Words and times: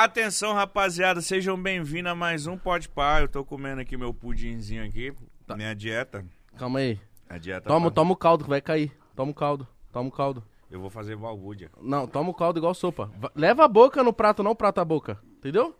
Atenção, 0.00 0.52
rapaziada, 0.54 1.20
sejam 1.20 1.60
bem-vindos 1.60 2.12
a 2.12 2.14
mais 2.14 2.46
um 2.46 2.56
Pode 2.56 2.88
Pá. 2.88 3.20
Eu 3.20 3.26
tô 3.26 3.44
comendo 3.44 3.80
aqui 3.80 3.96
meu 3.96 4.14
pudinzinho 4.14 4.84
aqui, 4.84 5.12
minha 5.56 5.74
dieta. 5.74 6.24
Calma 6.56 6.78
aí. 6.78 7.00
A 7.28 7.36
dieta 7.36 7.66
Toma, 7.66 7.90
tá- 7.90 7.94
toma 7.96 8.12
o 8.12 8.16
caldo 8.16 8.44
que 8.44 8.50
vai 8.50 8.60
cair. 8.60 8.92
Toma 9.16 9.32
o 9.32 9.34
caldo. 9.34 9.66
Toma 9.92 10.08
o 10.08 10.12
caldo. 10.12 10.44
Eu 10.70 10.80
vou 10.80 10.88
fazer 10.88 11.16
balbúrdia. 11.16 11.68
Não, 11.82 12.06
toma 12.06 12.30
o 12.30 12.34
caldo 12.34 12.60
igual 12.60 12.74
sopa. 12.74 13.10
Va- 13.18 13.32
Leva 13.34 13.64
a 13.64 13.68
boca 13.68 14.04
no 14.04 14.12
prato, 14.12 14.40
não 14.40 14.52
o 14.52 14.54
prato 14.54 14.80
a 14.80 14.84
boca. 14.84 15.18
Entendeu? 15.38 15.74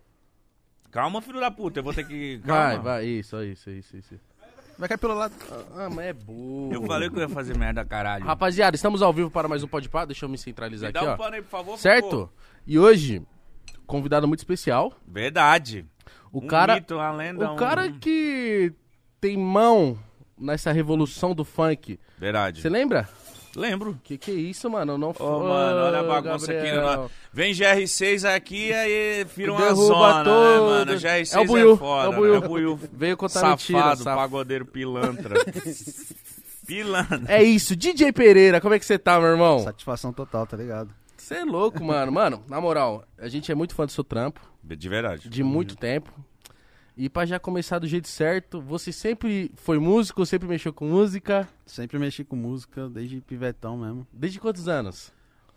Calma, 0.90 1.22
filho 1.22 1.38
da 1.38 1.52
puta, 1.52 1.78
eu 1.78 1.84
vou 1.84 1.94
ter 1.94 2.04
que... 2.04 2.38
Vai, 2.38 2.74
Calma. 2.74 2.82
vai. 2.98 3.04
Isso, 3.06 3.40
isso, 3.44 3.70
isso, 3.70 3.96
isso. 3.98 4.14
Vai 4.76 4.88
cair 4.88 4.98
pelo 4.98 5.14
lado. 5.14 5.32
Ah, 5.76 5.88
mas 5.88 6.06
é 6.06 6.12
burro. 6.12 6.72
Eu 6.74 6.82
falei 6.88 7.08
que 7.08 7.14
eu 7.14 7.20
ia 7.20 7.28
fazer 7.28 7.56
merda, 7.56 7.84
caralho. 7.84 8.24
Rapaziada, 8.24 8.74
estamos 8.74 9.00
ao 9.00 9.12
vivo 9.12 9.30
para 9.30 9.46
mais 9.46 9.62
um 9.62 9.68
Pode 9.68 9.88
Pá. 9.88 10.04
Deixa 10.04 10.24
eu 10.24 10.28
me 10.28 10.36
centralizar 10.36 10.90
Me 10.92 10.98
aqui, 10.98 11.06
dá 11.06 11.12
um 11.12 11.14
ó. 11.14 11.16
pano 11.16 11.36
aí, 11.36 11.42
por 11.42 11.50
favor. 11.50 11.70
pô. 11.74 11.78
Certo? 11.78 12.28
E 12.66 12.76
hoje, 12.80 13.22
convidado 13.88 14.28
muito 14.28 14.38
especial. 14.40 14.92
Verdade. 15.04 15.84
O 16.32 16.38
Um 16.44 16.46
cara, 16.46 16.76
mito, 16.76 16.94
uma 16.94 17.10
lenda, 17.10 17.50
o 17.50 17.54
um- 17.54 17.56
cara 17.56 17.90
que 17.90 18.72
tem 19.20 19.36
mão 19.36 19.98
nessa 20.38 20.70
revolução 20.70 21.34
do 21.34 21.44
funk. 21.44 21.98
Verdade. 22.16 22.60
Você 22.62 22.68
lembra? 22.68 23.08
Lembro. 23.56 23.98
Que 24.04 24.16
que 24.18 24.30
é 24.30 24.34
isso, 24.34 24.68
mano? 24.70 24.96
Não 24.96 25.12
Ô, 25.18 25.38
mano, 25.40 25.80
olha 25.86 25.98
a 26.00 26.02
bagunça 26.04 26.52
aqui. 26.52 26.70
Né? 26.70 27.08
Vem 27.32 27.52
GR6 27.52 28.24
aqui, 28.24 28.72
aí 28.72 29.24
vira 29.34 29.52
uma 29.52 29.60
Derruba 29.62 29.82
zona, 29.86 30.18
né, 30.18 30.24
tudo. 30.24 30.64
mano? 30.66 30.92
GR6 30.92 31.34
É 31.34 31.40
o 31.40 31.44
Buiu, 31.46 31.76
foda, 31.76 32.04
é 32.04 32.08
o 32.08 32.12
Buiu. 32.12 32.30
né? 32.32 32.36
É 32.36 32.38
o 32.38 32.48
Buiu. 32.48 32.80
Veio 32.92 33.16
contar 33.16 33.40
Safado, 33.40 33.56
mentira, 33.72 33.96
saf- 33.96 34.16
pagodeiro 34.16 34.64
pilantra. 34.66 35.34
pilantra. 36.66 37.22
É 37.26 37.42
isso, 37.42 37.74
DJ 37.74 38.12
Pereira, 38.12 38.60
como 38.60 38.74
é 38.74 38.78
que 38.78 38.84
você 38.86 38.98
tá, 38.98 39.18
meu 39.18 39.30
irmão? 39.30 39.58
Satisfação 39.60 40.12
total, 40.12 40.46
tá 40.46 40.56
ligado? 40.56 40.90
Você 41.28 41.34
é 41.34 41.44
louco, 41.44 41.84
mano. 41.84 42.10
Mano, 42.10 42.42
na 42.48 42.58
moral, 42.58 43.04
a 43.18 43.28
gente 43.28 43.52
é 43.52 43.54
muito 43.54 43.74
fã 43.74 43.84
do 43.84 43.92
seu 43.92 44.02
trampo, 44.02 44.40
De 44.64 44.88
verdade. 44.88 45.28
de 45.28 45.42
muito 45.44 45.76
tempo. 45.76 46.10
E 46.96 47.06
pra 47.10 47.26
já 47.26 47.38
começar 47.38 47.78
do 47.78 47.86
jeito 47.86 48.08
certo, 48.08 48.62
você 48.62 48.90
sempre 48.90 49.52
foi 49.54 49.78
músico, 49.78 50.24
sempre 50.24 50.48
mexeu 50.48 50.72
com 50.72 50.86
música? 50.86 51.46
Sempre 51.66 51.98
mexi 51.98 52.24
com 52.24 52.34
música, 52.34 52.88
desde 52.88 53.20
pivetão 53.20 53.76
mesmo. 53.76 54.06
Desde 54.10 54.40
quantos 54.40 54.68
anos? 54.68 55.12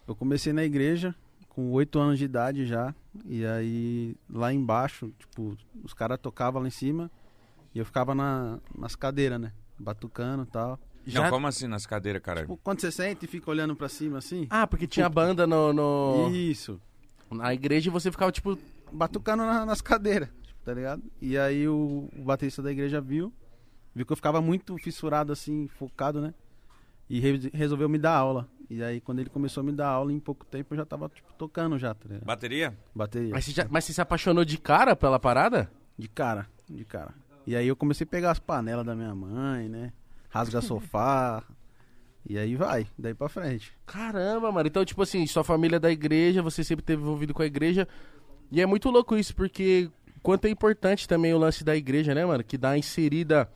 Eu 0.05 0.13
comecei 0.13 0.51
na 0.51 0.65
igreja 0.65 1.15
com 1.47 1.71
oito 1.71 1.97
anos 1.99 2.19
de 2.19 2.25
idade 2.25 2.65
já. 2.65 2.93
E 3.25 3.45
aí, 3.45 4.17
lá 4.29 4.51
embaixo, 4.51 5.13
tipo, 5.17 5.57
os 5.85 5.93
caras 5.93 6.19
tocavam 6.21 6.61
lá 6.61 6.67
em 6.67 6.71
cima. 6.71 7.09
E 7.73 7.79
eu 7.79 7.85
ficava 7.85 8.13
na, 8.13 8.59
nas 8.77 8.93
cadeiras, 8.93 9.39
né? 9.39 9.53
Batucando 9.79 10.43
e 10.43 10.47
tal. 10.47 10.77
Não, 11.07 11.29
como 11.29 11.47
assim 11.47 11.67
nas 11.67 11.85
cadeiras, 11.85 12.21
caralho? 12.21 12.47
Tipo, 12.47 12.57
quando 12.63 12.79
você 12.81 12.91
senta 12.91 13.25
e 13.25 13.27
fica 13.27 13.49
olhando 13.49 13.75
pra 13.75 13.89
cima 13.89 14.17
assim. 14.19 14.47
Ah, 14.49 14.67
porque 14.67 14.85
tinha 14.87 15.09
banda 15.09 15.45
no, 15.47 15.73
no- 15.73 16.29
Isso. 16.35 16.79
na 17.31 17.53
igreja 17.53 17.89
e 17.89 17.91
você 17.91 18.11
ficava, 18.11 18.31
tipo... 18.31 18.57
Batucando 18.93 19.43
na- 19.45 19.65
nas 19.65 19.79
cadeiras, 19.81 20.27
tipo, 20.43 20.59
tá 20.65 20.73
ligado? 20.73 21.01
E 21.21 21.37
aí 21.37 21.65
o, 21.67 22.09
o 22.17 22.23
baterista 22.23 22.61
da 22.61 22.71
igreja 22.71 22.99
viu. 22.99 23.31
Viu 23.95 24.05
que 24.05 24.11
eu 24.11 24.17
ficava 24.17 24.41
muito 24.41 24.77
fissurado 24.77 25.31
assim, 25.31 25.67
focado, 25.67 26.19
né? 26.21 26.33
E 27.09 27.19
re- 27.21 27.49
resolveu 27.53 27.87
me 27.87 27.97
dar 27.97 28.15
aula. 28.15 28.49
E 28.69 28.81
aí, 28.83 28.99
quando 29.01 29.19
ele 29.19 29.29
começou 29.29 29.61
a 29.61 29.63
me 29.65 29.71
dar 29.71 29.87
aula, 29.87 30.11
em 30.13 30.19
pouco 30.19 30.45
tempo 30.45 30.73
eu 30.73 30.77
já 30.77 30.85
tava, 30.85 31.09
tipo, 31.09 31.31
tocando 31.33 31.77
já, 31.79 31.93
tá 31.93 32.05
ligado? 32.07 32.25
Bateria? 32.25 32.77
Bateria. 32.93 33.31
Mas 33.31 33.45
você, 33.45 33.51
já- 33.51 33.67
mas 33.69 33.85
você 33.85 33.93
se 33.93 34.01
apaixonou 34.01 34.43
de 34.45 34.57
cara 34.57 34.93
pela 34.95 35.17
parada? 35.19 35.69
De 35.97 36.07
cara, 36.09 36.47
de 36.69 36.83
cara. 36.85 37.13
E 37.47 37.55
aí 37.55 37.67
eu 37.67 37.75
comecei 37.75 38.03
a 38.05 38.07
pegar 38.09 38.31
as 38.31 38.39
panelas 38.39 38.85
da 38.85 38.93
minha 38.95 39.13
mãe, 39.15 39.67
né? 39.69 39.91
Rasgar 40.31 40.63
sofá. 40.63 41.43
E 42.27 42.37
aí 42.37 42.55
vai, 42.55 42.87
daí 42.97 43.13
pra 43.13 43.27
frente. 43.27 43.71
Caramba, 43.85 44.51
mano. 44.51 44.67
Então, 44.67 44.85
tipo 44.85 45.01
assim, 45.01 45.25
sua 45.27 45.43
família 45.43 45.75
é 45.77 45.79
da 45.79 45.91
igreja, 45.91 46.41
você 46.41 46.63
sempre 46.63 46.83
teve 46.83 47.01
envolvido 47.01 47.33
com 47.33 47.41
a 47.41 47.45
igreja. 47.45 47.87
E 48.51 48.61
é 48.61 48.65
muito 48.65 48.89
louco 48.89 49.17
isso, 49.17 49.35
porque 49.35 49.89
quanto 50.21 50.45
é 50.45 50.49
importante 50.49 51.07
também 51.07 51.33
o 51.33 51.37
lance 51.37 51.63
da 51.63 51.75
igreja, 51.75 52.13
né, 52.13 52.25
mano? 52.25 52.43
Que 52.43 52.57
dá 52.57 52.77
inserida 52.77 53.49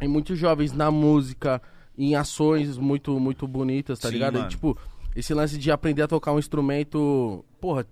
em 0.00 0.08
muitos 0.08 0.38
jovens 0.38 0.72
na 0.72 0.90
música, 0.90 1.62
em 1.96 2.14
ações 2.16 2.76
muito, 2.76 3.18
muito 3.20 3.46
bonitas, 3.46 3.98
tá 3.98 4.08
Sim, 4.08 4.14
ligado? 4.14 4.38
E, 4.40 4.48
tipo, 4.48 4.76
esse 5.14 5.32
lance 5.32 5.56
de 5.56 5.70
aprender 5.70 6.02
a 6.02 6.08
tocar 6.08 6.32
um 6.32 6.38
instrumento, 6.38 7.44
porra, 7.60 7.86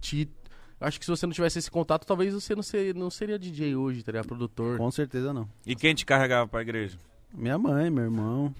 te. 0.00 0.28
Acho 0.80 0.98
que 0.98 1.04
se 1.04 1.10
você 1.10 1.26
não 1.26 1.32
tivesse 1.32 1.58
esse 1.58 1.70
contato, 1.70 2.06
talvez 2.06 2.32
você 2.32 2.54
não, 2.54 2.62
ser, 2.62 2.94
não 2.94 3.10
seria 3.10 3.38
DJ 3.38 3.76
hoje, 3.76 4.02
tá 4.02 4.12
ligado? 4.12 4.28
Produtor. 4.28 4.78
Com 4.78 4.90
certeza 4.90 5.32
não. 5.32 5.46
E 5.66 5.76
quem 5.76 5.94
te 5.94 6.06
carregava 6.06 6.48
pra 6.48 6.62
igreja? 6.62 6.96
Minha 7.32 7.58
mãe, 7.58 7.90
meu 7.90 8.04
irmão, 8.04 8.54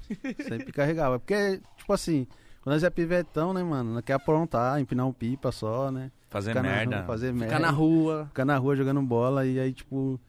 sempre 0.46 0.72
carregava. 0.72 1.18
Porque, 1.18 1.60
tipo 1.76 1.92
assim, 1.92 2.26
quando 2.62 2.74
nós 2.74 2.84
é 2.84 2.90
pivetão, 2.90 3.52
né, 3.52 3.62
mano? 3.62 3.94
Não 3.94 4.02
quer 4.02 4.14
aprontar, 4.14 4.80
empinar 4.80 5.06
um 5.06 5.12
pipa 5.12 5.50
só, 5.50 5.90
né? 5.90 6.10
Fazer 6.28 6.50
Ficar 6.50 6.62
na 6.62 6.68
merda. 6.68 6.96
rua, 6.98 7.06
fazer 7.06 7.32
merda. 7.32 7.46
Ficar 7.46 7.58
na 7.58 7.70
rua. 7.70 8.26
Ficar 8.28 8.44
na 8.44 8.56
rua 8.56 8.76
jogando 8.76 9.02
bola. 9.02 9.44
E 9.46 9.58
aí, 9.58 9.72
tipo, 9.72 10.20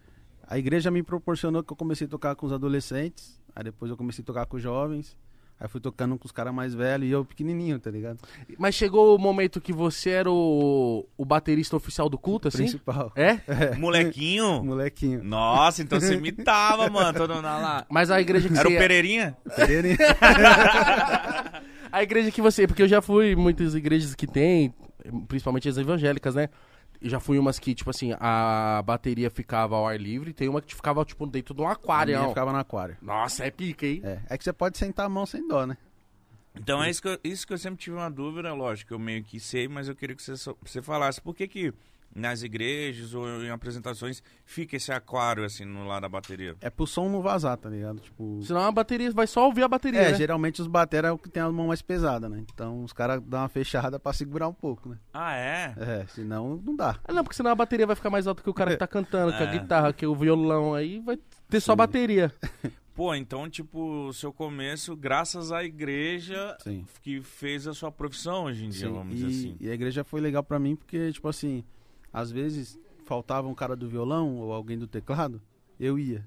a 0.47 0.57
igreja 0.57 0.89
me 0.89 1.03
proporcionou 1.03 1.63
que 1.63 1.71
eu 1.71 1.77
comecei 1.77 2.07
a 2.07 2.09
tocar 2.09 2.35
com 2.35 2.45
os 2.45 2.51
adolescentes. 2.51 3.39
Aí 3.55 3.63
depois 3.63 3.91
eu 3.91 3.97
comecei 3.97 4.23
a 4.23 4.25
tocar 4.25 4.45
com 4.45 4.57
os 4.57 4.63
jovens. 4.63 5.15
Aí 5.61 5.67
fui 5.67 5.79
tocando 5.79 6.17
com 6.17 6.25
os 6.25 6.31
caras 6.31 6.51
mais 6.51 6.73
velhos 6.73 7.07
e 7.07 7.11
eu 7.11 7.23
pequenininho, 7.23 7.77
tá 7.77 7.91
ligado? 7.91 8.17
Mas 8.57 8.73
chegou 8.73 9.15
o 9.15 9.19
momento 9.19 9.61
que 9.61 9.71
você 9.71 10.09
era 10.09 10.31
o, 10.31 11.07
o 11.15 11.23
baterista 11.23 11.75
oficial 11.75 12.09
do 12.09 12.17
culto, 12.17 12.47
assim? 12.47 12.63
Principal. 12.63 13.13
É? 13.15 13.39
Molequinho? 13.77 14.63
Molequinho. 14.65 15.23
Nossa, 15.23 15.83
então 15.83 15.99
você 15.99 16.15
imitava, 16.15 16.89
mano. 16.89 17.13
Todo 17.15 17.35
mundo 17.35 17.43
lá. 17.43 17.85
Mas 17.91 18.09
a 18.09 18.19
igreja 18.19 18.49
que 18.49 18.57
Era 18.57 18.67
o 18.67 18.71
você... 18.71 18.77
Pereirinha? 18.79 19.37
Pereirinha. 19.55 19.97
A 21.91 22.01
igreja 22.01 22.31
que 22.31 22.41
você... 22.41 22.65
Porque 22.65 22.81
eu 22.81 22.87
já 22.87 23.01
fui 23.01 23.33
em 23.33 23.35
muitas 23.35 23.75
igrejas 23.75 24.15
que 24.15 24.25
tem, 24.25 24.73
principalmente 25.27 25.67
as 25.67 25.77
evangélicas, 25.77 26.33
né? 26.33 26.47
Eu 27.01 27.09
já 27.09 27.19
fui 27.19 27.39
umas 27.39 27.57
que, 27.57 27.73
tipo 27.73 27.89
assim, 27.89 28.13
a 28.19 28.81
bateria 28.85 29.29
ficava 29.31 29.75
ao 29.75 29.87
ar 29.87 29.99
livre. 29.99 30.33
Tem 30.33 30.47
uma 30.47 30.61
que 30.61 30.75
ficava, 30.75 31.03
tipo, 31.03 31.25
dentro 31.25 31.53
de 31.53 31.61
um 31.61 31.67
A 31.67 31.71
aquário. 31.71 32.15
minha 32.15 32.29
ficava 32.29 32.51
no 32.51 32.59
aquário. 32.59 32.95
Nossa, 33.01 33.43
é 33.43 33.49
pica, 33.49 33.87
hein? 33.87 34.01
É. 34.03 34.19
é 34.29 34.37
que 34.37 34.43
você 34.43 34.53
pode 34.53 34.77
sentar 34.77 35.07
a 35.07 35.09
mão 35.09 35.25
sem 35.25 35.47
dó, 35.47 35.65
né? 35.65 35.77
Então 36.53 36.83
é 36.83 36.89
isso 36.89 37.01
que, 37.01 37.07
eu, 37.07 37.19
isso 37.23 37.47
que 37.47 37.53
eu 37.53 37.57
sempre 37.57 37.79
tive 37.79 37.95
uma 37.95 38.11
dúvida, 38.11 38.53
lógico, 38.53 38.93
eu 38.93 38.99
meio 38.99 39.23
que 39.23 39.39
sei, 39.39 39.67
mas 39.67 39.87
eu 39.87 39.95
queria 39.95 40.15
que 40.15 40.21
você, 40.21 40.53
você 40.61 40.81
falasse. 40.81 41.19
Por 41.21 41.33
que 41.33 41.47
que 41.47 41.73
nas 42.15 42.43
igrejas 42.43 43.13
ou 43.13 43.25
em 43.43 43.49
apresentações 43.49 44.21
fica 44.45 44.75
esse 44.75 44.91
aquário 44.91 45.43
assim 45.45 45.65
no 45.65 45.85
lado 45.85 46.01
da 46.03 46.09
bateria? 46.09 46.55
É 46.61 46.69
pro 46.69 46.85
som 46.85 47.09
não 47.09 47.21
vazar, 47.21 47.57
tá 47.57 47.69
ligado? 47.69 47.99
Tipo. 47.99 48.41
Senão 48.43 48.61
a 48.61 48.71
bateria 48.71 49.11
vai 49.11 49.27
só 49.27 49.45
ouvir 49.45 49.63
a 49.63 49.67
bateria, 49.67 50.01
É, 50.01 50.11
né? 50.11 50.17
geralmente 50.17 50.61
os 50.61 50.67
batera 50.67 51.07
é 51.07 51.11
o 51.11 51.17
que 51.17 51.29
tem 51.29 51.41
a 51.41 51.49
mão 51.51 51.67
mais 51.67 51.81
pesada, 51.81 52.27
né? 52.27 52.43
Então 52.53 52.83
os 52.83 52.93
caras 52.93 53.21
dão 53.21 53.39
uma 53.41 53.49
fechada 53.49 53.99
pra 53.99 54.13
segurar 54.13 54.47
um 54.47 54.53
pouco, 54.53 54.89
né? 54.89 54.97
Ah, 55.13 55.35
é? 55.35 55.73
É, 55.77 56.05
senão 56.07 56.61
não 56.63 56.75
dá. 56.75 56.99
Ah, 57.03 57.13
não, 57.13 57.23
porque 57.23 57.35
senão 57.35 57.51
a 57.51 57.55
bateria 57.55 57.87
vai 57.87 57.95
ficar 57.95 58.09
mais 58.09 58.27
alta 58.27 58.43
que 58.43 58.49
o 58.49 58.53
cara 58.53 58.71
que 58.71 58.77
tá 58.77 58.87
cantando, 58.87 59.31
que 59.35 59.43
a 59.43 59.47
É. 59.47 59.59
guitarra, 59.59 59.93
que 59.93 60.05
o 60.05 60.15
violão, 60.15 60.73
aí 60.73 60.99
vai 60.99 61.17
ter 61.49 61.59
só 61.59 61.75
bateria. 61.75 62.31
Pô, 62.93 63.15
então, 63.15 63.49
tipo, 63.49 64.07
o 64.09 64.13
seu 64.13 64.33
começo, 64.33 64.95
graças 64.97 65.49
à 65.51 65.63
igreja 65.63 66.57
Sim. 66.59 66.85
que 67.01 67.21
fez 67.21 67.65
a 67.65 67.73
sua 67.73 67.89
profissão 67.89 68.43
hoje 68.43 68.65
em 68.65 68.69
dia, 68.69 68.87
Sim, 68.87 68.93
vamos 68.93 69.13
e, 69.13 69.17
dizer 69.17 69.27
assim. 69.27 69.57
e 69.61 69.69
a 69.69 69.73
igreja 69.73 70.03
foi 70.03 70.19
legal 70.19 70.43
pra 70.43 70.59
mim 70.59 70.75
porque, 70.75 71.09
tipo 71.13 71.27
assim, 71.29 71.63
às 72.13 72.31
vezes 72.31 72.79
faltava 73.05 73.47
um 73.47 73.53
cara 73.55 73.75
do 73.75 73.87
violão 73.89 74.37
ou 74.37 74.53
alguém 74.53 74.77
do 74.77 74.87
teclado, 74.87 75.41
eu 75.79 75.97
ia. 75.99 76.25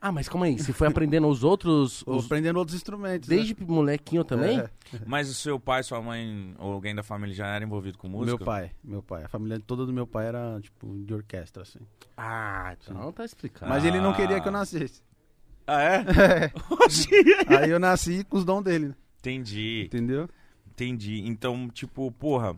Ah, 0.00 0.12
mas 0.12 0.28
calma 0.28 0.46
aí, 0.46 0.58
você 0.58 0.72
foi 0.72 0.86
aprendendo 0.86 1.26
os 1.26 1.42
outros... 1.42 2.04
Ou 2.06 2.16
os- 2.18 2.26
aprendendo 2.26 2.58
outros 2.58 2.76
instrumentos. 2.76 3.28
Desde 3.28 3.56
molequinho 3.64 4.22
né? 4.22 4.28
também? 4.28 4.58
É, 4.60 4.70
Mas 5.06 5.28
o 5.28 5.34
seu 5.34 5.58
pai, 5.58 5.82
sua 5.82 6.00
mãe 6.02 6.54
ou 6.58 6.72
alguém 6.74 6.94
da 6.94 7.02
família 7.02 7.34
já 7.34 7.46
era 7.48 7.64
envolvido 7.64 7.96
com 7.98 8.06
música? 8.06 8.36
meu 8.36 8.38
pai, 8.38 8.70
meu 8.84 9.02
pai. 9.02 9.24
A 9.24 9.28
família 9.28 9.58
toda 9.58 9.84
do 9.86 9.92
meu 9.92 10.06
pai 10.06 10.26
era, 10.26 10.60
tipo, 10.60 10.86
de 11.04 11.12
orquestra, 11.14 11.62
assim. 11.62 11.80
Ah, 12.16 12.76
então 12.78 13.10
tá 13.10 13.24
explicado. 13.24 13.68
Mas 13.70 13.84
ele 13.84 13.98
não 14.00 14.10
Ah. 14.10 14.14
queria 14.14 14.40
que 14.40 14.46
eu 14.46 14.52
nascesse. 14.52 15.02
Ah, 15.66 15.80
é? 15.82 16.52
Oxi. 16.70 17.08
Aí 17.48 17.70
eu 17.70 17.80
nasci 17.80 18.22
com 18.24 18.36
os 18.36 18.44
dons 18.44 18.62
dele, 18.62 18.88
né? 18.88 18.94
Entendi. 19.18 19.84
entendeu? 19.86 20.28
Entendi. 20.70 21.22
Então, 21.26 21.68
tipo, 21.70 22.12
porra, 22.12 22.54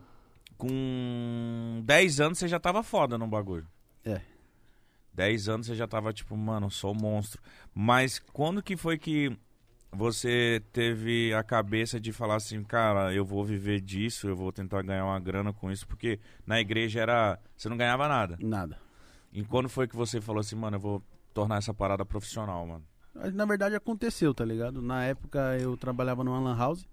com 0.59 1.81
10 1.85 2.19
anos 2.19 2.37
você 2.37 2.47
já 2.47 2.59
tava 2.59 2.83
foda 2.83 3.17
no 3.17 3.25
bagulho. 3.25 3.65
É. 4.05 4.21
10 5.13 5.49
anos 5.49 5.67
você 5.67 5.73
já 5.73 5.87
tava, 5.87 6.13
tipo, 6.13 6.35
mano, 6.37 6.69
sou 6.69 6.93
monstro. 6.93 7.41
Mas 7.73 8.19
quando 8.19 8.61
que 8.61 8.75
foi 8.75 8.97
que 8.97 9.35
você 9.91 10.61
teve 10.71 11.33
a 11.33 11.41
cabeça 11.41 11.99
de 11.99 12.11
falar 12.11 12.35
assim, 12.35 12.61
cara, 12.63 13.13
eu 13.13 13.25
vou 13.25 13.43
viver 13.43 13.79
disso, 13.79 14.27
eu 14.27 14.35
vou 14.35 14.51
tentar 14.51 14.83
ganhar 14.83 15.05
uma 15.05 15.19
grana 15.19 15.53
com 15.53 15.71
isso? 15.71 15.87
Porque 15.87 16.19
na 16.45 16.59
igreja 16.59 17.01
era. 17.01 17.39
Você 17.55 17.69
não 17.69 17.77
ganhava 17.77 18.07
nada. 18.07 18.37
Nada. 18.39 18.77
E 19.31 19.43
quando 19.43 19.69
foi 19.69 19.87
que 19.87 19.95
você 19.95 20.19
falou 20.19 20.41
assim, 20.41 20.55
mano, 20.55 20.75
eu 20.75 20.81
vou 20.81 21.03
tornar 21.33 21.57
essa 21.57 21.73
parada 21.73 22.05
profissional, 22.05 22.67
mano? 22.67 22.85
Na 23.33 23.45
verdade 23.45 23.75
aconteceu, 23.75 24.33
tá 24.33 24.43
ligado? 24.43 24.81
Na 24.81 25.05
época 25.05 25.57
eu 25.57 25.75
trabalhava 25.77 26.23
numa 26.23 26.39
lan 26.39 26.57
house. 26.57 26.85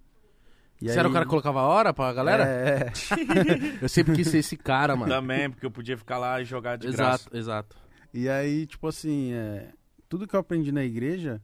E 0.81 0.89
Você 0.89 0.99
era 0.99 1.09
o 1.09 1.11
cara 1.11 1.25
que 1.25 1.29
colocava 1.29 1.61
hora 1.61 1.91
pra 1.93 2.13
galera? 2.13 2.43
É. 2.45 2.91
Eu 3.81 3.89
sempre 3.89 4.13
quis 4.13 4.27
ser 4.27 4.37
esse 4.39 4.55
cara, 4.55 4.95
mano. 4.95 5.11
Também, 5.11 5.49
porque 5.49 5.65
eu 5.65 5.71
podia 5.71 5.97
ficar 5.97 6.17
lá 6.19 6.39
e 6.39 6.45
jogar 6.45 6.77
de 6.77 6.87
exato, 6.87 7.01
graça. 7.01 7.29
exato. 7.37 7.75
E 8.13 8.29
aí, 8.29 8.65
tipo 8.67 8.87
assim, 8.87 9.33
é, 9.33 9.69
tudo 10.07 10.27
que 10.27 10.35
eu 10.35 10.39
aprendi 10.39 10.71
na 10.71 10.83
igreja, 10.83 11.41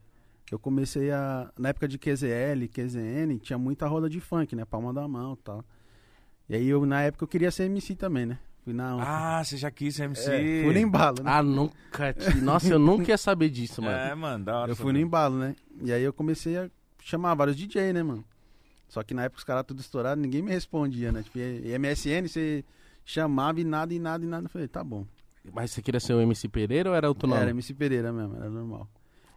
eu 0.51 0.59
comecei 0.59 1.11
a. 1.11 1.49
Na 1.57 1.69
época 1.69 1.87
de 1.87 1.97
QZL, 1.97 2.67
QZN, 2.71 3.39
tinha 3.41 3.57
muita 3.57 3.87
roda 3.87 4.07
de 4.07 4.19
funk, 4.19 4.55
né? 4.55 4.65
Palma 4.65 4.93
da 4.93 5.07
mão 5.07 5.33
e 5.33 5.43
tal. 5.43 5.65
E 6.47 6.55
aí, 6.55 6.67
eu, 6.67 6.85
na 6.85 7.01
época, 7.01 7.23
eu 7.23 7.27
queria 7.27 7.49
ser 7.49 7.63
MC 7.63 7.95
também, 7.95 8.25
né? 8.27 8.37
Fui 8.63 8.71
na. 8.73 8.95
Ah, 9.01 9.43
você 9.43 9.57
já 9.57 9.71
quis 9.71 9.95
ser 9.95 10.03
MC. 10.03 10.29
é, 10.29 10.63
fui 10.63 10.73
no 10.73 10.79
embalo, 10.79 11.23
né? 11.23 11.31
Ah, 11.31 11.41
nunca. 11.43 12.13
te- 12.13 12.35
Nossa, 12.39 12.67
eu 12.67 12.79
nunca 12.79 13.09
ia 13.09 13.17
saber 13.17 13.49
disso, 13.49 13.81
mano. 13.81 13.97
É, 13.97 14.13
mano, 14.13 14.45
da 14.45 14.59
hora. 14.59 14.71
eu 14.71 14.75
fui 14.75 14.93
no 14.93 14.99
embalo, 14.99 15.37
né? 15.39 15.55
E 15.81 15.91
aí 15.91 16.03
eu 16.03 16.13
comecei 16.13 16.55
a 16.57 16.69
chamar 17.01 17.33
vários 17.33 17.57
DJ, 17.57 17.91
né, 17.93 18.03
mano? 18.03 18.23
Só 18.93 19.01
que 19.01 19.11
na 19.15 19.23
época 19.23 19.39
os 19.39 19.43
caras 19.43 19.65
tudo 19.65 19.79
estourados, 19.79 20.21
ninguém 20.21 20.43
me 20.43 20.51
respondia, 20.51 21.11
né? 21.11 21.23
Tipo, 21.23 21.39
e 21.39 21.75
MSN, 21.79 22.27
você 22.27 22.63
chamava 23.03 23.59
e 23.59 23.63
nada, 23.63 23.91
e 23.91 23.97
nada, 23.97 24.23
e 24.23 24.27
nada. 24.27 24.45
Eu 24.45 24.49
falei, 24.51 24.67
tá 24.67 24.83
bom. 24.83 25.03
Mas 25.51 25.71
você 25.71 25.81
queria 25.81 25.99
ser 25.99 26.13
o 26.13 26.21
MC 26.21 26.47
Pereira 26.47 26.91
ou 26.91 26.95
era 26.95 27.09
outro 27.09 27.27
nome? 27.27 27.41
Era 27.41 27.49
MC 27.49 27.73
Pereira 27.73 28.13
mesmo, 28.13 28.35
era 28.35 28.47
normal. 28.51 28.87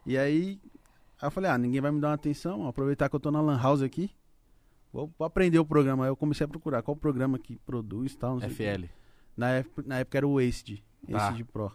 E 0.04 0.18
aí, 0.18 0.60
aí 1.18 1.26
eu 1.26 1.30
falei, 1.30 1.50
ah, 1.50 1.56
ninguém 1.56 1.80
vai 1.80 1.90
me 1.90 1.98
dar 2.02 2.08
uma 2.08 2.14
atenção, 2.14 2.68
aproveitar 2.68 3.08
que 3.08 3.16
eu 3.16 3.20
tô 3.20 3.30
na 3.30 3.40
Lan 3.40 3.58
House 3.58 3.80
aqui. 3.80 4.10
Vou, 4.92 5.10
vou 5.18 5.24
aprender 5.24 5.58
o 5.58 5.64
programa. 5.64 6.04
Aí 6.04 6.10
eu 6.10 6.16
comecei 6.16 6.44
a 6.44 6.48
procurar 6.48 6.82
qual 6.82 6.94
programa 6.94 7.38
que 7.38 7.56
produz 7.56 8.12
e 8.12 8.18
tal. 8.18 8.34
não 8.38 8.40
sei. 8.50 8.50
FL. 8.50 8.84
Na 9.34 9.50
época, 9.52 9.84
na 9.86 9.98
época 10.00 10.18
era 10.18 10.28
o 10.28 10.34
Wasted, 10.34 10.84
Tá. 11.10 11.28
Wasted 11.28 11.44
Pro. 11.50 11.72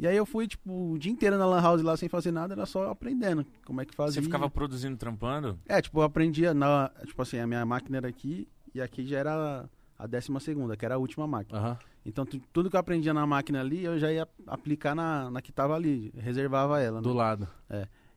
E 0.00 0.06
aí 0.06 0.16
eu 0.16 0.24
fui, 0.24 0.48
tipo, 0.48 0.92
o 0.92 0.98
dia 0.98 1.12
inteiro 1.12 1.36
na 1.36 1.44
Lan 1.46 1.60
House 1.60 1.82
lá 1.82 1.94
sem 1.96 2.08
fazer 2.08 2.32
nada, 2.32 2.54
era 2.54 2.64
só 2.64 2.90
aprendendo 2.90 3.44
como 3.66 3.80
é 3.82 3.84
que 3.84 3.94
fazia. 3.94 4.14
Você 4.14 4.22
ficava 4.22 4.48
produzindo, 4.48 4.96
trampando? 4.96 5.58
É, 5.68 5.80
tipo, 5.82 5.98
eu 6.00 6.02
aprendia 6.04 6.54
na. 6.54 6.90
Tipo 7.06 7.20
assim, 7.20 7.38
a 7.38 7.46
minha 7.46 7.64
máquina 7.66 7.98
era 7.98 8.08
aqui 8.08 8.48
e 8.74 8.80
aqui 8.80 9.04
já 9.06 9.18
era 9.18 9.68
a 9.98 10.06
décima 10.06 10.40
segunda, 10.40 10.74
que 10.76 10.84
era 10.86 10.94
a 10.94 10.98
última 10.98 11.26
máquina. 11.26 11.58
Aham. 11.58 11.78
Então 12.06 12.24
tu- 12.24 12.40
tudo 12.50 12.70
que 12.70 12.76
eu 12.76 12.80
aprendia 12.80 13.12
na 13.12 13.26
máquina 13.26 13.60
ali, 13.60 13.84
eu 13.84 13.98
já 13.98 14.10
ia 14.10 14.26
aplicar 14.46 14.94
na, 14.94 15.30
na 15.30 15.42
que 15.42 15.52
tava 15.52 15.74
ali, 15.74 16.10
reservava 16.16 16.80
ela. 16.80 16.96
né? 16.96 17.02
Do 17.02 17.12
lado. 17.12 17.46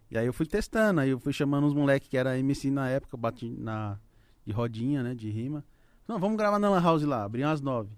E 0.10 0.18
aí 0.18 0.26
eu 0.26 0.32
fui 0.32 0.46
testando, 0.46 1.02
aí 1.02 1.10
eu 1.10 1.20
fui 1.20 1.34
chamando 1.34 1.66
uns 1.68 1.74
moleques 1.74 2.08
que 2.08 2.16
era 2.16 2.38
MC 2.40 2.72
na 2.72 2.88
época, 2.88 3.18
bati 3.18 3.50
na 3.50 4.00
de 4.46 4.54
rodinha, 4.54 5.04
né, 5.04 5.14
de 5.16 5.30
rima. 5.30 5.66
Não, 6.08 6.18
vamos 6.20 6.38
gravar 6.38 6.60
na 6.60 6.70
Lan 6.70 6.82
House 6.82 7.04
lá, 7.04 7.24
abriam 7.26 7.50
às 7.52 7.60
nove. 7.62 7.90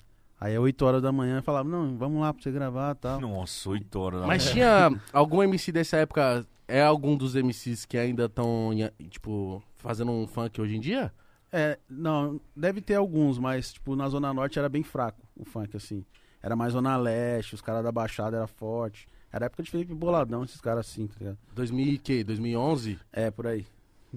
Aí 0.46 0.54
é 0.54 0.60
8 0.60 0.86
horas 0.86 1.02
da 1.02 1.12
manhã, 1.12 1.38
eu 1.38 1.42
falava, 1.42 1.68
não, 1.68 1.98
vamos 1.98 2.22
lá 2.22 2.32
pra 2.32 2.44
você 2.44 2.52
gravar 2.52 2.96
e 2.96 3.00
tal. 3.00 3.20
Nossa, 3.20 3.68
8 3.68 4.00
horas 4.00 4.22
da 4.22 4.28
Mas 4.28 4.44
manhã. 4.44 4.54
tinha 4.54 5.02
algum 5.12 5.42
MC 5.42 5.72
dessa 5.72 5.98
época? 5.98 6.46
É 6.68 6.84
algum 6.84 7.18
dos 7.18 7.34
MCs 7.34 7.84
que 7.84 7.98
ainda 7.98 8.26
estão, 8.26 8.70
tipo, 9.10 9.64
fazendo 9.78 10.12
um 10.12 10.28
funk 10.28 10.62
hoje 10.62 10.76
em 10.76 10.80
dia? 10.80 11.12
É, 11.52 11.80
não, 11.90 12.40
deve 12.56 12.80
ter 12.80 12.94
alguns, 12.94 13.40
mas 13.40 13.74
tipo, 13.74 13.96
na 13.96 14.08
Zona 14.08 14.32
Norte 14.36 14.60
era 14.60 14.70
bem 14.70 14.84
fraco 14.84 15.20
o 15.36 15.44
funk, 15.46 15.76
assim. 15.76 16.06
Era 16.44 16.56
mais 16.56 16.74
Zona 16.74 16.96
Leste, 16.96 17.56
os 17.56 17.62
caras 17.62 17.84
da 17.84 17.92
Baixada 17.92 18.38
era 18.38 18.46
forte. 18.46 19.08
Era 19.34 19.48
época 19.48 19.64
de 19.64 19.72
Felipe 19.72 19.96
Boladão, 19.96 20.44
esses 20.44 20.62
caras 20.62 20.88
assim, 20.88 21.08
tá 21.08 21.16
ligado? 21.20 21.40
2000 21.56 21.88
e 21.88 21.98
quê? 21.98 22.24
2011? 22.24 23.00
É, 23.12 23.32
por 23.32 23.48
aí. 23.48 23.66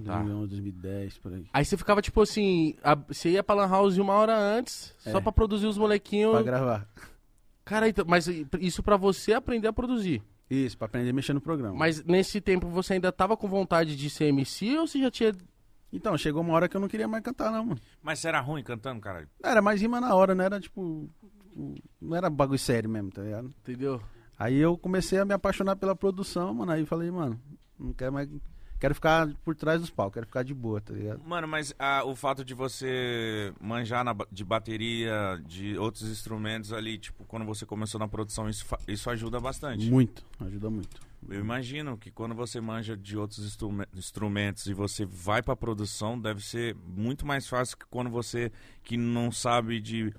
Tá. 0.05 0.15
2011, 0.19 0.49
2010, 0.51 1.19
por 1.19 1.33
aí. 1.33 1.47
Aí 1.53 1.65
você 1.65 1.77
ficava, 1.77 2.01
tipo 2.03 2.21
assim, 2.23 2.77
a- 2.83 2.95
você 2.95 3.31
ia 3.31 3.43
pra 3.43 3.55
Lan 3.55 3.69
House 3.69 3.97
uma 3.99 4.13
hora 4.15 4.37
antes, 4.39 4.95
só 4.99 5.19
É. 5.19 5.21
pra 5.21 5.33
produzir 5.33 5.67
os 5.67 5.79
molequinhos. 5.79 6.33
Pra 6.33 6.43
gravar. 6.43 6.89
Cara, 7.65 7.89
então, 7.89 8.05
mas 8.09 8.27
isso 8.61 8.83
pra 8.83 8.97
você 8.97 9.33
aprender 9.35 9.69
a 9.69 9.73
produzir. 9.73 10.23
Isso, 10.51 10.79
pra 10.79 10.87
aprender 10.87 11.11
a 11.11 11.13
mexer 11.13 11.35
no 11.35 11.41
programa. 11.41 11.77
Mas 11.77 12.03
nesse 12.05 12.41
tempo 12.41 12.69
você 12.69 12.95
ainda 12.95 13.13
tava 13.13 13.37
com 13.37 13.47
vontade 13.47 13.95
de 13.95 14.09
ser 14.09 14.27
MC 14.27 14.79
ou 14.79 14.87
você 14.87 14.99
já 15.01 15.11
tinha. 15.11 15.35
Então, 15.93 16.17
chegou 16.17 16.43
uma 16.43 16.55
hora 16.55 16.69
que 16.69 16.77
eu 16.77 16.81
não 16.81 16.89
queria 16.89 17.07
mais 17.09 17.23
cantar, 17.23 17.51
não, 17.51 17.65
mano. 17.65 17.81
Mas 18.03 18.19
você 18.19 18.29
era 18.29 18.41
ruim 18.41 18.63
cantando, 18.63 19.01
caralho? 19.01 19.29
Era 19.43 19.61
mais 19.61 19.81
rima 19.81 20.01
na 20.01 20.15
hora, 20.15 20.35
não 20.35 20.45
era 20.45 20.59
tipo. 20.61 21.09
tipo, 21.51 21.75
Não 22.01 22.17
era 22.17 22.31
bagulho 22.31 22.59
sério 22.59 22.89
mesmo, 22.89 23.11
tá 23.11 23.23
ligado? 23.23 23.47
Entendeu? 23.61 24.01
Aí 24.39 24.57
eu 24.57 24.79
comecei 24.79 25.19
a 25.19 25.25
me 25.25 25.35
apaixonar 25.35 25.77
pela 25.77 25.95
produção, 25.97 26.55
mano. 26.55 26.73
Aí 26.73 26.81
eu 26.83 26.87
falei, 26.87 27.11
mano, 27.11 27.39
não 27.79 27.93
quero 27.93 28.13
mais. 28.13 28.29
Quero 28.81 28.95
ficar 28.95 29.29
por 29.45 29.57
trás 29.57 29.81
dos 29.81 29.91
pau, 29.91 30.11
quero 30.11 30.25
ficar 30.27 30.45
de 30.45 30.55
boa, 30.55 30.81
tá 30.81 30.93
ligado? 30.95 31.21
Mano, 31.27 31.49
mas 31.49 31.75
ah, 31.79 32.05
o 32.05 32.15
fato 32.15 32.45
de 32.45 32.55
você 32.55 33.53
manjar 33.61 34.05
na 34.05 34.15
de 34.31 34.45
bateria, 34.45 35.43
de 35.45 35.77
outros 35.77 36.05
instrumentos 36.09 36.73
ali, 36.73 36.97
tipo, 36.97 37.25
quando 37.25 37.45
você 37.45 37.67
começou 37.67 37.99
na 37.99 38.07
produção, 38.07 38.49
isso, 38.49 38.65
isso 38.87 39.11
ajuda 39.11 39.41
bastante. 39.41 39.91
Muito, 39.91 40.25
ajuda 40.41 40.71
muito. 40.71 41.01
Eu 41.29 41.41
imagino 41.41 41.99
que 41.99 42.13
quando 42.13 42.35
você 42.37 42.61
manja 42.61 42.97
de 42.97 43.17
outros 43.19 43.41
instrume- 43.45 43.87
instrumentos 43.93 44.67
e 44.67 44.73
você 44.73 45.05
vai 45.05 45.43
pra 45.43 45.57
produção, 45.57 46.17
deve 46.19 46.41
ser 46.45 46.77
muito 46.87 47.27
mais 47.27 47.49
fácil 47.49 47.77
que 47.77 47.85
quando 47.91 48.09
você 48.09 48.53
que 48.85 48.97
não 48.97 49.33
sabe 49.33 49.81
de, 49.81 50.15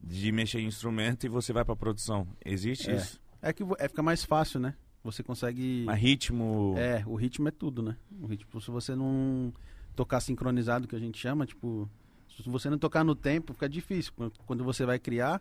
de 0.00 0.30
mexer 0.30 0.60
em 0.60 0.66
instrumento 0.66 1.26
e 1.26 1.28
você 1.28 1.52
vai 1.52 1.64
pra 1.64 1.74
produção. 1.74 2.28
Existe 2.44 2.88
É. 2.90 2.94
isso? 2.96 3.20
É 3.42 3.52
que 3.52 3.64
é, 3.78 3.88
fica 3.88 4.02
mais 4.02 4.24
fácil, 4.24 4.60
né? 4.60 4.74
Você 5.04 5.22
consegue. 5.22 5.84
Mas 5.86 6.00
ritmo. 6.00 6.74
É, 6.78 7.04
o 7.06 7.14
ritmo 7.14 7.46
é 7.46 7.50
tudo, 7.50 7.82
né? 7.82 7.96
O 8.22 8.26
ritmo, 8.26 8.60
se 8.60 8.70
você 8.70 8.96
não 8.96 9.52
tocar 9.94 10.20
sincronizado, 10.20 10.88
que 10.88 10.96
a 10.96 10.98
gente 10.98 11.18
chama, 11.18 11.46
tipo, 11.46 11.88
se 12.28 12.48
você 12.48 12.68
não 12.70 12.78
tocar 12.78 13.04
no 13.04 13.14
tempo, 13.14 13.52
fica 13.52 13.68
difícil. 13.68 14.12
Quando- 14.46 14.64
você 14.64 14.84
vai 14.86 14.98
criar, 14.98 15.40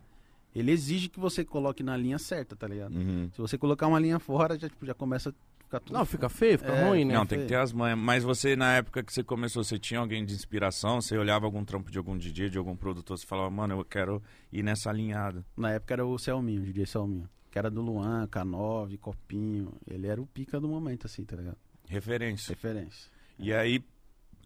ele 0.54 0.72
exige 0.72 1.08
que 1.10 1.20
você 1.20 1.44
coloque 1.46 1.82
na 1.82 1.96
linha 1.98 2.20
certa, 2.20 2.56
tá 2.56 2.68
ligado? 2.68 2.94
Uhum. 2.96 3.30
Se 3.34 3.40
você 3.42 3.58
colocar 3.58 3.88
uma 3.88 4.00
linha 4.00 4.20
fora, 4.20 4.60
já, 4.60 4.68
tipo, 4.70 4.86
já 4.86 4.94
começa 4.94 5.30
a 5.30 5.34
ficar 5.64 5.80
tudo. 5.80 5.98
Não, 5.98 6.06
fica 6.06 6.28
feio, 6.30 6.60
fica 6.60 6.72
É, 6.72 6.88
ruim, 6.90 7.06
né? 7.06 7.14
Não, 7.16 7.26
tem 7.26 7.40
que 7.40 7.46
Feio. 7.46 7.50
ter 7.50 7.64
as 7.64 7.72
manhas. 7.74 7.98
Mas 7.98 8.24
você, 8.24 8.56
na 8.56 8.74
época 8.76 9.02
que 9.02 9.12
você 9.14 9.24
começou, 9.24 9.64
você 9.64 9.80
tinha 9.80 10.00
alguém 10.00 10.24
de 10.26 10.34
inspiração? 10.36 11.02
Você 11.02 11.18
olhava 11.18 11.46
algum 11.46 11.64
trampo 11.66 11.90
de 11.90 11.98
algum 11.98 12.16
DJ, 12.18 12.50
de 12.50 12.58
algum 12.58 12.76
produtor, 12.76 13.18
você 13.18 13.26
falava, 13.26 13.50
mano, 13.50 13.74
eu 13.80 13.86
quero 13.86 14.22
ir 14.52 14.62
nessa 14.62 14.90
alinhada. 14.92 15.44
Na 15.58 15.72
época 15.72 15.94
era 15.96 16.06
o 16.06 16.20
Selminho, 16.20 16.62
o 16.62 16.66
DJ 16.66 16.86
Selminho. 16.86 17.28
Que 17.54 17.60
era 17.60 17.70
do 17.70 17.84
Luan, 17.84 18.26
K9, 18.26 18.98
Copinho. 18.98 19.74
Ele 19.86 20.08
era 20.08 20.20
o 20.20 20.26
pica 20.26 20.60
do 20.60 20.68
momento, 20.68 21.06
assim, 21.06 21.24
tá 21.24 21.36
ligado? 21.36 21.58
Referência. 21.88 22.50
Referência. 22.50 23.12
E 23.38 23.54
aí, 23.54 23.86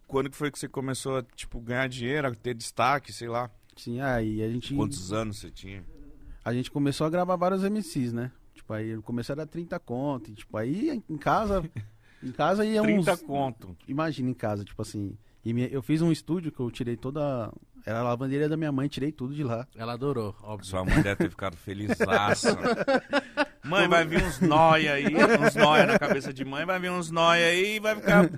quando 0.06 0.28
que 0.28 0.36
foi 0.36 0.50
que 0.50 0.58
você 0.58 0.68
começou 0.68 1.16
a, 1.16 1.22
tipo, 1.22 1.58
ganhar 1.58 1.88
dinheiro, 1.88 2.28
a 2.28 2.34
ter 2.34 2.52
destaque, 2.52 3.10
sei 3.10 3.28
lá? 3.28 3.50
Sim, 3.74 3.98
aí 4.02 4.42
a 4.42 4.50
gente. 4.50 4.74
Quantos 4.74 5.10
anos 5.10 5.38
você 5.38 5.50
tinha? 5.50 5.82
a 6.44 6.52
gente 6.52 6.70
começou 6.70 7.06
a 7.06 7.10
gravar 7.10 7.36
vários 7.36 7.62
MCs, 7.62 8.12
né? 8.12 8.30
Tipo, 8.54 8.74
aí 8.74 8.94
no 8.94 9.02
começo 9.02 9.32
era 9.32 9.46
30 9.46 9.78
conto. 9.80 10.30
E, 10.30 10.34
tipo, 10.34 10.54
aí 10.58 11.02
em 11.08 11.16
casa. 11.16 11.64
em 12.22 12.30
casa 12.30 12.62
ia 12.62 12.82
30 12.82 13.10
uns. 13.10 13.22
conto. 13.22 13.74
Imagina 13.88 14.28
em 14.28 14.34
casa, 14.34 14.66
tipo 14.66 14.82
assim. 14.82 15.16
E 15.42 15.50
eu 15.72 15.80
fiz 15.80 16.02
um 16.02 16.12
estúdio 16.12 16.52
que 16.52 16.60
eu 16.60 16.70
tirei 16.70 16.94
toda. 16.94 17.50
Era 17.86 18.00
a 18.00 18.02
lavanderia 18.02 18.48
da 18.48 18.56
minha 18.56 18.72
mãe, 18.72 18.88
tirei 18.88 19.12
tudo 19.12 19.34
de 19.34 19.42
lá. 19.42 19.66
Ela 19.76 19.94
adorou, 19.94 20.34
óbvio. 20.42 20.66
Sua 20.66 20.84
mãe 20.84 21.00
deve 21.02 21.16
ter 21.16 21.30
ficado 21.30 21.56
felizaça. 21.56 22.58
mãe, 23.64 23.88
vai 23.88 24.04
vir 24.04 24.22
uns 24.22 24.40
nóia 24.40 24.94
aí, 24.94 25.06
uns 25.06 25.54
nóia 25.54 25.86
na 25.86 25.98
cabeça 25.98 26.32
de 26.32 26.44
mãe, 26.44 26.64
vai 26.66 26.78
vir 26.78 26.90
uns 26.90 27.10
nóia 27.10 27.46
aí 27.46 27.76
e 27.76 27.80
vai 27.80 27.96
ficar 27.96 28.30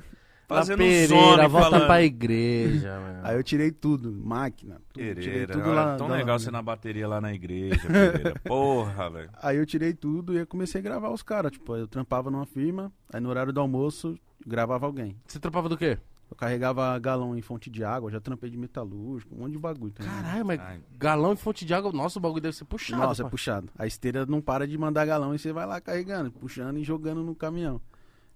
fazendo 0.46 0.82
um 0.82 0.86
Pereira, 0.86 1.08
sono 1.08 1.42
e 1.42 1.48
volta 1.48 1.70
falando. 1.70 1.86
pra 1.86 2.02
igreja, 2.02 3.00
meu. 3.00 3.20
Aí 3.24 3.36
eu 3.36 3.42
tirei 3.42 3.70
tudo, 3.70 4.12
máquina, 4.12 4.80
tudo, 4.92 5.04
tirei 5.04 5.14
Pereira, 5.14 5.52
tudo 5.52 5.70
olha, 5.70 5.74
lá. 5.74 5.96
tão 5.96 6.08
legal 6.08 6.38
você 6.38 6.50
na 6.50 6.60
bateria 6.60 7.06
lá 7.06 7.20
na 7.20 7.32
igreja, 7.32 7.80
Pereira. 7.86 8.34
Porra, 8.44 9.10
velho. 9.10 9.30
Aí 9.40 9.56
eu 9.56 9.64
tirei 9.66 9.92
tudo 9.94 10.36
e 10.38 10.44
comecei 10.44 10.80
a 10.80 10.84
gravar 10.84 11.10
os 11.10 11.22
caras. 11.22 11.52
Tipo, 11.52 11.76
eu 11.76 11.86
trampava 11.86 12.30
numa 12.30 12.46
firma, 12.46 12.92
aí 13.12 13.20
no 13.20 13.28
horário 13.28 13.52
do 13.52 13.60
almoço, 13.60 14.18
gravava 14.44 14.86
alguém. 14.86 15.16
Você 15.26 15.38
trampava 15.38 15.68
do 15.68 15.76
quê? 15.76 15.98
Eu 16.30 16.36
carregava 16.36 16.96
galão 16.98 17.36
em 17.36 17.42
fonte 17.42 17.68
de 17.68 17.82
água, 17.82 18.10
já 18.10 18.20
trampei 18.20 18.48
de 18.48 18.56
metalúrgico, 18.56 19.34
um 19.34 19.38
monte 19.38 19.52
de 19.52 19.58
bagulho. 19.58 19.92
ligado? 19.98 20.14
Caralho, 20.14 20.46
mas 20.46 20.60
Ai. 20.60 20.80
galão 20.96 21.32
e 21.32 21.36
fonte 21.36 21.64
de 21.64 21.74
água, 21.74 21.90
nossa, 21.92 22.18
o 22.18 22.22
bagulho 22.22 22.40
deve 22.40 22.56
ser 22.56 22.64
puxado. 22.64 23.02
Nossa, 23.02 23.22
é 23.22 23.24
pá. 23.24 23.30
puxado. 23.30 23.68
A 23.76 23.86
esteira 23.86 24.24
não 24.24 24.40
para 24.40 24.66
de 24.66 24.78
mandar 24.78 25.04
galão 25.04 25.34
e 25.34 25.38
você 25.38 25.52
vai 25.52 25.66
lá 25.66 25.80
carregando, 25.80 26.30
puxando 26.30 26.78
e 26.78 26.84
jogando 26.84 27.22
no 27.22 27.34
caminhão. 27.34 27.80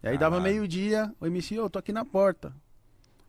E 0.02 0.08
aí 0.08 0.18
dava 0.18 0.36
Caralho. 0.36 0.54
meio-dia, 0.54 1.14
o 1.20 1.26
MC, 1.26 1.58
ô, 1.60 1.70
tô 1.70 1.78
aqui 1.78 1.92
na 1.92 2.04
porta. 2.04 2.52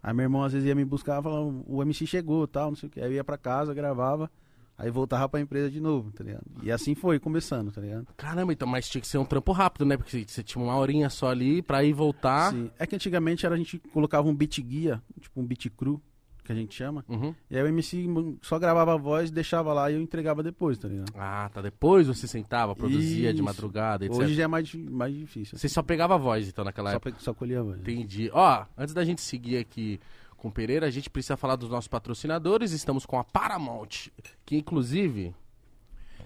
Aí 0.01 0.13
meu 0.13 0.23
irmão 0.23 0.43
às 0.43 0.51
vezes 0.53 0.67
ia 0.67 0.75
me 0.75 0.83
buscar 0.83 1.19
e 1.19 1.23
falava, 1.23 1.45
o 1.67 1.81
MC 1.81 2.05
chegou 2.07 2.47
tal, 2.47 2.69
não 2.69 2.75
sei 2.75 2.87
o 2.89 2.91
que. 2.91 2.99
Aí 2.99 3.05
eu 3.07 3.13
ia 3.13 3.23
pra 3.23 3.37
casa, 3.37 3.73
gravava, 3.73 4.29
aí 4.77 4.89
voltava 4.89 5.27
pra 5.29 5.39
empresa 5.39 5.69
de 5.69 5.79
novo, 5.79 6.11
tá 6.11 6.23
ligado? 6.23 6.43
E 6.63 6.71
assim 6.71 6.95
foi, 6.95 7.19
começando, 7.19 7.71
tá 7.71 7.81
ligado? 7.81 8.07
Caramba, 8.17 8.53
então, 8.53 8.67
mas 8.67 8.89
tinha 8.89 9.01
que 9.01 9.07
ser 9.07 9.17
um 9.17 9.25
trampo 9.25 9.51
rápido, 9.51 9.85
né? 9.85 9.97
Porque 9.97 10.25
você 10.27 10.43
tinha 10.43 10.63
uma 10.63 10.75
horinha 10.75 11.09
só 11.09 11.29
ali 11.29 11.61
pra 11.61 11.83
ir 11.83 11.93
voltar. 11.93 12.51
Sim. 12.51 12.69
É 12.77 12.85
que 12.85 12.95
antigamente 12.95 13.45
era, 13.45 13.55
a 13.55 13.57
gente 13.57 13.79
colocava 13.93 14.27
um 14.27 14.35
beat 14.35 14.61
guia, 14.61 15.01
tipo 15.19 15.39
um 15.39 15.45
beat 15.45 15.69
cru, 15.69 16.01
que 16.45 16.51
a 16.51 16.55
gente 16.55 16.75
chama. 16.75 17.03
Uhum. 17.09 17.33
E 17.49 17.57
aí 17.57 17.63
o 17.63 17.67
MC 17.67 18.05
só 18.41 18.59
gravava 18.59 18.93
a 18.93 18.97
voz, 18.97 19.31
deixava 19.31 19.73
lá 19.73 19.89
e 19.89 19.95
eu 19.95 20.01
entregava 20.01 20.43
depois, 20.43 20.77
tá 20.77 20.87
ligado? 20.87 21.11
Ah, 21.15 21.49
tá. 21.51 21.61
Depois 21.61 22.07
você 22.07 22.27
sentava, 22.27 22.75
produzia 22.75 23.31
de 23.33 23.37
Isso. 23.37 23.43
madrugada, 23.43 24.05
etc. 24.05 24.17
Hoje 24.19 24.35
já 24.35 24.43
é 24.43 24.47
mais, 24.47 24.73
mais 24.75 25.13
difícil. 25.15 25.57
Você 25.57 25.67
só 25.67 25.81
pegava 25.81 26.13
a 26.13 26.17
voz, 26.17 26.47
então, 26.47 26.63
naquela 26.63 26.91
Só, 26.91 26.97
época. 26.97 27.15
só 27.19 27.33
colhia 27.33 27.59
a 27.59 27.63
voz. 27.63 27.79
Entendi. 27.79 28.29
Ó, 28.31 28.65
antes 28.77 28.93
da 28.93 29.03
gente 29.03 29.21
seguir 29.21 29.57
aqui 29.57 29.99
com 30.45 30.51
Pereira, 30.51 30.85
a 30.85 30.91
gente 30.91 31.09
precisa 31.09 31.35
falar 31.35 31.55
dos 31.55 31.69
nossos 31.71 31.87
patrocinadores. 31.87 32.71
Estamos 32.71 33.03
com 33.03 33.17
a 33.17 33.23
Paramount, 33.23 34.09
que 34.45 34.55
inclusive, 34.55 35.33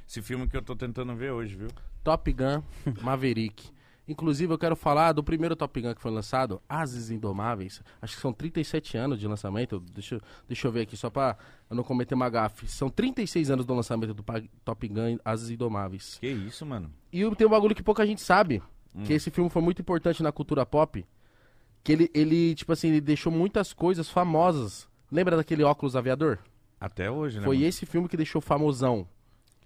Esse 0.05 0.21
filme 0.21 0.45
que 0.45 0.57
eu 0.57 0.61
tô 0.61 0.75
tentando 0.75 1.15
ver 1.15 1.31
hoje, 1.31 1.55
viu? 1.55 1.69
Top 2.03 2.29
Gun 2.33 2.61
Maverick. 3.01 3.69
Inclusive, 4.05 4.51
eu 4.51 4.57
quero 4.57 4.75
falar 4.75 5.13
do 5.13 5.23
primeiro 5.23 5.55
Top 5.55 5.79
Gun 5.79 5.93
que 5.95 6.01
foi 6.01 6.11
lançado, 6.11 6.61
Ases 6.67 7.11
Indomáveis. 7.11 7.81
Acho 8.01 8.15
que 8.15 8.21
são 8.21 8.33
37 8.33 8.97
anos 8.97 9.19
de 9.21 9.25
lançamento. 9.27 9.79
Deixa, 9.79 10.15
eu- 10.15 10.21
deixa 10.47 10.67
eu 10.67 10.71
ver 10.73 10.81
aqui, 10.81 10.97
só 10.97 11.09
pra 11.09 11.38
eu 11.69 11.75
não 11.77 11.83
cometer 11.83 12.13
uma 12.15 12.27
gafe. 12.29 12.67
São 12.67 12.89
36 12.89 13.49
anos 13.49 13.65
do 13.65 13.73
lançamento 13.73 14.13
do 14.13 14.23
Top 14.65 14.85
Gun 14.88 15.17
Ases 15.23 15.49
Indomáveis. 15.49 16.17
Que 16.19 16.27
isso, 16.27 16.65
mano? 16.65 16.91
E 17.13 17.23
tem 17.38 17.47
um 17.47 17.51
bagulho 17.51 17.73
que 17.75 17.83
pouca 17.83 18.05
gente 18.05 18.19
sabe. 18.21 18.61
Hum. 18.93 19.03
Que 19.03 19.13
esse 19.13 19.31
filme 19.31 19.49
foi 19.49 19.61
muito 19.61 19.81
importante 19.81 20.21
na 20.21 20.31
cultura 20.33 20.65
pop. 20.65 21.05
Que 21.83 21.91
ele, 21.93 22.12
ele, 22.13 22.55
tipo 22.55 22.71
assim, 22.74 22.89
ele 22.89 23.01
deixou 23.01 23.31
muitas 23.31 23.74
coisas 23.74 24.09
famosas. 24.09 24.88
Lembra 25.12 25.36
daquele 25.38 25.63
óculos 25.63 25.95
aviador? 25.95 26.39
Até 26.79 27.09
hoje, 27.09 27.39
né? 27.39 27.45
Foi 27.45 27.55
mano? 27.57 27.67
esse 27.67 27.86
filme 27.86 28.07
que 28.07 28.15
deixou 28.17 28.41
famosão. 28.41 29.07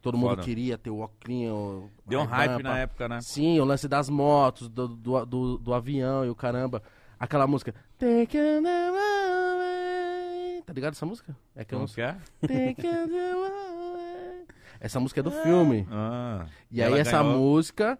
todo 0.01 0.17
mundo 0.17 0.29
Foda. 0.31 0.43
queria 0.43 0.77
ter 0.77 0.89
o 0.89 1.01
oclinho. 1.01 1.89
Deu 2.05 2.21
um 2.21 2.25
hype 2.25 2.61
na 2.63 2.77
época, 2.79 3.07
né? 3.07 3.19
Sim, 3.21 3.59
o 3.59 3.65
lance 3.65 3.87
das 3.87 4.09
motos, 4.09 4.67
do, 4.69 4.87
do, 4.87 5.25
do, 5.25 5.57
do 5.57 5.73
avião 5.73 6.25
e 6.25 6.29
o 6.29 6.35
caramba. 6.35 6.81
Aquela 7.19 7.47
música. 7.47 7.73
Take. 7.97 8.37
Tá 10.65 10.73
ligado 10.73 10.93
essa 10.93 11.05
música? 11.05 11.35
É 11.55 11.65
não 11.71 11.79
Como 11.79 11.93
que 11.93 12.01
é? 12.01 12.15
Essa 14.79 14.99
música 14.99 15.21
é 15.21 15.23
do 15.23 15.31
filme. 15.31 15.87
Ah, 15.89 16.45
E 16.69 16.81
aí 16.83 16.93
essa 16.99 17.21
ganhou- 17.23 17.37
música, 17.37 17.97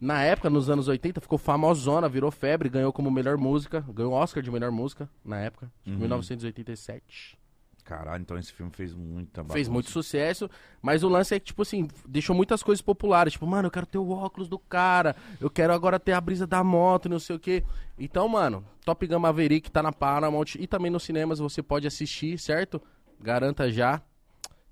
na 0.00 0.22
época, 0.22 0.50
nos 0.50 0.68
anos 0.68 0.88
80, 0.88 1.20
ficou 1.20 1.38
famosona, 1.38 2.08
virou 2.08 2.30
febre, 2.30 2.68
ganhou 2.68 2.92
como 2.92 3.10
melhor 3.10 3.36
música, 3.38 3.84
ganhou 3.92 4.12
Oscar 4.12 4.42
de 4.42 4.50
melhor 4.50 4.70
música 4.70 5.08
na 5.24 5.38
época, 5.40 5.70
Uhum. 5.86 5.96
1987. 5.98 7.38
Caralho, 7.84 8.20
então 8.20 8.36
esse 8.36 8.52
filme 8.52 8.72
fez 8.72 8.92
muita 8.92 9.42
Fez 9.44 9.48
bagunça. 9.68 9.70
muito 9.70 9.90
sucesso, 9.92 10.50
mas 10.82 11.04
o 11.04 11.08
lance 11.08 11.32
é 11.36 11.38
que, 11.38 11.46
tipo 11.46 11.62
assim, 11.62 11.86
deixou 12.08 12.34
muitas 12.34 12.60
coisas 12.60 12.82
populares. 12.82 13.34
Tipo, 13.34 13.46
mano, 13.46 13.68
eu 13.68 13.70
quero 13.70 13.86
ter 13.86 13.96
o 13.98 14.10
óculos 14.10 14.48
do 14.48 14.58
cara, 14.58 15.14
eu 15.40 15.48
quero 15.48 15.72
agora 15.72 16.00
ter 16.00 16.10
a 16.12 16.20
brisa 16.20 16.48
da 16.48 16.64
moto, 16.64 17.08
não 17.08 17.20
sei 17.20 17.36
o 17.36 17.38
quê. 17.38 17.62
Então, 17.96 18.28
mano, 18.28 18.64
Top 18.84 19.06
Gun 19.06 19.20
Maverick 19.20 19.70
tá 19.70 19.84
na 19.84 19.92
Paramount 19.92 20.56
e 20.58 20.66
também 20.66 20.90
nos 20.90 21.04
cinemas 21.04 21.38
você 21.38 21.62
pode 21.62 21.86
assistir, 21.86 22.36
certo? 22.40 22.82
Garanta 23.20 23.70
já. 23.70 24.02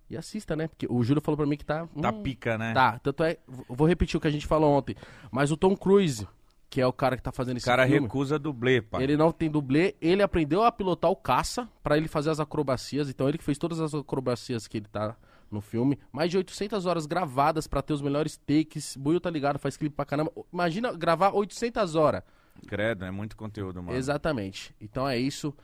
E 0.09 0.17
assista, 0.17 0.55
né? 0.55 0.69
Porque 0.69 0.87
o 0.89 1.03
Júlio 1.03 1.23
falou 1.23 1.37
pra 1.37 1.47
mim 1.47 1.57
que 1.57 1.65
tá. 1.65 1.87
Tá 2.01 2.11
hum, 2.11 2.23
pica, 2.23 2.59
né? 2.59 2.73
Tá, 2.75 2.99
tanto 2.99 3.25
é. 3.25 3.39
Vou 3.69 3.87
repetir 3.87 4.17
o 4.17 4.21
que 4.21 4.29
a 4.29 4.31
gente 4.31 4.47
falou 4.47 4.73
ontem. 4.73 4.95
Mas 5.31 5.51
o 5.51 5.57
Tom 5.57 5.75
Cruise, 5.77 6.29
que 6.69 6.81
é 6.81 6.87
o 6.87 6.93
cara 6.93 7.17
que 7.17 7.23
tá 7.23 7.33
fazendo 7.33 7.57
O 7.57 7.59
esse 7.59 7.67
cara 7.67 7.87
filme, 7.87 8.03
recusa 8.03 8.39
dublê, 8.39 8.83
pai. 8.83 9.03
ele 9.03 9.17
não 9.17 9.33
tem 9.33 9.51
dublê, 9.51 9.95
ele 10.01 10.23
aprendeu 10.23 10.63
a 10.63 10.71
pilotar 10.71 11.11
o 11.11 11.17
caça 11.17 11.69
pra 11.83 11.97
ele 11.97 12.09
fazer 12.09 12.31
as 12.31 12.39
acrobacias. 12.39 13.09
Então 13.09 13.29
ele 13.29 13.39
que 13.39 13.45
fez 13.45 13.57
todas 13.57 13.81
as 13.81 13.95
acrobacias 13.95 14.67
que 14.67 14.77
ele 14.77 14.87
tá 14.87 15.17
no 15.51 15.61
filme. 15.61 15.99
Mais 16.13 16.31
de 16.31 16.37
800 16.37 16.85
horas 16.85 17.07
gravadas 17.07 17.67
pra 17.67 17.81
ter 17.81 17.95
os 17.95 18.03
melhores 18.03 18.37
takes. 18.37 18.97
Buio 18.97 19.21
tá 19.21 19.31
ligado, 19.31 19.59
faz 19.59 19.77
clipe 19.77 19.95
pra 19.95 20.05
caramba. 20.05 20.31
Imagina 20.53 20.93
gravar 20.93 21.31
800 21.33 21.95
horas. 21.95 22.23
Credo, 22.67 23.05
é 23.05 23.11
muito 23.11 23.37
conteúdo, 23.37 23.83
mano. 23.83 23.97
Exatamente. 23.97 24.75
Então 24.81 25.09
é 25.09 25.19
isso. 25.19 25.55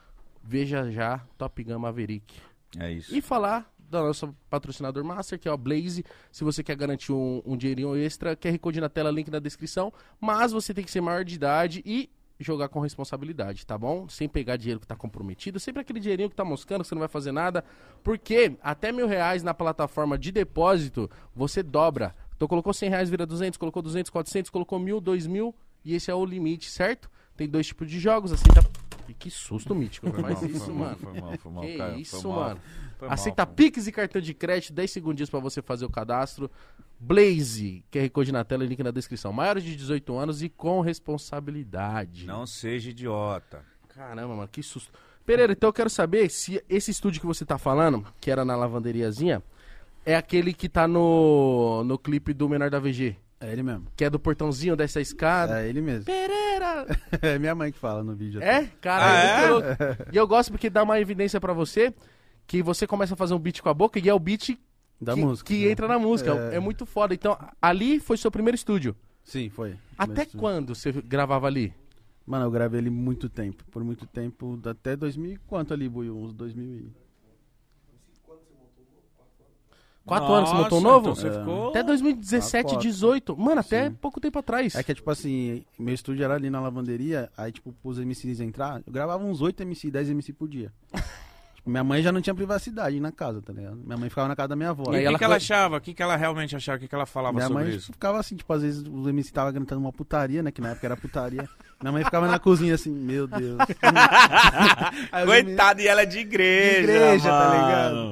Veja 0.42 0.90
já 0.90 1.18
Top 1.36 1.62
Gun 1.62 1.78
Maverick. 1.78 2.34
É 2.78 2.90
isso. 2.90 3.14
E 3.14 3.20
falar 3.20 3.70
da 3.90 4.02
nossa 4.02 4.32
patrocinador 4.48 5.04
master, 5.04 5.38
que 5.38 5.48
é 5.48 5.52
o 5.52 5.58
Blaze. 5.58 6.04
Se 6.30 6.44
você 6.44 6.62
quer 6.62 6.76
garantir 6.76 7.12
um, 7.12 7.42
um 7.44 7.56
dinheirinho 7.56 7.96
extra, 7.96 8.36
QR 8.36 8.58
Code 8.58 8.80
na 8.80 8.88
tela, 8.88 9.10
link 9.10 9.30
na 9.30 9.38
descrição. 9.38 9.92
Mas 10.20 10.52
você 10.52 10.72
tem 10.72 10.84
que 10.84 10.90
ser 10.90 11.00
maior 11.00 11.24
de 11.24 11.34
idade 11.34 11.82
e 11.84 12.08
jogar 12.38 12.68
com 12.68 12.80
responsabilidade, 12.80 13.66
tá 13.66 13.76
bom? 13.76 14.08
Sem 14.08 14.28
pegar 14.28 14.56
dinheiro 14.56 14.80
que 14.80 14.86
tá 14.86 14.96
comprometido. 14.96 15.60
Sempre 15.60 15.82
aquele 15.82 16.00
dinheirinho 16.00 16.30
que 16.30 16.36
tá 16.36 16.44
moscando, 16.44 16.82
que 16.82 16.88
você 16.88 16.94
não 16.94 17.00
vai 17.00 17.08
fazer 17.08 17.32
nada. 17.32 17.64
Porque 18.02 18.56
até 18.62 18.92
mil 18.92 19.06
reais 19.06 19.42
na 19.42 19.52
plataforma 19.52 20.16
de 20.16 20.32
depósito, 20.32 21.10
você 21.34 21.62
dobra. 21.62 22.14
Então 22.34 22.48
colocou 22.48 22.72
100 22.72 22.88
reais, 22.88 23.10
vira 23.10 23.26
200, 23.26 23.58
colocou 23.58 23.82
200, 23.82 24.10
400, 24.10 24.50
colocou 24.50 24.78
mil, 24.78 25.00
2 25.00 25.26
mil. 25.26 25.54
E 25.84 25.94
esse 25.94 26.10
é 26.10 26.14
o 26.14 26.24
limite, 26.24 26.70
certo? 26.70 27.10
Tem 27.36 27.48
dois 27.48 27.66
tipos 27.66 27.88
de 27.90 27.98
jogos, 27.98 28.32
aceita... 28.32 28.66
E 29.08 29.14
que 29.14 29.28
susto, 29.28 29.74
Mítico. 29.74 30.08
Foi 30.08 30.22
faz 30.22 30.40
mal, 30.40 30.50
isso, 30.50 30.64
foi 30.64 30.74
mal, 30.74 30.84
mano. 30.84 30.96
Foi 30.96 31.20
mal, 31.20 31.38
foi 31.38 31.52
mal, 31.52 31.64
Que 31.64 31.76
cara. 31.76 31.98
isso, 31.98 32.30
mano. 32.30 32.60
Foi 33.00 33.08
Aceita 33.08 33.46
mal. 33.46 33.54
Pix 33.54 33.86
e 33.86 33.92
cartão 33.92 34.20
de 34.20 34.34
crédito, 34.34 34.74
10 34.74 34.90
segundinhos 34.90 35.30
pra 35.30 35.40
você 35.40 35.62
fazer 35.62 35.86
o 35.86 35.90
cadastro. 35.90 36.50
Blaze, 37.00 37.82
QR 37.90 38.10
Code 38.10 38.30
na 38.30 38.44
tela 38.44 38.62
e 38.62 38.66
link 38.66 38.82
na 38.82 38.90
descrição. 38.90 39.32
Maiores 39.32 39.64
de 39.64 39.74
18 39.74 40.16
anos 40.18 40.42
e 40.42 40.50
com 40.50 40.82
responsabilidade. 40.82 42.26
Não 42.26 42.46
seja 42.46 42.90
idiota. 42.90 43.64
Caramba, 43.88 44.34
mano, 44.36 44.48
que 44.48 44.62
susto. 44.62 44.92
Pereira, 45.24 45.52
então 45.52 45.68
eu 45.68 45.72
quero 45.72 45.88
saber 45.88 46.30
se 46.30 46.62
esse 46.68 46.90
estúdio 46.90 47.20
que 47.20 47.26
você 47.26 47.44
tá 47.44 47.56
falando, 47.56 48.06
que 48.20 48.30
era 48.30 48.44
na 48.44 48.54
lavanderiazinha, 48.54 49.42
é 50.04 50.14
aquele 50.14 50.52
que 50.52 50.68
tá 50.68 50.86
no, 50.86 51.82
no 51.84 51.98
clipe 51.98 52.34
do 52.34 52.48
Menor 52.48 52.68
da 52.68 52.78
VG. 52.78 53.16
É 53.40 53.50
ele 53.50 53.62
mesmo. 53.62 53.86
Que 53.96 54.04
é 54.04 54.10
do 54.10 54.20
portãozinho 54.20 54.76
dessa 54.76 55.00
escada. 55.00 55.62
É 55.62 55.68
ele 55.68 55.80
mesmo. 55.80 56.04
Pereira! 56.04 56.86
É 57.22 57.38
minha 57.38 57.54
mãe 57.54 57.72
que 57.72 57.78
fala 57.78 58.02
no 58.04 58.14
vídeo. 58.14 58.42
É? 58.42 58.68
Cara, 58.80 59.04
Ah, 59.06 59.40
é 59.42 59.50
louco. 59.50 59.66
E 60.12 60.16
eu 60.16 60.26
gosto 60.28 60.50
porque 60.52 60.68
dá 60.68 60.82
uma 60.82 61.00
evidência 61.00 61.40
pra 61.40 61.52
você 61.54 61.92
que 62.50 62.64
você 62.64 62.84
começa 62.84 63.14
a 63.14 63.16
fazer 63.16 63.32
um 63.32 63.38
beat 63.38 63.60
com 63.60 63.68
a 63.68 63.74
boca 63.74 64.00
e 64.00 64.08
é 64.08 64.12
o 64.12 64.18
beat 64.18 64.58
Da 65.00 65.14
que, 65.14 65.20
música. 65.20 65.46
que 65.46 65.64
né? 65.66 65.70
entra 65.70 65.86
na 65.86 66.00
música. 66.00 66.34
É. 66.52 66.56
É. 66.56 66.58
muito 66.60 66.84
foda. 66.84 67.14
Então, 67.14 67.38
ali 67.62 68.00
foi 68.00 68.16
seu 68.16 68.28
primeiro 68.28 68.56
estúdio. 68.56 68.96
Sim, 69.22 69.48
foi. 69.48 69.76
Até 69.96 70.24
Mas- 70.24 70.34
quando 70.34 70.74
você 70.74 70.90
gravava 70.90 71.46
ali? 71.46 71.72
Mano, 72.26 72.46
eu 72.46 72.50
gravei 72.50 72.80
ele 72.80 72.90
muito 72.90 73.28
tempo. 73.28 73.64
Por 73.70 73.84
muito 73.84 74.04
tempo. 74.04 74.58
Até 74.64 74.96
2000 74.96 75.32
e 75.34 75.36
quanto 75.46 75.72
ali, 75.72 75.88
Buiu? 75.88 76.16
Uns 76.18 76.32
2000 76.32 76.64
e... 76.66 76.92
Quatro 80.04 80.32
anos 80.32 80.50
você 80.50 80.56
montou 80.56 80.78
um 80.78 80.82
Nossa, 80.82 80.92
novo? 80.94 81.10
Então 81.10 81.14
você 81.14 81.28
É. 81.28 81.38
ficou... 81.38 81.68
Até 81.70 81.82
2017, 81.84 82.64
Quatro. 82.70 82.80
18. 82.80 83.36
Mano, 83.36 83.60
até 83.60 83.88
Sim. 83.90 83.94
pouco 83.94 84.20
tempo 84.20 84.40
atrás. 84.40 84.74
É 84.74 84.82
que, 84.82 84.92
tipo 84.92 85.08
assim, 85.08 85.64
meu 85.78 85.94
estúdio 85.94 86.24
era 86.24 86.34
ali 86.34 86.50
na 86.50 86.60
lavanderia, 86.60 87.30
aí, 87.36 87.52
tipo, 87.52 87.72
pros 87.80 87.96
MCs 87.98 88.40
entrar, 88.40 88.82
eu 88.84 88.92
gravava 88.92 89.22
uns 89.22 89.40
8 89.40 89.60
MC, 89.62 89.88
10 89.88 90.10
MC 90.10 90.32
por 90.32 90.48
dia. 90.48 90.72
tipo, 91.60 91.70
minha 91.70 91.84
mãe 91.84 92.02
já 92.02 92.10
não 92.10 92.20
tinha 92.20 92.34
privacidade 92.34 92.98
na 92.98 93.12
casa, 93.12 93.40
tá 93.40 93.52
ligado? 93.52 93.76
Minha 93.76 93.96
mãe 93.96 94.08
ficava 94.08 94.26
na 94.28 94.34
casa 94.34 94.48
da 94.48 94.56
minha 94.56 94.70
avó. 94.70 94.84
E 94.86 94.88
o 94.88 94.90
que, 95.00 95.04
ela 95.06 95.18
que 95.18 95.24
ela 95.24 95.36
achava? 95.36 95.76
O 95.76 95.80
que, 95.80 95.94
que 95.94 96.02
ela 96.02 96.16
realmente 96.16 96.56
achava? 96.56 96.76
O 96.78 96.80
que, 96.80 96.88
que 96.88 96.94
ela 96.94 97.06
falava 97.06 97.34
Minha 97.36 97.46
sobre 97.48 97.64
mãe 97.64 97.74
isso? 97.76 97.92
ficava 97.92 98.18
assim, 98.18 98.34
tipo, 98.36 98.52
às 98.52 98.62
vezes 98.62 98.82
os 98.86 99.06
MC 99.06 99.32
tava 99.32 99.52
cantando 99.52 99.80
uma 99.80 99.92
putaria, 99.92 100.42
né? 100.42 100.50
Que 100.50 100.60
na 100.60 100.70
época 100.70 100.86
era 100.86 100.96
putaria. 100.96 101.48
Minha 101.80 101.92
mãe 101.92 102.04
ficava 102.04 102.26
na 102.26 102.38
cozinha 102.38 102.74
assim, 102.74 102.90
meu 102.90 103.26
Deus. 103.26 103.58
Coitada, 105.24 105.82
e 105.82 105.86
ela 105.86 106.02
é 106.02 106.06
de 106.06 106.18
igreja, 106.18 106.86
De 106.86 106.92
igreja, 106.92 107.28
tá 107.28 107.48
mano. 107.48 107.52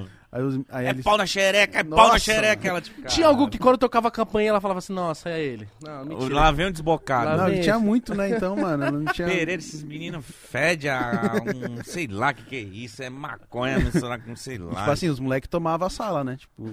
ligado? 0.00 0.17
Aí, 0.30 0.42
os, 0.42 0.60
aí 0.68 0.86
É 0.86 0.90
eles... 0.90 1.02
pau 1.02 1.16
na 1.16 1.24
xereca, 1.24 1.78
é 1.78 1.84
pau 1.84 1.98
na 1.98 2.04
Nossa. 2.04 2.18
xereca. 2.18 2.68
Ela, 2.68 2.80
tipo, 2.82 3.02
Tinha 3.08 3.26
algum 3.26 3.48
que 3.48 3.58
quando 3.58 3.78
tocava 3.78 4.08
a 4.08 4.10
campanha 4.10 4.50
ela 4.50 4.60
falava 4.60 4.78
assim, 4.78 4.92
nossa, 4.92 5.30
é 5.30 5.40
ele. 5.40 5.66
Não, 5.82 6.04
mentira. 6.04 6.34
Lá 6.34 6.50
vem 6.50 6.66
um 6.66 6.70
desbocado. 6.70 7.30
Lá 7.30 7.36
Não, 7.36 7.48
ele 7.48 7.60
tinha 7.62 7.78
muito, 7.78 8.14
né? 8.14 8.28
Então, 8.30 8.54
mano, 8.54 8.90
não 8.90 9.12
tinha... 9.12 9.26
Pereira, 9.26 9.54
esses 9.54 9.82
meninos 9.82 10.24
fedem 10.26 10.90
a 10.90 11.32
um, 11.44 11.82
sei 11.82 12.06
lá 12.06 12.30
o 12.30 12.34
que, 12.34 12.42
que 12.42 12.56
é 12.56 12.60
isso, 12.60 13.02
é 13.02 13.08
maconha 13.08 13.78
misturada 13.78 14.22
com 14.22 14.36
sei 14.36 14.58
lá. 14.58 14.74
Tipo 14.80 14.90
assim, 14.90 15.08
os 15.08 15.18
moleques 15.18 15.48
tomavam 15.48 15.86
a 15.86 15.90
sala, 15.90 16.22
né? 16.22 16.36
Tipo, 16.36 16.70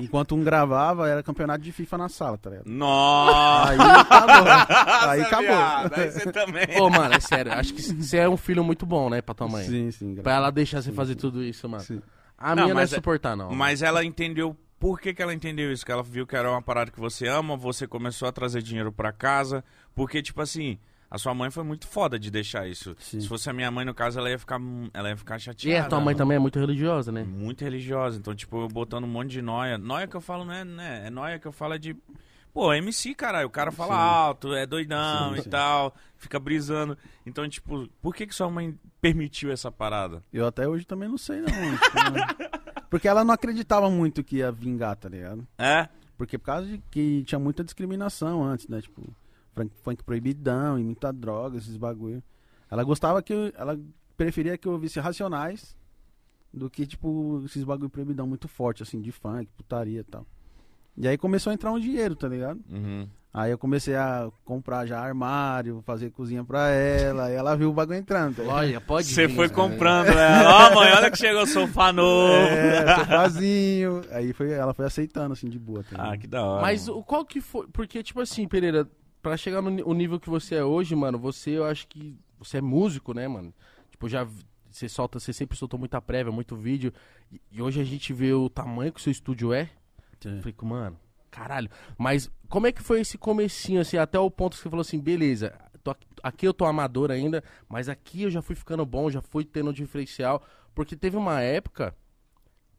enquanto 0.00 0.34
um 0.34 0.42
gravava, 0.42 1.06
era 1.08 1.22
campeonato 1.22 1.60
de 1.62 1.72
FIFA 1.72 1.98
na 1.98 2.08
sala, 2.08 2.38
tá 2.38 2.48
ligado? 2.50 2.66
Nossa! 2.66 3.70
Aí 3.70 3.78
acabou. 4.00 4.52
Aí 5.10 5.18
viado, 5.20 5.26
acabou. 5.26 5.98
Aí 5.98 6.10
você 6.10 6.32
também. 6.32 6.80
Ô, 6.80 6.88
mano, 6.88 7.14
é 7.14 7.20
sério. 7.20 7.52
Acho 7.52 7.74
que 7.74 7.82
você 7.82 8.16
é 8.16 8.28
um 8.28 8.36
filho 8.36 8.64
muito 8.64 8.86
bom, 8.86 9.10
né, 9.10 9.20
pra 9.20 9.34
tua 9.34 9.46
mãe. 9.48 9.64
Sim, 9.66 9.90
sim. 9.90 10.14
Pra 10.16 10.34
ela 10.34 10.50
deixar 10.50 10.80
você 10.82 10.90
fazer 10.90 11.16
tudo 11.16 11.42
isso, 11.44 11.68
mano. 11.68 11.82
Sim. 11.84 12.00
A 12.44 12.54
Não, 12.54 12.64
minha 12.64 12.74
não 12.74 12.80
é 12.80 12.82
mas 12.84 12.92
é- 12.92 12.96
suportar, 12.96 13.34
não. 13.36 13.50
Mas 13.54 13.80
ela 13.80 14.04
entendeu. 14.04 14.54
Por 14.78 15.00
que, 15.00 15.14
que 15.14 15.22
ela 15.22 15.32
entendeu 15.32 15.72
isso? 15.72 15.84
Que 15.86 15.90
ela 15.90 16.02
viu 16.02 16.26
que 16.26 16.36
era 16.36 16.50
uma 16.50 16.60
parada 16.60 16.90
que 16.90 17.00
você 17.00 17.26
ama, 17.26 17.56
você 17.56 17.86
começou 17.86 18.28
a 18.28 18.32
trazer 18.32 18.60
dinheiro 18.60 18.92
pra 18.92 19.12
casa. 19.12 19.64
Porque, 19.94 20.20
tipo 20.20 20.42
assim, 20.42 20.78
a 21.10 21.16
sua 21.16 21.32
mãe 21.32 21.50
foi 21.50 21.64
muito 21.64 21.86
foda 21.86 22.18
de 22.18 22.30
deixar 22.30 22.68
isso. 22.68 22.94
Sim. 22.98 23.18
Se 23.20 23.26
fosse 23.28 23.48
a 23.48 23.52
minha 23.54 23.70
mãe, 23.70 23.86
no 23.86 23.94
caso, 23.94 24.18
ela 24.18 24.28
ia 24.28 24.38
ficar, 24.38 24.60
ela 24.92 25.08
ia 25.08 25.16
ficar 25.16 25.36
E 25.36 25.40
chateada. 25.40 25.86
a 25.86 25.88
tua 25.88 26.00
mãe 26.00 26.14
também 26.14 26.36
é 26.36 26.38
muito 26.38 26.58
religiosa, 26.60 27.10
né? 27.10 27.24
Muito 27.24 27.64
religiosa. 27.64 28.18
Então, 28.18 28.34
tipo, 28.34 28.60
eu 28.60 28.68
botando 28.68 29.04
um 29.04 29.08
monte 29.08 29.30
de 29.30 29.40
noia. 29.40 29.78
Noia 29.78 30.06
que 30.06 30.14
eu 30.16 30.20
falo, 30.20 30.44
não 30.44 30.52
é, 30.52 30.64
né? 30.64 31.04
É 31.06 31.10
noia 31.10 31.38
que 31.38 31.46
eu 31.46 31.52
falo 31.52 31.72
é 31.72 31.78
de. 31.78 31.96
Pô, 32.54 32.72
MC, 32.72 33.14
caralho. 33.14 33.48
O 33.48 33.50
cara 33.50 33.72
fala 33.72 33.94
Sim. 33.94 34.00
alto, 34.00 34.54
é 34.54 34.64
doidão 34.64 35.34
Sim, 35.34 35.40
e 35.40 35.42
sim. 35.42 35.50
tal. 35.50 35.92
Fica 36.16 36.38
brisando. 36.38 36.96
Então, 37.26 37.46
tipo, 37.48 37.88
por 38.00 38.14
que, 38.14 38.26
que 38.28 38.34
sua 38.34 38.48
mãe 38.48 38.78
permitiu 39.00 39.50
essa 39.50 39.72
parada? 39.72 40.22
Eu 40.32 40.46
até 40.46 40.66
hoje 40.68 40.86
também 40.86 41.08
não 41.08 41.18
sei, 41.18 41.40
não. 41.40 41.48
tipo, 41.48 42.10
né? 42.12 42.48
Porque 42.88 43.08
ela 43.08 43.24
não 43.24 43.34
acreditava 43.34 43.90
muito 43.90 44.22
que 44.22 44.36
ia 44.36 44.52
vingar, 44.52 44.94
tá 44.94 45.08
ligado? 45.08 45.44
É? 45.58 45.88
Porque 46.16 46.38
por 46.38 46.44
causa 46.44 46.68
de 46.68 46.78
que 46.92 47.24
tinha 47.24 47.40
muita 47.40 47.64
discriminação 47.64 48.44
antes, 48.44 48.68
né? 48.68 48.80
Tipo, 48.80 49.02
funk, 49.52 49.72
funk 49.82 50.04
proibidão 50.04 50.78
e 50.78 50.84
muita 50.84 51.12
droga, 51.12 51.58
esses 51.58 51.76
bagulho. 51.76 52.22
Ela 52.70 52.84
gostava 52.84 53.20
que. 53.20 53.32
eu- 53.32 53.52
ela 53.56 53.76
preferia 54.16 54.56
que 54.56 54.68
eu 54.68 54.72
ouvisse 54.72 55.00
Racionais 55.00 55.76
do 56.52 56.70
que, 56.70 56.86
tipo, 56.86 57.42
esses 57.44 57.64
bagulho 57.64 57.90
proibidão 57.90 58.28
muito 58.28 58.46
forte, 58.46 58.80
assim, 58.80 59.00
de 59.00 59.10
funk, 59.10 59.50
putaria 59.56 59.98
e 60.00 60.04
tal. 60.04 60.24
E 60.96 61.08
aí 61.08 61.18
começou 61.18 61.50
a 61.50 61.54
entrar 61.54 61.72
um 61.72 61.80
dinheiro, 61.80 62.14
tá 62.14 62.28
ligado? 62.28 62.60
Uhum. 62.70 63.08
Aí 63.32 63.50
eu 63.50 63.58
comecei 63.58 63.96
a 63.96 64.30
comprar 64.44 64.86
já 64.86 65.00
armário, 65.00 65.82
fazer 65.84 66.10
cozinha 66.10 66.44
pra 66.44 66.68
ela, 66.68 67.32
e 67.32 67.34
ela 67.34 67.56
viu 67.56 67.68
o 67.68 67.72
bagulho 67.72 67.98
entrando. 67.98 68.36
tá? 68.36 68.42
Olha, 68.44 68.80
pode 68.80 69.08
Você 69.08 69.28
foi 69.28 69.48
né? 69.48 69.54
comprando 69.54 70.06
ela. 70.06 70.70
Ó, 70.70 70.74
mãe, 70.76 70.92
olha 70.92 71.10
que 71.10 71.18
chegou 71.18 71.42
o 71.42 71.46
sofá 71.46 71.92
novo. 71.92 72.32
É, 72.32 72.94
sofazinho. 72.94 74.02
Aí 74.12 74.32
foi, 74.32 74.52
ela 74.52 74.72
foi 74.72 74.86
aceitando, 74.86 75.32
assim, 75.32 75.48
de 75.48 75.58
boa. 75.58 75.82
Tá? 75.82 76.12
Ah, 76.12 76.16
que 76.16 76.28
da 76.28 76.44
hora. 76.44 76.62
Mas 76.62 76.86
mano. 76.86 77.00
o 77.00 77.02
qual 77.02 77.24
que 77.24 77.40
foi. 77.40 77.66
Porque, 77.72 78.04
tipo 78.04 78.20
assim, 78.20 78.46
Pereira, 78.46 78.88
pra 79.20 79.36
chegar 79.36 79.60
no 79.60 79.94
nível 79.94 80.20
que 80.20 80.30
você 80.30 80.54
é 80.54 80.64
hoje, 80.64 80.94
mano, 80.94 81.18
você, 81.18 81.50
eu 81.58 81.64
acho 81.64 81.88
que. 81.88 82.16
Você 82.38 82.58
é 82.58 82.60
músico, 82.60 83.12
né, 83.12 83.26
mano? 83.26 83.52
Tipo, 83.90 84.08
já. 84.08 84.24
Você 84.70 84.88
solta, 84.88 85.18
você 85.18 85.32
sempre 85.32 85.58
soltou 85.58 85.78
muita 85.78 86.00
prévia, 86.00 86.32
muito 86.32 86.54
vídeo. 86.54 86.92
E, 87.32 87.40
e 87.50 87.60
hoje 87.62 87.80
a 87.80 87.84
gente 87.84 88.12
vê 88.12 88.32
o 88.32 88.48
tamanho 88.48 88.92
que 88.92 89.00
o 89.00 89.02
seu 89.02 89.10
estúdio 89.10 89.52
é. 89.52 89.70
Eu 90.24 90.38
falei, 90.38 90.54
mano, 90.62 90.98
caralho. 91.30 91.70
Mas 91.98 92.30
como 92.48 92.66
é 92.66 92.72
que 92.72 92.82
foi 92.82 93.00
esse 93.00 93.18
comecinho, 93.18 93.80
assim, 93.80 93.96
até 93.96 94.18
o 94.18 94.30
ponto 94.30 94.56
que 94.56 94.62
você 94.62 94.70
falou 94.70 94.82
assim, 94.82 95.00
beleza, 95.00 95.52
tô 95.82 95.94
aqui, 96.22 96.46
eu 96.46 96.54
tô 96.54 96.64
amador 96.64 97.10
ainda, 97.10 97.42
mas 97.68 97.88
aqui 97.88 98.22
eu 98.22 98.30
já 98.30 98.40
fui 98.40 98.54
ficando 98.54 98.86
bom, 98.86 99.10
já 99.10 99.20
fui 99.20 99.44
tendo 99.44 99.70
um 99.70 99.72
diferencial. 99.72 100.42
Porque 100.74 100.96
teve 100.96 101.16
uma 101.16 101.40
época 101.40 101.94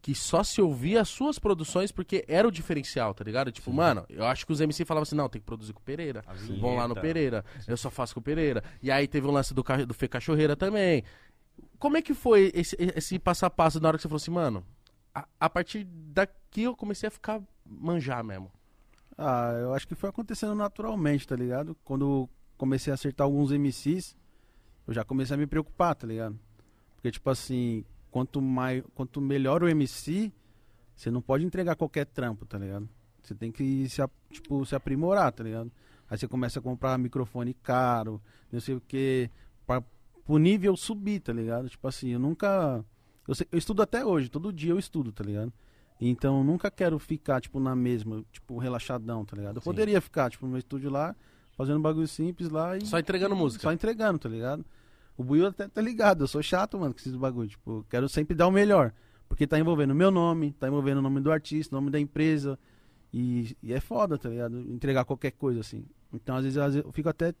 que 0.02 0.14
só 0.14 0.44
se 0.44 0.60
ouvia 0.60 1.00
as 1.00 1.08
suas 1.08 1.38
produções 1.38 1.90
porque 1.90 2.24
era 2.28 2.46
o 2.46 2.50
diferencial, 2.52 3.12
tá 3.12 3.24
ligado? 3.24 3.50
Tipo, 3.50 3.72
mano, 3.72 4.04
eu 4.08 4.24
acho 4.24 4.46
que 4.46 4.52
os 4.52 4.60
MC 4.60 4.84
falavam 4.84 5.02
assim, 5.02 5.16
não, 5.16 5.28
tem 5.28 5.40
que 5.40 5.46
produzir 5.46 5.72
com 5.72 5.80
o 5.80 5.82
Pereira. 5.82 6.22
Vão 6.60 6.76
lá 6.76 6.86
no. 6.86 6.94
Pereira. 6.94 7.44
Eu 7.66 7.76
só 7.76 7.90
faço 7.90 8.14
com 8.14 8.20
o 8.20 8.22
Pereira. 8.22 8.62
E 8.80 8.90
aí 8.90 9.08
teve 9.08 9.26
o 9.26 9.30
lance 9.30 9.52
do, 9.52 9.64
do 9.84 9.94
Fê 9.94 10.06
Cachorreira 10.06 10.54
também. 10.54 11.02
Como 11.78 11.96
é 11.96 12.02
que 12.02 12.14
foi 12.14 12.52
esse, 12.54 12.76
esse 12.78 13.18
passo 13.18 13.46
a 13.46 13.50
passo 13.50 13.80
na 13.80 13.88
hora 13.88 13.96
que 13.96 14.02
você 14.02 14.08
falou 14.08 14.18
assim, 14.18 14.30
mano, 14.30 14.64
a, 15.40 15.48
partir 15.48 15.84
daqui 15.84 16.62
eu 16.62 16.76
comecei 16.76 17.08
a 17.08 17.10
ficar 17.10 17.40
manjar 17.64 18.22
mesmo. 18.22 18.50
Ah, 19.16 19.52
eu 19.60 19.74
acho 19.74 19.88
que 19.88 19.94
foi 19.94 20.10
acontecendo 20.10 20.54
naturalmente, 20.54 21.26
tá 21.26 21.34
ligado? 21.34 21.76
Quando 21.84 22.28
comecei 22.56 22.90
a 22.90 22.94
acertar 22.94 23.24
alguns 23.24 23.50
MCs, 23.50 24.16
eu 24.86 24.92
já 24.92 25.04
comecei 25.04 25.34
a 25.34 25.38
me 25.38 25.46
preocupar, 25.46 25.94
tá 25.94 26.06
ligado? 26.06 26.38
Porque, 26.94 27.10
tipo 27.10 27.28
assim, 27.30 27.84
quanto, 28.10 28.40
mais, 28.42 28.82
quanto 28.94 29.20
melhor 29.20 29.62
o 29.62 29.68
MC, 29.68 30.32
você 30.94 31.10
não 31.10 31.22
pode 31.22 31.44
entregar 31.44 31.76
qualquer 31.76 32.06
trampo, 32.06 32.44
tá 32.44 32.58
ligado? 32.58 32.88
Você 33.22 33.34
tem 33.34 33.50
que 33.50 33.88
se, 33.88 34.02
tipo, 34.30 34.64
se 34.64 34.74
aprimorar, 34.74 35.32
tá 35.32 35.42
ligado? 35.42 35.72
Aí 36.08 36.16
você 36.16 36.28
começa 36.28 36.58
a 36.58 36.62
comprar 36.62 36.96
microfone 36.98 37.54
caro, 37.54 38.22
não 38.52 38.60
sei 38.60 38.76
o 38.76 38.80
que, 38.80 39.30
pra, 39.66 39.82
pro 40.24 40.38
nível 40.38 40.76
subir, 40.76 41.20
tá 41.20 41.32
ligado? 41.32 41.68
Tipo 41.68 41.88
assim, 41.88 42.10
eu 42.10 42.18
nunca. 42.18 42.84
Eu, 43.26 43.34
eu 43.52 43.58
estudo 43.58 43.82
até 43.82 44.04
hoje, 44.04 44.28
todo 44.28 44.52
dia 44.52 44.72
eu 44.72 44.78
estudo, 44.78 45.12
tá 45.12 45.24
ligado? 45.24 45.52
Então 46.00 46.38
eu 46.38 46.44
nunca 46.44 46.70
quero 46.70 46.98
ficar, 46.98 47.40
tipo, 47.40 47.58
na 47.58 47.74
mesma, 47.74 48.24
tipo, 48.30 48.58
relaxadão, 48.58 49.24
tá 49.24 49.36
ligado? 49.36 49.56
Eu 49.56 49.62
Sim. 49.62 49.64
poderia 49.64 50.00
ficar, 50.00 50.30
tipo, 50.30 50.44
no 50.44 50.52
meu 50.52 50.58
estúdio 50.58 50.90
lá, 50.90 51.16
fazendo 51.56 51.78
um 51.78 51.82
bagulho 51.82 52.06
simples 52.06 52.50
lá 52.50 52.76
e. 52.76 52.84
Só 52.84 52.98
entregando 52.98 53.34
música. 53.34 53.62
Só 53.62 53.72
entregando, 53.72 54.18
tá 54.18 54.28
ligado? 54.28 54.64
O 55.16 55.24
Buiu 55.24 55.46
até 55.46 55.66
tá 55.66 55.80
ligado, 55.80 56.24
eu 56.24 56.28
sou 56.28 56.42
chato, 56.42 56.78
mano, 56.78 56.92
com 56.92 57.00
esses 57.00 57.16
bagulho. 57.16 57.48
Tipo, 57.48 57.78
eu 57.78 57.86
quero 57.88 58.08
sempre 58.08 58.34
dar 58.34 58.46
o 58.46 58.52
melhor. 58.52 58.92
Porque 59.28 59.46
tá 59.46 59.58
envolvendo 59.58 59.90
o 59.90 59.94
meu 59.94 60.10
nome, 60.10 60.52
tá 60.52 60.68
envolvendo 60.68 60.98
o 60.98 61.02
nome 61.02 61.20
do 61.20 61.32
artista, 61.32 61.74
o 61.74 61.80
nome 61.80 61.90
da 61.90 61.98
empresa. 61.98 62.58
E, 63.12 63.56
e 63.62 63.72
é 63.72 63.80
foda, 63.80 64.18
tá 64.18 64.28
ligado? 64.28 64.60
Entregar 64.70 65.04
qualquer 65.04 65.32
coisa, 65.32 65.60
assim. 65.60 65.84
Então, 66.12 66.36
às 66.36 66.44
vezes, 66.44 66.58
às 66.58 66.74
vezes 66.74 66.86
eu 66.86 66.92
fico 66.92 67.08
até 67.08 67.34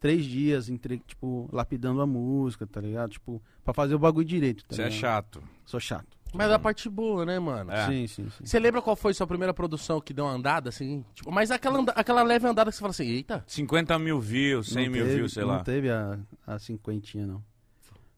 três 0.00 0.24
dias, 0.24 0.68
entre, 0.68 0.98
tipo, 1.06 1.48
lapidando 1.52 2.00
a 2.00 2.06
música, 2.06 2.66
tá 2.66 2.80
ligado? 2.80 3.10
Tipo, 3.10 3.42
pra 3.64 3.72
fazer 3.74 3.94
o 3.94 3.98
bagulho 3.98 4.26
direito, 4.26 4.64
tá 4.64 4.74
Você 4.76 4.82
é 4.82 4.84
ligado? 4.86 5.00
chato. 5.00 5.42
Sou 5.64 5.80
chato. 5.80 6.16
Mas 6.34 6.50
a 6.50 6.58
parte 6.58 6.90
boa, 6.90 7.24
né, 7.24 7.38
mano? 7.38 7.70
É. 7.72 7.86
Sim, 7.86 8.06
sim, 8.06 8.28
sim. 8.28 8.44
Você 8.44 8.58
lembra 8.58 8.82
qual 8.82 8.94
foi 8.94 9.14
sua 9.14 9.26
primeira 9.26 9.54
produção 9.54 9.98
que 9.98 10.12
deu 10.12 10.26
uma 10.26 10.32
andada, 10.34 10.68
assim? 10.68 11.02
Tipo, 11.14 11.32
mas 11.32 11.50
aquela, 11.50 11.78
anda- 11.78 11.92
aquela 11.92 12.22
leve 12.22 12.46
andada 12.46 12.70
que 12.70 12.76
você 12.76 12.80
fala 12.80 12.90
assim, 12.90 13.06
eita. 13.06 13.42
50 13.46 13.98
mil 13.98 14.20
views, 14.20 14.68
100 14.68 14.84
Não 14.86 14.92
mil 14.92 15.04
teve- 15.04 15.16
views, 15.16 15.32
sei 15.32 15.42
não 15.42 15.50
lá. 15.50 15.60
teve 15.64 15.88
a, 15.90 16.18
a 16.46 16.58
cinquentinha, 16.58 17.26
não. 17.26 17.42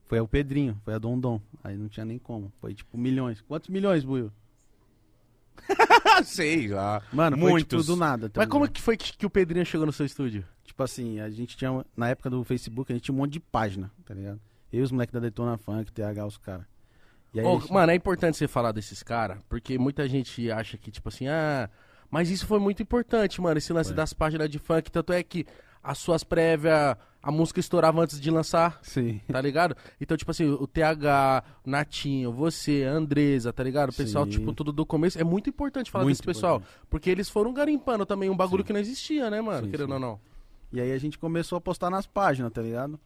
Foi 0.07 0.19
o 0.19 0.27
Pedrinho, 0.27 0.77
foi 0.83 0.93
a 0.93 0.97
Dondon. 0.97 1.39
Aí 1.63 1.77
não 1.77 1.87
tinha 1.87 2.05
nem 2.05 2.19
como. 2.19 2.51
Foi 2.59 2.73
tipo 2.73 2.97
milhões. 2.97 3.39
Quantos 3.39 3.69
milhões, 3.69 4.03
Buiu? 4.03 4.29
Sei 6.23 6.67
lá. 6.67 7.01
Mano, 7.11 7.37
foi 7.37 7.63
tipo 7.63 7.83
do 7.83 7.95
nada. 7.95 8.29
tá 8.29 8.41
Mas 8.41 8.49
como 8.49 8.65
ligado? 8.65 8.75
que 8.75 8.81
foi 8.81 8.97
que, 8.97 9.17
que 9.17 9.25
o 9.25 9.29
Pedrinho 9.29 9.65
chegou 9.65 9.85
no 9.85 9.93
seu 9.93 10.05
estúdio? 10.05 10.45
Tipo 10.63 10.83
assim, 10.83 11.19
a 11.19 11.29
gente 11.29 11.55
tinha. 11.57 11.85
Na 11.95 12.09
época 12.09 12.29
do 12.29 12.43
Facebook, 12.43 12.91
a 12.91 12.95
gente 12.95 13.05
tinha 13.05 13.15
um 13.15 13.17
monte 13.17 13.33
de 13.33 13.39
página, 13.39 13.91
tá 14.05 14.13
ligado? 14.13 14.39
Eu 14.71 14.79
e 14.79 14.83
os 14.83 14.91
moleques 14.91 15.13
da 15.13 15.19
Detona 15.19 15.57
Funk, 15.57 15.91
TH, 15.91 16.25
os 16.25 16.37
caras. 16.37 16.65
E 17.33 17.39
aí, 17.39 17.45
Ô, 17.45 17.57
eles- 17.57 17.69
Mano, 17.69 17.91
é 17.91 17.95
importante 17.95 18.37
você 18.37 18.47
falar 18.47 18.71
desses 18.71 19.03
caras, 19.03 19.39
porque 19.49 19.77
muita 19.77 20.07
gente 20.07 20.49
acha 20.51 20.77
que, 20.77 20.91
tipo 20.91 21.07
assim, 21.09 21.27
ah, 21.27 21.69
mas 22.09 22.29
isso 22.29 22.45
foi 22.45 22.59
muito 22.59 22.81
importante, 22.83 23.39
mano, 23.41 23.57
esse 23.57 23.71
lance 23.71 23.93
das 23.93 24.13
páginas 24.13 24.49
de 24.49 24.59
funk. 24.59 24.91
Tanto 24.91 25.13
é 25.13 25.23
que 25.23 25.45
as 25.81 25.97
suas 25.97 26.23
prévias, 26.23 26.95
a 27.23 27.31
música 27.31 27.59
estourava 27.59 28.01
antes 28.01 28.19
de 28.19 28.31
lançar, 28.31 28.79
Sim. 28.81 29.21
tá 29.31 29.39
ligado? 29.41 29.75
Então, 29.99 30.17
tipo 30.17 30.31
assim, 30.31 30.45
o 30.49 30.65
TH, 30.67 31.43
Natinho, 31.65 32.31
você, 32.31 32.83
a 32.87 32.93
Andresa, 32.93 33.53
tá 33.53 33.63
ligado? 33.63 33.89
O 33.89 33.93
pessoal, 33.95 34.25
Sim. 34.25 34.31
tipo, 34.31 34.53
tudo 34.53 34.71
do 34.71 34.85
começo. 34.85 35.19
É 35.19 35.23
muito 35.23 35.49
importante 35.49 35.91
falar 35.91 36.03
Muito 36.03 36.17
desse 36.17 36.23
pessoal, 36.25 36.57
importante. 36.57 36.87
porque 36.89 37.09
eles 37.09 37.29
foram 37.29 37.53
garimpando 37.53 38.05
também 38.05 38.29
um 38.29 38.35
bagulho 38.35 38.63
Sim. 38.63 38.67
que 38.67 38.73
não 38.73 38.79
existia, 38.79 39.29
né, 39.29 39.39
mano? 39.41 39.65
Sim, 39.65 39.71
Querendo 39.71 39.93
ou 39.93 39.99
não. 39.99 40.19
E 40.73 40.79
aí 40.81 40.91
a 40.91 40.97
gente 40.97 41.19
começou 41.19 41.57
a 41.57 41.61
postar 41.61 41.89
nas 41.89 42.07
páginas, 42.07 42.51
tá 42.51 42.61
ligado? 42.61 42.99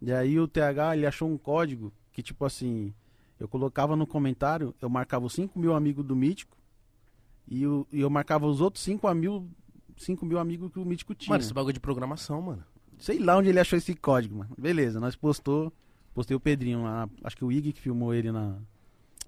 E 0.00 0.10
aí 0.12 0.40
o 0.40 0.48
TH, 0.48 0.96
ele 0.96 1.06
achou 1.06 1.28
um 1.28 1.38
código 1.38 1.92
que, 2.12 2.22
tipo 2.22 2.44
assim, 2.44 2.92
eu 3.38 3.46
colocava 3.46 3.94
no 3.94 4.06
comentário, 4.06 4.74
eu 4.82 4.88
marcava 4.88 5.26
os 5.26 5.32
5 5.34 5.58
mil 5.58 5.74
amigos 5.74 6.04
do 6.04 6.16
Mítico 6.16 6.56
e, 7.46 7.66
o- 7.66 7.86
e 7.92 8.00
eu 8.00 8.10
marcava 8.10 8.46
os 8.46 8.60
outros 8.60 8.82
5 8.82 9.12
mil, 9.14 9.48
5 9.96 10.24
mil 10.26 10.38
amigos 10.38 10.72
que 10.72 10.78
o 10.80 10.84
Mítico 10.84 11.14
tinha. 11.14 11.30
Mano, 11.32 11.42
esse 11.44 11.52
bagulho 11.54 11.72
de 11.74 11.80
programação, 11.80 12.40
mano. 12.42 12.64
Sei 13.02 13.18
lá 13.18 13.36
onde 13.36 13.48
ele 13.48 13.58
achou 13.58 13.76
esse 13.76 13.96
código, 13.96 14.38
mano. 14.38 14.50
Beleza, 14.56 15.00
nós 15.00 15.16
postou, 15.16 15.72
postei 16.14 16.36
o 16.36 16.40
Pedrinho 16.40 16.84
lá, 16.84 17.10
acho 17.24 17.36
que 17.36 17.44
o 17.44 17.50
Ig 17.50 17.72
que 17.72 17.80
filmou 17.80 18.14
ele 18.14 18.30
na... 18.30 18.54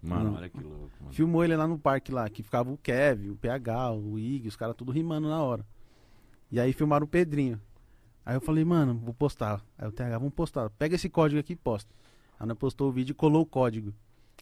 Mano, 0.01 0.37
olha 0.37 0.49
que 0.49 0.61
louco, 0.61 0.93
mano. 1.01 1.13
Filmou 1.13 1.43
ele 1.43 1.57
lá 1.57 1.67
no 1.67 1.77
parque 1.77 2.13
lá, 2.13 2.31
que 2.31 2.41
ficava 2.41 2.71
o 2.71 2.77
Kevin, 2.77 3.31
o 3.31 3.37
PH, 3.37 3.91
o 3.91 4.17
Ig, 4.17 4.47
os 4.47 4.55
caras 4.55 4.77
tudo 4.77 4.93
rimando 4.93 5.29
na 5.29 5.43
hora. 5.43 5.67
E 6.53 6.61
aí 6.61 6.73
filmaram 6.73 7.05
o 7.05 7.09
Pedrinho. 7.09 7.61
Aí 8.25 8.37
eu 8.37 8.41
falei, 8.41 8.65
mano, 8.65 8.95
vou 8.95 9.13
postar. 9.13 9.61
Aí 9.77 9.89
o 9.89 9.91
TH, 9.91 10.19
vamos 10.19 10.35
postar. 10.35 10.71
Pega 10.71 10.95
esse 10.95 11.09
código 11.09 11.41
aqui 11.41 11.55
e 11.55 11.57
posta. 11.57 11.93
Aí 12.39 12.47
nós 12.47 12.57
postou 12.57 12.91
o 12.91 12.93
vídeo 12.93 13.11
e 13.11 13.15
colou 13.15 13.43
o 13.43 13.47
código. 13.47 13.93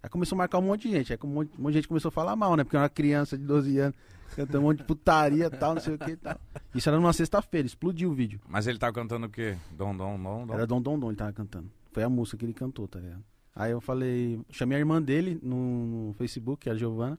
Aí 0.02 0.10
começou 0.10 0.36
a 0.36 0.40
marcar 0.40 0.58
um 0.58 0.62
monte 0.62 0.88
de 0.88 0.90
gente. 0.90 1.10
Aí 1.10 1.18
um 1.24 1.28
monte, 1.28 1.58
um 1.58 1.62
monte 1.62 1.72
de 1.72 1.78
gente 1.78 1.88
começou 1.88 2.10
a 2.10 2.12
falar 2.12 2.36
mal, 2.36 2.54
né? 2.54 2.64
Porque 2.64 2.76
eu 2.76 2.80
era 2.80 2.84
uma 2.84 2.90
criança 2.90 3.38
de 3.38 3.44
12 3.44 3.78
anos, 3.78 3.96
cantando 4.36 4.58
um 4.58 4.62
monte 4.62 4.78
de 4.78 4.84
putaria 4.84 5.46
e 5.46 5.50
tal, 5.50 5.74
não 5.74 5.80
sei 5.82 5.94
o 5.94 5.98
que 5.98 6.10
e 6.12 6.16
tal. 6.16 6.38
Isso 6.74 6.88
era 6.88 6.98
numa 6.98 7.12
sexta-feira, 7.12 7.66
explodiu 7.66 8.10
o 8.10 8.14
vídeo. 8.14 8.40
Mas 8.48 8.66
ele 8.66 8.78
tava 8.78 8.92
cantando 8.92 9.26
o 9.26 9.30
quê? 9.30 9.56
Dom, 9.70 9.96
dom, 9.96 10.20
dom, 10.20 10.46
dom. 10.46 10.54
Era 10.54 10.66
Dom 10.66 10.80
Dom 10.80 10.98
Dom, 10.98 11.08
ele 11.08 11.16
tava 11.16 11.32
cantando. 11.32 11.70
Foi 11.92 12.02
a 12.02 12.08
música 12.08 12.36
que 12.38 12.44
ele 12.44 12.54
cantou, 12.54 12.88
tá 12.88 12.98
ligado? 12.98 13.22
Aí 13.54 13.70
eu 13.70 13.80
falei, 13.80 14.40
chamei 14.50 14.76
a 14.76 14.78
irmã 14.80 15.00
dele 15.02 15.38
no, 15.42 16.06
no 16.08 16.12
Facebook, 16.14 16.68
a 16.70 16.74
Giovana. 16.74 17.18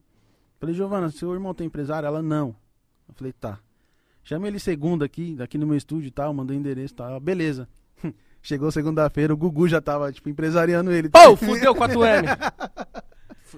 Falei, 0.58 0.74
Giovana, 0.74 1.08
seu 1.10 1.32
irmão 1.32 1.54
tem 1.54 1.66
empresário? 1.68 2.06
Ela, 2.06 2.20
não. 2.22 2.56
Eu 3.08 3.14
falei, 3.14 3.32
tá. 3.32 3.58
Chamei 4.22 4.50
ele 4.50 4.58
segunda 4.58 5.04
aqui, 5.04 5.34
daqui 5.36 5.56
no 5.58 5.66
meu 5.66 5.76
estúdio 5.76 6.08
e 6.08 6.10
tal, 6.10 6.32
mandei 6.34 6.56
o 6.56 6.58
endereço 6.58 6.94
e 6.94 6.96
tal. 6.96 7.20
Beleza. 7.20 7.68
Chegou 8.42 8.70
segunda-feira, 8.72 9.32
o 9.32 9.36
Gugu 9.36 9.68
já 9.68 9.80
tava, 9.80 10.10
tipo, 10.12 10.28
empresariando 10.28 10.90
ele. 10.90 11.08
Pô, 11.08 11.36
fudeu 11.36 11.74
4M. 11.74 12.24
F- 12.28 12.92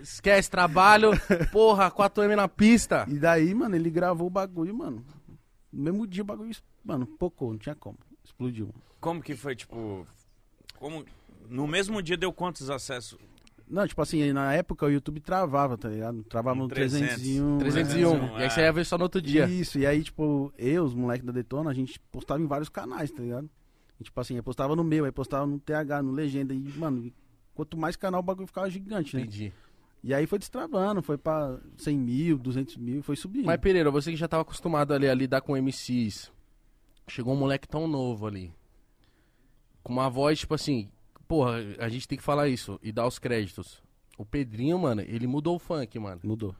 Esquece 0.02 0.50
trabalho, 0.50 1.10
porra, 1.52 1.90
4M 1.90 2.34
na 2.34 2.48
pista. 2.48 3.06
E 3.08 3.18
daí, 3.18 3.54
mano, 3.54 3.76
ele 3.76 3.90
gravou 3.90 4.26
o 4.26 4.30
bagulho, 4.30 4.74
mano. 4.74 5.04
No 5.72 5.82
mesmo 5.82 6.06
dia 6.06 6.22
o 6.22 6.26
bagulho, 6.26 6.54
mano, 6.84 7.06
pocou, 7.06 7.52
não 7.52 7.58
tinha 7.58 7.74
como. 7.74 7.98
Explodiu. 8.24 8.74
Como 9.00 9.22
que 9.22 9.36
foi, 9.36 9.54
tipo... 9.54 10.06
Como... 10.78 11.04
No 11.48 11.66
mesmo 11.66 12.02
dia 12.02 12.16
deu 12.16 12.32
quantos 12.32 12.68
acessos? 12.68 13.18
Não, 13.68 13.86
tipo 13.86 14.00
assim, 14.00 14.32
na 14.32 14.54
época 14.54 14.86
o 14.86 14.90
YouTube 14.90 15.20
travava, 15.20 15.76
tá 15.76 15.88
ligado? 15.88 16.22
Travava 16.24 16.56
no 16.56 16.68
300. 16.68 17.16
301. 17.16 17.58
301. 17.58 18.36
É. 18.36 18.40
E 18.40 18.42
aí 18.42 18.50
você 18.50 18.60
ia 18.60 18.72
ver 18.72 18.86
só 18.86 18.96
no 18.96 19.04
outro 19.04 19.20
dia. 19.20 19.46
Isso, 19.46 19.78
e 19.78 19.86
aí, 19.86 20.04
tipo, 20.04 20.52
eu, 20.56 20.84
os 20.84 20.94
moleques 20.94 21.26
da 21.26 21.32
Detona, 21.32 21.70
a 21.70 21.74
gente 21.74 21.98
postava 22.12 22.40
em 22.40 22.46
vários 22.46 22.68
canais, 22.68 23.10
tá 23.10 23.22
ligado? 23.22 23.50
E, 24.00 24.04
tipo 24.04 24.20
assim, 24.20 24.36
eu 24.36 24.42
postava 24.42 24.76
no 24.76 24.84
meu, 24.84 25.04
aí 25.04 25.10
postava 25.10 25.46
no 25.46 25.58
TH, 25.58 26.02
no 26.02 26.12
Legenda, 26.12 26.54
e, 26.54 26.58
mano, 26.76 27.12
quanto 27.54 27.76
mais 27.76 27.96
canal 27.96 28.20
o 28.20 28.22
bagulho 28.22 28.46
ficava 28.46 28.70
gigante, 28.70 29.16
né? 29.16 29.22
Entendi. 29.22 29.52
E 30.06 30.14
aí 30.14 30.24
foi 30.26 30.38
destravando, 30.38 31.02
foi 31.02 31.18
pra 31.18 31.58
100 31.78 31.98
mil, 31.98 32.38
200 32.38 32.76
mil, 32.76 33.02
foi 33.02 33.16
subindo. 33.16 33.46
Mas, 33.46 33.60
Pereira, 33.60 33.90
você 33.90 34.10
que 34.12 34.16
já 34.16 34.28
tava 34.28 34.42
acostumado 34.42 34.94
ali 34.94 35.08
a 35.08 35.14
lidar 35.14 35.40
com 35.40 35.56
MCs, 35.56 36.30
chegou 37.08 37.34
um 37.34 37.36
moleque 37.36 37.66
tão 37.66 37.88
novo 37.88 38.26
ali, 38.26 38.52
com 39.82 39.92
uma 39.92 40.08
voz, 40.08 40.38
tipo 40.38 40.54
assim, 40.54 40.88
porra, 41.26 41.56
a 41.80 41.88
gente 41.88 42.06
tem 42.06 42.16
que 42.16 42.22
falar 42.22 42.48
isso 42.48 42.78
e 42.82 42.92
dar 42.92 43.04
os 43.06 43.18
créditos. 43.18 43.82
O 44.16 44.24
Pedrinho, 44.24 44.78
mano, 44.78 45.02
ele 45.02 45.26
mudou 45.26 45.56
o 45.56 45.58
funk, 45.58 45.98
mano. 45.98 46.20
Mudou, 46.24 46.54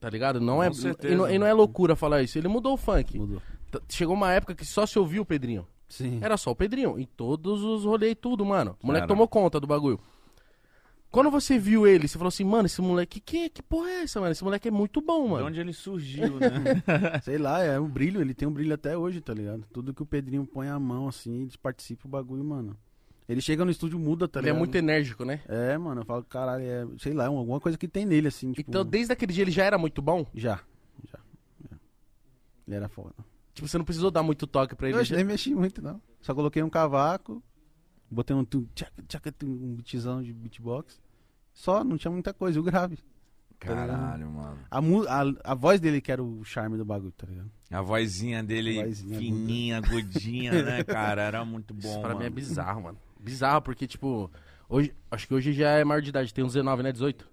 Tá 0.00 0.10
ligado? 0.10 0.40
Não 0.40 0.56
Com 0.56 0.62
é, 0.64 0.72
certeza, 0.72 1.14
e 1.14 1.16
não, 1.16 1.30
e 1.30 1.38
não 1.38 1.46
é 1.46 1.52
loucura 1.52 1.94
falar 1.94 2.22
isso. 2.24 2.36
Ele 2.36 2.48
mudou 2.48 2.74
o 2.74 2.76
funk. 2.76 3.16
mudou. 3.16 3.40
T- 3.70 3.80
Chegou 3.88 4.16
uma 4.16 4.32
época 4.32 4.52
que 4.56 4.64
só 4.64 4.84
se 4.84 4.98
ouvia 4.98 5.22
o 5.22 5.24
Pedrinho. 5.24 5.64
Sim. 5.88 6.18
Era 6.20 6.36
só 6.36 6.50
o 6.50 6.56
Pedrinho. 6.56 6.98
Em 6.98 7.06
todos 7.06 7.62
os 7.62 7.84
rolês, 7.84 8.16
tudo, 8.20 8.44
mano. 8.44 8.76
O 8.82 8.86
moleque 8.88 9.02
Cara. 9.02 9.08
tomou 9.14 9.28
conta 9.28 9.60
do 9.60 9.66
bagulho. 9.68 10.00
Quando 11.12 11.30
você 11.30 11.58
viu 11.58 11.86
ele, 11.86 12.08
você 12.08 12.16
falou 12.18 12.28
assim, 12.28 12.42
mano, 12.42 12.66
esse 12.66 12.80
moleque, 12.80 13.20
que, 13.20 13.48
que 13.50 13.62
porra 13.62 13.90
é 13.90 14.02
essa, 14.02 14.18
mano? 14.18 14.32
Esse 14.32 14.42
moleque 14.42 14.66
é 14.66 14.70
muito 14.70 15.00
bom, 15.00 15.24
De 15.24 15.30
mano. 15.30 15.46
onde 15.46 15.60
ele 15.60 15.72
surgiu, 15.74 16.38
né? 16.40 17.20
Sei 17.22 17.36
lá, 17.38 17.62
é 17.62 17.78
um 17.78 17.86
brilho, 17.88 18.20
ele 18.20 18.32
tem 18.32 18.48
um 18.48 18.52
brilho 18.52 18.72
até 18.74 18.96
hoje, 18.96 19.20
tá 19.20 19.34
ligado? 19.34 19.64
Tudo 19.72 19.92
que 19.92 20.02
o 20.02 20.06
Pedrinho 20.06 20.46
põe 20.46 20.68
a 20.68 20.78
mão, 20.80 21.06
assim, 21.06 21.42
eles 21.42 21.54
participam 21.54 22.08
do 22.08 22.12
bagulho, 22.12 22.42
mano. 22.42 22.74
Ele 23.28 23.40
chega 23.42 23.64
no 23.64 23.70
estúdio, 23.70 23.98
muda, 23.98 24.26
tá 24.26 24.40
ele 24.40 24.48
é 24.48 24.50
ligado? 24.50 24.58
muito 24.58 24.74
enérgico, 24.74 25.24
né? 25.24 25.42
É, 25.46 25.76
mano, 25.78 26.00
eu 26.00 26.04
falo, 26.06 26.24
caralho, 26.24 26.64
é, 26.64 26.86
sei 26.98 27.12
lá, 27.12 27.26
alguma 27.26 27.60
coisa 27.60 27.76
que 27.76 27.86
tem 27.86 28.06
nele, 28.06 28.28
assim, 28.28 28.52
tipo... 28.52 28.68
Então, 28.70 28.84
desde 28.84 29.12
aquele 29.12 29.32
dia 29.34 29.44
ele 29.44 29.50
já 29.50 29.64
era 29.64 29.76
muito 29.78 30.00
bom? 30.00 30.26
Já, 30.34 30.60
já, 31.10 31.18
já. 31.70 31.76
Ele 32.66 32.76
era 32.76 32.88
foda. 32.88 33.14
Tipo, 33.54 33.68
você 33.68 33.76
não 33.76 33.84
precisou 33.84 34.10
dar 34.10 34.22
muito 34.22 34.46
toque 34.46 34.74
pra 34.74 34.88
ele. 34.88 34.96
Eu 34.98 35.04
já- 35.04 35.14
nem 35.16 35.24
mexi 35.26 35.54
muito, 35.54 35.82
não. 35.82 36.00
Só 36.22 36.34
coloquei 36.34 36.62
um 36.62 36.70
cavaco, 36.70 37.42
botei 38.10 38.34
um, 38.34 38.44
tchaca, 39.06 39.34
um 39.44 39.74
beatzão 39.74 40.22
de 40.22 40.32
beatbox. 40.32 40.98
Só, 41.52 41.84
não 41.84 41.96
tinha 41.96 42.10
muita 42.10 42.32
coisa, 42.32 42.58
o 42.58 42.62
grave. 42.62 42.98
Caralho, 43.58 44.28
mano. 44.28 44.58
A, 44.70 44.78
a, 44.78 45.52
a 45.52 45.54
voz 45.54 45.78
dele 45.80 46.00
que 46.00 46.10
era 46.10 46.22
o 46.22 46.42
charme 46.44 46.76
do 46.76 46.84
bagulho, 46.84 47.12
tá 47.12 47.26
ligado? 47.28 47.48
A 47.70 47.80
vozinha 47.80 48.42
dele 48.42 48.80
A 48.80 48.84
vozinha 48.86 49.18
fininha, 49.18 49.78
agudinha, 49.78 50.62
né, 50.62 50.82
cara? 50.84 51.22
Era 51.22 51.44
muito 51.44 51.72
bom, 51.72 51.80
Isso 51.88 52.00
pra 52.00 52.08
mano. 52.08 52.20
mim 52.20 52.26
é 52.26 52.30
bizarro, 52.30 52.82
mano. 52.82 52.98
Bizarro, 53.20 53.62
porque, 53.62 53.86
tipo, 53.86 54.28
hoje, 54.68 54.92
acho 55.10 55.28
que 55.28 55.34
hoje 55.34 55.52
já 55.52 55.70
é 55.70 55.84
maior 55.84 56.00
de 56.02 56.08
idade, 56.08 56.34
tem 56.34 56.42
uns 56.44 56.54
19, 56.54 56.82
né? 56.82 56.90
18? 56.90 57.30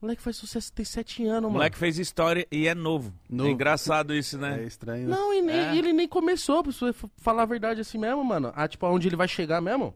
O 0.00 0.04
moleque 0.06 0.22
faz 0.22 0.36
sucesso, 0.36 0.72
tem 0.72 0.84
sete 0.84 1.22
anos, 1.24 1.40
O 1.40 1.42
mano. 1.42 1.52
moleque 1.54 1.76
fez 1.78 1.96
história 1.98 2.46
e 2.50 2.66
é 2.66 2.74
novo. 2.74 3.12
Novo. 3.28 3.48
É 3.48 3.52
engraçado 3.52 4.14
isso, 4.14 4.36
É 4.36 4.40
né? 4.40 4.64
estranho. 4.64 5.06
né? 5.08 5.14
Não, 5.14 5.32
e, 5.34 5.42
nem- 5.42 5.54
É. 5.56 5.76
ele 5.76 5.92
nem 5.92 6.08
começou, 6.08 6.62
pra 6.62 6.72
falar 7.18 7.42
a 7.42 7.46
verdade 7.46 7.82
assim 7.82 7.98
mesmo, 7.98 8.24
mano. 8.24 8.50
Ah, 8.56 8.66
tipo, 8.66 8.84
aonde 8.86 9.06
ele 9.06 9.16
vai 9.16 9.28
chegar 9.28 9.60
mesmo? 9.60 9.94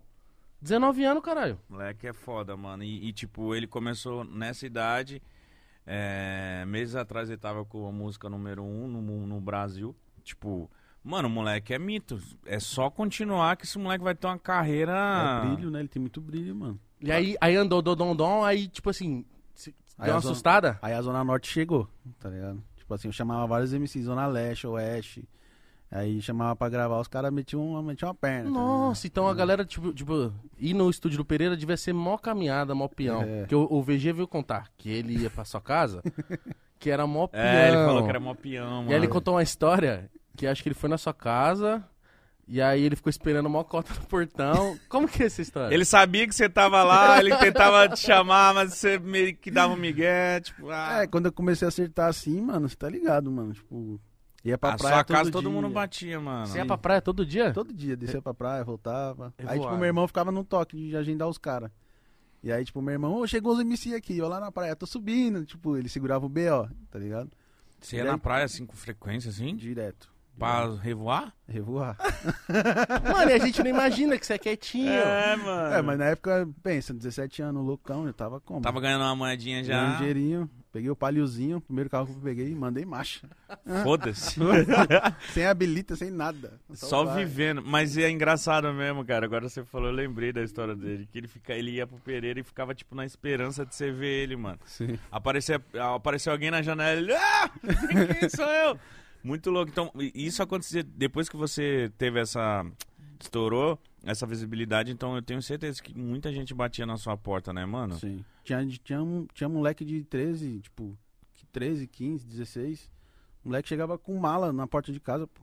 19 0.61 1.05
anos, 1.05 1.23
caralho. 1.23 1.59
Moleque 1.69 2.07
é 2.07 2.13
foda, 2.13 2.57
mano. 2.57 2.83
E, 2.83 3.09
e, 3.09 3.13
tipo, 3.13 3.55
ele 3.55 3.67
começou 3.67 4.25
nessa 4.25 4.67
idade. 4.67 5.23
é, 5.87 6.65
meses 6.67 6.97
atrás 6.97 7.29
ele 7.29 7.39
tava 7.39 7.65
com 7.65 7.87
a 7.89 7.93
música 7.93 8.29
número 8.29 8.63
um 8.63 8.89
no, 8.89 9.27
no 9.27 9.41
Brasil. 9.41 9.95
Tipo, 10.25 10.69
mano, 11.05 11.29
o 11.29 11.31
moleque 11.31 11.73
é 11.75 11.79
mito. 11.79 12.19
É 12.45 12.59
só 12.59 12.91
continuar 12.91 13.57
que 13.57 13.65
esse 13.65 13.79
moleque 13.79 14.03
vai 14.03 14.15
ter 14.15 14.27
uma 14.27 14.39
carreira. 14.39 14.93
É 14.93 15.55
brilho, 15.55 15.71
né? 15.71 15.81
Ele 15.81 15.89
tem 15.89 16.01
muito 16.01 16.21
brilho, 16.21 16.55
mano. 16.55 16.81
E 17.01 17.13
aí, 17.13 17.37
aí 17.41 17.55
andou 17.55 17.83
dodondom, 17.83 18.43
aí, 18.43 18.67
tipo 18.69 18.89
assim, 18.91 19.25
se- 19.55 19.75
Aí 19.99 20.07
deu 20.07 20.15
uma 20.15 20.21
zona- 20.21 20.33
assustada? 20.33 20.79
Aí 20.83 20.95
a 20.95 21.03
Zona 21.03 21.23
Norte 21.23 21.49
chegou, 21.49 21.89
tá 22.19 22.29
ligado? 22.31 22.63
Tipo 22.77 22.95
assim, 22.95 23.09
eu 23.09 23.13
chamava 23.13 23.47
vários 23.47 23.73
MCs, 23.73 24.05
Zona 24.07 24.27
Leste, 24.27 24.67
Oeste. 24.67 25.29
Aí 25.91 26.21
chamava 26.21 26.57
pra 26.57 26.69
gravar, 26.69 26.99
os 27.01 27.07
caras 27.09 27.33
metiam 27.33 27.65
uma, 27.65 27.83
metiam 27.83 28.09
uma 28.09 28.15
perna. 28.15 28.51
tá? 28.51 28.59
Nossa, 28.59 29.07
então 29.07 29.29
a 29.29 29.35
galera, 29.35 29.65
tipo, 29.65 29.93
tipo, 29.93 30.33
ir 30.59 30.75
no 30.75 30.91
estúdio 30.91 31.19
do 31.19 31.25
Pereira 31.25 31.57
devia 31.57 31.77
ser 31.77 31.93
mó 31.93 32.19
caminhada, 32.19 32.75
mó 32.75 32.89
peão. 32.89 33.23
É. 33.23 33.41
Porque 33.41 33.55
o, 33.55 33.67
o 33.71 33.83
VG 33.83 34.13
veio 34.13 34.27
contar 34.29 34.69
que 34.77 34.91
ele 34.91 35.17
ia 35.17 35.31
pra 35.31 35.45
sua 35.45 35.61
casa, 35.61 36.03
que 36.79 36.91
era 36.91 37.07
mó 37.07 37.29
peão. 37.29 37.43
É, 37.43 37.69
ele 37.69 37.77
falou 37.77 38.03
que 38.03 38.09
era 38.09 38.21
mó 38.21 38.35
peão, 38.35 38.69
mano. 38.79 38.91
E 38.91 38.95
aí 38.95 38.99
ele 39.01 39.09
contou 39.09 39.35
uma 39.35 39.43
história 39.43 40.11
que 40.37 40.47
acho 40.47 40.63
que 40.63 40.69
ele 40.69 40.75
foi 40.75 40.91
na 40.91 40.99
sua 40.99 41.15
casa 41.15 41.83
e 42.49 42.61
aí 42.63 42.83
ele 42.83 42.95
ficou 42.95 43.11
esperando 43.11 43.47
uma 43.47 43.65
cota 43.65 43.93
no 43.95 44.07
portão. 44.07 44.79
Como 44.89 45.09
que 45.09 45.23
é 45.23 45.27
essa 45.27 45.43
história? 45.43 45.75
Ele 45.75 45.85
sabia 45.85 46.27
que 46.29 46.35
você 46.35 46.49
tava 46.49 46.83
lá, 46.85 47.19
ele 47.19 47.35
tentava 47.39 47.89
te 47.89 47.99
chamar, 48.01 48.55
mas 48.55 48.75
você 48.75 48.99
meio 48.99 49.37
que 49.37 49.51
dava 49.51 49.73
um 49.73 49.77
migué, 49.77 50.41
tipo, 50.41 50.71
ah, 50.71 51.03
É, 51.03 51.07
quando 51.07 51.27
eu 51.27 51.33
comecei 51.33 51.67
a 51.67 51.69
acertar 51.69 52.09
assim, 52.09 52.41
mano, 52.41 52.69
você 52.69 52.77
tá 52.77 52.89
ligado, 52.89 53.31
mano. 53.31 53.53
Tipo, 53.53 54.01
ia 54.51 54.59
pra 54.59 54.75
a 54.75 54.77
praia 54.77 54.95
sua 54.97 55.05
todo 55.05 55.17
casa 55.17 55.31
todo 55.31 55.43
dia. 55.45 55.51
mundo 55.53 55.69
batia, 55.71 56.21
mano. 56.21 56.47
Você 56.47 56.59
ia 56.59 56.67
pra 56.67 56.79
praia 56.79 57.01
todo 57.03 57.25
dia? 57.27 57.53
Todo 57.53 57.73
dia, 57.73 57.97
descia 57.97 58.21
pra 58.23 58.33
praia, 58.35 58.65
voltava. 58.65 59.33
Aí, 59.39 59.45
tipo, 59.45 59.53
Revoada. 59.53 59.77
meu 59.77 59.87
irmão 59.87 60.07
ficava 60.07 60.31
no 60.33 60.45
toque 60.45 60.77
de 60.77 60.97
agendar 60.97 61.29
os 61.29 61.39
caras. 61.39 61.71
E 62.43 62.53
aí, 62.53 62.65
tipo, 62.65 62.81
meu 62.81 62.93
irmão, 62.93 63.15
ô, 63.17 63.27
chegou 63.27 63.55
os 63.55 63.61
MC 63.61 63.95
aqui, 63.95 64.21
ó, 64.21 64.29
lá 64.29 64.39
na 64.39 64.53
praia, 64.53 64.77
tô 64.77 64.87
subindo. 64.87 65.45
Tipo, 65.45 65.77
ele 65.77 65.89
segurava 65.89 66.25
o 66.25 66.29
BO, 66.29 66.69
tá 66.91 66.99
ligado? 66.99 67.31
Você 67.81 67.97
ia 67.97 68.05
na 68.05 68.19
praia 68.19 68.45
assim 68.45 68.65
com 68.65 68.77
frequência, 68.77 69.31
assim? 69.31 69.55
Direto. 69.57 70.11
Pra 70.39 70.75
revoar? 70.77 71.33
Revoar. 71.49 71.97
Mano, 73.13 73.31
e 73.31 73.35
a 73.35 73.39
gente 73.39 73.63
não 73.63 73.71
imagina 73.71 74.19
que 74.19 74.27
você 74.27 74.35
é 74.35 74.39
quietinho. 74.39 74.91
mano. 75.45 75.75
É, 75.75 75.83
mas 75.83 75.99
na 75.99 76.05
época, 76.07 76.49
pensa, 76.63 76.93
17 76.93 77.41
anos, 77.43 77.65
loucão, 77.65 78.07
eu 78.07 78.13
tava 78.13 78.41
como? 78.41 78.61
Tava 78.61 78.81
ganhando 78.81 79.03
uma 79.03 79.15
moedinha 79.17 79.63
Ganhei 79.63 79.75
um 79.83 79.91
já. 79.93 79.97
dinheirinho, 79.97 80.51
peguei 80.73 80.91
o 80.91 80.97
paliozinho, 80.97 81.61
primeiro 81.61 81.89
carro 81.89 82.07
que 82.07 82.13
eu 82.13 82.21
peguei, 82.21 82.55
mandei 82.55 82.85
marcha. 82.85 83.29
Foda-se. 83.85 84.39
sem 85.33 85.47
habilita, 85.47 85.95
sem 85.97 86.11
nada. 86.11 86.61
Só 86.75 87.05
vai. 87.05 87.25
vivendo. 87.25 87.63
Mas 87.65 87.97
é 87.97 88.11
engraçado 88.11 88.71
mesmo, 88.75 89.05
cara. 89.05 89.25
Agora 89.25 89.49
você 89.49 89.65
falou, 89.65 89.89
eu 89.89 89.95
lembrei 89.95 90.33
da 90.33 90.43
história 90.43 90.75
dele. 90.75 91.09
Que 91.11 91.19
ele, 91.19 91.29
fica, 91.29 91.55
ele 91.55 91.71
ia 91.71 91.87
pro 91.87 91.97
Pereira 91.99 92.41
e 92.41 92.43
ficava, 92.43 92.75
tipo, 92.75 92.95
na 92.95 93.07
esperança 93.07 93.65
de 93.65 93.75
você 93.75 93.91
ver 93.91 94.23
ele, 94.25 94.37
mano. 94.37 94.59
Sim. 94.67 94.99
Aparecia, 95.11 95.63
apareceu 95.95 96.33
alguém 96.33 96.51
na 96.51 96.61
janela 96.61 97.01
ele. 97.01 97.15
Ah! 97.15 97.51
Quem 98.19 98.29
sou 98.29 98.45
eu? 98.47 98.79
Muito 99.27 99.51
louco. 99.51 99.71
Então, 99.71 99.91
isso 100.15 100.43
acontecia 100.43 100.83
depois 100.85 101.29
que 101.29 101.37
você 101.37 101.91
teve 101.99 102.21
essa. 102.21 102.65
Estourou 103.19 103.79
essa 104.05 104.27
visibilidade, 104.27 104.93
então 104.93 105.17
eu 105.17 105.23
tenho 105.23 105.41
certeza 105.41 105.83
que 105.83 105.97
muita 105.99 106.31
gente 106.31 106.53
batia 106.55 106.85
na 106.85 106.99
sua 106.99 107.17
porta, 107.17 107.51
né, 107.53 107.65
mano? 107.65 107.99
Sim. 107.99 108.23
Tinha, 108.45 108.65
tinha, 108.85 109.03
um, 109.03 109.27
tinha 109.33 109.49
moleque 109.49 109.85
de 109.87 110.05
13, 110.05 110.61
tipo, 110.61 110.97
13, 111.51 111.87
15, 111.87 112.27
16. 112.27 112.93
O 113.43 113.49
moleque 113.49 113.69
chegava 113.71 113.97
com 113.97 114.17
mala 114.19 114.53
na 114.53 114.67
porta 114.67 114.93
de 114.93 115.01
casa, 115.01 115.27
pô. 115.27 115.41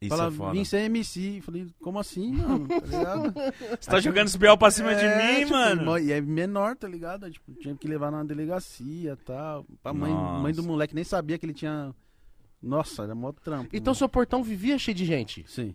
Isso 0.00 0.16
Fala, 0.16 0.28
é 0.28 0.30
foda. 0.32 0.52
vim 0.52 0.64
ser 0.64 0.78
MC. 0.80 1.40
Falei, 1.42 1.66
como 1.80 1.98
assim, 2.00 2.32
mano? 2.32 2.66
Tá 2.66 2.78
ligado? 2.86 3.34
Você 3.80 3.90
tá 3.90 4.00
jogando 4.00 4.26
esse 4.26 4.38
BL 4.38 4.56
pra 4.58 4.70
cima 4.70 4.94
de 4.94 5.04
É, 5.04 5.34
mim, 5.34 5.44
tipo, 5.44 5.52
mano? 5.52 5.98
E 5.98 6.10
é 6.10 6.20
menor, 6.20 6.74
tá 6.74 6.88
ligado? 6.88 7.24
Aí, 7.24 7.30
Tipo, 7.32 7.52
tinha 7.54 7.74
que 7.76 7.86
levar 7.86 8.10
na 8.10 8.24
delegacia 8.24 9.12
e 9.12 9.16
tal. 9.24 9.64
A 9.84 9.92
mãe, 9.92 10.10
Nossa. 10.12 10.42
mãe 10.42 10.52
do 10.52 10.62
moleque 10.64 10.94
nem 10.94 11.04
sabia 11.04 11.38
que 11.38 11.46
ele 11.46 11.54
tinha. 11.54 11.94
Nossa, 12.62 13.04
era 13.04 13.14
mó 13.14 13.32
trampo. 13.32 13.70
Então 13.72 13.94
seu 13.94 14.08
portão 14.08 14.42
vivia 14.42 14.78
cheio 14.78 14.94
de 14.96 15.04
gente. 15.04 15.44
Sim. 15.48 15.74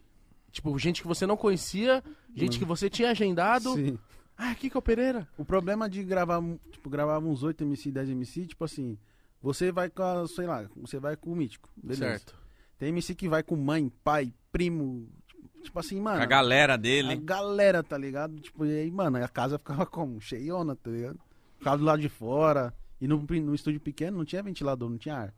Tipo, 0.52 0.78
gente 0.80 1.02
que 1.02 1.08
você 1.08 1.26
não 1.26 1.36
conhecia, 1.36 2.04
gente 2.34 2.54
Não. 2.54 2.60
que 2.60 2.65
você 2.65 2.89
tinha 2.89 3.10
agendado. 3.12 3.74
Sim. 3.74 3.98
Ah, 4.38 4.52
aqui 4.52 4.69
que 4.69 4.78
é 4.78 4.80
o 4.80 4.82
Pereira. 4.82 5.28
O 5.38 5.43
problema 5.45 5.89
de 5.89 6.04
gravar, 6.04 6.41
tipo, 6.71 6.89
gravar 6.89 7.19
uns 7.19 7.41
8 7.43 7.63
MC, 7.63 7.91
10 7.91 8.10
MC, 8.10 8.45
tipo 8.48 8.63
assim, 8.63 8.98
você 9.41 9.71
vai 9.71 9.89
com 9.89 10.04
a, 10.04 10.28
sei 10.28 10.45
lá, 10.45 10.65
você 10.76 11.00
vai 11.00 11.15
com 11.15 11.32
o 11.32 11.36
mítico, 11.36 11.69
beleza. 11.76 12.06
Certo. 12.06 12.36
Tem 12.78 12.89
MC 12.89 13.15
que 13.15 13.28
vai 13.30 13.41
com 13.43 13.56
mãe, 13.56 13.91
pai, 14.04 14.34
primo, 14.52 15.08
tipo, 15.28 15.50
tipo 15.63 15.80
assim, 15.80 16.00
mano. 16.02 16.21
A 16.21 16.26
galera 16.26 16.74
a 16.74 16.78
dele. 16.78 17.15
galera, 17.15 17.82
tá 17.82 17.98
ligado? 17.98 18.39
Tipo, 18.39 18.65
e 18.65 18.80
aí, 18.80 18.91
mano, 18.91 19.24
a 19.24 19.28
casa 19.28 19.58
ficava 19.58 19.86
como? 19.86 20.19
Cheiona, 20.19 20.76
tá 20.76 20.91
ligado? 20.91 21.19
Ficava 21.58 21.78
do 21.78 21.84
lado 21.86 22.02
de 22.02 22.10
fora. 22.10 22.74
E 23.00 23.08
no, 23.08 23.17
no 23.21 23.56
estúdio 23.56 23.80
pequeno 23.80 24.17
não 24.17 24.26
tinha 24.26 24.43
ventilador, 24.43 24.89
não 24.89 24.98
tinha 24.98 25.15
ar. 25.15 25.34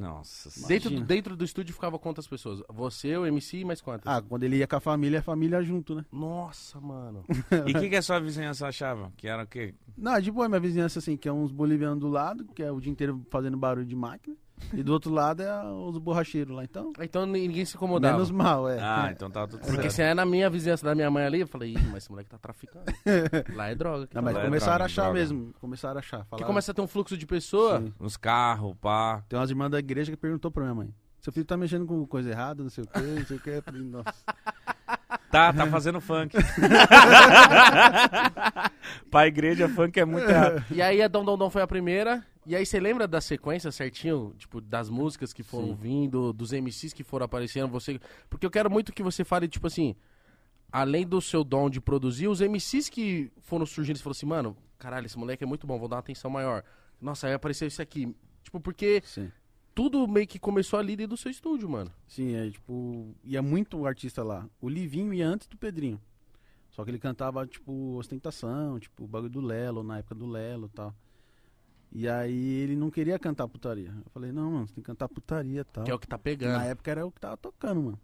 Nossa 0.00 0.48
senhora. 0.48 0.68
Dentro, 0.68 1.00
dentro 1.00 1.36
do 1.36 1.44
estúdio 1.44 1.74
ficava 1.74 1.98
quantas 1.98 2.26
pessoas? 2.26 2.62
Você, 2.70 3.14
o 3.18 3.26
MC 3.26 3.58
e 3.58 3.64
mais 3.66 3.82
quantas? 3.82 4.10
Ah, 4.10 4.22
quando 4.22 4.44
ele 4.44 4.56
ia 4.56 4.66
com 4.66 4.76
a 4.76 4.80
família, 4.80 5.18
a 5.18 5.22
família 5.22 5.62
junto, 5.62 5.94
né? 5.94 6.06
Nossa, 6.10 6.80
mano. 6.80 7.24
E 7.66 7.76
o 7.76 7.80
que, 7.80 7.90
que 7.90 7.96
a 7.96 8.02
sua 8.02 8.18
vizinhança 8.18 8.66
achava? 8.66 9.12
Que 9.16 9.28
era 9.28 9.42
o 9.42 9.46
quê? 9.46 9.74
Não, 9.96 10.18
de 10.18 10.30
boa, 10.30 10.48
minha 10.48 10.60
vizinhança, 10.60 10.98
assim, 10.98 11.16
que 11.16 11.28
é 11.28 11.32
uns 11.32 11.52
bolivianos 11.52 12.00
do 12.00 12.08
lado, 12.08 12.46
que 12.54 12.62
é 12.62 12.72
o 12.72 12.80
dia 12.80 12.90
inteiro 12.90 13.24
fazendo 13.30 13.58
barulho 13.58 13.86
de 13.86 13.94
máquina. 13.94 14.34
E 14.72 14.82
do 14.82 14.92
outro 14.92 15.12
lado 15.12 15.42
é 15.42 15.64
os 15.72 15.98
borracheiros 15.98 16.54
lá. 16.54 16.62
Então, 16.64 16.92
Então 17.00 17.26
ninguém 17.26 17.64
se 17.64 17.76
incomodava. 17.76 18.14
menos 18.14 18.30
mal, 18.30 18.68
é. 18.68 18.78
Ah, 18.80 19.08
então 19.10 19.30
tá 19.30 19.46
tudo 19.46 19.60
Porque 19.60 19.82
certo. 19.82 19.90
se 19.92 20.02
é 20.02 20.14
na 20.14 20.24
minha 20.24 20.48
vizinhança 20.48 20.84
da 20.86 20.94
minha 20.94 21.10
mãe 21.10 21.24
ali, 21.24 21.40
eu 21.40 21.46
falei, 21.48 21.72
Ih, 21.72 21.78
mas 21.86 22.04
esse 22.04 22.10
moleque 22.10 22.30
tá 22.30 22.38
traficando. 22.38 22.84
Lá 23.56 23.68
é 23.68 23.74
droga. 23.74 24.06
que 24.06 24.14
Não, 24.14 24.22
tá 24.22 24.24
mas 24.26 24.34
Lá 24.34 24.40
é 24.42 24.44
começaram 24.44 24.72
droga, 24.76 24.84
a 24.84 24.86
achar 24.86 25.02
droga. 25.04 25.18
mesmo. 25.18 25.54
Começaram 25.60 25.96
a 25.96 25.98
achar. 25.98 26.18
Porque 26.18 26.28
Falaram, 26.30 26.46
começa 26.46 26.70
a 26.70 26.74
ter 26.74 26.80
um 26.82 26.86
fluxo 26.86 27.16
de 27.16 27.26
pessoa. 27.26 27.80
Sim. 27.80 27.92
Uns 28.00 28.16
carros, 28.16 28.74
pá. 28.80 29.22
Tem 29.28 29.38
umas 29.38 29.50
irmãs 29.50 29.70
da 29.70 29.78
igreja 29.78 30.10
que 30.12 30.16
perguntou 30.16 30.50
pra 30.50 30.62
minha 30.62 30.74
mãe. 30.74 30.94
Seu 31.20 31.32
filho 31.32 31.44
tá 31.44 31.56
mexendo 31.56 31.84
com 31.86 32.06
coisa 32.06 32.30
errada, 32.30 32.62
não 32.62 32.70
sei 32.70 32.84
o 32.84 32.86
que, 32.86 32.98
não 33.00 33.26
sei 33.26 33.36
o 33.36 33.40
que. 33.40 33.50
Eu 33.50 33.62
falei, 33.62 33.82
nossa. 33.82 34.14
Tá, 35.30 35.52
tá 35.52 35.64
fazendo 35.68 36.00
funk. 36.00 36.36
pra 39.10 39.26
igreja, 39.26 39.68
funk 39.68 39.98
é 39.98 40.04
muito 40.04 40.28
errado. 40.28 40.64
E 40.70 40.80
aí 40.82 41.02
a 41.02 41.08
Dom 41.08 41.24
Dom 41.24 41.38
Dom 41.38 41.50
foi 41.50 41.62
a 41.62 41.66
primeira. 41.66 42.24
E 42.50 42.56
aí 42.56 42.66
você 42.66 42.80
lembra 42.80 43.06
da 43.06 43.20
sequência 43.20 43.70
certinho, 43.70 44.34
tipo, 44.36 44.60
das 44.60 44.90
músicas 44.90 45.32
que 45.32 45.40
foram 45.40 45.68
Sim. 45.68 45.74
vindo, 45.76 46.32
dos 46.32 46.50
MCs 46.50 46.92
que 46.92 47.04
foram 47.04 47.24
aparecendo, 47.24 47.70
você. 47.70 48.00
Porque 48.28 48.44
eu 48.44 48.50
quero 48.50 48.68
muito 48.68 48.92
que 48.92 49.04
você 49.04 49.22
fale, 49.22 49.46
tipo 49.46 49.68
assim, 49.68 49.94
além 50.72 51.06
do 51.06 51.20
seu 51.20 51.44
dom 51.44 51.70
de 51.70 51.80
produzir, 51.80 52.26
os 52.26 52.40
MCs 52.40 52.88
que 52.88 53.30
foram 53.40 53.64
surgindo, 53.64 53.98
você 53.98 54.02
falou 54.02 54.16
assim, 54.16 54.26
mano, 54.26 54.56
caralho, 54.80 55.06
esse 55.06 55.16
moleque 55.16 55.44
é 55.44 55.46
muito 55.46 55.64
bom, 55.64 55.78
vou 55.78 55.86
dar 55.86 55.94
uma 55.94 56.00
atenção 56.00 56.28
maior. 56.28 56.64
Nossa, 57.00 57.28
aí 57.28 57.34
apareceu 57.34 57.68
isso 57.68 57.80
aqui. 57.80 58.16
Tipo, 58.42 58.58
porque 58.58 59.00
Sim. 59.04 59.30
tudo 59.72 60.08
meio 60.08 60.26
que 60.26 60.40
começou 60.40 60.76
ali 60.76 60.96
dentro 60.96 61.10
do 61.10 61.16
seu 61.16 61.30
estúdio, 61.30 61.68
mano. 61.68 61.92
Sim, 62.08 62.34
é 62.34 62.50
tipo. 62.50 63.14
Ia 63.22 63.40
muito 63.40 63.86
artista 63.86 64.24
lá. 64.24 64.44
O 64.60 64.68
Livinho 64.68 65.14
ia 65.14 65.28
antes 65.28 65.46
do 65.46 65.56
Pedrinho. 65.56 66.00
Só 66.72 66.82
que 66.82 66.90
ele 66.90 66.98
cantava, 66.98 67.46
tipo, 67.46 67.94
ostentação, 67.96 68.80
tipo, 68.80 69.04
o 69.04 69.06
bagulho 69.06 69.30
do 69.30 69.40
Lelo, 69.40 69.84
na 69.84 69.98
época 69.98 70.16
do 70.16 70.26
Lelo 70.26 70.66
e 70.66 70.70
tal. 70.70 70.92
E 71.92 72.08
aí 72.08 72.60
ele 72.60 72.76
não 72.76 72.90
queria 72.90 73.18
cantar 73.18 73.48
putaria. 73.48 73.88
Eu 74.04 74.10
falei, 74.12 74.30
não, 74.30 74.52
mano, 74.52 74.66
você 74.68 74.74
tem 74.74 74.82
que 74.82 74.86
cantar 74.86 75.08
putaria 75.08 75.62
e 75.62 75.64
tal. 75.64 75.84
Que 75.84 75.90
é 75.90 75.94
o 75.94 75.98
que 75.98 76.06
tá 76.06 76.16
Na 76.16 76.22
pegando. 76.22 76.62
época 76.62 76.90
era 76.90 77.04
o 77.06 77.10
que 77.10 77.20
tava 77.20 77.36
tocando, 77.36 77.82
mano. 77.82 78.00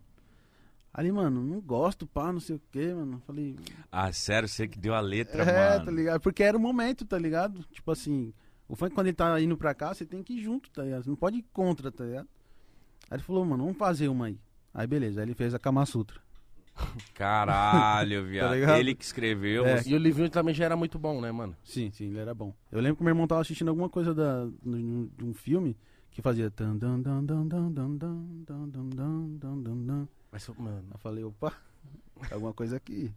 Ali, 0.93 1.13
mano, 1.13 1.45
não 1.45 1.61
gosto, 1.61 2.07
pá, 2.07 2.33
não 2.33 2.41
sei 2.41 2.57
o 2.57 2.61
que, 2.73 2.93
mano. 2.95 3.15
Eu 3.15 3.21
Falei, 3.21 3.57
Ah, 3.93 4.11
sério, 4.13 4.49
você 4.49 4.67
que 4.67 4.79
deu 4.79 4.95
a 4.95 5.01
letra, 5.01 5.43
é, 5.45 5.73
mano. 5.75 5.85
tá 5.85 5.91
ligado? 5.93 6.21
Porque 6.21 6.43
era 6.43 6.57
o 6.57 6.61
momento, 6.61 7.05
tá 7.05 7.19
ligado? 7.19 7.63
Tipo 7.71 7.91
assim, 7.93 8.33
o 8.67 8.75
funk 8.75 8.95
quando 8.95 9.07
ele 9.09 9.15
tá 9.17 9.39
indo 9.41 9.57
pra 9.57 9.75
cá, 9.75 9.95
você 9.95 10.05
tem 10.07 10.23
que 10.23 10.33
ir 10.35 10.43
junto, 10.43 10.71
tá 10.71 10.83
ligado? 10.83 11.05
Você 11.05 11.11
não 11.11 11.17
pode 11.17 11.37
ir 11.39 11.45
contra, 11.53 11.93
tá 11.93 12.03
ligado? 12.05 12.29
Aí 13.11 13.17
ele 13.19 13.23
falou, 13.23 13.45
mano, 13.45 13.63
vamos 13.65 13.79
fazer 13.79 14.09
uma 14.09 14.27
aí. 14.27 14.41
Aí 14.75 14.87
beleza, 14.87 15.21
aí 15.21 15.27
ele 15.27 15.35
fez 15.35 15.55
a 15.55 15.59
Kama 15.59 15.85
Sutra. 15.87 16.21
Caralho, 17.15 18.27
viado. 18.27 18.61
Tá 18.65 18.79
ele 18.79 18.95
que 18.95 19.05
escreveu. 19.05 19.65
É. 19.67 19.83
E 19.87 19.95
o 19.95 19.99
livrinho 19.99 20.31
também 20.31 20.55
já 20.55 20.65
era 20.65 20.77
muito 20.77 20.99
bom, 20.99 21.21
né, 21.21 21.33
mano? 21.33 21.57
Sim, 21.65 21.91
sim, 21.91 22.07
ele 22.07 22.19
era 22.19 22.35
bom. 22.35 22.55
Eu 22.71 22.81
lembro 22.81 22.97
que 22.97 23.03
meu 23.03 23.11
irmão 23.11 23.27
tava 23.27 23.41
assistindo 23.41 23.69
alguma 23.69 23.89
coisa 23.89 24.15
da, 24.15 24.47
de 24.47 25.25
um 25.25 25.35
filme 25.35 25.77
que 26.11 26.23
fazia. 26.23 26.53
Mas, 30.31 30.49
mano. 30.59 30.85
Eu 30.93 30.99
falei, 30.99 31.25
opa, 31.25 31.53
alguma 32.31 32.53
coisa 32.53 32.77
aqui. 32.77 33.13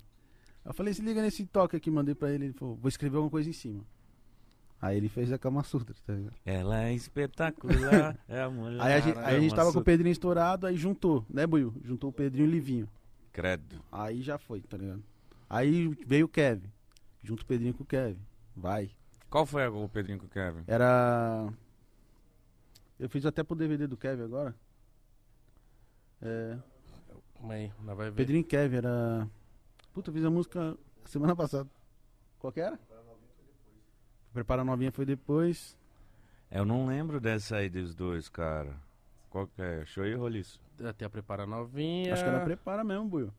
Eu 0.65 0.73
falei, 0.73 0.93
se 0.93 1.01
liga 1.01 1.21
nesse 1.21 1.45
toque 1.45 1.75
aqui, 1.75 1.89
mandei 1.89 2.15
pra 2.15 2.31
ele. 2.31 2.45
Ele 2.45 2.53
falou, 2.53 2.75
vou 2.75 2.89
escrever 2.89 3.17
alguma 3.17 3.31
coisa 3.31 3.49
em 3.49 3.53
cima. 3.53 3.83
Aí 4.81 4.95
ele 4.95 5.09
fez 5.09 5.31
a 5.31 5.37
Kama 5.37 5.61
Sutra, 5.63 5.93
tá 6.05 6.13
ligado? 6.13 6.35
Ela 6.45 6.83
é 6.83 6.93
espetacular, 6.93 8.17
é 8.29 8.41
a 8.41 8.49
mulher. 8.49 8.81
Aí 8.81 8.93
a 8.93 8.99
gente, 9.01 9.17
aí 9.17 9.35
a 9.35 9.39
gente 9.39 9.53
tava 9.53 9.73
com 9.73 9.79
o 9.79 9.83
Pedrinho 9.83 10.11
estourado, 10.11 10.65
aí 10.65 10.77
juntou, 10.77 11.25
né, 11.29 11.45
Buiu? 11.45 11.73
Juntou 11.83 12.09
o 12.09 12.13
Pedrinho 12.13 12.45
e 12.45 12.49
o 12.49 12.51
Livinho. 12.51 12.89
Credo. 13.31 13.83
Aí 13.91 14.21
já 14.21 14.37
foi, 14.37 14.61
tá 14.61 14.77
ligado? 14.77 15.03
Aí 15.49 15.87
veio 16.05 16.25
o 16.25 16.29
Kevin. 16.29 16.71
Junto 17.23 17.41
o 17.43 17.45
Pedrinho 17.45 17.73
com 17.73 17.83
o 17.83 17.85
Kevin. 17.85 18.19
Vai. 18.55 18.91
Qual 19.29 19.45
foi 19.45 19.63
a- 19.65 19.69
o 19.71 19.87
Pedrinho 19.89 20.19
com 20.19 20.25
o 20.25 20.29
Kevin? 20.29 20.63
Era. 20.67 21.51
Eu 22.99 23.09
fiz 23.09 23.25
até 23.25 23.43
pro 23.43 23.55
DVD 23.55 23.87
do 23.87 23.95
Kevin 23.97 24.23
agora. 24.23 24.55
É. 26.21 26.57
Aí, 27.49 27.71
nós 27.81 27.95
vai 27.97 28.09
ver. 28.09 28.15
Pedrinho 28.15 28.41
e 28.41 28.43
Kevin 28.43 28.77
era. 28.77 29.29
Puta, 29.93 30.09
eu 30.09 30.13
fiz 30.13 30.25
a 30.25 30.29
música 30.29 30.77
semana 31.05 31.35
passada. 31.35 31.69
Qual 32.39 32.51
que 32.51 32.59
era? 32.59 32.79
Prepara 34.33 34.63
novinha 34.63 34.91
foi 34.91 35.05
depois. 35.05 35.77
Eu 36.51 36.65
não 36.65 36.87
lembro 36.87 37.19
dessa 37.19 37.57
aí 37.57 37.69
dos 37.69 37.93
dois, 37.95 38.29
cara. 38.29 38.75
Qual 39.29 39.47
que 39.47 39.61
é? 39.61 39.85
Show 39.85 40.05
e 40.05 40.13
roliço. 40.15 40.59
Até 40.87 41.05
a 41.05 41.09
prepara 41.09 41.45
novinha. 41.45 42.13
Acho 42.13 42.23
que 42.23 42.29
era 42.29 42.39
prepara 42.43 42.83
mesmo, 42.83 43.05
Buio. 43.05 43.33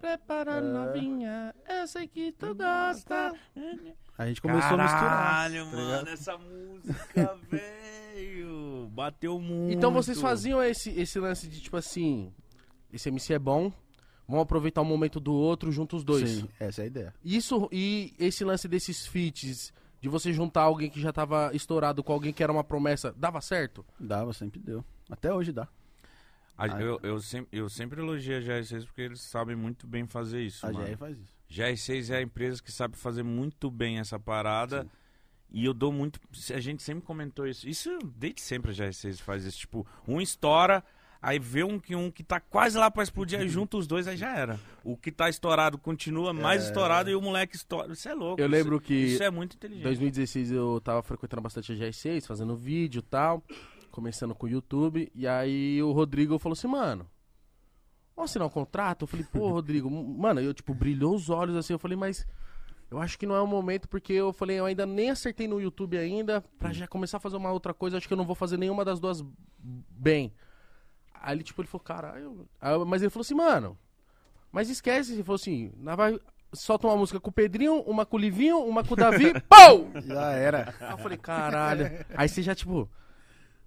Prepara 0.00 0.56
É. 0.56 0.60
novinha, 0.60 1.54
eu 1.66 1.86
sei 1.88 2.06
que 2.06 2.30
tu 2.32 2.54
gosta. 2.54 3.32
A 4.18 4.26
gente 4.26 4.42
começou 4.42 4.78
a 4.78 4.82
misturar. 4.82 4.90
Caralho, 5.00 5.64
tá 5.64 5.76
mano, 5.76 6.08
essa 6.10 6.36
música, 6.38 7.38
velho. 7.50 8.88
Bateu 8.92 9.40
muito. 9.40 9.72
Então 9.72 9.90
vocês 9.90 10.20
faziam 10.20 10.62
esse, 10.62 10.90
esse 10.90 11.18
lance 11.18 11.48
de 11.48 11.58
tipo 11.60 11.76
assim: 11.78 12.32
esse 12.92 13.08
MC 13.08 13.32
é 13.32 13.38
bom, 13.38 13.72
vamos 14.28 14.42
aproveitar 14.42 14.82
um 14.82 14.84
momento 14.84 15.18
do 15.18 15.32
outro, 15.32 15.72
juntos 15.72 16.00
os 16.00 16.04
dois. 16.04 16.28
Sim, 16.28 16.48
essa 16.60 16.82
é 16.82 16.84
a 16.84 16.86
ideia. 16.86 17.14
Isso 17.24 17.66
e 17.72 18.14
esse 18.18 18.44
lance 18.44 18.68
desses 18.68 19.06
feats, 19.06 19.72
de 20.02 20.08
você 20.10 20.34
juntar 20.34 20.62
alguém 20.62 20.90
que 20.90 21.00
já 21.00 21.14
tava 21.14 21.50
estourado 21.54 22.04
com 22.04 22.12
alguém 22.12 22.32
que 22.32 22.42
era 22.42 22.52
uma 22.52 22.62
promessa, 22.62 23.10
dava 23.16 23.40
certo? 23.40 23.84
Dava, 23.98 24.34
sempre 24.34 24.60
deu. 24.60 24.84
Até 25.10 25.32
hoje 25.32 25.50
dá. 25.50 25.66
A- 26.56 26.68
eu, 26.80 27.00
eu, 27.02 27.20
sempre, 27.20 27.58
eu 27.58 27.68
sempre 27.68 28.00
elogio 28.00 28.36
a 28.36 28.40
GR6 28.40 28.84
porque 28.86 29.02
eles 29.02 29.20
sabem 29.20 29.56
muito 29.56 29.86
bem 29.86 30.06
fazer 30.06 30.42
isso. 30.42 30.64
A 30.66 30.72
mano. 30.72 30.86
GR 30.86 30.96
faz 30.96 31.18
isso. 31.18 31.34
GR6 31.50 32.10
é 32.12 32.16
a 32.18 32.22
empresa 32.22 32.62
que 32.62 32.70
sabe 32.72 32.96
fazer 32.96 33.22
muito 33.22 33.70
bem 33.70 33.98
essa 33.98 34.18
parada. 34.18 34.82
Sim. 34.82 34.90
E 35.52 35.64
eu 35.64 35.74
dou 35.74 35.92
muito. 35.92 36.18
A 36.54 36.60
gente 36.60 36.82
sempre 36.82 37.04
comentou 37.04 37.46
isso. 37.46 37.68
Isso 37.68 37.90
desde 38.16 38.40
sempre 38.40 38.70
a 38.70 38.74
GR6 38.74 39.20
faz 39.20 39.44
isso. 39.44 39.58
Tipo, 39.58 39.86
um 40.06 40.20
estoura, 40.20 40.82
aí 41.22 41.38
vê 41.38 41.62
um 41.62 41.78
que 41.78 41.94
um 41.94 42.10
que 42.10 42.24
tá 42.24 42.40
quase 42.40 42.76
lá 42.76 42.90
pra 42.90 43.02
explodir, 43.04 43.38
aí 43.38 43.48
junta 43.48 43.76
os 43.76 43.86
dois, 43.86 44.08
aí 44.08 44.16
já 44.16 44.36
era. 44.36 44.58
O 44.82 44.96
que 44.96 45.12
tá 45.12 45.28
estourado 45.28 45.78
continua 45.78 46.32
mais 46.32 46.62
É. 46.64 46.66
estourado 46.66 47.08
e 47.10 47.14
o 47.14 47.20
moleque 47.20 47.54
estoura. 47.54 47.92
Isso 47.92 48.08
é 48.08 48.14
louco. 48.14 48.40
Eu 48.40 48.46
isso- 48.46 48.52
lembro 48.56 48.80
que 48.80 48.94
Isso 48.94 49.22
é 49.22 49.30
muito 49.30 49.54
Em 49.54 49.56
inteligente. 49.56 49.84
2016 49.84 50.50
eu 50.50 50.80
tava 50.82 51.02
frequentando 51.02 51.42
bastante 51.42 51.70
a 51.72 51.76
GR6, 51.76 52.26
fazendo 52.26 52.56
vídeo 52.56 52.98
e 52.98 53.02
tal, 53.02 53.42
começando 53.94 54.34
com 54.34 54.46
o 54.46 54.48
YouTube, 54.48 55.08
e 55.14 55.24
aí 55.24 55.80
o 55.80 55.92
Rodrigo 55.92 56.36
falou 56.36 56.54
assim, 56.54 56.66
mano, 56.66 57.08
vamos 58.16 58.28
assinar 58.28 58.48
um 58.48 58.50
contrato? 58.50 59.04
Eu 59.04 59.06
falei, 59.06 59.24
pô, 59.32 59.50
Rodrigo, 59.50 59.88
mano, 59.88 60.40
eu 60.40 60.52
tipo, 60.52 60.74
brilhou 60.74 61.14
os 61.14 61.30
olhos 61.30 61.54
assim, 61.54 61.74
eu 61.74 61.78
falei, 61.78 61.96
mas 61.96 62.26
eu 62.90 62.98
acho 62.98 63.16
que 63.16 63.24
não 63.24 63.36
é 63.36 63.40
o 63.40 63.46
momento, 63.46 63.88
porque 63.88 64.12
eu 64.12 64.32
falei, 64.32 64.58
eu 64.58 64.64
ainda 64.64 64.84
nem 64.84 65.10
acertei 65.10 65.46
no 65.46 65.60
YouTube 65.60 65.96
ainda, 65.96 66.40
pra 66.58 66.72
já 66.72 66.88
começar 66.88 67.18
a 67.18 67.20
fazer 67.20 67.36
uma 67.36 67.52
outra 67.52 67.72
coisa, 67.72 67.96
acho 67.96 68.08
que 68.08 68.12
eu 68.12 68.18
não 68.18 68.26
vou 68.26 68.34
fazer 68.34 68.56
nenhuma 68.56 68.84
das 68.84 68.98
duas 68.98 69.24
bem. 69.60 70.34
Aí 71.14 71.36
ele, 71.36 71.44
tipo, 71.44 71.62
ele 71.62 71.68
falou, 71.68 71.84
caralho, 71.84 72.48
mas 72.84 73.00
ele 73.00 73.10
falou 73.10 73.22
assim, 73.22 73.34
mano, 73.34 73.78
mas 74.50 74.68
esquece, 74.68 75.12
ele 75.12 75.22
falou 75.22 75.36
assim, 75.36 75.72
vai... 75.96 76.18
Solta 76.52 76.86
uma 76.88 76.96
música 76.96 77.18
com 77.18 77.30
o 77.30 77.32
Pedrinho, 77.32 77.80
uma 77.82 78.04
com 78.06 78.16
o 78.16 78.20
Livinho, 78.20 78.58
uma 78.58 78.84
com 78.84 78.94
o 78.94 78.96
Davi, 78.96 79.32
pau! 79.48 79.88
Já 80.04 80.30
era. 80.32 80.72
Aí 80.80 80.92
eu 80.92 80.98
falei, 80.98 81.18
caralho. 81.18 81.90
Aí 82.16 82.28
você 82.28 82.42
já, 82.42 82.54
tipo. 82.54 82.88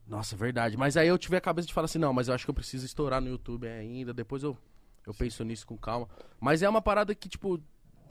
Nossa, 0.07 0.35
é 0.35 0.37
verdade. 0.37 0.77
Mas 0.77 0.95
aí 0.95 1.07
eu 1.07 1.17
tive 1.17 1.35
a 1.35 1.41
cabeça 1.41 1.67
de 1.67 1.73
falar 1.73 1.85
assim, 1.85 1.99
não, 1.99 2.13
mas 2.13 2.27
eu 2.27 2.33
acho 2.33 2.45
que 2.45 2.49
eu 2.49 2.53
preciso 2.55 2.85
estourar 2.85 3.19
no 3.21 3.27
YouTube 3.27 3.67
ainda. 3.67 4.13
Depois 4.13 4.41
eu, 4.43 4.57
eu 5.05 5.13
penso 5.13 5.43
nisso 5.43 5.67
com 5.67 5.77
calma. 5.77 6.07
Mas 6.39 6.61
é 6.63 6.69
uma 6.69 6.81
parada 6.81 7.13
que, 7.13 7.27
tipo. 7.27 7.61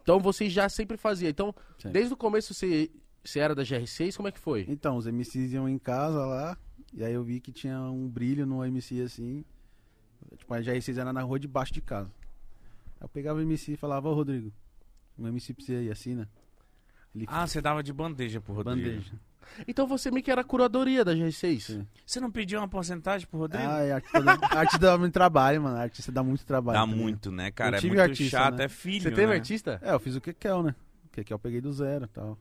Então 0.03 0.21
vocês 0.21 0.53
já 0.53 0.69
sempre 0.69 0.97
faziam. 0.97 1.29
Então, 1.31 1.55
Sim. 1.79 1.91
desde 1.91 2.13
o 2.13 2.17
começo 2.17 2.55
você, 2.55 2.91
você 3.25 3.41
era 3.41 3.55
da 3.55 3.63
GR6, 3.63 4.15
como 4.17 4.29
é 4.29 4.33
que 4.33 4.39
foi? 4.39 4.65
Então, 4.69 4.97
os 4.97 5.07
MCs 5.07 5.53
iam 5.53 5.69
em 5.69 5.79
casa 5.79 6.25
lá, 6.25 6.57
e 6.93 7.03
aí 7.03 7.13
eu 7.13 7.25
vi 7.25 7.41
que 7.41 7.51
tinha 7.51 7.81
um 7.81 8.09
brilho 8.09 8.47
no 8.47 8.65
MC 8.65 9.01
assim. 9.01 9.45
Tipo, 10.37 10.55
a 10.55 10.61
GR6 10.61 10.99
era 10.99 11.13
na 11.13 11.23
rua 11.23 11.39
de 11.41 11.49
baixo 11.49 11.73
de 11.73 11.81
casa. 11.81 12.11
Aí 13.01 13.05
eu 13.05 13.09
pegava 13.09 13.39
o 13.39 13.43
MC 13.43 13.73
e 13.73 13.77
falava, 13.77 14.09
ô 14.09 14.15
Rodrigo, 14.15 14.53
um 15.19 15.27
MC 15.27 15.55
pra 15.55 15.65
você 15.65 15.75
aí, 15.75 15.91
assina. 15.91 16.29
Ele 17.15 17.25
Ah, 17.29 17.47
você 17.47 17.61
dava 17.61 17.83
de 17.83 17.93
bandeja 17.93 18.41
pro 18.41 18.53
Rodrigo. 18.55 18.77
bandeja. 18.89 19.13
Então 19.67 19.87
você 19.87 20.11
meio 20.11 20.23
que 20.25 20.31
era 20.31 20.41
a 20.41 20.45
curadoria 20.45 21.05
da 21.05 21.13
GR6. 21.15 21.61
Sim. 21.61 21.87
Você 22.05 22.21
não 22.21 22.31
pediu 22.31 22.59
uma 22.61 22.69
porcentagem 22.69 23.27
pro 23.27 23.39
Rodrigo? 23.39 23.65
Ah, 23.69 23.81
é, 23.83 23.93
artista, 23.93 24.21
dá, 24.23 24.33
artista 24.59 24.79
dá 24.79 24.99
muito 24.99 25.13
trabalho, 25.13 25.63
mano. 25.63 25.77
Artista 25.77 26.13
dá 26.13 26.23
muito 26.23 26.45
trabalho. 26.47 26.75
Dá 26.79 26.81
tá 26.81 26.87
ligado? 26.87 27.03
muito, 27.03 27.31
né, 27.33 27.51
cara? 27.51 27.77
Eu 27.77 27.81
É 27.81 27.87
muito 27.87 28.01
artista, 28.01 28.39
chato, 28.39 28.55
né? 28.57 28.65
é 28.65 28.69
filho, 28.69 29.03
Você 29.03 29.11
teve 29.11 29.27
né? 29.29 29.35
artista? 29.35 29.79
É, 29.83 29.93
eu 29.93 29.99
fiz 30.01 30.15
o 30.17 30.21
Kekel, 30.21 30.63
né? 30.63 30.75
O 31.05 31.09
Kekel 31.11 31.35
eu 31.35 31.39
peguei 31.39 31.61
do 31.61 31.73
zero 31.73 32.05
e 32.05 32.09
tal. 32.09 32.39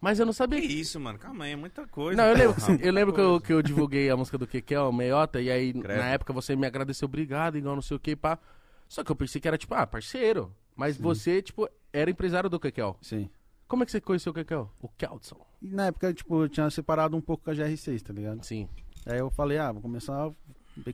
Mas 0.00 0.20
eu 0.20 0.26
não 0.26 0.32
Que 0.32 0.36
sabia. 0.38 0.60
isso, 0.60 1.00
mano? 1.00 1.18
Calma 1.18 1.44
aí, 1.44 1.52
é 1.52 1.56
muita 1.56 1.84
coisa. 1.86 2.16
Não, 2.20 2.28
eu 2.30 2.36
lembro, 2.36 2.54
porra. 2.54 2.78
eu 2.80 2.92
lembro 2.92 3.14
que, 3.14 3.20
eu, 3.20 3.40
que 3.40 3.52
eu 3.52 3.62
divulguei 3.62 4.08
a 4.08 4.16
música 4.16 4.38
do 4.38 4.46
Kekel, 4.46 4.92
Meiota, 4.92 5.40
e 5.40 5.50
aí 5.50 5.72
Credo. 5.72 5.98
na 5.98 6.06
época 6.10 6.32
você 6.32 6.54
me 6.54 6.66
agradeceu, 6.66 7.06
obrigado, 7.06 7.58
igual 7.58 7.74
não 7.74 7.82
sei 7.82 7.96
o 7.96 8.00
que, 8.00 8.14
pá. 8.14 8.38
Só 8.86 9.02
que 9.02 9.10
eu 9.10 9.16
pensei 9.16 9.40
que 9.40 9.48
era 9.48 9.58
tipo, 9.58 9.74
ah, 9.74 9.86
parceiro. 9.86 10.54
Mas 10.76 10.96
você, 10.96 11.42
tipo, 11.42 11.68
era 11.92 12.08
empresário 12.08 12.48
do 12.48 12.60
Kekel. 12.60 12.96
Sim. 13.02 13.28
Como 13.66 13.82
é 13.82 13.86
que 13.86 13.90
você 13.90 14.00
conheceu 14.00 14.30
o 14.30 14.34
Kekel? 14.34 14.72
O 14.80 14.88
Keldson. 14.88 15.44
E 15.60 15.68
na 15.68 15.86
época, 15.86 16.12
tipo, 16.14 16.42
eu 16.44 16.48
tinha 16.48 16.68
separado 16.70 17.16
um 17.16 17.20
pouco 17.20 17.44
com 17.44 17.50
a 17.50 17.54
GR6, 17.54 18.02
tá 18.02 18.12
ligado? 18.12 18.44
Sim. 18.44 18.68
Aí 19.06 19.18
eu 19.18 19.30
falei, 19.30 19.58
ah, 19.58 19.72
vou 19.72 19.82
começar 19.82 20.30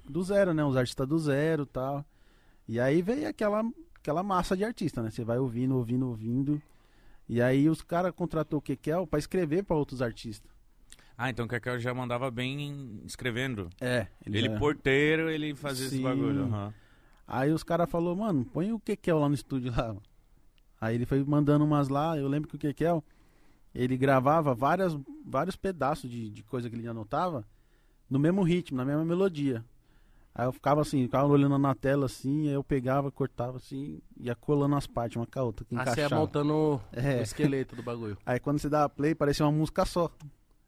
do 0.09 0.23
zero, 0.23 0.55
né? 0.55 0.65
Os 0.65 0.77
artistas 0.77 1.07
do 1.07 1.19
zero 1.19 1.65
e 1.65 1.67
tal. 1.67 2.05
E 2.69 2.81
aí 2.81 3.03
veio 3.03 3.29
aquela, 3.29 3.63
aquela 3.97 4.23
massa 4.23 4.57
de 4.57 4.65
artista, 4.65 5.03
né? 5.03 5.11
Você 5.11 5.23
vai 5.25 5.39
ouvindo, 5.39 5.77
ouvindo, 5.77 6.09
ouvindo. 6.09 6.63
E 7.29 7.43
aí 7.43 7.69
os 7.69 7.83
caras 7.83 8.13
contratou 8.15 8.59
o 8.59 8.63
Kekel 8.63 9.07
pra 9.07 9.19
escrever 9.19 9.65
pra 9.65 9.77
outros 9.77 10.01
artistas. 10.01 10.51
Ah, 11.17 11.31
então 11.31 11.45
o 11.45 11.49
Kaká 11.49 11.79
já 11.79 11.95
mandava 11.95 12.31
bem 12.31 13.01
escrevendo. 13.05 13.71
É, 13.81 14.09
Ele, 14.27 14.49
já- 14.49 14.59
porteiro, 14.59 15.31
ele 15.31 15.55
fazia 15.55 15.87
esse 15.87 15.97
Sim. 15.99 16.03
bagulho. 16.03 16.43
aham. 16.45 16.75
Aí 17.27 17.53
os 17.53 17.63
caras 17.63 17.89
falaram, 17.89 18.17
mano, 18.17 18.45
põe 18.45 18.73
o 18.73 18.81
Kekel 18.81 19.19
lá 19.19 19.29
no 19.29 19.35
estúdio 19.35 19.71
lá. 19.71 19.89
mano. 19.89 20.03
Aí 20.81 20.95
ele 20.97 21.07
foi 21.07 21.23
mandando 21.25 21.65
umas 21.65 21.89
lá, 21.89 22.19
eu 22.19 22.27
lembro 22.29 22.49
que 22.49 22.57
o 22.57 22.59
Kekel, 22.59 23.03
ele 23.75 23.97
gravava 23.97 24.55
várias, 24.55 24.97
vários 25.25 25.57
pedaços 25.57 26.11
de, 26.11 26.31
de 26.31 26.43
coisa 26.45 26.69
que 26.71 26.77
ele 26.77 26.87
anotava 26.87 27.45
no 28.09 28.19
mesmo 28.19 28.43
ritmo, 28.43 28.77
na 28.77 28.85
mesma 28.85 29.05
melodia. 29.05 29.65
Aí 30.35 30.47
eu 30.47 30.53
ficava 30.53 30.81
assim, 30.81 31.03
ficava 31.05 31.29
olhando 31.29 31.57
na 31.59 31.75
tela 31.75 32.07
assim, 32.07 32.49
aí 32.49 32.55
eu 32.55 32.65
pegava, 32.65 33.11
cortava 33.11 33.57
assim, 33.57 34.01
ia 34.17 34.35
colando 34.35 34.75
as 34.75 34.87
partes, 34.87 35.17
uma 35.17 35.27
com 35.27 35.39
a 35.39 35.43
outra, 35.43 35.65
que 35.65 35.77
Ah, 35.77 35.85
você 35.87 36.01
ia 36.01 36.09
montando 36.11 36.53
o 36.55 36.81
É. 36.93 37.23
esqueleto 37.23 37.77
do 37.77 37.83
bagulho. 37.83 38.19
Aí 38.27 38.41
quando 38.41 38.59
você 38.59 38.69
dava 38.69 38.89
play, 38.89 39.15
parecia 39.15 39.45
uma 39.47 39.53
música 39.53 39.85
só. 39.85 40.11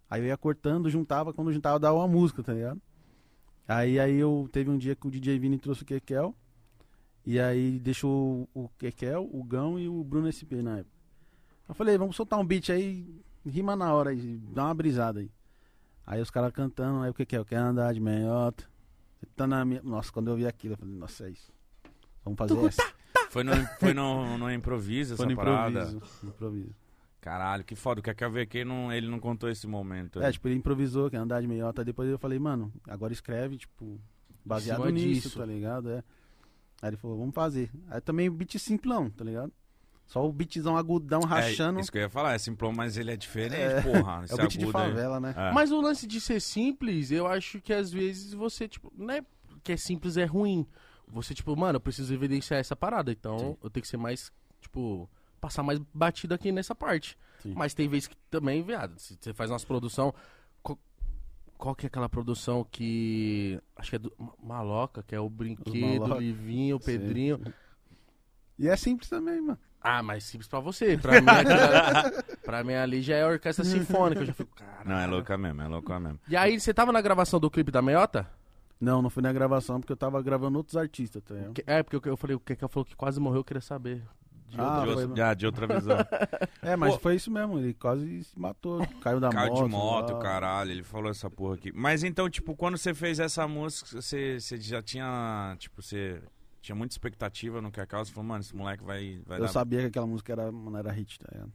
Aí 0.08 0.20
eu 0.22 0.26
ia 0.26 0.36
cortando, 0.36 0.88
juntava, 0.88 1.32
quando 1.32 1.52
juntava 1.52 1.80
dava 1.80 1.96
uma 1.98 2.06
música, 2.06 2.42
tá 2.44 2.52
ligado? 2.52 2.80
Aí, 3.66 3.98
aí 3.98 4.14
eu 4.16 4.48
teve 4.52 4.70
um 4.70 4.78
dia 4.78 4.94
que 4.94 5.08
o 5.08 5.10
DJ 5.10 5.36
Vini 5.40 5.58
trouxe 5.58 5.82
o 5.82 5.86
Kekel. 5.86 6.32
E 7.24 7.40
aí 7.40 7.80
deixou 7.80 8.48
o, 8.54 8.66
o 8.66 8.68
Kekel, 8.78 9.28
o 9.32 9.42
Gão 9.42 9.80
e 9.80 9.88
o 9.88 10.04
Bruno 10.04 10.30
SP 10.30 10.62
na 10.62 10.78
época. 10.78 10.95
Eu 11.68 11.74
falei, 11.74 11.98
vamos 11.98 12.16
soltar 12.16 12.38
um 12.38 12.44
beat 12.44 12.70
aí, 12.70 13.20
rima 13.44 13.74
na 13.74 13.92
hora 13.92 14.10
aí, 14.10 14.38
dá 14.52 14.64
uma 14.64 14.74
brisada 14.74 15.20
aí. 15.20 15.30
Aí 16.06 16.20
os 16.22 16.30
caras 16.30 16.52
cantando, 16.52 17.02
aí 17.02 17.10
o 17.10 17.14
Kekel, 17.14 17.44
quer 17.44 17.56
andar 17.56 17.92
de 17.92 18.00
meiota. 18.00 18.64
Tá 19.34 19.46
na 19.46 19.64
minha... 19.64 19.82
Nossa, 19.82 20.12
quando 20.12 20.28
eu 20.28 20.36
vi 20.36 20.46
aquilo, 20.46 20.74
eu 20.74 20.78
falei, 20.78 20.94
nossa, 20.94 21.26
é 21.26 21.30
isso. 21.30 21.52
Vamos 22.24 22.38
fazer 22.38 22.64
essa. 22.66 22.82
Foi 23.30 23.42
no, 23.42 23.52
foi 23.80 23.92
no, 23.92 24.38
no 24.38 24.50
improviso 24.50 25.14
essa 25.14 25.22
Foi 25.22 25.32
no 25.32 25.36
parada. 25.36 25.82
improviso. 25.82 26.02
no 26.22 26.28
improviso. 26.30 26.74
Caralho, 27.20 27.64
que 27.64 27.74
foda. 27.74 28.00
O 28.00 28.02
Kaká 28.02 28.28
VQ 28.28 28.64
não, 28.64 28.92
ele 28.92 29.08
não 29.08 29.18
contou 29.18 29.50
esse 29.50 29.66
momento. 29.66 30.22
É, 30.22 30.30
tipo, 30.30 30.46
ele 30.46 30.54
improvisou, 30.54 31.10
quer 31.10 31.16
andar 31.16 31.40
de 31.40 31.48
meiota. 31.48 31.84
Depois 31.84 32.08
eu 32.08 32.18
falei, 32.18 32.38
mano, 32.38 32.72
agora 32.88 33.12
escreve, 33.12 33.56
tipo, 33.58 34.00
baseado 34.44 34.88
nisso, 34.90 35.22
disso. 35.22 35.38
tá 35.38 35.44
ligado? 35.44 35.90
É. 35.90 36.04
Aí 36.80 36.90
ele 36.90 36.96
falou, 36.96 37.18
vamos 37.18 37.34
fazer. 37.34 37.70
Aí 37.90 38.00
também 38.00 38.28
o 38.28 38.32
beat 38.32 38.56
simplão, 38.58 39.10
tá 39.10 39.24
ligado? 39.24 39.52
Só 40.06 40.24
o 40.26 40.32
beatzão 40.32 40.76
agudão 40.76 41.20
rachando. 41.20 41.78
É, 41.78 41.82
isso 41.82 41.90
que 41.90 41.98
eu 41.98 42.02
ia 42.02 42.08
falar, 42.08 42.34
é 42.34 42.38
simplão, 42.38 42.72
mas 42.72 42.96
ele 42.96 43.10
é 43.10 43.16
diferente, 43.16 43.56
É. 43.60 43.82
porra. 43.82 44.24
É 44.30 44.34
o 44.34 44.36
beat 44.36 44.52
de 44.52 44.62
agudo 44.64 44.78
aí. 44.78 44.88
favela, 44.90 45.18
né? 45.20 45.34
É. 45.36 45.52
Mas 45.52 45.72
o 45.72 45.80
lance 45.80 46.06
de 46.06 46.20
ser 46.20 46.40
simples, 46.40 47.10
eu 47.10 47.26
acho 47.26 47.60
que 47.60 47.72
às 47.72 47.90
vezes 47.92 48.32
você, 48.32 48.68
tipo, 48.68 48.92
não 48.96 49.14
é 49.14 49.24
que 49.64 49.72
é 49.72 49.76
simples 49.76 50.16
é 50.16 50.24
ruim. 50.24 50.64
Você, 51.08 51.34
tipo, 51.34 51.56
mano, 51.56 51.76
eu 51.76 51.80
preciso 51.80 52.12
evidenciar 52.14 52.60
essa 52.60 52.74
parada, 52.76 53.10
então 53.10 53.38
Sim. 53.38 53.56
eu 53.62 53.68
tenho 53.70 53.82
que 53.82 53.88
ser 53.88 53.96
mais, 53.96 54.30
tipo, 54.60 55.08
passar 55.40 55.62
mais 55.64 55.80
batido 55.92 56.34
aqui 56.34 56.50
nessa 56.52 56.74
parte. 56.74 57.18
Sim. 57.42 57.52
Mas 57.56 57.74
tem 57.74 57.88
vezes 57.88 58.06
que 58.08 58.16
também, 58.30 58.62
viado, 58.62 58.98
se 58.98 59.16
você 59.20 59.34
faz 59.34 59.50
umas 59.50 59.64
produção. 59.64 60.14
Qual, 60.62 60.78
qual 61.58 61.74
que 61.74 61.86
é 61.86 61.88
aquela 61.88 62.08
produção 62.08 62.64
que. 62.70 63.60
Acho 63.76 63.90
que 63.90 63.96
é 63.96 63.98
do 63.98 64.12
Ma- 64.18 64.34
Maloca, 64.42 65.02
que 65.02 65.14
é 65.14 65.20
o 65.20 65.28
Brinquedo, 65.28 66.14
o. 66.14 66.18
Livinho, 66.18 66.76
o 66.76 66.80
Sim. 66.80 66.98
E 68.58 68.68
é 68.68 68.76
simples 68.76 69.08
também, 69.08 69.40
mano. 69.40 69.58
Ah, 69.80 70.02
mas 70.02 70.24
simples 70.24 70.48
pra 70.48 70.58
você. 70.60 70.96
Pra 70.98 71.20
mim, 71.20 71.28
aquela- 71.28 72.10
pra 72.44 72.64
mim 72.64 72.74
ali 72.74 73.02
já 73.02 73.16
é 73.16 73.22
a 73.22 73.28
orquestra 73.28 73.64
sinfônica. 73.64 74.22
Eu 74.22 74.26
já 74.26 74.32
fico, 74.32 74.54
caralho. 74.56 74.88
Não, 74.88 74.98
é 74.98 75.06
louca 75.06 75.36
mesmo, 75.38 75.62
é 75.62 75.68
louca 75.68 76.00
mesmo. 76.00 76.18
E 76.28 76.36
aí, 76.36 76.58
você 76.58 76.74
tava 76.74 76.90
na 76.92 77.00
gravação 77.00 77.38
do 77.38 77.50
clipe 77.50 77.70
da 77.70 77.80
Meiota? 77.82 78.28
Não, 78.80 79.00
não 79.00 79.08
fui 79.08 79.22
na 79.22 79.32
gravação 79.32 79.80
porque 79.80 79.92
eu 79.92 79.96
tava 79.96 80.20
gravando 80.22 80.58
outros 80.58 80.76
artistas, 80.76 81.22
tá 81.22 81.34
ligado? 81.34 81.54
É, 81.66 81.82
porque 81.82 81.96
eu, 81.96 82.12
eu 82.12 82.16
falei, 82.16 82.36
o 82.36 82.40
que 82.40 82.54
que 82.56 82.68
falou 82.68 82.84
que 82.84 82.96
quase 82.96 83.18
morreu, 83.20 83.38
eu 83.40 83.44
queria 83.44 83.60
saber 83.62 84.02
de 84.48 84.60
Ah, 84.60 84.80
de, 84.82 84.88
outra. 84.90 85.08
foi- 85.08 85.20
ah, 85.22 85.34
de 85.34 85.46
outra 85.46 85.66
visão. 85.66 85.96
É, 86.62 86.74
mas 86.74 86.94
Pô. 86.94 87.00
foi 87.00 87.14
isso 87.14 87.30
mesmo. 87.30 87.58
Ele 87.58 87.72
quase 87.74 88.24
se 88.24 88.38
matou. 88.38 88.84
Caiu 89.00 89.20
da 89.20 89.30
Caiu 89.30 89.52
moto. 89.54 89.64
de 89.64 89.70
moto, 89.70 90.12
lá. 90.14 90.18
caralho, 90.20 90.70
ele 90.72 90.82
falou 90.82 91.10
essa 91.10 91.30
porra 91.30 91.54
aqui. 91.54 91.70
Mas 91.72 92.02
então, 92.02 92.28
tipo, 92.28 92.56
quando 92.56 92.76
você 92.76 92.92
fez 92.92 93.20
essa 93.20 93.46
música, 93.46 93.88
você, 94.02 94.40
você 94.40 94.56
já 94.58 94.82
tinha, 94.82 95.54
tipo, 95.60 95.80
você 95.80 96.20
tinha 96.66 96.76
muita 96.76 96.92
expectativa 96.94 97.62
no 97.62 97.70
que 97.70 97.80
a 97.80 97.86
causa, 97.86 98.10
falou, 98.10 98.26
mano, 98.26 98.40
esse 98.40 98.54
moleque 98.54 98.82
vai, 98.82 99.20
vai 99.24 99.38
Eu 99.38 99.42
dar... 99.42 99.48
sabia 99.48 99.80
que 99.80 99.86
aquela 99.86 100.06
música 100.06 100.32
era, 100.32 100.50
não 100.50 100.76
era 100.76 100.90
hit, 100.90 101.18
tá 101.18 101.28
ligado? 101.32 101.52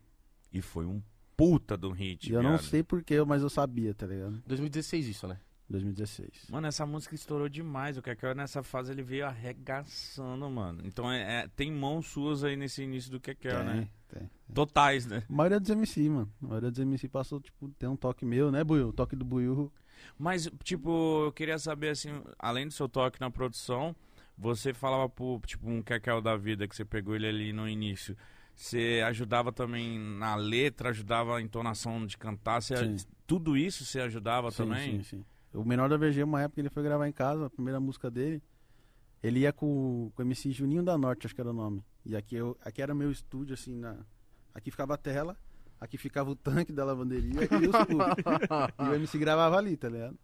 E 0.54 0.62
foi 0.62 0.86
um 0.86 1.02
puta 1.36 1.76
do 1.76 1.92
hit, 1.92 2.30
E 2.30 2.34
eu 2.34 2.42
não 2.42 2.58
sei 2.58 2.82
porquê, 2.82 3.22
mas 3.24 3.42
eu 3.42 3.50
sabia, 3.50 3.94
tá 3.94 4.08
ligado? 4.08 4.42
2016 4.48 5.08
isso, 5.08 5.28
né? 5.28 5.38
2016. 5.70 6.48
Mano, 6.50 6.68
essa 6.68 6.86
música 6.86 7.16
estourou 7.16 7.48
demais. 7.48 7.98
O 7.98 8.02
Kekel 8.02 8.36
nessa 8.36 8.62
fase 8.62 8.92
ele 8.92 9.02
veio 9.02 9.26
arregaçando, 9.26 10.50
mano. 10.50 10.82
Então 10.86 11.10
é, 11.10 11.44
é- 11.44 11.48
tem 11.48 11.72
mãos 11.72 12.08
suas 12.08 12.44
aí 12.44 12.56
nesse 12.56 12.84
início 12.84 13.10
do 13.12 13.20
Kekel, 13.20 13.58
tem, 13.58 13.66
né? 13.66 13.88
tem. 14.10 14.30
Totais, 14.54 15.06
né? 15.06 15.24
A 15.30 15.34
maioria 15.34 15.60
dos 15.60 15.70
MC, 15.70 16.10
mano. 16.10 16.32
A 16.44 16.48
maioria 16.48 16.72
dos 16.72 16.80
MC 16.80 17.08
passou, 17.08 17.40
tipo, 17.40 17.70
tem 17.80 17.88
um 17.88 17.96
toque 17.96 18.26
meu, 18.26 18.52
né, 18.52 18.64
Buiu? 18.64 18.90
O 18.90 18.94
toque 18.94 19.16
do 19.16 19.24
Buiu. 19.26 19.72
Mas, 20.18 20.50
tipo, 20.64 21.26
eu 21.26 21.32
queria 21.32 21.58
saber, 21.58 21.90
assim, 21.90 22.10
além 22.38 22.68
do 22.68 22.74
seu 22.74 22.90
toque 22.90 23.20
na 23.22 23.32
produção, 23.32 23.96
você 24.42 24.74
falava 24.74 25.08
pro, 25.08 25.40
tipo, 25.46 25.70
um 25.70 25.82
Kekel 25.82 26.22
da 26.22 26.36
vida 26.36 26.68
que 26.68 26.76
você 26.76 26.84
pegou 26.84 27.16
ele 27.16 27.28
ali 27.28 27.54
no 27.54 27.70
início. 27.70 28.18
Você 28.56 29.02
ajudava 29.06 29.52
também 29.52 29.98
na 30.00 30.36
letra, 30.36 30.90
ajudava 30.90 31.38
a 31.38 31.42
entonação 31.42 32.06
de 32.06 32.18
cantar, 32.18 32.62
você- 32.62 32.98
Sim. 32.98 33.06
tudo 33.26 33.56
isso 33.56 33.86
você 33.86 34.02
ajudava 34.02 34.52
Sim, 34.52 34.58
também? 34.58 35.04
sim, 35.04 35.18
sim. 35.18 35.26
O 35.54 35.64
menor 35.64 35.88
da 35.90 35.98
VG, 35.98 36.24
uma 36.24 36.42
época, 36.42 36.60
ele 36.62 36.70
foi 36.70 36.82
gravar 36.84 37.08
em 37.08 37.12
casa, 37.12 37.46
a 37.46 37.50
primeira 37.50 37.80
música 37.80 38.10
dele. 38.10 38.42
Ele 39.22 39.42
ia 39.42 39.54
com, 39.54 40.12
com 40.16 40.22
o 40.22 40.26
MC 40.26 40.52
Juninho 40.52 40.82
da 40.84 40.98
Norte, 40.98 41.28
acho 41.28 41.36
que 41.36 41.42
era 41.42 41.50
o 41.50 41.54
nome. 41.54 41.84
E 42.06 42.16
aqui, 42.16 42.36
eu, 42.36 42.58
aqui 42.62 42.82
era 42.82 42.96
meu 42.96 43.12
estúdio, 43.12 43.54
assim, 43.54 43.76
na... 43.76 43.98
aqui 44.56 44.72
ficava 44.72 44.96
a 44.96 44.98
tela, 44.98 45.38
aqui 45.80 45.98
ficava 45.98 46.32
o 46.32 46.36
tanque 46.36 46.72
da 46.74 46.84
lavanderia 46.84 47.42
e 47.44 47.68
os. 47.68 47.76
E 48.80 48.84
o 48.90 48.96
MC 48.96 49.18
gravava 49.20 49.58
ali, 49.58 49.78
tá 49.78 49.90
ligado? 49.90 50.18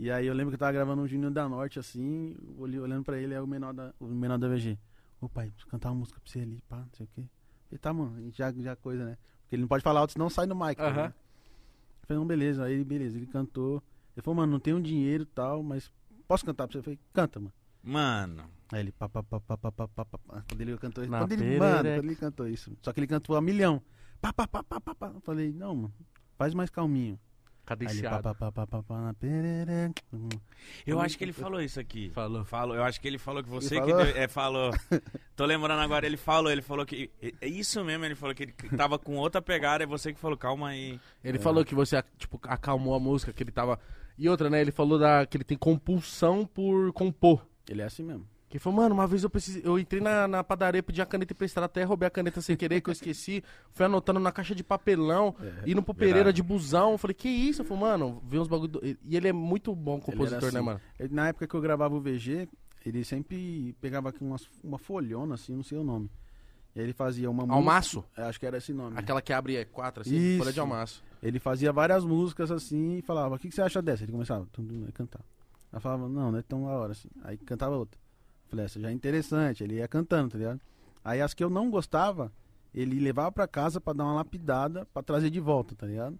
E 0.00 0.10
aí 0.10 0.26
eu 0.26 0.32
lembro 0.32 0.50
que 0.50 0.54
eu 0.54 0.58
tava 0.58 0.72
gravando 0.72 1.02
um 1.02 1.06
Juninho 1.06 1.30
da 1.30 1.46
Norte, 1.46 1.78
assim, 1.78 2.34
olhando 2.56 3.04
pra 3.04 3.18
ele, 3.18 3.34
é 3.34 3.40
o 3.40 3.46
menor 3.46 3.74
da, 3.74 3.92
o 4.00 4.06
menor 4.06 4.38
da 4.38 4.48
VG. 4.48 4.78
Ô 5.20 5.28
pai, 5.28 5.50
preciso 5.50 5.66
cantar 5.68 5.90
uma 5.90 5.96
música 5.96 6.18
pra 6.18 6.32
você 6.32 6.40
ali, 6.40 6.62
pá, 6.66 6.78
não 6.78 6.88
sei 6.94 7.04
o 7.04 7.08
quê. 7.14 7.28
Falei, 7.66 7.78
tá, 7.78 7.92
mano, 7.92 8.16
a 8.16 8.20
gente 8.22 8.38
já, 8.38 8.50
já 8.50 8.74
coisa, 8.74 9.04
né? 9.04 9.18
Porque 9.42 9.56
ele 9.56 9.60
não 9.60 9.68
pode 9.68 9.84
falar 9.84 10.00
alto, 10.00 10.14
senão 10.14 10.30
sai 10.30 10.46
no 10.46 10.54
mic. 10.54 10.76
tá 10.76 10.84
Aham. 10.84 10.90
ligado? 10.92 11.14
Eu 12.00 12.06
falei, 12.06 12.18
não, 12.18 12.26
beleza. 12.26 12.64
Aí, 12.64 12.82
beleza, 12.82 13.18
ele 13.18 13.26
cantou. 13.26 13.82
Ele 14.16 14.22
falou, 14.24 14.36
mano, 14.36 14.52
não 14.52 14.58
tenho 14.58 14.80
dinheiro 14.80 15.24
e 15.24 15.26
tal, 15.26 15.62
mas 15.62 15.92
posso 16.26 16.46
cantar 16.46 16.66
pra 16.66 16.72
você? 16.72 16.78
Eu 16.78 16.82
falei, 16.82 16.98
canta, 17.12 17.38
mano. 17.38 17.52
Mano, 17.82 18.44
Aí 18.72 18.80
ele, 18.80 18.92
pá, 18.92 19.06
pá, 19.06 19.22
pá, 19.22 19.38
pá, 19.38 19.58
pá, 19.58 19.70
pá, 19.70 19.88
pá, 19.88 20.04
pá. 20.06 20.44
Quando 20.48 20.60
ele 20.62 20.78
cantou 20.78 21.04
isso, 21.04 21.12
quando 21.12 21.32
ele, 21.32 21.58
mano, 21.58 21.90
quando 21.90 22.04
ele 22.06 22.16
cantou 22.16 22.48
isso. 22.48 22.74
Só 22.80 22.90
que 22.92 23.00
ele 23.00 23.06
cantou 23.06 23.36
a 23.36 23.42
milhão. 23.42 23.82
Pá, 24.18 24.32
pá, 24.32 24.48
pá, 24.48 24.62
pá, 24.62 24.80
pá, 24.80 24.94
pá. 24.94 25.12
Eu 25.14 25.20
falei, 25.20 25.52
não, 25.52 25.76
mano, 25.76 25.94
faz 26.38 26.54
mais 26.54 26.70
calminho. 26.70 27.20
Cadenciado. 27.76 28.34
pá, 28.34 28.52
pá, 28.52 28.66
pá. 28.66 29.14
Hum. 30.12 30.28
eu 30.86 31.00
acho 31.00 31.16
que 31.16 31.24
ele 31.24 31.32
falou 31.32 31.60
isso 31.60 31.78
aqui. 31.78 32.10
Falou. 32.10 32.44
Falou, 32.44 32.74
eu 32.76 32.82
acho 32.82 33.00
que 33.00 33.06
ele 33.06 33.18
falou 33.18 33.42
que 33.42 33.48
você 33.48 33.76
Ele 33.76 33.84
que 33.84 33.90
falou? 33.90 34.04
deu- 34.06 34.16
é, 34.16 34.28
falou. 34.28 34.70
Tô 35.36 35.44
lembrando 35.46 35.80
agora, 35.80 36.04
ele 36.04 36.16
falou, 36.16 36.50
ele 36.50 36.62
falou 36.62 36.84
que 36.84 37.10
é- 37.22 37.32
é 37.40 37.46
isso 37.48 37.82
mesmo, 37.84 38.04
ele 38.04 38.14
falou 38.16 38.34
que 38.34 38.42
ele 38.42 38.52
tava 38.76 38.98
com 38.98 39.16
outra 39.16 39.40
pegada 39.40 39.84
e 39.84 39.86
você 39.86 40.12
que 40.12 40.18
falou, 40.18 40.36
calma 40.36 40.68
aí. 40.70 41.00
Ele 41.22 41.38
É. 41.38 41.40
falou 41.40 41.64
que 41.64 41.74
você, 41.74 42.02
tipo, 42.18 42.40
acalmou 42.44 42.94
a 42.94 43.00
música, 43.00 43.32
que 43.32 43.42
ele 43.42 43.52
tava... 43.52 43.78
E 44.18 44.28
outra, 44.28 44.50
né? 44.50 44.60
Ele 44.60 44.70
falou 44.72 44.98
da, 44.98 45.24
que 45.24 45.36
ele 45.36 45.44
tem 45.44 45.56
compulsão 45.56 46.44
por 46.44 46.92
compor. 46.92 47.46
Ele 47.68 47.80
é 47.80 47.84
assim 47.84 48.02
mesmo. 48.02 48.26
Que 48.50 48.56
ele 48.56 48.62
falou, 48.62 48.78
mano, 48.80 48.94
uma 48.96 49.06
vez 49.06 49.22
eu 49.22 49.30
precisei, 49.30 49.62
eu 49.64 49.78
entrei 49.78 50.00
na, 50.02 50.26
na 50.26 50.42
padaria, 50.44 50.82
pedi 50.82 51.00
a 51.00 51.06
caneta 51.06 51.32
emprestada, 51.32 51.66
até 51.66 51.84
roubei 51.84 52.08
a 52.08 52.10
caneta 52.10 52.40
sem 52.42 52.56
querer, 52.56 52.80
que 52.80 52.90
eu 52.90 52.92
esqueci. 52.92 53.44
Fui 53.70 53.86
anotando 53.86 54.18
na 54.18 54.32
caixa 54.32 54.56
de 54.56 54.64
papelão, 54.64 55.34
É, 55.40 55.70
indo 55.70 55.80
pro. 55.82 55.94
Pereira 55.94 56.32
de 56.32 56.42
busão. 56.42 56.98
Falei, 56.98 57.14
que 57.14 57.28
isso? 57.28 57.62
Eu 57.62 57.64
falei, 57.64 57.84
mano, 57.84 58.20
vi 58.26 58.38
uns 58.40 58.48
bagulho. 58.48 58.68
do- 58.72 58.84
E 58.84 59.16
ele 59.16 59.28
é 59.28 59.32
muito 59.32 59.72
bom 59.74 60.00
compositor, 60.00 60.48
assim. 60.48 60.54
né, 60.56 60.60
mano? 60.60 60.80
Ele- 60.98 61.14
na 61.14 61.28
época 61.28 61.46
que 61.46 61.54
eu 61.54 61.60
gravava 61.60 61.94
o 61.94 62.00
VG, 62.00 62.48
ele 62.84 63.04
sempre 63.04 63.72
pegava 63.80 64.08
aqui 64.08 64.24
umas, 64.24 64.48
uma 64.64 64.78
folhona, 64.78 65.36
assim, 65.36 65.54
não 65.54 65.62
sei 65.62 65.78
o 65.78 65.84
nome. 65.84 66.10
E 66.74 66.80
aí 66.80 66.86
ele 66.86 66.92
fazia 66.92 67.30
uma 67.30 67.42
música. 67.44 67.54
Almaço? 67.54 68.04
É, 68.16 68.22
Acho 68.24 68.40
que 68.40 68.46
era 68.46 68.56
esse 68.58 68.72
nome. 68.72 68.96
Aquela 68.98 69.22
que 69.22 69.32
abre 69.32 69.64
quatro, 69.66 70.00
assim, 70.02 70.16
Isso. 70.16 70.38
folha 70.38 70.52
de 70.52 70.58
almaço. 70.58 71.04
Ele 71.22 71.38
fazia 71.38 71.72
várias 71.72 72.04
músicas 72.04 72.50
assim 72.50 72.96
e 72.98 73.02
falava, 73.02 73.36
o 73.36 73.38
que, 73.38 73.48
que 73.48 73.54
você 73.54 73.62
acha 73.62 73.80
dessa? 73.80 74.02
Ele 74.02 74.10
começava 74.12 74.44
tum, 74.50 74.64
tum, 74.66 74.86
a 74.88 74.92
cantar. 74.92 75.20
Aí 75.72 75.78
falava, 75.80 76.08
não, 76.08 76.32
não 76.32 76.38
é 76.38 76.42
tão 76.42 76.64
da 76.64 76.70
hora 76.72 76.90
assim. 76.92 77.08
Aí 77.22 77.36
cantava 77.36 77.76
outra. 77.76 77.99
Falei, 78.50 78.64
essa 78.64 78.80
já 78.80 78.90
é 78.90 78.92
interessante, 78.92 79.62
ele 79.62 79.76
ia 79.76 79.86
cantando, 79.86 80.30
tá 80.30 80.38
ligado? 80.38 80.60
Aí 81.04 81.22
as 81.22 81.32
que 81.32 81.42
eu 81.42 81.48
não 81.48 81.70
gostava, 81.70 82.32
ele 82.74 82.98
levava 82.98 83.30
pra 83.30 83.46
casa 83.46 83.80
pra 83.80 83.92
dar 83.92 84.04
uma 84.04 84.14
lapidada 84.14 84.84
pra 84.92 85.02
trazer 85.02 85.30
de 85.30 85.38
volta, 85.38 85.74
tá 85.74 85.86
ligado? 85.86 86.18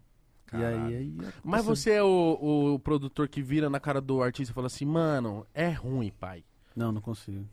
E 0.53 0.65
aí, 0.65 0.97
aí 0.97 1.17
Mas 1.45 1.65
você 1.65 1.93
é 1.93 2.03
o, 2.03 2.75
o 2.75 2.79
produtor 2.79 3.29
que 3.29 3.43
vira 3.43 3.71
na 3.71 3.79
cara 3.79 4.01
do 4.01 4.23
artista 4.23 4.53
e 4.53 4.55
fala 4.55 4.67
assim, 4.67 4.85
mano, 4.85 5.47
é 5.55 5.71
ruim, 5.71 6.13
pai. 6.19 6.45
Não, 6.75 6.91
não 6.91 7.01
consigo. 7.01 7.47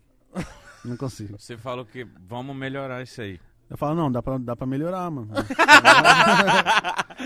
não 0.84 0.96
consigo. 0.96 1.38
Você 1.38 1.56
falou 1.56 1.84
que 1.84 2.04
vamos 2.04 2.56
melhorar 2.56 3.02
isso 3.02 3.20
aí. 3.20 3.40
Eu 3.70 3.76
falo, 3.76 3.94
não, 3.94 4.10
dá 4.10 4.22
pra, 4.22 4.38
dá 4.38 4.56
pra 4.56 4.66
melhorar, 4.66 5.10
mano. 5.10 5.28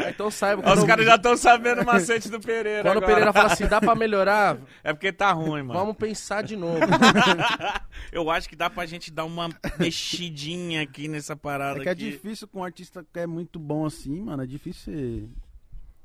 Então 0.09 0.31
saiba 0.31 0.73
Os 0.75 0.85
caras 0.85 1.05
já 1.05 1.17
estão 1.17 1.37
sabendo 1.37 1.83
o 1.83 1.85
macete 1.85 2.31
do 2.31 2.41
Pereira. 2.41 2.83
Quando 2.83 2.95
o 2.95 2.99
agora. 2.99 3.07
Pereira 3.07 3.33
fala 3.33 3.53
assim, 3.53 3.67
dá 3.67 3.81
pra 3.81 3.95
melhorar, 3.95 4.59
É 4.83 4.93
porque 4.93 5.13
tá 5.13 5.31
ruim, 5.33 5.63
mano. 5.63 5.79
vamos 5.79 5.97
pensar 5.97 6.43
de 6.43 6.57
novo. 6.57 6.79
Eu 8.11 8.31
acho 8.31 8.49
que 8.49 8.57
dá 8.57 8.71
pra 8.71 8.87
gente 8.87 9.11
dar 9.11 9.25
uma 9.27 9.51
mexidinha 9.79 10.83
aqui 10.83 11.09
nessa 11.09 11.37
parada 11.37 11.81
É 11.81 11.83
que 11.83 11.89
é 11.89 11.93
aqui. 11.93 12.11
difícil 12.11 12.49
com 12.49 12.61
um 12.61 12.65
artista 12.65 13.05
que 13.13 13.19
é 13.21 13.27
muito 13.27 13.59
bom 13.59 13.85
assim, 13.85 14.23
mano. 14.23 14.43
É 14.43 14.47
difícil 14.47 14.93
você 14.93 15.29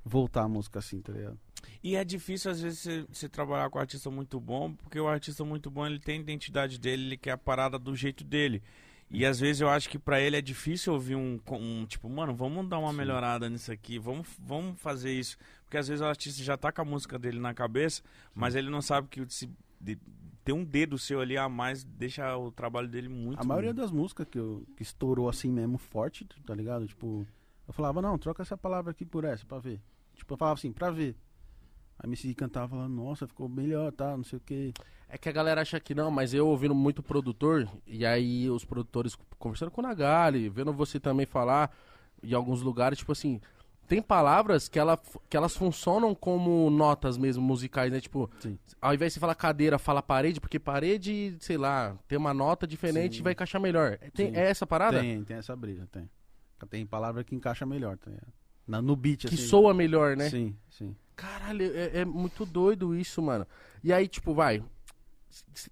voltar 0.03 0.43
a 0.43 0.47
música 0.47 0.79
assim, 0.79 1.01
tá 1.01 1.13
ligado? 1.13 1.37
E 1.83 1.95
é 1.95 2.03
difícil, 2.03 2.51
às 2.51 2.61
vezes, 2.61 2.79
você, 2.79 3.05
você 3.11 3.29
trabalhar 3.29 3.69
com 3.69 3.77
um 3.77 3.81
artista 3.81 4.09
muito 4.11 4.39
bom, 4.39 4.73
porque 4.73 4.99
o 4.99 5.07
artista 5.07 5.45
muito 5.45 5.71
bom, 5.71 5.85
ele 5.85 5.99
tem 5.99 6.17
a 6.17 6.21
identidade 6.21 6.77
dele, 6.79 7.05
ele 7.05 7.17
quer 7.17 7.31
a 7.31 7.37
parada 7.37 7.79
do 7.79 7.95
jeito 7.95 8.23
dele. 8.23 8.61
E 9.09 9.25
às 9.25 9.39
vezes 9.39 9.61
eu 9.61 9.69
acho 9.69 9.89
que 9.89 9.97
pra 9.97 10.19
ele 10.19 10.35
é 10.35 10.41
difícil 10.41 10.91
ouvir 10.93 11.15
um, 11.15 11.39
um 11.51 11.85
tipo, 11.85 12.09
mano, 12.09 12.35
vamos 12.35 12.67
dar 12.67 12.77
uma 12.77 12.91
Sim. 12.91 12.97
melhorada 12.97 13.49
nisso 13.49 13.71
aqui, 13.71 13.97
vamos, 13.97 14.27
vamos 14.39 14.79
fazer 14.81 15.13
isso. 15.13 15.37
Porque 15.63 15.77
às 15.77 15.87
vezes 15.87 16.01
o 16.01 16.05
artista 16.05 16.43
já 16.43 16.57
tá 16.57 16.71
com 16.71 16.81
a 16.81 16.85
música 16.85 17.17
dele 17.17 17.39
na 17.39 17.53
cabeça, 17.53 18.01
mas 18.35 18.53
ele 18.53 18.69
não 18.69 18.81
sabe 18.81 19.07
que 19.07 19.25
se 19.29 19.49
de- 19.79 19.97
ter 20.43 20.51
um 20.53 20.63
dedo 20.63 20.97
seu 20.97 21.21
ali 21.21 21.37
a 21.37 21.47
mais 21.47 21.83
deixa 21.83 22.35
o 22.37 22.51
trabalho 22.51 22.87
dele 22.87 23.07
muito 23.09 23.39
A 23.39 23.43
maioria 23.43 23.73
das 23.73 23.91
músicas 23.91 24.27
que, 24.29 24.39
eu, 24.39 24.65
que 24.75 24.83
estourou 24.83 25.29
assim 25.29 25.51
mesmo 25.51 25.77
forte, 25.77 26.25
tá 26.45 26.53
ligado? 26.55 26.85
Tipo, 26.87 27.25
eu 27.67 27.73
falava, 27.73 28.01
não, 28.01 28.17
troca 28.17 28.41
essa 28.43 28.57
palavra 28.57 28.91
aqui 28.91 29.05
por 29.05 29.23
essa 29.23 29.45
pra 29.45 29.57
ver. 29.59 29.81
Tipo, 30.15 30.33
eu 30.33 30.37
falava 30.37 30.57
assim, 30.57 30.71
pra 30.71 30.89
ver. 30.91 31.15
Aí 31.99 32.07
MC 32.07 32.33
cantava 32.33 32.69
falando, 32.69 32.93
nossa, 32.93 33.27
ficou 33.27 33.49
melhor, 33.49 33.91
tá, 33.91 34.15
não 34.15 34.23
sei 34.23 34.37
o 34.37 34.41
que. 34.41 34.73
É 35.09 35.17
que 35.17 35.29
a 35.29 35.31
galera 35.31 35.61
acha 35.61 35.79
que 35.79 35.95
não, 35.95 36.11
mas 36.11 36.33
eu 36.33 36.47
ouvindo 36.47 36.75
muito 36.75 37.01
produtor, 37.01 37.67
e 37.85 38.05
aí 38.05 38.49
os 38.49 38.65
produtores 38.65 39.17
conversando 39.39 39.71
com 39.71 39.81
o 39.81 39.83
Nagali, 39.83 40.49
vendo 40.49 40.73
você 40.73 40.99
também 40.99 41.25
falar 41.25 41.75
em 42.21 42.33
alguns 42.33 42.61
lugares, 42.61 42.99
tipo 42.99 43.11
assim, 43.11 43.39
tem 43.87 44.01
palavras 44.01 44.67
que, 44.67 44.77
ela, 44.77 44.99
que 45.29 45.37
elas 45.37 45.55
funcionam 45.55 46.13
como 46.13 46.69
notas 46.69 47.17
mesmo 47.17 47.41
musicais, 47.41 47.91
né? 47.91 48.01
Tipo, 48.01 48.29
Sim. 48.39 48.59
ao 48.81 48.93
invés 48.93 49.11
de 49.11 49.13
você 49.15 49.19
falar 49.21 49.33
cadeira, 49.33 49.79
fala 49.79 50.01
parede, 50.01 50.41
porque 50.41 50.59
parede, 50.59 51.37
sei 51.39 51.57
lá, 51.57 51.97
tem 52.07 52.17
uma 52.17 52.33
nota 52.33 52.67
diferente 52.67 53.15
Sim. 53.15 53.19
e 53.21 53.23
vai 53.23 53.31
encaixar 53.33 53.61
melhor. 53.61 53.97
Tem, 54.13 54.31
Sim. 54.31 54.37
é 54.37 54.49
essa 54.49 54.67
parada? 54.67 54.99
Tem, 54.99 55.23
tem 55.23 55.37
essa 55.37 55.55
brisa, 55.55 55.87
tem. 55.89 56.09
Tem 56.69 56.85
palavra 56.85 57.23
que 57.23 57.33
encaixa 57.33 57.65
melhor, 57.65 57.97
tá? 57.97 58.11
Na, 58.67 58.81
no 58.81 58.95
beat, 58.95 59.21
Que 59.21 59.35
assim. 59.35 59.37
soa 59.37 59.73
melhor, 59.73 60.17
né? 60.17 60.29
Sim, 60.29 60.53
sim. 60.69 60.93
Caralho, 61.17 61.65
é, 61.75 61.99
é 62.01 62.05
muito 62.05 62.45
doido 62.45 62.95
isso, 62.95 63.21
mano. 63.21 63.45
E 63.83 63.91
aí, 63.91 64.07
tipo, 64.07 64.33
vai. 64.33 64.63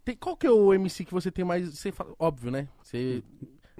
Tem, 0.03 0.17
qual 0.17 0.35
que 0.35 0.45
é 0.45 0.51
o 0.51 0.73
MC 0.73 1.05
que 1.05 1.13
você 1.13 1.31
tem 1.31 1.45
mais. 1.45 1.69
Você 1.73 1.91
fala, 1.91 2.13
óbvio, 2.19 2.51
né? 2.51 2.67
Você 2.83 3.23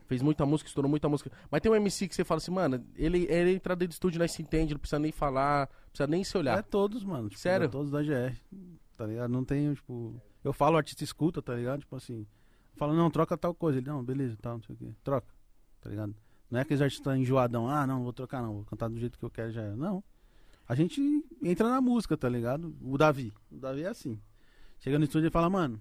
fez 0.07 0.21
muita 0.21 0.45
música, 0.45 0.67
estourou 0.69 0.89
muita 0.89 1.09
música. 1.09 1.31
Mas 1.49 1.61
tem 1.61 1.71
um 1.71 1.75
MC 1.75 2.07
que 2.07 2.15
você 2.15 2.23
fala 2.23 2.37
assim, 2.37 2.51
mano, 2.51 2.85
ele, 2.95 3.25
ele 3.29 3.55
entra 3.55 3.75
dentro 3.75 3.89
do 3.89 3.93
estúdio, 3.93 4.19
nós 4.19 4.31
se 4.31 4.41
entende, 4.41 4.73
não 4.75 4.79
precisa 4.79 4.99
nem 4.99 5.11
falar, 5.11 5.67
não 5.67 5.89
precisa 5.89 6.07
nem 6.07 6.23
se 6.23 6.37
É 6.37 6.39
olhar. 6.39 6.63
todos, 6.63 7.03
mano. 7.03 7.29
Tipo, 7.29 7.41
Sério? 7.41 7.65
é 7.65 7.67
todos 7.67 7.91
da 7.91 8.01
GR. 8.03 8.37
Tá 8.95 9.05
ligado? 9.07 9.31
Não 9.31 9.43
tenho, 9.43 9.73
tipo. 9.75 10.21
Eu 10.43 10.53
falo, 10.53 10.75
o 10.75 10.77
artista 10.77 11.03
escuta, 11.03 11.41
tá 11.41 11.55
ligado? 11.55 11.79
Tipo 11.79 11.95
assim. 11.95 12.25
Fala, 12.75 12.93
não, 12.93 13.09
troca 13.09 13.35
tal 13.37 13.53
coisa. 13.55 13.79
Ele, 13.79 13.87
não, 13.87 14.03
beleza, 14.03 14.37
tal, 14.39 14.53
não 14.57 14.61
sei 14.63 14.75
o 14.75 14.77
quê. 14.77 14.93
Troca. 15.03 15.33
Tá 15.81 15.89
ligado? 15.89 16.15
Não 16.49 16.59
é 16.59 16.61
aqueles 16.61 16.81
artistas 16.81 17.17
enjoadão, 17.17 17.67
ah, 17.67 17.87
não, 17.87 18.03
vou 18.03 18.13
trocar 18.13 18.41
não, 18.41 18.53
vou 18.55 18.65
cantar 18.65 18.87
do 18.87 18.99
jeito 18.99 19.17
que 19.17 19.25
eu 19.25 19.31
quero 19.31 19.51
já. 19.51 19.63
é. 19.63 19.75
Não. 19.75 20.03
A 20.67 20.73
gente 20.75 20.99
entra 21.43 21.69
na 21.69 21.79
música, 21.79 22.17
tá 22.17 22.27
ligado? 22.27 22.75
O 22.81 22.97
Davi. 22.97 23.33
O 23.51 23.57
Davi 23.57 23.83
é 23.83 23.87
assim. 23.87 24.19
Chega 24.79 24.97
no 24.97 25.05
estúdio 25.05 25.27
e 25.27 25.31
fala, 25.31 25.49
mano, 25.49 25.79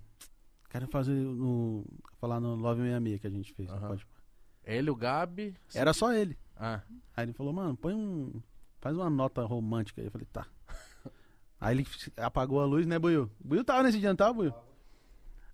quero 0.69 0.87
fazer 0.89 1.13
no. 1.13 1.85
Falar 2.21 2.41
no 2.41 2.55
Love 2.55 2.81
66 2.83 3.21
que 3.21 3.27
a 3.27 3.31
gente 3.31 3.53
fez. 3.55 3.71
Aham. 3.71 3.89
Pode. 3.89 4.07
Ele, 4.65 4.91
o 4.91 4.97
Gabi. 4.97 5.55
Era 5.75 5.93
só 5.93 6.13
ele. 6.13 6.39
Ah, 6.57 6.81
Aí 7.17 7.25
ele 7.27 7.33
falou, 7.33 7.53
mano, 7.53 7.77
põe 7.77 7.95
um. 7.95 8.41
Faz 8.81 8.97
uma 8.97 9.11
nota 9.11 9.43
romântica 9.43 10.01
aí. 10.01 10.07
Eu 10.07 10.11
falei, 10.11 10.27
tá. 10.33 10.47
Aí 11.61 11.77
ele 11.77 11.87
apagou 12.17 12.61
a 12.61 12.67
luz, 12.67 12.87
né, 12.87 12.99
Buiu? 12.99 13.31
Buiu 13.43 13.65
tava 13.65 13.83
nesse 13.83 13.99
dia, 13.99 14.11
não 14.11 14.17
tava, 14.17 14.35
Buiu? 14.35 14.55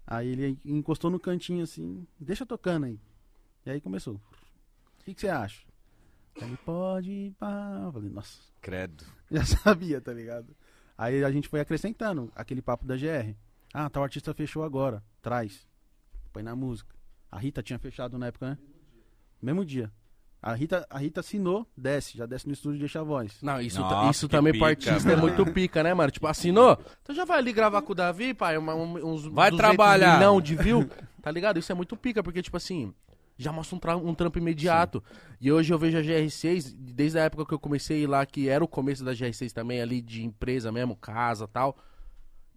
Aí 0.06 0.28
ele 0.28 0.58
encostou 0.64 1.08
no 1.08 1.20
cantinho 1.20 1.62
assim, 1.62 2.04
deixa 2.18 2.44
tocando 2.44 2.86
aí. 2.86 3.00
E 3.64 3.68
E 3.68 3.72
aí 3.72 3.80
começou. 3.80 4.14
O 4.14 5.04
que, 5.04 5.14
que 5.14 5.20
você 5.20 5.28
acha? 5.28 5.64
Ele 6.36 6.56
pode 6.64 7.10
ir 7.10 7.30
pá. 7.38 7.80
Eu 7.84 7.92
falei, 7.92 8.10
nossa, 8.10 8.38
Credo. 8.60 9.04
já 9.30 9.44
sabia, 9.44 10.00
tá 10.00 10.12
ligado? 10.12 10.54
Aí 10.96 11.24
a 11.24 11.30
gente 11.30 11.48
foi 11.48 11.60
acrescentando 11.60 12.30
aquele 12.34 12.60
papo 12.62 12.84
da 12.86 12.96
GR. 12.96 13.34
Ah, 13.72 13.88
tal 13.88 14.02
artista 14.02 14.34
fechou 14.34 14.62
agora. 14.62 15.02
Traz. 15.22 15.66
Põe 16.32 16.42
na 16.42 16.54
música. 16.54 16.94
A 17.30 17.38
Rita 17.38 17.62
tinha 17.62 17.78
fechado 17.78 18.18
na 18.18 18.26
época, 18.26 18.50
né? 18.50 18.58
Mesmo 19.40 19.64
dia. 19.64 19.90
A 20.42 20.54
Rita, 20.54 20.86
a 20.88 20.98
Rita 20.98 21.20
assinou, 21.20 21.66
desce, 21.76 22.16
já 22.16 22.24
desce 22.24 22.46
no 22.46 22.52
estúdio 22.54 22.76
e 22.76 22.80
deixa 22.80 23.00
a 23.00 23.04
voz. 23.04 23.38
Não, 23.42 23.60
isso, 23.60 23.78
Nossa, 23.80 24.10
isso 24.10 24.28
também 24.28 24.52
pro 24.54 24.66
pica, 24.68 24.90
artista 24.90 25.12
é 25.12 25.16
muito 25.16 25.44
pica, 25.52 25.82
né, 25.82 25.92
mano? 25.92 26.10
Tipo, 26.10 26.26
assinou? 26.28 26.78
Então 27.02 27.14
já 27.14 27.26
vai 27.26 27.38
ali 27.38 27.52
gravar 27.52 27.82
com 27.82 27.92
o 27.92 27.94
Davi, 27.94 28.32
pai, 28.32 28.56
uma- 28.56 28.74
um- 28.74 29.06
uns 29.12 29.26
Vai 29.26 29.50
200 29.50 29.56
trabalhar. 29.58 30.14
milhão 30.14 30.40
de 30.40 30.56
view, 30.56 30.88
tá 31.20 31.30
ligado? 31.30 31.58
Isso 31.58 31.70
é 31.70 31.74
muito 31.74 31.94
pica, 31.94 32.22
porque, 32.22 32.40
tipo 32.42 32.56
assim, 32.56 32.94
já 33.42 33.52
mostra 33.52 33.76
um, 33.76 33.78
tra- 33.78 33.96
um 33.96 34.14
trampo 34.14 34.38
imediato. 34.38 35.02
E 35.40 35.50
hoje 35.50 35.72
eu 35.72 35.78
vejo 35.78 35.96
a 35.98 36.02
GR6, 36.02 36.74
desde 36.76 37.18
a 37.18 37.22
época 37.22 37.46
que 37.46 37.54
eu 37.54 37.58
comecei 37.58 37.98
a 37.98 38.00
ir 38.00 38.06
lá, 38.06 38.26
que 38.26 38.48
era 38.48 38.62
o 38.62 38.68
começo 38.68 39.02
da 39.04 39.12
GR6 39.12 39.52
também, 39.52 39.80
ali 39.80 40.00
de 40.02 40.22
empresa 40.24 40.70
mesmo, 40.70 40.94
casa 40.96 41.44
e 41.44 41.48
tal. 41.48 41.76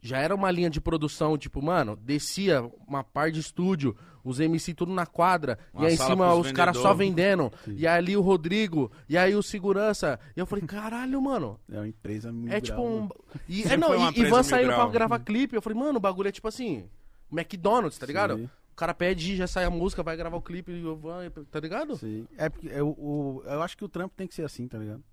Já 0.05 0.17
era 0.17 0.35
uma 0.35 0.51
linha 0.51 0.69
de 0.69 0.81
produção, 0.81 1.37
tipo, 1.37 1.61
mano, 1.61 1.95
descia 1.95 2.61
uma 2.85 3.05
par 3.05 3.31
de 3.31 3.39
estúdio, 3.39 3.95
os 4.21 4.37
MC 4.37 4.73
tudo 4.73 4.91
na 4.91 5.05
quadra, 5.05 5.57
Uma 5.73 5.83
e 5.83 5.87
aí 5.87 5.93
em 5.93 5.97
cima 6.11 6.25
os 6.35 6.51
caras 6.51 6.75
só 6.75 6.93
vendendo, 6.93 7.51
e 7.77 7.87
ali 7.87 8.17
o 8.17 8.21
Rodrigo, 8.21 8.91
e 9.07 9.17
aí 9.17 9.33
o 9.33 9.41
segurança. 9.41 10.19
E 10.35 10.39
eu 10.41 10.45
falei, 10.45 10.65
caralho, 10.65 11.21
mano, 11.21 11.57
É 11.71 11.77
uma 11.77 11.87
empresa 11.87 12.33
mil 12.33 12.51
é 12.51 12.59
tipo 12.59 12.81
um. 12.81 13.03
né? 13.03 13.09
E, 13.47 13.63
é, 13.63 13.77
não, 13.77 13.95
e, 14.11 14.19
e 14.19 14.25
van 14.25 14.43
saindo 14.43 14.73
pra 14.75 14.91
gravar 14.91 15.19
clipe. 15.19 15.55
Eu 15.55 15.61
falei, 15.61 15.79
mano, 15.79 15.97
o 15.99 16.01
bagulho 16.01 16.27
é 16.27 16.31
tipo 16.33 16.49
assim. 16.49 16.83
McDonald's, 17.31 17.97
tá 17.97 18.05
ligado? 18.05 18.35
Sim. 18.37 18.49
O 18.73 18.75
cara 18.75 18.91
pede, 18.91 19.35
já 19.35 19.45
sai 19.45 19.65
a 19.65 19.69
música, 19.69 20.01
vai 20.01 20.17
gravar 20.17 20.35
o 20.35 20.41
clipe, 20.41 20.71
e 20.71 21.45
tá 21.45 21.59
ligado? 21.59 21.95
Sim. 21.95 22.27
É 22.35 22.49
porque 22.49 22.67
eu, 22.67 22.89
o, 22.89 23.43
eu 23.45 23.61
acho 23.61 23.77
que 23.77 23.85
o 23.85 23.87
trampo 23.87 24.15
tem 24.17 24.27
que 24.27 24.33
ser 24.33 24.43
assim, 24.43 24.67
tá 24.67 24.79
ligado? 24.79 25.03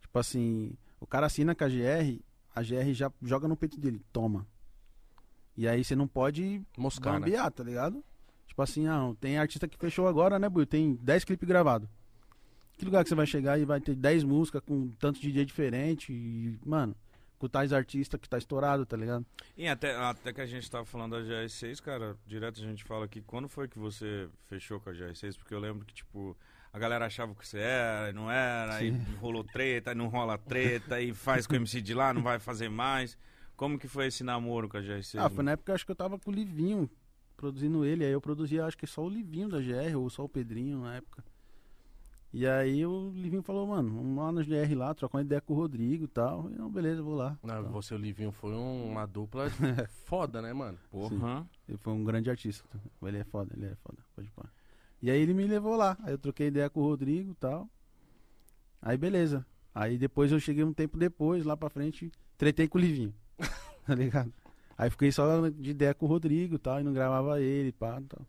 Tipo 0.00 0.18
assim, 0.18 0.72
o 0.98 1.06
cara 1.06 1.26
assina 1.26 1.54
com 1.54 1.64
a 1.64 1.68
GR, 1.68 2.18
a 2.54 2.62
GR 2.62 2.94
já 2.94 3.12
joga 3.22 3.46
no 3.46 3.58
peito 3.58 3.78
dele, 3.78 4.00
toma. 4.10 4.46
E 5.54 5.68
aí 5.68 5.84
você 5.84 5.94
não 5.94 6.08
pode 6.08 6.62
Moscar, 6.78 7.14
né? 7.14 7.20
bambear, 7.20 7.52
tá 7.52 7.62
ligado? 7.62 8.02
Tipo 8.46 8.62
assim, 8.62 8.86
ah, 8.86 9.14
tem 9.20 9.36
artista 9.36 9.68
que 9.68 9.76
fechou 9.76 10.08
agora, 10.08 10.38
né, 10.38 10.48
Buio? 10.48 10.64
Tem 10.64 10.94
10 10.94 11.24
clipes 11.24 11.46
gravados. 11.46 11.86
Que 12.78 12.86
lugar 12.86 13.02
que 13.04 13.10
você 13.10 13.14
vai 13.14 13.26
chegar 13.26 13.58
e 13.58 13.66
vai 13.66 13.80
ter 13.82 13.94
10 13.94 14.24
músicas 14.24 14.62
com 14.64 14.88
tantos 14.98 15.20
DJ 15.20 15.44
diferente 15.44 16.10
e, 16.10 16.58
mano, 16.64 16.96
com 17.44 17.48
tais 17.48 17.74
artistas 17.74 18.18
que 18.18 18.26
tá 18.26 18.38
estourado, 18.38 18.86
tá 18.86 18.96
ligado? 18.96 19.26
E 19.54 19.68
até, 19.68 19.94
até 19.94 20.32
que 20.32 20.40
a 20.40 20.46
gente 20.46 20.70
tava 20.70 20.86
falando 20.86 21.12
da 21.12 21.22
GR6, 21.22 21.80
cara, 21.82 22.16
direto 22.26 22.58
a 22.58 22.64
gente 22.64 22.82
fala 22.84 23.04
aqui, 23.04 23.20
quando 23.20 23.48
foi 23.48 23.68
que 23.68 23.78
você 23.78 24.30
fechou 24.46 24.80
com 24.80 24.88
a 24.88 24.94
GR6? 24.94 25.36
Porque 25.36 25.52
eu 25.52 25.60
lembro 25.60 25.84
que, 25.84 25.92
tipo, 25.92 26.34
a 26.72 26.78
galera 26.78 27.04
achava 27.04 27.34
que 27.34 27.46
você 27.46 27.58
era, 27.58 28.08
e 28.08 28.12
não 28.14 28.30
era, 28.30 28.76
aí 28.76 28.90
rolou 29.20 29.44
treta, 29.44 29.90
aí 29.90 29.94
não 29.94 30.08
rola 30.08 30.38
treta, 30.38 30.94
aí 30.94 31.12
faz 31.12 31.46
com 31.46 31.52
o 31.52 31.56
MC 31.56 31.82
de 31.82 31.92
lá, 31.92 32.14
não 32.14 32.22
vai 32.22 32.38
fazer 32.38 32.70
mais. 32.70 33.18
Como 33.56 33.78
que 33.78 33.86
foi 33.86 34.06
esse 34.06 34.24
namoro 34.24 34.66
com 34.66 34.78
a 34.78 34.80
GR6? 34.80 35.20
Ah, 35.20 35.28
foi 35.28 35.44
na 35.44 35.52
época 35.52 35.74
acho 35.74 35.84
que 35.84 35.92
eu 35.92 35.96
tava 35.96 36.18
com 36.18 36.30
o 36.30 36.34
Livinho 36.34 36.90
produzindo 37.36 37.84
ele, 37.84 38.06
aí 38.06 38.12
eu 38.12 38.22
produzia 38.22 38.64
acho 38.64 38.78
que 38.78 38.86
só 38.86 39.04
o 39.04 39.08
Livinho 39.08 39.50
da 39.50 39.58
GR, 39.58 39.98
ou 39.98 40.08
só 40.08 40.24
o 40.24 40.28
Pedrinho 40.28 40.80
na 40.80 40.96
época. 40.96 41.22
E 42.36 42.48
aí 42.48 42.84
o 42.84 43.10
Livinho 43.14 43.42
falou, 43.44 43.64
mano, 43.64 43.94
vamos 43.94 44.16
lá 44.16 44.32
na 44.32 44.42
GR 44.42 44.74
lá, 44.76 44.92
trocar 44.92 45.18
uma 45.18 45.22
ideia 45.22 45.40
com 45.40 45.52
o 45.52 45.56
Rodrigo 45.56 46.04
e 46.04 46.08
tal. 46.08 46.50
E 46.50 46.54
não, 46.56 46.68
beleza, 46.68 47.00
vou 47.00 47.14
lá. 47.14 47.38
Não, 47.44 47.62
Tal. 47.62 47.70
você 47.72 47.94
e 47.94 47.96
o 47.96 48.00
Livinho 48.00 48.32
foi 48.32 48.50
um- 48.52 48.90
uma 48.90 49.06
dupla 49.06 49.46
foda, 50.04 50.42
né, 50.42 50.52
mano? 50.52 50.76
Porra. 50.90 51.46
Ele 51.68 51.78
foi 51.78 51.92
um 51.92 52.02
grande 52.02 52.28
artista. 52.28 52.68
Ele 53.02 53.18
é 53.18 53.24
foda, 53.24 53.54
ele 53.56 53.66
é 53.66 53.76
foda, 53.76 53.98
pode 54.16 54.28
pôr. 54.32 54.46
E 55.00 55.12
aí 55.12 55.20
ele 55.20 55.32
me 55.32 55.46
levou 55.46 55.76
lá. 55.76 55.96
Aí 56.02 56.12
eu 56.12 56.18
troquei 56.18 56.48
ideia 56.48 56.68
com 56.68 56.80
o 56.80 56.84
Rodrigo 56.88 57.30
e 57.30 57.34
tal. 57.36 57.68
Aí 58.82 58.96
beleza. 58.98 59.46
Aí 59.72 59.96
depois 59.96 60.32
eu 60.32 60.40
cheguei 60.40 60.64
um 60.64 60.72
tempo 60.72 60.98
depois, 60.98 61.44
lá 61.44 61.56
pra 61.56 61.70
frente, 61.70 62.10
tretei 62.36 62.66
com 62.66 62.78
o 62.78 62.80
Livinho. 62.80 63.14
tá 63.86 63.94
ligado? 63.94 64.32
Aí 64.76 64.90
fiquei 64.90 65.12
só 65.12 65.48
de 65.50 65.70
ideia 65.70 65.94
com 65.94 66.06
o 66.06 66.08
Rodrigo 66.08 66.56
e 66.56 66.58
tal, 66.58 66.80
e 66.80 66.82
não 66.82 66.92
gravava 66.92 67.40
ele, 67.40 67.70
pá, 67.70 68.00
e 68.00 68.04
tal. 68.06 68.26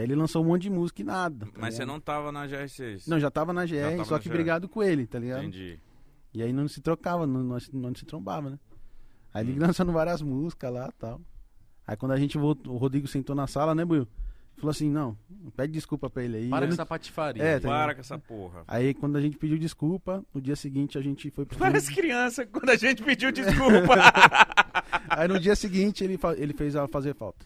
E 0.00 0.02
aí 0.02 0.06
ele 0.06 0.14
lançou 0.14 0.42
um 0.42 0.46
monte 0.46 0.62
de 0.62 0.70
música 0.70 1.02
e 1.02 1.04
nada. 1.04 1.44
tá 1.46 1.52
Mas 1.58 1.74
você 1.74 1.80
ligado? 1.82 1.94
não 1.94 2.00
tava 2.00 2.32
na 2.32 2.46
GR6? 2.46 3.02
Não, 3.06 3.20
já 3.20 3.30
tava 3.30 3.52
na 3.52 3.66
GR, 3.66 3.74
tava 3.96 4.04
só 4.06 4.14
na 4.14 4.20
que 4.20 4.28
GR. 4.28 4.32
brigado 4.34 4.66
com 4.68 4.82
ele, 4.82 5.06
tá 5.06 5.18
ligado? 5.18 5.40
Entendi. 5.42 5.78
E 6.32 6.42
aí 6.42 6.52
não 6.52 6.66
se 6.68 6.80
trocava, 6.80 7.26
não, 7.26 7.42
não, 7.42 7.58
não 7.74 7.94
se 7.94 8.06
trombava, 8.06 8.50
né? 8.50 8.58
Aí 9.34 9.44
ele 9.44 9.58
Hum. 9.58 9.66
lançando 9.66 9.92
várias 9.92 10.22
músicas 10.22 10.72
lá 10.72 10.88
e 10.88 10.98
tal. 10.98 11.20
Aí 11.86 11.96
quando 11.96 12.12
a 12.12 12.16
gente 12.16 12.38
voltou, 12.38 12.72
o 12.72 12.76
Rodrigo 12.78 13.06
sentou 13.08 13.34
na 13.36 13.46
sala, 13.46 13.74
né, 13.74 13.84
Buiu? 13.84 14.06
Falou 14.56 14.70
assim, 14.70 14.90
não, 14.90 15.16
pede 15.56 15.72
desculpa 15.72 16.08
pra 16.10 16.22
ele 16.22 16.36
aí. 16.36 16.48
Para 16.48 16.58
Eu 16.58 16.60
com 16.60 16.66
não- 16.68 16.72
essa 16.74 16.86
patifaria. 16.86 17.42
É, 17.42 17.58
tá 17.58 17.68
Para 17.68 17.94
com 17.94 18.00
essa 18.00 18.18
porra. 18.18 18.62
Aí 18.68 18.94
quando 18.94 19.16
a 19.16 19.20
gente 19.20 19.36
pediu 19.38 19.58
desculpa, 19.58 20.24
no 20.34 20.40
dia 20.40 20.54
seguinte 20.56 20.96
a 20.98 21.00
gente 21.02 21.30
foi 21.30 21.44
pro 21.46 21.58
Parece 21.58 21.92
criança 21.94 22.46
quando 22.46 22.70
a 22.70 22.76
gente 22.76 23.02
pediu 23.02 23.32
desculpa. 23.32 23.94
Aí 25.08 25.26
no 25.28 25.38
dia 25.40 25.56
seguinte 25.56 26.04
ele, 26.04 26.16
fa- 26.16 26.34
ele 26.36 26.52
fez 26.52 26.76
a 26.76 26.86
fazer 26.88 27.14
falta. 27.14 27.44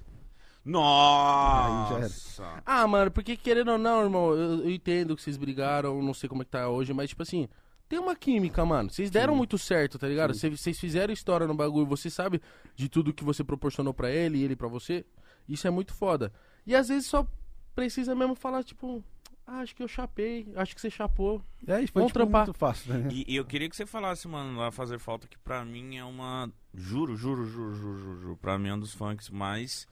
Nossa. 0.65 2.63
Ah, 2.65 2.87
mano, 2.87 3.11
porque 3.11 3.37
querendo 3.37 3.73
ou 3.73 3.79
não, 3.79 4.03
irmão, 4.03 4.33
eu, 4.33 4.65
eu 4.65 4.71
entendo 4.71 5.15
que 5.15 5.23
vocês 5.23 5.37
brigaram, 5.37 6.03
não 6.03 6.15
sei 6.15 6.29
como 6.29 6.43
é 6.43 6.45
que 6.45 6.51
tá 6.51 6.69
hoje, 6.69 6.93
mas 6.93 7.11
tipo 7.11 7.23
assim, 7.23 7.49
tem 7.89 7.99
uma 7.99 8.17
química, 8.17 8.65
mano. 8.65 8.91
Vocês 8.91 9.11
deram 9.11 9.35
Sim. 9.35 9.39
muito 9.39 9.59
certo, 9.59 9.99
tá 9.99 10.09
ligado? 10.09 10.35
Vocês 10.35 10.79
fizeram 10.79 11.13
história 11.13 11.47
no 11.47 11.55
bagulho, 11.55 11.87
você 11.87 12.09
sabe 12.09 12.41
de 12.75 12.89
tudo 12.89 13.13
que 13.13 13.25
você 13.25 13.45
proporcionou 13.45 13.93
pra 13.93 14.11
ele 14.11 14.39
e 14.39 14.43
ele 14.43 14.57
pra 14.57 14.69
você. 14.69 15.05
Isso 15.49 15.67
é 15.67 15.71
muito 15.71 15.93
foda. 15.93 16.33
E 16.67 16.75
às 16.75 16.89
vezes 16.89 17.07
só 17.07 17.27
precisa 17.75 18.15
mesmo 18.15 18.35
falar, 18.35 18.65
tipo, 18.65 19.05
ah, 19.47 19.59
acho 19.59 19.75
que 19.77 19.83
eu 19.83 19.89
chapei, 19.89 20.47
acho 20.57 20.75
que 20.75 20.81
você 20.81 20.89
chapou. 20.89 21.45
E 21.67 21.71
aí 21.71 21.87
foi 21.87 22.01
Vamos 22.01 22.13
tipo, 22.13 22.21
trampar. 22.21 22.47
muito 22.47 22.59
fácil, 22.59 22.95
né? 22.95 23.09
E, 23.13 23.25
e 23.29 23.37
eu 23.37 23.45
queria 23.45 23.69
que 23.69 23.77
você 23.77 23.85
falasse, 23.85 24.27
mano, 24.27 24.57
vai 24.59 24.71
fazer 24.71 24.99
falta 24.99 25.29
que 25.29 25.37
pra 25.39 25.65
mim 25.65 25.97
é 25.99 26.05
uma. 26.05 26.51
Juro, 26.73 27.15
juro, 27.15 27.45
juro, 27.45 27.75
juro, 27.75 27.99
juro, 27.99 28.21
juro. 28.21 28.37
Pra 28.39 28.59
mim 28.59 28.69
é 28.71 28.75
um 28.75 28.79
dos 28.81 28.95
funks 28.95 29.29
mais. 29.29 29.87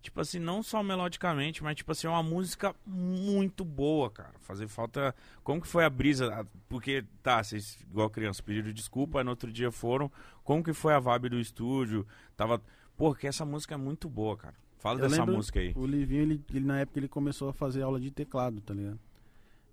Tipo 0.00 0.20
assim, 0.20 0.38
não 0.38 0.62
só 0.62 0.82
melodicamente, 0.82 1.62
mas 1.62 1.74
tipo 1.74 1.90
assim, 1.90 2.06
é 2.06 2.10
uma 2.10 2.22
música 2.22 2.74
muito 2.86 3.64
boa, 3.64 4.10
cara. 4.10 4.34
Fazer 4.40 4.68
falta. 4.68 5.14
Como 5.42 5.60
que 5.60 5.66
foi 5.66 5.84
a 5.84 5.90
brisa? 5.90 6.32
Ah, 6.32 6.46
Porque, 6.68 7.04
tá, 7.22 7.42
vocês, 7.42 7.78
igual 7.90 8.08
criança, 8.08 8.42
pediram 8.42 8.72
desculpa, 8.72 9.18
aí 9.18 9.24
no 9.24 9.30
outro 9.30 9.50
dia 9.52 9.70
foram. 9.72 10.10
Como 10.44 10.62
que 10.62 10.72
foi 10.72 10.94
a 10.94 11.00
vibe 11.00 11.30
do 11.30 11.40
estúdio? 11.40 12.06
Tava. 12.36 12.62
Pô, 12.96 13.14
que 13.14 13.26
essa 13.26 13.44
música 13.44 13.74
é 13.74 13.78
muito 13.78 14.08
boa, 14.08 14.36
cara. 14.36 14.54
Fala 14.78 15.00
Eu 15.00 15.08
dessa 15.08 15.26
música 15.26 15.58
aí. 15.58 15.72
O 15.74 15.84
Livinho, 15.84 16.22
ele, 16.22 16.44
ele, 16.54 16.64
na 16.64 16.80
época, 16.80 16.98
ele 17.00 17.08
começou 17.08 17.48
a 17.48 17.52
fazer 17.52 17.82
aula 17.82 18.00
de 18.00 18.10
teclado, 18.10 18.60
tá 18.60 18.72
ligado? 18.72 18.98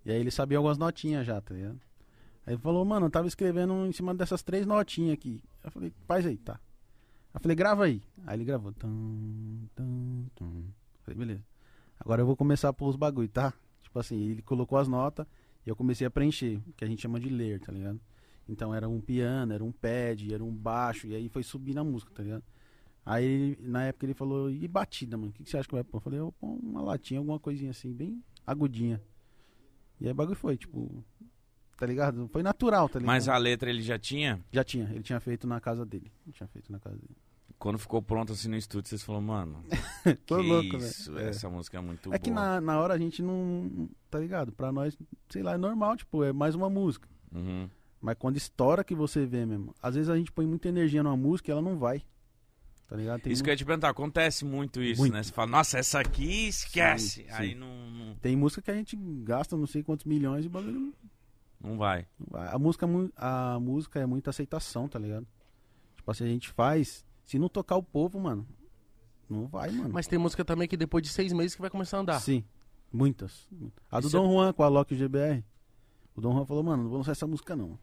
E 0.04 0.10
aí 0.10 0.20
ele 0.20 0.30
sabia 0.30 0.58
algumas 0.58 0.78
notinhas 0.78 1.26
já, 1.26 1.40
tá 1.40 1.54
ligado? 1.54 1.80
Aí 2.44 2.54
ele 2.54 2.62
falou, 2.62 2.84
mano, 2.84 3.06
eu 3.06 3.10
tava 3.10 3.26
escrevendo 3.26 3.86
em 3.86 3.92
cima 3.92 4.14
dessas 4.14 4.42
três 4.42 4.66
notinhas 4.66 5.14
aqui. 5.14 5.42
Eu 5.64 5.70
falei, 5.70 5.92
faz 6.06 6.26
aí, 6.26 6.36
tá. 6.36 6.60
Eu 7.36 7.40
falei, 7.40 7.54
grava 7.54 7.84
aí. 7.84 8.02
Aí 8.26 8.36
ele 8.36 8.44
gravou. 8.44 8.72
Tum, 8.72 9.68
tum, 9.74 10.24
tum. 10.34 10.64
Falei, 11.02 11.18
beleza. 11.18 11.44
Agora 12.00 12.22
eu 12.22 12.26
vou 12.26 12.34
começar 12.34 12.70
a 12.70 12.72
pôr 12.72 12.88
os 12.88 12.96
bagulho, 12.96 13.28
tá? 13.28 13.52
Tipo 13.82 13.98
assim, 13.98 14.18
ele 14.30 14.40
colocou 14.40 14.78
as 14.78 14.88
notas 14.88 15.26
e 15.64 15.68
eu 15.68 15.76
comecei 15.76 16.06
a 16.06 16.10
preencher, 16.10 16.58
que 16.76 16.84
a 16.84 16.88
gente 16.88 17.02
chama 17.02 17.20
de 17.20 17.28
ler, 17.28 17.60
tá 17.60 17.70
ligado? 17.70 18.00
Então 18.48 18.74
era 18.74 18.88
um 18.88 19.00
piano, 19.00 19.52
era 19.52 19.62
um 19.62 19.70
pad, 19.70 20.32
era 20.32 20.42
um 20.42 20.50
baixo, 20.50 21.06
e 21.06 21.14
aí 21.14 21.28
foi 21.28 21.42
subir 21.42 21.74
na 21.74 21.84
música, 21.84 22.10
tá 22.14 22.22
ligado? 22.22 22.44
Aí, 23.04 23.56
na 23.60 23.84
época, 23.84 24.06
ele 24.06 24.14
falou, 24.14 24.50
e 24.50 24.66
batida, 24.66 25.16
mano? 25.16 25.30
O 25.30 25.32
que, 25.32 25.44
que 25.44 25.50
você 25.50 25.58
acha 25.58 25.68
que 25.68 25.74
vai 25.74 25.84
pôr? 25.84 25.98
Eu 25.98 26.00
falei, 26.00 26.20
eu 26.20 26.32
pôr 26.32 26.58
uma 26.62 26.82
latinha, 26.82 27.20
alguma 27.20 27.38
coisinha 27.38 27.70
assim, 27.70 27.92
bem 27.92 28.22
agudinha. 28.46 29.00
E 30.00 30.06
aí 30.06 30.12
o 30.12 30.14
bagulho 30.14 30.36
foi, 30.36 30.56
tipo, 30.56 31.04
tá 31.76 31.86
ligado? 31.86 32.28
Foi 32.28 32.42
natural, 32.42 32.88
tá 32.88 32.98
ligado? 32.98 33.06
Mas 33.06 33.28
a 33.28 33.36
letra 33.36 33.68
ele 33.68 33.82
já 33.82 33.98
tinha? 33.98 34.42
Já 34.50 34.64
tinha, 34.64 34.90
ele 34.90 35.02
tinha 35.02 35.20
feito 35.20 35.46
na 35.46 35.60
casa 35.60 35.84
dele. 35.84 36.10
Ele 36.24 36.32
tinha 36.32 36.46
feito 36.48 36.72
na 36.72 36.80
casa 36.80 36.96
dele. 36.96 37.16
Quando 37.58 37.78
ficou 37.78 38.02
pronto 38.02 38.32
assim 38.32 38.48
no 38.48 38.56
estúdio, 38.56 38.88
vocês 38.90 39.02
falaram, 39.02 39.24
mano. 39.26 39.64
Tô 40.26 40.36
que 40.36 40.42
louco, 40.42 40.76
isso. 40.76 41.16
É. 41.18 41.28
essa 41.30 41.48
música 41.48 41.78
é 41.78 41.80
muito 41.80 42.12
É 42.12 42.18
que 42.18 42.30
boa. 42.30 42.42
na, 42.42 42.60
na 42.60 42.78
hora 42.80 42.94
a 42.94 42.98
gente 42.98 43.22
não. 43.22 43.88
Tá 44.10 44.18
ligado? 44.18 44.52
Pra 44.52 44.70
nós, 44.70 44.96
sei 45.30 45.42
lá, 45.42 45.54
é 45.54 45.56
normal, 45.56 45.96
tipo, 45.96 46.22
é 46.22 46.32
mais 46.32 46.54
uma 46.54 46.68
música. 46.68 47.08
Uhum. 47.32 47.68
Mas 48.00 48.16
quando 48.18 48.36
estoura 48.36 48.84
que 48.84 48.94
você 48.94 49.24
vê 49.24 49.46
mesmo. 49.46 49.74
Às 49.82 49.94
vezes 49.94 50.10
a 50.10 50.16
gente 50.16 50.30
põe 50.30 50.46
muita 50.46 50.68
energia 50.68 51.02
numa 51.02 51.16
música 51.16 51.50
e 51.50 51.52
ela 51.52 51.62
não 51.62 51.78
vai. 51.78 52.02
Tá 52.86 52.94
ligado? 52.94 53.20
Tem, 53.22 53.32
isso 53.32 53.42
que 53.42 53.48
eu 53.50 53.52
ia 53.52 53.56
te 53.56 53.64
perguntar, 53.64 53.88
acontece 53.88 54.44
muito 54.44 54.80
isso, 54.80 55.00
Muito. 55.00 55.12
né? 55.12 55.22
Você 55.22 55.32
fala, 55.32 55.50
nossa, 55.50 55.76
essa 55.78 55.98
aqui 55.98 56.46
esquece. 56.46 57.24
Sim, 57.24 57.26
Aí 57.30 57.48
sim. 57.48 57.54
não, 57.56 57.90
não, 57.90 58.14
tem 58.16 58.36
música 58.36 58.62
que 58.62 58.70
a 58.70 58.74
gente 58.74 58.94
gasta 59.24 59.56
não 59.56 59.66
sei 59.66 59.82
quantos 59.82 60.04
milhões 60.04 60.44
e 60.44 60.46
o 60.46 60.50
bagulho 60.50 60.92
não 61.60 61.76
vai. 61.76 62.06
não 62.18 62.26
vai. 62.30 62.48
A 62.54 62.58
música, 62.58 62.86
é 62.86 62.88
a 63.16 63.58
música 63.60 63.98
é 63.98 64.06
muita 64.06 64.30
aceitação, 64.30 64.86
tá 64.88 64.98
ligado? 65.00 65.26
Tipo 65.96 66.10
assim, 66.10 66.24
a 66.24 66.28
gente 66.28 66.48
faz. 66.50 67.04
Se 67.26 67.38
não 67.38 67.48
tocar 67.48 67.76
o 67.76 67.82
povo, 67.82 68.18
mano, 68.18 68.46
não 69.28 69.46
vai, 69.46 69.70
mano. 69.70 69.90
Mas 69.92 70.06
tem 70.06 70.18
música 70.18 70.44
também 70.44 70.66
que 70.68 70.76
depois 70.76 71.02
de 71.02 71.10
seis 71.10 71.32
meses 71.32 71.54
que 71.54 71.60
vai 71.60 71.68
começar 71.68 71.98
a 71.98 72.00
andar. 72.00 72.20
Sim, 72.20 72.44
muitas. 72.92 73.46
A 73.90 74.00
do 74.00 74.06
Isso 74.06 74.16
é- 74.16 74.20
Dom 74.20 74.32
Juan 74.32 74.52
com 74.52 74.62
a 74.62 74.68
Loki 74.68 74.94
GBR. 74.96 75.44
O 76.14 76.20
Dom 76.20 76.32
Juan 76.32 76.46
falou, 76.46 76.62
mano, 76.62 76.84
não 76.84 76.88
vou 76.88 76.98
lançar 76.98 77.12
essa 77.12 77.26
música 77.26 77.54
não. 77.54 77.70
Eu 77.72 77.78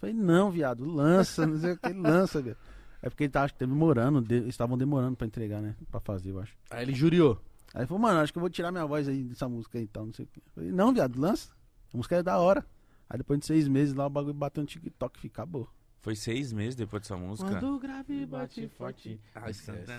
falei, 0.00 0.14
não, 0.14 0.50
viado, 0.50 0.84
lança, 0.84 1.44
não 1.46 1.58
sei 1.58 1.72
o 1.72 1.78
que, 1.78 1.92
lança, 1.92 2.40
velho. 2.40 2.56
É 3.02 3.08
porque 3.08 3.24
ele 3.24 3.30
tá 3.32 3.42
acho 3.44 3.54
que 3.54 3.60
demorando, 3.66 4.20
de- 4.20 4.46
estavam 4.48 4.76
demorando 4.76 5.16
pra 5.16 5.26
entregar, 5.26 5.60
né? 5.62 5.74
Pra 5.90 5.98
fazer, 6.00 6.30
eu 6.30 6.38
acho. 6.40 6.54
Aí 6.70 6.84
ele 6.84 6.94
juriou. 6.94 7.40
Aí 7.74 7.80
ele 7.80 7.86
falou, 7.86 8.00
mano, 8.02 8.20
acho 8.20 8.32
que 8.32 8.38
eu 8.38 8.40
vou 8.40 8.50
tirar 8.50 8.70
minha 8.70 8.84
voz 8.86 9.08
aí 9.08 9.24
dessa 9.24 9.48
música 9.48 9.78
aí 9.78 9.84
e 9.84 9.88
tal, 9.88 10.06
não 10.06 10.12
sei 10.12 10.24
o 10.24 10.28
quê. 10.28 10.40
Eu 10.44 10.52
falei, 10.52 10.70
não, 10.72 10.92
viado, 10.92 11.18
lança. 11.18 11.50
A 11.92 11.96
música 11.96 12.16
é 12.16 12.22
da 12.22 12.38
hora. 12.38 12.64
Aí 13.08 13.16
depois 13.18 13.40
de 13.40 13.46
seis 13.46 13.66
meses 13.68 13.94
lá, 13.94 14.06
o 14.06 14.10
bagulho 14.10 14.34
bateu 14.34 14.62
no 14.62 14.66
TikTok 14.66 15.20
e 15.24 15.26
acabou. 15.28 15.68
Foi 16.00 16.14
seis 16.14 16.52
meses 16.52 16.76
depois 16.76 17.02
dessa 17.02 17.16
música. 17.16 17.50
Quando 17.50 17.74
o 17.74 17.78
grave 17.78 18.24
bate 18.24 18.68
forte. 18.68 19.20
Ah, 19.34 19.50
esquece. 19.50 19.90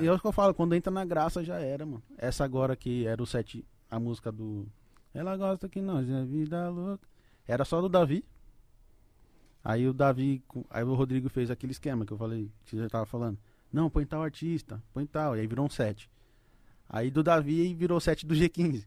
E 0.00 0.06
é 0.06 0.12
o 0.12 0.18
que 0.18 0.26
eu 0.26 0.32
falo, 0.32 0.54
quando 0.54 0.74
entra 0.74 0.90
na 0.90 1.04
graça 1.04 1.44
já 1.44 1.58
era, 1.58 1.84
mano. 1.84 2.02
Essa 2.16 2.44
agora 2.44 2.74
que 2.74 3.06
era 3.06 3.22
o 3.22 3.26
set, 3.26 3.64
a 3.90 4.00
música 4.00 4.32
do. 4.32 4.66
Ela 5.12 5.36
gosta 5.36 5.68
que 5.68 5.80
nós 5.80 6.08
é 6.08 6.24
vida 6.24 6.68
louca. 6.68 7.06
Era 7.46 7.64
só 7.64 7.80
do 7.80 7.88
Davi. 7.88 8.24
Aí 9.62 9.86
o 9.86 9.92
Davi. 9.92 10.42
Aí 10.70 10.84
o 10.84 10.94
Rodrigo 10.94 11.28
fez 11.28 11.50
aquele 11.50 11.72
esquema 11.72 12.06
que 12.06 12.12
eu 12.12 12.18
falei, 12.18 12.50
que 12.64 12.70
você 12.70 12.78
já 12.78 12.88
tava 12.88 13.06
falando. 13.06 13.38
Não, 13.72 13.90
põe 13.90 14.06
tal 14.06 14.22
artista, 14.22 14.82
põe 14.92 15.04
tal. 15.06 15.36
E 15.36 15.40
aí 15.40 15.46
virou 15.46 15.66
um 15.66 15.70
set. 15.70 16.10
Aí 16.88 17.10
do 17.10 17.22
Davi 17.22 17.74
virou 17.74 18.00
set 18.00 18.24
do 18.24 18.34
G15. 18.34 18.86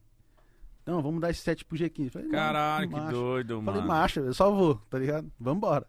Não, 0.86 1.02
vamos 1.04 1.22
dar 1.22 1.30
esse 1.30 1.41
set 1.41 1.64
pro 1.64 1.78
G15. 1.78 2.10
Falei, 2.10 2.30
Caralho, 2.30 2.88
que 2.89 2.95
macho. 2.95 3.12
doido, 3.12 3.62
Falei, 3.62 3.82
mano. 3.82 3.88
macho, 3.88 4.20
eu 4.22 4.34
só 4.34 4.50
vou, 4.52 4.76
tá 4.89 4.97
ligado? 4.97 5.32
Vambora. 5.39 5.86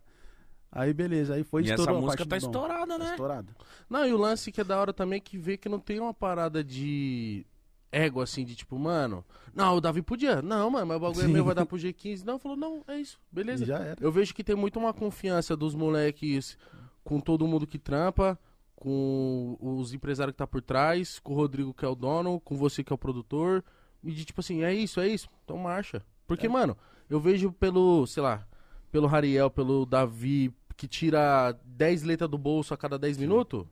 Aí 0.72 0.92
beleza, 0.94 1.34
aí 1.34 1.42
foi 1.42 1.62
E 1.62 1.64
essa 1.64 1.74
estourou 1.82 2.00
música 2.02 2.24
tá 2.24 2.36
estourada, 2.36 2.86
Tá 2.96 2.98
né? 3.04 3.10
estourada. 3.10 3.56
Não, 3.88 4.06
e 4.06 4.12
o 4.12 4.16
lance 4.18 4.52
que 4.52 4.60
é 4.60 4.64
da 4.64 4.78
hora 4.80 4.92
também 4.92 5.16
é 5.16 5.20
que 5.20 5.36
vê 5.36 5.56
que 5.56 5.68
não 5.68 5.80
tem 5.80 5.98
uma 5.98 6.14
parada 6.14 6.62
de 6.62 7.44
ego 7.90 8.20
assim, 8.20 8.44
de 8.44 8.54
tipo, 8.54 8.78
mano, 8.78 9.24
não, 9.52 9.76
o 9.76 9.80
Davi 9.80 10.00
podia. 10.00 10.40
Não, 10.40 10.70
mano, 10.70 10.86
mas 10.86 10.96
o 10.96 11.00
bagulho 11.00 11.22
é 11.22 11.26
Sim. 11.26 11.32
meu, 11.32 11.44
vai 11.44 11.56
dar 11.56 11.66
pro 11.66 11.76
G15. 11.76 12.22
Não, 12.24 12.38
falou, 12.38 12.56
não, 12.56 12.84
é 12.86 12.98
isso, 13.00 13.18
beleza. 13.32 13.64
Já 13.66 13.78
era. 13.80 13.96
Eu 14.00 14.12
vejo 14.12 14.32
que 14.32 14.44
tem 14.44 14.54
muito 14.54 14.78
uma 14.78 14.94
confiança 14.94 15.56
dos 15.56 15.74
moleques 15.74 16.56
com 17.02 17.18
todo 17.18 17.48
mundo 17.48 17.66
que 17.66 17.78
trampa, 17.78 18.38
com 18.76 19.56
os 19.60 19.92
empresários 19.92 20.32
que 20.34 20.38
tá 20.38 20.46
por 20.46 20.62
trás, 20.62 21.18
com 21.18 21.32
o 21.32 21.36
Rodrigo 21.36 21.74
que 21.74 21.84
é 21.84 21.88
o 21.88 21.96
dono, 21.96 22.38
com 22.40 22.56
você 22.56 22.84
que 22.84 22.92
é 22.92 22.94
o 22.94 22.98
produtor. 22.98 23.64
E 24.04 24.12
de 24.12 24.24
tipo 24.24 24.40
assim, 24.40 24.62
é 24.62 24.72
isso, 24.72 25.00
é 25.00 25.08
isso, 25.08 25.28
então 25.44 25.58
marcha. 25.58 26.00
Porque, 26.28 26.48
mano, 26.48 26.76
eu 27.08 27.18
vejo 27.18 27.50
pelo, 27.52 28.06
sei 28.06 28.22
lá, 28.22 28.46
pelo 28.92 29.06
Rariel, 29.08 29.50
pelo 29.50 29.84
Davi, 29.84 30.54
que 30.80 30.88
tira 30.88 31.52
10 31.62 32.04
letras 32.04 32.30
do 32.30 32.38
bolso 32.38 32.72
a 32.72 32.76
cada 32.78 32.98
10 32.98 33.18
minutos, 33.18 33.66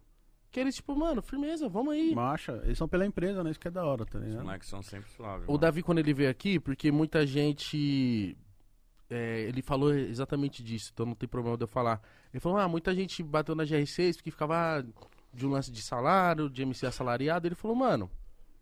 que 0.51 0.61
eles, 0.61 0.75
tipo, 0.75 0.95
mano, 0.95 1.23
firmeza, 1.23 1.67
vamos 1.67 1.95
aí. 1.95 2.15
Marcha, 2.15 2.61
eles 2.65 2.77
são 2.77 2.87
pela 2.87 3.07
empresa, 3.07 3.43
né? 3.43 3.51
Isso 3.51 3.59
que 3.59 3.67
é 3.67 3.71
da 3.71 3.83
hora, 3.83 4.05
tá 4.05 4.19
Os 4.19 4.25
ligado? 4.27 4.45
moleques 4.45 4.69
são 4.69 4.83
sempre 4.83 5.11
suaves. 5.13 5.45
O 5.49 5.53
mano. 5.53 5.59
Davi, 5.59 5.83
quando 5.83 6.01
ele 6.01 6.13
veio 6.13 6.29
aqui, 6.29 6.61
porque 6.61 6.93
muita 6.93 7.27
gente. 7.27 8.37
é, 9.09 9.41
ele 9.49 9.63
falou 9.63 9.95
exatamente 9.95 10.63
disso, 10.63 10.91
então 10.93 11.07
não 11.07 11.15
tem 11.15 11.27
problema 11.27 11.57
de 11.57 11.65
eu 11.65 11.69
falar. 11.69 11.99
Ele 12.31 12.41
falou: 12.41 12.59
ah, 12.59 12.69
muita 12.69 12.95
gente 12.95 13.23
bateu 13.23 13.55
na 13.55 13.65
GR6 13.65 14.17
porque 14.17 14.31
ficava 14.31 14.55
ah, 14.55 14.85
de 15.33 15.47
um 15.47 15.51
lance 15.51 15.73
de 15.73 15.81
salário, 15.81 16.51
de 16.51 16.61
MC 16.61 16.85
assalariado. 16.85 17.49
Ele 17.49 17.55
falou: 17.55 17.75
mano, 17.75 18.11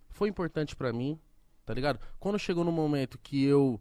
foi 0.08 0.28
importante 0.28 0.76
pra 0.76 0.92
mim, 0.92 1.18
tá 1.64 1.74
ligado? 1.74 1.98
Quando 2.20 2.38
chegou 2.38 2.62
no 2.62 2.70
momento 2.70 3.18
que 3.18 3.44
eu 3.44 3.80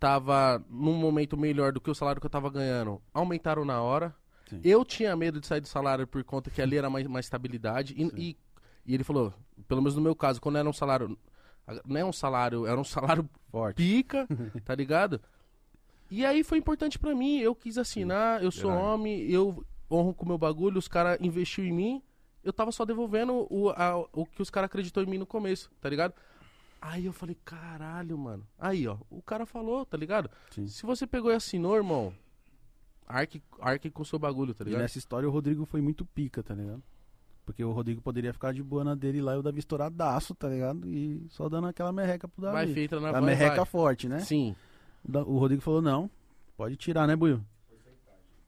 tava 0.00 0.64
num 0.68 0.94
momento 0.94 1.36
melhor 1.36 1.72
do 1.72 1.80
que 1.80 1.90
o 1.90 1.94
salário 1.94 2.20
que 2.20 2.26
eu 2.26 2.30
tava 2.30 2.50
ganhando, 2.50 3.00
aumentaram 3.14 3.64
na 3.64 3.80
hora. 3.82 4.14
Sim. 4.48 4.60
Eu 4.64 4.84
tinha 4.84 5.14
medo 5.14 5.38
de 5.40 5.46
sair 5.46 5.60
do 5.60 5.68
salário 5.68 6.06
por 6.06 6.24
conta 6.24 6.50
que 6.50 6.60
ali 6.60 6.76
era 6.76 6.88
mais, 6.90 7.06
mais 7.06 7.26
estabilidade. 7.26 7.94
E, 7.96 8.10
e, 8.30 8.36
e 8.86 8.94
ele 8.94 9.04
falou, 9.04 9.32
pelo 9.68 9.80
menos 9.82 9.94
no 9.94 10.00
meu 10.02 10.16
caso, 10.16 10.40
quando 10.40 10.56
era 10.58 10.68
um 10.68 10.72
salário. 10.72 11.16
Não 11.84 12.00
é 12.00 12.04
um 12.04 12.12
salário, 12.12 12.66
era 12.66 12.80
um 12.80 12.82
salário 12.84 13.28
Forte. 13.52 13.76
pica, 13.76 14.26
tá 14.64 14.74
ligado? 14.74 15.20
E 16.10 16.24
aí 16.26 16.42
foi 16.42 16.58
importante 16.58 16.98
pra 16.98 17.14
mim. 17.14 17.38
Eu 17.38 17.54
quis 17.54 17.78
assinar, 17.78 18.42
eu 18.42 18.50
sou 18.50 18.70
Verdade. 18.70 18.88
homem, 18.88 19.20
eu 19.30 19.64
honro 19.88 20.14
com 20.14 20.24
o 20.24 20.28
meu 20.28 20.38
bagulho, 20.38 20.78
os 20.78 20.88
caras 20.88 21.18
investiu 21.20 21.64
em 21.64 21.72
mim. 21.72 22.02
Eu 22.42 22.52
tava 22.52 22.72
só 22.72 22.84
devolvendo 22.86 23.46
o, 23.50 23.68
a- 23.70 23.98
o 24.12 24.24
que 24.26 24.40
os 24.42 24.48
caras 24.50 24.66
acreditou 24.66 25.02
em 25.02 25.06
mim 25.06 25.18
no 25.18 25.26
começo, 25.26 25.70
tá 25.80 25.88
ligado? 25.88 26.14
Aí 26.80 27.04
eu 27.06 27.12
falei, 27.12 27.36
caralho, 27.44 28.16
mano. 28.16 28.46
Aí, 28.58 28.86
ó, 28.88 28.96
o 29.10 29.20
cara 29.20 29.44
falou, 29.44 29.84
tá 29.84 29.96
ligado? 29.96 30.30
Sim. 30.50 30.66
Se 30.66 30.84
você 30.86 31.06
pegou 31.06 31.30
e 31.30 31.34
assinou, 31.34 31.76
irmão, 31.76 32.12
arque, 33.06 33.42
arque 33.60 33.90
com 33.90 34.02
o 34.02 34.06
seu 34.06 34.18
bagulho, 34.18 34.54
tá 34.54 34.64
E 34.64 34.68
ligado? 34.68 34.80
nessa 34.82 34.98
história 34.98 35.28
o 35.28 35.32
Rodrigo 35.32 35.64
foi 35.66 35.80
muito 35.80 36.04
pica, 36.06 36.42
tá 36.42 36.54
ligado? 36.54 36.82
Porque 37.44 37.62
o 37.64 37.72
Rodrigo 37.72 38.00
poderia 38.00 38.32
ficar 38.32 38.54
de 38.54 38.62
boa 38.62 38.84
na 38.84 38.94
dele 38.94 39.20
lá 39.20 39.34
e 39.34 39.38
o 39.38 39.42
Davi 39.42 39.58
estouradaço, 39.58 40.34
tá 40.34 40.48
ligado? 40.48 40.88
E 40.88 41.26
só 41.30 41.48
dando 41.48 41.66
aquela 41.66 41.92
merreca 41.92 42.28
pro 42.28 42.40
Davi. 42.42 42.54
Vai, 42.54 42.66
feita 42.72 43.00
na 43.00 43.10
a 43.10 43.20
merreca 43.20 43.56
vai. 43.56 43.66
forte, 43.66 44.08
né? 44.08 44.20
Sim. 44.20 44.54
O 45.04 45.38
Rodrigo 45.38 45.60
falou, 45.60 45.82
não, 45.82 46.08
pode 46.56 46.76
tirar, 46.76 47.06
né, 47.06 47.16
Buiu? 47.16 47.40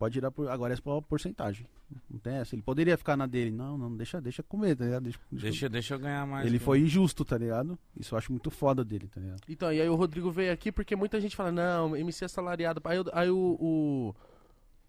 Pode 0.02 0.14
tirar, 0.14 0.32
por... 0.32 0.48
agora 0.48 0.72
é 0.74 0.76
só 0.76 1.00
porcentagem. 1.00 1.64
Não 2.10 2.18
tem 2.18 2.34
essa. 2.34 2.56
Ele 2.56 2.62
poderia 2.62 2.98
ficar 2.98 3.16
na 3.16 3.24
dele. 3.24 3.52
Não, 3.52 3.78
não, 3.78 3.96
deixa, 3.96 4.20
deixa 4.20 4.42
comer, 4.42 4.74
tá 4.74 4.84
ligado? 4.84 5.04
Deixa, 5.04 5.18
deixa- 5.30 5.44
Deixa, 5.46 5.68
deixa 5.68 5.94
eu 5.94 5.98
ganhar 6.00 6.26
mais. 6.26 6.44
Ele 6.44 6.56
aqui. 6.56 6.64
foi 6.64 6.80
injusto, 6.80 7.24
tá 7.24 7.38
ligado? 7.38 7.78
Isso 7.96 8.12
eu 8.12 8.18
acho 8.18 8.32
muito 8.32 8.50
foda 8.50 8.84
dele, 8.84 9.06
tá 9.06 9.20
ligado? 9.20 9.40
Então, 9.48 9.72
e 9.72 9.80
aí 9.80 9.88
o 9.88 9.94
Rodrigo 9.94 10.28
veio 10.32 10.52
aqui 10.52 10.72
porque 10.72 10.96
muita 10.96 11.20
gente 11.20 11.36
fala, 11.36 11.52
não, 11.52 11.96
MC 11.96 12.24
assalariado. 12.24 12.80
Aí, 12.82 12.96
eu- 12.96 13.04
aí 13.12 13.30
o, 13.30 13.56
o, 13.60 14.14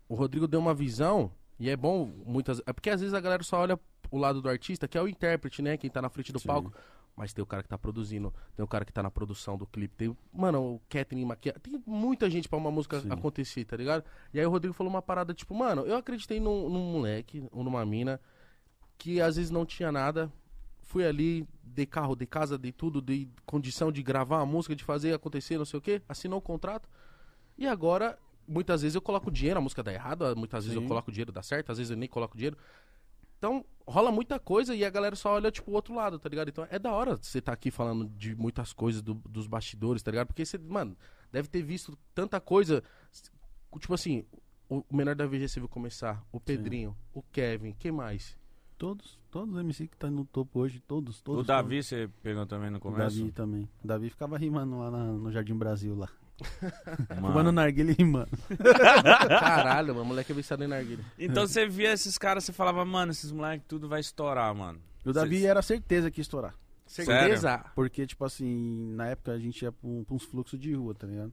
o 0.09 0.16
Rodrigo 0.16 0.47
deu 0.47 0.59
uma 0.59 0.74
visão, 0.74 1.30
e 1.59 1.70
é 1.70 1.78
bom 1.78 2.11
muitas. 2.26 2.59
É 2.66 2.74
porque 2.74 2.89
às 2.89 2.99
vezes 2.99 3.14
a 3.14 3.22
galera 3.22 3.43
só 3.43 3.59
olha 3.59 3.80
o 4.09 4.18
lado 4.18 4.41
do 4.41 4.49
artista, 4.49 4.88
que 4.88 4.97
é 4.97 5.01
o 5.01 5.07
intérprete, 5.07 5.61
né? 5.61 5.78
Quem 5.78 5.91
tá 5.91 6.01
na 6.01 6.09
frente 6.09 6.34
do 6.34 6.39
Sim. 6.39 6.47
palco. 6.47 6.74
Mas 7.16 7.32
tem 7.32 7.43
o 7.43 7.45
cara 7.45 7.61
que 7.61 7.70
tá 7.70 7.78
produzindo, 7.78 8.34
tem 8.55 8.64
o 8.64 8.68
cara 8.68 8.84
que 8.84 8.91
tá 8.91 9.03
na 9.03 9.11
produção 9.11 9.55
do 9.55 9.68
clipe, 9.68 9.95
tem, 9.95 10.18
mano, 10.34 10.76
o 10.76 10.82
catering, 10.89 11.26
maquiagem. 11.26 11.61
Tem 11.61 11.84
muita 11.86 12.28
gente 12.30 12.49
pra 12.49 12.57
uma 12.57 12.72
música 12.72 12.99
Sim. 12.99 13.11
acontecer, 13.11 13.66
tá 13.66 13.78
ligado? 13.78 14.03
E 14.34 14.39
aí 14.39 14.45
o 14.45 14.49
Rodrigo 14.49 14.74
falou 14.74 14.91
uma 14.91 15.01
parada, 15.01 15.34
tipo, 15.34 15.53
mano, 15.53 15.84
eu 15.84 15.95
acreditei 15.95 16.39
num, 16.39 16.68
num 16.70 16.91
moleque 16.91 17.47
ou 17.51 17.64
numa 17.64 17.86
mina 17.86 18.20
que 18.97 19.22
às 19.22 19.36
vezes 19.36 19.51
não 19.51 19.66
tinha 19.66 19.91
nada. 19.91 20.32
Fui 20.82 21.05
ali, 21.05 21.47
dei 21.64 21.86
carro, 21.86 22.16
dei 22.16 22.28
casa, 22.28 22.57
dei 22.57 22.72
tudo, 22.72 23.01
dei 23.01 23.30
condição 23.45 23.91
de 23.91 24.01
gravar 24.01 24.41
a 24.41 24.45
música, 24.45 24.76
de 24.76 24.84
fazer 24.84 25.14
acontecer, 25.14 25.57
não 25.57 25.66
sei 25.66 25.78
o 25.78 25.82
quê. 25.82 26.01
Assinou 26.09 26.39
o 26.39 26.41
contrato. 26.41 26.89
E 27.57 27.68
agora, 27.68 28.18
muitas 28.47 28.82
vezes 28.82 28.95
eu 28.95 29.01
coloco 29.01 29.32
dinheiro, 29.32 29.59
a 29.59 29.61
música 29.61 29.84
dá 29.84 29.93
errado, 29.93 30.36
muitas 30.36 30.66
vezes 30.66 30.78
Sim. 30.78 30.84
eu 30.84 30.88
coloco 30.88 31.11
dinheiro, 31.11 31.32
dá 31.32 31.43
certo, 31.43 31.72
às 31.72 31.78
vezes 31.78 31.91
eu 31.91 31.97
nem 31.97 32.09
coloco 32.09 32.36
dinheiro. 32.36 32.57
Então, 33.43 33.65
rola 33.85 34.09
muita 34.09 34.39
coisa 34.39 34.73
e 34.73 34.85
a 34.85 34.89
galera 34.89 35.17
só 35.17 35.33
olha, 35.33 35.51
tipo, 35.51 35.69
o 35.69 35.73
outro 35.73 35.93
lado, 35.93 36.17
tá 36.17 36.29
ligado? 36.29 36.47
Então, 36.47 36.65
é 36.69 36.79
da 36.79 36.93
hora 36.93 37.17
você 37.17 37.41
tá 37.41 37.51
aqui 37.51 37.69
falando 37.69 38.07
de 38.17 38.33
muitas 38.37 38.71
coisas 38.71 39.01
do- 39.01 39.15
dos 39.15 39.47
bastidores, 39.47 40.01
tá 40.01 40.09
ligado? 40.11 40.27
Porque 40.27 40.45
você, 40.45 40.57
mano, 40.57 40.95
deve 41.29 41.49
ter 41.49 41.61
visto 41.61 41.97
tanta 42.15 42.39
coisa. 42.39 42.81
Tipo 43.77 43.93
assim, 43.95 44.23
o 44.69 44.81
menor 44.89 45.13
da 45.13 45.25
VG 45.27 45.49
você 45.49 45.59
viu 45.59 45.67
começar, 45.67 46.23
o 46.31 46.39
Pedrinho, 46.39 46.95
o 47.13 47.21
Kevin, 47.21 47.73
quem 47.77 47.91
mais? 47.91 48.37
Todos, 48.77 49.19
todos 49.29 49.53
os 49.55 49.59
MC 49.59 49.89
que 49.89 49.97
tá 49.97 50.09
no 50.09 50.23
topo 50.23 50.59
hoje, 50.61 50.79
todos, 50.79 51.21
todos. 51.21 51.41
O 51.41 51.45
Davi 51.45 51.83
você 51.83 52.09
pegou 52.21 52.45
também 52.45 52.69
no 52.69 52.79
todos. 52.79 52.93
O 52.93 52.97
começo? 52.97 53.17
Davi 53.19 53.31
também. 53.33 53.69
O 53.83 53.87
Davi 53.87 54.09
ficava 54.09 54.37
rimando 54.37 54.77
lá 54.79 54.89
na- 54.89 55.11
no 55.11 55.29
Jardim 55.33 55.55
Brasil 55.55 55.93
lá. 55.95 56.07
Mano. 57.09 57.27
Fumando 57.27 57.51
narguilha 57.51 57.91
e 57.91 57.93
rimando. 57.93 58.29
Caralho, 59.29 59.93
mano, 59.95 60.05
moleque 60.05 60.31
é 60.31 60.36
viciado 60.36 60.63
em 60.63 60.67
narguilha. 60.67 61.03
Então 61.17 61.47
você 61.47 61.67
via 61.67 61.91
esses 61.93 62.17
caras, 62.17 62.43
você 62.43 62.51
falava, 62.53 62.84
mano, 62.84 63.11
esses 63.11 63.31
moleques 63.31 63.65
tudo 63.67 63.88
vai 63.88 63.99
estourar, 63.99 64.53
mano. 64.53 64.79
E 65.05 65.09
o 65.09 65.13
Davi 65.13 65.36
Cês- 65.38 65.45
era 65.45 65.61
certeza 65.61 66.09
que 66.11 66.19
ia 66.19 66.23
estourar. 66.23 66.55
Certeza? 66.86 67.63
Porque, 67.75 68.05
tipo 68.05 68.25
assim, 68.25 68.93
na 68.95 69.07
época 69.07 69.31
a 69.31 69.39
gente 69.39 69.61
ia 69.63 69.71
pra, 69.71 69.88
um- 69.89 70.03
pra 70.03 70.15
uns 70.15 70.23
fluxos 70.23 70.59
de 70.59 70.73
rua, 70.73 70.93
tá 70.93 71.07
ligado? 71.07 71.31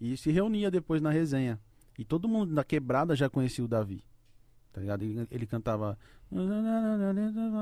E 0.00 0.16
se 0.16 0.30
reunia 0.30 0.70
depois 0.70 1.00
na 1.00 1.10
resenha. 1.10 1.58
E 1.98 2.04
todo 2.04 2.28
mundo 2.28 2.54
da 2.54 2.64
quebrada 2.64 3.14
já 3.16 3.28
conhecia 3.28 3.64
o 3.64 3.68
Davi. 3.68 4.02
Tá 4.72 4.80
ligado? 4.80 5.02
Ele, 5.02 5.26
ele 5.30 5.46
cantava. 5.46 5.98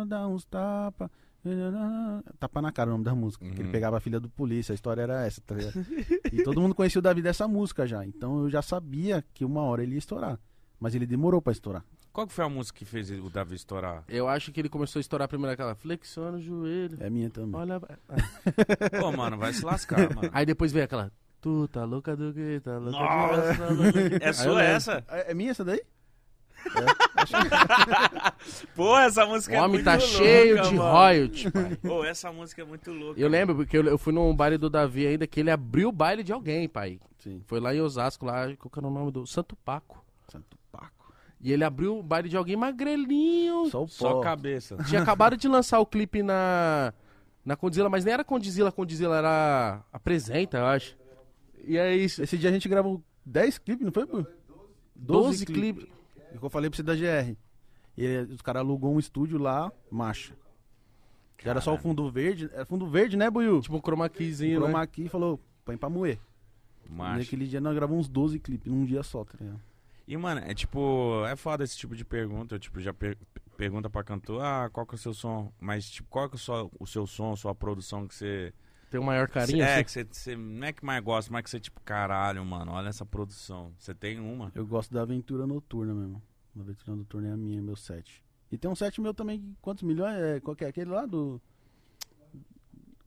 Dá 0.07 0.27
uns 0.29 0.45
tapa. 0.45 1.11
Tapa 2.39 2.61
na 2.63 2.73
cara 2.73 2.89
o 2.91 2.93
nome 2.93 3.05
da 3.05 3.15
música. 3.15 3.45
que 3.45 3.51
Uhum. 3.53 3.61
ele 3.61 3.71
pegava 3.71 3.97
a 3.97 4.01
filha 4.01 4.19
do 4.21 4.29
polícia, 4.29 4.73
a 4.73 4.75
história 4.75 5.03
era 5.03 5.27
essa, 5.27 5.41
tá 5.41 5.55
ligado? 5.55 5.87
e 6.33 6.43
todo 6.43 6.61
mundo 6.61 6.75
conhecia 6.75 6.99
o 6.99 7.03
Davi 7.03 7.23
dessa 7.23 7.47
música 7.49 7.87
já. 7.87 8.05
Então 8.05 8.41
eu 8.45 8.51
já 8.51 8.63
sabia 8.63 9.25
que 9.33 9.45
uma 9.45 9.63
hora 9.63 9.83
ele 9.83 9.93
ia 9.93 9.99
estourar. 9.99 10.39
Mas 10.81 10.95
ele 10.95 11.07
demorou 11.07 11.41
pra 11.43 11.53
estourar. 11.53 11.85
Qual 12.13 12.27
que 12.27 12.33
foi 12.33 12.45
a 12.45 12.49
música 12.49 12.79
que 12.79 12.85
fez 12.85 13.11
o 13.11 13.29
Davi 13.31 13.55
estourar? 13.55 14.03
Eu 14.09 14.29
acho 14.29 14.51
que 14.53 14.61
ele 14.61 14.69
começou 14.69 14.99
a 14.99 15.03
estourar 15.03 15.29
primeiro 15.29 15.53
aquela 15.53 15.75
flexiona 15.75 16.37
o 16.39 16.41
joelho. 16.41 16.97
É 17.01 17.09
minha 17.11 17.31
também. 17.31 17.61
Olha. 17.61 17.81
Pô, 19.01 19.13
mano, 19.13 19.37
vai 19.39 19.53
se 19.53 19.65
lascar, 19.65 20.13
mano. 20.15 20.29
Aí 20.33 20.45
depois 20.47 20.73
veio 20.73 20.85
aquela. 20.85 21.13
Tu 21.41 21.69
tá 21.69 21.85
louca 21.85 22.17
do 22.17 22.33
que? 22.35 22.61
Tá 22.61 22.79
louca 22.79 22.99
Nossa! 22.99 23.55
tá 23.57 23.69
louca 23.73 24.11
de- 24.11 24.25
É 24.25 24.33
sua 24.33 24.63
essa? 24.63 25.05
É, 25.09 25.31
é 25.31 25.35
minha 25.35 25.53
essa 25.53 25.65
daí? 25.65 25.81
Pô, 28.75 28.97
essa 28.99 29.27
música 29.27 29.55
O 29.55 29.57
é 29.57 29.61
homem 29.61 29.71
muito 29.73 29.85
tá 29.85 29.93
louca, 29.93 30.07
cheio 30.07 30.63
de 30.63 30.75
mano. 30.75 30.91
royalty, 30.91 31.51
pai. 31.51 31.77
Pô, 31.83 32.05
essa 32.05 32.33
música 32.33 32.63
é 32.63 32.65
muito 32.65 32.93
louca. 32.93 33.21
Eu 33.21 33.29
lembro, 33.29 33.55
porque 33.57 33.77
eu, 33.77 33.85
eu 33.85 33.99
fui 33.99 34.13
num 34.13 34.35
baile 34.35 34.59
do 34.59 34.71
Davi 34.71 35.07
ainda, 35.07 35.27
que 35.27 35.41
ele 35.41 35.51
abriu 35.51 35.89
o 35.89 35.93
baile 35.93 36.23
de 36.23 36.33
alguém, 36.33 36.69
pai. 36.69 37.01
Sim. 37.19 37.43
Foi 37.47 37.61
lá 37.61 37.75
em 37.75 37.81
Osasco, 37.81 38.25
lá, 38.25 38.55
qual 38.57 38.71
que 38.71 38.79
era 38.79 38.87
o 38.87 38.91
nome 38.91 39.11
do... 39.11 39.27
Santo 39.27 39.57
Paco. 39.57 40.05
Santo 40.31 40.57
Paco. 40.71 41.13
E 41.41 41.53
ele 41.53 41.65
abriu 41.65 41.99
o 41.99 42.03
baile 42.03 42.29
de 42.29 42.37
alguém 42.37 42.57
magrelinho. 42.57 43.67
Só 43.71 43.85
o 43.85 43.89
Só 43.89 44.15
pó. 44.15 44.21
cabeça. 44.21 44.77
Tinha 44.87 45.03
acabado 45.03 45.37
de 45.37 45.49
lançar 45.49 45.81
o 45.81 45.87
clipe 45.87 46.23
na... 46.23 46.93
Na 47.45 47.57
Condzilla, 47.57 47.89
mas 47.89 48.05
nem 48.05 48.13
era 48.13 48.25
Condzilla, 48.25 48.71
Condzilla 48.71 49.17
era... 49.17 49.83
Apresenta, 49.93 50.59
eu 50.59 50.67
acho. 50.67 50.97
E 51.65 51.77
é 51.79 51.97
isso. 51.97 52.23
Esse 52.23 52.37
dia 52.37 52.51
a 52.51 52.53
gente 52.53 52.69
gravou 52.69 53.03
10 53.25 53.59
clipes, 53.59 53.85
não 53.85 53.93
foi, 53.93 54.07
pô? 54.07 54.25
12 54.95 55.47
clipes. 55.47 55.87
É 56.33 56.37
o 56.37 56.39
que 56.39 56.45
eu 56.45 56.51
falei 56.51 56.69
pra 56.71 56.77
você 56.77 56.83
da 56.83 56.95
GR. 56.95 57.35
E 57.97 58.19
os 58.33 58.41
caras 58.43 58.61
alugou 58.61 58.95
um 58.95 58.99
estúdio 58.99 59.39
lá, 59.39 59.73
marcha. 59.91 60.35
Já 61.43 61.51
era 61.51 61.61
só 61.61 61.75
o 61.75 61.79
fundo 61.79 62.11
verde. 62.11 62.51
Era 62.53 62.65
fundo 62.67 62.87
verde, 62.89 63.17
né, 63.17 63.31
Buiu? 63.31 63.61
Tipo 63.61 63.77
um 63.77 63.81
chroma 63.81 64.09
keyzinho, 64.09 64.61
Chroma 64.61 64.79
né? 64.79 64.85
aqui 64.85 65.05
e 65.05 65.09
falou, 65.09 65.41
põe 65.65 65.77
pra 65.77 65.89
moer. 65.89 66.19
Macho. 66.89 67.19
Naquele 67.19 67.47
dia 67.47 67.61
nós 67.61 67.75
gravamos 67.75 68.07
uns 68.07 68.09
12 68.09 68.39
clipes 68.39 68.73
num 68.73 68.85
dia 68.85 69.03
só, 69.03 69.25
tá 69.25 69.35
ligado? 69.41 69.61
E, 70.07 70.17
mano, 70.17 70.41
é 70.41 70.55
tipo, 70.55 71.25
é 71.27 71.37
foda 71.37 71.63
esse 71.63 71.77
tipo 71.77 71.95
de 71.95 72.05
pergunta. 72.05 72.55
Eu, 72.55 72.59
tipo, 72.59 72.81
já 72.81 72.95
per- 72.95 73.19
pergunta 73.57 73.91
pra 73.91 74.03
cantor, 74.03 74.43
ah, 74.43 74.71
qual 74.73 74.87
que 74.87 74.95
é 74.95 74.97
o 74.97 74.99
seu 74.99 75.13
som? 75.13 75.53
Mas, 75.61 75.89
tipo, 75.91 76.09
qual 76.09 76.29
que 76.31 76.37
é 76.37 76.39
o 76.39 76.41
seu, 76.41 76.73
o 76.81 76.87
seu 76.87 77.07
som, 77.07 77.37
sua 77.37 77.55
produção 77.55 78.09
que 78.09 78.15
você. 78.15 78.53
Tem 78.91 78.99
o 78.99 79.05
maior 79.05 79.29
carinho, 79.29 79.63
é, 79.63 79.75
assim. 79.77 79.85
que 79.85 79.91
você, 79.91 80.05
você. 80.05 80.37
Não 80.37 80.67
é 80.67 80.73
que 80.73 80.85
mais 80.85 81.03
gosta, 81.05 81.31
mas 81.33 81.43
que 81.43 81.51
você, 81.51 81.61
tipo, 81.61 81.81
caralho, 81.83 82.45
mano, 82.45 82.73
olha 82.73 82.89
essa 82.89 83.05
produção. 83.05 83.73
Você 83.79 83.95
tem 83.95 84.19
uma? 84.19 84.51
Eu 84.55 84.67
gosto 84.67 84.93
da 84.95 85.03
aventura 85.03 85.47
noturna 85.47 85.93
mesmo. 85.95 86.23
A 86.57 86.61
aventura 86.61 86.97
noturna 86.97 87.29
é 87.29 87.33
a 87.33 87.37
minha, 87.37 87.61
meu 87.61 87.77
set. 87.77 88.25
E 88.51 88.57
tem 88.57 88.71
um 88.71 88.75
set 88.75 88.99
meu 89.01 89.13
também, 89.13 89.55
quantos 89.61 89.83
milhões? 89.83 90.15
É, 90.17 90.41
qual 90.41 90.57
que 90.57 90.65
é? 90.65 90.69
Aquele 90.69 90.91
lá 90.91 91.05
do. 91.05 91.41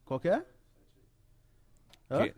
Qual 0.04 0.20
que 0.20 0.28
é? 0.28 0.44
Hã? 2.10 2.24
Que- 2.28 2.34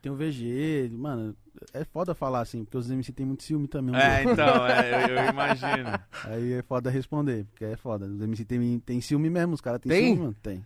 Tem 0.00 0.12
o 0.12 0.14
VG, 0.16 0.88
mano, 0.92 1.36
é 1.74 1.84
foda 1.84 2.14
falar 2.14 2.40
assim, 2.40 2.64
porque 2.64 2.76
os 2.78 2.88
MC 2.90 3.12
tem 3.12 3.26
muito 3.26 3.42
ciúme 3.42 3.66
também. 3.68 3.94
um 3.94 3.98
É, 3.98 4.18
outro. 4.20 4.32
então, 4.32 4.66
é, 4.68 5.04
eu, 5.04 5.16
eu 5.16 5.28
imagino. 5.30 5.88
Aí 6.24 6.52
é 6.52 6.62
foda 6.62 6.88
responder, 6.88 7.44
porque 7.46 7.64
é 7.64 7.76
foda. 7.76 8.06
Os 8.06 8.20
MC 8.22 8.44
tem, 8.44 8.78
tem 8.80 9.00
ciúme 9.00 9.28
mesmo, 9.28 9.54
os 9.54 9.60
caras 9.60 9.80
têm 9.80 9.90
Tem? 9.90 10.04
ciúme, 10.06 10.20
mano. 10.22 10.36
Tem. 10.42 10.64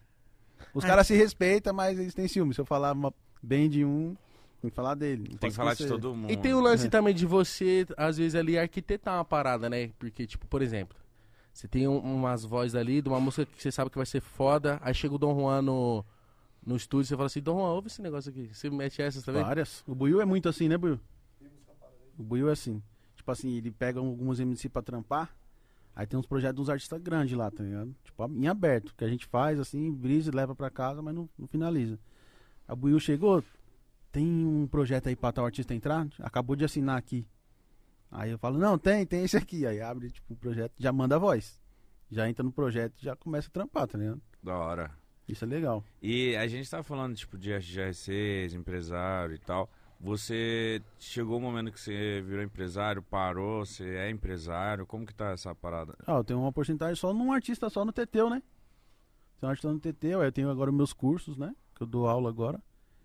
Os 0.75 0.85
caras 0.85 1.07
se 1.07 1.15
respeitam, 1.15 1.73
mas 1.75 1.99
eles 1.99 2.15
têm 2.15 2.27
ciúme. 2.29 2.55
Se 2.55 2.61
eu 2.61 2.65
falar 2.65 2.93
uma- 2.93 3.13
bem 3.43 3.69
de 3.69 3.85
um, 3.85 4.17
tem 4.61 4.71
que 4.71 4.77
falar 4.77 4.95
dele. 4.95 5.25
Tem 5.29 5.37
pode 5.39 5.53
que 5.53 5.57
falar 5.57 5.75
de 5.75 5.87
todo 5.87 6.15
mundo. 6.15 6.31
E 6.31 6.37
tem 6.37 6.55
o 6.55 6.61
lance 6.61 6.87
É. 6.87 6.91
também 6.91 7.15
de 7.15 7.27
você, 7.27 7.87
às 7.97 8.17
vezes, 8.17 8.35
ali 8.35 8.57
arquitetar 8.59 9.17
uma 9.17 9.25
parada, 9.25 9.69
né? 9.69 9.91
Porque, 9.99 10.27
tipo, 10.27 10.47
por 10.47 10.63
exemplo, 10.63 10.97
você 11.53 11.67
tem 11.69 11.87
um- 11.89 11.99
umas 11.99 12.45
vozes 12.45 12.75
ali 12.75 13.03
de 13.03 13.09
uma 13.09 13.21
música 13.21 13.45
que 13.45 13.61
você 13.63 13.71
sabe 13.73 13.91
que 13.91 13.97
vai 13.97 14.07
ser 14.07 14.21
foda, 14.21 14.79
aí 14.83 14.95
chega 14.95 15.15
o 15.15 15.19
Dom 15.19 15.35
Juan 15.39 15.61
no, 15.63 16.05
no 16.65 16.77
estúdio 16.77 17.07
e 17.07 17.09
você 17.09 17.17
fala 17.17 17.27
assim, 17.27 17.41
Dom 17.43 17.59
Juan, 17.59 17.71
ouve 17.73 17.89
esse 17.89 18.01
negócio 18.01 18.31
aqui. 18.31 18.49
Você 18.53 18.71
mete 18.71 19.03
essas 19.03 19.25
também? 19.25 19.43
Várias. 19.43 19.83
O 19.87 19.95
Buiu 19.95 20.21
é 20.21 20.25
muito 20.25 20.49
assim, 20.49 20.69
né, 20.69 20.79
Buiu? 20.79 20.99
O 22.19 22.23
Buiu 22.23 22.49
é 22.49 22.53
assim. 22.53 22.81
Tipo 23.17 23.31
assim, 23.33 23.57
ele 23.57 23.71
pega 23.71 23.99
alguns 24.01 24.39
MC 24.41 24.69
pra 24.69 24.81
trampar, 24.83 25.35
aí 25.95 26.07
tem 26.07 26.19
uns 26.19 26.27
projetos 26.27 26.57
dos 26.57 26.71
artistas 26.71 27.01
grandes 27.01 27.37
lá, 27.37 27.51
tá 27.51 27.63
ligado? 27.63 27.95
Tipo, 28.05 28.31
em 28.31 28.47
aberto, 28.47 28.95
que 28.97 29.05
a 29.05 29.09
gente 29.09 29.27
faz 29.27 29.59
assim, 29.59 29.93
brisa 29.93 30.31
e 30.31 30.35
leva 30.35 30.55
pra 30.55 30.71
casa, 30.71 31.03
mas 31.03 31.15
não, 31.15 31.29
não 31.39 31.47
finaliza. 31.47 31.99
A 32.67 32.75
Buiu 32.75 32.99
chegou, 32.99 33.43
tem 34.11 34.27
um 34.27 34.67
projeto 34.67 35.09
aí 35.09 35.17
pra 35.17 35.33
tal 35.33 35.45
artista 35.45 35.75
entrar? 35.75 36.07
Acabou 36.21 36.55
de 36.55 36.65
assinar 36.65 36.99
aqui. 36.99 37.27
Aí 38.11 38.31
eu 38.31 38.39
falo, 38.39 38.59
não, 38.59 38.79
tem, 38.79 39.07
tem 39.07 39.25
esse 39.25 39.37
aqui. 39.37 39.67
Aí 39.67 39.81
abre, 39.81 40.11
tipo, 40.11 40.35
o 40.35 40.37
projeto, 40.37 40.75
já 40.79 40.93
manda 40.93 41.17
a 41.17 41.19
voz. 41.19 41.61
Já 42.11 42.29
entra 42.29 42.43
no 42.43 42.53
projeto 42.53 42.95
já 42.99 43.17
começa 43.17 43.49
a 43.49 43.51
trampar, 43.51 43.89
tá 43.89 43.97
ligado? 43.97 44.21
Da 44.43 44.55
hora. 44.55 44.91
Isso 45.27 45.45
é 45.45 45.49
legal. 45.49 45.83
E 46.03 46.37
a 46.37 46.47
gente 46.47 46.69
tava 46.69 46.83
falando, 46.83 47.15
tipo, 47.15 47.39
de 47.39 47.51
GRCs, 47.51 48.53
empresário 48.53 49.35
e 49.35 49.39
tal. 49.39 49.71
Você 50.03 50.83
chegou 50.99 51.39
o 51.39 51.41
momento 51.41 51.71
que 51.71 51.81
você 51.81 52.21
virou 52.27 52.43
empresário, 52.43 53.01
parou, 53.01 53.65
você 53.65 53.85
é 53.95 54.11
empresário, 54.11 54.85
como 54.85 55.07
que 55.07 55.15
tá 55.15 55.31
essa 55.31 55.55
parada? 55.55 55.95
Ah, 56.05 56.15
eu 56.15 56.25
tenho 56.25 56.41
uma 56.41 56.53
porcentagem 56.53 56.97
só 56.97 57.15
num 57.15 57.33
artista 57.33 57.71
só 57.71 57.85
no 57.85 57.93
Teteu, 57.93 58.29
né? 58.29 58.43
Tem 59.39 59.47
um 59.47 59.51
artista 59.51 59.73
no 59.73 59.79
Teteu, 59.79 60.21
aí 60.21 60.27
eu 60.27 60.33
tenho 60.33 60.51
agora 60.51 60.73
meus 60.73 60.93
cursos, 60.93 61.37
né? 61.37 61.55
Que 61.73 61.85
eu 61.85 61.87
dou 61.87 62.09
aula 62.09 62.29
agora. 62.29 62.61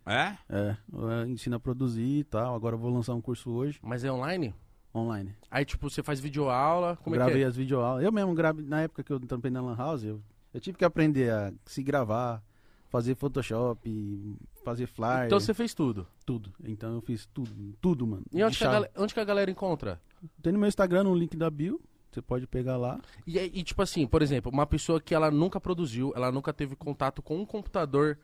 É? 0.07 0.37
É, 0.49 0.75
eu 0.91 1.27
ensino 1.27 1.57
a 1.57 1.59
produzir 1.59 2.19
e 2.19 2.23
tal. 2.23 2.55
Agora 2.55 2.73
eu 2.73 2.79
vou 2.79 2.91
lançar 2.91 3.13
um 3.13 3.21
curso 3.21 3.51
hoje, 3.51 3.77
Mas 3.83 4.03
é 4.03 4.11
online? 4.11 4.55
online. 4.95 5.35
Aí, 5.51 5.63
tipo, 5.65 5.87
você 5.87 6.01
faz 6.01 6.19
videoaula, 6.19 6.95
como 7.03 7.15
é 7.15 7.19
gravei 7.19 7.35
que 7.37 7.43
é? 7.43 7.45
as 7.45 7.55
videoaulas. 7.55 8.03
Eu 8.03 8.11
mesmo 8.11 8.33
gravei, 8.33 8.65
na 8.65 8.81
época 8.81 9.03
que 9.03 9.13
eu 9.13 9.19
trampei 9.19 9.51
na 9.51 9.61
Lan 9.61 9.75
House, 9.75 10.03
eu, 10.03 10.19
eu 10.51 10.59
tive 10.59 10.75
que 10.79 10.85
aprender 10.85 11.31
a 11.31 11.53
se 11.65 11.83
gravar, 11.83 12.41
fazer 12.89 13.15
Photoshop, 13.15 14.37
fazer 14.63 14.87
flyer, 14.87 15.25
Então 15.25 15.39
você 15.39 15.53
fez 15.53 15.73
tudo. 15.73 16.07
tudo. 16.25 16.51
Então 16.63 16.93
eu 16.93 17.01
fiz 17.01 17.25
tudo, 17.27 17.75
tudo, 17.81 18.05
mano. 18.07 18.23
E 18.31 18.43
onde 18.43 18.53
De 18.53 18.57
que, 18.59 18.63
a 18.63 18.71
chave. 18.71 18.85
gal- 18.93 19.03
onde 19.03 19.13
que 19.13 19.19
a 19.19 19.25
galera 19.25 19.51
encontra? 19.51 20.01
Tem 20.41 20.51
no 20.53 20.59
meu 20.59 20.67
Instagram 20.67 21.03
um 21.07 21.15
link 21.15 21.35
da 21.37 21.49
bio, 21.49 21.81
você 22.11 22.21
pode 22.21 22.47
pegar 22.47 22.77
lá. 22.77 22.99
E, 23.25 23.37
aí- 23.37 23.51
e, 23.53 23.63
tipo 23.63 23.81
assim, 23.81 24.07
por 24.07 24.21
exemplo, 24.21 24.51
uma 24.51 24.65
pessoa 24.65 24.99
que 25.01 25.13
ela 25.13 25.29
nunca 25.29 25.59
produziu, 25.59 26.11
ela 26.15 26.31
nunca 26.31 26.53
teve 26.53 26.75
contato 26.75 27.21
com 27.21 27.37
um 27.39 27.45
computador, 27.45 28.17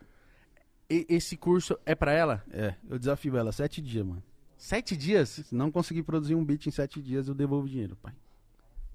e- 0.89 1.05
esse 1.09 1.35
curso 1.37 1.77
é 1.85 1.93
pra 1.93 2.11
ela? 2.13 2.43
É, 2.51 2.75
eu 2.89 2.97
desafio 2.97 3.37
ela, 3.37 3.51
sete 3.51 3.81
dias, 3.81 4.05
mano. 4.05 4.23
Sete 4.57 4.95
dias? 4.95 5.29
Se 5.29 5.53
não 5.55 5.69
conseguir 5.69 6.03
produzir 6.03 6.35
um 6.35 6.43
beat 6.45 6.65
em 6.67 6.71
sete 6.71 7.01
dias, 7.01 7.27
eu 7.27 7.33
devolvo 7.35 7.65
o 7.65 7.69
dinheiro, 7.69 7.97
pai. 7.97 8.13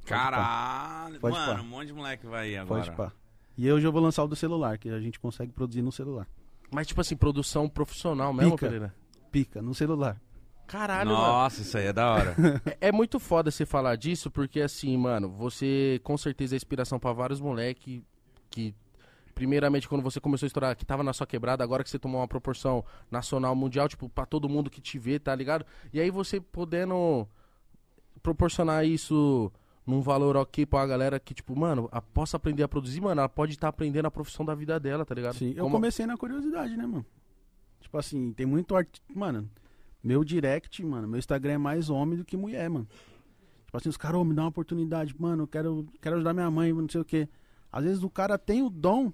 Caralho, 0.07 1.21
Pode 1.21 1.37
mano, 1.37 1.55
pá. 1.57 1.61
um 1.61 1.67
monte 1.67 1.87
de 1.89 1.93
moleque 1.93 2.27
vai 2.27 2.49
aí 2.49 2.57
agora. 2.57 2.83
Pode 2.85 2.97
pá. 2.97 3.13
E 3.59 3.73
hoje 3.73 3.85
eu 3.85 3.91
vou 3.91 4.01
lançar 4.01 4.23
o 4.23 4.29
do 4.29 4.37
celular, 4.37 4.79
que 4.79 4.89
a 4.89 5.01
gente 5.01 5.19
consegue 5.19 5.51
produzir 5.53 5.83
no 5.83 5.91
celular. 5.91 6.29
Mas, 6.71 6.87
tipo 6.87 7.01
assim, 7.01 7.17
produção 7.17 7.69
profissional 7.69 8.33
mesmo, 8.33 8.53
Pica. 8.53 8.67
Pereira? 8.67 8.95
Pica, 9.33 9.61
no 9.61 9.75
celular. 9.75 10.17
Caralho, 10.69 11.11
mano. 11.11 11.23
Nossa, 11.23 11.63
isso 11.63 11.77
aí 11.77 11.87
é 11.87 11.93
da 11.93 12.09
hora. 12.09 12.37
É, 12.81 12.87
é 12.89 12.93
muito 12.93 13.19
foda 13.19 13.51
você 13.51 13.67
falar 13.67 13.97
disso, 13.97 14.31
porque 14.31 14.61
assim, 14.61 14.97
mano, 14.97 15.29
você 15.29 16.01
com 16.05 16.17
certeza 16.17 16.55
é 16.55 16.57
inspiração 16.57 17.01
pra 17.01 17.13
vários 17.13 17.41
moleque 17.41 18.05
que, 18.49 18.73
primeiramente, 19.35 19.89
quando 19.89 20.03
você 20.03 20.21
começou 20.21 20.47
a 20.47 20.49
estourar, 20.49 20.77
que 20.77 20.87
tava 20.87 21.03
na 21.03 21.13
sua 21.13 21.27
quebrada, 21.27 21.65
agora 21.65 21.83
que 21.83 21.91
você 21.91 21.99
tomou 21.99 22.21
uma 22.21 22.29
proporção 22.29 22.85
nacional, 23.11 23.57
mundial, 23.57 23.89
tipo, 23.89 24.09
pra 24.09 24.25
todo 24.25 24.49
mundo 24.49 24.71
que 24.71 24.81
te 24.81 25.01
vê, 25.01 25.19
tá 25.19 25.35
ligado? 25.35 25.67
E 25.93 25.99
aí 25.99 26.13
você 26.13 26.41
podendo 26.41 27.27
proporcionar 28.23 28.85
isso 28.87 29.51
num 29.89 30.03
valor 30.03 30.37
ok 30.37 30.67
pra 30.67 30.87
galera 30.87 31.19
que, 31.19 31.33
tipo, 31.33 31.57
mano, 31.59 31.89
a- 31.91 32.03
possa 32.03 32.37
aprender 32.37 32.63
a 32.63 32.69
produzir, 32.69 33.01
mano, 33.01 33.21
ela 33.23 33.29
pode 33.29 33.53
estar 33.55 33.69
aprendendo 33.69 34.05
a 34.07 34.11
profissão 34.11 34.45
da 34.45 34.55
vida 34.55 34.79
dela, 34.79 35.05
tá 35.05 35.15
ligado? 35.15 35.35
Sim, 35.37 35.51
eu 35.57 35.65
Como- 35.65 35.77
comecei 35.77 36.05
na 36.05 36.17
curiosidade, 36.17 36.77
né, 36.77 36.87
mano? 36.87 37.07
Tipo 37.81 37.97
assim, 37.97 38.33
tem 38.35 38.45
muito 38.45 38.77
art... 38.77 38.99
Mano, 39.15 39.49
meu 40.05 40.23
direct, 40.23 40.85
mano, 40.85 41.09
meu 41.09 41.19
Instagram 41.19 41.53
é 41.55 41.59
mais 41.59 41.89
homem 41.89 42.19
do 42.19 42.25
que 42.25 42.37
mulher, 42.37 42.69
mano. 42.69 42.87
Tipo 43.65 43.77
assim, 43.79 43.89
os 43.89 43.97
caras, 43.97 44.21
ô, 44.21 44.25
me 44.25 44.35
dá 44.35 44.43
uma 44.43 44.49
oportunidade, 44.49 45.15
mano, 45.19 45.45
eu 45.45 45.47
quero, 45.49 45.87
quero 46.03 46.17
ajudar 46.17 46.35
minha 46.35 46.51
mãe, 46.51 46.71
não 46.73 46.89
sei 46.89 47.01
o 47.01 47.05
quê. 47.05 47.27
Às 47.73 47.85
vezes 47.85 48.03
o 48.03 48.11
cara 48.11 48.37
tem 48.37 48.63
o 48.63 48.69
dom, 48.69 49.11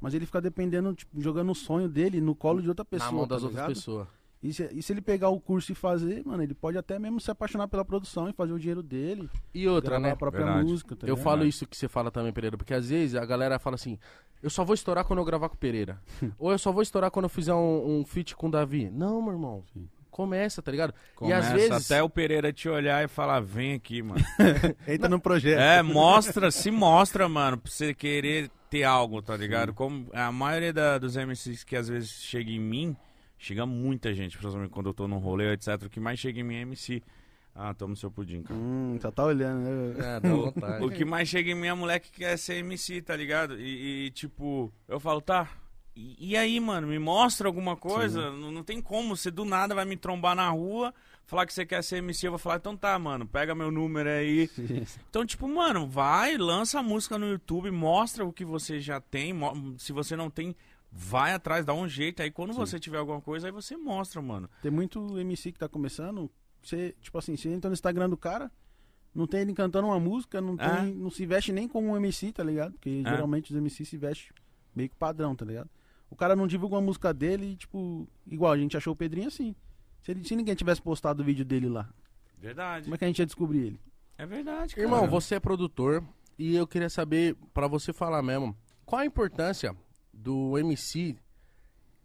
mas 0.00 0.14
ele 0.14 0.24
fica 0.26 0.40
dependendo, 0.40 0.94
tipo, 0.94 1.20
jogando 1.20 1.50
o 1.50 1.54
sonho 1.54 1.88
dele 1.88 2.20
no 2.20 2.34
colo 2.34 2.62
de 2.62 2.68
outra 2.68 2.84
pessoa. 2.84 3.10
na 3.10 3.16
mão 3.16 3.26
das 3.26 3.40
tá 3.42 3.48
outras 3.48 3.66
pessoas. 3.66 4.08
E 4.42 4.52
se, 4.52 4.68
e 4.72 4.82
se 4.82 4.92
ele 4.92 5.00
pegar 5.00 5.28
o 5.28 5.40
curso 5.40 5.70
e 5.70 5.74
fazer, 5.74 6.24
mano, 6.26 6.42
ele 6.42 6.52
pode 6.54 6.76
até 6.76 6.98
mesmo 6.98 7.20
se 7.20 7.30
apaixonar 7.30 7.68
pela 7.68 7.84
produção 7.84 8.28
e 8.28 8.32
fazer 8.32 8.52
o 8.52 8.58
dinheiro 8.58 8.82
dele. 8.82 9.30
E 9.54 9.68
outra, 9.68 10.00
né? 10.00 10.10
a 10.10 10.16
própria 10.16 10.44
Verdade. 10.44 10.66
música, 10.68 10.96
tá 10.96 11.06
eu 11.06 11.10
ligado? 11.14 11.24
falo 11.24 11.44
isso 11.46 11.64
que 11.66 11.76
você 11.76 11.86
fala 11.86 12.10
também, 12.10 12.32
Pereira, 12.32 12.56
porque 12.56 12.74
às 12.74 12.88
vezes 12.88 13.14
a 13.14 13.24
galera 13.24 13.58
fala 13.60 13.76
assim: 13.76 13.96
eu 14.42 14.50
só 14.50 14.64
vou 14.64 14.74
estourar 14.74 15.04
quando 15.04 15.20
eu 15.20 15.24
gravar 15.24 15.48
com 15.48 15.54
o 15.54 15.58
Pereira. 15.58 16.00
Ou 16.38 16.50
eu 16.50 16.58
só 16.58 16.72
vou 16.72 16.82
estourar 16.82 17.10
quando 17.12 17.26
eu 17.26 17.28
fizer 17.28 17.54
um, 17.54 18.00
um 18.00 18.04
feat 18.04 18.34
com 18.34 18.48
o 18.48 18.50
Davi. 18.50 18.90
Não, 18.90 19.22
meu 19.22 19.32
irmão. 19.32 19.64
Sim. 19.72 19.88
Começa, 20.10 20.60
tá 20.60 20.70
ligado? 20.70 20.92
Começa 21.14 21.36
e 21.36 21.40
às 21.40 21.52
vezes. 21.70 21.90
até 21.90 22.02
o 22.02 22.10
Pereira 22.10 22.52
te 22.52 22.68
olhar 22.68 23.02
e 23.02 23.08
falar, 23.08 23.40
vem 23.40 23.72
aqui, 23.74 24.02
mano. 24.02 24.22
Entra 24.86 25.08
no 25.08 25.18
projeto. 25.20 25.58
É, 25.58 25.82
mostra, 25.82 26.50
se 26.50 26.70
mostra, 26.70 27.26
mano, 27.30 27.56
pra 27.56 27.70
você 27.72 27.94
querer 27.94 28.50
ter 28.68 28.82
algo, 28.82 29.22
tá 29.22 29.34
ligado? 29.36 29.72
Como 29.72 30.08
a 30.12 30.30
maioria 30.30 30.70
da- 30.72 30.98
dos 30.98 31.16
MCs 31.16 31.64
que 31.64 31.74
às 31.76 31.88
vezes 31.88 32.10
chega 32.10 32.50
em 32.50 32.60
mim, 32.60 32.94
chega 33.42 33.66
muita 33.66 34.14
gente, 34.14 34.38
principalmente 34.38 34.70
quando 34.70 34.86
eu 34.86 34.94
tô 34.94 35.08
num 35.08 35.18
rolê, 35.18 35.52
etc. 35.52 35.82
O 35.84 35.90
que 35.90 35.98
mais 35.98 36.18
chega 36.18 36.40
em 36.40 36.44
mim 36.44 36.54
é 36.54 36.60
MC. 36.60 37.02
Ah, 37.54 37.74
toma 37.74 37.94
seu 37.96 38.10
pudim, 38.10 38.42
cara. 38.42 38.58
Hum, 38.58 38.96
só 39.00 39.10
tá 39.10 39.24
olhando, 39.24 39.60
né? 39.64 40.16
É, 40.16 40.20
dá 40.20 40.28
vontade. 40.30 40.84
O 40.84 40.90
que 40.90 41.04
mais 41.04 41.28
chega 41.28 41.50
em 41.50 41.54
mim 41.54 41.66
é 41.66 41.74
moleque 41.74 42.10
que 42.10 42.20
quer 42.20 42.38
ser 42.38 42.54
MC, 42.54 43.02
tá 43.02 43.14
ligado? 43.14 43.60
E, 43.60 44.06
e, 44.06 44.10
tipo, 44.10 44.72
eu 44.88 44.98
falo, 44.98 45.20
tá. 45.20 45.50
E, 45.94 46.30
e 46.30 46.36
aí, 46.36 46.58
mano, 46.58 46.86
me 46.86 46.98
mostra 46.98 47.46
alguma 47.46 47.76
coisa? 47.76 48.30
Não, 48.30 48.50
não 48.50 48.62
tem 48.62 48.80
como, 48.80 49.14
você 49.14 49.30
do 49.30 49.44
nada 49.44 49.74
vai 49.74 49.84
me 49.84 49.98
trombar 49.98 50.34
na 50.34 50.48
rua, 50.48 50.94
falar 51.26 51.44
que 51.44 51.52
você 51.52 51.66
quer 51.66 51.84
ser 51.84 51.98
MC, 51.98 52.26
eu 52.26 52.32
vou 52.32 52.38
falar, 52.38 52.56
então 52.56 52.74
tá, 52.74 52.98
mano, 52.98 53.26
pega 53.26 53.54
meu 53.54 53.70
número 53.70 54.08
aí. 54.08 54.48
Então, 55.10 55.26
tipo, 55.26 55.46
mano, 55.46 55.86
vai, 55.86 56.38
lança 56.38 56.78
a 56.78 56.82
música 56.82 57.18
no 57.18 57.28
YouTube, 57.28 57.70
mostra 57.70 58.24
o 58.24 58.32
que 58.32 58.46
você 58.46 58.80
já 58.80 58.98
tem. 58.98 59.34
Se 59.76 59.92
você 59.92 60.16
não 60.16 60.30
tem, 60.30 60.56
vai 60.92 61.32
atrás, 61.32 61.64
dá 61.64 61.72
um 61.74 61.88
jeito. 61.88 62.22
Aí 62.22 62.30
quando 62.30 62.52
Sim. 62.52 62.58
você 62.58 62.78
tiver 62.78 62.98
alguma 62.98 63.20
coisa, 63.20 63.48
aí 63.48 63.52
você 63.52 63.76
mostra, 63.76 64.20
mano. 64.20 64.48
Tem 64.60 64.70
muito 64.70 65.18
MC 65.18 65.50
que 65.52 65.58
tá 65.58 65.68
começando. 65.68 66.30
Você, 66.62 66.94
tipo 67.00 67.16
assim, 67.18 67.36
você 67.36 67.48
entra 67.48 67.68
no 67.70 67.74
Instagram 67.74 68.08
do 68.10 68.16
cara, 68.16 68.50
não 69.14 69.26
tem 69.26 69.40
ele 69.40 69.52
cantando 69.54 69.88
uma 69.88 69.98
música, 69.98 70.40
não, 70.40 70.56
tem, 70.56 70.66
É. 70.68 70.82
não 70.82 71.10
se 71.10 71.24
veste 71.26 71.50
nem 71.52 71.66
como 71.66 71.88
um 71.88 71.96
MC, 71.96 72.30
tá 72.32 72.44
ligado? 72.44 72.72
Porque 72.72 73.02
É. 73.04 73.10
geralmente 73.10 73.50
os 73.50 73.56
MC 73.56 73.84
se 73.84 73.96
vestem 73.96 74.28
meio 74.74 74.88
que 74.90 74.94
padrão, 74.96 75.34
tá 75.34 75.44
ligado? 75.44 75.68
O 76.10 76.14
cara 76.16 76.36
não 76.36 76.46
divulga 76.46 76.74
uma 76.76 76.82
música 76.82 77.12
dele, 77.12 77.56
tipo, 77.56 78.06
igual 78.26 78.52
a 78.52 78.58
gente 78.58 78.76
achou 78.76 78.92
o 78.92 78.96
Pedrinho 78.96 79.28
assim. 79.28 79.54
Se, 80.02 80.10
ele- 80.10 80.24
se 80.24 80.36
ninguém 80.36 80.54
tivesse 80.54 80.80
postado 80.82 81.22
o 81.22 81.24
vídeo 81.24 81.44
dele 81.44 81.68
lá, 81.68 81.88
Verdade. 82.38 82.84
como 82.84 82.94
é 82.94 82.98
que 82.98 83.04
a 83.04 83.08
gente 83.08 83.18
ia 83.18 83.26
descobrir 83.26 83.58
ele? 83.60 83.80
É 84.18 84.26
verdade, 84.26 84.74
cara. 84.74 84.86
Irmão, 84.86 85.08
você 85.08 85.36
é 85.36 85.40
produtor 85.40 86.04
e 86.38 86.54
eu 86.54 86.66
queria 86.66 86.90
saber, 86.90 87.34
pra 87.54 87.66
você 87.66 87.92
falar 87.92 88.22
mesmo, 88.22 88.56
qual 88.84 89.00
a 89.00 89.06
importância 89.06 89.74
do 90.22 90.56
MC, 90.58 91.16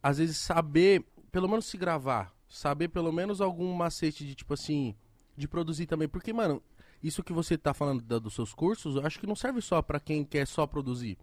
às 0.01 0.18
vezes, 0.18 0.38
saber, 0.38 1.05
pelo 1.32 1.47
menos 1.47 1.65
se 1.65 1.78
gravar, 1.78 2.34
saber 2.47 2.88
pelo 2.89 3.11
menos 3.11 3.41
algum 3.41 3.72
macete 3.74 4.26
de, 4.26 4.34
tipo 4.36 4.53
assim, 4.53 4.95
de 5.36 5.47
produzir 5.47 5.86
também. 5.86 6.07
Porque, 6.07 6.34
mano, 6.34 6.61
isso 7.03 7.24
que 7.24 7.34
você 7.34 7.57
tá 7.57 7.74
falando 7.74 8.01
da- 8.01 8.20
dos 8.20 8.34
seus 8.34 8.53
cursos, 8.53 8.95
eu 8.95 9.05
acho 9.05 9.20
que 9.20 9.28
não 9.28 9.36
serve 9.36 9.61
só 9.61 9.82
pra 9.82 9.99
quem 9.99 10.24
quer 10.24 10.47
só 10.47 10.65
produzir. 10.65 11.18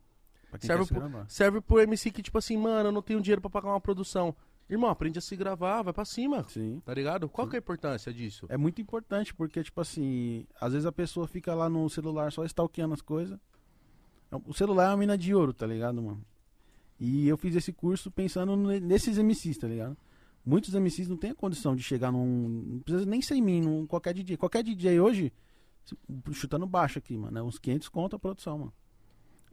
Serve 0.61 0.87
quer 0.87 0.95
pro-. 1.01 1.25
Serve 1.29 1.61
pro 1.61 1.81
MC 1.81 2.11
que, 2.13 2.23
tipo 2.23 2.39
assim, 2.39 2.57
mano, 2.57 2.89
eu 2.89 2.93
não 2.93 3.03
tenho 3.03 3.21
dinheiro 3.21 3.41
pra 3.41 3.51
pagar 3.51 3.71
uma 3.71 3.81
produção. 3.81 4.35
Irmão, 4.71 4.89
aprende 4.89 5.19
a 5.19 5.23
se 5.23 5.35
gravar, 5.37 5.83
vai 5.83 5.93
pra 5.93 6.05
cima. 6.05 6.45
Sim. 6.45 6.81
Tá 6.85 6.95
ligado? 6.95 7.29
Qual 7.29 7.47
que 7.49 7.57
é 7.57 7.59
a 7.59 7.61
importância 7.61 8.13
disso? 8.15 8.47
É 8.49 8.57
muito 8.57 8.81
importante, 8.81 9.35
porque, 9.35 9.63
tipo 9.65 9.81
assim, 9.81 10.47
às 10.61 10.73
vezes 10.73 10.87
a 10.87 10.93
pessoa 10.93 11.27
fica 11.27 11.53
lá 11.55 11.69
no 11.69 11.91
celular 11.91 12.33
só 12.33 12.45
stalkeando 12.45 12.95
as 12.95 13.03
coisas. 13.03 13.39
O 14.47 14.55
celular 14.55 14.85
é 14.87 14.89
uma 14.91 14.97
mina 14.97 15.19
de 15.19 15.35
ouro, 15.35 15.53
tá 15.53 15.67
ligado, 15.67 16.01
mano? 16.01 16.25
E 16.99 17.27
eu 17.29 17.37
fiz 17.37 17.55
esse 17.57 17.73
curso 17.73 18.11
pensando 18.11 18.57
ne- 18.57 18.81
nesses 18.81 19.19
MCs, 19.19 19.59
tá 19.59 19.67
ligado? 19.69 19.97
Muitos 20.47 20.75
MCs 20.75 21.09
não 21.09 21.17
têm 21.17 21.31
a 21.31 21.35
condição 21.35 21.75
de 21.75 21.83
chegar 21.83 22.13
num. 22.13 22.49
Não 22.75 22.79
precisa 22.81 23.07
nem 23.07 23.21
ser 23.23 23.35
em 23.35 23.43
mim, 23.43 23.61
num 23.63 23.87
qualquer 23.87 24.13
DJ. 24.15 24.37
Qualquer 24.37 24.63
DJ 24.63 25.01
hoje, 25.01 25.33
chutando 26.33 26.67
baixo 26.67 26.99
aqui, 26.99 27.17
mano, 27.17 27.39
é 27.39 27.43
uns 27.43 27.59
500 27.59 27.89
conto 27.89 28.17
a 28.17 28.19
produção, 28.19 28.59
mano. 28.59 28.73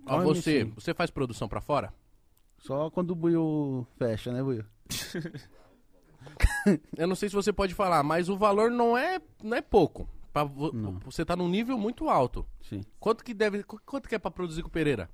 Ó, 0.06 0.10
Qual 0.22 0.24
você, 0.24 0.60
MC? 0.60 0.72
você 0.76 0.94
faz 0.94 1.10
produção 1.10 1.48
pra 1.48 1.62
fora? 1.62 1.94
Só 2.60 2.90
quando 2.92 3.12
o 3.12 3.16
Buio 3.16 3.88
fecha, 3.98 4.32
né, 4.32 4.44
Buio? 4.44 4.66
Eu 6.96 7.08
não 7.08 7.16
sei 7.16 7.30
se 7.30 7.36
você 7.36 7.52
pode 7.52 7.74
falar, 7.74 8.04
mas 8.04 8.30
o 8.30 8.38
valor 8.38 8.70
não 8.70 8.96
é, 8.98 9.20
não 9.44 9.58
é 9.58 9.62
pouco. 9.62 10.08
Pra 10.32 10.46
Não. 10.46 11.00
Você 11.06 11.26
tá 11.26 11.36
num 11.36 11.50
nível 11.50 11.78
muito 11.78 12.08
alto. 12.08 12.46
Sim. 12.62 12.82
Quanto 13.00 13.24
que 13.24 13.34
deve. 13.34 13.64
qu- 13.64 13.82
Quanto 13.86 14.08
que 14.08 14.16
é 14.16 14.20
pra 14.20 14.30
produzir 14.32 14.62
com 14.62 14.68
o 14.70 14.72
Pereira? 14.72 15.10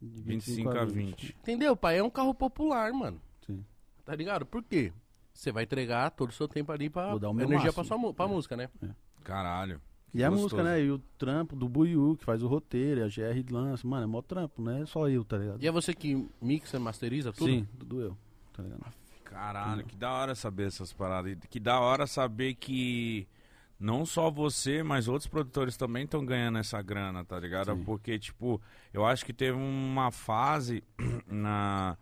De 0.00 0.22
25 0.22 0.70
a 0.70 0.84
20. 0.84 1.36
Entendeu, 1.40 1.76
pai? 1.76 1.98
É 1.98 2.02
um 2.02 2.10
carro 2.10 2.34
popular, 2.34 2.92
mano. 2.92 3.20
Sim. 3.46 3.64
Tá 4.04 4.14
ligado? 4.14 4.44
Por 4.46 4.62
quê? 4.62 4.92
Você 5.32 5.50
vai 5.52 5.64
entregar 5.64 6.10
todo 6.10 6.30
o 6.30 6.32
seu 6.32 6.46
tempo 6.48 6.70
ali 6.72 6.88
pra 6.88 7.10
Vou 7.10 7.18
dar 7.18 7.30
o 7.30 7.34
meu 7.34 7.44
energia 7.46 7.66
máximo. 7.72 7.84
pra, 7.86 7.98
sua, 7.98 8.14
pra 8.14 8.28
música, 8.28 8.56
né? 8.56 8.68
Caralho. 9.24 9.80
E 10.14 10.22
a 10.24 10.30
Gostoso. 10.30 10.56
música, 10.56 10.62
né? 10.62 10.82
E 10.82 10.90
o 10.90 10.98
trampo 11.18 11.54
do 11.54 11.68
Buiu, 11.68 12.16
que 12.18 12.24
faz 12.24 12.42
o 12.42 12.46
roteiro, 12.46 13.00
e 13.00 13.02
a 13.02 13.06
GR 13.08 13.52
lança. 13.52 13.86
Mano, 13.86 14.04
é 14.04 14.06
mó 14.06 14.22
trampo, 14.22 14.62
não 14.62 14.72
é 14.72 14.86
só 14.86 15.08
eu, 15.08 15.24
tá 15.24 15.36
ligado? 15.36 15.62
E 15.62 15.66
é 15.66 15.70
você 15.70 15.92
que 15.92 16.26
mixa, 16.40 16.78
masteriza 16.78 17.32
tudo? 17.32 17.50
Sim, 17.50 17.68
tudo 17.78 18.00
eu, 18.00 18.16
tá 18.52 18.62
ligado? 18.62 18.84
Caralho, 19.24 19.84
que 19.84 19.94
da 19.96 20.10
hora 20.12 20.34
saber 20.34 20.68
essas 20.68 20.92
paradas. 20.92 21.36
Que 21.50 21.60
da 21.60 21.78
hora 21.80 22.06
saber 22.06 22.54
que 22.54 23.26
não 23.78 24.06
só 24.06 24.30
você, 24.30 24.82
mas 24.82 25.08
outros 25.08 25.26
produtores 25.28 25.76
também 25.76 26.04
estão 26.04 26.24
ganhando 26.24 26.58
essa 26.58 26.80
grana, 26.80 27.24
tá 27.24 27.38
ligado? 27.38 27.74
Sim. 27.74 27.84
Porque, 27.84 28.18
tipo, 28.18 28.60
eu 28.92 29.04
acho 29.04 29.24
que 29.24 29.32
teve 29.32 29.56
uma 29.58 30.10
fase 30.10 30.82
na 31.26 31.96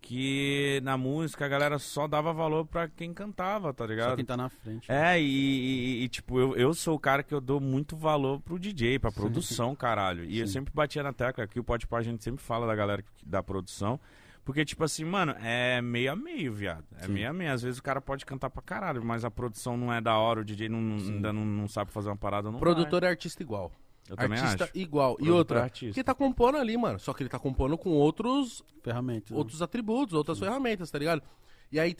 que 0.00 0.80
na 0.82 0.98
música 0.98 1.44
a 1.44 1.48
galera 1.48 1.78
só 1.78 2.08
dava 2.08 2.32
valor 2.32 2.66
pra 2.66 2.88
quem 2.88 3.14
cantava, 3.14 3.72
tá 3.72 3.84
Só 3.84 3.88
ligado? 3.90 4.16
quem 4.16 4.24
tá 4.24 4.36
na 4.36 4.48
frente. 4.48 4.90
É, 4.90 5.20
e, 5.20 5.24
e- 5.24 6.02
e, 6.02 6.08
tipo, 6.08 6.40
eu, 6.40 6.56
eu 6.56 6.74
sou 6.74 6.96
o 6.96 6.98
cara 6.98 7.22
que 7.22 7.32
eu 7.32 7.40
dou 7.40 7.60
muito 7.60 7.96
valor 7.96 8.40
pro 8.40 8.58
DJ, 8.58 8.98
pra 8.98 9.12
produção, 9.12 9.76
caralho. 9.76 10.24
E 10.24 10.40
eu 10.40 10.46
Sim. 10.48 10.54
sempre 10.54 10.72
batia 10.74 11.04
na 11.04 11.12
tecla, 11.12 11.44
aqui 11.44 11.60
o 11.60 11.64
Pode 11.64 11.86
a 11.88 12.02
gente 12.02 12.24
sempre 12.24 12.42
fala 12.42 12.66
da 12.66 12.74
galera 12.74 13.04
da 13.24 13.42
produção. 13.44 14.00
Porque, 14.44 14.64
tipo 14.64 14.82
assim, 14.82 15.04
mano, 15.04 15.32
é 15.40 15.80
meio 15.80 16.10
a 16.12 16.16
meio, 16.16 16.52
viado. 16.52 16.84
É 16.98 17.06
Sim. 17.06 17.12
meio 17.12 17.30
a 17.30 17.32
meio. 17.32 17.52
Às 17.52 17.62
vezes 17.62 17.78
o 17.78 17.82
cara 17.82 18.00
pode 18.00 18.26
cantar 18.26 18.50
pra 18.50 18.60
caralho, 18.60 19.04
mas 19.04 19.24
a 19.24 19.30
produção 19.30 19.76
não 19.76 19.92
é 19.92 20.00
da 20.00 20.16
hora, 20.18 20.40
o 20.40 20.44
DJ 20.44 20.68
não- 20.68 20.98
Sim. 20.98 21.12
ainda 21.14 21.32
não, 21.32 21.44
não 21.44 21.68
sabe 21.68 21.92
fazer 21.92 22.08
uma 22.08 22.16
parada, 22.16 22.50
não 22.50 22.58
Produtor 22.58 23.04
é 23.04 23.08
artista 23.08 23.42
igual. 23.42 23.68
vai. 23.68 23.78
Eu 24.08 24.16
também 24.16 24.36
artista 24.40 24.64
acho. 24.64 24.72
igual. 24.76 25.12
E 25.12 25.14
Produtor 25.16 25.34
é 25.34 25.38
outra, 25.38 25.62
artista. 25.62 25.94
que 25.94 26.02
tá 26.02 26.12
compondo 26.12 26.58
ali, 26.58 26.76
mano. 26.76 26.98
Só 26.98 27.12
que 27.14 27.22
ele 27.22 27.30
tá 27.30 27.38
compondo 27.38 27.78
com 27.78 27.90
outros, 27.90 28.64
Ferramentas. 28.82 29.30
né? 29.30 29.36
outros 29.38 29.62
atributos, 29.62 30.12
outras 30.14 30.40
ferramentas, 30.40 30.90
tá 30.90 30.98
ligado? 30.98 31.22
E 31.70 31.78
aí, 31.78 31.94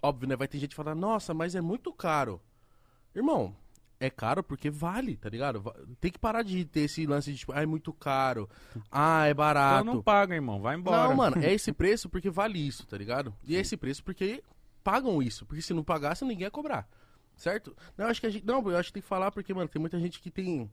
óbvio, 0.00 0.28
né? 0.28 0.36
Vai 0.36 0.46
ter 0.46 0.56
gente 0.58 0.74
falando, 0.76 1.00
nossa, 1.00 1.34
mas 1.34 1.56
é 1.56 1.60
muito 1.60 1.92
caro. 1.92 2.40
Irmão, 3.14 3.56
é 4.00 4.08
caro 4.10 4.42
porque 4.42 4.70
vale, 4.70 5.16
tá 5.16 5.28
ligado? 5.28 5.62
Tem 6.00 6.10
que 6.10 6.18
parar 6.18 6.42
de 6.42 6.64
ter 6.64 6.80
esse 6.82 7.06
lance 7.06 7.32
de 7.32 7.38
tipo, 7.38 7.52
ah, 7.52 7.62
é 7.62 7.66
muito 7.66 7.92
caro. 7.92 8.48
Ah, 8.90 9.26
é 9.26 9.30
Então 9.30 9.36
barato. 9.38 9.84
não 9.84 10.02
paga, 10.02 10.34
irmão. 10.34 10.60
Vai 10.60 10.76
embora. 10.76 11.08
Não, 11.08 11.16
mano, 11.16 11.42
é 11.42 11.52
esse 11.54 11.72
preço 11.72 12.08
porque 12.08 12.30
vale 12.30 12.58
isso, 12.64 12.86
tá 12.86 12.96
ligado? 12.96 13.34
E 13.44 13.56
é 13.56 13.60
esse 13.60 13.76
preço 13.76 14.02
porque 14.04 14.42
pagam 14.84 15.22
isso. 15.22 15.44
Porque 15.46 15.62
se 15.62 15.74
não 15.74 15.82
pagasse, 15.82 16.24
ninguém 16.24 16.42
ia 16.44 16.50
cobrar. 16.50 16.88
Certo? 17.36 17.76
Não, 17.96 18.06
eu 18.06 18.10
acho 18.10 18.20
que 18.20 18.26
a 18.26 18.30
gente. 18.30 18.44
Não, 18.44 18.68
eu 18.68 18.76
acho 18.76 18.88
que 18.88 18.94
tem 18.94 19.02
que 19.02 19.08
falar 19.08 19.30
porque, 19.30 19.54
mano, 19.54 19.68
tem 19.68 19.80
muita 19.80 19.98
gente 19.98 20.20
que 20.20 20.30
tem. 20.30 20.68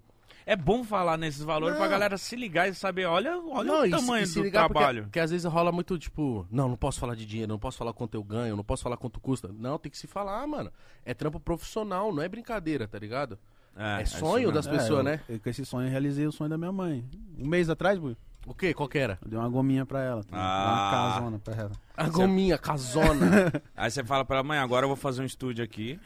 É 0.46 0.56
bom 0.56 0.84
falar 0.84 1.18
nesses 1.18 1.42
valores 1.42 1.76
pra 1.76 1.86
Não. 1.86 1.92
galera 1.92 2.18
se 2.18 2.36
ligar 2.36 2.70
e 2.70 2.74
saber, 2.76 3.06
olha, 3.06 3.38
olha 3.40 3.64
não, 3.72 3.82
o 3.82 3.86
e 3.86 3.90
se- 3.90 3.96
tamanho 3.98 4.24
e 4.24 4.28
se 4.28 4.36
do 4.36 4.44
ligar 4.44 4.66
trabalho. 4.70 4.98
Porque, 4.98 5.02
porque 5.08 5.20
às 5.20 5.32
vezes 5.32 5.46
rola 5.46 5.72
muito, 5.72 5.98
tipo, 5.98 6.46
não, 6.52 6.70
não 6.70 6.78
posso 6.78 7.00
falar 7.00 7.16
de 7.16 7.26
dinheiro, 7.26 7.52
não 7.52 7.60
posso 7.60 7.78
falar 7.78 7.94
quanto 7.94 8.16
eu 8.16 8.24
ganho, 8.24 8.56
não 8.56 8.64
posso 8.64 8.84
falar 8.84 8.98
quanto 8.98 9.20
custa. 9.20 9.50
Não, 9.52 9.78
tem 9.80 9.92
que 9.92 9.98
se 9.98 10.08
falar, 10.08 10.46
mano. 10.46 10.72
É 11.04 11.14
trampo 11.14 11.40
profissional, 11.40 12.14
não 12.14 12.22
é 12.22 12.30
brincadeira, 12.30 12.88
tá 12.88 13.00
ligado? 13.00 13.38
É 13.78 14.04
isso 14.04 14.18
sonho 14.20 14.48
mesmo. 14.48 14.52
das- 14.54 14.68
pessoas, 14.68 15.00
eu- 15.00 15.04
né? 15.04 15.20
Eu, 15.28 15.40
com 15.40 15.50
esse 15.50 15.66
sonho 15.66 15.88
eu 15.88 15.92
realizei 15.92 16.26
o 16.26 16.32
sonho 16.32 16.50
da 16.50 16.58
minha 16.58 16.72
mãe. 16.72 17.04
Um 17.38 17.46
mês 17.48 17.70
atrás, 17.70 18.00
Buiu, 18.00 18.16
O 18.46 18.54
quê? 18.54 18.74
Qual 18.74 18.88
que 18.88 18.98
era? 18.98 19.18
eu 19.24 19.30
dei 19.30 19.39
uma 19.39 19.50
gominha 19.50 19.86
pra 19.86 20.02
ela. 20.02 20.24
tá? 20.24 20.36
Ah. 20.38 20.66
Uma 20.66 21.14
casona 21.16 21.39
pra 21.39 21.56
ela. 21.56 21.72
A 21.98 22.10
gominha, 22.10 22.58
casona. 22.58 23.52
Aí 23.76 23.89
você 23.89 24.04
fala 24.04 24.24
pra 24.24 24.38
ela, 24.38 24.43
mãe, 24.43 24.60
agora 24.60 24.84
eu 24.84 24.88
vou 24.89 24.96
fazer 24.98 25.22
um 25.22 25.26
estúdio 25.26 25.64
aqui. 25.64 26.00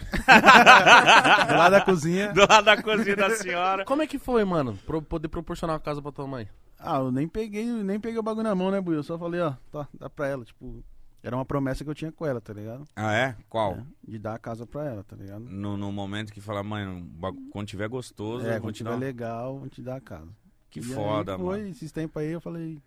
Do 1.47 1.55
lado 1.57 1.71
da 1.71 1.81
cozinha. 1.81 2.31
Do 2.33 2.41
lado 2.41 2.63
da 2.65 2.81
cozinha 2.81 3.15
da 3.15 3.29
senhora. 3.31 3.85
Como 3.85 4.01
é 4.01 4.07
que 4.07 4.17
foi, 4.19 4.43
mano? 4.45 4.77
Pra 4.85 4.95
eu 4.97 5.01
poder 5.01 5.27
proporcionar 5.27 5.75
uma 5.75 5.79
casa 5.79 6.01
pra 6.01 6.11
tua 6.11 6.27
mãe? 6.27 6.47
Ah, 6.79 6.97
eu 6.99 7.11
nem 7.11 7.27
peguei, 7.27 7.65
nem 7.65 7.99
peguei 7.99 8.17
o 8.19 8.23
bagulho 8.23 8.43
na 8.43 8.55
mão, 8.55 8.71
né, 8.71 8.79
Buiu? 8.79 8.99
Eu 8.99 9.03
só 9.03 9.17
falei, 9.17 9.41
ó, 9.41 9.53
tá, 9.71 9.87
dá 9.93 10.09
pra 10.09 10.27
ela. 10.27 10.45
Tipo, 10.45 10.81
era 11.21 11.35
uma 11.35 11.43
promessa 11.43 11.83
que 11.83 11.89
eu 11.89 11.95
tinha 11.95 12.11
com 12.11 12.25
ela, 12.25 12.39
tá 12.39 12.53
ligado? 12.53 12.85
Ah, 12.95 13.13
é? 13.13 13.35
Qual? 13.49 13.73
É, 13.73 13.83
de 14.07 14.17
dar 14.17 14.35
a 14.35 14.39
casa 14.39 14.65
pra 14.65 14.85
ela, 14.85 15.03
tá 15.03 15.15
ligado? 15.15 15.41
No, 15.41 15.75
no 15.75 15.91
momento 15.91 16.31
que 16.31 16.39
fala, 16.39 16.63
mãe, 16.63 17.05
quando 17.51 17.67
tiver 17.67 17.89
gostoso, 17.89 18.45
É, 18.45 18.49
eu 18.49 18.53
vou 18.53 18.61
quando 18.61 18.75
tiver 18.75 18.91
dar. 18.91 18.95
legal, 18.95 19.59
vou 19.59 19.67
te 19.67 19.81
dar 19.81 19.97
a 19.97 20.01
casa. 20.01 20.29
Que 20.69 20.79
E 20.79 20.83
foda, 20.83 21.33
aí 21.33 21.37
foi, 21.39 21.57
mano. 21.59 21.69
esses 21.71 21.91
tempos 21.91 22.21
aí 22.21 22.31
eu 22.31 22.41
falei, 22.41 22.77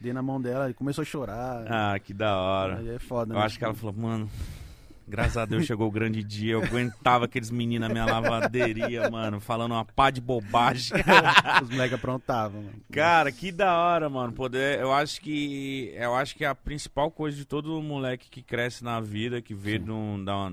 dei 0.00 0.12
na 0.12 0.22
mão 0.22 0.40
dela, 0.40 0.68
e 0.70 0.74
começou 0.74 1.02
a 1.02 1.04
chorar. 1.04 1.64
Ah, 1.68 1.98
que 1.98 2.12
da 2.12 2.36
hora. 2.36 2.78
Aí 2.78 2.88
é 2.90 2.98
foda, 2.98 3.32
Eu 3.34 3.38
né? 3.38 3.44
acho 3.44 3.58
que 3.58 3.64
ela 3.64 3.74
falou, 3.74 3.94
mano, 3.96 4.28
graças 5.06 5.36
a 5.36 5.44
Deus 5.46 5.64
chegou 5.64 5.86
o 5.88 5.90
grande 5.90 6.22
dia. 6.24 6.54
Eu 6.54 6.62
aguentava 6.64 7.26
aqueles 7.26 7.50
meninos 7.50 7.88
na 7.88 7.92
minha 7.94 8.04
lavanderia, 8.04 9.08
mano, 9.08 9.40
falando 9.40 9.72
uma 9.72 9.84
pá 9.84 10.10
de 10.10 10.20
bobagem. 10.20 10.96
Os 11.62 11.70
moleques 11.70 11.94
aprontavam, 11.94 12.60
mano. 12.62 12.74
Cara, 12.92 13.30
que 13.32 13.52
da 13.52 13.76
hora, 13.78 14.08
mano. 14.10 14.32
Poder, 14.32 14.80
eu 14.80 14.92
acho 14.92 15.20
que 15.20 15.92
eu 15.96 16.14
acho 16.16 16.34
que 16.34 16.44
a 16.44 16.54
principal 16.54 17.10
coisa 17.10 17.36
de 17.36 17.44
todo 17.44 17.80
moleque 17.80 18.28
que 18.28 18.42
cresce 18.42 18.82
na 18.84 19.00
vida, 19.00 19.40
que 19.40 19.54
vê 19.54 19.78
de 19.78 19.90
um, 19.90 20.22
da 20.24 20.50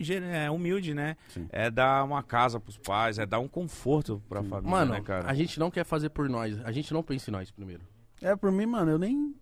é 0.00 0.50
humilde, 0.50 0.94
né? 0.94 1.16
Sim. 1.28 1.46
É 1.50 1.70
dar 1.70 2.04
uma 2.04 2.22
casa 2.22 2.60
pros 2.60 2.78
pais, 2.78 3.18
é 3.18 3.26
dar 3.26 3.40
um 3.40 3.48
conforto 3.48 4.22
pra 4.28 4.42
família, 4.42 4.70
Mano, 4.70 4.92
né, 4.92 5.00
cara? 5.00 5.28
a 5.30 5.34
gente 5.34 5.58
não 5.58 5.70
quer 5.70 5.84
fazer 5.84 6.10
por 6.10 6.28
nós. 6.28 6.58
A 6.64 6.70
gente 6.72 6.92
não 6.92 7.02
pensa 7.02 7.30
em 7.30 7.32
nós 7.32 7.50
primeiro. 7.50 7.82
É, 8.22 8.34
por 8.36 8.50
mim, 8.52 8.66
mano, 8.66 8.90
eu 8.92 8.98
nem. 8.98 9.34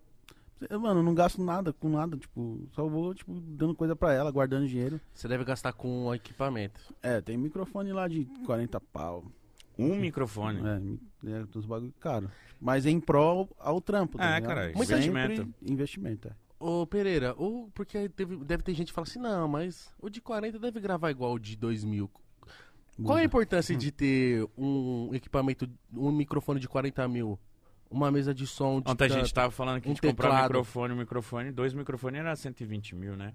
eu, 0.69 0.79
Mano, 0.79 0.99
eu 0.99 1.03
não 1.03 1.13
gasto 1.15 1.41
nada 1.43 1.71
com 1.73 1.89
nada, 1.89 2.17
tipo, 2.17 2.67
só 2.73 2.87
vou, 2.87 3.13
tipo, 3.13 3.33
dando 3.39 3.75
coisa 3.75 3.95
pra 3.95 4.13
ela, 4.13 4.31
guardando 4.31 4.67
dinheiro. 4.67 4.99
Você 5.13 5.27
deve 5.27 5.43
gastar 5.43 5.73
com 5.73 6.05
o 6.07 6.13
equipamento. 6.15 6.79
É, 7.01 7.21
tem 7.21 7.37
microfone 7.37 7.91
lá 7.91 8.07
de 8.07 8.25
40 8.45 8.79
pau. 8.81 9.25
Um 9.77 9.95
microfone. 9.95 10.59
É, 11.25 11.31
é 11.39 11.43
dos 11.45 11.65
bagulho 11.65 11.93
caro. 11.99 12.31
Mas 12.59 12.87
em 12.87 12.99
prol 12.99 13.47
ao 13.59 13.79
trampo, 13.79 14.17
tá 14.17 14.25
É, 14.25 14.35
ligado? 14.35 14.49
cara, 14.49 14.71
investimento. 14.71 15.53
Investimento, 15.61 16.27
é. 16.27 16.31
Ô, 16.59 16.87
Pereira, 16.87 17.35
ou 17.37 17.69
porque 17.71 18.07
deve, 18.09 18.37
deve 18.37 18.63
ter 18.63 18.73
gente 18.73 18.87
que 18.87 18.93
fala 18.93 19.05
assim, 19.07 19.19
não, 19.19 19.47
mas 19.47 19.91
o 20.01 20.09
de 20.09 20.19
40 20.19 20.57
deve 20.57 20.79
gravar 20.79 21.11
igual 21.11 21.33
o 21.33 21.39
de 21.39 21.55
2000. 21.55 22.09
Qual 23.03 23.17
é 23.17 23.21
a 23.21 23.25
importância 23.25 23.75
de 23.75 23.91
ter 23.91 24.43
um 24.57 25.13
equipamento, 25.13 25.69
um 25.93 26.11
microfone 26.11 26.59
de 26.59 26.67
40 26.67 27.07
mil, 27.07 27.37
uma 27.91 28.09
mesa 28.09 28.33
de 28.33 28.47
som 28.47 28.81
de 28.81 28.89
Ontem 28.91 29.05
a 29.05 29.09
gente 29.09 29.31
tava 29.31 29.51
falando 29.51 29.79
que 29.81 29.87
a 29.87 29.91
um 29.91 29.93
gente 29.93 30.01
comprava 30.01 30.33
teclado. 30.33 30.49
microfone, 30.49 30.95
microfone, 30.95 31.51
dois 31.51 31.73
microfones 31.75 32.19
era 32.21 32.35
120 32.35 32.95
mil, 32.95 33.15
né? 33.15 33.33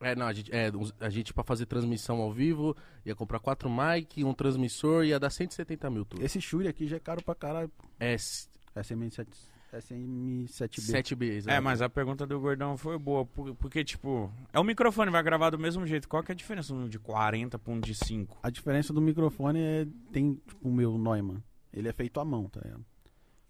É, 0.00 0.14
não, 0.14 0.26
a 0.26 0.32
gente, 0.34 0.54
é, 0.54 0.70
a 1.00 1.08
gente 1.08 1.32
pra 1.32 1.42
fazer 1.42 1.64
transmissão 1.66 2.18
ao 2.20 2.30
vivo 2.32 2.76
ia 3.04 3.14
comprar 3.16 3.40
quatro 3.40 3.68
mic, 3.70 4.22
um 4.22 4.34
transmissor 4.34 5.04
ia 5.04 5.18
dar 5.18 5.30
170 5.30 5.88
mil 5.90 6.04
tudo. 6.04 6.22
Esse 6.22 6.38
Shure 6.40 6.68
aqui 6.68 6.86
já 6.86 6.96
é 6.98 7.00
caro 7.00 7.22
pra 7.24 7.34
caralho. 7.34 7.70
É 7.98 8.12
s- 8.12 8.46
SM7, 8.76 9.26
SM7B. 9.76 10.80
7B, 10.80 11.22
exato. 11.36 11.56
É, 11.56 11.60
mas 11.60 11.82
a 11.82 11.88
pergunta 11.88 12.26
do 12.26 12.38
Gordão 12.40 12.76
foi 12.76 12.98
boa, 12.98 13.24
por- 13.26 13.54
porque, 13.56 13.84
tipo, 13.84 14.32
é 14.52 14.58
o 14.58 14.64
microfone, 14.64 15.10
vai 15.10 15.22
gravar 15.22 15.50
do 15.50 15.58
mesmo 15.58 15.86
jeito. 15.86 16.08
Qual 16.08 16.22
que 16.22 16.32
é 16.32 16.34
a 16.34 16.36
diferença 16.36 16.72
um 16.74 16.88
de 16.88 16.98
40 16.98 17.58
pra 17.58 17.72
um 17.72 17.80
de 17.80 17.94
5? 17.94 18.38
A 18.42 18.50
diferença 18.50 18.92
do 18.92 19.00
microfone 19.00 19.60
é. 19.60 19.86
Tem, 20.12 20.34
tipo, 20.34 20.68
o 20.68 20.72
meu 20.72 20.96
Neumann. 20.96 21.42
Ele 21.72 21.88
é 21.88 21.92
feito 21.92 22.18
à 22.18 22.24
mão, 22.24 22.48
tá 22.48 22.60
ligado? 22.64 22.84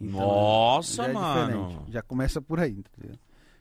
Nossa, 0.01 1.05
já 1.05 1.09
é 1.09 1.13
mano. 1.13 1.67
diferente. 1.69 1.93
Já 1.93 2.03
começa 2.03 2.41
por 2.41 2.61
aí, 2.61 2.83
tá 2.83 2.91
ligado? 3.01 3.19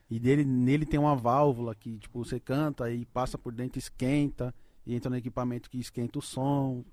E 0.09 0.19
dele, 0.19 0.45
nele 0.45 0.85
tem 0.85 0.99
uma 0.99 1.15
válvula 1.15 1.75
que, 1.75 1.97
tipo, 1.97 2.23
você 2.23 2.39
canta 2.39 2.85
aí 2.85 3.05
passa 3.05 3.37
por 3.37 3.51
dentro, 3.53 3.77
esquenta, 3.77 4.53
e 4.85 4.95
entra 4.95 5.09
no 5.09 5.17
equipamento 5.17 5.69
que 5.69 5.79
esquenta 5.79 6.19
o 6.19 6.21
som. 6.21 6.83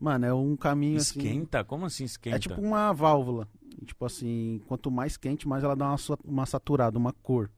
Mano, 0.00 0.24
é 0.26 0.32
um 0.32 0.56
caminho 0.56 0.96
assim. 0.96 1.18
Esquenta? 1.20 1.62
Como 1.62 1.84
assim 1.84 2.04
esquenta? 2.04 2.36
É 2.36 2.38
tipo 2.38 2.60
uma 2.60 2.92
válvula. 2.92 3.46
Tipo 3.84 4.06
assim, 4.06 4.60
quanto 4.66 4.90
mais 4.90 5.16
quente, 5.16 5.46
mais 5.46 5.62
ela 5.62 5.76
dá 5.76 5.88
uma, 5.88 5.96
uma 6.24 6.46
saturada, 6.46 6.98
uma 6.98 7.12
cor. 7.12 7.50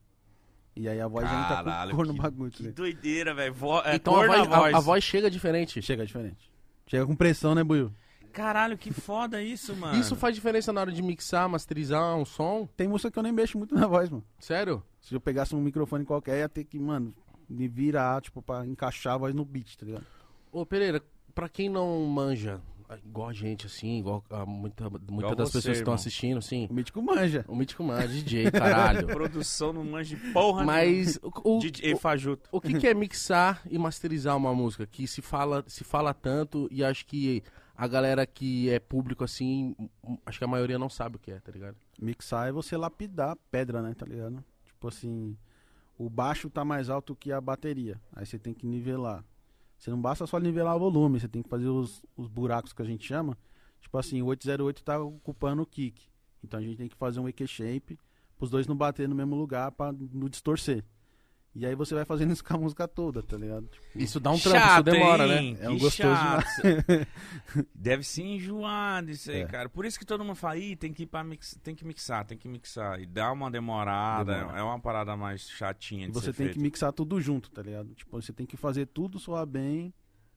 E 0.75 0.89
aí 0.89 1.01
a 1.01 1.07
voz 1.07 1.29
já 1.29 1.35
entra 1.45 1.57
Caralho, 1.57 1.91
com 1.91 1.97
cor 1.97 2.07
no 2.07 2.15
que- 2.15 2.21
bagulho. 2.21 2.51
tá 2.51 2.57
Que 2.59 2.69
doideira, 2.71 3.35
velho. 3.35 3.55
É 3.85 3.95
então 3.97 4.15
cor 4.15 4.25
a 4.25 4.27
voz, 4.37 4.49
na 4.49 4.57
voz. 4.59 4.75
A, 4.75 4.79
a 4.79 4.81
voz 4.81 5.05
chega 5.05 5.31
diferente. 5.31 5.81
Chega 5.83 6.05
diferente. 6.05 6.51
Chega 6.87 7.07
com 7.07 7.15
pressão, 7.15 7.55
né, 7.55 7.63
Buiu? 7.63 7.93
Caralho, 8.33 8.79
que 8.79 8.91
foda 8.93 9.43
isso, 9.43 9.77
mano. 9.77 9.99
Isso 9.99 10.17
faz 10.17 10.35
diferença 10.35 10.73
na 10.73 10.81
hora 10.81 10.91
de 10.91 11.03
mixar, 11.03 11.49
masterizar 11.49 12.17
um 12.17 12.25
som? 12.25 12.67
Tem 12.77 12.89
música 12.89 13.11
que 13.11 13.19
eu 13.19 13.23
nem 13.23 13.31
mexo 13.33 13.59
muito 13.59 13.75
na 13.75 13.87
voz, 13.87 14.09
mano. 14.09 14.25
Sério? 14.39 14.83
Se 15.01 15.15
eu 15.15 15.21
pegasse 15.21 15.55
um 15.55 15.61
microfone 15.61 16.05
qualquer, 16.05 16.39
ia 16.39 16.49
ter 16.49 16.65
que, 16.65 16.79
mano, 16.79 17.13
me 17.49 17.69
virar, 17.69 18.23
tipo, 18.23 18.41
pra 18.41 18.67
encaixar 18.67 19.15
a 19.15 19.19
voz 19.19 19.35
no 19.35 19.45
beat, 19.45 19.77
tá 19.77 19.85
ligado? 19.85 20.07
Ô, 20.51 20.65
Pereira, 20.65 21.03
pra 21.35 21.49
quem 21.49 21.69
não 21.69 22.05
manja, 22.07 22.61
igual 23.05 23.29
a 23.29 23.33
gente, 23.33 23.67
assim, 23.67 23.99
igual 23.99 24.25
a 24.31 24.45
muita, 24.45 24.91
muitas 24.91 25.37
das 25.37 25.49
você, 25.49 25.59
pessoas 25.59 25.77
que 25.77 25.83
estão 25.83 25.95
assistindo, 25.95 26.43
sim. 26.43 26.67
O 26.71 26.75
mítico 26.75 27.03
manja. 27.03 27.45
O 27.49 27.57
Mítico 27.57 27.83
Manja, 27.83 28.09
DJ, 28.09 28.51
caralho. 28.51 29.07
Produção 29.13 29.73
não 29.73 29.85
manja 29.85 30.17
de 30.17 30.33
porra 30.33 30.65
Mas 30.65 31.19
o, 31.23 31.57
o, 31.57 31.59
DJ 31.59 31.97
Fajuto. 31.97 32.49
o 32.53 32.61
que, 32.61 32.79
que 32.79 32.87
é 32.87 32.95
mixar 32.95 33.63
e 33.71 33.79
masterizar 33.79 34.37
uma 34.37 34.55
música? 34.55 34.87
Que 34.87 35.07
se 35.07 35.23
fala, 35.23 35.65
se 35.67 35.85
fala 35.85 36.13
tanto 36.13 36.69
e 36.71 36.85
acho 36.85 37.07
que 37.07 37.43
a 37.77 37.87
galera 37.87 38.27
que 38.27 38.71
é 38.71 38.79
público 38.79 39.25
assim, 39.25 39.75
acho 40.27 40.39
que 40.39 40.45
a 40.45 40.49
maioria 40.49 40.79
não 40.79 40.89
sabe 40.89 41.17
o 41.17 41.19
que 41.19 41.31
é, 41.31 41.41
tá 41.41 41.51
ligado? 41.51 41.77
Mixar 42.01 42.49
é 42.49 42.53
você 42.53 42.77
lapidar 42.77 43.37
pedra, 43.51 43.81
né, 43.81 43.95
tá 43.95 44.05
ligado? 44.05 44.45
Tipo 44.65 44.89
assim, 44.89 45.37
o 45.97 46.11
baixo 46.11 46.51
tá 46.51 46.65
mais 46.65 46.91
alto 46.91 47.17
que 47.17 47.33
a 47.33 47.41
bateria. 47.41 48.01
Aí 48.13 48.27
você 48.27 48.39
tem 48.39 48.53
que 48.53 48.67
nivelar. 48.67 49.25
Você 49.83 49.91
não 49.91 50.01
basta 50.01 50.25
só 50.29 50.39
nivelar 50.39 50.77
o 50.77 50.79
volume, 50.79 51.19
você 51.19 51.27
tem 51.27 51.43
que 51.43 51.49
fazer 51.49 51.67
os, 51.67 52.05
os 52.17 52.29
buracos 52.29 52.73
que 52.73 52.81
a 52.81 52.85
gente 52.85 53.05
chama. 53.05 53.37
Tipo 53.81 53.99
assim, 53.99 54.23
o 54.23 54.27
808 54.27 54.85
tá 54.85 54.97
ocupando 55.01 55.61
o 55.61 55.67
kick. 55.67 56.09
Então 56.41 56.61
a 56.61 56.63
gente 56.63 56.77
tem 56.77 56.89
que 56.89 56.95
fazer 56.95 57.19
um 57.19 57.29
EQ 57.29 57.49
shape 57.49 57.99
pros 58.39 58.49
dois 58.49 58.69
não 58.69 58.77
bater 58.77 59.09
no 59.09 59.15
mesmo 59.17 59.35
lugar 59.35 59.73
pra 59.73 59.93
não 59.93 60.29
distorcer. 60.29 60.85
E 61.55 61.67
aí 61.67 61.75
você 61.75 61.95
vai 61.95 62.05
fazendo 62.07 62.33
isso 62.33 62.43
com 62.43 62.55
a 62.55 62.59
música 62.59 62.89
toda, 62.89 63.23
tá 63.23 63.37
ligado? 63.37 63.69
Isso 63.95 64.19
dá 64.19 64.31
um 64.31 64.39
trampo, 64.39 64.67
isso 64.73 64.83
demora, 64.85 65.27
hein? 65.41 65.55
né? 65.61 65.67
É 65.67 65.69
um 65.69 65.75
Que 65.77 65.81
gostoso 65.83 66.15
chato. 66.17 66.47
Deve 67.75 68.03
ser 68.05 68.23
enjoado 68.23 69.11
isso 69.11 69.31
aí, 69.31 69.43
É. 69.43 69.47
cara. 69.47 69.69
Por 69.69 69.85
isso 69.85 69.99
que 69.99 70.05
todo 70.07 70.25
mundo 70.25 70.37
fala, 70.37 70.57
Ih, 70.57 70.77
tem 70.77 70.93
que 70.93 71.03
ir 71.03 71.07
pra 71.07 71.23
mix... 71.23 71.59
tem 71.63 71.75
que 71.75 71.85
mixar, 71.85 72.25
tem 72.25 72.39
que 72.39 72.49
mixar. 72.49 73.01
E 73.01 73.07
dá 73.07 73.31
uma 73.31 73.51
demorada, 73.51 74.35
Demora. 74.35 74.59
é 74.59 74.63
uma 74.63 74.81
parada 74.81 75.17
mais 75.17 75.49
chatinha 75.49 76.05
E 76.07 76.09
de 76.09 76.15
você 76.15 76.27
ser 76.27 76.33
tem 76.33 76.47
feito. 76.47 76.57
que 76.57 76.63
mixar 76.63 76.93
tudo 76.93 77.21
junto, 77.21 77.51
tá 77.51 77.61
ligado? 77.63 77.95
Tipo, 77.95 78.21
você 78.21 78.33
tem 78.33 78.47
que 78.47 78.57
fazer 78.57 78.87
tudo 78.87 79.19
soar 79.19 79.45
bem, 79.47 79.93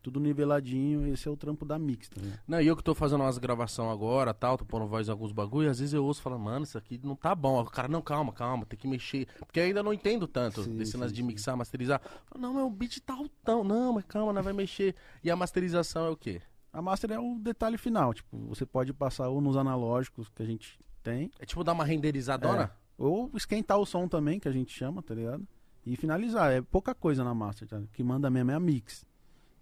tudo 0.06 0.20
niveladinho. 0.20 1.08
Esse 1.12 1.28
é 1.28 1.32
o 1.32 1.36
trampo 1.36 1.66
da 1.66 1.80
mix, 1.80 2.08
tá 2.10 2.22
ligado? 2.22 2.40
Não, 2.48 2.62
e 2.62 2.68
eu 2.68 2.76
que 2.76 2.84
tô 2.84 2.94
fazendo 2.94 3.22
umas 3.22 3.40
gravação 3.40 3.90
agora, 3.90 4.34
tal, 4.34 4.56
tô 4.58 4.64
pondo 4.66 4.86
voz 4.86 5.08
em 5.08 5.12
alguns 5.12 5.32
bagulho, 5.32 5.68
e 5.68 5.70
às 5.72 5.80
vezes 5.80 5.94
eu 5.94 6.06
ouço 6.06 6.20
e 6.20 6.24
falo, 6.24 6.38
mano, 6.38 6.64
isso 6.64 6.78
aqui 6.78 7.00
não 7.04 7.16
tá 7.16 7.34
bom. 7.34 7.60
O 7.62 7.66
cara, 7.66 7.88
não, 7.88 8.02
calma, 8.02 8.32
calma, 8.32 8.66
tem 8.66 8.78
que 8.78 8.88
mexer. 8.88 9.28
Porque 9.40 9.60
eu 9.60 9.64
ainda 9.64 9.82
não 9.82 9.92
entendo 9.92 10.28
tanto 10.28 10.64
Sim, 10.64 10.78
desse 10.78 10.96
lance 10.96 11.14
de 11.14 11.24
mixar, 11.24 11.58
masterizar. 11.58 12.00
Falo, 12.26 12.42
Não, 12.42 12.54
mas 12.54 12.64
o 12.64 12.70
beat 12.70 13.00
tá 13.00 13.14
altão. 13.14 13.64
Não, 13.64 13.94
mas 13.94 14.06
calma, 14.06 14.32
não 14.32 14.44
vai 14.44 14.54
mexer. 14.54 14.96
E 15.24 15.32
a 15.32 15.36
masterização 15.36 16.06
é 16.06 16.10
o 16.12 16.16
quê? 16.16 16.42
A 16.72 16.82
master 16.82 17.12
é 17.12 17.20
o 17.20 17.40
detalhe 17.40 17.78
final. 17.78 18.14
Tipo, 18.14 18.38
você 18.48 18.66
pode 18.66 18.94
passar 18.94 19.30
ou 19.30 19.42
nos 19.42 19.58
analógicos 19.58 20.30
que 20.30 20.44
a 20.44 20.46
gente 20.46 20.78
tem, 21.02 21.32
É 21.40 21.46
tipo 21.46 21.64
dar 21.64 21.74
uma 21.74 21.86
renderizadona? 21.86 22.64
É. 22.64 22.70
ou 22.98 23.32
esquentar 23.36 23.78
o 23.80 23.86
som 23.86 24.08
também, 24.08 24.40
que 24.40 24.48
a 24.48 24.52
gente 24.52 24.72
chama, 24.74 25.02
tá 25.02 25.14
ligado? 25.16 25.48
E 25.86 25.96
finalizar. 25.96 26.52
É 26.52 26.62
pouca 26.62 26.96
coisa 26.96 27.24
na 27.24 27.34
master, 27.34 27.68
tá? 27.68 27.78
O 27.78 27.88
que 27.88 28.04
manda 28.04 28.30
mesmo 28.30 28.52
é 28.52 28.56
a 28.56 28.60
mix. 28.60 29.06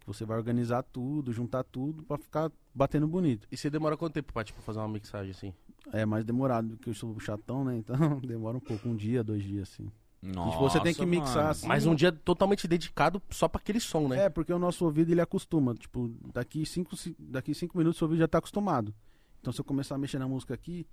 Você 0.05 0.25
vai 0.25 0.37
organizar 0.37 0.83
tudo, 0.83 1.31
juntar 1.31 1.63
tudo 1.63 2.03
pra 2.03 2.17
ficar 2.17 2.51
batendo 2.75 3.07
bonito. 3.07 3.47
E 3.51 3.55
você 3.57 3.69
demora 3.69 3.95
quanto 3.95 4.13
tempo 4.13 4.33
pra, 4.33 4.43
tipo, 4.43 4.61
fazer 4.61 4.79
uma 4.79 4.87
mixagem 4.89 5.31
assim? 5.31 5.53
É 5.91 6.05
mais 6.05 6.25
demorado 6.25 6.69
do 6.69 6.77
que 6.77 6.89
eu 6.89 6.93
sou 6.93 7.17
chatão, 7.19 7.63
né? 7.63 7.77
Então 7.77 7.95
demora 8.21 8.57
um 8.57 8.61
pouco, 8.61 8.87
um 8.89 8.95
dia, 8.95 9.23
dois 9.23 9.43
dias, 9.43 9.71
assim. 9.71 9.89
Nossa, 10.21 10.51
tipo, 10.51 10.69
você 10.69 10.79
tem 10.81 10.93
que 10.93 11.05
mixar 11.05 11.35
mano. 11.35 11.49
assim. 11.49 11.67
Mas 11.67 11.85
um 11.85 11.93
dia 11.95 12.11
totalmente 12.11 12.67
dedicado 12.67 13.21
só 13.29 13.47
pra 13.47 13.59
aquele 13.61 13.79
som, 13.79 14.07
né? 14.07 14.25
É, 14.25 14.29
porque 14.29 14.53
o 14.53 14.59
nosso 14.59 14.85
ouvido 14.85 15.11
ele 15.11 15.19
acostuma. 15.21 15.73
Tipo, 15.75 16.09
daqui 16.33 16.65
cinco, 16.65 16.95
ci- 16.95 17.15
daqui 17.19 17.53
cinco 17.53 17.77
minutos 17.77 18.01
o 18.01 18.05
ouvido 18.05 18.19
já 18.19 18.27
tá 18.27 18.37
acostumado. 18.37 18.93
Então 19.41 19.51
se 19.51 19.59
eu 19.59 19.65
começar 19.65 19.95
a 19.95 19.97
mexer 19.97 20.19
na 20.19 20.27
música 20.27 20.53
aqui, 20.53 20.87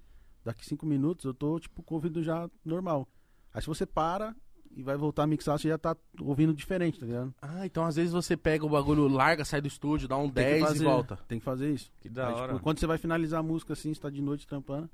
daqui 0.45 0.67
cinco 0.67 0.85
minutos 0.85 1.25
eu 1.25 1.33
tô, 1.35 1.59
tipo, 1.61 1.81
com 1.83 1.95
o 1.95 1.99
ouvido 1.99 2.23
já 2.25 2.51
normal. 2.65 3.09
Aí 3.55 3.61
se 3.63 3.69
você 3.69 3.87
para 3.87 4.35
e 4.75 4.83
vai 4.83 4.97
voltar 4.97 5.25
a 5.25 5.27
mixar, 5.27 5.59
você 5.59 5.69
já 5.69 5.79
tá 5.79 5.97
ouvindo 6.21 6.55
diferente, 6.55 7.01
tá 7.01 7.07
ligado? 7.07 7.35
Ah, 7.43 7.67
então 7.67 7.85
às 7.85 7.97
vezes 7.97 8.13
você 8.13 8.37
pega 8.37 8.65
o 8.65 8.69
bagulho, 8.69 9.09
larga, 9.09 9.45
sai 9.45 9.61
do 9.61 9.69
estúdio, 9.69 10.07
dá 10.09 10.17
um 10.17 10.31
Tem 10.31 10.45
que 10.45 10.51
10 10.51 10.63
fazer, 10.63 10.83
e 10.83 10.87
volta. 10.87 11.17
Tem 11.29 11.39
que 11.39 11.45
fazer 11.45 11.73
isso. 11.73 11.91
Que 12.01 12.09
da 12.09 12.29
Aí, 12.29 12.35
hora. 12.35 12.53
tipo, 12.53 12.63
quando 12.63 12.79
você 12.79 12.87
vai 12.87 12.99
finalizar 12.99 13.41
a 13.41 13.43
música 13.43 13.73
assim, 13.73 13.93
você 13.93 14.01
tá 14.01 14.09
de 14.11 14.23
noite 14.23 14.47
trampando. 14.47 14.89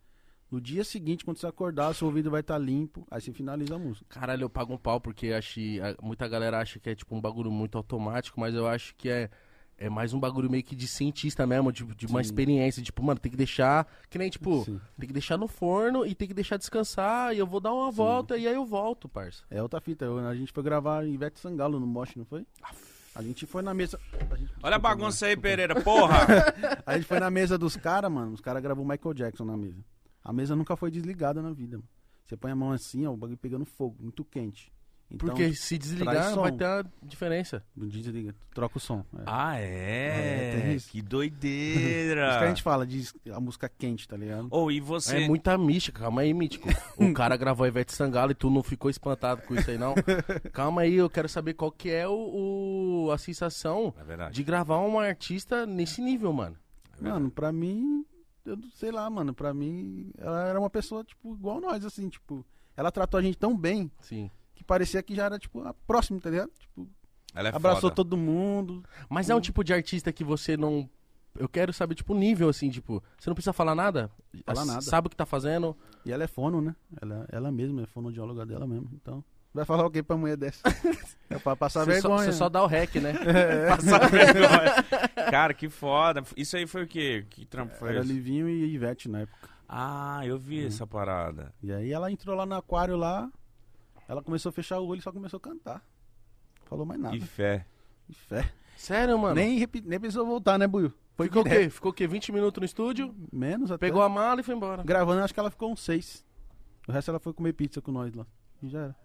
No 0.50 0.60
dia 0.60 0.84
seguinte, 0.84 1.24
quando 1.24 1.38
você 1.38 1.46
acordar, 1.46 1.92
seu 1.92 2.06
ouvido 2.06 2.30
vai 2.30 2.40
estar 2.40 2.56
limpo, 2.56 3.04
aí 3.10 3.20
você 3.20 3.32
finaliza 3.32 3.74
a 3.74 3.78
música. 3.78 4.06
Caralho, 4.08 4.44
eu 4.44 4.50
pago 4.50 4.74
um 4.74 4.78
pau 4.78 5.00
porque 5.00 5.32
acho, 5.32 5.58
muita 6.00 6.28
galera 6.28 6.60
acha 6.60 6.78
que 6.78 6.88
é 6.88 6.94
tipo 6.94 7.16
um 7.16 7.20
bagulho 7.20 7.50
muito 7.50 7.76
automático, 7.76 8.38
mas 8.38 8.54
eu 8.54 8.66
acho 8.66 8.94
que 8.94 9.08
é, 9.08 9.28
é 9.78 9.90
mais 9.90 10.12
um 10.14 10.18
bagulho 10.20 10.50
meio 10.50 10.62
que 10.64 10.74
de 10.74 10.88
cientista 10.88 11.46
mesmo, 11.46 11.70
de, 11.70 11.84
de 11.84 12.06
uma 12.06 12.22
Sim. 12.22 12.26
experiência. 12.26 12.82
Tipo, 12.82 13.02
mano, 13.02 13.20
tem 13.20 13.30
que 13.30 13.36
deixar. 13.36 13.86
Que 14.08 14.16
nem, 14.18 14.30
tipo, 14.30 14.64
Sim. 14.64 14.80
tem 14.98 15.06
que 15.06 15.12
deixar 15.12 15.36
no 15.36 15.46
forno 15.46 16.06
e 16.06 16.14
tem 16.14 16.26
que 16.26 16.34
deixar 16.34 16.56
descansar. 16.56 17.34
E 17.34 17.38
eu 17.38 17.46
vou 17.46 17.60
dar 17.60 17.72
uma 17.74 17.90
volta 17.90 18.36
e 18.38 18.46
aí 18.48 18.54
eu 18.54 18.64
volto, 18.64 19.08
parça. 19.08 19.42
É 19.50 19.62
outra 19.62 19.80
fita. 19.80 20.04
Eu- 20.04 20.18
a 20.26 20.34
gente 20.34 20.52
foi 20.52 20.62
gravar 20.62 21.06
Ivete 21.06 21.38
Sangalo 21.38 21.78
no 21.78 21.86
Mosh, 21.86 22.16
não 22.16 22.24
foi? 22.24 22.46
A 23.14 23.22
gente 23.22 23.44
foi 23.46 23.62
na 23.62 23.72
mesa. 23.74 23.98
a 24.30 24.36
gente- 24.36 24.52
Olha 24.62 24.76
a 24.76 24.78
bagunça 24.78 25.26
aí. 25.26 25.36
Pereira, 25.36 25.80
porra! 25.82 26.26
A 26.86 26.94
gente 26.96 27.06
foi 27.06 27.18
na 27.18 27.30
mesa 27.30 27.56
dos 27.58 27.76
caras, 27.76 28.10
mano. 28.12 28.32
Os 28.32 28.40
caras 28.40 28.62
gravou 28.62 28.84
Michael 28.84 29.14
Jackson 29.14 29.44
na 29.44 29.56
mesa. 29.56 29.82
A 30.22 30.32
mesa 30.32 30.54
nunca 30.56 30.76
foi 30.76 30.90
desligada 30.90 31.40
na 31.42 31.52
vida, 31.52 31.76
mano. 31.78 31.88
Você 32.26 32.36
põe 32.36 32.50
a 32.50 32.56
mão 32.56 32.72
assim, 32.72 33.06
ó, 33.06 33.12
o 33.12 33.16
bagulho 33.16 33.38
pegando 33.38 33.64
fogo, 33.64 33.96
muito 34.02 34.24
quente. 34.24 34.72
Então, 35.08 35.28
Porque 35.28 35.54
se 35.54 35.78
desligar, 35.78 36.34
vai 36.34 36.50
ter 36.50 36.64
a 36.64 36.84
diferença. 37.04 37.62
desliga, 37.76 38.34
troca 38.52 38.76
o 38.76 38.80
som. 38.80 39.04
É. 39.16 39.22
ah, 39.24 39.56
É, 39.56 40.62
é? 40.70 40.74
isso. 40.74 40.90
que 40.90 40.98
Isso 40.98 41.06
doideira! 41.08 42.38
que 42.38 42.44
a 42.44 42.48
gente 42.48 42.62
fala, 42.62 42.84
diz 42.84 43.14
a 43.32 43.38
música 43.38 43.68
quente, 43.68 44.08
tá 44.08 44.16
ligado? 44.16 44.48
Ou 44.50 44.70
e 44.72 44.80
você... 44.80 45.18
É 45.24 45.28
muita 45.28 45.56
mística, 45.56 46.00
calma 46.00 46.22
aí, 46.22 46.34
mítico. 46.34 46.68
O 46.98 47.12
cara 47.14 47.36
gravou 47.36 47.64
a 47.64 47.68
Ivete 47.68 47.92
Sangalo 47.92 48.32
e 48.32 48.34
tu 48.34 48.50
não 48.50 48.62
ficou 48.64 48.90
espantado 48.90 49.42
com 49.42 49.54
isso 49.54 49.70
aí, 49.70 49.78
não? 49.78 49.94
Calma 50.52 50.82
aí, 50.82 50.94
eu 50.94 51.08
quero 51.08 51.28
saber 51.28 51.54
qual 51.54 51.70
que 51.70 51.88
é 51.90 52.08
o, 52.08 53.06
o- 53.06 53.10
a 53.12 53.18
sensação 53.18 53.94
É 54.08 54.30
de 54.30 54.42
gravar 54.42 54.78
uma 54.78 55.04
artista 55.04 55.64
nesse 55.66 56.00
nível, 56.02 56.32
mano. 56.32 56.56
é. 57.00 57.08
Mano, 57.08 57.30
pra 57.30 57.52
mim, 57.52 58.04
eu 58.44 58.58
sei 58.74 58.90
lá, 58.90 59.08
mano. 59.08 59.32
Pra 59.32 59.54
mim, 59.54 60.10
ela 60.18 60.48
era 60.48 60.58
uma 60.58 60.70
pessoa, 60.70 61.04
tipo, 61.04 61.34
igual 61.34 61.60
nós, 61.60 61.84
assim, 61.84 62.08
tipo. 62.08 62.44
Ela 62.76 62.90
tratou 62.90 63.18
a 63.18 63.22
gente 63.22 63.38
tão 63.38 63.56
bem 63.56 63.90
Sim. 64.00 64.30
Parecia 64.66 65.02
que 65.02 65.14
já 65.14 65.24
era, 65.26 65.38
tipo, 65.38 65.60
a 65.66 65.72
próxima, 65.72 66.20
tá 66.20 66.30
ligado? 66.30 66.50
Tipo, 66.58 66.88
Ela 67.34 67.48
é 67.50 67.54
abraçou 67.56 67.82
foda. 67.82 67.94
todo 67.94 68.16
mundo. 68.16 68.82
Mas 69.08 69.30
é 69.30 69.34
um 69.34 69.40
tipo 69.40 69.62
de 69.64 69.72
artista 69.72 70.12
que 70.12 70.24
você 70.24 70.56
não. 70.56 70.88
Eu 71.38 71.48
quero 71.48 71.70
saber, 71.72 71.94
tipo, 71.94 72.14
o 72.14 72.16
nível, 72.18 72.48
assim, 72.48 72.70
tipo, 72.70 73.02
você 73.18 73.28
não 73.28 73.34
precisa 73.34 73.52
falar 73.52 73.74
nada? 73.74 74.10
Falar 74.44 74.64
nada. 74.64 74.80
Sabe 74.80 75.06
o 75.06 75.10
que 75.10 75.16
tá 75.16 75.26
fazendo? 75.26 75.76
E 76.04 76.10
ela 76.10 76.24
é 76.24 76.26
fono, 76.26 76.60
né? 76.62 76.74
Ela, 77.00 77.26
ela 77.30 77.52
mesma 77.52 77.82
é 77.82 77.86
fonoaudióloga 77.86 78.46
dela 78.46 78.66
mesmo. 78.66 78.88
Então, 78.94 79.22
vai 79.52 79.66
falar 79.66 79.84
o 79.84 79.90
que 79.90 80.02
pra 80.02 80.16
mulher 80.16 80.38
dessa? 80.38 80.62
é 81.28 81.38
pra 81.38 81.54
passar 81.54 81.84
Você 81.84 82.00
só, 82.00 82.08
vergonha. 82.08 82.24
você 82.24 82.32
só 82.32 82.48
dá 82.48 82.62
o 82.62 82.66
rec, 82.66 82.94
né? 82.96 83.12
Passar 83.68 84.08
vergonha. 84.10 85.30
Cara, 85.30 85.52
que 85.52 85.68
foda. 85.68 86.22
Isso 86.38 86.56
aí 86.56 86.66
foi 86.66 86.84
o 86.84 86.86
quê? 86.86 87.26
Que 87.28 87.44
trampo 87.44 87.74
foi 87.76 87.90
Era 87.90 88.00
esse? 88.00 88.08
Livinho 88.10 88.48
e 88.48 88.72
Ivete 88.72 89.06
na 89.08 89.20
época. 89.20 89.46
Ah, 89.68 90.22
eu 90.24 90.38
vi 90.38 90.62
Uhum. 90.62 90.68
essa 90.68 90.86
parada. 90.86 91.52
E 91.62 91.70
aí 91.70 91.92
ela 91.92 92.10
entrou 92.10 92.34
lá 92.34 92.46
no 92.46 92.54
aquário 92.54 92.96
lá. 92.96 93.28
Ela 94.08 94.22
começou 94.22 94.50
a 94.50 94.52
fechar 94.52 94.78
o 94.78 94.86
olho 94.86 94.98
e 94.98 95.02
só 95.02 95.10
começou 95.12 95.38
a 95.38 95.40
cantar. 95.40 95.84
Falou 96.64 96.84
mais 96.86 97.00
nada. 97.00 97.16
Que 97.16 97.24
fé. 97.24 97.66
Que 98.06 98.12
fé. 98.14 98.52
Sério, 98.76 99.18
mano? 99.18 99.34
Nem, 99.34 99.58
repi- 99.58 99.82
nem 99.84 99.98
precisou 99.98 100.26
voltar, 100.26 100.58
né, 100.58 100.66
Buiu? 100.66 100.92
Foi 101.16 101.26
Ficou 101.26 101.42
o 101.42 101.44
direto. 101.44 101.60
quê? 101.62 101.70
Ficou 101.70 101.90
o 101.90 101.94
quê? 101.94 102.06
20 102.06 102.30
minutos 102.30 102.60
no 102.60 102.64
estúdio, 102.66 103.14
Menos 103.32 103.70
até. 103.70 103.86
pegou 103.86 104.02
a 104.02 104.08
mala 104.08 104.40
e 104.40 104.44
foi 104.44 104.54
embora. 104.54 104.82
Gravando, 104.82 105.22
acho 105.22 105.32
que 105.32 105.40
ela 105.40 105.50
ficou 105.50 105.72
uns 105.72 105.80
seis. 105.80 106.24
O 106.86 106.92
resto 106.92 107.10
ela 107.10 107.18
foi 107.18 107.32
comer 107.32 107.52
pizza 107.54 107.80
com 107.80 107.90
nós 107.90 108.14
lá. 108.14 108.26
E 108.62 108.68
já 108.68 108.80
era. 108.80 108.96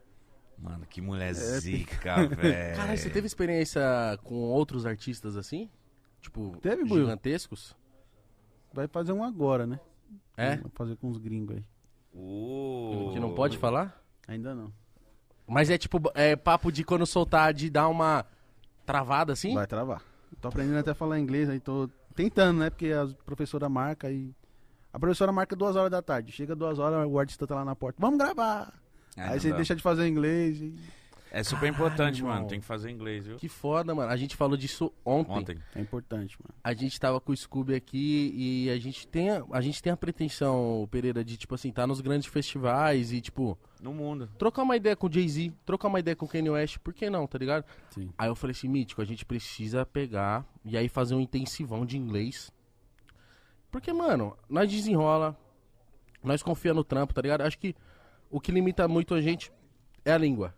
Mano, 0.58 0.86
que 0.86 1.02
mulher 1.02 1.30
É, 1.30 1.34
zica, 1.34 2.28
velho. 2.28 2.76
Cara, 2.76 2.96
você 2.98 3.10
teve 3.10 3.26
experiência 3.26 3.82
com 4.24 4.36
outros 4.36 4.86
artistas 4.86 5.36
assim? 5.38 5.70
Tipo, 6.20 6.56
Teve, 6.62 6.84
Buiu. 6.84 7.04
gigantescos? 7.06 7.76
Vai 8.74 8.88
fazer 8.88 9.12
um 9.14 9.24
agora, 9.24 9.66
né? 9.66 9.80
É? 10.38 10.58
Vai 10.58 10.72
fazer 10.76 10.96
com 10.98 11.10
os 11.10 11.18
gringos 11.18 11.56
aí. 11.58 11.64
Uh. 12.14 13.10
Que 13.14 13.20
não 13.20 13.34
pode 13.34 13.58
falar? 13.58 14.04
Ainda 14.28 14.54
não. 14.54 14.72
Mas 15.52 15.70
é 15.70 15.78
tipo, 15.78 16.02
é 16.16 16.34
papo 16.38 16.72
de 16.72 16.82
quando 16.82 17.06
soltar, 17.06 17.54
de 17.54 17.70
dar 17.70 17.90
uma 17.90 18.26
travada 18.86 19.34
assim? 19.34 19.54
Vai 19.54 19.68
travar. 19.68 20.02
Tô 20.40 20.48
aprendendo 20.48 20.78
até 20.80 20.92
a 20.92 20.96
falar 20.96 21.20
inglês 21.20 21.50
aí, 21.50 21.60
tô 21.60 21.90
tentando, 22.16 22.60
né? 22.60 22.70
Porque 22.70 22.94
a 22.94 23.06
professora 23.26 23.68
marca 23.68 24.10
e. 24.10 24.34
A 24.94 24.98
professora 24.98 25.30
marca 25.30 25.54
duas 25.54 25.76
horas 25.76 25.92
da 25.92 26.02
tarde. 26.02 26.32
Chega 26.32 26.56
duas 26.56 26.80
horas, 26.80 27.06
o 27.06 27.20
artista 27.20 27.46
tá 27.46 27.56
lá 27.56 27.66
na 27.66 27.76
porta. 27.76 27.98
Vamos 28.00 28.18
gravar! 28.18 28.74
Aí 29.18 29.42
você 29.42 29.50
dá. 29.50 29.58
deixa 29.58 29.76
de 29.76 29.82
fazer 29.82 30.08
inglês 30.08 30.62
e. 30.62 30.74
É 31.34 31.44
super 31.44 31.62
Caralho, 31.62 31.74
importante, 31.76 32.18
irmão. 32.18 32.34
mano. 32.36 32.48
Tem 32.48 32.60
que 32.60 32.66
fazer 32.66 32.90
inglês, 32.90 33.26
viu? 33.26 33.38
Que 33.38 33.48
foda, 33.48 33.96
mano. 33.96 34.12
A 34.12 34.18
gente 34.18 34.36
falou 34.36 34.58
disso 34.58 34.92
ontem. 35.06 35.32
Ontem. 35.32 35.58
É 35.74 35.80
importante, 35.80 36.38
mano. 36.44 36.54
A 36.62 36.74
gente 36.74 37.00
tava 37.00 37.22
com 37.22 37.32
o 37.32 37.38
Scooby 37.38 37.74
aqui 37.74 38.34
e 38.36 38.70
a 38.70 38.78
gente 38.78 39.08
tem 39.08 39.30
a, 39.30 39.42
a 39.52 39.62
gente 39.62 39.82
tem 39.82 39.94
a 39.94 39.98
pretensão, 39.98 40.86
Pereira, 40.92 41.24
de 41.24 41.38
tipo 41.38 41.56
assim, 41.56 41.72
tá 41.72 41.88
nos 41.88 42.02
grandes 42.02 42.28
festivais 42.28 43.14
e 43.14 43.22
tipo, 43.22 43.58
No 43.82 43.94
mundo. 43.94 44.30
trocar 44.38 44.64
uma 44.64 44.76
ideia 44.76 44.94
com 44.94 45.08
o 45.08 45.12
Jay-Z, 45.12 45.54
trocar 45.66 45.88
uma 45.88 46.02
ideia 46.02 46.18
com 46.18 46.26
o 46.26 46.28
Kanye 46.28 46.50
West, 46.50 46.80
por 46.80 46.94
que 46.94 47.10
não, 47.10 47.26
tá 47.26 47.38
ligado? 47.38 47.64
Sim. 47.92 48.12
Aí 48.18 48.28
eu 48.28 48.36
falei 48.36 48.52
assim, 48.52 48.68
Mítico, 48.68 49.02
a 49.02 49.06
gente 49.06 49.24
precisa 49.26 49.86
pegar 49.86 50.46
e 50.66 50.76
aí 50.78 50.90
fazer 50.90 51.16
um 51.16 51.22
intensivão 51.22 51.86
de 51.86 51.98
inglês. 51.98 52.52
Porque, 53.72 53.94
mano, 53.94 54.36
nós 54.50 54.70
desenrola, 54.70 55.34
nós 56.22 56.44
confia 56.44 56.74
no 56.74 56.84
trampo, 56.84 57.14
tá 57.14 57.22
ligado? 57.22 57.42
Acho 57.42 57.58
que 57.58 57.74
o 58.30 58.40
que 58.42 58.52
limita 58.52 58.86
muito 58.86 59.14
a 59.14 59.22
gente 59.22 59.50
é 60.04 60.12
a 60.12 60.18
língua. 60.18 60.54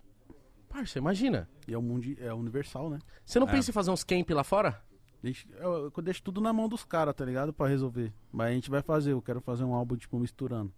Parça, 0.73 0.97
imagina. 0.97 1.47
E 1.67 1.73
é 1.73 1.77
o 1.77 1.81
mundo 1.81 2.03
é 2.19 2.33
universal, 2.33 2.89
né? 2.89 2.97
Você 3.23 3.39
não 3.39 3.47
É. 3.47 3.51
pensa 3.51 3.69
em 3.69 3.73
fazer 3.73 3.91
uns 3.91 4.03
camp 4.03 4.29
lá 4.31 4.43
fora? 4.43 4.81
Deixa- 5.21 5.47
eu, 5.53 5.91
eu 5.95 6.01
deixo 6.03 6.21
tudo 6.23 6.41
na 6.41 6.51
mão 6.51 6.67
dos 6.67 6.83
caras, 6.83 7.13
tá 7.15 7.23
ligado? 7.23 7.53
Pra 7.53 7.67
resolver. 7.67 8.11
Mas 8.31 8.47
a 8.49 8.53
gente 8.53 8.69
vai 8.69 8.81
fazer, 8.81 9.11
eu 9.13 9.21
quero 9.21 9.39
fazer 9.39 9.63
um 9.63 9.73
álbum, 9.73 9.95
tipo, 9.95 10.17
misturando. 10.19 10.73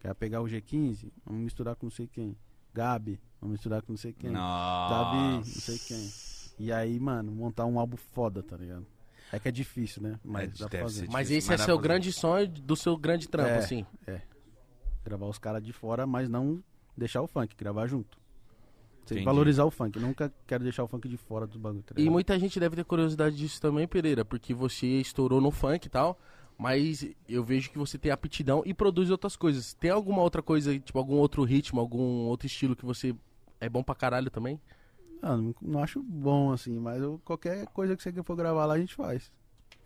Quero 0.00 0.14
pegar 0.16 0.42
o 0.42 0.46
G15, 0.46 1.12
vamos 1.24 1.42
misturar 1.42 1.76
com 1.76 1.86
não 1.86 1.90
sei 1.90 2.06
quem. 2.08 2.36
Gabi, 2.74 3.20
vamos 3.40 3.52
misturar 3.52 3.82
com 3.82 3.92
não 3.92 3.96
sei 3.96 4.12
quem. 4.12 4.32
Davi, 4.32 5.16
não 5.36 5.44
sei 5.44 5.78
quem. 5.78 6.10
E 6.58 6.72
aí, 6.72 6.98
mano, 7.00 7.30
montar 7.32 7.64
um 7.66 7.78
álbum 7.78 7.96
foda, 7.96 8.42
tá 8.42 8.56
ligado? 8.56 8.86
É 9.32 9.38
que 9.38 9.48
é 9.48 9.52
difícil, 9.52 10.02
né? 10.02 10.18
Mas 10.24 10.44
É, 10.44 10.52
dá 10.52 10.58
pra 10.58 10.68
deve 10.68 10.82
fazer. 10.82 11.06
ser 11.06 11.12
Mas 11.12 11.30
esse 11.30 11.48
mas 11.48 11.60
é 11.60 11.64
seu 11.64 11.78
grande 11.78 12.12
sonho 12.12 12.48
do 12.48 12.74
seu 12.76 12.96
grande 12.96 13.28
trampo, 13.28 13.50
É. 13.50 13.58
assim. 13.58 13.86
Gravar 15.04 15.26
os 15.26 15.38
caras 15.38 15.62
de 15.62 15.72
fora, 15.72 16.06
mas 16.06 16.28
não 16.28 16.62
deixar 16.96 17.22
o 17.22 17.26
funk, 17.26 17.54
gravar 17.56 17.86
junto. 17.86 18.19
Entendi. 19.04 19.24
valorizar 19.24 19.64
o 19.64 19.70
funk. 19.70 19.98
Nunca 19.98 20.32
quero 20.46 20.62
deixar 20.62 20.84
o 20.84 20.88
funk 20.88 21.08
de 21.08 21.16
fora 21.16 21.46
do 21.46 21.58
bagulho, 21.58 21.82
tá 21.82 21.94
E 21.98 22.08
muita 22.08 22.38
gente 22.38 22.58
deve 22.60 22.76
ter 22.76 22.84
curiosidade 22.84 23.36
disso 23.36 23.60
também, 23.60 23.86
Pereira, 23.88 24.24
porque 24.24 24.54
você 24.54 24.86
estourou 24.86 25.40
no 25.40 25.50
funk 25.50 25.86
e 25.86 25.90
tal, 25.90 26.18
mas 26.58 27.08
eu 27.28 27.42
vejo 27.42 27.70
que 27.70 27.78
você 27.78 27.98
tem 27.98 28.12
aptidão 28.12 28.62
e 28.64 28.72
produz 28.74 29.10
outras 29.10 29.34
coisas. 29.36 29.72
Tem 29.74 29.90
alguma 29.90 30.22
outra 30.22 30.42
coisa, 30.42 30.78
tipo, 30.78 30.98
algum 30.98 31.16
outro 31.16 31.42
ritmo, 31.42 31.80
algum 31.80 32.26
outro 32.26 32.46
estilo 32.46 32.76
que 32.76 32.84
você 32.84 33.14
é 33.60 33.68
bom 33.68 33.82
pra 33.82 33.94
caralho 33.94 34.30
também? 34.30 34.60
Ah, 35.22 35.36
não, 35.36 35.54
não 35.60 35.82
acho 35.82 36.02
bom, 36.02 36.52
assim, 36.52 36.78
mas 36.78 37.02
eu- 37.02 37.20
qualquer 37.24 37.66
coisa 37.68 37.96
que 37.96 38.02
você 38.02 38.22
for 38.22 38.36
gravar 38.36 38.64
lá, 38.66 38.74
a 38.74 38.78
gente 38.78 38.94
faz. 38.94 39.30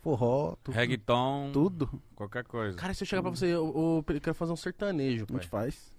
Forró, 0.01 0.55
tudo. 0.63 0.75
Reggaeton, 0.75 1.51
Tudo, 1.53 1.89
qualquer 2.15 2.45
coisa. 2.45 2.77
Cara, 2.77 2.93
se 2.93 3.03
eu 3.03 3.07
chegar 3.07 3.23
pra 3.23 3.31
você, 3.31 3.47
eu, 3.47 4.05
eu, 4.07 4.15
eu 4.15 4.21
quero 4.21 4.35
fazer 4.35 4.53
um 4.53 4.57
sertanejo, 4.57 5.25
a 5.25 5.27
pai. 5.27 5.37
gente 5.37 5.49
faz. 5.49 5.94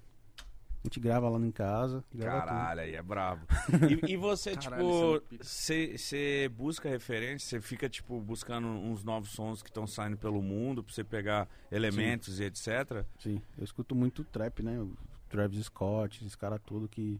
A 0.86 0.88
gente 0.88 1.00
grava 1.00 1.28
lá 1.28 1.40
em 1.40 1.50
casa, 1.50 2.04
grava 2.14 2.42
tudo. 2.42 2.50
Caralho, 2.50 2.82
aí 2.82 2.94
é 2.94 3.02
brabo. 3.02 3.42
E, 4.08 4.14
e 4.14 4.18
você, 4.18 4.56
Caralho, 4.56 5.16
é 5.16 5.20
tipo, 5.20 5.44
você 5.44 6.52
busca 6.56 6.88
referência, 6.88 7.60
você 7.60 7.60
fica, 7.60 7.90
tipo, 7.90 8.22
buscando 8.22 8.68
uns 8.68 9.04
novos 9.04 9.32
sons 9.32 9.64
que 9.64 9.70
estão 9.70 9.88
saindo 9.88 10.16
pelo 10.16 10.44
mundo, 10.44 10.84
pra 10.84 10.94
você 10.94 11.04
pegar 11.04 11.50
elementos 11.72 12.40
e 12.40 12.44
etc. 12.44 13.04
Sim, 13.18 13.42
eu 13.58 13.64
escuto 13.64 13.96
muito 13.96 14.24
trap, 14.26 14.62
né? 14.62 14.80
O 14.80 14.96
Travis 15.28 15.66
Scott, 15.66 16.20
esses 16.24 16.36
caras 16.36 16.62
tudo 16.64 16.88
que. 16.88 17.20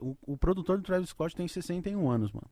O, 0.00 0.16
o 0.22 0.36
produtor 0.38 0.78
do 0.78 0.82
Travis 0.82 1.10
Scott 1.10 1.36
tem 1.36 1.46
61 1.46 2.10
anos, 2.10 2.32
mano. 2.32 2.48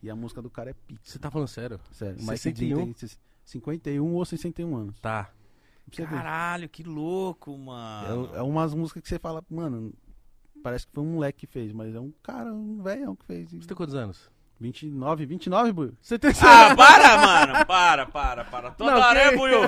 E 0.00 0.08
a 0.08 0.14
música 0.14 0.40
do 0.40 0.48
cara 0.48 0.70
é 0.70 0.74
pica, 0.86 1.00
Você 1.02 1.18
tá 1.18 1.28
falando 1.28 1.48
sério? 1.48 1.80
sério. 1.90 2.20
61? 2.22 2.86
Mike 2.86 2.92
D 2.92 3.08
tem 3.08 3.18
51 3.44 4.14
ou 4.14 4.24
61 4.24 4.76
anos. 4.76 5.00
Tá. 5.00 5.32
Pra. 5.94 6.06
Caralho, 6.06 6.68
que 6.68 6.82
louco, 6.82 7.52
É, 7.54 7.58
mano. 7.58 8.30
é 8.34 8.42
umas 8.42 8.74
músicas 8.74 9.02
que 9.02 9.08
você 9.08 9.18
fala, 9.18 9.42
mano, 9.50 9.92
parece 10.62 10.86
que 10.86 10.92
foi 10.92 11.04
um 11.04 11.14
moleque 11.14 11.46
que 11.46 11.52
fez, 11.52 11.72
mas 11.72 11.94
é 11.94 12.00
um 12.00 12.12
cara, 12.22 12.52
um 12.52 12.82
velhão 12.82 13.14
que 13.14 13.24
fez. 13.24 13.50
Você 13.52 13.66
tem 13.66 13.76
quantos 13.76 13.94
anos? 13.94 14.32
29, 14.60 15.26
29, 15.26 15.72
Buio? 15.72 15.96
Você 16.00 16.16
tem 16.18 16.30
Ah, 16.40 16.74
para, 16.76 17.16
mano! 17.18 17.66
Para, 17.66 18.06
para, 18.06 18.44
para. 18.44 18.70
Toda 18.70 18.92
Não, 18.92 19.00
hora 19.00 19.20
que- 19.20 19.34
é 19.34 19.36
Buiu. 19.36 19.60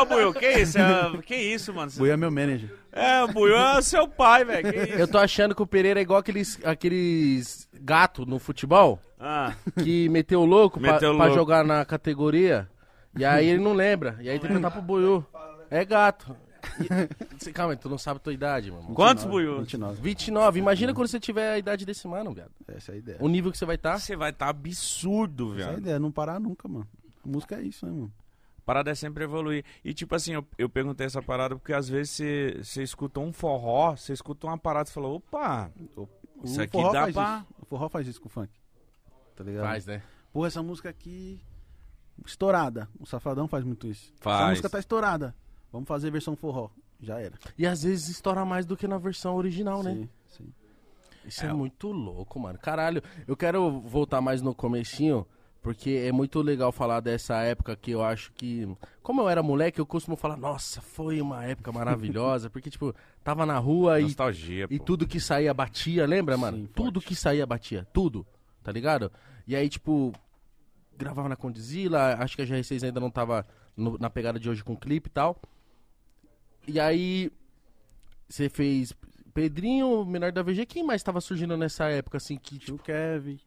Ô, 0.00 0.04
Buiu, 0.06 0.32
que 0.32 0.48
isso? 0.52 0.78
É, 0.78 1.18
que 1.22 1.34
isso, 1.36 1.74
mano? 1.74 1.90
Buio 1.96 2.12
é 2.12 2.16
meu 2.16 2.30
manager. 2.30 2.72
É, 2.92 3.22
o 3.24 3.28
Buiu 3.32 3.56
é 3.56 3.82
seu 3.82 4.08
pai, 4.08 4.44
velho. 4.44 4.72
Que 4.72 4.78
isso? 4.78 4.92
Eu 4.98 5.08
tô 5.08 5.18
achando 5.18 5.54
que 5.56 5.62
o 5.62 5.66
Pereira 5.66 6.00
é 6.00 6.02
igual 6.02 6.20
aqueles, 6.20 6.58
aqueles 6.64 7.68
gato 7.74 8.24
no 8.24 8.38
futebol 8.38 9.00
Ah, 9.18 9.54
que 9.82 10.08
meteu 10.08 10.40
o 10.40 10.46
louco 10.46 10.80
pra, 10.80 10.92
Meteu 10.94 11.10
o 11.12 11.16
pra 11.16 11.26
louco. 11.26 11.38
jogar 11.38 11.64
na 11.64 11.84
categoria. 11.84 12.68
E 13.18 13.24
aí 13.24 13.48
ele 13.48 13.62
não 13.62 13.72
lembra. 13.74 14.16
E 14.20 14.28
aí 14.30 14.38
tem 14.38 14.42
que 14.42 14.46
perguntar 14.48 14.70
pro 14.70 14.80
Buiu. 14.80 15.26
É 15.70 15.84
gato. 15.84 16.36
E- 16.80 17.50
Calma, 17.52 17.76
tu 17.76 17.88
não 17.88 17.98
sabe 17.98 18.16
a 18.18 18.20
tua 18.20 18.32
idade, 18.32 18.68
irmão. 18.68 18.82
Quantos 18.94 19.24
29, 19.24 19.28
Buiu? 19.46 19.60
29. 19.60 20.00
29. 20.02 20.58
Imagina 20.58 20.94
quando 20.94 21.06
você 21.08 21.20
tiver 21.20 21.52
a 21.52 21.58
idade 21.58 21.84
desse 21.86 22.06
mano, 22.08 22.32
viado. 22.32 22.50
Essa 22.66 22.92
é 22.92 22.94
a 22.94 22.98
ideia. 22.98 23.18
O 23.20 23.28
nível 23.28 23.50
que 23.52 23.58
você 23.58 23.64
vai 23.66 23.76
estar. 23.76 23.98
você 23.98 24.16
vai 24.16 24.30
estar 24.30 24.48
absurdo, 24.48 25.52
Essa 25.54 25.60
é 25.60 25.64
a 25.64 25.68
velho. 25.68 25.78
ideia, 25.80 25.98
não 25.98 26.10
parar 26.12 26.38
nunca, 26.40 26.66
mano. 26.68 26.86
A 27.24 27.28
música 27.28 27.56
é 27.56 27.62
isso, 27.62 27.86
né, 27.86 27.92
mano? 27.92 28.12
parada 28.64 28.90
é 28.90 28.94
sempre 28.94 29.24
evoluir. 29.24 29.64
E 29.82 29.94
tipo 29.94 30.14
assim, 30.14 30.34
eu, 30.34 30.46
eu 30.58 30.68
perguntei 30.68 31.06
essa 31.06 31.22
parada 31.22 31.56
porque 31.56 31.72
às 31.72 31.88
vezes 31.88 32.10
você, 32.10 32.60
você 32.62 32.82
escuta 32.82 33.18
um 33.18 33.32
forró, 33.32 33.96
você 33.96 34.12
escuta 34.12 34.46
uma 34.46 34.58
parada 34.58 34.90
e 34.90 34.92
fala, 34.92 35.08
opa, 35.08 35.70
O 35.96 36.06
Isso 36.44 36.60
aqui 36.60 36.72
forró 36.72 36.92
dá 36.92 37.00
faz 37.04 37.14
pra- 37.14 37.44
isso. 37.48 37.54
O 37.62 37.64
forró 37.64 37.88
faz 37.88 38.06
isso 38.06 38.20
com 38.20 38.26
o 38.26 38.30
funk. 38.30 38.52
Tá 39.34 39.42
ligado? 39.42 39.64
Faz, 39.64 39.86
né? 39.86 40.02
Pô, 40.30 40.44
essa 40.44 40.62
música 40.62 40.90
aqui. 40.90 41.40
Estourada. 42.26 42.88
O 43.00 43.06
Safadão 43.06 43.48
faz 43.48 43.64
muito 43.64 43.86
isso. 43.86 44.12
Essa 44.14 44.22
Faz. 44.22 44.48
música 44.50 44.68
tá 44.68 44.78
estourada. 44.78 45.34
Vamos 45.72 45.86
fazer 45.88 46.10
versão 46.10 46.34
forró. 46.36 46.70
Já 47.00 47.20
era. 47.20 47.38
E 47.56 47.66
às 47.66 47.82
vezes 47.82 48.08
estoura 48.08 48.44
mais 48.44 48.66
do 48.66 48.76
que 48.76 48.88
na 48.88 48.98
versão 48.98 49.36
original, 49.36 49.82
né? 49.82 49.94
Sim, 49.94 50.08
sim. 50.26 50.52
Isso 51.24 51.44
é, 51.44 51.48
É. 51.48 51.52
muito 51.52 51.88
louco, 51.92 52.40
mano. 52.40 52.58
Caralho, 52.58 53.02
eu 53.26 53.36
quero 53.36 53.80
voltar 53.82 54.20
mais 54.20 54.40
no 54.42 54.54
comecinho, 54.54 55.26
porque 55.62 55.90
é 56.08 56.10
muito 56.10 56.40
legal 56.40 56.72
falar 56.72 57.00
dessa 57.00 57.36
época 57.42 57.76
que 57.76 57.90
eu 57.90 58.02
acho 58.02 58.32
que... 58.32 58.66
Como 59.02 59.20
eu 59.20 59.28
era 59.28 59.42
moleque, 59.42 59.78
eu 59.80 59.86
costumo 59.86 60.16
falar, 60.16 60.36
nossa, 60.36 60.80
foi 60.80 61.20
uma 61.20 61.44
época 61.44 61.70
maravilhosa, 61.70 62.48
porque, 62.50 62.70
tipo, 62.70 62.94
tava 63.22 63.44
na 63.44 63.58
rua 63.58 64.00
e, 64.00 64.04
nostalgia, 64.04 64.66
e 64.70 64.78
pô. 64.78 64.84
tudo 64.84 65.06
que 65.06 65.20
saía 65.20 65.52
batia, 65.52 66.06
lembra, 66.06 66.36
mano? 66.36 66.56
Sim, 66.58 66.68
tudo 66.74 67.00
que 67.00 67.14
saía 67.14 67.46
batia, 67.46 67.86
tudo, 67.92 68.26
tá 68.64 68.72
ligado? 68.72 69.12
E 69.46 69.54
aí, 69.54 69.68
tipo, 69.68 70.12
gravava 70.96 71.28
na 71.28 71.36
Condizila, 71.36 72.14
acho 72.18 72.34
que 72.36 72.42
a 72.42 72.46
GR6 72.46 72.82
ainda 72.84 72.98
não 73.00 73.10
tava 73.10 73.46
no- 73.76 73.98
na 73.98 74.08
pegada 74.10 74.40
de 74.40 74.48
hoje 74.50 74.64
com 74.64 74.74
clipe 74.76 75.08
e 75.08 75.12
tal. 75.12 75.40
E 76.68 76.78
aí, 76.78 77.30
você 78.28 78.48
fez 78.48 78.92
Pedrinho, 79.32 80.04
menor 80.04 80.30
da 80.32 80.42
VG, 80.42 80.66
quem 80.66 80.84
mais 80.84 81.02
tava 81.02 81.20
surgindo 81.20 81.56
nessa 81.56 81.86
época, 81.88 82.18
assim, 82.18 82.36
que, 82.36 82.58
Tinha 82.58 82.60
tipo, 82.60 82.76
o 82.76 82.78
Kevin, 82.78 83.40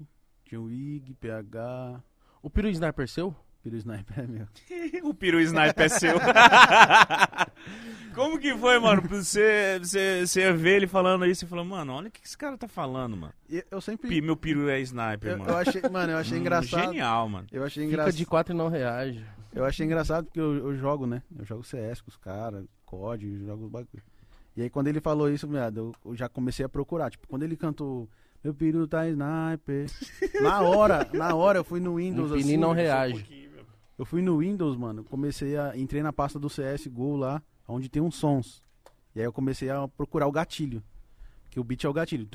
tinha 0.46 0.60
o 0.60 0.72
Ig, 0.72 1.14
PH, 1.16 2.02
o 2.42 2.50
Piro 2.50 2.68
Sniper 2.70 3.08
seu? 3.08 3.36
Piro 3.64 3.78
Sniper 3.78 4.20
é 4.22 4.26
meu. 4.28 4.48
o 5.08 5.14
peru 5.14 5.40
sniper 5.40 5.86
é 5.86 5.90
seu. 5.90 6.16
Como 8.16 8.40
que 8.40 8.56
foi, 8.58 8.80
mano? 8.80 9.02
pra 9.04 9.18
Você, 9.18 9.78
você, 9.80 10.26
você 10.26 10.52
ver 10.54 10.78
ele 10.78 10.88
falando 10.88 11.26
isso 11.28 11.46
e 11.46 11.48
falou, 11.48 11.64
mano, 11.64 11.94
olha 11.94 12.08
o 12.08 12.12
que 12.12 12.22
esse 12.26 12.36
cara 12.38 12.58
tá 12.58 12.68
falando, 12.68 13.16
mano. 13.16 13.34
Eu 13.70 13.80
sempre. 13.80 14.08
Pi- 14.10 14.20
Meu 14.22 14.36
peru 14.36 14.68
é 14.68 14.80
sniper, 14.82 15.34
Eu, 15.34 15.38
mano. 15.38 15.52
eu 15.52 15.58
achei, 15.58 15.82
mano, 15.92 16.12
eu 16.12 16.18
achei 16.18 16.38
Hum, 16.38 16.42
engraçado. 16.42 16.86
Genial, 16.86 17.30
mano. 17.30 17.48
Eu 17.52 17.64
achei 17.64 17.84
Fica 17.84 17.94
engraçado. 17.94 18.16
de 18.18 18.26
quatro 18.26 18.54
e 18.54 18.58
não 18.58 18.68
reage. 18.68 19.24
Eu 19.54 19.64
achei 19.66 19.86
engraçado 19.86 20.26
porque 20.26 20.40
eu, 20.40 20.56
eu 20.56 20.76
jogo, 20.76 21.06
né? 21.06 21.22
Eu 21.38 21.46
jogo 21.46 21.64
CS 21.64 22.02
com 22.02 22.10
os 22.10 22.18
caras, 22.18 22.66
COD, 22.92 23.26
eu 23.28 23.46
jogo 23.46 23.66
os 23.66 23.72
bagulho. 23.72 24.04
E 24.56 24.62
aí 24.62 24.70
quando 24.70 24.88
ele 24.88 25.00
falou 25.00 25.30
isso, 25.30 25.48
eu, 25.76 25.94
eu 26.06 26.16
já 26.16 26.28
comecei 26.28 26.66
a 26.66 26.70
procurar. 26.70 27.10
Tipo, 27.10 27.28
quando 27.28 27.44
ele 27.44 27.56
cantou 27.56 28.10
Meu 28.44 28.54
peru 28.54 28.88
tá 28.88 29.08
sniper. 29.08 29.90
na 30.42 30.62
hora, 30.62 31.10
na 31.14 31.34
hora 31.36 31.60
eu 31.60 31.64
fui 31.64 31.80
no 31.80 31.96
Windows 31.96 32.32
Um 32.32 32.36
assim. 32.36 32.58
não 32.58 32.74
reage. 32.74 33.50
Eu 33.98 34.06
fui 34.06 34.22
no 34.22 34.40
Windows, 34.40 34.76
mano. 34.76 35.04
Comecei 35.04 35.56
a. 35.56 35.78
Entrei 35.78 36.02
na 36.02 36.12
pasta 36.12 36.40
do 36.40 36.48
CSGO 36.48 37.16
lá, 37.16 37.42
onde 37.68 37.88
tem 37.88 38.02
uns 38.02 38.16
sons. 38.16 38.64
E 39.16 39.20
aí 39.20 39.26
eu 39.26 39.32
comecei 39.34 39.70
a 39.70 39.88
procurar 39.88 40.28
o 40.28 40.32
gatilho. 40.32 40.84
Que 41.52 41.60
o 41.60 41.64
beat 41.64 41.84
é 41.84 41.90
o 41.90 41.94
gatilho. 41.94 42.28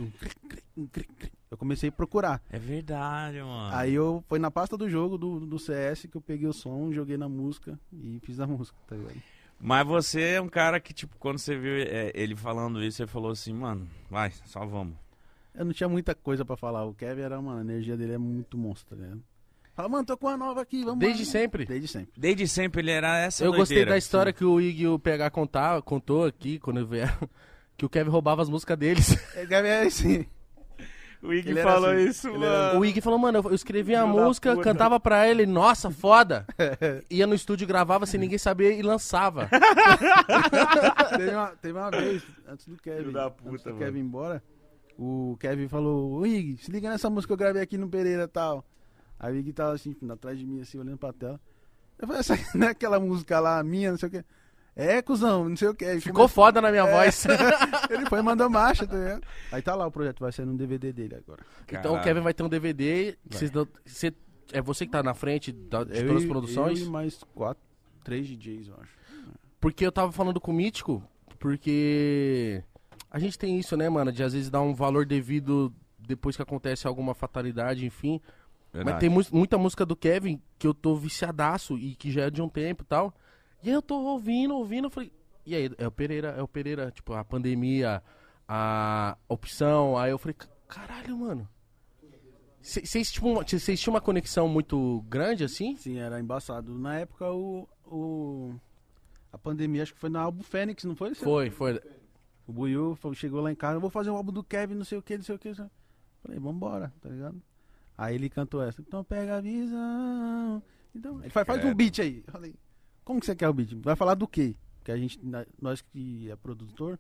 Eu 1.51 1.57
comecei 1.57 1.89
a 1.89 1.93
procurar. 1.93 2.43
É 2.51 2.59
verdade, 2.59 3.39
mano. 3.39 3.75
Aí 3.75 3.95
eu 3.95 4.23
foi 4.29 4.39
na 4.39 4.51
pasta 4.51 4.77
do 4.77 4.89
jogo 4.89 5.17
do, 5.17 5.41
do 5.41 5.59
CS 5.59 6.07
que 6.11 6.17
eu 6.17 6.21
peguei 6.21 6.47
o 6.47 6.53
som, 6.53 6.93
joguei 6.93 7.17
na 7.17 7.29
música 7.29 7.79
e 7.93 8.21
fiz 8.23 8.39
a 8.41 8.47
música, 8.49 8.77
tá 8.87 8.95
ligado? 8.95 9.23
Mas 9.59 9.87
você 9.87 10.23
é 10.35 10.41
um 10.41 10.49
cara 10.49 10.79
que, 10.79 10.93
tipo, 10.93 11.17
quando 11.19 11.39
você 11.39 11.57
viu 11.57 11.73
é, 11.77 12.13
ele 12.15 12.37
falando 12.37 12.83
isso, 12.83 12.99
você 12.99 13.07
falou 13.07 13.31
assim, 13.31 13.53
mano, 13.53 13.89
vai, 14.11 14.31
só 14.45 14.65
vamos. 14.67 14.95
Eu 15.55 15.65
não 15.65 15.73
tinha 15.73 15.89
muita 15.89 16.15
coisa 16.15 16.45
pra 16.45 16.57
falar. 16.57 16.85
O 16.85 16.95
Kevin 16.95 17.23
era, 17.23 17.41
mano, 17.41 17.59
a 17.59 17.63
energia 17.63 17.97
dele 17.97 18.13
é 18.13 18.19
muito 18.19 18.59
monstro, 18.59 18.97
ligado? 18.97 19.23
Fala, 19.75 19.89
mano, 19.89 20.05
tô 20.05 20.17
com 20.17 20.27
uma 20.27 20.37
nova 20.37 20.63
aqui, 20.63 20.83
vamos 20.85 21.01
Desde 21.01 21.25
lá. 21.25 21.31
sempre. 21.31 21.65
Desde 21.67 21.89
sempre. 21.89 22.13
Desde 22.17 22.49
sempre 22.49 22.81
ele 22.81 22.91
era 22.91 23.19
essa 23.19 23.45
eu 23.45 23.51
gostei 23.53 23.77
doideira. 23.77 23.91
da 23.91 23.99
história 23.99 24.33
que 24.33 24.45
o 24.45 24.61
Ig 24.61 24.83
e 24.83 24.89
o 24.89 24.99
PH 24.99 25.31
contar, 25.31 25.83
contou 25.83 26.25
aqui, 26.25 26.59
quando 26.59 26.81
eu 26.81 26.87
vieram, 26.87 27.29
que 27.77 27.85
o 27.85 27.89
Kevin 27.89 28.11
roubava 28.11 28.43
as 28.43 28.49
músicas 28.49 28.79
deles. 28.79 29.13
O 29.13 29.47
Kevin 29.49 29.69
é 29.69 29.83
assim. 29.83 30.27
O 31.23 31.33
Ig 31.33 31.49
Ele 31.51 31.63
falou 31.63 31.91
assim, 31.91 32.05
isso, 32.09 32.29
ele 32.29 32.45
era- 32.45 32.69
mano. 32.69 32.81
O 32.81 32.85
Ig 32.85 33.01
falou, 33.01 33.19
mano, 33.19 33.39
eu- 33.45 33.55
escrevi 33.55 33.95
a 33.95 34.07
música, 34.07 34.57
cantava 34.59 35.01
pra 35.01 35.29
ele, 35.29 35.47
nossa, 35.47 35.91
foda. 35.91 36.47
Ia 37.11 37.27
no 37.27 37.35
estúdio, 37.35 37.67
gravava 37.67 38.07
sem 38.07 38.21
ninguém 38.21 38.39
saber 38.39 38.79
e 38.79 38.83
lançava. 38.83 39.49
teve, 41.17 41.31
uma, 41.35 41.47
teve 41.61 41.79
uma 41.79 41.91
vez, 41.91 42.23
antes 42.47 42.67
do 42.67 42.77
Kevin, 42.77 43.05
puta, 43.13 43.33
antes 43.47 43.65
do 43.65 43.71
mano. 43.71 43.79
Kevin 43.79 43.99
ir 43.99 44.03
embora, 44.03 44.43
o 44.99 45.37
Kevin 45.41 45.69
falou, 45.69 46.13
ô 46.21 46.27
Ig, 46.27 46.57
se 46.59 46.71
liga 46.71 46.89
nessa 46.89 47.09
música 47.11 47.29
que 47.29 47.33
eu 47.35 47.45
gravei 47.45 47.63
aqui 47.63 47.77
no 47.79 47.89
Pereira 47.89 48.25
e 48.25 48.29
tal. 48.29 48.65
Aí 49.19 49.33
o 49.33 49.37
Ig 49.37 49.53
tava 49.53 49.73
assim, 49.73 49.95
atrás 50.11 50.39
de 50.39 50.47
mim, 50.47 50.61
assim, 50.61 50.79
olhando 50.79 50.99
pra 50.99 51.13
tela. 51.13 51.41
Eu 51.99 52.07
falei, 52.07 52.21
essa 52.21 52.35
não 52.55 52.67
é 52.69 52.71
aquela 52.71 53.01
música 53.01 53.41
lá, 53.41 53.63
minha, 53.63 53.91
não 53.91 53.99
sei 53.99 54.09
o 54.09 54.13
que. 54.13 54.25
É, 54.79 55.01
cuzão, 55.01 55.49
não 55.49 55.57
sei 55.57 55.69
o 55.69 55.75
que. 55.75 56.01
Ficou 56.01 56.29
foda 56.29 56.61
na 56.61 56.71
minha 56.71 56.87
É. 56.87 56.93
voz. 56.93 57.25
Ele 57.91 58.05
foi 58.07 58.21
mandando 58.21 58.51
marcha, 58.51 58.87
tá 58.87 58.95
ligado? 58.95 59.23
Aí 59.51 59.63
tá 59.63 59.75
lá 59.75 59.87
o 59.87 59.91
projeto, 59.91 60.21
vai 60.21 60.31
ser 60.31 60.45
no 60.45 60.55
DVD 60.55 60.93
dele 60.93 61.15
agora. 61.17 61.43
Então 61.65 61.79
o 61.79 61.83
Caralho. 61.95 62.03
Kevin 62.05 62.21
vai 62.21 62.35
ter 62.35 62.43
um 62.43 62.49
DVD. 62.49 63.17
Vocês 63.31 63.51
dão- 63.51 63.67
cê- 63.87 64.13
é 64.53 64.61
você 64.61 64.85
que 64.85 64.93
tá 64.93 65.03
na 65.03 65.15
frente 65.15 65.51
da- 65.51 65.83
de 65.83 65.99
Eu 65.99 66.07
todas 66.09 66.17
as 66.19 66.25
e- 66.25 66.29
produções? 66.29 66.81
Eu 66.81 66.87
e 66.87 66.91
mais 66.91 67.19
quatro, 67.35 67.63
três 68.05 68.27
DJs, 68.29 68.69
eu 68.69 68.75
acho. 68.83 68.93
Porque 69.59 69.85
eu 69.87 69.91
tava 69.91 70.13
falando 70.13 70.39
com 70.41 70.51
o 70.53 70.55
Mítico, 70.55 71.03
porque 71.39 72.63
a 73.11 73.19
gente 73.19 73.39
tem 73.39 73.59
isso, 73.59 73.77
né, 73.77 73.89
mano? 73.89 74.13
De 74.13 74.23
às 74.23 74.35
vezes 74.35 74.51
dar 74.51 74.61
um 74.61 74.75
valor 74.75 75.07
devido 75.07 75.73
depois 75.99 76.37
que 76.37 76.43
acontece 76.43 76.87
alguma 76.87 77.15
fatalidade, 77.15 77.87
enfim. 77.87 78.21
Mas 78.85 78.99
tem 78.99 79.09
mu- 79.09 79.25
muita 79.33 79.57
música 79.57 79.87
do 79.87 79.97
Kevin 79.97 80.39
que 80.59 80.67
eu 80.67 80.75
tô 80.75 80.95
viciadaço 80.97 81.79
e 81.79 81.95
que 81.95 82.11
já 82.11 82.25
é 82.25 82.31
de 82.31 82.43
um 82.43 82.49
tempo 82.49 82.83
e 82.83 82.87
tal. 82.87 83.15
E 83.67 83.69
aí 83.69 83.75
eu 83.75 83.83
tô 83.83 83.97
ouvindo, 84.01 84.55
ouvindo, 84.55 84.87
eu 84.87 84.91
falei. 84.91 85.13
E 85.45 85.53
aí, 85.53 85.69
é 85.77 85.89
o 85.89 85.91
Pereira, 85.91 86.29
é 86.39 86.41
o 86.41 86.47
Pereira, 86.47 86.89
tipo, 86.93 87.13
a 87.15 87.25
pandemia, 87.25 88.01
a 88.47 89.19
opção. 89.29 89.99
Aí 89.99 90.13
eu 90.13 90.19
falei, 90.19 90.35
"Ca- 90.35 90.47
caralho, 90.69 91.19
mano. 91.19 91.49
Vocês 92.63 93.11
tipo, 93.11 93.43
tinham 93.45 93.95
uma 93.95 94.01
conexão 94.01 94.47
muito 94.49 95.05
grande 95.09 95.43
assim? 95.43 95.75
Sim, 95.75 95.99
era 95.99 96.21
embaçado. 96.21 96.79
Na 96.79 97.01
época, 97.01 97.29
o. 97.33 97.69
o 97.85 98.55
a 99.33 99.39
pandemia, 99.39 99.83
acho 99.83 99.95
que 99.95 99.99
foi 100.01 100.11
no 100.11 100.19
álbum 100.21 100.45
Fênix, 100.45 100.85
não 100.85 100.95
foi? 100.95 101.13
Foi, 101.17 101.51
foi. 101.51 101.81
O 102.47 102.53
Buiu 102.53 102.97
chegou 103.15 103.41
lá 103.41 103.51
em 103.51 103.57
casa, 103.57 103.77
eu 103.77 103.81
vou 103.81 103.91
fazer 103.91 104.11
um 104.11 104.17
álbum 104.17 104.33
do 104.33 104.45
Kevin, 104.45 104.75
não 104.75 104.85
sei 104.85 104.97
o 104.97 105.03
que, 105.03 105.17
não 105.17 105.25
sei 105.25 105.35
o 105.35 105.39
que. 105.41 105.53
Falei, 106.23 106.39
vambora, 106.39 106.93
tá 107.01 107.09
ligado? 107.09 107.43
Aí 107.99 108.15
ele 108.15 108.31
cantou 108.31 108.63
essa. 108.63 108.81
Então 108.81 109.03
pega 109.03 109.39
a 109.39 109.41
visão. 109.41 110.63
Então, 110.95 111.21
ele 111.21 111.31
faz, 111.31 111.47
faz 111.47 111.65
um 111.65 111.75
beat 111.75 111.99
aí. 111.99 112.23
Eu 112.27 112.33
falei, 112.33 112.55
como 113.07 113.21
que 113.21 113.27
você 113.27 113.37
quer 113.37 113.49
o 113.49 113.53
beat? 113.55 113.73
Vai 113.77 113.95
falar 113.95 114.15
do 114.15 114.27
quê? 114.27 114.57
Que 114.83 114.91
a 114.91 114.97
gente, 114.97 115.21
nós 115.63 115.81
que 115.81 116.29
é 116.29 116.35
produtor, 116.35 116.99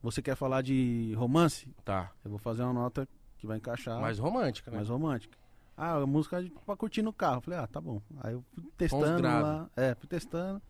você 0.00 0.22
quer 0.22 0.36
falar 0.36 0.62
de 0.62 1.12
romance? 1.16 1.68
Tá. 1.84 2.12
Eu 2.24 2.30
vou 2.30 2.38
fazer 2.38 2.62
uma 2.62 2.72
nota 2.72 3.08
que 3.36 3.46
vai 3.46 3.56
encaixar. 3.58 4.00
Mais 4.00 4.18
romântica, 4.18 4.70
né? 4.70 4.76
mais 4.76 4.88
romântica. 4.88 5.36
Ah, 5.76 5.96
a 5.96 6.06
música 6.06 6.40
de- 6.40 6.50
pra 6.64 6.76
curtir 6.76 7.02
no 7.02 7.12
carro. 7.12 7.38
Eu 7.38 7.40
Falei, 7.40 7.58
ah, 7.58 7.66
tá 7.66 7.80
bom. 7.80 8.00
Aí 8.20 8.32
eu 8.34 8.44
fui 8.54 8.64
testando 8.78 9.22
lá. 9.22 9.70
É, 9.76 9.94
fui 9.96 10.06
testando. 10.08 10.62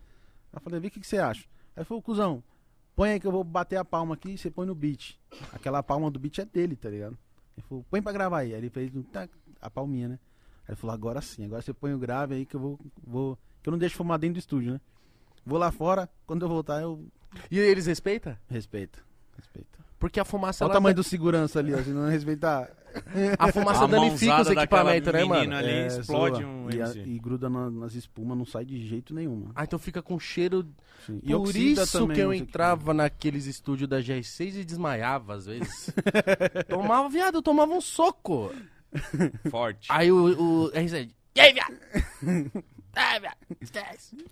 Aí 0.51 0.59
falei, 0.59 0.79
vê 0.79 0.87
o 0.87 0.91
que, 0.91 0.99
que 0.99 1.05
você 1.07 1.19
acha. 1.19 1.47
Aí 1.75 1.83
falou, 1.85 2.01
cuzão, 2.01 2.43
põe 2.95 3.11
aí 3.11 3.19
que 3.19 3.27
eu 3.27 3.31
vou 3.31 3.43
bater 3.43 3.77
a 3.77 3.85
palma 3.85 4.15
aqui 4.15 4.31
e 4.31 4.37
você 4.37 4.49
põe 4.49 4.65
no 4.65 4.73
beat. 4.73 5.19
Aquela 5.53 5.83
palma 5.83 6.09
do 6.09 6.17
beat 6.19 6.39
é 6.39 6.45
dele, 6.45 6.75
tá 6.75 6.89
ligado? 6.89 7.15
Ele 7.55 7.67
falou, 7.67 7.85
põe 7.87 8.01
pra 8.01 8.11
gravar 8.11 8.39
aí. 8.39 8.53
Aí 8.53 8.59
ele 8.59 8.69
fez 8.71 8.95
um 8.95 9.03
tac, 9.03 9.31
a 9.61 9.69
palminha, 9.69 10.07
né? 10.09 10.19
Aí 10.63 10.69
ele 10.69 10.75
falou, 10.75 10.93
agora 10.95 11.21
sim, 11.21 11.45
agora 11.45 11.61
você 11.61 11.71
põe 11.73 11.93
o 11.93 11.99
grave 11.99 12.33
aí 12.33 12.45
que 12.45 12.55
eu 12.55 12.59
vou. 12.59 12.79
vou 13.05 13.37
que 13.65 13.69
eu 13.69 13.71
não 13.71 13.79
deixo 13.79 13.95
fumar 13.95 14.19
dentro 14.19 14.35
do 14.35 14.39
estúdio, 14.39 14.73
né? 14.73 14.81
Vou 15.43 15.57
lá 15.57 15.71
fora, 15.71 16.07
quando 16.27 16.43
eu 16.45 16.49
voltar 16.49 16.81
eu 16.83 17.03
E 17.49 17.57
eles 17.57 17.87
respeitam? 17.87 18.37
respeito. 18.47 19.03
Respeito. 19.35 19.79
Porque 19.97 20.19
a 20.19 20.25
fumaça 20.25 20.63
Olha 20.63 20.69
o 20.69 20.73
tamanho 20.73 20.95
do 20.95 21.03
segurança 21.03 21.57
ali, 21.57 21.73
ó, 21.73 21.81
se 21.81 21.89
não 21.89 22.07
respeitar. 22.07 22.69
A 23.39 23.51
fumaça 23.51 23.85
A 23.85 23.87
danifica 23.87 24.41
os 24.41 24.49
equipamentos, 24.49 25.11
né, 25.11 25.23
mano? 25.25 25.55
ali 25.55 25.67
É, 25.69 25.87
explode 25.87 26.45
um 26.45 26.69
e, 26.69 26.79
a- 26.81 26.93
e 26.93 27.17
gruda 27.19 27.49
na- 27.49 27.69
nas 27.71 27.93
espumas, 27.95 28.37
não 28.37 28.45
sai 28.45 28.63
de 28.65 28.87
jeito 28.87 29.13
nenhum, 29.15 29.35
mano. 29.35 29.51
Ah, 29.55 29.63
então 29.63 29.79
fica 29.79 30.01
com 30.01 30.17
cheiro. 30.19 30.65
Sim. 31.07 31.19
E 31.23 31.31
Por 31.33 31.55
isso 31.55 31.91
também, 31.99 32.15
que 32.15 32.21
eu 32.21 32.31
entrava 32.33 32.93
naqueles 32.93 33.47
estúdios 33.47 33.89
da 33.89 33.99
GR6 33.99 34.57
e 34.57 34.63
desmaiava 34.63 35.33
às 35.33 35.45
vezes. 35.47 35.89
tomava, 36.69 37.09
viado, 37.09 37.35
eu 37.35 37.41
tomava 37.41 37.73
um 37.73 37.81
soco. 37.81 38.53
Forte. 39.49 39.87
Aí 39.91 40.11
o, 40.11 40.65
o 40.65 40.67
RZ, 40.67 40.93
e 41.35 41.39
aí, 41.41 41.51
viado? 41.53 42.63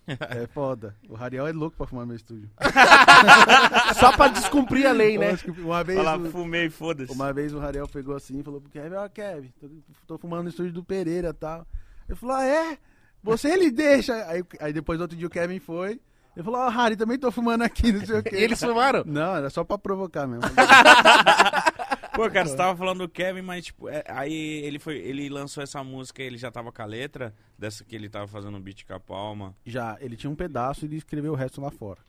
É 0.07 0.47
foda. 0.47 0.95
O 1.09 1.13
Rariel 1.15 1.47
é 1.47 1.51
louco 1.51 1.75
pra 1.77 1.85
fumar 1.87 2.03
no 2.03 2.07
meu 2.09 2.15
estúdio. 2.17 2.49
Só 3.99 4.11
pra 4.15 4.27
descumprir 4.29 4.85
a 4.87 4.91
lei, 4.91 5.17
né? 5.17 5.37
uma 5.59 5.83
vez, 5.83 6.01
Fala, 6.01 6.17
o- 6.17 6.31
fumei, 6.31 6.69
foda-se. 6.69 7.11
uma 7.11 7.33
vez 7.33 7.53
o 7.53 7.59
Rariel 7.59 7.87
pegou 7.87 8.15
assim 8.15 8.39
e 8.39 8.43
falou 8.43 8.61
pro 8.61 8.69
Kevin, 8.71 8.95
ó 8.95 9.07
Kevin, 9.09 9.53
tô, 9.59 9.67
tô 10.07 10.17
fumando 10.17 10.43
no 10.43 10.49
estúdio 10.49 10.71
do 10.73 10.83
Pereira 10.83 11.29
e 11.29 11.33
tal. 11.33 11.65
Ele 12.07 12.17
falou, 12.17 12.35
ah 12.35 12.45
é? 12.45 12.77
Você 13.23 13.49
ele 13.49 13.71
deixa. 13.71 14.13
Aí, 14.27 14.43
aí 14.59 14.73
depois 14.73 14.99
outro 14.99 15.15
dia 15.17 15.27
o 15.27 15.29
Kevin 15.29 15.59
foi. 15.59 15.99
Ele 16.35 16.43
falou, 16.43 16.61
ó, 16.61 16.69
Harry, 16.69 16.95
também 16.95 17.17
tô 17.19 17.31
fumando 17.31 17.61
aqui, 17.61 17.91
não 17.91 18.05
sei 18.05 18.17
o 18.19 18.23
quê. 18.23 18.35
Eles 18.35 18.59
fumaram? 18.59 19.03
Não, 19.05 19.35
era 19.35 19.49
só 19.51 19.63
pra 19.63 19.77
provocar 19.77 20.25
mesmo. 20.27 20.41
Pô, 22.15 22.29
cara, 22.29 22.47
você 22.47 22.55
tava 22.55 22.77
falando 22.77 22.99
do 22.99 23.09
Kevin, 23.09 23.41
mas 23.41 23.65
tipo, 23.65 23.89
é, 23.89 24.03
aí 24.07 24.33
ele 24.63 24.77
foi, 24.79 24.97
ele 24.97 25.27
lançou 25.29 25.63
essa 25.63 25.83
música, 25.83 26.21
ele 26.21 26.37
já 26.37 26.51
tava 26.51 26.71
com 26.71 26.81
a 26.81 26.85
letra 26.85 27.33
dessa 27.57 27.83
que 27.83 27.95
ele 27.95 28.07
tava 28.09 28.27
fazendo 28.27 28.55
um 28.57 28.61
beat 28.61 28.85
com 28.85 28.93
a 28.93 28.99
palma. 28.99 29.55
Já, 29.65 29.97
ele 29.99 30.15
tinha 30.15 30.29
um 30.29 30.35
pedaço 30.35 30.85
e 30.85 30.87
ele 30.87 30.97
escreveu 30.97 31.31
o 31.33 31.35
resto 31.35 31.59
lá 31.59 31.71
fora. 31.71 31.99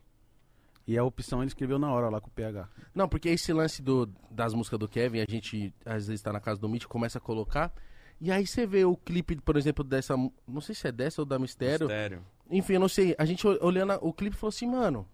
E 0.87 0.99
a 0.99 1.05
opção 1.05 1.41
ele 1.41 1.49
escreveu 1.49 1.79
na 1.79 1.91
hora 1.91 2.11
lá 2.11 2.21
com 2.21 2.29
o 2.29 2.31
PH. 2.31 2.69
Não, 2.95 3.09
porque 3.09 3.31
esse 3.31 3.51
lance 3.55 3.81
do, 3.81 4.07
das 4.31 4.53
músicas 4.53 4.79
do 4.79 4.87
Kevin, 4.87 5.21
a 5.21 5.25
gente 5.27 5.73
às 5.87 6.07
vezes 6.07 6.21
tá 6.21 6.31
na 6.33 6.41
casa 6.41 6.61
do 6.61 6.69
Mitch, 6.69 6.85
começa 6.85 7.17
a 7.17 7.21
colocar. 7.21 7.73
E 8.21 8.31
aí 8.31 8.47
você 8.47 8.67
vê 8.67 8.85
o 8.85 8.95
clipe, 8.97 9.37
por 9.41 9.57
exemplo, 9.57 9.83
dessa. 9.83 10.15
Não 10.47 10.61
sei 10.61 10.75
se 10.75 10.87
é 10.87 10.93
dessa 10.93 11.23
ou 11.23 11.27
da 11.27 11.39
Mistério. 11.39 11.87
Mistério. 11.87 12.23
Enfim, 12.51 12.75
eu 12.75 12.81
não 12.81 12.89
sei. 12.89 13.15
A 13.19 13.25
gente 13.25 13.47
ol- 13.47 13.59
olhando 13.63 13.95
o 14.03 14.13
clipe 14.13 14.37
falou 14.37 14.51
assim, 14.51 14.67
mano, 14.67 15.09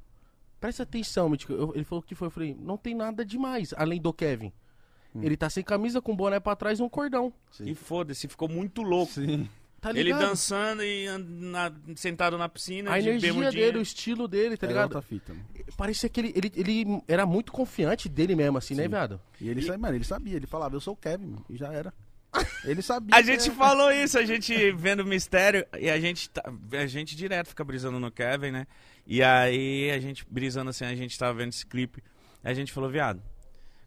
presta 0.59 0.83
atenção, 0.83 1.29
Mítico. 1.29 1.53
Ele 1.75 1.85
falou 1.85 2.03
que 2.03 2.17
foi. 2.17 2.27
Eu 2.27 2.33
falei, 2.33 2.53
não 2.59 2.77
tem 2.77 2.95
nada 2.95 3.25
demais, 3.25 3.73
além 3.77 4.01
do 4.01 4.13
Kevin. 4.13 4.53
Ele 5.21 5.37
tá 5.37 5.51
sem 5.51 5.63
camisa, 5.65 6.01
com 6.01 6.15
boné 6.15 6.39
pra 6.39 6.55
trás 6.55 6.79
e 6.79 6.83
um 6.83 6.89
cordão. 6.89 7.33
E 7.61 7.75
foda-se, 7.75 8.29
ficou 8.29 8.49
muito 8.49 8.83
louco. 8.83 9.13
Sim. 9.15 9.49
Tá 9.81 9.91
Ele 9.91 10.13
dançando 10.13 10.85
e 10.85 11.07
na- 11.19 11.73
sentado 11.97 12.37
na 12.37 12.49
piscina, 12.51 12.93
A 12.93 13.01
de 13.01 13.09
energia 13.09 13.33
bermudinha. 13.33 13.51
dele, 13.65 13.79
o 13.79 13.83
estilo 13.83 14.29
dele, 14.29 14.55
tá 14.57 14.67
Era 14.67 14.73
ligado? 14.75 14.85
outra 14.95 15.01
fita, 15.03 15.33
mano. 15.33 15.47
Parecia 15.75 16.07
que 16.09 16.21
ele, 16.21 16.33
ele, 16.37 16.53
ele 16.55 17.03
era 17.09 17.25
muito 17.25 17.51
confiante 17.51 18.07
dele 18.07 18.37
mesmo, 18.37 18.59
assim, 18.59 18.75
né, 18.75 18.83
Sim. 18.83 18.89
viado? 18.91 19.19
E 19.41 19.49
ele, 19.49 19.63
sabia, 19.63 19.79
mano, 19.79 19.95
ele 19.97 20.05
sabia, 20.05 20.37
ele 20.37 20.47
falava, 20.47 20.77
eu 20.77 20.81
sou 20.83 20.93
o 20.93 20.97
Kevin, 20.97 21.27
mano, 21.29 21.45
e 21.49 21.57
já 21.57 21.73
era. 21.73 21.95
Ele 22.65 22.83
sabia. 22.83 23.17
A 23.17 23.23
gente 23.23 23.47
era- 23.47 23.55
falou 23.55 23.91
isso, 23.91 24.19
a 24.19 24.25
gente 24.25 24.71
vendo 24.73 25.01
o 25.01 25.07
mistério 25.07 25.67
e 25.79 25.89
a 25.89 25.99
gente, 25.99 26.29
tá- 26.29 26.53
a 26.73 26.87
gente 26.87 27.17
direto 27.17 27.49
fica 27.49 27.65
brisando 27.65 27.99
no 27.99 28.11
Kevin, 28.13 28.51
né? 28.51 28.67
E 29.07 29.23
aí 29.23 29.91
a 29.91 29.99
gente 29.99 30.27
brisando 30.31 30.69
assim, 30.69 30.85
a 30.85 30.95
gente 30.95 31.19
tava 31.19 31.33
vendo 31.39 31.49
esse 31.55 31.65
clipe. 31.67 32.03
A 32.45 32.53
gente 32.53 32.71
falou, 32.71 32.91
viado, 32.91 33.23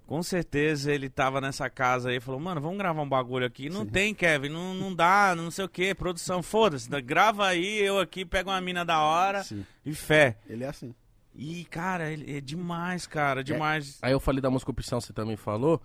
com 0.06 0.22
certeza 0.22 0.91
ele 0.91 1.10
tava 1.10 1.39
nessa 1.39 1.70
casa 1.70 2.10
aí 2.10 2.18
e 2.18 2.20
falou, 2.20 2.39
mano, 2.39 2.60
vamos 2.62 2.78
gravar 2.78 3.01
um 3.01 3.10
bagulho 3.10 3.45
aqui. 3.45 3.70
Não 3.70 3.82
Sim. 3.82 3.89
tem, 3.89 4.14
Kevin, 4.14 4.49
não, 4.49 4.74
não 4.74 4.93
dá, 4.93 5.34
não 5.36 5.49
sei 5.49 5.66
o 5.66 5.70
que, 5.70 5.95
produção, 5.95 6.43
foda-se. 6.43 6.89
Grava 7.01 7.47
aí, 7.47 7.80
eu 7.80 7.99
aqui 7.99 8.26
pego 8.26 8.49
uma 8.49 8.62
mina 8.62 8.84
da 8.84 9.01
hora 9.01 9.43
Sim, 9.43 9.66
e 9.86 9.93
fé. 9.93 10.38
ele 10.47 10.64
é 10.64 10.68
assim. 10.68 10.93
E, 11.36 11.66
cara, 11.66 12.12
ele 12.12 12.38
é 12.38 12.41
demais, 12.41 13.08
cara, 13.08 13.43
demais. 13.43 13.97
Aí 14.01 14.12
eu 14.12 14.20
falei 14.20 14.39
da 14.39 14.51
música 14.51 14.70
Opção, 14.70 15.01
você 15.01 15.12
também 15.12 15.36
falou. 15.36 15.82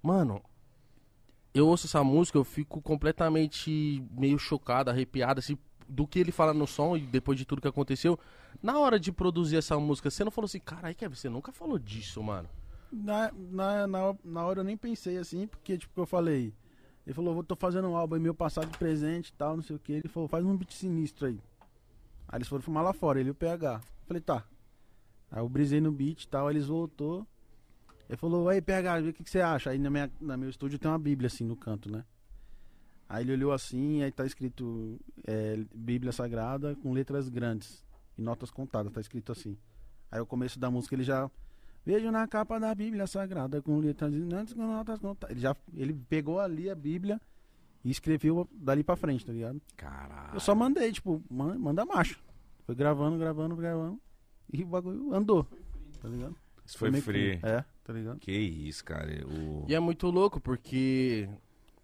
Mano, 0.00 0.40
eu 1.52 1.66
ouço 1.66 1.86
essa 1.86 2.04
música, 2.04 2.38
eu 2.38 2.44
fico 2.44 2.80
completamente 2.80 4.02
meio 4.12 4.38
chocado, 4.38 4.90
arrepiado, 4.90 5.40
assim, 5.40 5.58
do 5.88 6.06
que 6.06 6.18
ele 6.18 6.30
fala 6.30 6.54
no 6.54 6.66
som 6.66 6.96
e 6.96 7.00
depois 7.00 7.36
de 7.36 7.44
tudo 7.44 7.60
que 7.60 7.68
aconteceu. 7.68 8.18
Na 8.62 8.78
hora 8.78 8.98
de 8.98 9.10
produzir 9.10 9.56
essa 9.56 9.78
música, 9.78 10.08
você 10.08 10.24
não 10.24 10.30
falou 10.30 10.46
assim, 10.46 10.60
caralho, 10.60 10.94
Kevin, 10.94 11.14
você 11.16 11.28
nunca 11.28 11.50
falou 11.52 11.78
disso, 11.78 12.22
mano. 12.22 12.48
Na, 12.92 13.32
na, 13.32 13.86
na, 13.86 14.14
na 14.22 14.44
hora 14.44 14.60
eu 14.60 14.64
nem 14.64 14.76
pensei 14.76 15.16
assim, 15.16 15.46
porque, 15.46 15.78
tipo, 15.78 16.00
eu 16.00 16.06
falei. 16.06 16.54
Ele 17.06 17.14
falou, 17.14 17.36
eu 17.36 17.42
tô 17.42 17.56
fazendo 17.56 17.88
um 17.88 17.96
álbum 17.96 18.20
meu 18.20 18.34
passado 18.34 18.70
de 18.70 18.78
presente 18.78 19.28
e 19.28 19.32
tal, 19.32 19.56
não 19.56 19.62
sei 19.62 19.74
o 19.74 19.78
que. 19.78 19.92
Ele 19.92 20.08
falou, 20.08 20.28
faz 20.28 20.44
um 20.44 20.56
beat 20.56 20.72
sinistro 20.72 21.26
aí. 21.26 21.40
Aí 22.28 22.38
eles 22.38 22.48
foram 22.48 22.62
fumar 22.62 22.84
lá 22.84 22.92
fora, 22.92 23.18
ele 23.18 23.30
e 23.30 23.32
o 23.32 23.34
PH. 23.34 23.80
Eu 23.82 24.06
falei, 24.06 24.20
tá. 24.20 24.44
Aí 25.30 25.40
eu 25.40 25.48
brisei 25.48 25.80
no 25.80 25.90
beat 25.90 26.24
e 26.24 26.28
tal, 26.28 26.46
aí 26.46 26.54
eles 26.54 26.66
voltou. 26.66 27.26
Ele 28.08 28.16
falou, 28.16 28.48
aí 28.48 28.60
PH, 28.60 29.00
o 29.00 29.12
que, 29.12 29.24
que 29.24 29.30
você 29.30 29.40
acha? 29.40 29.70
Aí 29.70 29.78
na 29.78 29.88
minha, 29.88 30.10
na 30.20 30.36
meu 30.36 30.50
estúdio 30.50 30.78
tem 30.78 30.90
uma 30.90 30.98
bíblia 30.98 31.28
assim 31.28 31.44
no 31.44 31.56
canto, 31.56 31.90
né? 31.90 32.04
Aí 33.08 33.24
ele 33.24 33.32
olhou 33.32 33.52
assim, 33.52 34.02
aí 34.02 34.12
tá 34.12 34.24
escrito 34.24 34.98
é, 35.26 35.64
Bíblia 35.74 36.12
Sagrada 36.12 36.74
com 36.76 36.92
letras 36.92 37.28
grandes 37.28 37.84
e 38.16 38.22
notas 38.22 38.50
contadas, 38.50 38.92
tá 38.92 39.00
escrito 39.00 39.32
assim. 39.32 39.56
Aí 40.10 40.20
o 40.20 40.26
começo 40.26 40.58
da 40.58 40.70
música 40.70 40.94
ele 40.94 41.04
já 41.04 41.30
Vejo 41.84 42.10
na 42.12 42.26
capa 42.28 42.60
da 42.60 42.74
Bíblia 42.74 43.06
Sagrada 43.06 43.60
com 43.60 43.78
letras 43.80 44.12
grandes 44.14 44.52
com 44.54 44.66
notas 44.66 44.98
contadas. 45.00 45.32
Ele 45.34 45.40
já 45.40 45.56
ele 45.74 45.92
pegou 46.08 46.38
ali 46.38 46.70
a 46.70 46.74
Bíblia 46.74 47.20
e 47.84 47.90
escreveu 47.90 48.48
dali 48.52 48.84
pra 48.84 48.94
frente, 48.94 49.26
tá 49.26 49.32
ligado? 49.32 49.60
Caralho. 49.76 50.34
Eu 50.34 50.40
só 50.40 50.54
mandei, 50.54 50.92
tipo, 50.92 51.22
man- 51.28 51.58
manda 51.58 51.84
marcha. 51.84 52.16
Foi 52.64 52.74
gravando, 52.76 53.18
gravando, 53.18 53.56
gravando. 53.56 54.00
E 54.52 54.62
o 54.62 54.66
bagulho 54.66 55.12
andou, 55.12 55.44
tá 56.00 56.08
ligado? 56.08 56.36
Isso 56.64 56.78
foi 56.78 56.92
que- 56.92 57.00
free. 57.00 57.40
É, 57.42 57.64
tá 57.82 57.92
ligado? 57.92 58.20
Que 58.20 58.30
isso, 58.30 58.84
cara. 58.84 59.10
O... 59.26 59.64
E 59.68 59.74
é 59.74 59.80
muito 59.80 60.06
louco, 60.08 60.40
porque 60.40 61.28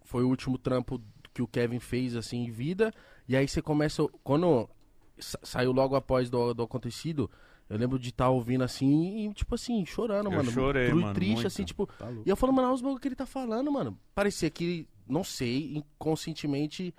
foi 0.03 0.23
o 0.23 0.29
último 0.29 0.57
trampo 0.57 1.01
que 1.33 1.41
o 1.41 1.47
Kevin 1.47 1.79
fez, 1.79 2.15
assim, 2.15 2.45
em 2.45 2.51
vida. 2.51 2.93
E 3.27 3.35
aí 3.35 3.45
você 3.47 3.61
começa. 3.61 4.07
Quando 4.23 4.69
sa- 5.17 5.39
saiu 5.43 5.73
logo 5.73 5.95
após 5.95 6.29
do, 6.29 6.53
do 6.53 6.63
acontecido, 6.63 7.29
eu 7.69 7.77
lembro 7.77 7.99
de 7.99 8.09
estar 8.09 8.29
ouvindo 8.29 8.63
assim 8.63 9.29
e, 9.29 9.33
tipo 9.33 9.53
assim, 9.55 9.85
chorando, 9.85 10.25
Eu 10.27 10.31
mano. 10.37 10.51
chorei, 10.51 10.87
Tru- 10.89 11.01
mano, 11.01 11.13
Triste, 11.13 11.33
muito. 11.35 11.47
assim, 11.47 11.63
tipo. 11.63 11.85
Tá. 11.85 12.11
E 12.25 12.29
eu 12.29 12.35
falando, 12.35 12.55
mano, 12.55 12.67
olha 12.69 12.75
os 12.75 12.81
bagulho 12.81 12.99
que 12.99 13.07
ele 13.07 13.15
tá 13.15 13.25
falando, 13.25 13.71
mano. 13.71 13.97
Parecia 14.15 14.49
que, 14.49 14.87
não 15.07 15.23
sei, 15.23 15.77
inconscientemente, 15.77 16.93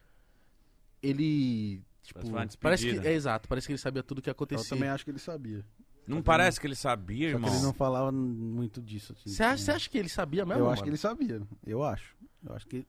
ele. 1.03 1.83
Tipo, 2.03 2.21
Parece 2.21 2.33
uma 2.33 2.61
parece 2.61 2.83
que. 2.85 2.89
despedida. 2.91 3.13
É 3.13 3.17
exato, 3.17 3.49
parece 3.49 3.67
que 3.67 3.73
ele 3.73 3.79
sabia 3.79 4.03
tudo 4.03 4.23
que 4.23 4.29
ia 4.31 4.37
Eu 4.39 4.65
também 4.69 4.89
acho 4.89 5.05
que 5.05 5.11
ele 5.11 5.19
sabia. 5.19 5.65
Não 6.07 6.23
parece 6.23 6.59
que 6.59 6.67
ele 6.67 6.75
sabia, 6.75 7.31
Só 7.31 7.37
que 7.39 7.45
irmão? 7.45 7.55
ele 7.55 7.63
não 7.63 7.73
falava 7.73 8.11
muito 8.11 8.81
disso. 8.83 9.13
assim. 9.13 9.31
Você 9.31 9.43
acha, 9.45 9.63
você 9.63 9.71
acha 9.71 9.91
que 9.91 9.97
ele 9.99 10.09
sabia 10.09 10.45
mesmo? 10.45 10.61
Eu 10.61 10.65
mano? 10.65 10.73
acho 10.73 10.83
que 10.83 10.89
ele 10.89 10.97
sabia. 10.97 11.43
Eu 11.65 11.83
acho. 11.85 12.17
Eu 12.45 12.55
acho 12.55 12.67
que. 12.67 12.87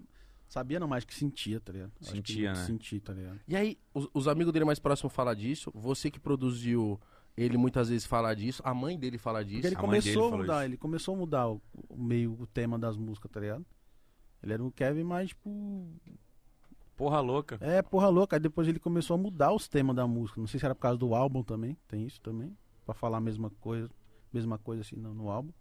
Sabia 0.47 0.79
não 0.79 0.87
mais 0.87 1.05
que 1.05 1.13
sentia, 1.13 1.61
tá 1.61 1.71
ligado? 1.71 1.91
Acho 2.01 2.09
que 2.11 2.17
Sentia, 2.17 2.53
né? 2.53 2.65
Sentia, 2.65 2.99
tá 2.99 3.13
ligado? 3.13 3.39
E 3.47 3.55
aí, 3.55 3.77
os, 3.93 4.09
os 4.13 4.27
amigos 4.27 4.51
dele 4.51 4.65
mais 4.65 4.79
próximos 4.79 5.13
falam 5.13 5.33
disso, 5.33 5.71
você 5.73 6.11
que 6.11 6.19
produziu 6.19 6.99
ele 7.37 7.57
muitas 7.57 7.89
vezes 7.89 8.05
fala 8.05 8.33
disso, 8.35 8.61
a 8.65 8.73
mãe 8.73 8.97
dele 8.97 9.17
fala 9.17 9.43
disso. 9.43 9.55
Porque 9.61 9.67
ele 9.67 9.75
A 9.75 9.79
começou 9.79 10.33
a 10.33 10.37
mudar, 10.37 10.55
isso. 10.57 10.63
ele 10.65 10.77
começou 10.77 11.15
a 11.15 11.17
mudar 11.17 11.47
o, 11.49 11.61
o 11.89 11.97
meio, 12.01 12.33
o 12.39 12.45
tema 12.47 12.77
das 12.77 12.97
músicas, 12.97 13.31
tá 13.31 13.39
ligado? 13.39 13.65
Ele 14.43 14.53
era 14.53 14.63
um 14.63 14.71
Kevin 14.71 15.03
mais, 15.03 15.29
tipo, 15.29 15.85
Porra 16.95 17.19
louca. 17.19 17.57
é, 17.61 17.81
porra 17.81 18.09
louca. 18.09 18.35
Aí 18.35 18.39
depois 18.39 18.67
ele 18.67 18.79
começou 18.79 19.15
a 19.15 19.17
mudar 19.17 19.51
os 19.53 19.67
temas 19.67 19.95
da 19.95 20.05
música. 20.07 20.39
Não 20.39 20.47
sei 20.47 20.59
se 20.59 20.65
era 20.65 20.75
por 20.75 20.81
causa 20.81 20.97
do 20.97 21.15
álbum 21.15 21.43
também, 21.43 21.75
tem 21.87 22.05
isso 22.05 22.21
também. 22.21 22.55
Pra 22.85 22.93
falar 22.93 23.17
a 23.17 23.21
mesma 23.21 23.49
coisa, 23.61 23.89
mesma 24.31 24.57
coisa 24.57 24.81
assim 24.81 24.95
no, 24.95 25.13
no 25.13 25.29
álbum. 25.29 25.51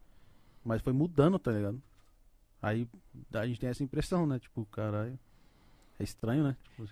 Mas 0.65 0.83
foi 0.83 0.93
mudando, 0.93 1.39
tá 1.39 1.51
ligado? 1.53 1.83
Aí 2.61 2.87
a 3.33 3.47
gente 3.47 3.61
tem 3.61 3.71
essa 3.71 3.83
impressão, 3.83 4.27
né? 4.27 4.39
Tipo, 4.39 4.67
caralho. 4.67 5.19
É 6.01 6.03
estranho, 6.03 6.45
né? 6.45 6.57
Tipo, 6.65 6.89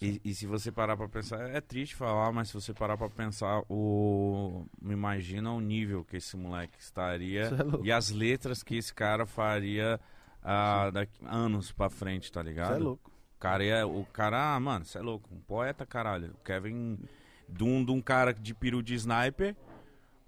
E, 0.00 0.18
e 0.24 0.34
se 0.34 0.46
você 0.46 0.72
parar 0.72 0.96
pra 0.96 1.06
pensar, 1.06 1.50
é 1.50 1.60
triste 1.60 1.94
falar, 1.94 2.32
mas 2.32 2.48
se 2.48 2.54
você 2.54 2.72
parar 2.72 2.96
pra 2.96 3.10
pensar, 3.10 3.62
o. 3.68 4.64
Me 4.80 4.94
imagina 4.94 5.52
o 5.52 5.60
nível 5.60 6.02
que 6.02 6.16
esse 6.16 6.38
moleque 6.38 6.78
estaria 6.80 7.42
Isso 7.42 7.54
é 7.54 7.86
e 7.86 7.92
as 7.92 8.10
letras 8.10 8.62
que 8.62 8.76
esse 8.76 8.94
cara 8.94 9.26
faria 9.26 10.00
ah, 10.42 10.88
daqui, 10.90 11.22
anos 11.26 11.70
pra 11.70 11.90
frente, 11.90 12.32
tá 12.32 12.40
Isso 12.40 12.48
ligado? 12.48 12.76
é 12.76 12.78
louco. 12.78 13.10
O 13.36 13.38
cara 13.38 13.62
é. 13.62 13.84
O 13.84 14.06
cara, 14.10 14.54
ah, 14.54 14.58
mano, 14.58 14.86
você 14.86 14.96
é 14.96 15.02
louco. 15.02 15.28
Um 15.30 15.40
poeta, 15.40 15.84
caralho. 15.84 16.30
O 16.32 16.42
Kevin. 16.42 16.98
De 17.46 17.62
um, 17.62 17.84
de 17.84 17.92
um 17.92 18.00
cara 18.00 18.32
de 18.32 18.54
peru 18.54 18.82
de 18.82 18.94
sniper. 18.94 19.54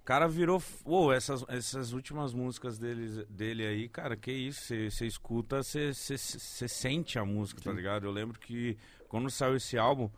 O 0.01 0.03
cara 0.03 0.27
virou. 0.27 0.61
Pô, 0.83 1.11
essas, 1.13 1.45
essas 1.47 1.91
últimas 1.93 2.33
músicas 2.33 2.77
dele, 2.79 3.25
dele 3.29 3.65
aí, 3.65 3.87
cara, 3.87 4.15
que 4.15 4.31
isso? 4.31 4.73
Você 4.89 5.05
escuta, 5.05 5.61
você 5.61 6.17
sente 6.17 7.19
a 7.19 7.25
música, 7.25 7.61
tá 7.61 7.69
Sim. 7.71 7.77
ligado? 7.77 8.05
Eu 8.07 8.11
lembro 8.11 8.39
que 8.39 8.77
quando 9.07 9.29
saiu 9.29 9.55
esse 9.55 9.77
álbum, 9.77 10.09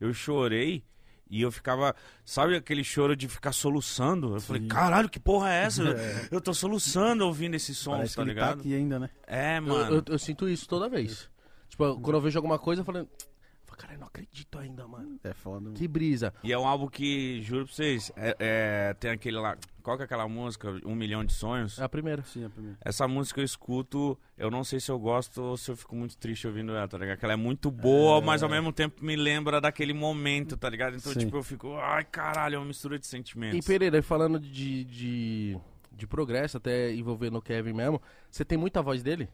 eu 0.00 0.12
chorei. 0.12 0.82
E 1.28 1.42
eu 1.42 1.50
ficava, 1.50 1.92
sabe 2.24 2.54
aquele 2.54 2.84
choro 2.84 3.16
de 3.16 3.26
ficar 3.28 3.50
soluçando? 3.50 4.36
Eu 4.36 4.40
falei, 4.40 4.62
Sim. 4.62 4.68
caralho, 4.68 5.08
que 5.08 5.18
porra 5.18 5.52
é 5.52 5.64
essa? 5.64 5.82
É. 5.98 6.28
Eu 6.30 6.40
tô 6.40 6.54
soluçando 6.54 7.26
ouvindo 7.26 7.54
esses 7.56 7.76
sons, 7.76 7.96
Parece 7.96 8.14
tá 8.14 8.22
tá 8.22 8.28
ligado? 8.28 8.60
aqui 8.60 8.72
ainda, 8.72 9.00
né? 9.00 9.10
É, 9.26 9.58
Eu, 9.58 9.62
mano. 9.62 9.94
eu- 9.96 10.04
eu 10.06 10.18
sinto 10.20 10.48
isso 10.48 10.68
toda 10.68 10.88
vez. 10.88 11.28
Tipo, 11.68 12.00
quando 12.00 12.14
eu 12.16 12.20
vejo 12.20 12.38
alguma 12.38 12.60
coisa, 12.60 12.80
eu 12.80 12.82
eu 12.82 12.86
falo, 12.86 13.08
caralho, 13.76 14.00
não 14.00 14.06
acredito 14.06 14.58
ainda, 14.58 14.86
mano. 14.88 15.18
É 15.22 15.32
foda. 15.32 15.70
Que 15.72 15.86
brisa. 15.86 16.32
E 16.42 16.52
é 16.52 16.58
um 16.58 16.66
álbum 16.66 16.88
que, 16.88 17.40
juro 17.42 17.64
pra 17.66 17.74
vocês, 17.74 18.10
é, 18.16 18.36
é- 18.38 18.94
tem 18.94 19.10
aquele 19.10 19.38
lá. 19.38 19.56
Qual 19.82 19.96
que 19.96 20.02
é 20.02 20.04
aquela 20.04 20.26
música? 20.28 20.68
Um 20.84 20.94
Milhão 20.96 21.24
de 21.24 21.32
Sonhos? 21.32 21.78
É 21.78 21.84
a 21.84 21.88
primeira. 21.88 22.22
Sim, 22.24 22.44
a 22.44 22.50
primeira. 22.50 22.76
Essa 22.84 23.06
música 23.06 23.40
eu 23.40 23.44
escuto, 23.44 24.18
eu 24.36 24.50
não 24.50 24.64
sei 24.64 24.80
se 24.80 24.90
eu 24.90 24.98
gosto 24.98 25.40
ou 25.40 25.56
se 25.56 25.70
eu 25.70 25.76
fico 25.76 25.94
muito 25.94 26.16
triste 26.18 26.46
ouvindo 26.46 26.72
ela, 26.74 26.88
tá 26.88 26.98
ligado? 26.98 27.18
Que 27.18 27.24
ela 27.24 27.34
é 27.34 27.36
muito 27.36 27.70
boa, 27.70 28.18
É. 28.20 28.24
mas 28.24 28.42
ao 28.42 28.48
mesmo 28.48 28.72
tempo 28.72 29.04
me 29.04 29.14
lembra 29.14 29.60
daquele 29.60 29.92
momento, 29.92 30.56
tá 30.56 30.68
ligado? 30.68 30.96
Então, 30.96 31.12
Sim. 31.12 31.20
tipo, 31.20 31.36
eu 31.36 31.42
fico, 31.44 31.76
ai 31.76 32.04
caralho, 32.04 32.56
é 32.56 32.58
uma 32.58 32.66
mistura 32.66 32.98
de 32.98 33.06
sentimentos. 33.06 33.58
E 33.58 33.62
Pereira, 33.68 34.02
falando 34.02 34.40
de, 34.40 34.84
de, 34.84 35.56
de 35.92 36.06
progresso, 36.06 36.56
até 36.56 36.92
envolvendo 36.92 37.38
o 37.38 37.42
Kevin 37.42 37.72
mesmo, 37.72 38.02
você 38.28 38.44
tem 38.44 38.58
muita 38.58 38.82
voz 38.82 39.04
dele? 39.04 39.28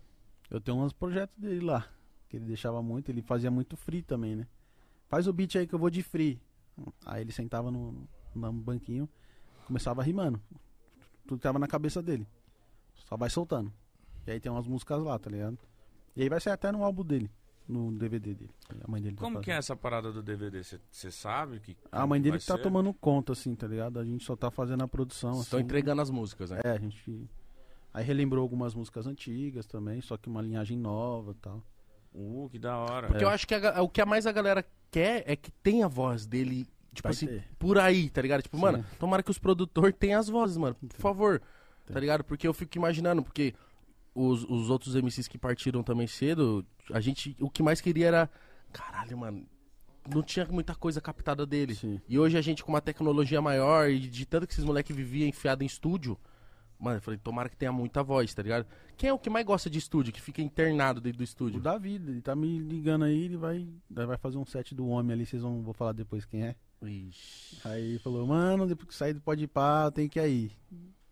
Eu 0.50 0.60
tenho 0.60 0.76
uns 0.76 0.92
projetos 0.92 1.34
dele 1.38 1.64
lá. 1.64 1.86
Que 2.32 2.38
ele 2.38 2.46
deixava 2.46 2.82
muito, 2.82 3.10
ele 3.10 3.20
fazia 3.20 3.50
muito 3.50 3.76
free 3.76 4.00
também, 4.00 4.34
né? 4.34 4.46
Faz 5.06 5.26
o 5.26 5.34
beat 5.34 5.54
aí 5.56 5.66
que 5.66 5.74
eu 5.74 5.78
vou 5.78 5.90
de 5.90 6.02
free. 6.02 6.40
Aí 7.04 7.20
ele 7.20 7.30
sentava 7.30 7.70
no, 7.70 8.08
no 8.34 8.52
banquinho, 8.54 9.06
começava 9.66 10.02
rimando. 10.02 10.40
Tudo 11.26 11.36
que 11.36 11.42
tava 11.42 11.58
na 11.58 11.68
cabeça 11.68 12.00
dele. 12.00 12.26
Só 12.94 13.18
vai 13.18 13.28
soltando. 13.28 13.70
E 14.26 14.30
aí 14.30 14.40
tem 14.40 14.50
umas 14.50 14.66
músicas 14.66 14.98
lá, 15.02 15.18
tá 15.18 15.28
ligado? 15.28 15.58
E 16.16 16.22
aí 16.22 16.30
vai 16.30 16.40
sair 16.40 16.54
até 16.54 16.72
no 16.72 16.82
álbum 16.82 17.04
dele, 17.04 17.30
no 17.68 17.92
DVD 17.92 18.32
dele. 18.32 18.50
A 18.82 18.90
mãe 18.90 19.02
dele 19.02 19.16
tá 19.16 19.20
Como 19.20 19.38
que 19.42 19.50
é 19.50 19.56
essa 19.56 19.76
parada 19.76 20.10
do 20.10 20.22
DVD? 20.22 20.62
Você 20.62 21.10
sabe 21.10 21.60
que. 21.60 21.76
A 21.92 22.06
mãe 22.06 22.18
dele 22.18 22.38
que 22.38 22.46
tá 22.46 22.56
ser? 22.56 22.62
tomando 22.62 22.94
conta, 22.94 23.32
assim, 23.32 23.54
tá 23.54 23.66
ligado? 23.66 23.98
A 23.98 24.04
gente 24.06 24.24
só 24.24 24.34
tá 24.34 24.50
fazendo 24.50 24.82
a 24.82 24.88
produção. 24.88 25.42
Estão 25.42 25.58
assim. 25.58 25.66
entregando 25.66 26.00
as 26.00 26.08
músicas, 26.08 26.48
né? 26.48 26.62
É, 26.64 26.70
a 26.70 26.78
gente. 26.78 27.28
Aí 27.92 28.02
relembrou 28.02 28.40
algumas 28.40 28.74
músicas 28.74 29.06
antigas 29.06 29.66
também, 29.66 30.00
só 30.00 30.16
que 30.16 30.30
uma 30.30 30.40
linhagem 30.40 30.78
nova 30.78 31.32
e 31.32 31.34
tal. 31.34 31.62
Uh, 32.14 32.48
que 32.50 32.58
da 32.58 32.76
hora. 32.76 33.08
Porque 33.08 33.24
É. 33.24 33.26
eu 33.26 33.30
acho 33.30 33.46
que 33.46 33.54
a 33.54 33.82
o 33.82 33.88
que 33.88 34.00
a 34.00 34.06
mais 34.06 34.26
a 34.26 34.32
galera 34.32 34.64
quer 34.90 35.24
é 35.26 35.34
que 35.34 35.50
tenha 35.50 35.86
a 35.86 35.88
voz 35.88 36.26
dele, 36.26 36.66
tipo 36.92 37.04
Vai 37.08 37.12
assim, 37.12 37.26
ter. 37.26 37.44
por 37.58 37.78
aí, 37.78 38.10
tá 38.10 38.20
ligado? 38.20 38.42
Tipo, 38.42 38.56
Sim. 38.56 38.62
mano, 38.62 38.84
tomara 38.98 39.22
que 39.22 39.30
os 39.30 39.38
produtores 39.38 39.94
tenham 39.98 40.20
as 40.20 40.28
vozes, 40.28 40.56
mano, 40.56 40.74
por 40.74 40.96
favor. 40.98 41.40
Tá 41.90 41.98
ligado? 41.98 42.22
Porque 42.22 42.46
eu 42.46 42.52
fico 42.54 42.76
imaginando, 42.76 43.22
porque 43.22 43.54
os, 44.14 44.44
os 44.44 44.68
outros 44.70 44.94
MCs 44.94 45.26
que 45.26 45.38
partiram 45.38 45.82
também 45.82 46.06
cedo, 46.06 46.64
a 46.92 47.00
gente, 47.00 47.34
o 47.40 47.48
que 47.50 47.62
mais 47.62 47.80
queria 47.80 48.06
era, 48.08 48.30
caralho, 48.72 49.16
mano, 49.18 49.46
não 50.12 50.22
tinha 50.22 50.46
muita 50.46 50.74
coisa 50.74 51.00
captada 51.00 51.46
dele. 51.46 51.74
Sim. 51.74 52.00
E 52.08 52.18
hoje 52.18 52.36
a 52.36 52.40
gente 52.42 52.62
com 52.62 52.70
uma 52.72 52.80
tecnologia 52.80 53.40
maior 53.40 53.88
e 53.90 53.98
de 53.98 54.26
tanto 54.26 54.46
que 54.46 54.52
esses 54.52 54.64
moleques 54.64 54.94
viviam 54.94 55.26
enfiado 55.28 55.62
em 55.62 55.66
estúdio, 55.66 56.18
mano, 56.82 56.96
eu 56.96 57.00
falei, 57.00 57.18
tomara 57.22 57.48
que 57.48 57.56
tenha 57.56 57.70
muita 57.72 58.02
voz, 58.02 58.34
tá 58.34 58.42
ligado? 58.42 58.66
Quem 58.96 59.08
é 59.08 59.12
o 59.12 59.18
que 59.18 59.30
mais 59.30 59.46
gosta 59.46 59.70
de 59.70 59.78
estúdio, 59.78 60.12
que 60.12 60.20
fica 60.20 60.42
internado 60.42 61.00
dentro 61.00 61.18
do 61.18 61.22
O 61.22 61.24
estúdio? 61.24 61.60
Davi, 61.60 61.94
ele 61.94 62.20
tá 62.20 62.34
me 62.34 62.58
ligando 62.58 63.04
aí, 63.04 63.24
ele 63.24 63.36
vai, 63.36 63.66
vai 63.88 64.16
fazer 64.18 64.36
um 64.38 64.44
set 64.44 64.74
do 64.74 64.86
homem 64.88 65.12
ali, 65.12 65.24
vocês 65.24 65.42
vão, 65.42 65.62
vou 65.62 65.72
falar 65.72 65.92
depois 65.92 66.24
quem 66.24 66.44
é. 66.44 66.56
Ixi. 66.82 67.60
Aí 67.64 67.90
ele 67.90 67.98
falou, 68.00 68.26
mano, 68.26 68.66
depois 68.66 68.88
que 68.88 68.94
sair 68.94 69.12
do 69.14 69.20
pode 69.20 69.44
ir 69.44 69.48
pá, 69.48 69.90
tem 69.92 70.08
que 70.08 70.18
ir 70.18 70.22
aí. 70.22 70.52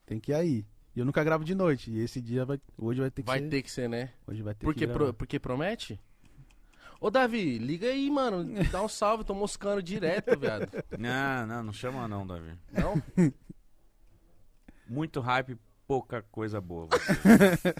Tem 0.05 0.19
que 0.19 0.33
ir 0.33 0.35
aí. 0.35 0.67
E 0.97 0.99
eu 0.99 1.05
nunca 1.05 1.23
gravo 1.23 1.45
de 1.45 1.55
noite. 1.55 1.93
E 1.93 2.01
esse 2.01 2.21
dia 2.21 2.45
vai. 2.45 2.61
Hoje 2.77 3.01
vai 3.01 3.11
ter 3.13 3.23
que 3.23 3.27
Vai 3.27 3.39
ser. 3.39 3.49
ter 3.49 3.63
que 3.63 3.71
ser, 3.71 3.89
né? 3.89 4.11
Hoje 4.27 4.43
vai 4.43 4.53
ter 4.55 4.67
Porque, 4.67 4.85
que 4.89 4.93
pro- 4.93 5.15
porque 5.15 5.39
promete? 5.39 6.01
Ô, 7.01 7.09
Davi, 7.09 7.57
liga 7.59 7.87
aí, 7.87 8.11
mano. 8.11 8.45
Dá 8.73 8.83
um 8.83 8.89
salve, 8.89 9.23
tô 9.23 9.33
moscando 9.33 9.81
direto, 9.81 10.37
viado. 10.39 10.69
Não, 10.99 11.47
não, 11.47 11.63
não 11.63 11.73
chama 11.73 12.07
não, 12.09 12.27
Davi. 12.27 12.51
Não? 12.73 13.01
Muito 14.91 15.21
hype, 15.21 15.57
pouca 15.87 16.21
coisa 16.21 16.61
boa. 16.61 16.89
você. 16.91 17.75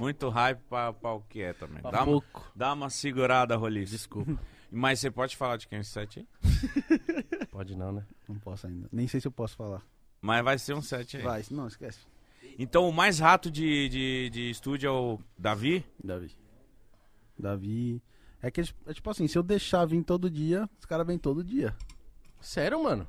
Muito 0.00 0.30
hype 0.30 0.60
pra, 0.66 0.94
pra 0.94 1.12
o 1.12 1.20
que 1.20 1.42
é 1.42 1.52
também. 1.52 1.82
Dá 1.82 2.04
uma, 2.04 2.22
dá 2.56 2.72
uma 2.72 2.88
segurada, 2.88 3.54
Roliço. 3.54 3.92
Desculpa. 3.92 4.40
Mas 4.72 4.98
você 4.98 5.10
pode 5.10 5.36
falar 5.36 5.58
de 5.58 5.68
quem 5.68 5.76
é 5.76 5.80
esse 5.82 5.90
set 5.90 6.20
aí? 6.20 6.26
Pode 7.52 7.76
não, 7.76 7.92
né? 7.92 8.04
Não 8.28 8.36
posso 8.40 8.66
ainda. 8.66 8.88
Nem 8.90 9.06
sei 9.06 9.20
se 9.20 9.28
eu 9.28 9.30
posso 9.30 9.54
falar. 9.54 9.86
Mas 10.20 10.42
vai 10.42 10.58
ser 10.58 10.74
um 10.74 10.82
set 10.82 11.18
aí. 11.18 11.22
Vai, 11.22 11.44
não, 11.50 11.68
esquece. 11.68 12.00
Então 12.58 12.88
o 12.88 12.92
mais 12.92 13.20
rato 13.20 13.48
de, 13.50 13.88
de, 13.88 14.30
de 14.30 14.50
estúdio 14.50 14.88
é 14.88 14.90
o 14.90 15.20
Davi? 15.38 15.86
Davi. 16.02 16.36
Davi. 17.38 18.02
É 18.42 18.50
que, 18.50 18.62
é 18.62 18.92
tipo 18.92 19.08
assim, 19.10 19.28
se 19.28 19.38
eu 19.38 19.44
deixar 19.44 19.84
vir 19.84 20.02
todo 20.02 20.28
dia, 20.28 20.68
os 20.80 20.86
caras 20.86 21.06
vêm 21.06 21.18
todo 21.18 21.44
dia. 21.44 21.76
Sério, 22.40 22.82
mano? 22.82 23.06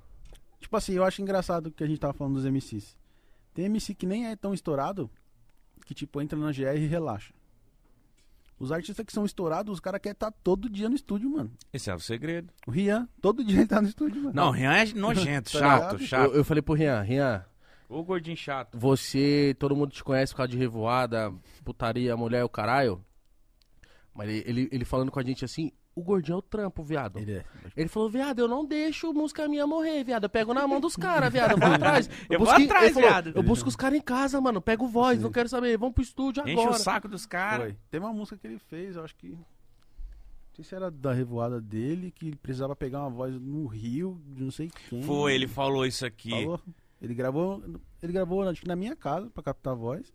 Tipo 0.59 0.77
assim, 0.77 0.93
eu 0.93 1.03
acho 1.03 1.21
engraçado 1.21 1.71
que 1.71 1.83
a 1.83 1.87
gente 1.87 1.99
tava 1.99 2.13
falando 2.13 2.35
dos 2.35 2.45
MCs. 2.45 2.95
Tem 3.55 3.65
MC 3.65 3.95
que 3.95 4.05
nem 4.05 4.27
é 4.27 4.35
tão 4.35 4.53
estourado, 4.53 5.09
que 5.85 5.95
tipo, 5.95 6.21
entra 6.21 6.37
na 6.37 6.51
GR 6.51 6.75
e 6.77 6.85
relaxa. 6.87 7.33
Os 8.59 8.71
artistas 8.71 9.05
que 9.05 9.11
são 9.13 9.25
estourados, 9.25 9.73
os 9.73 9.79
caras 9.79 9.99
querem 10.01 10.13
estar 10.13 10.29
todo 10.31 10.69
dia 10.69 10.87
no 10.89 10.95
estúdio, 10.95 11.29
mano. 11.29 11.51
Esse 11.73 11.89
é 11.89 11.95
o 11.95 11.99
segredo. 11.99 12.53
O 12.67 12.71
Rian, 12.71 13.07
todo 13.21 13.43
dia 13.43 13.59
ele 13.59 13.67
tá 13.67 13.81
no 13.81 13.87
estúdio, 13.87 14.21
mano. 14.23 14.35
Não, 14.35 14.51
Rian 14.51 14.73
é 14.73 14.85
nojento, 14.93 15.51
Tá 15.51 15.59
chato, 15.59 15.99
chato. 15.99 16.31
Eu, 16.31 16.35
eu 16.37 16.43
falei 16.45 16.61
pro 16.61 16.73
Rian, 16.73 17.01
Rian, 17.01 17.45
O 17.89 18.03
gordinho 18.03 18.35
chato. 18.37 18.77
você, 18.77 19.55
todo 19.57 19.75
mundo 19.75 19.91
te 19.91 20.03
conhece 20.03 20.33
por 20.33 20.37
causa 20.37 20.51
de 20.51 20.57
revoada, 20.57 21.33
putaria, 21.63 22.15
mulher, 22.17 22.43
o 22.43 22.49
caralho. 22.49 23.03
Mas 24.13 24.29
ele, 24.29 24.43
ele, 24.45 24.69
ele 24.71 24.85
falando 24.85 25.11
com 25.11 25.19
a 25.19 25.23
gente 25.23 25.43
assim, 25.45 25.71
o 25.95 26.03
gordinho 26.03 26.35
é 26.35 26.37
o 26.37 26.41
trampo, 26.41 26.83
viado. 26.83 27.17
Ele 27.19 27.35
é. 27.35 27.45
Ele 27.75 27.87
falou, 27.87 28.09
viado, 28.09 28.39
eu 28.39 28.47
não 28.47 28.65
deixo 28.65 29.13
música 29.13 29.47
minha 29.47 29.65
morrer, 29.65 30.03
viado. 30.03 30.23
Eu 30.25 30.29
pego 30.29 30.53
na 30.53 30.67
mão 30.67 30.79
dos 30.81 30.95
caras, 30.97 31.31
viado. 31.31 31.51
Eu 31.51 31.57
vou 31.57 31.67
atrás. 31.73 32.09
Eu 32.29 32.37
vou 32.39 32.47
busco 32.47 32.61
em- 32.61 32.65
atrás, 32.65 32.93
falou, 32.93 33.09
viado. 33.09 33.31
Eu 33.33 33.41
busco 33.43 33.69
os 33.69 33.75
caras 33.75 33.97
em 33.97 34.01
casa, 34.01 34.39
mano. 34.41 34.61
Pego 34.61 34.87
voz, 34.87 35.17
Sim. 35.17 35.23
não 35.23 35.31
quero 35.31 35.47
saber. 35.47 35.77
Vamos 35.77 35.95
pro 35.95 36.03
estúdio 36.03 36.43
Enche 36.43 36.51
agora. 36.59 36.71
o 36.71 36.79
saco 36.79 37.07
dos 37.07 37.25
caras. 37.25 37.67
Foi. 37.67 37.77
Teve 37.89 38.05
uma 38.05 38.13
música 38.13 38.37
que 38.37 38.45
ele 38.45 38.59
fez, 38.59 38.95
eu 38.97 39.03
acho 39.05 39.15
que. 39.15 39.29
Não 39.29 39.45
sei 40.57 40.65
se 40.65 40.75
era 40.75 40.89
da 40.91 41.11
revoada 41.11 41.59
dele, 41.59 42.11
que 42.11 42.27
ele 42.27 42.35
precisava 42.37 42.75
pegar 42.75 43.01
uma 43.01 43.09
voz 43.09 43.33
no 43.39 43.65
Rio, 43.65 44.21
de 44.27 44.43
não 44.43 44.51
sei 44.51 44.69
quem. 44.89 45.01
Foi, 45.03 45.33
ele 45.33 45.47
falou 45.47 45.85
isso 45.85 46.05
aqui. 46.05 46.29
Falou. 46.29 46.59
Ele 47.01 47.13
gravou. 47.13 47.61
Ele 48.01 48.13
gravou, 48.13 48.41
acho 48.43 48.61
que 48.61 48.67
na 48.67 48.75
minha 48.75 48.95
casa, 48.95 49.29
pra 49.29 49.43
captar 49.43 49.73
a 49.73 49.75
voz. 49.75 50.13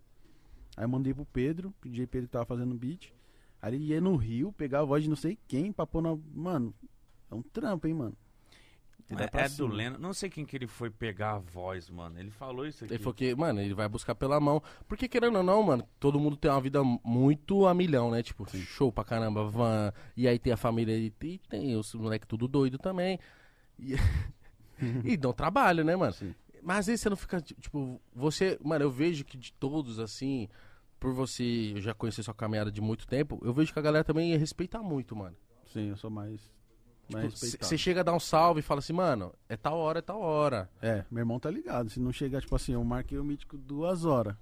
Aí 0.76 0.84
eu 0.84 0.88
mandei 0.88 1.12
pro 1.12 1.26
Pedro, 1.26 1.74
pedi 1.80 2.06
Pedro 2.06 2.26
que 2.28 2.32
tava 2.32 2.46
fazendo 2.46 2.74
beat. 2.74 3.12
Aí 3.60 3.74
ele 3.74 3.84
ia 3.84 4.00
no 4.00 4.16
Rio, 4.16 4.52
pegar 4.52 4.80
a 4.80 4.84
voz 4.84 5.02
de 5.02 5.08
não 5.08 5.16
sei 5.16 5.38
quem 5.46 5.72
pra 5.72 5.86
pôr 5.86 6.02
na. 6.02 6.16
Mano, 6.34 6.74
é 7.30 7.34
um 7.34 7.42
trampo, 7.42 7.86
hein, 7.86 7.94
mano. 7.94 8.16
É, 9.18 9.44
é 9.44 9.48
do. 9.48 9.66
Leno. 9.66 9.98
Não 9.98 10.14
sei 10.14 10.30
quem 10.30 10.44
que 10.44 10.56
ele 10.56 10.68
foi 10.68 10.88
pegar 10.88 11.32
a 11.32 11.38
voz, 11.38 11.90
mano. 11.90 12.18
Ele 12.18 12.30
falou 12.30 12.66
isso 12.66 12.84
aqui. 12.84 12.94
Ele 12.94 13.02
falou 13.02 13.14
que, 13.14 13.34
mano, 13.34 13.60
ele 13.60 13.74
vai 13.74 13.88
buscar 13.88 14.14
pela 14.14 14.38
mão. 14.38 14.62
Porque, 14.86 15.08
querendo 15.08 15.36
ou 15.36 15.42
não, 15.42 15.62
mano, 15.62 15.84
todo 15.98 16.20
mundo 16.20 16.36
tem 16.36 16.50
uma 16.50 16.60
vida 16.60 16.80
muito 17.04 17.66
a 17.66 17.74
milhão, 17.74 18.10
né? 18.10 18.22
Tipo, 18.22 18.46
show 18.56 18.92
pra 18.92 19.02
caramba, 19.02 19.44
van. 19.44 19.92
E 20.16 20.28
aí 20.28 20.38
tem 20.38 20.52
a 20.52 20.56
família 20.56 20.96
e 20.96 21.10
tem, 21.10 21.40
tem 21.48 21.76
os 21.76 21.92
moleques 21.94 22.28
tudo 22.28 22.46
doido 22.46 22.78
também. 22.78 23.18
E, 23.78 23.94
e 25.04 25.16
dão 25.16 25.32
trabalho, 25.32 25.82
né, 25.82 25.96
mano? 25.96 26.12
Sim. 26.12 26.34
Mas 26.62 26.86
vezes 26.86 27.00
você 27.00 27.10
não 27.10 27.16
fica, 27.16 27.40
tipo, 27.40 28.00
você. 28.14 28.58
Mano, 28.62 28.84
eu 28.84 28.90
vejo 28.90 29.24
que 29.24 29.36
de 29.36 29.52
todos, 29.54 29.98
assim. 29.98 30.48
Por 31.00 31.12
você 31.14 31.72
eu 31.74 31.80
já 31.80 31.94
conhecer 31.94 32.22
sua 32.22 32.34
caminhada 32.34 32.70
de 32.70 32.80
muito 32.80 33.06
tempo, 33.06 33.40
eu 33.42 33.52
vejo 33.52 33.72
que 33.72 33.78
a 33.78 33.82
galera 33.82 34.04
também 34.04 34.36
respeita 34.36 34.78
muito, 34.80 35.16
mano. 35.16 35.34
Sim, 35.72 35.88
eu 35.88 35.96
sou 35.96 36.10
mais. 36.10 36.40
Você 37.08 37.18
respeitado. 37.22 37.78
chega 37.78 38.00
a 38.00 38.04
dar 38.04 38.12
um 38.12 38.20
salve 38.20 38.60
e 38.60 38.62
fala 38.62 38.78
assim, 38.78 38.92
mano, 38.92 39.34
é 39.48 39.56
tal 39.56 39.76
hora, 39.78 39.98
é 39.98 40.02
tal 40.02 40.20
hora. 40.20 40.70
É, 40.80 41.04
meu 41.10 41.22
irmão 41.22 41.40
tá 41.40 41.50
ligado. 41.50 41.90
Se 41.90 41.98
não 41.98 42.12
chegar, 42.12 42.40
tipo 42.40 42.54
assim, 42.54 42.72
eu 42.74 42.84
marquei 42.84 43.18
o 43.18 43.24
mítico 43.24 43.56
duas 43.58 44.04
horas. 44.04 44.36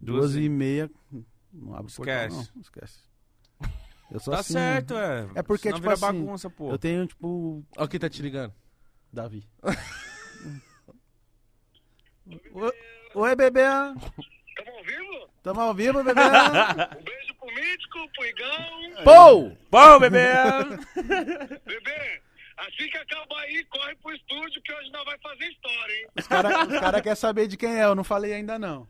Duas 0.00 0.30
Duas, 0.32 0.34
e- 0.36 0.44
e 0.44 0.48
meia. 0.48 0.90
Não 1.52 1.74
abre 1.74 1.92
o 1.92 1.94
portão, 1.94 2.14
Esquece. 2.14 2.50
não. 2.54 2.60
Esquece. 2.62 2.98
Eu 4.10 4.20
sou 4.20 4.32
Tá 4.34 4.40
assim, 4.40 4.52
certo, 4.54 4.94
é. 4.94 5.28
É 5.34 5.42
porque, 5.42 5.68
Senão 5.68 5.78
tipo 5.80 5.82
vira 5.90 5.94
assim, 6.08 6.20
bagunça, 6.24 6.48
pô. 6.50 6.70
Eu 6.70 6.78
tenho, 6.78 7.06
tipo, 7.06 7.62
Olha 7.76 7.88
quem 7.88 8.00
tá 8.00 8.08
te 8.08 8.22
ligando. 8.22 8.52
Davi. 9.12 9.46
Oi, 12.54 12.72
Oi, 13.14 13.36
bebê. 13.36 13.62
Tamo 15.44 15.60
ao 15.60 15.74
vivo? 15.74 16.02
Bebê. 16.02 16.22
Um 16.24 17.04
beijo 17.04 17.34
pro 17.38 17.54
Mítico, 17.54 18.08
pro 18.14 18.24
Igão. 18.24 19.04
Pou! 19.04 19.58
Bom, 19.70 19.98
bebê! 20.00 20.24
Bebê, 21.66 22.22
assim 22.56 22.88
que 22.88 22.96
acabar 22.96 23.40
aí, 23.40 23.62
corre 23.66 23.94
pro 23.96 24.14
estúdio 24.14 24.62
que 24.62 24.72
hoje 24.72 24.90
nós 24.90 25.04
vai 25.04 25.18
fazer 25.18 25.44
história, 25.44 25.94
hein? 25.94 26.06
Os 26.18 26.26
caras 26.26 26.80
cara 26.80 27.02
querem 27.02 27.16
saber 27.16 27.46
de 27.46 27.58
quem 27.58 27.78
é, 27.78 27.84
eu 27.84 27.94
não 27.94 28.02
falei 28.02 28.32
ainda 28.32 28.58
não. 28.58 28.88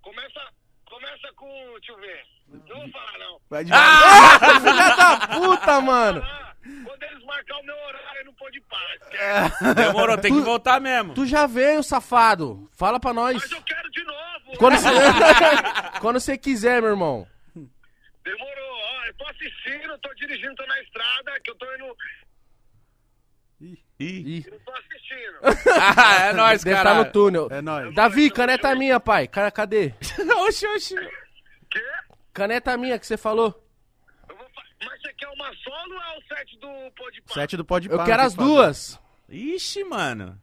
Começa, 0.00 0.40
começa 0.86 1.32
com, 1.36 1.46
deixa 1.74 1.92
eu 1.92 1.98
ver. 1.98 2.22
Não 2.48 2.80
vou 2.80 2.90
falar 2.90 3.18
não. 3.18 3.40
Vai 3.50 3.64
de 3.64 3.72
Filha 4.62 4.96
da 4.96 5.26
puta, 5.26 5.80
mano! 5.82 6.22
Ah, 6.24 6.54
quando 6.84 7.02
eles 7.02 7.24
marcar 7.24 7.58
o 7.58 7.62
meu 7.62 7.76
horário, 7.76 8.20
eu 8.20 8.24
não 8.24 8.34
pôde 8.34 8.60
parar. 8.62 9.74
Demorou, 9.74 10.16
tem 10.16 10.32
que 10.32 10.40
voltar 10.40 10.80
mesmo. 10.80 11.12
Tu 11.12 11.26
já 11.26 11.46
veio, 11.46 11.82
safado. 11.82 12.70
Fala 12.72 12.98
pra 12.98 13.12
nós. 13.12 13.34
Mas 13.34 13.52
eu 13.52 13.62
quero 13.62 13.90
de 13.90 14.02
novo. 14.04 14.09
Quando 14.58 14.76
você... 14.78 14.88
Quando 16.00 16.20
você 16.20 16.38
quiser, 16.38 16.80
meu 16.80 16.90
irmão. 16.90 17.26
Demorou, 17.54 18.70
ó. 18.72 19.06
Eu 19.06 19.14
tô 19.14 19.26
assistindo, 19.28 19.98
tô 19.98 20.12
dirigindo, 20.14 20.54
tô 20.54 20.66
na 20.66 20.80
estrada, 20.82 21.40
que 21.42 21.50
eu 21.50 21.54
tô 21.56 21.66
indo. 21.74 21.96
Ih. 23.60 23.78
Ih, 23.98 24.44
Eu 24.50 24.60
tô 24.60 24.72
assistindo. 24.72 25.38
Ah, 25.78 26.24
é 26.28 26.32
nóis, 26.32 26.62
deve 26.64 26.76
cara. 26.76 26.90
tá 26.90 27.04
no 27.04 27.12
túnel. 27.12 27.48
É 27.50 27.60
nóis. 27.60 27.94
Davi, 27.94 28.30
caneta 28.30 28.74
minha, 28.74 28.98
pai. 28.98 29.26
Ca- 29.28 29.50
Cadê? 29.50 29.92
oxi, 30.46 30.66
oxi. 30.68 30.94
Quê? 31.70 31.82
Caneta 32.32 32.76
minha 32.78 32.98
que 32.98 33.06
você 33.06 33.16
falou. 33.18 33.62
Mas 34.82 35.02
você 35.02 35.12
quer 35.12 35.28
uma 35.28 35.54
solo 35.56 35.94
ou 35.94 36.00
é 36.02 36.18
o 36.18 36.22
set 36.36 36.58
do 36.58 36.90
Pode 36.96 37.20
Pá? 37.22 37.34
Sete 37.34 37.56
do 37.58 37.64
pode 37.64 37.90
Eu 37.90 38.02
quero 38.04 38.22
as 38.22 38.34
duas. 38.34 38.98
Ixi, 39.28 39.84
mano. 39.84 40.40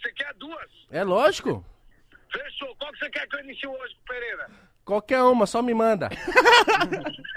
Você 0.00 0.10
quer 0.12 0.34
duas? 0.34 0.68
É 0.90 1.04
lógico. 1.04 1.64
Fechou. 2.32 2.74
Qual 2.76 2.92
que 2.92 2.98
você 2.98 3.10
quer 3.10 3.26
que 3.26 3.36
eu 3.36 3.40
inicie 3.40 3.68
hoje 3.68 3.94
com 3.94 4.00
o 4.02 4.06
Pereira? 4.06 4.50
Qualquer 4.84 5.22
uma, 5.22 5.46
só 5.46 5.62
me 5.62 5.74
manda. 5.74 6.08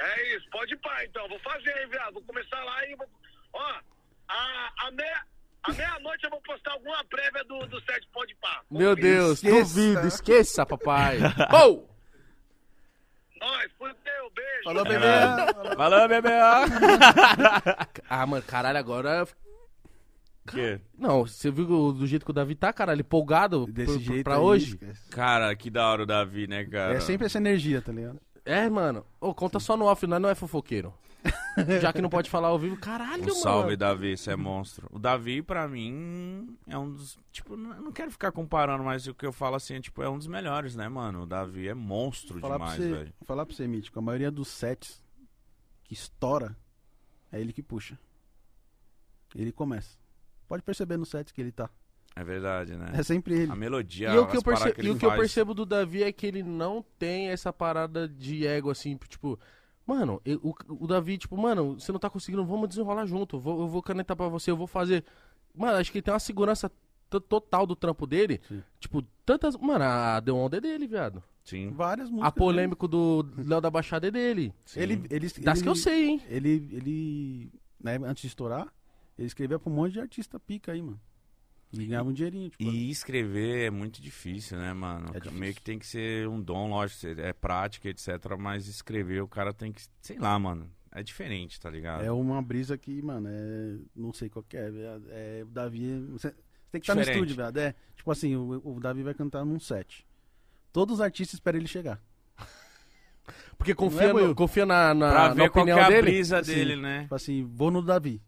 É 0.03 0.35
isso, 0.35 0.47
pode 0.51 0.73
ir 0.73 0.77
pá, 0.77 1.03
então. 1.05 1.27
Vou 1.27 1.39
fazer 1.39 1.71
aí, 1.73 1.85
viado. 1.87 2.13
Vou 2.13 2.23
começar 2.23 2.63
lá 2.63 2.85
e 2.85 2.95
vou. 2.95 3.07
Ó, 3.53 3.73
a, 4.29 4.71
a 4.87 4.91
meia. 4.91 5.21
A 5.63 5.71
meia-noite 5.73 6.23
eu 6.23 6.29
vou 6.31 6.41
postar 6.41 6.71
alguma 6.71 7.03
prévia 7.05 7.43
do, 7.43 7.67
do 7.67 7.79
set 7.81 8.07
Pode 8.11 8.33
Pá. 8.35 8.61
Meu 8.69 8.95
Deus, 8.95 9.43
Esqueça. 9.43 9.55
duvido. 9.75 10.07
Esqueça, 10.07 10.65
papai. 10.65 11.19
Pou! 11.51 11.87
Nós, 13.39 13.71
fudeu, 13.77 14.31
beijo. 14.35 14.63
Falou, 14.63 14.83
bebê. 14.83 15.05
É. 15.05 15.75
Valeu, 15.75 16.07
bebê. 16.07 16.29
Ah, 18.09 18.25
mano, 18.25 18.43
caralho, 18.43 18.77
agora... 18.79 19.27
Que? 20.47 20.79
Não, 20.97 21.25
você 21.27 21.51
viu 21.51 21.65
do- 21.93 22.07
jeito 22.07 22.25
que 22.25 22.31
o 22.31 22.33
Davi 22.33 22.55
tá, 22.55 22.73
caralho, 22.73 23.01
empolgado 23.01 23.65
Desse 23.67 23.93
pro- 23.93 24.01
jeito 24.01 24.23
pra 24.23 24.35
aí, 24.35 24.41
hoje? 24.41 24.65
esquece. 24.73 25.09
Cara, 25.09 25.55
que 25.55 25.69
da 25.69 25.87
hora 25.87 26.03
o 26.03 26.05
Davi, 26.05 26.47
né, 26.47 26.65
cara? 26.65 26.95
É 26.95 26.99
sempre 26.99 27.27
essa 27.27 27.37
energia, 27.37 27.81
tá 27.81 27.91
ligado? 27.91 28.19
É, 28.43 28.67
mano. 28.69 29.05
Ô, 29.19 29.35
conta 29.35 29.59
só 29.59 29.77
no 29.77 29.85
off, 29.85 30.05
nós 30.07 30.19
não 30.21 30.29
é 30.29 30.33
fofoqueiro. 30.35 30.91
Já 31.79 31.93
que 31.93 32.01
não 32.01 32.09
pode 32.09 32.27
falar 32.31 32.47
ao 32.47 32.57
vivo, 32.57 32.75
caralho, 32.77 33.21
Um 33.21 33.27
mano. 33.27 33.35
salve, 33.35 33.75
Davi, 33.77 34.17
você 34.17 34.31
é 34.31 34.35
monstro. 34.35 34.87
O 34.89 34.97
Davi, 34.97 35.43
pra 35.43 35.67
mim, 35.67 36.57
é 36.67 36.75
um 36.75 36.89
dos. 36.91 37.19
Tipo, 37.31 37.55
não- 37.55 37.75
eu 37.75 37.81
não 37.83 37.91
quero 37.91 38.09
ficar 38.09 38.31
comparando, 38.31 38.83
mas 38.83 39.05
o 39.05 39.13
que 39.13 39.23
eu 39.27 39.31
falo 39.31 39.55
assim, 39.57 39.75
é, 39.75 39.79
tipo, 39.79 40.01
é 40.01 40.09
um 40.09 40.17
dos 40.17 40.25
melhores, 40.25 40.75
né, 40.75 40.89
mano? 40.89 41.21
O 41.21 41.25
Davi 41.27 41.67
é 41.67 41.75
monstro 41.75 42.39
Falar 42.39 42.57
pra, 42.57 42.65
demais, 42.73 42.81
você, 42.81 42.91
velho. 42.97 43.13
falar 43.25 43.45
pra 43.45 43.55
você, 43.55 43.67
Mítico, 43.67 43.99
a 43.99 44.01
maioria 44.01 44.31
dos 44.31 44.47
sets 44.47 45.03
que 45.83 45.93
estoura 45.93 46.57
é 47.31 47.39
ele 47.39 47.53
que 47.53 47.61
puxa. 47.61 47.99
Ele 49.35 49.51
começa. 49.51 50.00
Pode 50.51 50.63
perceber 50.63 50.97
no 50.97 51.05
set 51.05 51.33
que 51.33 51.39
ele 51.39 51.53
tá. 51.53 51.69
É 52.13 52.25
verdade, 52.25 52.75
né? 52.75 52.91
É 52.93 53.01
sempre 53.03 53.33
ele. 53.43 53.51
A 53.53 53.55
melodia, 53.55 54.09
E 54.09 54.17
o 54.17 54.27
que, 54.27 54.35
eu, 54.35 54.39
as 54.39 54.43
paradas 54.43 54.63
perce- 54.65 54.81
ele 54.81 54.87
e 54.89 54.91
o 54.91 54.97
que 54.97 55.05
eu 55.05 55.11
percebo 55.13 55.53
do 55.53 55.65
Davi 55.65 56.03
é 56.03 56.11
que 56.11 56.27
ele 56.27 56.43
não 56.43 56.83
tem 56.99 57.29
essa 57.29 57.53
parada 57.53 58.05
de 58.05 58.45
ego, 58.45 58.69
assim, 58.69 58.97
tipo... 59.07 59.39
Mano, 59.87 60.21
eu- 60.25 60.41
o, 60.43 60.53
o 60.83 60.87
Davi, 60.87 61.17
tipo, 61.17 61.37
mano, 61.37 61.79
você 61.79 61.89
não 61.93 61.99
tá 62.01 62.09
conseguindo, 62.09 62.43
vamos 62.45 62.67
desenrolar 62.67 63.05
junto. 63.05 63.37
Eu 63.37 63.39
vou, 63.39 63.61
eu 63.61 63.67
vou 63.69 63.81
canetar 63.81 64.17
pra 64.17 64.27
você, 64.27 64.51
eu 64.51 64.57
vou 64.57 64.67
fazer... 64.67 65.05
Mano, 65.55 65.77
acho 65.77 65.89
que 65.89 65.99
ele 65.99 66.03
tem 66.03 66.13
uma 66.13 66.19
segurança 66.19 66.69
total 67.29 67.65
do 67.65 67.73
trampo 67.73 68.05
dele. 68.05 68.41
Sim. 68.45 68.61
Tipo, 68.77 69.03
tantas... 69.25 69.55
Mano, 69.55 69.85
a 69.85 70.21
The 70.21 70.33
Onda 70.33 70.57
é 70.57 70.59
dele, 70.59 70.85
viado. 70.85 71.23
Sim. 71.45 71.71
Várias 71.71 72.09
músicas. 72.09 72.27
A 72.27 72.31
polêmico 72.33 72.89
do 72.89 73.25
Léo 73.37 73.61
da 73.61 73.69
Baixada 73.71 74.07
é 74.09 74.11
dele. 74.11 74.53
sim. 74.65 74.81
Ele, 74.81 74.93
ele, 75.09 75.27
Das 75.39 75.59
ele, 75.59 75.63
que 75.63 75.69
eu 75.69 75.75
sei, 75.75 76.09
hein? 76.09 76.21
Ele, 76.27 76.67
ele, 76.73 77.51
né, 77.81 77.97
antes 78.03 78.21
de 78.23 78.27
estourar, 78.27 78.67
ele 79.21 79.27
escrevia 79.27 79.59
pra 79.59 79.71
um 79.71 79.75
monte 79.75 79.93
de 79.93 79.99
artista 79.99 80.39
pica 80.39 80.71
aí, 80.71 80.81
mano. 80.81 80.99
E 81.73 81.85
ganhava 81.85 82.09
um 82.09 82.13
dinheirinho, 82.13 82.49
tipo. 82.49 82.63
E 82.63 82.89
escrever 82.89 83.67
é 83.67 83.69
muito 83.71 84.01
difícil, 84.01 84.57
né, 84.57 84.73
mano? 84.73 85.07
É 85.13 85.19
difícil. 85.19 85.39
Meio 85.39 85.53
que 85.55 85.61
tem 85.61 85.79
que 85.79 85.85
ser 85.87 86.27
um 86.27 86.41
dom, 86.41 86.69
lógico, 86.69 87.07
é 87.19 87.31
prática, 87.31 87.87
etc. 87.87 88.09
Mas 88.37 88.67
escrever, 88.67 89.21
o 89.23 89.27
cara 89.27 89.53
tem 89.53 89.71
que. 89.71 89.81
Sei 90.01 90.19
lá, 90.19 90.37
mano. 90.37 90.69
É 90.91 91.01
diferente, 91.01 91.57
tá 91.57 91.69
ligado? 91.69 92.03
É 92.03 92.11
uma 92.11 92.41
brisa 92.41 92.77
que, 92.77 93.01
mano, 93.01 93.29
é. 93.31 93.77
Não 93.95 94.11
sei 94.11 94.29
qual 94.29 94.43
que 94.43 94.57
é, 94.57 94.69
viado. 94.69 95.05
É, 95.09 95.43
o 95.43 95.49
Davi. 95.49 95.97
Você 96.09 96.31
tem 96.69 96.81
que 96.81 96.91
estar 96.91 96.95
no 96.95 97.01
estúdio, 97.01 97.35
viado. 97.37 97.55
É. 97.57 97.73
Tipo 97.95 98.11
assim, 98.11 98.35
o, 98.35 98.61
o 98.65 98.79
Davi 98.81 99.01
vai 99.01 99.13
cantar 99.13 99.45
num 99.45 99.57
set. 99.59 100.05
Todos 100.73 100.95
os 100.95 101.01
artistas 101.01 101.35
esperam 101.35 101.59
ele 101.59 101.67
chegar. 101.69 102.01
Porque 103.57 103.71
Não 103.71 103.77
confia, 103.77 104.07
é, 104.07 104.13
no- 104.13 104.35
confia 104.35 104.65
na, 104.65 104.93
na, 104.93 105.09
pra 105.09 105.27
na 105.29 105.33
ver 105.35 105.49
qual 105.49 105.65
que 105.65 105.71
opinião 105.71 105.79
é 105.79 105.83
a 105.83 105.89
dele. 105.89 106.01
brisa 106.01 106.39
Assim, 106.39 106.53
dele, 106.55 106.75
né? 106.75 107.01
Tipo 107.03 107.15
assim, 107.15 107.45
vou 107.45 107.69
no 107.71 107.81
Davi. 107.81 108.21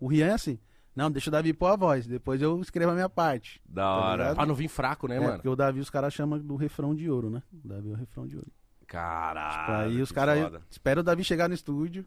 O 0.00 0.06
Rian 0.08 0.28
é 0.28 0.32
assim. 0.32 0.58
Não, 0.94 1.10
deixa 1.10 1.28
o 1.28 1.32
Davi 1.32 1.52
pôr 1.52 1.66
a 1.66 1.76
voz. 1.76 2.06
Depois 2.06 2.40
eu 2.40 2.58
escrevo 2.60 2.92
a 2.92 2.94
minha 2.94 3.08
parte. 3.08 3.60
Da 3.68 3.82
tá 3.82 3.96
hora. 3.96 4.16
ligado? 4.22 4.36
Pra 4.36 4.46
não 4.46 4.54
vir 4.54 4.68
fraco, 4.68 5.06
né, 5.06 5.16
É, 5.16 5.20
mano? 5.20 5.32
porque 5.34 5.48
o 5.48 5.54
Davi 5.56 5.80
os 5.80 5.90
caras 5.90 6.14
chamam 6.14 6.38
do 6.38 6.56
refrão 6.56 6.94
de 6.94 7.10
ouro, 7.10 7.28
né? 7.28 7.42
O 7.64 7.68
Davi 7.68 7.90
é 7.90 7.92
o 7.92 7.96
refrão 7.96 8.26
de 8.26 8.36
ouro. 8.36 8.48
Caralho. 8.86 9.90
aí 9.90 10.00
os 10.00 10.08
que 10.10 10.14
caras 10.14 10.52
esperam 10.70 11.00
o 11.00 11.04
Davi 11.04 11.22
chegar 11.24 11.48
no 11.48 11.54
estúdio 11.54 12.06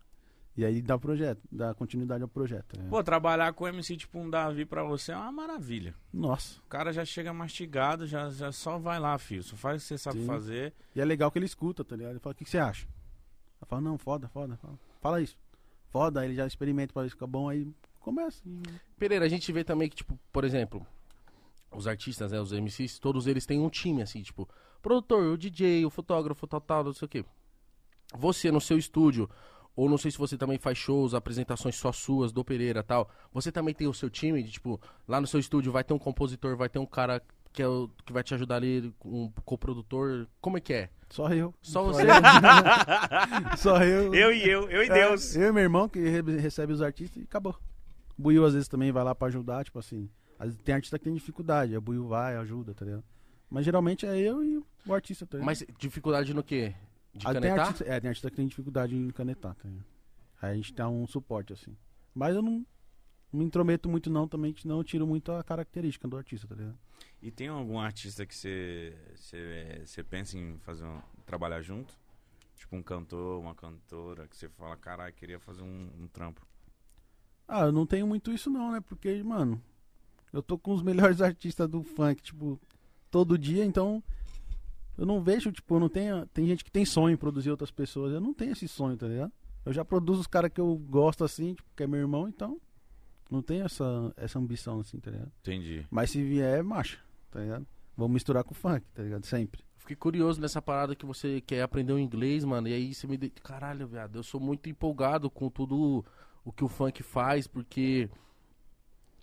e 0.58 0.66
aí 0.66 0.82
dá 0.82 0.96
o 0.96 1.00
projeto, 1.00 1.42
dá 1.52 1.74
continuidade 1.74 2.24
ao 2.24 2.28
projeto. 2.30 2.78
né? 2.80 2.88
Pô, 2.90 3.04
trabalhar 3.04 3.54
com 3.54 3.68
MC 3.68 3.96
tipo 3.96 4.18
um 4.20 4.30
Davi 4.30 4.66
pra 4.66 4.84
você 4.84 5.12
é 5.12 5.16
uma 5.18 5.32
maravilha. 5.32 5.94
Nossa. 6.12 6.60
O 6.66 6.68
cara 6.70 6.92
já 6.92 7.06
chega 7.06 7.32
mastigado, 7.34 8.08
já, 8.08 8.30
já 8.30 8.52
só 8.52 8.78
vai 8.80 9.00
lá, 9.00 9.18
filho. 9.18 9.44
Só 9.44 9.56
faz 9.56 9.82
o 9.82 9.84
que 9.84 9.88
você 9.90 9.98
sabe 9.98 10.20
Sim. 10.20 10.26
fazer. 10.26 10.74
E 10.96 11.00
é 11.02 11.06
legal 11.06 11.30
que 11.32 11.38
ele 11.38 11.46
escuta, 11.46 11.84
tá 11.84 11.96
ligado? 11.96 12.12
Ele 12.14 12.20
fala, 12.20 12.34
o 12.34 12.36
que, 12.36 12.44
que 12.44 12.50
você 12.50 12.58
acha? 12.58 12.88
Eu 13.62 13.68
falo, 13.68 13.82
não, 13.82 13.98
foda, 13.98 14.28
foda. 14.30 14.58
Fala, 14.58 14.80
fala 15.02 15.22
isso. 15.22 15.38
Foda, 15.90 16.24
ele 16.24 16.36
já 16.36 16.46
experimenta 16.46 16.94
pra 16.94 17.04
ver 17.04 17.10
se 17.10 17.16
fica 17.16 17.28
bom, 17.28 17.50
aí 17.50 17.68
começa. 18.00 18.44
Pereira, 18.98 19.26
a 19.26 19.30
gente 19.30 19.52
vê 19.52 19.64
também 19.64 19.90
que, 19.90 19.96
tipo, 19.96 20.20
por 20.32 20.44
exemplo, 20.44 20.86
os 21.72 21.88
artistas, 21.88 22.32
né, 22.32 22.40
os 22.40 22.52
MCs, 22.52 23.00
todos 23.00 23.28
eles 23.28 23.46
têm 23.46 23.60
um 23.60 23.70
time, 23.70 24.02
assim, 24.02 24.22
tipo, 24.22 24.48
produtor, 24.82 25.34
o 25.34 25.38
DJ, 25.38 25.86
o 25.86 25.90
fotógrafo, 25.90 26.48
tal, 26.48 26.62
tal, 26.62 26.84
não 26.84 26.94
sei 26.94 27.06
o 27.06 27.10
quê. 27.10 27.26
Você 28.16 28.52
no 28.52 28.62
seu 28.62 28.78
estúdio, 28.78 29.30
ou 29.76 29.90
não 29.90 29.98
sei 29.98 30.12
se 30.12 30.18
você 30.18 30.38
também 30.38 30.58
faz 30.58 30.78
shows, 30.78 31.14
apresentações 31.14 31.76
só 31.76 31.92
suas, 31.92 32.32
do 32.32 32.44
Pereira 32.44 32.84
tal, 32.84 33.10
você 33.32 33.52
também 33.52 33.74
tem 33.74 33.88
o 33.88 33.94
seu 33.94 34.10
time, 34.10 34.44
de, 34.44 34.52
tipo, 34.52 34.80
lá 35.08 35.20
no 35.20 35.28
seu 35.28 35.40
estúdio 35.40 35.72
vai 35.72 35.84
ter 35.84 35.94
um 35.94 36.00
compositor, 36.00 36.56
vai 36.56 36.70
ter 36.70 36.80
um 36.80 36.86
cara 36.86 37.22
que, 37.54 37.62
é 37.62 37.68
o, 37.68 37.90
que 38.06 38.14
vai 38.14 38.24
te 38.24 38.34
ajudar 38.34 38.56
ali, 38.58 38.94
um 39.04 39.30
coprodutor, 39.46 40.28
como 40.42 40.58
é 40.58 40.62
que 40.62 40.74
é? 40.74 40.90
Só 41.10 41.30
eu. 41.34 41.54
Só 41.62 41.84
você. 41.84 42.04
Só 43.58 43.84
eu. 43.84 44.14
Eu 44.14 44.32
e 44.32 44.48
eu, 44.48 44.70
eu 44.70 44.84
e 44.84 44.88
É, 44.90 44.94
Deus. 44.94 45.36
eu 45.36 45.50
e 45.50 45.52
meu 45.52 45.64
irmão 45.64 45.88
que 45.90 46.00
re- 46.00 46.38
recebe 46.38 46.74
os 46.74 46.82
artistas 46.82 47.22
e 47.22 47.26
acabou. 47.26 47.56
O 48.18 48.22
Buiu 48.22 48.46
às 48.46 48.54
vezes 48.54 48.68
também 48.68 48.92
vai 48.92 49.04
lá 49.04 49.16
pra 49.16 49.28
ajudar, 49.28 49.64
tipo 49.64 49.80
assim. 49.80 50.10
às 50.38 50.48
vezes 50.50 50.62
tem 50.64 50.76
artista 50.76 50.98
que 51.00 51.06
tem 51.06 51.14
dificuldade, 51.14 51.76
o 51.76 51.82
Buiu 51.82 52.08
vai, 52.08 52.36
ajuda, 52.38 52.74
tá 52.74 52.86
ligado? 52.86 53.04
Mas 53.50 53.66
geralmente 53.66 54.06
é 54.06 54.18
eu 54.18 54.44
e 54.44 54.58
o 54.86 54.94
artista, 54.94 55.26
tá 55.26 55.38
ligado? 55.38 55.46
Mas 55.48 55.64
dificuldade 55.80 56.34
no 56.34 56.44
quê? 56.44 56.76
De 57.14 57.26
Ah, 57.26 57.32
tem 57.34 57.42
canetar? 57.42 57.60
artista, 57.68 57.84
é, 57.86 58.00
tem 58.00 58.08
artista 58.10 58.30
que 58.30 58.36
tem 58.36 58.48
dificuldade 58.48 58.96
em 58.96 59.10
canetar, 59.10 59.56
tá 59.56 59.68
ligado? 59.68 59.86
Aí 60.42 60.52
a 60.52 60.56
gente 60.56 60.74
dá 60.74 60.88
um 60.88 61.08
suporte, 61.08 61.52
assim. 61.54 61.76
Mas 62.14 62.36
eu 62.36 62.42
não 62.42 62.66
me 63.32 63.46
intrometo 63.46 63.88
muito 63.88 64.10
não, 64.10 64.28
também, 64.28 64.56
eu 64.66 64.84
tiro 64.84 65.06
muito 65.06 65.32
a 65.32 65.44
característica 65.44 66.08
do 66.08 66.18
artista, 66.18 66.48
tá 66.48 66.56
ligado? 66.56 66.78
E 67.22 67.30
tem 67.30 67.48
algum 67.48 67.80
artista 67.80 68.26
que 68.26 68.36
você 68.36 70.04
pensa 70.10 70.38
em 70.38 70.58
fazer 70.60 70.86
um, 70.86 71.02
trabalhar 71.26 71.62
junto? 71.62 71.94
Tipo 72.56 72.76
um 72.76 72.84
cantor, 72.84 73.40
uma 73.40 73.54
cantora, 73.54 74.28
que 74.28 74.36
você 74.36 74.50
fala, 74.50 74.76
caralho, 74.76 75.14
queria 75.14 75.40
fazer 75.40 75.62
um, 75.62 75.90
um 76.00 76.08
trampo. 76.08 76.46
Ah, 77.48 77.66
eu 77.66 77.72
não 77.72 77.86
tenho 77.86 78.08
muito 78.08 78.32
isso 78.32 78.50
não, 78.50 78.72
né? 78.72 78.82
Porque, 78.82 79.22
mano, 79.24 79.62
eu 80.32 80.42
tô 80.42 80.58
com 80.58 80.74
os 80.74 80.82
melhores 80.84 81.22
artistas 81.22 81.68
do 81.68 81.84
funk, 81.84 82.22
tipo, 82.22 82.60
todo 83.10 83.38
dia, 83.38 83.66
então 83.66 84.04
Eu 84.98 85.06
não 85.06 85.24
vejo, 85.24 85.52
tipo, 85.52 85.76
eu 85.76 85.80
não 85.80 85.88
tenho. 85.90 86.26
Tem 86.28 86.46
gente 86.46 86.64
que 86.64 86.72
tem 86.72 86.84
sonho 86.84 87.14
em 87.14 87.18
produzir 87.18 87.50
outras 87.50 87.72
pessoas. 87.72 88.14
Eu 88.14 88.20
não 88.20 88.34
tenho 88.34 88.52
esse 88.52 88.68
sonho, 88.68 88.98
tá 88.98 89.08
ligado? 89.08 89.32
Eu 89.66 89.72
já 89.72 89.86
produzo 89.86 90.22
os 90.22 90.28
caras 90.28 90.52
que 90.52 90.60
eu 90.60 90.76
gosto 90.76 91.24
assim, 91.24 91.54
tipo, 91.54 91.70
que 91.76 91.84
é 91.84 91.88
meu 91.88 92.00
irmão, 92.00 92.28
então. 92.28 92.60
Não 93.30 93.42
tenho 93.42 93.66
essa, 93.66 94.14
essa 94.18 94.40
ambição, 94.40 94.80
assim, 94.80 95.00
tá 95.00 95.12
ligado? 95.12 95.32
Entendi. 95.42 95.86
Mas 95.90 96.10
se 96.10 96.24
vier, 96.24 96.60
é 96.60 96.64
marcha, 96.64 97.00
tá 97.30 97.40
ligado? 97.40 97.68
Vamos 97.96 98.14
misturar 98.14 98.44
com 98.44 98.56
funk, 98.56 98.86
tá 98.94 99.04
ligado? 99.04 99.26
Sempre. 99.26 99.64
Fiquei 99.78 99.96
curioso 99.96 100.40
nessa 100.40 100.62
parada 100.62 100.96
que 100.96 101.06
você 101.06 101.42
quer 101.42 101.62
aprender 101.62 101.94
o 101.94 102.00
inglês, 102.00 102.44
mano. 102.44 102.68
E 102.68 102.74
aí 102.74 102.94
você 102.94 103.06
me. 103.06 103.18
De... 103.18 103.30
Caralho, 103.30 103.88
viado, 103.88 104.18
eu 104.18 104.24
sou 104.24 104.40
muito 104.40 104.70
empolgado 104.70 105.30
com 105.30 105.50
tudo 105.50 106.04
o 106.44 106.52
que 106.52 106.64
o 106.64 106.68
funk 106.68 107.04
faz, 107.04 107.46
porque 107.46 108.10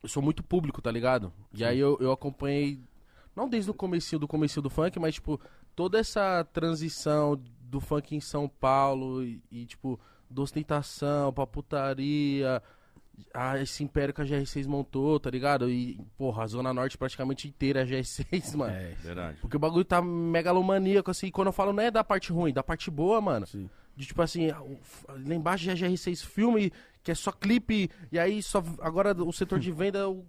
eu 0.02 0.08
sou 0.08 0.22
muito 0.22 0.42
público, 0.42 0.80
tá 0.80 0.90
ligado? 0.90 1.32
E 1.52 1.64
aí 1.64 1.78
eu, 1.78 1.96
eu 2.00 2.12
acompanhei, 2.12 2.80
não 3.34 3.48
desde 3.48 3.70
o 3.70 3.74
comecinho 3.74 4.20
do 4.20 4.28
comecinho 4.28 4.62
do 4.62 4.70
funk, 4.70 4.98
mas, 4.98 5.14
tipo, 5.14 5.40
toda 5.74 5.98
essa 5.98 6.44
transição 6.52 7.40
do 7.60 7.80
funk 7.80 8.14
em 8.14 8.20
São 8.20 8.48
Paulo 8.48 9.24
e, 9.24 9.42
e 9.50 9.66
tipo, 9.66 9.98
da 10.30 10.42
ostentação 10.42 11.32
pra 11.32 11.46
putaria, 11.46 12.62
ah, 13.34 13.60
esse 13.60 13.82
império 13.84 14.12
que 14.14 14.20
a 14.20 14.24
GR6 14.24 14.66
montou, 14.66 15.18
tá 15.20 15.30
ligado? 15.30 15.68
E, 15.70 16.00
porra, 16.16 16.44
a 16.44 16.46
Zona 16.46 16.72
Norte 16.72 16.96
praticamente 16.98 17.48
inteira 17.48 17.82
é 17.82 17.84
GR6, 17.86 18.54
mano. 18.56 18.72
É, 18.74 18.94
Verdade. 19.00 19.38
Porque 19.40 19.56
o 19.56 19.60
bagulho 19.60 19.84
tá 19.84 20.00
megalomaníaco, 20.02 21.10
assim. 21.10 21.30
Quando 21.30 21.48
eu 21.48 21.52
falo 21.52 21.72
não 21.72 21.82
é 21.82 21.90
da 21.90 22.02
parte 22.04 22.32
ruim, 22.32 22.52
da 22.52 22.62
parte 22.62 22.90
boa, 22.90 23.20
mano. 23.20 23.46
sim. 23.46 23.68
De 23.96 24.04
tipo 24.06 24.20
assim, 24.20 24.48
lá 24.50 25.34
embaixo 25.34 25.64
já 25.64 25.72
é 25.72 25.74
GR6 25.74 26.22
filme, 26.26 26.70
que 27.02 27.10
é 27.10 27.14
só 27.14 27.32
clipe, 27.32 27.88
e 28.12 28.18
aí 28.18 28.42
só. 28.42 28.62
Agora 28.82 29.14
o 29.14 29.32
setor 29.32 29.58
de 29.58 29.72
venda. 29.72 30.06
o- 30.08 30.22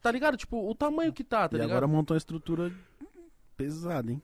tá 0.00 0.10
ligado? 0.12 0.36
Tipo, 0.36 0.70
o 0.70 0.72
tamanho 0.72 1.12
que 1.12 1.24
tá, 1.24 1.48
tá 1.48 1.56
e 1.56 1.58
ligado? 1.58 1.70
agora 1.72 1.88
montou 1.88 2.14
uma 2.14 2.18
estrutura 2.18 2.72
pesada, 3.56 4.12
hein? 4.12 4.22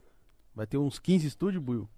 Vai 0.54 0.66
ter 0.66 0.78
uns 0.78 0.98
15 0.98 1.26
estúdios, 1.26 1.62
Buiu. 1.62 1.88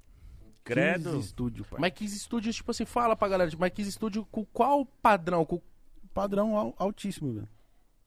Credo. 0.62 1.10
15 1.10 1.18
estúdios, 1.26 1.66
pai. 1.66 1.78
Mas 1.80 1.92
Kiss 1.92 2.18
Studio, 2.20 2.50
tipo 2.52 2.70
assim, 2.70 2.86
fala 2.86 3.14
pra 3.14 3.28
galera, 3.28 3.50
tipo, 3.50 3.60
mas 3.60 3.72
Kiss 3.72 3.92
Studio 3.92 4.26
com 4.30 4.44
qual 4.46 4.86
padrão? 4.86 5.44
Com... 5.44 5.60
Padrão 6.14 6.56
al- 6.56 6.74
altíssimo, 6.78 7.32
velho. 7.34 7.48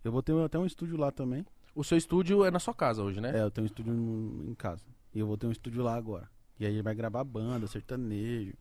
Eu 0.04 0.12
vou 0.12 0.24
ter 0.24 0.34
até 0.44 0.58
um 0.58 0.66
estúdio 0.66 0.98
lá 0.98 1.12
também. 1.12 1.46
O 1.76 1.84
seu 1.84 1.98
estúdio 1.98 2.44
é 2.46 2.50
na 2.50 2.60
sua 2.60 2.74
casa 2.74 3.04
hoje, 3.04 3.20
né? 3.22 3.38
É, 3.38 3.42
eu 3.44 3.52
tenho 3.52 3.64
um 3.64 3.68
estúdio 3.68 3.94
em 4.48 4.56
casa. 4.56 4.84
E 5.14 5.20
eu 5.20 5.28
vou 5.28 5.38
ter 5.38 5.46
um 5.48 5.52
estúdio 5.52 5.84
lá 5.84 5.96
agora. 5.96 6.30
E 6.60 6.66
aí 6.66 6.82
vai 6.82 6.96
gravar 6.96 7.24
banda, 7.24 7.68
sertanejo, 7.68 8.54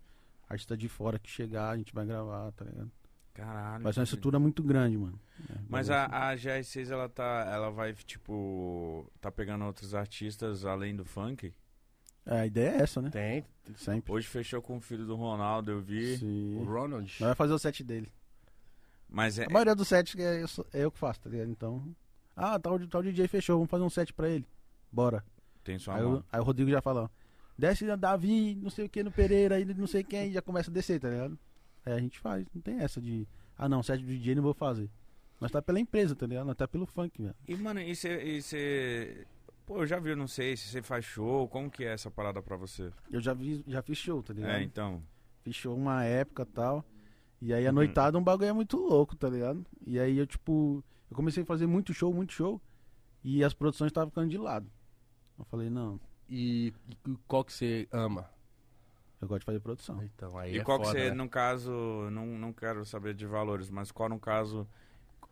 artista 0.48 0.76
de 0.76 0.88
fora 0.88 1.18
que 1.18 1.30
chegar, 1.30 1.70
a 1.70 1.76
gente 1.76 1.94
vai 1.94 2.04
gravar, 2.04 2.50
tá 2.52 2.64
ligado? 2.64 2.90
Caralho. 3.32 3.84
Vai 3.84 3.92
ser 3.92 4.00
uma 4.00 4.04
estrutura 4.04 4.38
muito 4.38 4.62
grande, 4.62 4.96
mano. 4.96 5.18
É, 5.50 5.54
Mas 5.68 5.88
vai 5.88 5.96
a, 5.98 6.30
a 6.30 6.34
GR6, 6.36 6.90
ela 6.90 7.08
tá. 7.08 7.46
Ela 7.52 7.70
vai, 7.70 7.92
tipo. 7.92 9.10
Tá 9.20 9.30
pegando 9.30 9.64
outros 9.66 9.94
artistas 9.94 10.64
além 10.64 10.96
do 10.96 11.04
funk? 11.04 11.52
É, 12.24 12.40
a 12.40 12.46
ideia 12.46 12.70
é 12.70 12.82
essa, 12.82 13.00
né? 13.02 13.10
Tem. 13.10 13.44
Sempre. 13.76 14.10
Hoje 14.12 14.26
fechou 14.26 14.60
com 14.62 14.78
o 14.78 14.80
filho 14.80 15.04
do 15.06 15.14
Ronaldo, 15.16 15.70
eu 15.70 15.80
vi. 15.80 16.14
O 16.14 16.18
Sim. 16.18 16.64
Ronald. 16.64 17.14
Nós 17.20 17.28
vai 17.28 17.34
fazer 17.34 17.52
o 17.52 17.58
set 17.58 17.84
dele. 17.84 18.10
Mas 19.16 19.38
é. 19.38 19.46
A 19.46 19.48
maioria 19.48 19.74
dos 19.74 19.88
sets 19.88 20.14
é 20.18 20.42
eu, 20.42 20.46
é 20.74 20.84
eu 20.84 20.90
que 20.92 20.98
faço, 20.98 21.20
tá 21.22 21.30
ligado? 21.30 21.48
Então. 21.50 21.82
Ah, 22.36 22.58
tal, 22.58 22.78
tal 22.86 23.02
DJ 23.02 23.26
fechou, 23.26 23.56
vamos 23.56 23.70
fazer 23.70 23.82
um 23.82 23.88
set 23.88 24.12
pra 24.12 24.28
ele. 24.28 24.44
Bora. 24.92 25.24
Tem 25.64 25.78
sua 25.78 25.96
Aí, 25.96 26.04
o- 26.04 26.22
aí 26.30 26.38
o 26.38 26.42
Rodrigo 26.44 26.70
já 26.70 26.82
fala, 26.82 27.04
ó, 27.04 27.08
desce 27.56 27.86
Davi, 27.96 28.54
não 28.56 28.68
sei 28.68 28.84
o 28.84 28.88
que 28.90 29.02
no 29.02 29.10
Pereira, 29.10 29.54
aí 29.54 29.64
não 29.64 29.86
sei 29.86 30.04
quem, 30.04 30.30
já 30.32 30.42
começa 30.42 30.70
a 30.70 30.74
descer, 30.74 31.00
tá 31.00 31.08
ligado? 31.08 31.38
Aí 31.86 31.94
a 31.94 31.98
gente 31.98 32.18
faz, 32.20 32.44
não 32.54 32.60
tem 32.60 32.78
essa 32.80 33.00
de, 33.00 33.26
ah 33.56 33.68
não, 33.70 33.82
set 33.82 34.02
do 34.02 34.06
DJ 34.06 34.34
não 34.34 34.42
vou 34.42 34.52
fazer. 34.52 34.90
Nós 35.40 35.50
tá 35.50 35.62
pela 35.62 35.80
empresa, 35.80 36.14
tá 36.14 36.26
ligado? 36.26 36.46
Nós 36.46 36.56
tá 36.56 36.68
pelo 36.68 36.84
funk, 36.84 37.22
velho. 37.22 37.34
E, 37.48 37.56
mano, 37.56 37.80
e 37.80 37.94
você. 37.96 39.26
Pô, 39.64 39.78
eu 39.78 39.86
já 39.86 39.98
vi, 39.98 40.10
eu 40.10 40.16
não 40.16 40.28
sei 40.28 40.56
se 40.58 40.68
você 40.68 40.82
faz 40.82 41.06
show, 41.06 41.48
como 41.48 41.70
que 41.70 41.84
é 41.84 41.92
essa 41.94 42.10
parada 42.10 42.42
pra 42.42 42.56
você? 42.56 42.92
Eu 43.10 43.20
já, 43.20 43.32
vi, 43.32 43.64
já 43.66 43.80
fiz 43.82 43.96
show, 43.96 44.22
tá 44.22 44.34
ligado? 44.34 44.50
É, 44.50 44.62
então. 44.62 45.02
Fiz 45.42 45.56
show 45.56 45.74
uma 45.74 46.04
época 46.04 46.42
e 46.42 46.46
tal. 46.46 46.84
E 47.40 47.52
aí 47.52 47.66
a 47.66 47.70
Uhum. 47.70 47.74
noitada 47.76 48.18
um 48.18 48.22
bagulho 48.24 48.48
é 48.48 48.52
muito 48.52 48.76
louco, 48.78 49.14
tá 49.16 49.28
ligado? 49.28 49.64
E 49.86 49.98
aí 49.98 50.16
eu, 50.18 50.26
tipo, 50.26 50.82
eu 51.10 51.16
comecei 51.16 51.42
a 51.42 51.46
fazer 51.46 51.66
muito 51.66 51.92
show, 51.92 52.12
muito 52.12 52.32
show. 52.32 52.60
E 53.22 53.42
as 53.44 53.52
produções 53.52 53.90
estavam 53.90 54.08
ficando 54.10 54.28
de 54.30 54.38
lado. 54.38 54.70
Eu 55.38 55.44
falei, 55.44 55.68
não, 55.68 56.00
E, 56.28 56.72
e 57.06 57.16
qual 57.28 57.44
que 57.44 57.52
você 57.52 57.86
ama? 57.92 58.28
eu 59.20 59.28
gosto 59.28 59.40
de 59.40 59.46
fazer 59.46 59.60
produção. 59.60 60.02
Então, 60.02 60.36
aí 60.38 60.56
E 60.56 60.58
é 60.58 60.62
qual 60.64 60.78
que 60.78 60.86
foda, 60.86 60.98
você, 60.98 61.08
né? 61.10 61.14
no 61.16 61.28
caso, 61.28 61.70
não, 62.10 62.26
não 62.26 62.52
quero 62.52 62.84
saber 62.84 63.14
de 63.14 63.26
valores, 63.26 63.70
mas 63.70 63.90
qual 63.90 64.08
no 64.08 64.18
caso, 64.20 64.66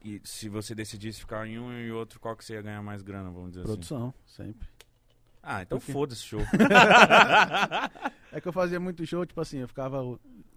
e 0.05 0.21
se 0.25 0.49
você 0.49 0.75
decidisse 0.75 1.21
ficar 1.21 1.47
em 1.47 1.59
um 1.59 1.73
e 1.73 1.91
outro, 1.93 2.19
qual 2.21 2.37
que 2.37 2.45
você 2.45 2.55
ia 2.55 2.63
ganhar 2.63 2.83
mais 2.83 3.03
grana, 3.03 3.31
vamos 3.31 3.51
dizer 3.51 3.63
assim? 3.63 3.73
Produção, 3.73 4.15
sempre. 4.27 4.69
Ah, 5.47 5.63
então 5.63 5.79
Por 5.79 5.85
quê? 5.85 5.93
foda-se 5.93 6.23
show. 6.23 6.41
É 8.33 8.41
que 8.41 8.49
eu 8.49 8.53
fazia 8.53 8.81
muito 8.81 9.07
show, 9.07 9.25
tipo 9.25 9.41
assim, 9.41 9.59
eu 9.59 9.69
ficava 9.69 10.03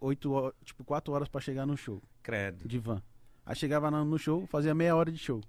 oito 0.02 0.32
horas, 0.32 0.54
tipo, 0.66 0.84
quatro 0.84 1.14
horas 1.14 1.28
pra 1.28 1.40
chegar 1.40 1.64
no 1.66 1.78
show, 1.78 2.02
Credo. 2.24 2.68
de 2.68 2.80
van. 2.80 3.04
Aí 3.46 3.56
chegava 3.56 3.92
no 3.92 4.18
show, 4.18 4.48
fazia 4.48 4.74
meia 4.74 4.96
hora 4.96 5.12
de 5.12 5.18
show. 5.20 5.42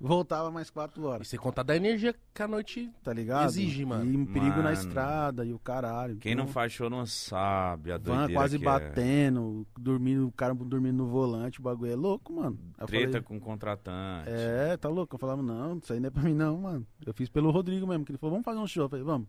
Voltava 0.00 0.50
mais 0.50 0.68
quatro 0.70 1.02
E 1.02 1.06
horas, 1.06 1.28
você 1.28 1.38
contar 1.38 1.62
da 1.62 1.74
energia 1.76 2.14
que 2.34 2.42
a 2.42 2.48
noite. 2.48 2.90
tá 3.02 3.12
ligado? 3.12 3.46
Exige, 3.46 3.84
mano. 3.84 4.04
E 4.10 4.16
um 4.16 4.26
perigo 4.26 4.56
na 4.56 4.64
Mano. 4.64 4.72
estrada 4.74 5.44
e 5.44 5.52
o 5.54 5.58
caralho. 5.58 6.16
Quem 6.16 6.34
não 6.34 6.42
Então, 6.44 6.52
faz 6.52 6.72
show 6.72 6.90
não 6.90 7.06
sabe 7.06 7.92
a 7.92 7.96
Van 7.96 8.02
doideira 8.16 8.32
quase 8.34 8.58
que 8.58 8.64
batendo, 8.64 9.66
dormindo, 9.78 10.26
o 10.26 10.32
cara 10.32 10.52
dormindo 10.52 10.96
no 10.98 11.06
volante, 11.06 11.60
o 11.60 11.62
bagulho 11.62 11.92
é 11.92 11.96
louco, 11.96 12.32
mano. 12.34 12.58
Aí 12.76 12.80
é. 12.80 12.82
eu 12.82 12.86
Treta 12.88 13.06
falei, 13.12 13.22
com 13.22 13.40
contratante. 13.40 14.28
É, 14.30 14.76
tá 14.76 14.88
louco. 14.88 15.14
Eu 15.14 15.18
falava, 15.18 15.42
não, 15.42 15.78
isso 15.78 15.92
aí 15.92 16.00
não 16.00 16.08
é 16.08 16.10
pra 16.10 16.22
mim 16.22 16.34
não, 16.34 16.58
mano. 16.58 16.86
Eu 17.06 17.14
fiz 17.14 17.28
pelo 17.28 17.50
Rodrigo 17.50 17.86
mesmo, 17.86 18.04
que 18.04 18.10
ele 18.12 18.18
falou, 18.18 18.32
vamos 18.32 18.44
fazer 18.44 18.58
um 18.58 18.66
show. 18.66 18.84
Eu 18.84 18.88
falei, 18.88 19.04
vamos. 19.04 19.28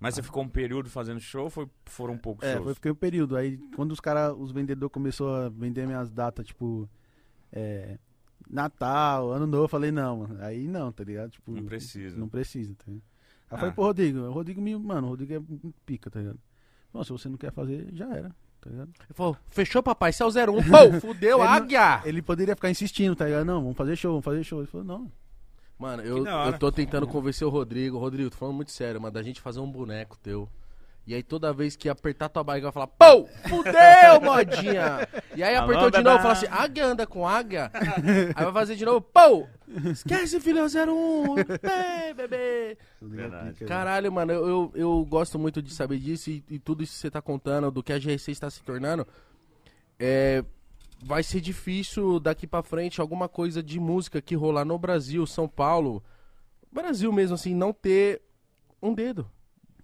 Mas 0.00 0.14
você 0.16 0.22
ficou 0.22 0.42
um 0.42 0.48
período 0.48 0.90
fazendo 0.90 1.20
show 1.20 1.44
ou 1.44 1.50
foi, 1.50 1.68
foram 1.84 2.18
poucos 2.18 2.48
É, 2.48 2.54
shows? 2.54 2.64
foi, 2.64 2.74
fiquei 2.74 2.90
um 2.90 2.94
período. 2.96 3.36
Aí 3.36 3.56
quando 3.76 3.92
os 3.92 4.00
caras, 4.00 4.34
os 4.36 4.50
vendedores 4.50 4.92
começou 4.92 5.32
a 5.32 5.48
vender 5.48 5.86
minhas 5.86 6.10
datas, 6.10 6.44
tipo, 6.46 6.88
é, 7.52 7.98
Natal, 8.52 9.32
Ano 9.32 9.46
Novo, 9.46 9.64
eu 9.64 9.68
falei, 9.68 9.90
não, 9.90 10.18
mano. 10.18 10.36
Aí 10.44 10.68
não, 10.68 10.92
tá 10.92 11.02
ligado? 11.02 11.30
Tipo, 11.30 11.50
Não 11.52 11.64
precisa. 11.64 12.16
Não 12.16 12.28
precisa, 12.28 12.74
tá 12.74 12.84
ligado? 12.86 13.02
Aí 13.50 13.56
Ah. 13.56 13.58
foi 13.58 13.72
pro 13.72 13.84
Rodrigo. 13.84 14.18
O 14.20 14.32
Rodrigo 14.32 14.60
me, 14.60 14.76
mano, 14.76 15.06
o 15.06 15.10
Rodrigo 15.10 15.34
é 15.34 15.40
pica, 15.86 16.10
tá 16.10 16.20
ligado? 16.20 16.38
Não, 16.92 17.02
se 17.02 17.10
você 17.10 17.28
não 17.28 17.36
quer 17.38 17.50
fazer, 17.52 17.88
já 17.94 18.06
era, 18.14 18.30
tá 18.60 18.68
ligado? 18.70 18.90
Ele 19.00 19.14
falou, 19.14 19.36
fechou, 19.48 19.82
papai, 19.82 20.10
é 20.18 20.24
o 20.24 20.28
01. 20.30 20.62
Pô, 20.62 21.00
fudeu, 21.00 21.38
Ele 21.38 21.46
não- 21.46 21.52
águia! 21.52 22.02
Ele 22.04 22.20
poderia 22.22 22.54
ficar 22.54 22.70
insistindo, 22.70 23.16
tá 23.16 23.24
ligado? 23.24 23.44
Não, 23.46 23.62
vamos 23.62 23.76
fazer 23.76 23.96
show, 23.96 24.12
vamos 24.12 24.24
fazer 24.24 24.44
show. 24.44 24.60
Ele 24.60 24.66
falou, 24.68 24.86
não. 24.86 25.10
Mano, 25.78 26.02
eu, 26.02 26.24
eu 26.26 26.58
tô 26.58 26.70
tentando 26.70 27.06
convencer 27.08 27.46
o 27.46 27.50
Rodrigo. 27.50 27.98
Rodrigo, 27.98 28.30
tô 28.30 28.36
falando 28.36 28.54
muito 28.56 28.70
sério, 28.70 29.00
mano, 29.00 29.12
da 29.14 29.22
gente 29.22 29.40
fazer 29.40 29.58
um 29.60 29.70
boneco 29.70 30.16
teu. 30.22 30.48
E 31.04 31.14
aí 31.14 31.22
toda 31.22 31.52
vez 31.52 31.74
que 31.74 31.88
apertar 31.88 32.28
tua 32.28 32.44
barriga 32.44 32.70
vai 32.70 32.72
falar, 32.72 32.86
pô, 32.86 33.26
fudeu, 33.48 34.20
modinha! 34.22 35.08
E 35.34 35.42
aí 35.42 35.56
apertou 35.56 35.90
de 35.90 36.00
novo, 36.00 36.18
fala 36.18 36.32
assim, 36.32 36.46
águia 36.48 36.86
anda 36.86 37.06
com 37.06 37.26
águia. 37.26 37.72
aí 38.34 38.44
vai 38.44 38.52
fazer 38.52 38.76
de 38.76 38.84
novo, 38.84 39.00
pô, 39.00 39.46
esquece, 39.90 40.38
filho, 40.38 40.62
01, 40.64 41.34
bebê, 41.34 42.14
bebê. 42.14 42.78
Verdade. 43.00 43.64
Caralho, 43.64 44.12
mano, 44.12 44.32
eu, 44.32 44.46
eu, 44.46 44.72
eu 44.74 45.04
gosto 45.04 45.40
muito 45.40 45.60
de 45.60 45.74
saber 45.74 45.98
disso 45.98 46.30
e, 46.30 46.44
e 46.48 46.58
tudo 46.60 46.84
isso 46.84 46.92
que 46.92 47.00
você 47.00 47.10
tá 47.10 47.20
contando, 47.20 47.70
do 47.72 47.82
que 47.82 47.92
a 47.92 47.98
GR6 47.98 48.28
está 48.28 48.48
se 48.48 48.62
tornando. 48.62 49.04
É, 49.98 50.44
vai 51.02 51.24
ser 51.24 51.40
difícil 51.40 52.20
daqui 52.20 52.46
pra 52.46 52.62
frente 52.62 53.00
alguma 53.00 53.28
coisa 53.28 53.60
de 53.60 53.80
música 53.80 54.22
que 54.22 54.36
rolar 54.36 54.64
no 54.64 54.78
Brasil, 54.78 55.26
São 55.26 55.48
Paulo, 55.48 56.02
Brasil 56.70 57.12
mesmo, 57.12 57.34
assim, 57.34 57.54
não 57.54 57.72
ter 57.72 58.22
um 58.80 58.94
dedo, 58.94 59.28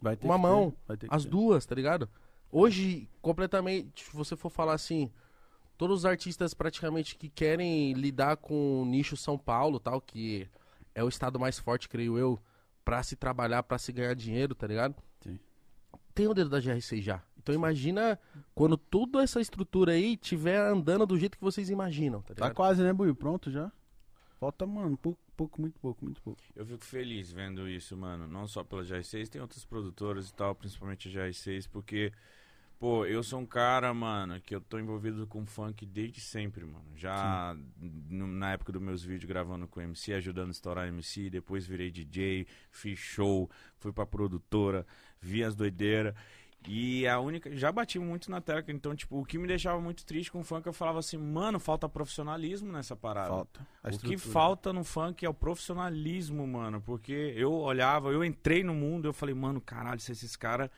Vai 0.00 0.16
ter 0.16 0.26
uma 0.26 0.38
mão, 0.38 0.72
ter, 0.86 0.96
ter 0.98 1.06
as 1.10 1.24
duas, 1.24 1.66
tá 1.66 1.74
ligado? 1.74 2.08
Hoje, 2.50 3.08
completamente, 3.20 4.04
se 4.04 4.16
você 4.16 4.36
for 4.36 4.48
falar 4.50 4.74
assim, 4.74 5.10
todos 5.76 5.98
os 5.98 6.04
artistas 6.06 6.54
praticamente 6.54 7.16
que 7.16 7.28
querem 7.28 7.92
lidar 7.92 8.36
com 8.36 8.82
o 8.82 8.86
nicho 8.86 9.16
São 9.16 9.36
Paulo, 9.36 9.78
tal, 9.78 10.00
que 10.00 10.48
é 10.94 11.04
o 11.04 11.08
estado 11.08 11.38
mais 11.38 11.58
forte, 11.58 11.88
creio 11.88 12.16
eu, 12.16 12.38
pra 12.84 13.02
se 13.02 13.16
trabalhar, 13.16 13.62
pra 13.62 13.76
se 13.78 13.92
ganhar 13.92 14.14
dinheiro, 14.14 14.54
tá 14.54 14.66
ligado? 14.66 14.94
Sim. 15.20 15.38
Tem 16.14 16.26
o 16.26 16.34
dedo 16.34 16.48
da 16.50 16.58
GR6 16.60 17.02
já. 17.02 17.22
Então 17.36 17.54
imagina 17.54 18.18
quando 18.54 18.76
toda 18.76 19.22
essa 19.22 19.40
estrutura 19.40 19.92
aí 19.92 20.16
tiver 20.16 20.58
andando 20.58 21.06
do 21.06 21.18
jeito 21.18 21.36
que 21.36 21.44
vocês 21.44 21.70
imaginam, 21.70 22.20
tá 22.22 22.28
Tá 22.28 22.34
ligado? 22.34 22.54
quase, 22.56 22.82
né, 22.82 22.92
Buiu? 22.92 23.14
Pronto 23.14 23.50
já. 23.50 23.70
Falta, 24.40 24.66
mano, 24.66 24.96
pouco, 24.96 25.18
pouco, 25.38 25.60
muito 25.60 25.78
pouco, 25.78 26.04
muito 26.04 26.20
pouco. 26.20 26.42
Eu 26.56 26.66
fico 26.66 26.84
feliz 26.84 27.30
vendo 27.30 27.68
isso, 27.68 27.96
mano. 27.96 28.26
Não 28.26 28.48
só 28.48 28.64
pela 28.64 28.82
GR6, 28.82 29.28
tem 29.28 29.40
outras 29.40 29.64
produtoras 29.64 30.28
e 30.28 30.34
tal, 30.34 30.52
principalmente 30.54 31.08
a 31.08 31.12
GR6, 31.12 31.68
porque, 31.68 32.12
pô, 32.80 33.06
eu 33.06 33.22
sou 33.22 33.38
um 33.40 33.46
cara, 33.46 33.94
mano, 33.94 34.40
que 34.40 34.52
eu 34.54 34.60
tô 34.60 34.78
envolvido 34.78 35.26
com 35.28 35.46
funk 35.46 35.86
desde 35.86 36.20
sempre, 36.20 36.64
mano. 36.64 36.84
Já 36.96 37.56
no- 38.10 38.26
na 38.26 38.52
época 38.52 38.72
dos 38.72 38.82
meus 38.82 39.02
vídeos 39.02 39.28
gravando 39.28 39.68
com 39.68 39.80
MC, 39.80 40.12
ajudando 40.14 40.48
a 40.48 40.52
estourar 40.52 40.88
MC, 40.88 41.30
depois 41.30 41.64
virei 41.66 41.90
DJ, 41.90 42.46
fiz 42.72 42.98
show, 42.98 43.48
fui 43.78 43.92
pra 43.92 44.04
produtora, 44.04 44.84
vi 45.20 45.44
as 45.44 45.54
doideiras. 45.54 46.14
E 46.66 47.06
a 47.06 47.18
única. 47.20 47.54
Já 47.56 47.70
bati 47.70 47.98
muito 47.98 48.30
na 48.30 48.40
tecla. 48.40 48.74
Então, 48.74 48.94
tipo, 48.94 49.20
o 49.20 49.24
que 49.24 49.38
me 49.38 49.46
deixava 49.46 49.80
muito 49.80 50.04
triste 50.04 50.30
com 50.32 50.40
o 50.40 50.42
funk, 50.44 50.66
eu 50.66 50.72
falava 50.72 50.98
assim, 50.98 51.16
mano, 51.16 51.58
falta 51.60 51.88
profissionalismo 51.88 52.72
nessa 52.72 52.96
parada. 52.96 53.28
Falta. 53.28 53.66
A 53.82 53.88
O 53.90 53.98
que 53.98 54.18
falta 54.18 54.72
no 54.72 54.82
funk 54.84 55.24
é 55.24 55.28
o 55.28 55.34
profissionalismo, 55.34 56.46
mano. 56.46 56.80
Porque 56.80 57.32
eu 57.36 57.52
olhava, 57.52 58.10
eu 58.10 58.24
entrei 58.24 58.62
no 58.64 58.74
mundo, 58.74 59.06
eu 59.08 59.12
falei, 59.12 59.34
mano, 59.34 59.60
caralho, 59.60 60.00
se 60.00 60.12
esses 60.12 60.34
caras. 60.36 60.68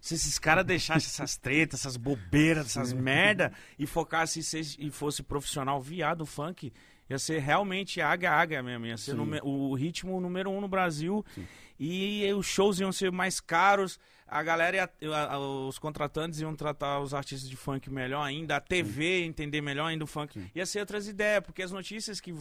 Se 0.00 0.14
esses 0.14 0.38
caras 0.38 0.64
deixassem 0.64 1.08
essas 1.08 1.36
tretas, 1.38 1.80
essas 1.80 1.96
bobeiras, 1.96 2.66
essas 2.66 2.92
merda, 2.92 3.52
e 3.78 3.84
focasse 3.86 4.40
e 4.40 4.42
se- 4.44 4.90
fosse 4.92 5.24
profissional 5.24 5.80
viado 5.80 6.24
funk, 6.24 6.72
ia 7.10 7.18
ser 7.18 7.40
realmente 7.40 8.00
águia-águia 8.00 8.62
mesmo. 8.62 8.86
Ia 8.86 8.96
ser 8.96 9.16
Sim. 9.16 9.40
o 9.42 9.74
ritmo 9.74 10.20
número 10.20 10.50
um 10.50 10.60
no 10.60 10.68
Brasil. 10.68 11.24
E 11.80 12.24
os 12.32 12.46
shows 12.46 12.78
iam 12.80 12.92
ser 12.92 13.10
mais 13.12 13.40
caros, 13.40 13.98
a 14.30 14.42
galera, 14.42 14.76
ia- 15.00 15.14
a- 15.16 15.34
a- 15.34 15.38
os 15.38 15.78
contratantes 15.78 16.38
iam 16.40 16.54
tratar 16.54 17.00
os 17.00 17.14
artistas 17.14 17.48
de 17.48 17.56
funk 17.56 17.90
melhor 17.90 18.22
ainda, 18.22 18.56
a 18.56 18.60
TV 18.60 19.24
entender 19.24 19.60
melhor 19.60 19.86
ainda 19.86 20.04
o 20.04 20.06
funk. 20.06 20.50
Ia 20.54 20.66
ser 20.66 20.80
outras 20.80 21.08
ideias, 21.08 21.42
porque 21.42 21.62
as 21.62 21.72
notícias 21.72 22.20
que, 22.20 22.34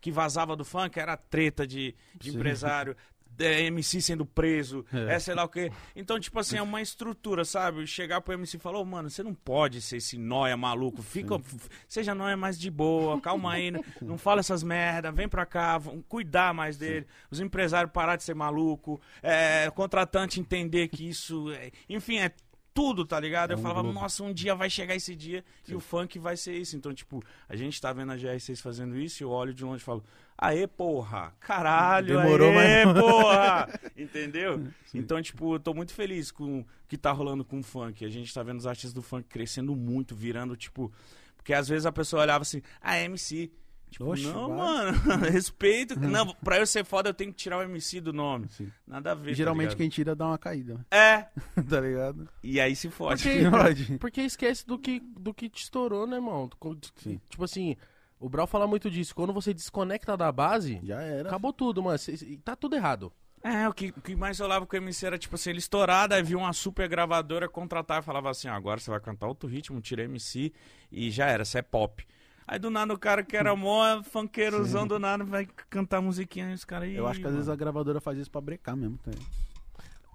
que 0.00 0.10
vazava 0.10 0.54
do 0.56 0.64
funk 0.64 0.98
era 0.98 1.16
treta 1.16 1.66
de, 1.66 1.94
de 2.14 2.30
Sim. 2.30 2.36
empresário, 2.36 2.96
de 3.36 3.62
MC 3.66 4.00
sendo 4.00 4.24
preso, 4.26 4.84
É. 4.92 5.14
é. 5.14 5.18
sei 5.18 5.34
lá 5.34 5.44
o 5.44 5.48
quê. 5.48 5.70
Então, 5.96 6.18
tipo 6.20 6.38
assim, 6.38 6.56
é 6.56 6.62
uma 6.62 6.80
estrutura, 6.82 7.44
sabe? 7.44 7.86
Chegar 7.86 8.20
pro 8.20 8.34
MC 8.34 8.56
e 8.56 8.60
falar, 8.60 8.78
ô, 8.78 8.84
mano, 8.84 9.08
você 9.10 9.22
não 9.22 9.34
pode 9.34 9.80
ser 9.80 9.96
esse 9.96 10.18
nóia 10.18 10.56
maluco, 10.56 11.02
fica, 11.02 11.40
seja 11.88 12.14
nóia 12.14 12.36
mais 12.36 12.58
de 12.58 12.70
boa, 12.70 13.20
calma 13.20 13.52
aí, 13.54 13.70
não, 13.70 13.82
não 14.02 14.18
fala 14.18 14.40
essas 14.40 14.62
merda, 14.62 15.10
vem 15.10 15.28
pra 15.28 15.46
cá, 15.46 15.78
vamos 15.78 16.04
cuidar 16.08 16.52
mais 16.54 16.76
dele, 16.76 17.06
os 17.30 17.40
empresários 17.40 17.92
parar 17.92 18.16
de 18.16 18.22
ser 18.24 18.34
maluco, 18.34 19.00
é, 19.22 19.70
contratante 19.70 20.38
entender 20.40 20.88
que 20.88 21.08
isso, 21.08 21.50
é- 21.52 21.70
enfim, 21.88 22.18
é 22.18 22.30
tudo, 22.74 23.04
tá 23.04 23.20
ligado? 23.20 23.50
É 23.50 23.54
Eu 23.54 23.58
um 23.58 23.62
falava, 23.62 23.82
grupo. 23.82 24.00
nossa, 24.00 24.22
um 24.24 24.32
dia 24.32 24.54
vai 24.54 24.70
chegar 24.70 24.94
esse 24.96 25.14
dia 25.14 25.44
e 25.68 25.74
o 25.74 25.80
funk 25.80 26.18
vai 26.18 26.38
ser 26.38 26.56
isso. 26.56 26.74
Então, 26.74 26.94
tipo, 26.94 27.22
a 27.46 27.54
gente 27.54 27.78
tá 27.78 27.92
vendo 27.92 28.12
a 28.12 28.16
GR6 28.16 28.62
fazendo 28.62 28.96
isso 28.98 29.22
e 29.22 29.24
eu 29.24 29.30
olho 29.30 29.52
de 29.52 29.62
longe 29.62 29.82
e 29.82 29.84
falo, 29.84 30.02
aê, 30.36 30.66
porra, 30.66 31.32
caralho, 31.40 32.18
Demorou, 32.18 32.50
aê, 32.58 32.84
mas- 32.84 32.98
porra, 33.00 33.80
entendeu? 33.96 34.62
Então, 34.94 35.22
tipo, 35.22 35.54
eu 35.54 35.58
tô 35.58 35.72
muito 35.72 35.94
feliz 35.94 36.30
com 36.30 36.60
o 36.60 36.66
que 36.86 36.98
tá 36.98 37.10
rolando 37.12 37.42
com 37.46 37.60
o 37.60 37.62
funk. 37.62 38.04
A 38.04 38.10
gente 38.10 38.32
tá 38.34 38.42
vendo 38.42 38.58
os 38.58 38.66
artistas 38.66 38.92
do 38.92 39.00
funk 39.00 39.26
crescendo 39.26 39.74
muito, 39.74 40.14
virando, 40.14 40.54
tipo, 40.54 40.92
porque 41.34 41.54
às 41.54 41.66
vezes 41.66 41.86
a 41.86 41.92
pessoa 41.92 42.20
olhava 42.22 42.42
assim, 42.42 42.60
ah, 42.80 42.94
é 42.96 43.04
MC. 43.04 43.50
Tipo, 43.90 44.06
Oxe, 44.06 44.24
não, 44.24 44.48
vai. 44.48 44.56
mano, 44.58 44.92
respeito. 45.32 45.98
Não, 45.98 46.26
pra 46.42 46.58
eu 46.58 46.66
ser 46.66 46.82
foda, 46.84 47.10
eu 47.10 47.14
tenho 47.14 47.30
que 47.30 47.36
tirar 47.38 47.58
o 47.58 47.62
MC 47.62 48.00
do 48.00 48.12
nome. 48.12 48.48
Sim. 48.50 48.70
Nada 48.86 49.12
a 49.12 49.14
ver. 49.14 49.32
E 49.32 49.34
geralmente 49.34 49.70
tá 49.70 49.76
quem 49.76 49.88
tira 49.88 50.14
dá 50.14 50.26
uma 50.26 50.38
caída, 50.38 50.74
né? 50.74 50.84
É, 50.90 51.26
tá 51.68 51.80
ligado? 51.80 52.28
e 52.42 52.58
aí 52.60 52.74
se 52.76 52.88
fode. 52.90 53.22
Porque, 53.22 53.98
porque 53.98 54.20
esquece 54.22 54.66
do 54.66 54.78
que, 54.78 55.00
do 55.00 55.32
que 55.34 55.48
te 55.48 55.62
estourou, 55.64 56.06
né, 56.06 56.16
irmão? 56.16 56.48
Sim. 56.96 57.20
Tipo 57.28 57.44
assim, 57.44 57.76
o 58.24 58.28
Brau 58.28 58.46
fala 58.46 58.66
muito 58.66 58.90
disso. 58.90 59.14
Quando 59.14 59.32
você 59.32 59.52
desconecta 59.52 60.16
da 60.16 60.30
base, 60.30 60.80
Já 60.82 61.00
era. 61.02 61.28
acabou 61.28 61.52
tudo, 61.52 61.82
mano. 61.82 61.98
Cê- 61.98 62.38
tá 62.44 62.54
tudo 62.56 62.76
errado. 62.76 63.12
É, 63.42 63.68
o 63.68 63.72
que, 63.72 63.88
o 63.96 64.00
que 64.00 64.14
mais 64.14 64.38
rolava 64.38 64.64
com 64.66 64.76
o 64.76 64.78
MC 64.78 65.04
era, 65.04 65.18
tipo 65.18 65.34
assim, 65.34 65.50
ele 65.50 65.58
estourado, 65.58 66.14
aí 66.14 66.22
viu 66.22 66.38
uma 66.38 66.52
super 66.52 66.88
gravadora 66.88 67.48
contratar 67.48 68.00
e 68.00 68.04
falava 68.04 68.30
assim, 68.30 68.46
"Ah, 68.46 68.54
agora 68.54 68.78
você 68.78 68.88
vai 68.88 69.00
cantar 69.00 69.26
outro 69.26 69.48
ritmo, 69.48 69.80
tira 69.80 70.04
MC 70.04 70.52
e 70.92 71.10
já 71.10 71.26
era, 71.26 71.44
você 71.44 71.58
é 71.58 71.62
pop. 71.62 72.06
Aí 72.46 72.58
do 72.58 72.70
nada 72.70 72.94
o 72.94 72.98
cara 72.98 73.24
que 73.24 73.36
era 73.36 73.54
mó 73.56 74.00
funkeirozão 74.04 74.86
do 74.86 74.98
nada 74.98 75.24
vai 75.24 75.46
cantar 75.68 76.00
musiquinha 76.00 76.50
e 76.50 76.54
os 76.54 76.64
caras 76.64 76.88
aí. 76.88 76.94
Eu 76.94 77.06
acho 77.08 77.18
que 77.20 77.26
às 77.26 77.32
vezes 77.34 77.48
a 77.48 77.56
gravadora 77.56 78.00
faz 78.00 78.16
isso 78.18 78.30
pra 78.30 78.40
brecar 78.40 78.76
mesmo. 78.76 78.96
Tá? 78.98 79.10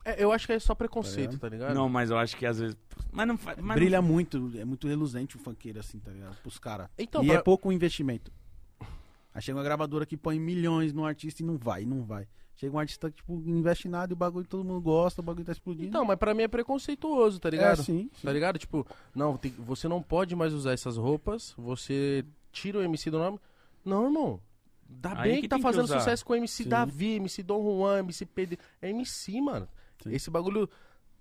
É, 0.10 0.24
eu 0.24 0.32
acho 0.32 0.48
que 0.48 0.54
é 0.54 0.60
só 0.60 0.74
preconceito, 0.74 1.34
Tá 1.34 1.40
tá 1.40 1.50
ligado? 1.50 1.74
Não, 1.76 1.90
mas 1.90 2.10
eu 2.10 2.18
acho 2.18 2.36
que 2.38 2.46
às 2.46 2.60
vezes. 2.60 2.78
Mas 3.12 3.28
não 3.28 3.38
faz. 3.38 3.58
Brilha 3.60 4.02
muito, 4.02 4.52
é 4.58 4.64
muito 4.64 4.88
reluzente 4.88 5.36
o 5.36 5.40
funkeiro 5.40 5.80
assim, 5.80 6.00
tá 6.00 6.12
ligado? 6.12 6.36
Pros 6.42 6.58
caras. 6.58 6.88
Então, 6.98 7.24
e 7.24 7.28
pra- 7.28 7.36
é 7.36 7.42
pouco 7.42 7.72
investimento. 7.72 8.32
Aí 9.34 9.42
chega 9.42 9.58
uma 9.58 9.64
gravadora 9.64 10.06
que 10.06 10.18
põe 10.18 10.40
milhões 10.40 10.94
no 10.94 11.06
artista 11.06 11.42
e 11.44 11.46
não 11.46 11.58
vai, 11.58 11.86
não 11.86 12.04
vai. 12.04 12.28
Chega 12.56 12.76
um 12.76 12.80
artista 12.80 13.10
que, 13.12 13.18
tipo, 13.18 13.34
não 13.36 13.58
investe 13.60 13.88
nada 13.88 14.12
e 14.12 14.16
o 14.16 14.18
bagulho 14.18 14.48
todo 14.48 14.64
mundo 14.64 14.82
gosta, 14.82 15.22
o 15.22 15.24
bagulho 15.24 15.46
tá 15.46 15.52
explodindo. 15.52 15.88
Então, 15.90 16.04
mas 16.04 16.18
pra 16.18 16.34
mim 16.34 16.42
é 16.44 16.48
preconceituoso, 16.48 17.40
tá 17.40 17.50
é, 17.50 17.52
ligado? 17.52 17.84
sim, 17.84 18.10
sim. 18.16 18.26
Tá 18.26 18.32
ligado? 18.34 18.58
Tipo, 18.58 18.88
não, 19.14 19.38
tem- 19.38 19.52
você 19.52 19.88
não 19.88 20.02
pode 20.02 20.36
mais 20.36 20.54
usar 20.54 20.72
essas 20.74 20.98
roupas, 20.98 21.54
você 21.56 22.26
tira 22.52 22.80
o 22.80 22.82
MC 22.82 23.12
do 23.12 23.20
nome. 23.20 23.40
Não, 23.86 24.06
irmão. 24.06 24.40
Dá 24.90 25.12
Aí 25.22 25.24
bem 25.32 25.36
que 25.36 25.42
que, 25.42 25.48
tá 25.50 25.58
que 25.58 25.62
fazendo 25.62 25.84
usar. 25.84 26.00
sucesso 26.00 26.26
com 26.26 26.34
MC 26.34 26.64
Sim. 26.64 26.70
Davi, 26.70 27.16
MC 27.18 27.44
Dom 27.44 27.62
Juan, 27.62 28.00
MC 28.00 28.26
Pedro. 28.26 28.58
É 28.82 28.90
MC, 28.90 29.40
mano. 29.42 29.68
Sim. 30.04 30.12
Esse 30.14 30.30
bagulho 30.30 30.70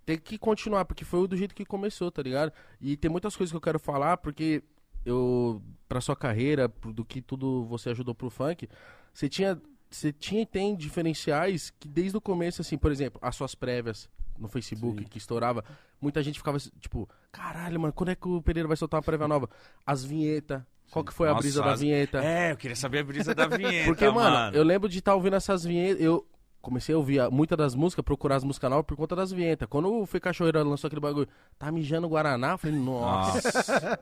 tem 0.04 0.18
que 0.18 0.38
continuar, 0.38 0.84
porque 0.84 1.04
foi 1.04 1.26
do 1.26 1.36
jeito 1.36 1.54
que 1.54 1.64
começou, 1.64 2.10
tá 2.10 2.22
ligado? 2.22 2.52
E 2.80 2.96
tem 2.96 3.10
muitas 3.10 3.34
coisas 3.36 3.50
que 3.52 3.56
eu 3.56 3.60
quero 3.60 3.78
falar, 3.78 4.16
porque 4.18 4.62
eu, 5.04 5.62
pra 5.88 6.00
sua 6.00 6.16
carreira, 6.16 6.68
do 6.92 7.04
que 7.04 7.20
tudo 7.20 7.64
você 7.66 7.90
ajudou 7.90 8.14
pro 8.14 8.30
funk, 8.30 8.68
você 9.12 9.28
tinha, 9.28 9.60
você 9.90 10.12
tinha 10.12 10.42
e 10.42 10.46
tem 10.46 10.76
diferenciais 10.76 11.70
que 11.78 11.88
desde 11.88 12.16
o 12.16 12.20
começo, 12.20 12.60
assim, 12.60 12.76
por 12.78 12.90
exemplo, 12.92 13.18
as 13.22 13.34
suas 13.36 13.54
prévias 13.54 14.08
no 14.38 14.48
Facebook, 14.48 15.02
Sim. 15.02 15.08
que 15.08 15.18
estourava, 15.18 15.64
muita 16.00 16.22
gente 16.22 16.38
ficava 16.38 16.58
tipo, 16.78 17.08
caralho, 17.32 17.80
mano, 17.80 17.92
quando 17.92 18.10
é 18.10 18.14
que 18.14 18.28
o 18.28 18.42
Pereira 18.42 18.68
vai 18.68 18.76
soltar 18.76 18.98
uma 18.98 19.02
prévia 19.04 19.26
nova? 19.26 19.48
As 19.84 20.04
vinhetas, 20.04 20.62
qual 20.90 21.04
que 21.04 21.12
foi 21.12 21.28
a 21.28 21.30
Nossa, 21.32 21.42
brisa 21.42 21.62
da 21.62 21.72
as- 21.72 21.80
vinheta? 21.80 22.22
É, 22.22 22.52
eu 22.52 22.56
queria 22.56 22.76
saber 22.76 22.98
a 22.98 23.04
brisa 23.04 23.34
da 23.34 23.46
vinheta. 23.48 23.86
Porque, 23.86 24.04
mano, 24.10 24.30
mano, 24.36 24.56
eu 24.56 24.62
lembro 24.62 24.88
de 24.88 24.98
estar 24.98 25.14
ouvindo 25.14 25.34
essas 25.36 25.64
vinhetas. 25.64 26.02
Eu 26.02 26.26
comecei 26.66 26.94
a 26.94 26.98
ouvir 26.98 27.30
muitas 27.30 27.56
das 27.56 27.74
músicas, 27.74 28.04
procurar 28.04 28.36
as 28.36 28.44
músicas 28.44 28.68
novas 28.68 28.84
por 28.86 28.96
conta 28.96 29.14
das 29.16 29.30
vinhetas. 29.32 29.68
Quando 29.68 29.92
o 29.92 30.04
Fê 30.04 30.18
Cachoeira 30.20 30.62
lançou 30.62 30.88
aquele 30.88 31.00
bagulho, 31.00 31.28
tá 31.58 31.70
mijando 31.70 32.08
Guaraná, 32.08 32.52
eu 32.52 32.58
falei, 32.58 32.76
nossa. 32.78 33.98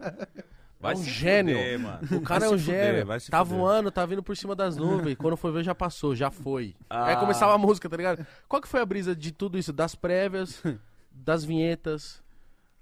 Vai 0.81 0.95
é 0.95 0.97
um 0.97 1.01
se 1.03 1.11
gênio. 1.11 1.57
fuder, 1.57 1.79
mano. 1.81 1.99
O 2.19 2.21
cara 2.23 2.41
Vai 2.41 2.49
é 2.49 2.53
um 2.55 2.59
fuder, 2.59 2.91
gênio. 2.93 3.07
vai 3.07 3.21
se 3.21 3.31
tá 3.31 3.45
fuder. 3.45 3.59
voando, 3.59 3.91
tá 3.91 4.05
vindo 4.07 4.23
por 4.23 4.37
cima 4.37 4.55
das 4.57 4.77
nuvens. 4.77 5.17
Quando 5.17 5.37
foi 5.37 5.53
ver, 5.53 5.63
já 5.65 5.75
passou, 5.75 6.15
já 6.15 6.31
foi. 6.31 6.75
Ah. 6.91 7.07
Aí 7.07 7.17
começava 7.17 7.55
a 7.55 7.59
música, 7.59 7.89
tá 7.89 7.97
ligado? 7.97 8.27
Qual 8.49 8.61
que 8.61 8.69
foi 8.69 8.81
a 8.81 8.87
brisa 8.87 9.15
de 9.15 9.31
tudo 9.33 9.59
isso? 9.59 9.73
Das 9.73 9.95
prévias, 9.95 10.63
das 11.13 11.45
vinhetas. 11.45 12.23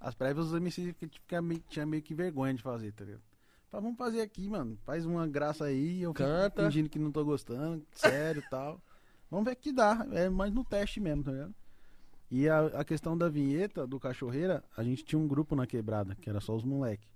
As 0.01 0.15
prévias 0.15 0.47
os 0.47 0.55
MC 0.55 0.95
que 0.99 1.09
que 1.09 1.41
meio- 1.41 1.63
tinha 1.69 1.87
meio 1.87 2.03
que 2.03 2.13
vergonha 2.15 2.55
de 2.55 2.63
fazer, 2.63 2.93
tá 2.93 3.05
ligado? 3.05 3.23
Fala, 3.71 3.83
vamos 3.85 3.97
fazer 3.97 4.21
aqui, 4.21 4.49
mano. 4.49 4.77
Faz 4.85 5.07
uma 5.07 5.27
graça 5.29 5.65
aí, 5.65 6.03
eu 6.03 6.13
Canta. 6.13 6.65
fingindo 6.65 6.89
que 6.89 6.99
não 6.99 7.13
tô 7.13 7.25
gostando, 7.25 7.83
sério 7.93 8.43
e 8.45 8.51
tal. 8.51 8.81
Vamos 9.33 9.47
ver 9.47 9.57
que 9.57 9.73
dá. 9.73 10.07
É 10.13 10.29
mais 10.29 10.53
no 10.53 10.63
teste 10.63 11.01
mesmo, 11.01 11.25
tá 11.25 11.33
ligado? 11.33 11.55
E 12.31 12.47
a, 12.51 12.67
a 12.67 12.85
questão 12.85 13.17
da 13.17 13.31
vinheta 13.31 13.87
do 13.87 13.99
Cachorreira, 13.99 14.63
a 14.77 14.83
gente 14.85 15.03
tinha 15.07 15.19
um 15.19 15.27
grupo 15.27 15.57
na 15.57 15.67
quebrada, 15.67 16.15
que 16.15 16.29
era 16.29 16.39
só 16.39 16.55
os 16.55 16.63
moleque. 16.63 17.09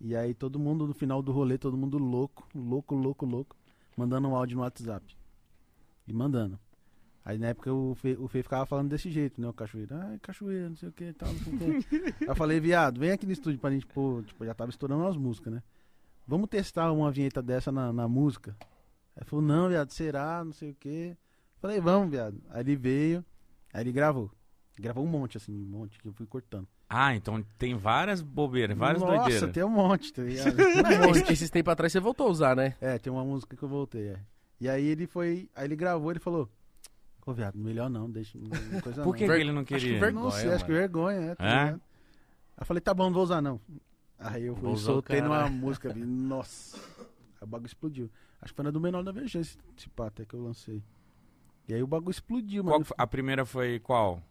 E 0.00 0.16
aí 0.16 0.32
todo 0.32 0.58
mundo 0.58 0.86
no 0.86 0.94
final 0.94 1.20
do 1.20 1.32
rolê, 1.32 1.58
todo 1.58 1.76
mundo 1.76 1.98
louco, 1.98 2.48
louco, 2.54 2.94
louco, 2.94 3.26
louco, 3.26 3.54
mandando 3.94 4.28
um 4.28 4.34
áudio 4.34 4.56
no 4.56 4.62
WhatsApp. 4.62 5.14
E 6.08 6.12
mandando. 6.12 6.58
Aí 7.22 7.36
na 7.36 7.48
época 7.48 7.70
o 7.70 7.94
Fê, 7.94 8.16
o 8.18 8.26
Fê 8.28 8.42
ficava 8.42 8.64
falando 8.64 8.88
desse 8.88 9.10
jeito, 9.10 9.38
né? 9.38 9.46
O 9.46 9.52
Cachoeira, 9.52 10.06
ai, 10.08 10.18
Cachoeira, 10.20 10.70
não 10.70 10.76
sei 10.76 10.88
o 10.88 10.92
que 10.92 11.12
tal, 11.12 11.28
não 11.30 11.38
sei 11.38 11.52
o 11.52 11.58
que. 11.82 11.96
Aí 12.24 12.28
eu 12.28 12.34
falei, 12.34 12.60
viado, 12.60 12.98
vem 12.98 13.10
aqui 13.10 13.26
no 13.26 13.32
estúdio 13.32 13.60
pra 13.60 13.70
gente 13.70 13.84
pôr. 13.84 14.24
Tipo, 14.24 14.46
já 14.46 14.54
tava 14.54 14.70
estourando 14.70 15.06
as 15.06 15.18
músicas, 15.18 15.52
né? 15.52 15.62
Vamos 16.26 16.48
testar 16.48 16.90
uma 16.92 17.10
vinheta 17.10 17.42
dessa 17.42 17.70
na, 17.70 17.92
na 17.92 18.08
música. 18.08 18.56
Aí 19.14 19.24
falou, 19.26 19.44
não, 19.44 19.68
viado, 19.68 19.90
será? 19.90 20.42
Não 20.42 20.52
sei 20.54 20.70
o 20.70 20.74
que. 20.74 21.14
Falei, 21.60 21.80
vamos, 21.80 22.10
viado. 22.10 22.40
Aí 22.50 22.60
ele 22.62 22.76
veio, 22.76 23.24
aí 23.72 23.82
ele 23.82 23.92
gravou. 23.92 24.30
Gravou 24.78 25.04
um 25.04 25.08
monte, 25.08 25.36
assim, 25.38 25.52
um 25.52 25.68
monte, 25.70 25.98
que 25.98 26.06
eu 26.06 26.12
fui 26.12 26.26
cortando. 26.26 26.68
Ah, 26.88 27.14
então 27.14 27.42
tem 27.58 27.74
várias 27.76 28.20
bobeiras, 28.22 28.76
várias 28.76 29.02
Nossa, 29.02 29.16
doideiras. 29.18 29.50
tem 29.52 29.64
um 29.64 29.68
monte, 29.70 30.12
tá 30.12 30.22
ligado? 30.22 30.54
Um 31.02 31.06
monte. 31.08 31.22
Esse- 31.22 31.32
Esses 31.32 31.50
tempos 31.50 31.72
atrás 31.72 31.90
você 31.92 31.98
voltou 31.98 32.28
a 32.28 32.30
usar, 32.30 32.54
né? 32.54 32.76
É, 32.80 32.98
tem 32.98 33.12
uma 33.12 33.24
música 33.24 33.56
que 33.56 33.62
eu 33.62 33.68
voltei, 33.68 34.08
é. 34.10 34.20
E 34.60 34.68
aí 34.68 34.86
ele 34.86 35.06
foi, 35.06 35.48
aí 35.54 35.64
ele 35.66 35.74
gravou, 35.76 36.10
ele 36.10 36.20
falou, 36.20 36.48
ô 37.26 37.32
viado, 37.32 37.58
melhor 37.58 37.90
não, 37.90 38.08
deixa, 38.10 38.38
coisa 38.82 39.02
Por 39.04 39.16
que, 39.16 39.26
não. 39.26 39.34
que 39.34 39.40
ele 39.40 39.50
não 39.52 39.60
Acho 39.62 39.66
que 39.68 39.74
queria? 39.78 39.98
vergonha. 40.00 40.24
Não 40.24 40.30
sei, 40.30 40.50
acho 40.52 40.64
que 40.64 40.72
vergonha, 40.72 41.18
é. 41.20 41.34
Tá 41.34 41.44
É? 41.44 41.62
Aí 41.70 41.80
eu 42.60 42.66
falei, 42.66 42.80
tá 42.80 42.94
bom, 42.94 43.04
não 43.04 43.12
vou 43.14 43.22
usar 43.24 43.40
não. 43.42 43.60
Aí 44.18 44.44
eu 44.44 44.54
fui, 44.56 44.76
soltei 44.76 45.20
numa 45.20 45.48
música 45.48 45.90
ali, 45.90 46.04
nossa. 46.04 46.78
O 47.40 47.46
bagulho 47.46 47.66
explodiu. 47.66 48.10
Acho 48.40 48.52
que 48.52 48.56
foi 48.56 48.64
na 48.64 48.70
do 48.70 48.80
menor 48.80 49.02
da 49.02 49.10
Vergência, 49.12 49.58
esse 49.76 49.88
pá, 49.90 50.06
até 50.06 50.24
que 50.24 50.34
eu 50.34 50.42
lancei. 50.42 50.82
E 51.68 51.74
aí 51.74 51.82
o 51.82 51.86
bagulho 51.86 52.10
explodiu, 52.12 52.62
Qual 52.62 52.74
mano. 52.74 52.84
foi- 52.84 52.94
a 52.98 53.06
primeira 53.06 53.44
foi 53.44 53.80
qual? 53.80 54.22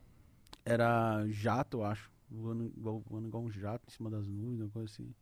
Era 0.64 1.26
jato, 1.28 1.78
eu 1.78 1.84
acho. 1.86 2.12
Voando 2.30 2.66
igual, 2.66 3.00
voando 3.08 3.28
igual 3.28 3.44
um 3.44 3.52
jato 3.52 3.84
em 3.88 3.92
cima 3.92 4.10
das 4.10 4.28
nuvens, 4.28 4.62
uma 4.62 4.70
coisa 4.70 4.92
assim. 4.92 5.14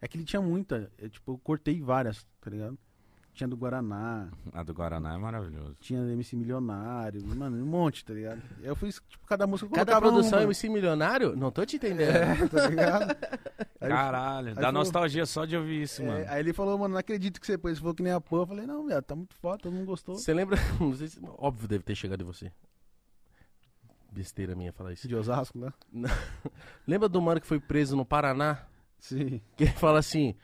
É 0.00 0.08
que 0.08 0.16
ele 0.16 0.24
tinha 0.24 0.40
muita. 0.40 0.90
Eu, 0.98 1.10
tipo, 1.10 1.32
eu 1.32 1.38
cortei 1.38 1.80
várias, 1.80 2.24
tá 2.40 2.50
ligado? 2.50 2.78
Tinha 3.38 3.46
do 3.46 3.56
Guaraná, 3.56 4.28
A 4.52 4.64
do 4.64 4.74
Guaraná 4.74 5.14
é 5.14 5.16
maravilhoso. 5.16 5.76
tinha 5.78 6.00
MC 6.00 6.34
Milionário, 6.34 7.24
mano, 7.36 7.56
um 7.62 7.64
monte, 7.66 8.04
tá 8.04 8.12
ligado? 8.12 8.42
Eu 8.60 8.74
fiz, 8.74 9.00
tipo, 9.08 9.24
cada 9.28 9.46
música 9.46 9.70
eu 9.70 9.76
Cada 9.76 10.00
produção 10.00 10.40
uma, 10.40 10.44
MC 10.44 10.68
milionário? 10.68 11.36
Não 11.36 11.52
tô 11.52 11.64
te 11.64 11.76
entendendo. 11.76 12.10
É, 12.16 12.48
tá 12.48 12.68
ligado? 12.68 13.16
Aí, 13.80 13.88
Caralho, 13.88 14.48
aí 14.48 14.54
dá 14.54 14.60
falou- 14.62 14.72
nostalgia 14.72 15.24
só 15.24 15.44
de 15.44 15.56
ouvir 15.56 15.82
isso, 15.82 16.02
é, 16.02 16.06
mano. 16.06 16.24
aí 16.28 16.40
ele 16.40 16.52
falou, 16.52 16.76
mano, 16.76 16.94
não 16.94 16.98
acredito 16.98 17.40
que 17.40 17.46
você 17.46 17.56
pôs. 17.56 17.74
Você 17.76 17.80
falou 17.80 17.94
que 17.94 18.02
nem 18.02 18.12
a 18.12 18.20
porra. 18.20 18.42
Eu 18.42 18.46
falei, 18.48 18.66
não, 18.66 18.84
viado, 18.84 19.04
tá 19.04 19.14
muito 19.14 19.36
foda, 19.36 19.58
todo 19.62 19.72
mundo 19.72 19.86
gostou. 19.86 20.16
Você 20.16 20.34
lembra? 20.34 20.56
Não 20.80 20.92
sei 20.94 21.06
se, 21.06 21.20
óbvio 21.38 21.68
deve 21.68 21.84
ter 21.84 21.94
chegado 21.94 22.20
em 22.22 22.24
você. 22.24 22.50
besteira 24.10 24.56
minha 24.56 24.72
falar 24.72 24.92
isso. 24.94 25.06
De 25.06 25.14
Osasco, 25.14 25.56
né? 25.58 25.72
Lembra 26.88 27.08
do 27.08 27.22
mano 27.22 27.40
que 27.40 27.46
foi 27.46 27.60
preso 27.60 27.94
no 27.96 28.04
Paraná? 28.04 28.64
Sim. 28.98 29.40
Que 29.56 29.62
ele 29.64 29.72
fala 29.74 30.00
assim: 30.00 30.34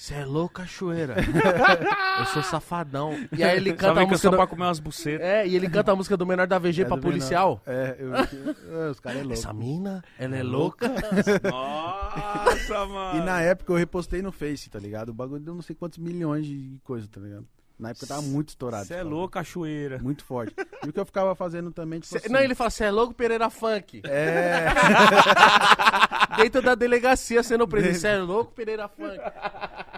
Você 0.00 0.14
é 0.14 0.24
louco, 0.24 0.54
cachoeira. 0.54 1.16
eu 2.20 2.24
sou 2.24 2.42
safadão. 2.42 3.14
E 3.36 3.44
aí 3.44 3.58
ele 3.58 3.74
canta 3.74 4.00
a 4.00 4.06
música. 4.06 4.16
só 4.16 4.30
Do... 4.30 4.36
pra 4.38 4.46
comer 4.46 4.64
umas 4.64 4.78
bucetas. 4.80 5.20
É, 5.20 5.46
e 5.46 5.54
ele 5.54 5.68
canta 5.68 5.92
a 5.92 5.94
música 5.94 6.16
do 6.16 6.24
menor 6.24 6.46
da 6.46 6.58
VG 6.58 6.80
É 6.80 6.84
pra 6.86 6.96
policial. 6.96 7.60
menor. 7.66 7.78
É, 7.78 7.96
eu, 7.98 8.14
é, 8.14 8.90
os 8.90 8.98
caras 8.98 9.18
é 9.18 9.22
louco. 9.22 9.38
Essa 9.38 9.52
mina, 9.52 10.02
ela 10.18 10.36
é 10.38 10.42
louca. 10.42 10.88
Nossa, 11.44 12.86
mano. 12.86 13.18
E 13.18 13.22
na 13.26 13.42
época 13.42 13.74
eu 13.74 13.76
repostei 13.76 14.22
no 14.22 14.32
Face, 14.32 14.70
tá 14.70 14.78
ligado? 14.78 15.10
O 15.10 15.14
bagulho 15.14 15.42
deu 15.42 15.54
não 15.54 15.60
sei 15.60 15.76
quantos 15.76 15.98
milhões 15.98 16.46
de 16.46 16.80
coisa, 16.82 17.06
tá 17.06 17.20
ligado? 17.20 17.46
Na 17.80 17.90
época 17.90 18.06
tava 18.06 18.22
muito 18.22 18.50
estourado. 18.50 18.84
Você 18.86 18.94
é 18.94 19.02
louco, 19.02 19.30
cachoeira. 19.32 19.98
Muito 19.98 20.22
forte. 20.24 20.54
E 20.84 20.88
o 20.88 20.92
que 20.92 21.00
eu 21.00 21.06
ficava 21.06 21.34
fazendo 21.34 21.72
também, 21.72 21.98
tipo 22.00 22.12
Cê- 22.12 22.18
assim, 22.18 22.28
Não, 22.32 22.40
ele 22.40 22.54
fala, 22.54 22.70
você 22.70 22.84
é 22.84 22.90
louco, 22.90 23.14
Pereira 23.14 23.48
Funk. 23.48 24.02
É, 24.04 24.66
Dentro 26.36 26.62
da 26.62 26.74
delegacia 26.74 27.42
sendo 27.42 27.66
preso. 27.66 27.98
Você 28.00 28.08
é 28.08 28.18
louco, 28.18 28.52
Pereira 28.52 28.88
Funk. 28.88 29.18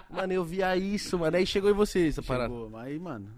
Mano, 0.09 0.33
eu 0.33 0.43
via 0.43 0.75
isso, 0.77 1.17
mano. 1.19 1.35
Aí 1.37 1.45
chegou 1.45 1.69
em 1.69 1.73
você 1.73 2.07
essa 2.07 2.21
parada. 2.21 2.49
chegou. 2.53 2.69
Mas 2.69 2.87
aí, 2.87 2.99
mano, 2.99 3.29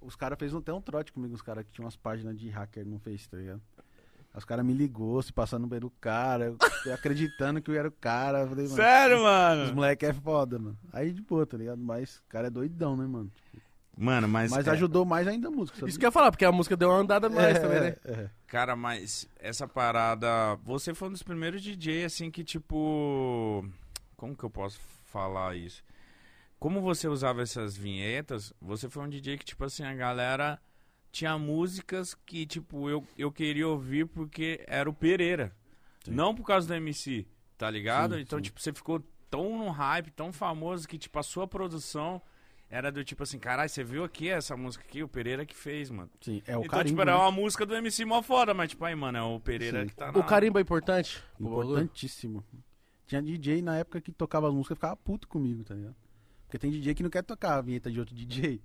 os 0.00 0.14
caras 0.16 0.38
fez 0.38 0.54
até 0.54 0.72
um 0.72 0.80
trote 0.80 1.12
comigo, 1.12 1.34
os 1.34 1.42
caras 1.42 1.64
que 1.64 1.70
tinham 1.72 1.84
umas 1.86 1.96
páginas 1.96 2.38
de 2.38 2.48
hacker 2.50 2.86
no 2.86 2.98
Face, 2.98 3.28
tá 3.28 3.36
ligado? 3.36 3.60
Aí 4.32 4.38
Os 4.38 4.44
caras 4.44 4.64
me 4.64 4.72
ligou, 4.74 5.22
se 5.22 5.32
passando 5.32 5.66
pelo 5.68 5.90
cara, 6.00 6.46
eu, 6.86 6.92
acreditando 6.92 7.62
que 7.62 7.70
eu 7.70 7.74
era 7.74 7.88
o 7.88 7.92
cara. 7.92 8.46
Falei, 8.46 8.64
mano, 8.64 8.76
Sério, 8.76 9.16
Os 9.18 9.22
mano? 9.22 9.74
moleque 9.74 10.06
é 10.06 10.12
foda, 10.12 10.58
mano. 10.58 10.78
Aí 10.92 11.12
de 11.12 11.22
boa, 11.22 11.46
tá 11.46 11.56
ligado? 11.56 11.78
Mas 11.78 12.16
o 12.16 12.22
cara 12.28 12.48
é 12.48 12.50
doidão, 12.50 12.96
né, 12.96 13.06
mano? 13.06 13.30
Mano, 13.96 14.28
mas. 14.28 14.50
Mas 14.50 14.66
é, 14.66 14.70
ajudou 14.70 15.04
mais 15.04 15.26
ainda 15.28 15.48
a 15.48 15.50
música, 15.50 15.78
sabe? 15.78 15.90
Isso 15.90 15.98
que 15.98 16.04
eu 16.04 16.08
ia 16.08 16.12
falar, 16.12 16.30
porque 16.30 16.44
a 16.44 16.52
música 16.52 16.76
deu 16.76 16.88
uma 16.90 16.98
andada 16.98 17.28
mais 17.30 17.56
é, 17.56 17.60
também, 17.60 17.80
né? 17.80 17.96
é, 18.04 18.12
é. 18.12 18.30
Cara, 18.46 18.74
mas 18.74 19.28
essa 19.38 19.68
parada. 19.68 20.56
Você 20.64 20.94
foi 20.94 21.08
um 21.08 21.12
dos 21.12 21.22
primeiros 21.22 21.62
DJ, 21.62 22.04
assim, 22.04 22.30
que 22.30 22.42
tipo. 22.42 23.64
Como 24.16 24.36
que 24.36 24.44
eu 24.44 24.50
posso 24.50 24.80
falar 25.04 25.56
isso? 25.56 25.82
Como 26.58 26.80
você 26.80 27.06
usava 27.06 27.42
essas 27.42 27.76
vinhetas, 27.76 28.52
você 28.60 28.88
foi 28.88 29.04
um 29.04 29.08
DJ 29.08 29.36
que, 29.38 29.44
tipo 29.44 29.64
assim, 29.64 29.84
a 29.84 29.94
galera 29.94 30.58
tinha 31.12 31.38
músicas 31.38 32.14
que, 32.26 32.46
tipo, 32.46 32.88
eu, 32.88 33.06
eu 33.16 33.30
queria 33.30 33.68
ouvir 33.68 34.06
porque 34.06 34.64
era 34.66 34.88
o 34.88 34.94
Pereira. 34.94 35.54
Sim. 36.04 36.12
Não 36.12 36.34
por 36.34 36.44
causa 36.44 36.66
do 36.66 36.74
MC, 36.74 37.26
tá 37.56 37.70
ligado? 37.70 38.14
Sim, 38.14 38.22
então, 38.22 38.38
sim. 38.38 38.44
tipo, 38.44 38.60
você 38.60 38.72
ficou 38.72 39.00
tão 39.30 39.58
no 39.58 39.70
hype, 39.70 40.10
tão 40.10 40.32
famoso 40.32 40.88
que, 40.88 40.98
tipo, 40.98 41.18
a 41.18 41.22
sua 41.22 41.46
produção 41.46 42.20
era 42.74 42.90
do 42.90 43.04
tipo 43.04 43.22
assim, 43.22 43.38
caralho, 43.38 43.70
você 43.70 43.84
viu 43.84 44.02
aqui 44.02 44.28
essa 44.28 44.56
música 44.56 44.84
aqui? 44.84 45.00
O 45.00 45.06
Pereira 45.06 45.46
que 45.46 45.54
fez, 45.54 45.90
mano. 45.90 46.10
Sim, 46.20 46.42
é 46.44 46.56
o 46.56 46.62
então, 46.64 46.70
carimbo, 46.70 46.88
tipo, 46.88 47.02
era 47.02 47.12
né? 47.12 47.18
uma 47.18 47.30
música 47.30 47.64
do 47.64 47.72
MC 47.72 48.04
mó 48.04 48.20
foda, 48.20 48.52
mas, 48.52 48.70
tipo, 48.70 48.84
aí, 48.84 48.96
mano, 48.96 49.16
é 49.16 49.22
o 49.22 49.38
Pereira 49.38 49.82
Sim. 49.82 49.86
que 49.86 49.94
tá 49.94 50.10
na... 50.10 50.18
O 50.18 50.24
carimbo 50.24 50.58
é 50.58 50.62
importante? 50.62 51.22
Importantíssimo. 51.38 52.44
Tinha 53.06 53.22
DJ 53.22 53.62
na 53.62 53.76
época 53.76 54.00
que 54.00 54.10
tocava 54.10 54.48
as 54.48 54.52
músicas 54.52 54.74
e 54.74 54.78
ficava 54.78 54.96
puto 54.96 55.28
comigo, 55.28 55.62
tá 55.62 55.72
ligado? 55.72 55.94
Porque 56.46 56.58
tem 56.58 56.68
DJ 56.68 56.96
que 56.96 57.04
não 57.04 57.10
quer 57.10 57.22
tocar 57.22 57.58
a 57.58 57.60
vinheta 57.60 57.92
de 57.92 58.00
outro 58.00 58.12
DJ. 58.12 58.44
Aí 58.44 58.60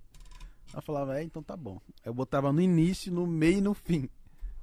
eu 0.74 0.82
falava, 0.82 1.16
é, 1.16 1.22
então 1.22 1.40
tá 1.40 1.56
bom. 1.56 1.80
Aí 2.02 2.06
eu 2.06 2.14
botava 2.14 2.52
no 2.52 2.60
início, 2.60 3.12
no 3.12 3.28
meio 3.28 3.58
e 3.58 3.60
no 3.60 3.74
fim. 3.74 4.10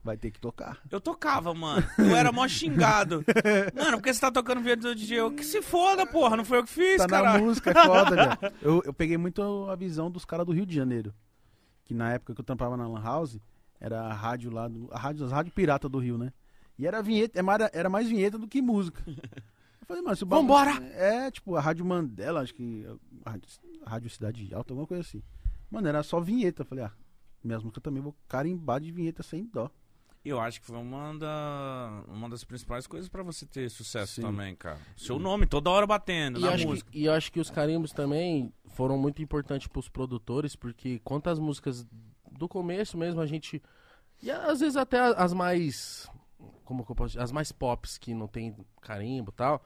Vai 0.07 0.15
ter 0.15 0.31
que 0.31 0.39
tocar. 0.39 0.79
Eu 0.89 1.01
tocava, 1.01 1.53
mano. 1.53 1.85
Eu 1.97 2.15
era 2.15 2.31
mó 2.31 2.47
xingado. 2.47 3.25
Mano, 3.75 3.97
porque 3.97 4.13
você 4.13 4.21
tá 4.21 4.31
tocando 4.31 4.61
vídeo 4.61 4.77
do 4.83 4.95
DJ? 4.95 5.19
Eu, 5.19 5.31
que 5.33 5.43
se 5.43 5.61
foda, 5.61 6.05
porra. 6.07 6.37
Não 6.37 6.45
foi 6.45 6.59
eu 6.59 6.63
que 6.63 6.69
fiz, 6.69 6.95
tá 6.95 7.07
na 7.07 7.21
cara. 7.23 7.39
música, 7.39 7.71
é 7.71 7.85
foda, 7.85 8.15
velho. 8.39 8.55
Eu, 8.61 8.81
eu 8.85 8.93
peguei 8.93 9.17
muito 9.17 9.41
a 9.69 9.75
visão 9.75 10.09
dos 10.09 10.23
caras 10.23 10.45
do 10.45 10.53
Rio 10.53 10.65
de 10.65 10.73
Janeiro. 10.73 11.13
Que 11.83 11.93
na 11.93 12.13
época 12.13 12.33
que 12.33 12.39
eu 12.39 12.45
trampava 12.45 12.77
na 12.77 12.87
Lan 12.87 13.01
House, 13.03 13.37
era 13.81 13.99
a 13.99 14.13
rádio 14.13 14.49
lá, 14.49 14.69
do, 14.69 14.87
a 14.93 14.97
rádio, 14.97 15.25
as 15.25 15.31
rádios 15.33 15.53
pirata 15.53 15.89
do 15.89 15.99
Rio, 15.99 16.17
né? 16.17 16.31
E 16.79 16.87
era 16.87 17.03
vinheta, 17.03 17.37
é 17.37 17.43
era 17.73 17.89
mais 17.89 18.07
vinheta 18.07 18.37
do 18.37 18.47
que 18.47 18.61
música. 18.61 19.03
Eu 19.05 19.85
falei, 19.85 20.01
mano, 20.01 20.15
se 20.15 20.23
o 20.23 20.25
bagulho- 20.25 20.47
Vambora! 20.47 20.71
É, 20.93 21.29
tipo, 21.31 21.53
a 21.57 21.59
Rádio 21.59 21.83
Mandela, 21.85 22.39
acho 22.39 22.53
que. 22.55 22.85
A 23.25 23.31
rádio, 23.31 23.49
a 23.85 23.89
rádio 23.89 24.09
Cidade 24.09 24.53
Alta, 24.53 24.71
alguma 24.71 24.87
coisa 24.87 25.01
assim. 25.01 25.21
Mano, 25.69 25.85
era 25.85 26.01
só 26.01 26.21
vinheta. 26.21 26.61
Eu 26.61 26.65
falei, 26.65 26.85
ah, 26.85 26.91
minhas 27.43 27.61
músicas 27.61 27.83
também 27.83 28.01
vou 28.01 28.15
carimbar 28.27 28.79
de 28.79 28.89
vinheta 28.91 29.21
sem 29.23 29.45
dó. 29.45 29.69
Eu 30.27 30.39
acho 30.39 30.59
que 30.59 30.65
foi 30.67 30.77
uma, 30.77 31.17
da, 31.17 32.03
uma 32.07 32.29
das 32.29 32.43
principais 32.43 32.85
coisas 32.87 33.07
pra 33.09 33.23
você 33.23 33.45
ter 33.45 33.69
sucesso 33.69 34.15
Sim. 34.15 34.21
também, 34.21 34.55
cara. 34.55 34.79
Seu 34.95 35.17
nome 35.17 35.45
toda 35.45 35.69
hora 35.69 35.87
batendo 35.87 36.39
E 36.39 36.41
na 36.41 36.57
música. 36.57 36.91
que, 36.91 36.99
e 36.99 37.05
eu 37.05 37.13
acho 37.13 37.31
que 37.31 37.39
os 37.39 37.49
carimbos 37.49 37.91
também 37.91 38.51
foram 38.67 38.97
muito 38.97 39.21
importantes 39.21 39.67
pros 39.67 39.87
produtores, 39.89 40.55
porque 40.55 40.99
quantas 41.03 41.39
músicas 41.39 41.85
do 42.31 42.47
começo 42.47 42.97
mesmo 42.97 43.21
a 43.21 43.25
gente. 43.25 43.61
E 44.21 44.29
às 44.31 44.59
vezes 44.59 44.75
até 44.75 44.99
as 44.99 45.33
mais. 45.33 46.09
Como 46.65 46.85
que 46.85 46.91
eu 46.91 46.95
posso 46.95 47.09
dizer? 47.13 47.21
As 47.23 47.31
mais 47.31 47.51
pops 47.51 47.97
que 47.97 48.13
não 48.13 48.27
tem 48.27 48.55
carimbo 48.81 49.31
e 49.31 49.33
tal. 49.35 49.63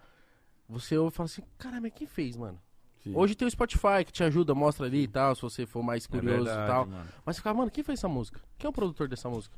Você 0.70 0.98
ouve 0.98 1.14
e 1.14 1.16
fala 1.18 1.26
assim, 1.26 1.42
caramba, 1.58 1.90
quem 1.90 2.08
fez, 2.08 2.38
mano? 2.38 2.62
Sim. 3.04 3.14
Hoje 3.16 3.34
tem 3.36 3.48
o 3.48 3.52
Spotify 3.52 4.06
que 4.06 4.12
te 4.12 4.24
ajuda, 4.24 4.54
mostra 4.54 4.86
ali 4.86 5.04
e 5.04 5.08
tal, 5.08 5.36
se 5.36 5.42
você 5.42 5.66
for 5.66 5.82
mais 5.84 6.06
É 6.06 6.08
curioso 6.08 6.44
verdade, 6.46 6.64
e 6.64 6.68
tal. 6.68 6.86
mano. 6.86 7.10
Mas 7.26 7.36
você 7.36 7.40
fica, 7.42 7.54
mano, 7.54 7.72
quem 7.72 7.84
fez 7.84 8.00
essa 8.00 8.08
música? 8.08 8.40
Quem 8.60 8.68
é 8.68 8.70
o 8.70 8.74
produtor 8.74 9.08
dessa 9.10 9.28
música? 9.28 9.58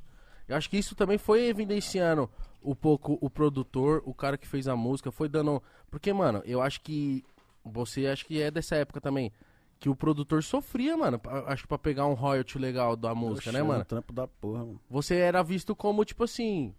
Eu 0.54 0.58
acho 0.58 0.70
que 0.70 0.78
isso 0.78 0.96
também 0.96 1.18
foi 1.18 1.48
evidenciando 1.48 2.30
um 2.64 2.74
pouco 2.76 3.18
o 3.20 3.30
produtor, 3.30 4.02
o 4.06 4.14
cara 4.14 4.38
que 4.38 4.48
fez 4.48 4.68
a 4.68 4.76
música, 4.76 5.12
foi 5.12 5.28
dando. 5.28 5.62
Porque, 5.90 6.14
mano, 6.14 6.42
eu 6.46 6.62
acho 6.62 6.80
que. 6.82 7.24
Você 7.66 8.08
acho 8.08 8.26
que 8.26 8.42
é 8.42 8.52
dessa 8.52 8.76
época 8.76 9.00
também. 9.02 9.32
Que 9.80 9.90
o 9.90 9.96
produtor 9.96 10.44
sofria, 10.44 10.96
mano. 10.96 11.18
pra- 11.20 11.44
Acho 11.48 11.64
que 11.64 11.68
pra 11.68 11.78
pegar 11.78 12.06
um 12.06 12.14
royalty 12.14 12.58
legal 12.58 12.96
da 12.96 13.14
música, 13.14 13.52
né, 13.52 13.60
Oxe, 13.60 13.68
mano? 13.68 13.82
um 13.82 13.86
trampo 13.86 14.14
da 14.14 14.28
porra, 14.28 14.60
mano. 14.66 14.80
Você 14.90 15.16
era 15.16 15.42
visto 15.44 15.76
como, 15.76 16.06
tipo 16.06 16.24
assim. 16.24 16.74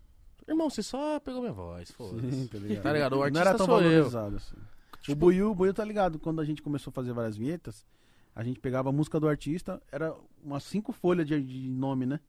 Irmão, 0.49 0.69
você 0.71 0.83
só 0.83 1.19
pegou 1.21 1.41
minha 1.41 1.53
voz, 1.53 1.91
foda-se. 1.91 2.49
Tá 2.49 2.59
ligado? 2.59 2.83
Tá 2.83 2.93
ligado? 2.93 3.13
O 3.15 3.17
Não 3.17 3.23
artista 3.25 3.49
era 3.49 3.57
tão 3.59 3.67
sou 3.67 3.81
eu. 3.83 3.91
valorizado 3.91 4.37
assim. 4.37 4.57
o 5.13 5.15
Buiu, 5.17 5.51
o 5.51 5.55
Buiu 5.55 5.73
tá 5.75 5.85
ligado, 5.85 6.19
quando 6.19 6.41
a 6.41 6.45
gente 6.45 6.61
começou 6.63 6.91
a 6.91 6.95
fazer 6.95 7.13
várias 7.13 7.37
vinhetas, 7.37 7.85
a 8.35 8.43
gente 8.45 8.61
pegava 8.61 8.91
a 8.91 8.93
música 8.93 9.19
do 9.19 9.27
artista, 9.29 9.83
era 9.91 10.15
umas 10.43 10.63
cinco 10.65 10.93
folhas 10.93 11.27
de, 11.27 11.41
de 11.43 11.69
nome, 11.71 12.05
né? 12.07 12.21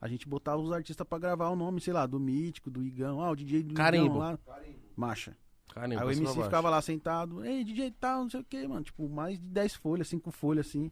A 0.00 0.06
gente 0.08 0.28
botava 0.28 0.60
os 0.60 0.72
artistas 0.72 1.06
pra 1.06 1.18
gravar 1.18 1.48
o 1.48 1.56
nome, 1.56 1.80
sei 1.80 1.92
lá, 1.92 2.06
do 2.06 2.20
Mítico, 2.20 2.70
do 2.70 2.84
Igão, 2.84 3.20
ah, 3.20 3.30
o 3.30 3.36
DJ 3.36 3.62
do 3.64 3.74
Carimbo. 3.74 4.06
Igão 4.06 4.18
lá. 4.18 4.38
Marcha. 4.96 5.36
Caramba, 5.72 6.00
Aí 6.00 6.06
o 6.06 6.08
passou 6.08 6.22
MC 6.22 6.42
ficava 6.44 6.70
lá 6.70 6.80
sentado, 6.80 7.44
ei, 7.44 7.62
DJ 7.62 7.90
tal, 7.92 8.22
não 8.22 8.30
sei 8.30 8.40
o 8.40 8.44
que, 8.44 8.66
mano. 8.66 8.82
Tipo, 8.82 9.08
mais 9.08 9.38
de 9.38 9.48
10 9.48 9.74
folhas, 9.74 10.08
5 10.08 10.30
folhas, 10.30 10.66
assim. 10.66 10.90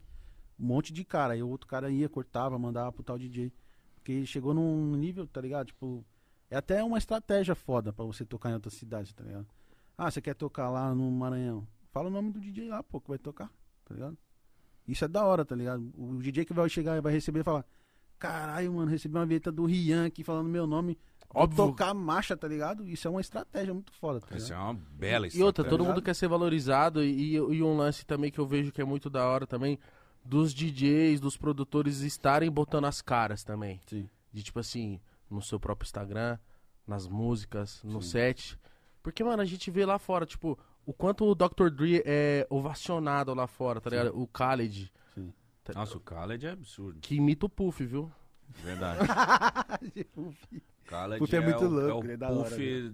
Um 0.59 0.65
monte 0.65 0.93
de 0.93 1.03
cara. 1.03 1.33
Aí 1.33 1.43
o 1.43 1.49
outro 1.49 1.67
cara 1.67 1.89
ia, 1.89 2.07
cortava, 2.07 2.57
mandava 2.59 2.91
pro 2.91 3.03
tal 3.03 3.17
DJ. 3.17 3.51
Porque 3.95 4.25
chegou 4.25 4.53
num 4.53 4.95
nível, 4.95 5.27
tá 5.27 5.41
ligado? 5.41 5.67
Tipo, 5.67 6.05
é 6.49 6.55
até 6.57 6.83
uma 6.83 6.97
estratégia 6.97 7.55
foda 7.55 7.91
pra 7.91 8.05
você 8.05 8.25
tocar 8.25 8.51
em 8.51 8.53
outra 8.53 8.71
cidade, 8.71 9.13
tá 9.13 9.23
ligado? 9.23 9.47
Ah, 9.97 10.09
você 10.11 10.21
quer 10.21 10.35
tocar 10.35 10.69
lá 10.69 10.93
no 10.93 11.09
Maranhão? 11.11 11.67
Fala 11.91 12.07
o 12.07 12.11
nome 12.11 12.31
do 12.31 12.39
DJ 12.39 12.69
lá, 12.69 12.83
pô, 12.83 13.01
que 13.01 13.09
vai 13.09 13.17
tocar, 13.17 13.51
tá 13.83 13.93
ligado? 13.93 14.17
Isso 14.87 15.03
é 15.03 15.07
da 15.07 15.25
hora, 15.25 15.43
tá 15.43 15.55
ligado? 15.55 15.91
O 15.97 16.21
DJ 16.21 16.45
que 16.45 16.53
vai 16.53 16.69
chegar 16.69 16.95
e 16.95 17.01
vai 17.01 17.11
receber 17.11 17.39
e 17.39 17.43
falar: 17.43 17.65
Caralho, 18.19 18.73
mano, 18.73 18.89
recebi 18.89 19.15
uma 19.15 19.25
vinheta 19.25 19.51
do 19.51 19.65
Rian 19.65 20.05
aqui 20.05 20.23
falando 20.23 20.47
meu 20.49 20.65
nome. 20.67 20.97
Óbvio. 21.33 21.57
tocar 21.67 21.93
marcha, 21.93 22.37
tá 22.37 22.47
ligado? 22.47 22.87
Isso 22.87 23.05
é 23.07 23.11
uma 23.11 23.19
estratégia 23.21 23.73
muito 23.73 23.91
foda, 23.93 24.19
tá 24.21 24.27
ligado? 24.27 24.41
Essa 24.43 24.53
é 24.53 24.57
uma 24.57 24.73
bela 24.73 25.27
E 25.27 25.43
outra, 25.43 25.61
estratégia. 25.61 25.69
todo 25.69 25.85
mundo 25.85 26.01
quer 26.01 26.15
ser 26.15 26.27
valorizado 26.27 27.03
e, 27.03 27.33
e 27.35 27.61
um 27.61 27.75
lance 27.75 28.05
também 28.05 28.31
que 28.31 28.39
eu 28.39 28.47
vejo 28.47 28.71
que 28.71 28.81
é 28.81 28.85
muito 28.85 29.09
da 29.09 29.27
hora 29.27 29.45
também, 29.45 29.77
dos 30.23 30.53
DJs, 30.53 31.19
dos 31.19 31.35
produtores 31.37 31.99
estarem 31.99 32.49
botando 32.49 32.85
as 32.85 33.01
caras 33.01 33.43
também. 33.43 33.81
Sim. 33.87 34.09
De 34.31 34.41
tipo 34.41 34.57
assim, 34.59 34.99
no 35.29 35.41
seu 35.41 35.59
próprio 35.59 35.85
Instagram, 35.85 36.39
nas 36.87 37.07
músicas, 37.07 37.81
no 37.83 38.01
Sim. 38.01 38.09
set. 38.09 38.59
Porque, 39.03 39.23
mano, 39.23 39.41
a 39.41 39.45
gente 39.45 39.69
vê 39.69 39.85
lá 39.85 39.99
fora, 39.99 40.25
tipo, 40.25 40.57
o 40.85 40.93
quanto 40.93 41.25
o 41.25 41.35
Dr. 41.35 41.69
Dre 41.69 42.01
é 42.05 42.47
ovacionado 42.49 43.33
lá 43.33 43.47
fora, 43.47 43.81
tá 43.81 43.89
Sim. 43.89 43.97
ligado? 43.97 44.17
O 44.17 44.25
Khaled. 44.27 44.91
Tá- 45.73 45.79
Nossa, 45.79 45.97
o 45.97 46.01
Khaled 46.01 46.45
é 46.45 46.51
absurdo. 46.51 46.99
Que 47.01 47.15
imita 47.15 47.45
o 47.45 47.49
Puff, 47.49 47.83
viu? 47.85 48.11
Verdade. 48.63 48.99
Khaled 50.87 51.19
Puff 51.19 51.35
é 51.35 51.39
muito 51.41 51.65
o, 51.65 51.69
louco, 51.69 51.89
é 51.89 51.93
o 51.93 52.03
ele 52.03 52.13
é 52.13 52.17
da 52.17 52.29
hora, 52.29 52.49
Puff 52.49 52.93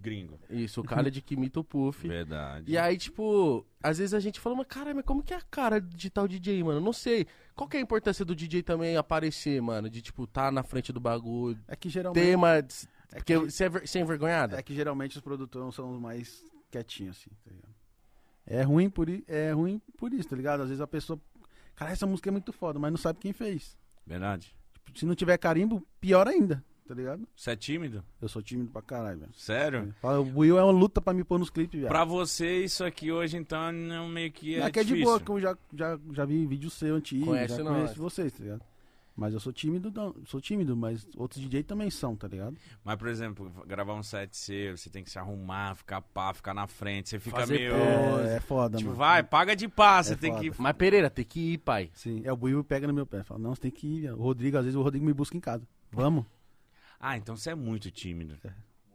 gringo. 0.00 0.38
Isso, 0.48 0.80
o 0.80 0.84
Khaled 0.84 1.20
que 1.22 1.34
imita 1.34 1.58
o 1.60 1.64
Puff. 1.64 2.06
Verdade. 2.06 2.70
E 2.70 2.78
aí, 2.78 2.96
tipo, 2.96 3.66
às 3.82 3.98
vezes 3.98 4.14
a 4.14 4.20
gente 4.20 4.38
fala, 4.38 4.54
mas 4.56 4.66
caralho, 4.68 4.94
mas 4.96 5.04
como 5.04 5.22
que 5.22 5.34
é 5.34 5.36
a 5.36 5.42
cara 5.42 5.80
de 5.80 6.08
tal 6.08 6.28
DJ, 6.28 6.62
mano? 6.62 6.80
Não 6.80 6.92
sei. 6.92 7.26
Qual 7.54 7.68
que 7.68 7.76
é 7.76 7.80
a 7.80 7.82
importância 7.82 8.24
do 8.24 8.34
DJ 8.34 8.62
também 8.62 8.96
aparecer, 8.96 9.60
mano? 9.60 9.90
De, 9.90 10.00
tipo, 10.00 10.26
tá 10.26 10.50
na 10.52 10.62
frente 10.62 10.92
do 10.92 11.00
bagulho. 11.00 11.58
É 11.66 11.74
que 11.74 11.88
geralmente. 11.88 12.22
Tema. 12.24 12.56
é 12.56 12.62
Porque 13.16 13.34
que, 13.38 13.50
você 13.50 13.64
é 13.64 13.68
ver- 13.68 13.88
sem 13.88 14.02
envergonhada? 14.02 14.56
é 14.56 14.62
que 14.62 14.74
geralmente 14.74 15.16
os 15.16 15.22
produtores 15.22 15.74
são 15.74 15.92
os 15.92 16.00
mais 16.00 16.44
quietinhos, 16.70 17.16
assim, 17.18 17.30
tá 17.44 17.50
ligado? 17.50 17.74
É 18.46 18.62
ruim 18.62 18.88
por, 18.88 19.08
é 19.26 19.50
ruim 19.52 19.80
por 19.98 20.12
isso, 20.14 20.28
tá 20.28 20.36
ligado? 20.36 20.60
Às 20.62 20.68
vezes 20.68 20.80
a 20.80 20.86
pessoa. 20.86 21.20
Cara, 21.78 21.92
essa 21.92 22.06
música 22.06 22.28
é 22.28 22.32
muito 22.32 22.52
foda, 22.52 22.78
mas 22.78 22.90
não 22.90 22.98
sabe 22.98 23.20
quem 23.20 23.32
fez. 23.32 23.78
Verdade. 24.06 24.52
Tipo, 24.84 24.98
se 24.98 25.06
não 25.06 25.14
tiver 25.14 25.38
carimbo, 25.38 25.86
pior 26.00 26.26
ainda, 26.26 26.64
tá 26.86 26.94
ligado? 26.94 27.28
Você 27.36 27.50
é 27.52 27.56
tímido? 27.56 28.02
Eu 28.20 28.28
sou 28.28 28.42
tímido 28.42 28.70
pra 28.70 28.82
caralho, 28.82 29.20
velho. 29.20 29.32
Sério? 29.34 29.94
Fala, 30.00 30.18
O 30.20 30.38
Will 30.38 30.58
é 30.58 30.62
uma 30.64 30.72
luta 30.72 31.00
pra 31.00 31.12
me 31.14 31.22
pôr 31.22 31.38
nos 31.38 31.50
clipes, 31.50 31.78
velho. 31.78 31.88
Pra 31.88 32.04
você, 32.04 32.64
isso 32.64 32.82
aqui 32.84 33.12
hoje, 33.12 33.36
então, 33.36 33.70
não 33.70 34.08
meio 34.08 34.32
que 34.32 34.56
é 34.56 34.60
Não, 34.60 34.70
que 34.70 34.78
é 34.80 34.82
de 34.82 34.88
difícil. 34.88 35.06
boa, 35.06 35.20
que 35.20 35.30
eu 35.30 35.40
já, 35.40 35.56
já, 35.74 35.98
já 36.12 36.24
vi 36.24 36.46
vídeo 36.46 36.70
seu 36.70 36.96
antigo, 36.96 37.26
Conhece 37.26 37.56
já 37.56 37.62
nós. 37.62 37.74
conheço 37.74 37.94
vocês, 38.00 38.32
tá 38.32 38.42
ligado? 38.42 38.62
Mas 39.20 39.34
eu 39.34 39.40
sou 39.40 39.52
tímido, 39.52 39.90
não, 39.90 40.14
sou 40.24 40.40
tímido, 40.40 40.76
mas 40.76 41.04
outros 41.16 41.42
DJ 41.42 41.64
também 41.64 41.90
são, 41.90 42.14
tá 42.14 42.28
ligado? 42.28 42.56
Mas, 42.84 42.94
por 42.96 43.08
exemplo, 43.08 43.50
gravar 43.66 43.94
um 43.94 44.02
set 44.02 44.36
seu, 44.36 44.76
você 44.76 44.88
tem 44.88 45.02
que 45.02 45.10
se 45.10 45.18
arrumar, 45.18 45.74
ficar 45.74 46.00
pá, 46.00 46.32
ficar 46.32 46.54
na 46.54 46.68
frente, 46.68 47.08
você 47.08 47.18
fica 47.18 47.40
Fazer 47.40 47.52
meio. 47.58 47.74
É, 47.74 48.36
é 48.36 48.40
foda, 48.40 48.78
Tipo, 48.78 48.90
mano. 48.90 48.96
vai, 48.98 49.24
paga 49.24 49.56
de 49.56 49.66
pá, 49.66 50.00
você 50.00 50.12
É 50.12 50.16
tem 50.16 50.38
que. 50.38 50.52
Mas 50.62 50.76
Pereira, 50.76 51.10
tem 51.10 51.24
que 51.24 51.54
ir, 51.54 51.58
pai. 51.58 51.90
Sim, 51.94 52.22
é 52.24 52.32
o 52.32 52.36
Buiu 52.36 52.62
pega 52.62 52.86
no 52.86 52.94
meu 52.94 53.04
pé. 53.04 53.24
Fala, 53.24 53.40
não, 53.40 53.56
você 53.56 53.62
tem 53.62 53.70
que 53.72 53.88
ir. 53.88 54.12
O 54.12 54.18
Rodrigo, 54.22 54.56
às 54.56 54.64
vezes 54.64 54.76
o 54.76 54.82
Rodrigo 54.82 55.04
me 55.04 55.12
busca 55.12 55.36
em 55.36 55.40
casa. 55.40 55.66
Vamos. 55.90 56.24
Ah, 57.00 57.16
então 57.16 57.36
você 57.36 57.50
é 57.50 57.54
muito 57.54 57.92
tímido. 57.92 58.36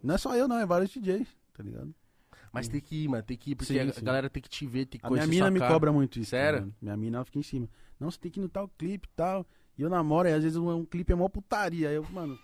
Não 0.04 0.16
é 0.16 0.18
só 0.18 0.36
eu, 0.36 0.46
não, 0.46 0.58
é 0.58 0.66
vários 0.66 0.92
DJs, 0.92 1.26
tá 1.54 1.64
ligado? 1.64 1.96
Mas 2.52 2.68
tem 2.68 2.82
que 2.82 3.04
ir, 3.06 3.08
mano, 3.08 3.24
tem 3.24 3.38
que 3.38 3.52
ir, 3.52 3.56
porque 3.56 3.72
Sim, 3.72 3.80
a 3.80 3.94
sim. 3.94 4.04
galera 4.04 4.30
tem 4.30 4.44
que 4.44 4.50
te 4.50 4.66
ver, 4.68 4.86
tem 4.88 5.00
que 5.00 5.08
A 5.08 5.10
minha 5.10 5.22
conhecer 5.22 5.30
mina 5.30 5.46
sua 5.46 5.52
me 5.52 5.60
cara. 5.60 5.72
cobra 5.74 5.94
muito 5.94 6.20
isso. 6.20 6.32
tá 6.32 6.38
Sério? 6.38 6.60
ligado? 6.60 6.76
minha 6.82 6.98
mina 6.98 7.18
ela 7.20 7.26
fica 7.26 7.40
em 7.40 7.44
cima. 7.44 7.70
Não, 7.98 8.12
você 8.12 8.20
tem 8.20 8.30
que 8.30 8.42
ir 8.42 8.44
no 8.44 8.50
tal 8.50 8.68
clipe 8.78 9.08
e 9.08 9.12
tal. 9.16 9.48
E 9.78 9.82
eu 9.82 9.90
namoro, 9.90 10.28
e 10.28 10.34
às 10.34 10.44
vezes 10.44 10.58
um, 10.58 10.70
um 10.70 10.86
clipe 10.86 11.12
é 11.12 11.16
mó 11.16 11.28
putaria. 11.28 11.90
Aí 11.90 11.96
eu, 11.96 12.06
mano, 12.12 12.38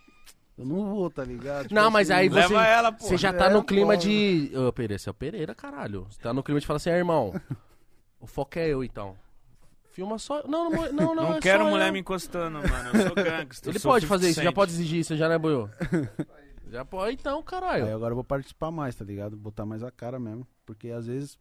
eu 0.58 0.66
não 0.66 0.90
vou, 0.94 1.10
tá 1.10 1.24
ligado? 1.24 1.64
Tipo 1.64 1.76
Não, 1.76 1.90
mas 1.92 2.10
aí 2.10 2.28
você, 2.30 2.40
Leva 2.40 2.66
ela, 2.66 2.92
pô. 2.92 3.06
você 3.06 3.18
já 3.18 3.32
tá 3.32 3.46
É, 3.48 3.50
no 3.54 3.64
clima 3.64 3.94
pô. 3.94 4.00
de... 4.00 4.52
Ô, 4.56 4.74
Pereira, 4.74 4.98
você 5.00 5.10
é 5.10 5.12
o 5.12 5.14
Pereira, 5.14 5.54
caralho. 5.56 6.08
Você 6.10 6.20
tá 6.22 6.34
no 6.34 6.42
clima 6.44 6.60
de 6.60 6.66
falar 6.66 6.78
assim, 6.78 6.90
ah, 6.90 6.98
irmão, 6.98 7.34
o 8.20 8.26
foco 8.28 8.58
é 8.60 8.68
eu, 8.68 8.84
então. 8.84 9.16
Filma 9.92 10.18
só... 10.18 10.42
Não, 10.48 10.70
não, 10.70 10.92
não, 10.92 10.92
não, 10.92 11.16
Não, 11.16 11.36
é 11.38 11.40
quero 11.40 11.64
só 11.66 11.70
mulher 11.70 11.88
eu. 11.90 11.94
me 11.94 12.00
encostando, 12.00 12.58
mano. 12.60 12.90
Eu 12.94 13.08
sou 13.08 13.16
gangster. 13.16 13.72
Ele 13.72 13.80
sou 13.80 13.92
pode 13.92 14.06
50 14.06 14.08
fazer 14.08 14.30
isso, 14.32 14.42
já 14.44 14.52
pode 14.52 14.72
exigir 14.72 15.00
isso, 15.00 15.16
já 15.18 15.28
né, 15.30 15.38
Boiô? 15.38 15.68
já 16.70 16.86
pode, 16.86 17.14
então, 17.20 17.42
caralho. 17.44 17.86
Aí 17.86 17.92
agora 17.94 18.12
eu 18.12 18.16
vou 18.16 18.24
participar 18.24 18.72
mais, 18.72 18.96
tá 18.96 19.04
ligado? 19.06 19.36
Botar 19.36 19.66
mais 19.66 19.84
a 19.84 19.92
cara 19.92 20.20
mesmo. 20.20 20.48
Porque 20.66 20.90
às 20.90 21.06
vezes. 21.08 21.38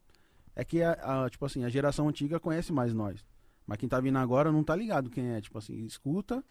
É 0.56 0.64
que, 0.64 0.82
a, 0.82 0.92
a- 1.24 1.30
tipo 1.30 1.44
assim, 1.46 1.62
a 1.64 1.68
geração 1.68 2.08
antiga 2.08 2.40
conhece 2.40 2.72
mais 2.72 2.92
nós. 2.92 3.24
Mas 3.68 3.76
quem 3.76 3.88
tá 3.88 4.00
vindo 4.00 4.16
agora 4.16 4.50
não 4.50 4.64
tá 4.64 4.74
ligado 4.74 5.10
quem 5.10 5.28
é. 5.34 5.40
Tipo 5.42 5.58
assim, 5.58 5.84
escuta, 5.84 6.42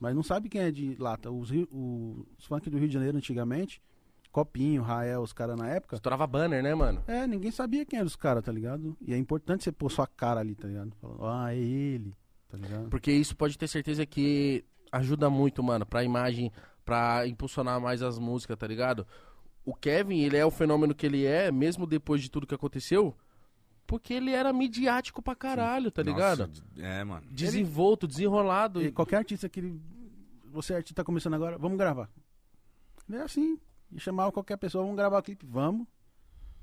mas 0.00 0.14
não 0.16 0.22
sabe 0.22 0.48
quem 0.48 0.62
é 0.62 0.70
de 0.70 0.96
lá. 0.98 1.18
Tá? 1.18 1.30
Os, 1.30 1.50
Rio- 1.50 1.68
os 1.70 2.46
funk 2.46 2.70
do 2.70 2.78
Rio 2.78 2.88
de 2.88 2.94
Janeiro 2.94 3.18
antigamente, 3.18 3.82
Copinho, 4.32 4.80
Rael, 4.80 5.20
os 5.20 5.34
caras 5.34 5.58
na 5.58 5.68
época. 5.68 5.96
Estourava 5.96 6.26
banner, 6.26 6.62
né, 6.62 6.74
mano? 6.74 7.04
É, 7.06 7.26
ninguém 7.26 7.50
sabia 7.50 7.84
quem 7.84 7.98
eram 7.98 8.06
os 8.06 8.16
caras, 8.16 8.42
tá 8.42 8.50
ligado? 8.50 8.96
E 9.02 9.12
é 9.12 9.18
importante 9.18 9.62
você 9.64 9.70
pôr 9.70 9.90
sua 9.90 10.06
cara 10.06 10.40
ali, 10.40 10.54
tá 10.54 10.66
ligado? 10.66 10.92
Falando, 10.98 11.26
ah, 11.26 11.54
é 11.54 11.58
ele, 11.58 12.14
tá 12.48 12.56
ligado? 12.56 12.88
Porque 12.88 13.12
isso 13.12 13.36
pode 13.36 13.58
ter 13.58 13.68
certeza 13.68 14.06
que 14.06 14.64
ajuda 14.90 15.28
muito, 15.28 15.62
mano, 15.62 15.84
pra 15.84 16.02
imagem, 16.02 16.50
pra 16.86 17.26
impulsionar 17.28 17.78
mais 17.78 18.02
as 18.02 18.18
músicas, 18.18 18.56
tá 18.56 18.66
ligado? 18.66 19.06
O 19.66 19.74
Kevin, 19.74 20.20
ele 20.20 20.38
é 20.38 20.46
o 20.46 20.50
fenômeno 20.50 20.94
que 20.94 21.04
ele 21.04 21.26
é, 21.26 21.52
mesmo 21.52 21.86
depois 21.86 22.22
de 22.22 22.30
tudo 22.30 22.46
que 22.46 22.54
aconteceu, 22.54 23.14
porque 23.92 24.14
ele 24.14 24.30
era 24.30 24.54
midiático 24.54 25.20
pra 25.20 25.36
caralho, 25.36 25.90
tá 25.90 26.02
ligado? 26.02 26.46
Nossa, 26.46 26.64
é, 26.78 27.04
mano. 27.04 27.26
Desenvolto, 27.30 28.06
desenrolado. 28.06 28.82
E 28.82 28.90
qualquer 28.90 29.16
artista 29.16 29.50
que 29.50 29.60
ele. 29.60 29.82
Você, 30.46 30.74
artista, 30.74 31.02
tá 31.02 31.04
começando 31.04 31.34
agora, 31.34 31.58
vamos 31.58 31.76
gravar. 31.76 32.08
Ele 33.06 33.18
é 33.18 33.22
assim. 33.22 33.58
E 33.90 34.00
chamava 34.00 34.32
qualquer 34.32 34.56
pessoa, 34.56 34.82
vamos 34.82 34.96
gravar 34.96 35.20
clipe, 35.20 35.44
vamos. 35.44 35.86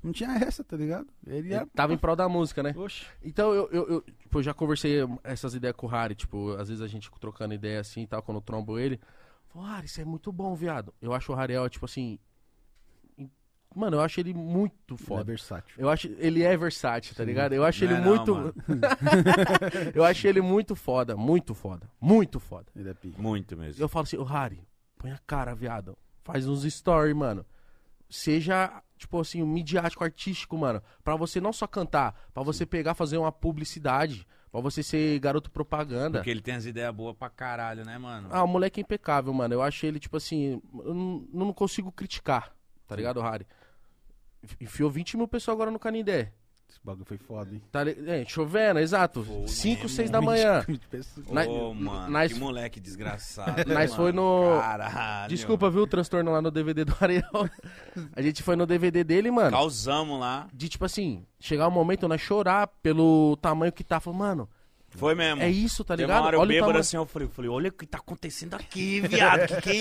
Não 0.02 0.10
tinha 0.10 0.28
essa, 0.42 0.64
tá 0.64 0.76
ligado? 0.76 1.06
Ele 1.24 1.36
Ele 1.36 1.48
ia. 1.50 1.68
tava 1.72 1.94
em 1.94 1.98
prol 1.98 2.16
da 2.16 2.28
música, 2.28 2.64
né? 2.64 2.74
Oxe. 2.76 3.06
Então 3.22 3.54
eu, 3.54 3.68
eu, 3.70 3.88
eu, 3.88 4.00
tipo, 4.00 4.40
eu 4.40 4.42
já 4.42 4.52
conversei 4.52 4.96
essas 5.22 5.54
ideias 5.54 5.76
com 5.76 5.86
o 5.86 5.88
Harry, 5.88 6.16
tipo, 6.16 6.50
às 6.54 6.68
vezes 6.68 6.82
a 6.82 6.88
gente 6.88 7.08
trocando 7.20 7.54
ideia 7.54 7.78
assim 7.78 8.02
e 8.02 8.06
tal, 8.08 8.24
quando 8.24 8.38
eu 8.38 8.42
trombo 8.42 8.76
ele. 8.76 8.98
Falou, 9.46 9.68
Harry, 9.68 9.86
isso 9.86 10.00
é 10.00 10.04
muito 10.04 10.32
bom, 10.32 10.52
viado. 10.56 10.92
Eu 11.00 11.12
acho 11.14 11.30
o 11.30 11.36
Harry, 11.36 11.54
tipo 11.70 11.84
assim. 11.84 12.18
Mano, 13.74 13.96
eu 13.98 14.00
acho 14.00 14.18
ele 14.18 14.34
muito 14.34 14.94
Ele 14.94 15.00
é 15.02 15.06
foda. 15.06 15.24
versátil. 15.24 15.74
Eu 15.78 15.88
acho 15.88 16.08
ele 16.18 16.42
é 16.42 16.56
versátil, 16.56 17.14
tá 17.14 17.24
ligado? 17.24 17.52
Eu 17.52 17.64
acho 17.64 17.84
Não 17.84 17.90
ele 17.92 18.00
é 18.00 18.04
não, 18.04 18.16
muito. 18.16 18.34
mano. 18.34 18.54
eu 19.94 20.04
acho 20.04 20.26
ele 20.26 20.40
muito 20.40 20.74
foda, 20.74 21.16
muito 21.16 21.54
foda, 21.54 21.88
muito 22.00 22.40
foda. 22.40 22.66
Ele 22.74 22.88
é 22.90 22.94
pica. 22.94 23.20
Muito 23.22 23.56
mesmo. 23.56 23.82
Eu 23.82 23.88
falo 23.88 24.02
assim, 24.02 24.16
ô 24.16 24.24
Harry, 24.24 24.60
põe 24.98 25.12
a 25.12 25.18
cara, 25.26 25.54
viado. 25.54 25.96
Faz 26.24 26.48
uns 26.48 26.62
stories, 26.64 27.14
mano. 27.16 27.46
Seja, 28.08 28.82
tipo 28.98 29.20
assim, 29.20 29.40
um 29.42 29.46
midiático 29.46 30.02
artístico, 30.02 30.58
mano. 30.58 30.82
Pra 31.04 31.14
você 31.14 31.40
não 31.40 31.52
só 31.52 31.66
cantar, 31.66 32.28
pra 32.34 32.42
você 32.42 32.66
pegar, 32.66 32.94
fazer 32.94 33.18
uma 33.18 33.30
publicidade, 33.30 34.26
pra 34.50 34.60
você 34.60 34.82
ser 34.82 35.18
garoto 35.20 35.48
propaganda. 35.50 36.18
Porque 36.18 36.30
ele 36.30 36.40
tem 36.42 36.54
as 36.54 36.66
ideias 36.66 36.92
boas 36.92 37.16
pra 37.16 37.30
caralho, 37.30 37.84
né, 37.84 37.96
mano? 37.98 38.28
Ah, 38.32 38.42
o 38.42 38.48
moleque 38.48 38.80
é 38.80 38.82
impecável, 38.82 39.32
mano. 39.32 39.54
Eu 39.54 39.62
acho 39.62 39.86
ele, 39.86 40.00
tipo 40.00 40.16
assim, 40.16 40.60
eu 40.84 40.92
não, 40.92 41.28
não 41.32 41.52
consigo 41.52 41.92
criticar, 41.92 42.52
tá 42.88 42.96
ligado, 42.96 43.20
Harry? 43.20 43.46
Enfiou 44.60 44.90
20 44.90 45.16
mil 45.16 45.28
pessoas 45.28 45.54
agora 45.54 45.70
no 45.70 45.78
Canindé. 45.78 46.32
Esse 46.68 46.78
bagulho 46.84 47.04
foi 47.04 47.18
foda, 47.18 47.52
hein? 47.52 47.60
Tá, 47.72 47.80
é, 47.82 48.24
chovendo, 48.24 48.78
exato. 48.78 49.24
Foi 49.24 49.48
5, 49.48 49.82
mesmo. 49.82 49.88
6 49.88 50.08
da 50.10 50.20
manhã. 50.20 50.64
Ô, 51.26 51.34
na- 51.34 51.44
mano, 51.74 52.10
nós- 52.10 52.32
que 52.32 52.38
moleque 52.38 52.78
desgraçado. 52.78 53.56
né, 53.68 53.74
Nós 53.74 53.90
mano? 53.90 53.94
foi 53.96 54.12
no- 54.12 54.60
Caralho. 54.60 55.28
Desculpa, 55.28 55.68
viu, 55.68 55.82
o 55.82 55.86
transtorno 55.88 56.30
lá 56.30 56.40
no 56.40 56.48
DVD 56.48 56.84
do 56.84 56.94
Ariel. 57.00 57.24
A 58.14 58.22
gente 58.22 58.40
foi 58.44 58.54
no 58.54 58.66
DVD 58.66 59.02
dele, 59.02 59.32
mano. 59.32 59.50
Causamos 59.50 60.20
lá. 60.20 60.46
De 60.54 60.68
tipo 60.68 60.84
assim, 60.84 61.26
chegar 61.40 61.66
um 61.66 61.72
momento 61.72 62.06
nós 62.06 62.20
chorar 62.20 62.68
pelo 62.80 63.36
tamanho 63.42 63.72
que 63.72 63.82
tá. 63.82 63.98
Falando, 63.98 64.18
mano, 64.20 64.48
Foi 64.90 65.12
mesmo. 65.16 65.42
é 65.42 65.50
isso, 65.50 65.82
tá 65.82 65.96
Tem 65.96 66.04
ligado? 66.06 66.20
uma 66.20 66.26
hora 66.28 66.36
eu 66.36 66.40
Olha 66.40 66.46
o 66.50 66.52
bêbado 66.66 66.78
assim, 66.78 66.96
eu 66.96 67.04
falei, 67.04 67.26
eu 67.26 67.32
falei, 67.32 67.50
olha 67.50 67.68
o 67.70 67.72
que 67.72 67.84
tá 67.84 67.98
acontecendo 67.98 68.54
aqui, 68.54 69.00
viado. 69.00 69.48
que 69.56 69.60
que 69.62 69.70
é 69.70 69.74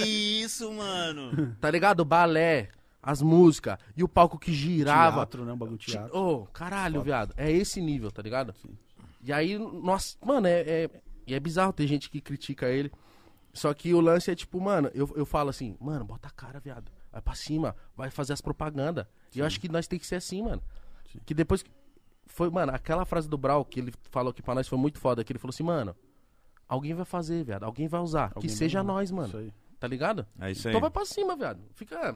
isso, 0.43 0.71
mano? 0.73 1.55
Tá 1.61 1.69
ligado? 1.69 2.03
Balé, 2.03 2.69
as 3.09 3.21
músicas 3.21 3.77
e 3.95 4.03
o 4.03 4.07
palco 4.07 4.37
que 4.37 4.53
girava. 4.53 5.17
Teatro, 5.17 5.45
né? 5.45 5.53
Um 5.53 5.57
bagulho 5.57 5.77
teatro. 5.77 6.15
Ô, 6.17 6.45
caralho, 6.47 7.01
viado. 7.01 7.33
É 7.37 7.51
esse 7.51 7.81
nível, 7.81 8.11
tá 8.11 8.21
ligado? 8.21 8.53
E 9.23 9.33
aí, 9.33 9.57
nossa, 9.57 10.17
mano, 10.25 10.47
é, 10.47 10.61
é, 10.61 10.89
e 11.27 11.33
é 11.33 11.39
bizarro 11.39 11.73
ter 11.73 11.87
gente 11.87 12.09
que 12.09 12.21
critica 12.21 12.67
ele. 12.69 12.91
Só 13.53 13.73
que 13.73 13.93
o 13.93 13.99
lance 13.99 14.29
é 14.29 14.35
tipo, 14.35 14.61
mano, 14.61 14.91
eu, 14.93 15.11
eu 15.15 15.25
falo 15.25 15.49
assim, 15.49 15.75
mano, 15.79 16.05
bota 16.05 16.27
a 16.27 16.31
cara, 16.31 16.59
viado. 16.59 16.91
Vai 17.11 17.21
pra 17.21 17.33
cima, 17.33 17.75
vai 17.95 18.11
fazer 18.11 18.33
as 18.33 18.41
propagandas. 18.41 19.05
E 19.35 19.39
eu 19.39 19.45
acho 19.45 19.59
que 19.59 19.67
nós 19.67 19.87
tem 19.87 19.97
que 19.97 20.05
ser 20.05 20.15
assim, 20.15 20.43
mano. 20.43 20.61
Que 21.25 21.33
depois. 21.33 21.63
que- 21.63 21.71
Foi, 22.27 22.49
mano, 22.51 22.71
aquela 22.73 23.03
frase 23.05 23.27
do 23.27 23.37
Brau 23.37 23.65
que 23.65 23.79
ele 23.79 23.91
falou 24.11 24.29
aqui 24.29 24.43
pra 24.43 24.53
nós 24.53 24.67
foi 24.67 24.77
muito 24.77 24.99
foda. 24.99 25.23
Que 25.23 25.31
ele 25.31 25.39
falou 25.39 25.49
assim, 25.49 25.63
mano, 25.63 25.95
alguém 26.67 26.93
vai 26.93 27.05
fazer, 27.05 27.43
viado. 27.43 27.63
Alguém 27.63 27.87
vai 27.87 27.99
usar. 27.99 28.31
Alguém 28.35 28.49
que 28.49 28.55
seja 28.55 28.83
nós, 28.83 29.05
Isso 29.09 29.15
mano. 29.15 29.37
aí. 29.39 29.51
Tá 29.79 29.87
ligado? 29.87 30.27
É 30.39 30.51
isso 30.51 30.67
aí. 30.67 30.71
Então 30.71 30.81
vai 30.81 30.91
pra 30.91 31.03
cima, 31.05 31.35
viado. 31.35 31.59
Fica. 31.73 32.15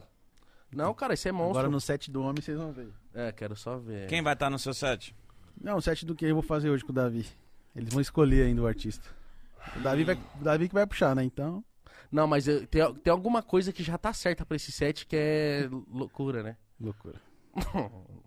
Não, 0.74 0.92
cara, 0.94 1.14
isso 1.14 1.28
é 1.28 1.32
monstro. 1.32 1.58
Agora 1.58 1.68
no 1.68 1.80
set 1.80 2.10
do 2.10 2.22
homem 2.22 2.42
vocês 2.42 2.56
vão 2.58 2.72
ver. 2.72 2.88
É, 3.14 3.30
quero 3.32 3.54
só 3.56 3.76
ver. 3.78 4.06
Quem 4.08 4.22
vai 4.22 4.32
estar 4.34 4.50
no 4.50 4.58
seu 4.58 4.74
set? 4.74 5.14
Não, 5.60 5.76
o 5.76 5.80
set 5.82 6.04
do 6.04 6.14
que 6.14 6.24
eu 6.26 6.34
vou 6.34 6.42
fazer 6.42 6.70
hoje 6.70 6.84
com 6.84 6.92
o 6.92 6.94
Davi. 6.94 7.26
Eles 7.74 7.92
vão 7.92 8.00
escolher 8.00 8.46
ainda 8.46 8.62
o 8.62 8.66
artista. 8.66 9.08
O 9.76 9.80
Davi, 9.80 10.04
vai, 10.04 10.14
o 10.40 10.44
Davi 10.44 10.68
que 10.68 10.74
vai 10.74 10.86
puxar, 10.86 11.14
né? 11.16 11.24
Então. 11.24 11.64
Não, 12.10 12.26
mas 12.26 12.46
eu- 12.46 12.66
tem, 12.66 12.94
tem 12.96 13.10
alguma 13.10 13.42
coisa 13.42 13.72
que 13.72 13.82
já 13.82 13.96
tá 13.98 14.12
certa 14.12 14.44
pra 14.44 14.56
esse 14.56 14.70
set 14.70 15.06
que 15.06 15.16
é 15.16 15.68
loucura, 15.90 16.42
né? 16.42 16.56
Loucura. 16.80 17.20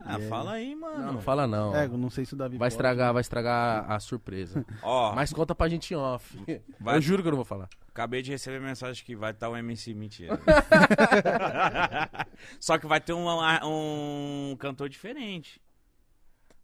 Ah, 0.00 0.16
É. 0.18 0.28
fala 0.28 0.52
aí, 0.52 0.74
mano. 0.76 0.98
Não, 1.06 1.12
não 1.14 1.20
fala 1.20 1.46
não. 1.46 1.74
É, 1.74 1.88
não 1.88 2.08
sei 2.08 2.24
se 2.24 2.34
o 2.34 2.36
Davi 2.36 2.56
Vai 2.56 2.66
pode. 2.66 2.74
estragar, 2.74 3.12
vai 3.12 3.20
estragar 3.20 3.90
a 3.90 3.98
surpresa. 3.98 4.64
Ó, 4.82 5.14
Mas 5.14 5.32
conta 5.32 5.54
pra 5.54 5.68
gente 5.68 5.92
em 5.92 5.96
off. 5.96 6.38
Vai- 6.80 6.96
Eu 6.96 7.00
juro 7.00 7.22
que 7.22 7.28
eu 7.28 7.32
não 7.32 7.36
vou 7.36 7.44
falar. 7.44 7.68
acabei 7.88 8.22
de 8.22 8.30
receber 8.30 8.60
mensagem 8.60 9.04
que 9.04 9.16
vai 9.16 9.32
estar 9.32 9.48
o 9.48 9.56
MC 9.56 9.92
mentira. 9.94 10.38
Só 12.60 12.78
que 12.78 12.86
vai 12.86 13.00
ter 13.00 13.12
um, 13.12 13.26
um 13.64 14.56
cantor 14.56 14.88
diferente. 14.88 15.60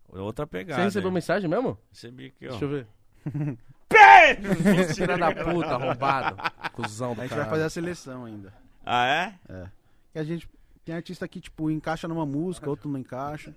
Outra 0.08 0.46
pegada. 0.46 0.80
Você 0.80 0.84
recebeu 0.84 1.10
mensagem 1.10 1.50
mesmo? 1.50 1.76
Recebi 1.90 2.26
aqui, 2.26 2.46
ó. 2.46 2.50
Deixa 2.50 2.64
eu 2.64 2.68
ver. 2.68 2.86
Filha 4.94 5.18
da 5.18 5.34
puta, 5.34 5.74
arrombado. 5.74 6.36
Cusão 6.72 7.14
do 7.14 7.20
A 7.20 7.24
gente 7.24 7.30
vai 7.30 7.38
caralho. 7.44 7.50
fazer 7.50 7.64
a 7.64 7.70
seleção 7.70 8.24
ainda. 8.24 8.52
Ah, 8.86 9.06
é? 9.06 9.34
Que 10.12 10.18
a 10.18 10.24
gente 10.24 10.48
tem 10.84 10.94
artista 10.94 11.26
que, 11.26 11.40
tipo, 11.40 11.70
encaixa 11.70 12.06
numa 12.06 12.26
música, 12.26 12.68
outro 12.68 12.88
não 12.88 13.00
encaixa. 13.00 13.54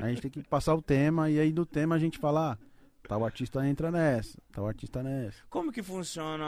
A 0.00 0.08
gente 0.08 0.22
tem 0.22 0.30
que 0.30 0.42
passar 0.42 0.74
o 0.74 0.82
tema 0.82 1.30
e 1.30 1.38
aí 1.38 1.52
do 1.52 1.66
tema 1.66 1.94
a 1.94 1.98
gente 1.98 2.18
fala, 2.18 2.52
ah, 2.52 2.58
tal 3.06 3.24
artista 3.24 3.66
entra 3.66 3.90
nessa, 3.90 4.38
tal 4.50 4.66
artista 4.66 5.02
nessa. 5.02 5.42
Como 5.50 5.70
que 5.70 5.82
funciona? 5.82 6.44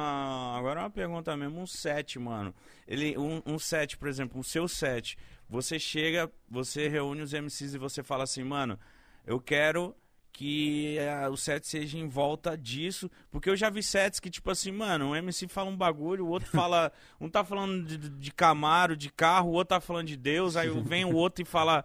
Agora 0.56 0.80
é 0.80 0.82
uma 0.84 0.90
pergunta 0.90 1.36
mesmo, 1.36 1.60
um 1.60 1.66
set, 1.66 2.18
mano. 2.18 2.54
Ele, 2.88 3.16
um, 3.18 3.42
um 3.44 3.58
set, 3.58 3.96
por 3.98 4.08
exemplo, 4.08 4.40
o 4.40 4.44
seu 4.44 4.66
set. 4.66 5.18
Você 5.48 5.78
chega, 5.78 6.30
você 6.48 6.88
reúne 6.88 7.22
os 7.22 7.32
MCs 7.32 7.74
e 7.74 7.78
você 7.78 8.02
fala 8.02 8.24
assim, 8.24 8.42
mano, 8.42 8.78
eu 9.26 9.38
quero 9.38 9.94
que 10.36 10.98
eh, 10.98 11.28
o 11.30 11.36
set 11.36 11.66
seja 11.66 11.96
em 11.96 12.06
volta 12.06 12.58
disso. 12.58 13.10
Porque 13.30 13.48
eu 13.48 13.56
já 13.56 13.70
vi 13.70 13.82
sets 13.82 14.20
que, 14.20 14.28
tipo 14.28 14.50
assim, 14.50 14.70
mano, 14.70 15.06
um 15.06 15.16
MC 15.16 15.48
fala 15.48 15.70
um 15.70 15.76
bagulho, 15.76 16.26
o 16.26 16.28
outro 16.28 16.50
fala. 16.50 16.92
Um 17.18 17.30
tá 17.30 17.42
falando 17.42 17.86
de, 17.86 17.96
de 17.96 18.30
Camaro, 18.30 18.94
de 18.94 19.10
carro, 19.10 19.48
o 19.48 19.52
outro 19.52 19.68
tá 19.68 19.80
falando 19.80 20.08
de 20.08 20.16
Deus, 20.16 20.54
aí 20.54 20.68
vem 20.84 21.06
o 21.06 21.14
outro 21.14 21.40
e 21.42 21.44
fala. 21.46 21.82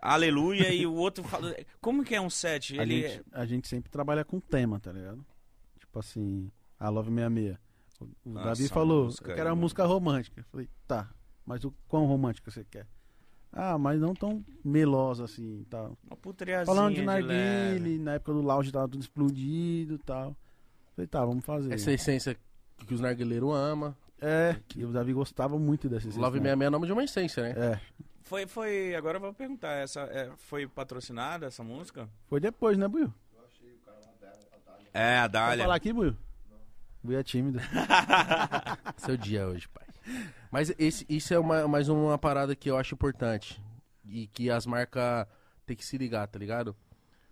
Aleluia, 0.00 0.74
e 0.74 0.84
o 0.84 0.94
outro 0.94 1.22
fala. 1.22 1.54
Como 1.80 2.02
que 2.02 2.12
é 2.16 2.20
um 2.20 2.28
set? 2.28 2.76
A, 2.76 2.82
Ele 2.82 3.08
gente, 3.08 3.24
a 3.30 3.46
gente 3.46 3.68
sempre 3.68 3.88
trabalha 3.88 4.24
com 4.24 4.40
tema, 4.40 4.80
tá 4.80 4.90
ligado? 4.90 5.24
Tipo 5.78 6.00
assim, 6.00 6.50
a 6.80 6.88
Love 6.88 7.10
66. 7.10 7.56
O, 8.00 8.04
o 8.04 8.32
Nossa, 8.32 8.46
Davi 8.48 8.68
falou, 8.68 9.04
música 9.04 9.30
eu 9.30 9.36
quero 9.36 9.50
uma 9.50 9.56
música 9.56 9.84
romântica. 9.84 10.40
Eu 10.40 10.44
falei, 10.50 10.68
tá, 10.88 11.08
mas 11.46 11.64
o 11.64 11.72
quão 11.86 12.04
romântica 12.06 12.50
você 12.50 12.64
quer? 12.64 12.88
Ah, 13.52 13.76
mas 13.76 14.00
não 14.00 14.14
tão 14.14 14.42
melosa 14.64 15.24
assim 15.24 15.60
e 15.60 15.64
tal. 15.66 15.96
Uma 16.06 16.16
putriazinha 16.16 16.66
Falando 16.66 16.94
de 16.94 17.02
narguile, 17.02 17.98
na 17.98 18.14
época 18.14 18.32
do 18.32 18.40
lounge 18.40 18.72
tava 18.72 18.88
tudo 18.88 19.02
explodido 19.02 19.94
e 19.94 19.98
tal. 19.98 20.34
Falei, 20.96 21.06
tá, 21.06 21.24
vamos 21.24 21.44
fazer. 21.44 21.72
Essa 21.72 21.92
essência 21.92 22.36
que 22.86 22.94
os 22.94 23.00
narguileiros 23.00 23.54
amam. 23.54 23.94
É, 24.20 24.56
e 24.76 24.84
o 24.84 24.92
Davi 24.92 25.12
gostava 25.12 25.58
muito 25.58 25.88
dessa 25.88 26.06
essência. 26.06 26.20
Love 26.20 26.38
né? 26.38 26.50
66 26.50 26.66
é 26.66 26.70
nome 26.70 26.86
de 26.86 26.92
uma 26.92 27.04
essência, 27.04 27.42
né? 27.42 27.54
É, 27.56 27.80
Foi, 28.22 28.46
foi. 28.46 28.94
Agora 28.94 29.16
eu 29.16 29.20
vou 29.20 29.34
perguntar, 29.34 29.72
essa 29.72 30.00
é, 30.02 30.30
foi 30.36 30.66
patrocinada 30.66 31.46
essa 31.46 31.62
música? 31.62 32.08
foi 32.28 32.40
depois, 32.40 32.78
né, 32.78 32.86
Buiu? 32.88 33.12
É, 34.94 35.18
a 35.18 35.22
Quer 35.22 35.28
Dália. 35.28 35.64
falar 35.64 35.74
aqui, 35.74 35.92
Buiu? 35.92 36.16
Buiu 37.02 37.18
é 37.18 37.22
tímido. 37.22 37.58
Seu 38.98 39.16
dia 39.16 39.46
hoje, 39.48 39.68
pai. 39.68 39.86
Mas 40.52 40.70
esse, 40.78 41.06
isso 41.08 41.32
é 41.32 41.38
uma, 41.38 41.66
mais 41.66 41.88
uma 41.88 42.18
parada 42.18 42.54
que 42.54 42.70
eu 42.70 42.76
acho 42.76 42.94
importante. 42.94 43.58
E 44.04 44.26
que 44.26 44.50
as 44.50 44.66
marcas 44.66 45.26
têm 45.64 45.74
que 45.74 45.84
se 45.84 45.96
ligar, 45.96 46.28
tá 46.28 46.38
ligado? 46.38 46.76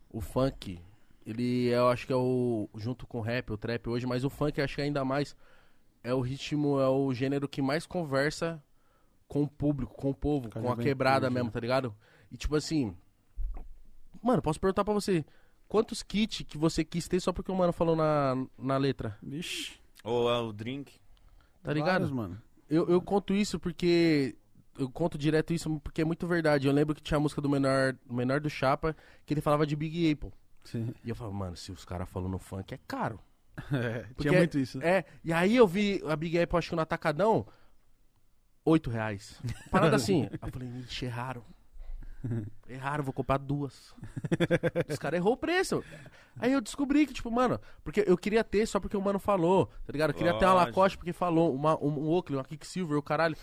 O 0.08 0.22
funk, 0.22 0.80
ele 1.26 1.66
eu 1.66 1.88
acho 1.90 2.06
que 2.06 2.12
é 2.14 2.16
o. 2.16 2.66
Junto 2.76 3.06
com 3.06 3.18
o 3.18 3.20
rap, 3.20 3.50
o 3.50 3.58
trap 3.58 3.90
hoje, 3.90 4.06
mas 4.06 4.24
o 4.24 4.30
funk 4.30 4.56
eu 4.56 4.64
acho 4.64 4.74
que 4.74 4.80
ainda 4.80 5.04
mais 5.04 5.36
é 6.02 6.14
o 6.14 6.20
ritmo, 6.22 6.80
é 6.80 6.88
o 6.88 7.12
gênero 7.12 7.46
que 7.46 7.60
mais 7.60 7.86
conversa 7.86 8.62
com 9.28 9.42
o 9.42 9.48
público, 9.48 9.94
com 9.94 10.10
o 10.10 10.14
povo, 10.14 10.48
Com 10.48 10.58
a 10.58 10.62
com 10.62 10.72
a 10.72 10.76
quebrada 10.78 11.28
né? 11.28 11.34
mesmo, 11.34 11.50
tá 11.50 11.60
ligado? 11.60 11.94
E 12.32 12.38
tipo 12.38 12.56
assim. 12.56 12.96
Mano, 14.22 14.40
posso 14.40 14.58
perguntar 14.58 14.82
pra 14.82 14.94
você. 14.94 15.26
Quantos 15.68 16.02
kits 16.02 16.42
que 16.48 16.56
você 16.56 16.82
quis 16.82 17.06
ter 17.06 17.20
só 17.20 17.34
porque 17.34 17.52
o 17.52 17.54
mano 17.54 17.72
falou 17.72 17.94
na, 17.94 18.34
na 18.58 18.78
letra? 18.78 19.18
Vixe. 19.22 19.78
Ou 20.02 20.30
é 20.30 20.40
o 20.40 20.52
drink. 20.54 20.98
Tá 21.62 21.72
ligado? 21.72 21.90
vários, 21.90 22.10
mano. 22.10 22.40
Eu, 22.70 22.88
eu 22.88 23.02
conto 23.02 23.34
isso 23.34 23.58
porque. 23.58 24.36
Eu 24.78 24.88
conto 24.88 25.18
direto 25.18 25.52
isso 25.52 25.78
porque 25.80 26.00
é 26.00 26.04
muito 26.04 26.26
verdade. 26.26 26.66
Eu 26.66 26.72
lembro 26.72 26.94
que 26.94 27.02
tinha 27.02 27.18
a 27.18 27.20
música 27.20 27.42
do 27.42 27.50
menor, 27.50 27.94
menor 28.08 28.40
do 28.40 28.48
Chapa 28.48 28.96
que 29.26 29.34
ele 29.34 29.42
falava 29.42 29.66
de 29.66 29.76
Big 29.76 30.10
Apple. 30.10 30.32
Sim. 30.64 30.94
E 31.04 31.08
eu 31.10 31.14
falava, 31.14 31.36
mano, 31.36 31.56
se 31.56 31.72
os 31.72 31.84
caras 31.84 32.08
falam 32.08 32.28
no 32.30 32.38
funk 32.38 32.72
é 32.72 32.78
caro. 32.86 33.20
É, 33.72 34.04
Porque 34.14 34.22
tinha 34.22 34.38
muito 34.38 34.58
isso. 34.58 34.82
É, 34.82 35.04
e 35.22 35.34
aí 35.34 35.54
eu 35.54 35.66
vi 35.66 36.00
a 36.08 36.16
Big 36.16 36.38
Apple, 36.38 36.56
acho 36.56 36.70
que 36.70 36.76
no 36.76 36.80
Atacadão, 36.80 37.46
8 38.64 38.88
reais. 38.88 39.38
Parada 39.70 39.96
assim. 39.96 40.30
Eu 40.40 40.50
falei, 40.50 40.68
ixi, 40.78 41.04
erraram. 41.04 41.44
Erraram, 42.68 43.02
vou 43.04 43.12
comprar 43.12 43.38
duas. 43.38 43.94
Os 44.88 44.98
caras 44.98 45.18
errou 45.18 45.32
o 45.32 45.36
preço. 45.36 45.82
Aí 46.38 46.52
eu 46.52 46.60
descobri 46.60 47.06
que, 47.06 47.12
tipo, 47.14 47.30
mano, 47.30 47.58
porque 47.82 48.04
eu 48.06 48.16
queria 48.16 48.44
ter 48.44 48.66
só 48.66 48.78
porque 48.78 48.96
o 48.96 49.00
mano 49.02 49.18
falou, 49.18 49.66
tá 49.86 49.92
ligado? 49.92 50.10
Eu 50.10 50.14
queria 50.14 50.34
ter 50.34 50.44
uma 50.44 50.54
Lógico. 50.54 50.68
Lacoste 50.80 50.98
porque 50.98 51.12
falou, 51.12 51.54
uma, 51.54 51.76
um, 51.82 51.88
um 52.00 52.08
Oakley, 52.10 52.36
uma 52.38 52.44
Kicksilver, 52.44 52.96
o 52.98 53.02
caralho. 53.02 53.36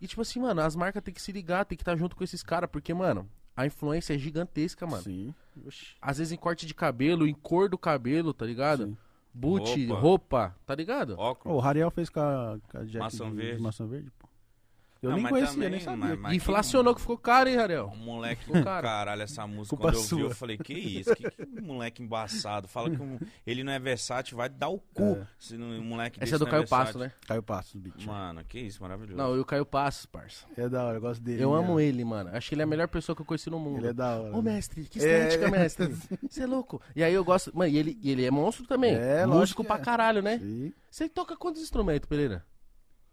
E 0.00 0.06
tipo 0.06 0.22
assim, 0.22 0.40
mano, 0.40 0.60
as 0.60 0.74
marcas 0.76 1.02
tem 1.02 1.12
que 1.12 1.20
se 1.20 1.32
ligar, 1.32 1.64
tem 1.64 1.76
que 1.76 1.82
estar 1.82 1.96
junto 1.96 2.14
com 2.16 2.24
esses 2.24 2.42
caras, 2.42 2.70
porque, 2.70 2.92
mano, 2.94 3.28
a 3.56 3.66
influência 3.66 4.14
é 4.14 4.18
gigantesca, 4.18 4.86
mano. 4.86 5.02
Sim. 5.02 5.34
Oxi. 5.66 5.94
Às 6.00 6.18
vezes 6.18 6.32
em 6.32 6.36
corte 6.36 6.66
de 6.66 6.74
cabelo, 6.74 7.26
em 7.26 7.34
cor 7.34 7.68
do 7.68 7.76
cabelo, 7.76 8.32
tá 8.32 8.46
ligado? 8.46 8.86
Sim. 8.86 8.96
Boot, 9.32 9.86
Roupa. 9.86 10.00
roupa. 10.00 10.56
tá 10.66 10.74
ligado? 10.74 11.10
Ô, 11.18 11.22
Óculos. 11.22 11.56
o 11.56 11.60
Rariel 11.60 11.90
fez 11.90 12.08
com 12.08 12.18
a, 12.20 12.58
com 12.70 12.78
a 12.78 12.84
Jack 12.84 12.98
Maçã 12.98 13.30
de- 13.30 13.36
verde. 13.36 13.56
de 13.58 13.62
maçã 13.62 13.86
verde, 13.86 14.10
pô. 14.18 14.28
Eu 15.02 15.10
Não, 15.10 15.16
nem 15.16 15.28
conhecia, 15.28 15.54
também, 15.54 15.70
nem 15.70 15.80
sabia. 15.80 15.96
mas- 15.96 16.18
mas- 16.18 16.34
Inflacionou 16.34 16.94
que 16.94 17.00
ficou 17.00 17.16
caro, 17.16 17.48
hein, 17.48 17.56
Ariel? 17.56 17.90
Um 17.94 17.96
moleque, 18.04 18.44
Ficou 18.44 18.62
caro. 18.62 18.82
caralho, 18.86 19.22
essa 19.22 19.46
música, 19.46 19.74
Culpa 19.76 19.84
quando 19.92 19.94
eu 19.94 20.00
vi, 20.02 20.06
sua. 20.08 20.20
eu 20.20 20.30
falei, 20.34 20.58
que 20.58 20.74
isso? 20.74 21.16
Que, 21.16 21.30
que 21.30 21.60
moleque 21.62 22.02
embaçado. 22.02 22.68
Fala 22.68 22.90
que 22.90 23.00
um- 23.00 23.18
ele 23.46 23.64
não 23.64 23.72
é 23.72 23.78
versátil, 23.78 24.36
vai 24.36 24.50
dar 24.50 24.68
o 24.68 24.78
cu 24.78 25.16
É. 25.22 25.26
se 25.38 25.56
não, 25.56 25.68
um 25.68 25.82
moleque 25.82 26.18
Essa 26.18 26.24
desse 26.26 26.34
é 26.34 26.38
do 26.38 26.44
não 26.44 26.50
Caio 26.50 26.62
versátil. 26.62 26.86
Passo, 26.86 26.98
né? 26.98 27.12
Caiu 27.26 27.42
passo, 27.42 27.78
beat. 27.78 28.04
Mano, 28.04 28.44
que 28.44 28.58
isso, 28.60 28.82
maravilhoso. 28.82 29.16
Não, 29.16 29.34
eu 29.34 29.44
Caio 29.44 29.64
Passos, 29.64 30.04
parça. 30.04 30.44
É 30.56 30.68
da 30.68 30.84
hora, 30.84 30.98
eu 30.98 31.00
gosto 31.00 31.22
dele. 31.22 31.42
Eu 31.42 31.52
né? 31.52 31.58
amo 31.58 31.80
ele, 31.80 32.04
mano. 32.04 32.28
Acho 32.34 32.48
que 32.50 32.54
ele 32.54 32.60
é 32.62 32.64
a 32.64 32.66
melhor 32.68 32.88
pessoa 32.88 33.16
que 33.16 33.22
eu 33.22 33.26
conheci 33.26 33.48
no 33.48 33.58
mundo. 33.58 33.78
Ele 33.78 33.88
é 33.88 33.92
da 33.94 34.16
hora. 34.20 34.36
Ô, 34.36 34.42
mestre, 34.42 34.84
que 34.84 34.98
É. 35.02 35.28
estética, 35.28 35.50
mestre. 35.50 35.86
Você 36.28 36.42
é 36.42 36.46
louco. 36.46 36.80
E 36.94 37.02
aí 37.02 37.14
eu 37.14 37.24
gosto. 37.24 37.50
Mano, 37.56 37.70
e 37.72 37.78
ele, 37.78 37.98
e 38.02 38.10
ele 38.10 38.24
é 38.24 38.30
monstro 38.30 38.66
também. 38.66 38.94
É, 38.94 39.24
lógico 39.24 39.38
Músico 39.40 39.64
pra 39.64 39.76
é. 39.76 39.78
caralho, 39.78 40.20
né? 40.20 40.38
Sim. 40.38 40.72
Você 40.90 41.08
toca 41.08 41.36
quantos 41.36 41.62
instrumentos, 41.62 42.08
Pereira? 42.08 42.44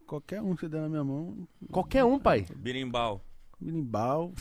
Qualquer 0.08 0.40
um 0.42 0.54
que 0.54 0.62
você 0.62 0.68
der 0.70 0.80
na 0.80 0.88
minha 0.88 1.04
mão, 1.04 1.46
Qualquer 1.70 2.02
um, 2.04 2.18
pai. 2.18 2.46
Birimbau. 2.56 3.22
birimbau. 3.60 4.32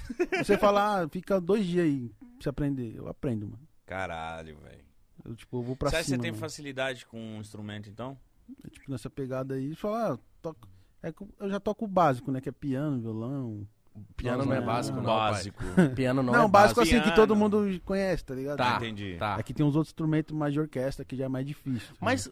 você 0.43 0.57
falar, 0.57 1.03
ah, 1.03 1.09
fica 1.09 1.39
dois 1.41 1.65
dias 1.65 1.85
aí 1.85 2.09
pra 2.19 2.27
você 2.41 2.49
aprender. 2.49 2.95
Eu 2.95 3.07
aprendo, 3.09 3.45
mano. 3.47 3.59
Caralho, 3.85 4.57
velho. 4.59 4.85
Eu, 5.25 5.35
tipo, 5.35 5.57
eu 5.57 5.61
vou 5.61 5.75
pra 5.75 5.89
Você 5.89 5.97
acha 5.97 6.03
que 6.05 6.09
cima. 6.11 6.17
você 6.17 6.21
tem 6.23 6.31
mano. 6.31 6.39
facilidade 6.41 7.05
com 7.05 7.19
um 7.19 7.41
instrumento, 7.41 7.89
então? 7.89 8.17
É, 8.65 8.69
tipo, 8.69 8.89
nessa 8.89 9.09
pegada 9.09 9.55
aí, 9.55 9.75
falar, 9.75 10.13
ah, 10.13 10.19
toco... 10.41 10.67
é 11.03 11.11
que 11.11 11.21
eu 11.39 11.49
já 11.49 11.59
toco 11.59 11.83
o 11.83 11.87
básico, 11.87 12.31
né? 12.31 12.39
Que 12.39 12.47
é 12.49 12.51
piano, 12.53 12.99
violão. 13.01 13.67
Piano 14.15 14.45
não 14.45 14.53
é 14.53 14.59
Não, 14.59 14.65
básico, 14.65 14.97
não, 14.97 15.03
Básico. 15.05 15.63
pai. 15.75 15.89
Piano 15.89 16.23
não, 16.23 16.31
Não, 16.31 16.45
é 16.45 16.47
básico 16.47 16.79
básico. 16.79 16.81
assim 16.81 16.95
que 16.97 17.01
Piano. 17.13 17.15
todo 17.15 17.35
mundo 17.35 17.81
conhece, 17.83 18.23
tá 18.23 18.35
ligado? 18.35 18.57
Tá, 18.57 18.77
Entendi. 18.77 19.17
tá. 19.17 19.35
Aqui 19.35 19.53
tem 19.53 19.65
uns 19.65 19.75
outros 19.75 19.89
instrumentos 19.89 20.33
mais 20.37 20.53
de 20.53 20.59
orquestra 20.61 21.03
que 21.03 21.15
já 21.17 21.25
é 21.25 21.27
mais 21.27 21.45
difícil. 21.45 21.89
tá 21.89 21.97
Mas, 21.99 22.31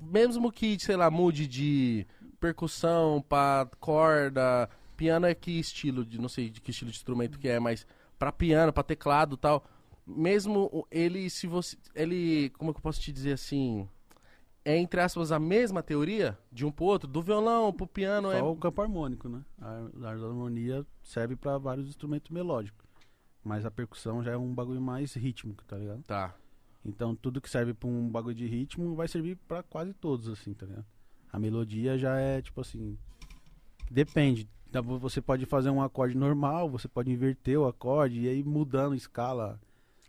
mesmo 0.00 0.50
que, 0.50 0.76
sei 0.80 0.96
lá, 0.96 1.08
mude 1.08 1.46
de 1.46 2.04
percussão 2.42 3.24
pra 3.28 3.68
corda, 3.78 4.68
piano 4.96 5.26
é 5.26 5.34
que 5.34 5.60
estilo, 5.60 6.04
de 6.04 6.20
não 6.20 6.28
sei 6.28 6.50
de 6.50 6.60
que 6.60 6.72
estilo 6.72 6.90
de 6.90 6.96
instrumento 6.96 7.38
que 7.38 7.48
é, 7.48 7.60
mas 7.60 7.86
pra 8.18 8.32
piano, 8.32 8.72
pra 8.72 8.82
teclado 8.82 9.36
e 9.36 9.38
tal, 9.38 9.64
mesmo 10.04 10.86
ele, 10.90 11.30
se 11.30 11.46
você, 11.46 11.76
ele, 11.94 12.50
como 12.58 12.72
é 12.72 12.74
que 12.74 12.78
eu 12.78 12.82
posso 12.82 13.00
te 13.00 13.12
dizer 13.12 13.34
assim, 13.34 13.88
é 14.64 14.76
entre 14.76 15.00
aspas 15.00 15.30
a 15.30 15.38
mesma 15.38 15.84
teoria 15.84 16.36
de 16.50 16.66
um 16.66 16.72
pro 16.72 16.86
outro, 16.86 17.08
do 17.08 17.22
violão 17.22 17.72
pro 17.72 17.86
piano 17.86 18.30
Só 18.30 18.36
é... 18.36 18.42
o 18.42 18.56
campo 18.56 18.82
harmônico, 18.82 19.28
né? 19.28 19.44
A, 19.60 20.08
a 20.08 20.10
harmonia 20.10 20.84
serve 21.00 21.36
pra 21.36 21.58
vários 21.58 21.88
instrumentos 21.88 22.30
melódicos. 22.30 22.84
Mas 23.44 23.64
a 23.64 23.70
percussão 23.70 24.22
já 24.22 24.32
é 24.32 24.36
um 24.36 24.52
bagulho 24.52 24.80
mais 24.80 25.14
rítmico, 25.14 25.64
tá 25.64 25.76
ligado? 25.76 26.02
Tá, 26.02 26.34
Então 26.84 27.14
tudo 27.14 27.40
que 27.40 27.50
serve 27.50 27.72
pra 27.72 27.88
um 27.88 28.08
bagulho 28.08 28.34
de 28.34 28.46
ritmo 28.46 28.96
vai 28.96 29.06
servir 29.06 29.36
pra 29.48 29.62
quase 29.62 29.92
todos, 29.94 30.28
assim, 30.28 30.54
tá 30.54 30.66
ligado? 30.66 30.86
A 31.32 31.38
melodia 31.38 31.96
já 31.98 32.16
é 32.18 32.42
tipo 32.42 32.60
assim. 32.60 32.96
Depende. 33.90 34.48
Então, 34.68 34.82
Você 34.98 35.20
pode 35.20 35.44
fazer 35.46 35.70
um 35.70 35.82
acorde 35.82 36.16
normal, 36.16 36.68
você 36.68 36.88
pode 36.88 37.10
inverter 37.10 37.58
o 37.58 37.66
acorde 37.66 38.20
e 38.20 38.28
aí 38.28 38.42
mudando 38.42 38.94
escala 38.94 39.60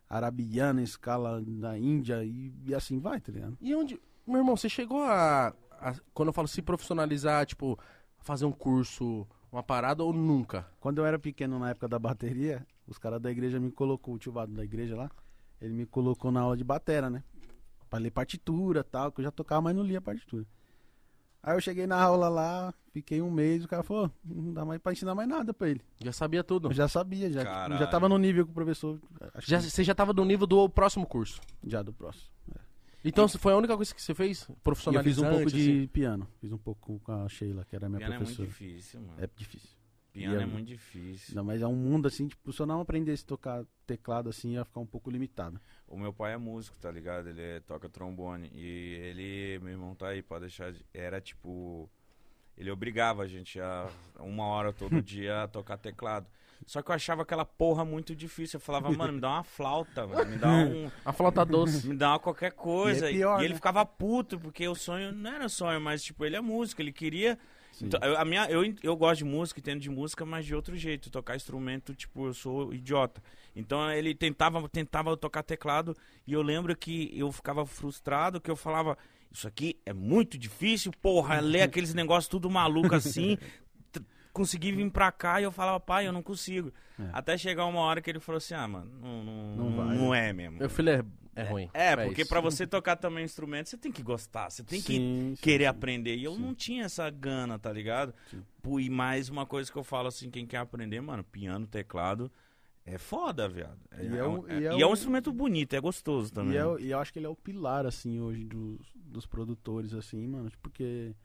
arabiana, 0.10 0.82
escala 0.82 1.42
da 1.42 1.78
Índia 1.78 2.24
e, 2.24 2.54
e 2.66 2.74
assim 2.76 3.00
vai, 3.00 3.20
tá 3.20 3.32
ligado? 3.32 3.58
E 3.60 3.74
onde. 3.76 4.00
Meu 4.26 4.38
irmão, 4.38 4.56
você 4.56 4.70
chegou 4.70 5.04
a, 5.04 5.54
a- 5.72 5.96
Quando 6.14 6.30
eu 6.30 6.34
falo 6.34 6.48
se 6.48 6.62
profissionalizar, 6.62 7.46
tipo, 7.46 7.78
fazer 8.20 8.46
um 8.46 8.52
curso, 8.54 9.28
uma 9.52 9.62
parada 9.64 10.02
ou 10.04 10.14
nunca? 10.14 10.66
Quando 10.80 11.00
eu 11.00 11.06
era 11.06 11.20
pequeno 11.20 11.60
na 11.60 11.72
época 11.72 11.88
da 11.90 12.00
bateria, 12.00 12.66
os 12.88 12.98
caras 12.98 13.22
da 13.22 13.30
igreja 13.32 13.60
me 13.60 13.70
colocou, 13.72 14.16
o 14.16 14.18
tio 14.20 14.32
Vado 14.32 14.54
da 14.54 14.64
igreja 14.64 14.96
lá, 14.96 15.12
ele 15.60 15.74
me 15.74 15.86
colocou 15.86 16.32
na 16.32 16.40
aula 16.42 16.56
de 16.56 16.64
batera, 16.64 17.10
né? 17.10 17.22
Pra 17.90 18.00
ler 18.00 18.12
partitura 18.12 18.80
e 18.80 18.84
tal, 18.84 19.12
que 19.12 19.20
eu 19.20 19.26
já 19.26 19.32
tocava, 19.32 19.62
mas 19.64 19.76
não 19.76 19.84
lia 19.84 20.00
partitura. 20.02 20.46
Aí 21.44 21.56
eu 21.58 21.62
cheguei 21.62 21.86
na 21.86 22.02
aula 22.02 22.30
lá, 22.30 22.74
fiquei 22.94 23.22
um 23.22 23.30
mês, 23.30 23.66
o 23.66 23.68
cara 23.68 23.84
falou, 23.84 24.10
não 24.24 24.54
dá 24.54 24.64
mais 24.64 24.80
pra 24.82 24.94
ensinar 24.94 25.14
mais 25.14 25.28
nada 25.28 25.54
pra 25.54 25.70
ele. 25.70 25.82
Já 26.02 26.14
sabia 26.14 26.42
tudo. 26.44 26.70
Eu 26.70 26.74
já 26.74 26.88
sabia, 26.88 27.30
já, 27.30 27.44
Caralho. 27.44 27.78
já 27.78 27.86
tava 27.88 28.08
no 28.08 28.18
nível 28.18 28.46
que 28.46 28.52
o 28.52 28.54
professor. 28.54 28.98
Já, 29.40 29.58
que 29.60 29.70
você 29.70 29.84
já 29.84 29.94
tava 29.94 30.14
no 30.14 30.24
nível 30.24 30.48
do 30.48 30.70
próximo 30.70 31.06
curso. 31.06 31.42
já 31.66 31.82
do 31.84 31.92
próximo. 31.92 32.32
Então 33.06 33.28
foi 33.28 33.52
a 33.52 33.58
única 33.58 33.76
coisa 33.76 33.94
que 33.94 34.02
você 34.02 34.16
fez? 34.16 34.44
E 34.44 34.44
eu 34.44 34.46
fiz 34.56 34.64
Profissionalizante? 34.64 35.28
um 35.28 35.32
pouco 35.36 35.52
de 35.52 35.62
assim? 35.62 35.88
piano. 35.88 36.28
Fiz 36.40 36.52
um 36.54 36.58
pouco 36.58 37.00
com 37.02 37.12
a 37.12 37.28
Sheila, 37.28 37.66
que 37.66 37.76
era 37.76 37.88
a 37.88 37.90
minha 37.90 38.00
Piano 38.00 38.14
é 38.14 38.18
muito 38.20 38.28
professora. 38.38 38.48
difícil, 38.48 39.02
mano. 39.02 39.14
É 39.22 39.30
difícil. 39.36 39.70
Piano 40.14 40.40
é 40.40 40.44
é- 40.44 40.46
muito 40.46 40.68
difícil. 40.68 41.36
Não, 41.36 41.44
mas 41.44 41.62
é 41.62 41.68
um 41.68 41.76
mundo 41.76 42.08
assim, 42.08 42.28
tipo, 42.30 42.54
se 42.54 42.62
eu 42.62 42.66
não 42.66 42.80
aprendesse 42.80 43.24
a 43.26 43.28
tocar 43.28 43.66
teclado 43.86 44.30
assim, 44.30 44.52
ia 44.54 44.64
ficar 44.64 44.80
um 44.80 44.86
pouco 44.86 45.10
limitado. 45.12 45.60
O 45.94 45.98
meu 46.00 46.12
pai 46.12 46.34
é 46.34 46.38
músico, 46.38 46.76
tá 46.80 46.90
ligado? 46.92 47.30
Ele 47.30 47.42
é- 47.42 47.60
toca 47.62 47.88
trombone. 47.88 48.50
E 48.54 48.96
ele, 48.96 49.60
meu 49.60 49.72
irmão 49.74 49.94
tá 49.96 50.08
aí, 50.10 50.22
pode 50.22 50.42
deixar. 50.42 50.72
de- 50.72 50.86
Era 50.94 51.22
tipo. 51.22 51.90
Ele 52.58 52.70
obrigava 52.72 53.24
a 53.24 53.28
gente 53.28 53.60
a 53.60 53.90
uma 54.20 54.46
hora 54.46 54.72
todo 54.74 55.02
dia 55.02 55.44
a 55.44 55.48
tocar 55.48 55.78
teclado. 55.78 56.28
Só 56.66 56.82
que 56.82 56.92
eu 56.92 56.96
achava 56.96 57.24
aquela 57.24 57.44
porra 57.46 57.84
muito 57.84 58.16
difícil. 58.16 58.58
Eu 58.58 58.62
falava, 58.62 58.90
mano, 58.92 59.14
me 59.14 59.20
dá 59.20 59.30
uma 59.32 59.44
flauta, 59.44 60.06
velho, 60.08 60.30
me 60.30 60.38
dá 60.38 60.50
um. 60.50 60.90
A 61.04 61.12
flauta 61.12 61.44
doce. 61.46 61.86
Me 61.90 61.96
dá 61.96 62.12
uma 62.12 62.20
qualquer 62.20 62.54
coisa. 62.54 63.10
E 63.12 63.16
é 63.16 63.18
pior, 63.18 63.42
e 63.42 63.46
ele 63.46 63.50
né? 63.50 63.56
ficava 63.56 63.86
puto, 63.86 64.40
porque 64.40 64.68
o 64.68 64.76
sonho 64.76 65.12
não 65.12 65.32
era 65.34 65.50
sonho, 65.50 65.82
mas 65.82 66.02
tipo, 66.04 66.24
ele 66.24 66.36
é 66.36 66.42
músico, 66.42 66.82
ele 66.82 66.94
queria. 66.94 67.38
Então, 67.82 68.00
eu, 68.02 68.18
a 68.18 68.24
minha, 68.24 68.46
eu, 68.50 68.62
eu 68.84 68.96
gosto 68.96 69.18
de 69.20 69.26
música, 69.26 69.60
entendo 69.60 69.82
de 69.82 69.90
música, 69.90 70.24
mas 70.26 70.46
de 70.46 70.56
outro 70.56 70.76
jeito. 70.78 71.10
Tocar 71.10 71.36
instrumento, 71.36 71.94
tipo, 71.94 72.28
eu 72.28 72.34
sou 72.34 72.74
idiota. 72.74 73.22
Então 73.56 73.92
ele 73.92 74.16
tentava, 74.16 74.68
tentava 74.68 75.16
tocar 75.16 75.44
teclado 75.44 75.96
e 76.26 76.34
eu 76.34 76.42
lembro 76.42 76.76
que 76.76 77.12
eu 77.18 77.32
ficava 77.32 77.66
frustrado, 77.66 78.42
que 78.42 78.50
eu 78.50 78.56
falava, 78.56 78.98
isso 79.32 79.48
aqui 79.48 79.80
é 79.86 79.94
muito 79.94 80.38
difícil, 80.38 80.92
porra, 81.02 81.40
ler 81.40 81.62
aqueles 81.64 81.94
negócios 81.94 82.28
tudo 82.28 82.50
maluco 82.50 82.96
assim. 82.96 83.38
Consegui 84.32 84.72
vir 84.72 84.90
pra 84.90 85.12
cá 85.12 85.40
e 85.40 85.44
eu 85.44 85.52
falava, 85.52 85.80
pai, 85.80 86.08
eu 86.08 86.12
não 86.12 86.24
consigo. 86.24 86.74
É. 87.00 87.04
Até 87.14 87.38
chegar 87.38 87.66
uma 87.66 87.82
hora 87.82 88.02
que 88.02 88.10
ele 88.10 88.20
falou 88.20 88.38
assim, 88.38 88.56
ah, 88.56 88.68
mano, 88.68 88.92
não, 89.00 89.24
não, 89.24 89.56
Não 89.56 89.76
vai, 89.78 89.96
não 89.96 90.16
é 90.16 90.34
mesmo. 90.34 90.58
Meu 90.58 90.70
filho 90.72 90.90
é, 90.90 91.04
é 91.36 91.44
ruim. 91.44 91.70
É, 91.72 91.96
porque 91.96 92.24
isso. 92.24 92.30
pra 92.30 92.42
você 92.42 92.66
tocar 92.66 92.96
também 92.96 93.24
instrumento, 93.24 93.70
você 93.70 93.78
tem 93.78 93.92
que 93.92 94.02
gostar, 94.02 94.50
você 94.50 94.64
tem 94.64 94.82
que 94.82 94.94
Sim, 94.94 95.34
sim, 95.36 95.42
querer 95.42 95.66
sim. 95.66 95.70
aprender. 95.70 96.16
E 96.16 96.24
eu 96.24 96.36
não 96.36 96.56
tinha 96.56 96.86
essa 96.86 97.08
gana, 97.12 97.60
tá 97.60 97.72
ligado? 97.72 98.12
Sim. 98.32 98.44
E 98.80 98.90
mais 98.90 99.30
uma 99.30 99.46
coisa 99.46 99.72
que 99.72 99.78
eu 99.78 99.84
falo 99.84 100.08
assim, 100.08 100.32
quem 100.32 100.48
quer 100.48 100.58
aprender, 100.58 101.00
mano, 101.00 101.24
piano, 101.24 101.68
teclado, 101.68 102.32
É 102.86 102.98
foda, 102.98 103.48
viado. 103.48 103.80
É, 103.92 104.04
E 104.04 104.08
é 104.14 104.18
é 104.18 104.28
um- 104.28 104.48
é- 104.48 104.60
e 104.60 104.66
é 104.66 104.78
e 104.78 104.82
é 104.82 104.86
um 104.86 104.90
um- 104.90 104.94
instrumento 104.94 105.32
bonito, 105.32 105.74
é 105.74 105.80
gostoso 105.80 106.32
também. 106.34 106.54
E, 106.56 106.58
é 106.58 106.82
e 106.82 106.92
eu 106.92 107.00
acho 107.00 107.14
que 107.14 107.20
ele 107.20 107.26
é 107.26 107.30
o 107.30 107.36
pilar, 107.36 107.86
assim, 107.86 108.20
hoje 108.20 108.44
dos, 108.44 108.80
dos 108.96 109.26
produtores, 109.26 109.94
assim, 109.94 110.28
mano. 110.28 110.52
Porque 110.62 111.16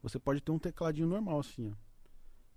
você 0.00 0.18
pode 0.18 0.40
ter 0.40 0.52
um 0.52 0.58
tecladinho 0.58 1.08
normal, 1.08 1.40
assim, 1.40 1.70
ó. 1.70 1.74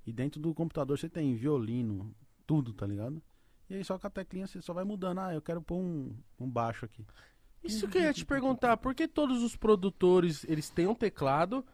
E 0.06 0.12
dentro 0.14 0.40
do 0.40 0.54
computador 0.54 0.98
você 0.98 1.10
tem 1.10 1.36
violino, 1.36 2.14
tudo, 2.46 2.72
tá 2.74 2.86
ligado? 2.86 3.22
E 3.70 3.76
aí 3.76 3.84
só 3.84 3.98
com 3.98 4.06
a 4.06 4.10
teclinha 4.10 4.46
você 4.46 4.62
só 4.62 4.74
vai 4.74 4.84
mudando. 4.84 5.20
Ah, 5.20 5.34
eu 5.34 5.42
quero 5.42 5.62
pôr 5.62 5.78
um, 5.78 6.16
um 6.40 6.50
baixo 6.50 6.86
aqui. 6.86 7.06
Isso 7.64 7.88
que 7.88 7.98
eu 7.98 8.02
ia 8.04 8.14
te 8.14 8.26
perguntar, 8.26 8.78
por 8.78 8.94
que 8.94 9.08
todos 9.08 9.42
os 9.44 9.56
produtores, 9.56 10.44
eles 10.50 10.70
têm 10.70 10.88
um 10.88 10.96
teclado 10.96 11.66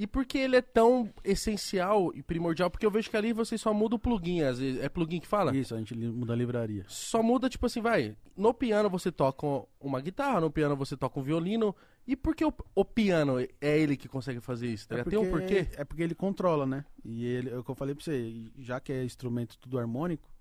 e 0.00 0.06
por 0.06 0.24
que 0.24 0.38
ele 0.38 0.56
é 0.56 0.62
tão 0.62 1.12
essencial 1.22 2.10
e 2.14 2.22
primordial? 2.22 2.70
Porque 2.70 2.86
eu 2.86 2.90
vejo 2.90 3.10
que 3.10 3.16
ali 3.18 3.34
você 3.34 3.58
só 3.58 3.74
muda 3.74 3.96
o 3.96 3.98
plugin, 3.98 4.40
às 4.40 4.58
vezes, 4.58 4.82
é 4.82 4.88
plugin 4.88 5.20
que 5.20 5.26
fala? 5.26 5.54
Isso, 5.54 5.74
a 5.74 5.78
gente 5.78 5.94
muda 5.94 6.32
a 6.32 6.36
livraria. 6.36 6.86
Só 6.88 7.22
muda, 7.22 7.50
tipo 7.50 7.66
assim, 7.66 7.82
vai, 7.82 8.16
no 8.34 8.54
piano 8.54 8.88
você 8.88 9.12
toca 9.12 9.46
uma 9.78 10.00
guitarra, 10.00 10.40
no 10.40 10.50
piano 10.50 10.74
você 10.74 10.96
toca 10.96 11.20
um 11.20 11.22
violino, 11.22 11.76
e 12.06 12.16
por 12.16 12.34
que 12.34 12.42
o, 12.42 12.54
o 12.74 12.82
piano 12.82 13.40
é 13.40 13.78
ele 13.78 13.94
que 13.94 14.08
consegue 14.08 14.40
fazer 14.40 14.68
isso? 14.68 14.88
tá 14.88 14.94
ligado? 14.94 15.10
Tem 15.10 15.18
um 15.18 15.30
porquê? 15.30 15.68
É 15.76 15.84
porque 15.84 16.02
ele 16.02 16.14
controla, 16.14 16.64
né? 16.64 16.86
E 17.04 17.26
ele, 17.26 17.50
é 17.50 17.58
o 17.58 17.62
que 17.62 17.70
eu 17.70 17.74
falei 17.74 17.94
pra 17.94 18.02
você, 18.02 18.50
já 18.58 18.80
que 18.80 18.94
é 18.94 19.04
instrumento 19.04 19.58
tudo 19.58 19.78
harmônico, 19.78 20.32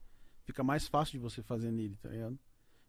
fica 0.46 0.64
mais 0.64 0.88
fácil 0.88 1.12
de 1.12 1.20
você 1.20 1.44
fazer 1.44 1.70
nele, 1.70 1.98
tá 2.02 2.08
ligado? 2.08 2.40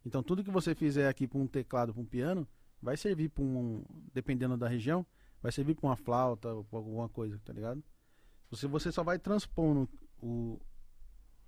Então 0.06 0.22
tudo 0.22 0.44
que 0.44 0.50
você 0.52 0.72
fizer 0.72 1.08
aqui 1.08 1.26
pra 1.26 1.40
um 1.40 1.48
teclado, 1.48 1.92
pra 1.92 2.00
um 2.00 2.06
piano, 2.06 2.46
vai 2.80 2.96
servir 2.96 3.28
pra 3.28 3.42
um. 3.42 3.82
Dependendo 4.14 4.56
da 4.56 4.68
região, 4.68 5.04
vai 5.42 5.50
servir 5.52 5.74
pra 5.74 5.88
uma 5.88 5.96
flauta 5.96 6.52
ou 6.52 6.64
pra 6.64 6.78
alguma 6.78 7.08
coisa, 7.08 7.40
tá 7.44 7.52
ligado? 7.52 7.82
Você, 8.50 8.66
você 8.66 8.90
só 8.92 9.02
vai 9.04 9.18
transpondo 9.18 9.88
o. 10.22 10.58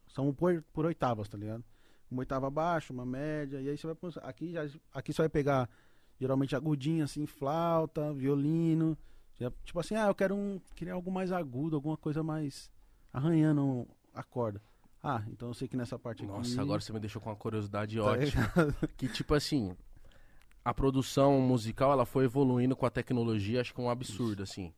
São 0.08 0.32
por, 0.32 0.62
por 0.72 0.84
oitavas, 0.84 1.28
tá 1.28 1.38
ligado? 1.38 1.64
Uma 2.10 2.20
oitava 2.20 2.46
abaixo, 2.46 2.92
uma 2.92 3.06
média, 3.06 3.60
e 3.60 3.68
aí 3.68 3.76
você 3.78 3.86
vai. 3.86 3.96
pôr- 3.96 4.12
Aqui, 4.22 4.52
já, 4.52 4.68
aqui 4.92 5.12
você 5.12 5.22
vai 5.22 5.28
pegar 5.28 5.68
geralmente 6.20 6.54
agudinho, 6.54 7.02
assim, 7.04 7.26
flauta, 7.26 8.12
violino. 8.12 8.96
Já, 9.40 9.50
tipo 9.64 9.80
assim, 9.80 9.94
ah, 9.96 10.08
eu 10.08 10.14
quero 10.14 10.34
um. 10.34 10.60
Queria 10.76 10.92
algo 10.92 11.10
mais 11.10 11.32
agudo, 11.32 11.74
alguma 11.76 11.96
coisa 11.96 12.22
mais 12.22 12.70
arranhando 13.12 13.88
a 14.14 14.22
corda. 14.22 14.60
Ah, 15.02 15.22
então 15.28 15.48
eu 15.48 15.54
sei 15.54 15.66
que 15.66 15.76
nessa 15.76 15.98
parte 15.98 16.22
aqui. 16.22 16.30
Nossa, 16.32 16.60
agora 16.60 16.80
você 16.80 16.92
me 16.92 17.00
deixou 17.00 17.20
com 17.20 17.30
uma 17.30 17.36
curiosidade 17.36 17.96
tá 17.96 18.04
ótima. 18.04 18.52
Que 18.96 19.08
tipo 19.08 19.34
assim, 19.34 19.74
a 20.64 20.72
produção 20.72 21.40
musical 21.40 21.92
ela 21.92 22.04
foi 22.06 22.24
evoluindo 22.24 22.76
com 22.76 22.86
a 22.86 22.90
tecnologia, 22.90 23.60
acho 23.60 23.74
que 23.74 23.80
é 23.80 23.84
um 23.84 23.90
absurdo, 23.90 24.42
assim. 24.42 24.72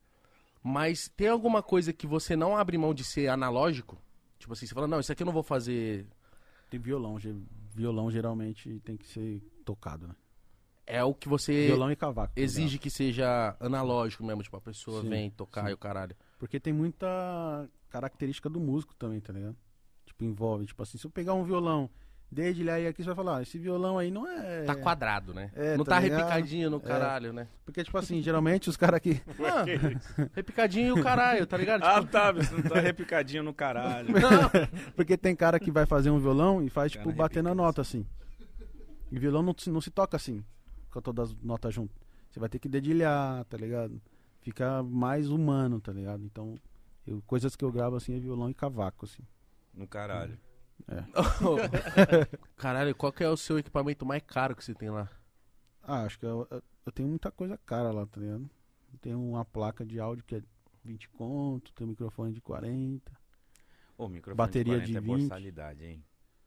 Mas 0.62 1.08
tem 1.14 1.28
alguma 1.28 1.62
coisa 1.62 1.92
que 1.92 2.06
você 2.06 2.34
não 2.34 2.56
abre 2.56 2.78
mão 2.78 2.94
de 2.94 3.04
ser 3.04 3.28
analógico? 3.28 3.98
Tipo 4.38 4.54
assim, 4.54 4.66
você 4.66 4.74
fala, 4.74 4.88
não, 4.88 5.00
isso 5.00 5.12
aqui 5.12 5.22
eu 5.22 5.26
não 5.26 5.32
vou 5.32 5.42
fazer. 5.42 6.06
Tem 6.70 6.80
violão, 6.80 7.16
violão 7.74 8.10
geralmente 8.10 8.80
tem 8.84 8.96
que 8.96 9.06
ser 9.06 9.42
tocado, 9.64 10.08
né? 10.08 10.14
É 10.86 11.02
o 11.02 11.14
que 11.14 11.28
você 11.28 11.66
Violão 11.66 11.90
e 11.90 11.96
cavaco. 11.96 12.32
exige 12.36 12.78
que 12.78 12.90
seja 12.90 13.56
analógico 13.58 14.22
mesmo, 14.24 14.42
tipo, 14.42 14.56
a 14.56 14.60
pessoa 14.60 15.00
Sim, 15.02 15.08
vem 15.08 15.30
tocar 15.30 15.64
sim. 15.64 15.70
e 15.70 15.72
o 15.72 15.78
caralho. 15.78 16.14
Porque 16.38 16.60
tem 16.60 16.72
muita 16.74 17.06
característica 17.88 18.50
do 18.50 18.60
músico 18.60 18.94
também, 18.94 19.18
tá 19.20 19.32
ligado? 19.32 19.56
Tipo, 20.04 20.24
envolve, 20.24 20.66
tipo 20.66 20.82
assim, 20.82 20.98
se 20.98 21.06
eu 21.06 21.10
pegar 21.10 21.32
um 21.34 21.42
violão, 21.44 21.88
dedilhar 22.34 22.76
aí 22.76 22.86
aqui, 22.86 23.02
você 23.02 23.06
vai 23.06 23.14
falar, 23.14 23.38
ah, 23.38 23.42
esse 23.42 23.58
violão 23.58 23.96
aí 23.96 24.10
não 24.10 24.26
é... 24.26 24.64
Tá 24.64 24.74
quadrado, 24.74 25.32
né? 25.32 25.50
É, 25.54 25.76
não 25.76 25.84
tá 25.84 25.92
tá, 25.92 25.98
repicadinho 26.00 26.68
no 26.68 26.80
caralho, 26.80 27.32
né? 27.32 27.46
Porque, 27.64 27.82
tipo 27.84 27.96
assim, 27.96 28.20
geralmente 28.20 28.68
os 28.68 28.76
caras 28.76 28.96
aqui... 28.96 29.22
Não, 29.38 30.28
repicadinho 30.34 30.96
e 30.96 31.00
o 31.00 31.02
caralho, 31.02 31.46
tá 31.46 31.56
ligado? 31.56 31.84
Ah, 31.84 32.02
tá, 32.04 32.32
você 32.32 32.54
não 32.54 32.62
tá 32.62 32.80
repicadinho 32.80 33.42
no 33.42 33.54
caralho. 33.54 34.08
Porque 34.96 35.16
tem 35.16 35.34
cara 35.36 35.58
que 35.60 35.70
vai 35.70 35.86
fazer 35.86 36.10
um 36.10 36.18
violão 36.18 36.62
e 36.62 36.68
faz, 36.68 36.92
tipo, 36.92 37.10
batendo 37.12 37.48
a 37.48 37.54
nota, 37.54 37.80
assim. 37.80 38.04
E 39.10 39.18
violão 39.18 39.42
não, 39.42 39.54
se- 39.56 39.70
não 39.70 39.80
se 39.80 39.90
toca 39.90 40.16
assim, 40.16 40.44
com 40.90 41.00
todas 41.00 41.30
as 41.30 41.36
notas 41.42 41.72
juntas. 41.72 41.96
Você 42.30 42.40
vai 42.40 42.48
ter 42.48 42.58
que 42.58 42.68
dedilhar, 42.68 43.44
tá 43.44 43.56
ligado? 43.56 44.00
Fica 44.40 44.82
mais 44.82 45.28
humano, 45.30 45.80
tá 45.80 45.92
ligado? 45.92 46.24
Então, 46.24 46.56
eu- 47.06 47.22
coisas 47.26 47.54
que 47.54 47.64
eu 47.64 47.70
gravo, 47.70 47.96
assim, 47.96 48.16
é 48.16 48.18
violão 48.20 48.50
e 48.50 48.54
cavaco, 48.54 49.04
assim. 49.04 49.22
No 49.72 49.86
caralho. 49.86 50.36
caralho, 52.56 52.94
qual 52.94 53.12
que 53.12 53.24
é 53.24 53.28
o 53.28 53.36
seu 53.36 53.58
equipamento 53.58 54.04
mais 54.04 54.22
caro 54.22 54.54
que 54.54 54.64
você 54.64 54.74
tem 54.74 54.90
lá? 54.90 55.08
Ah, 55.82 56.02
acho 56.04 56.18
que 56.18 56.26
eu, 56.26 56.46
eu- 56.50 56.92
tenho 56.92 57.08
muita 57.08 57.30
coisa 57.30 57.56
cara 57.58 57.90
lá, 57.90 58.06
tá 58.06 58.20
ligado? 58.20 58.48
Eu 58.92 58.98
tenho 59.00 59.20
uma 59.20 59.44
placa 59.44 59.84
de 59.84 59.98
áudio 59.98 60.24
que 60.24 60.36
é 60.36 60.42
20 60.84 61.08
conto, 61.10 61.72
tenho 61.72 61.88
um 61.88 61.90
microfone 61.90 62.32
de 62.32 62.40
40. 62.40 63.12
Ô, 63.96 64.08
microfone 64.08 64.36
Bateria 64.36 64.80
de 64.80 64.86
40 64.86 64.86
de 64.92 64.96
é 64.96 65.00
20. 65.00 65.20
borsalidade, 65.28 65.84
hein? 65.84 66.04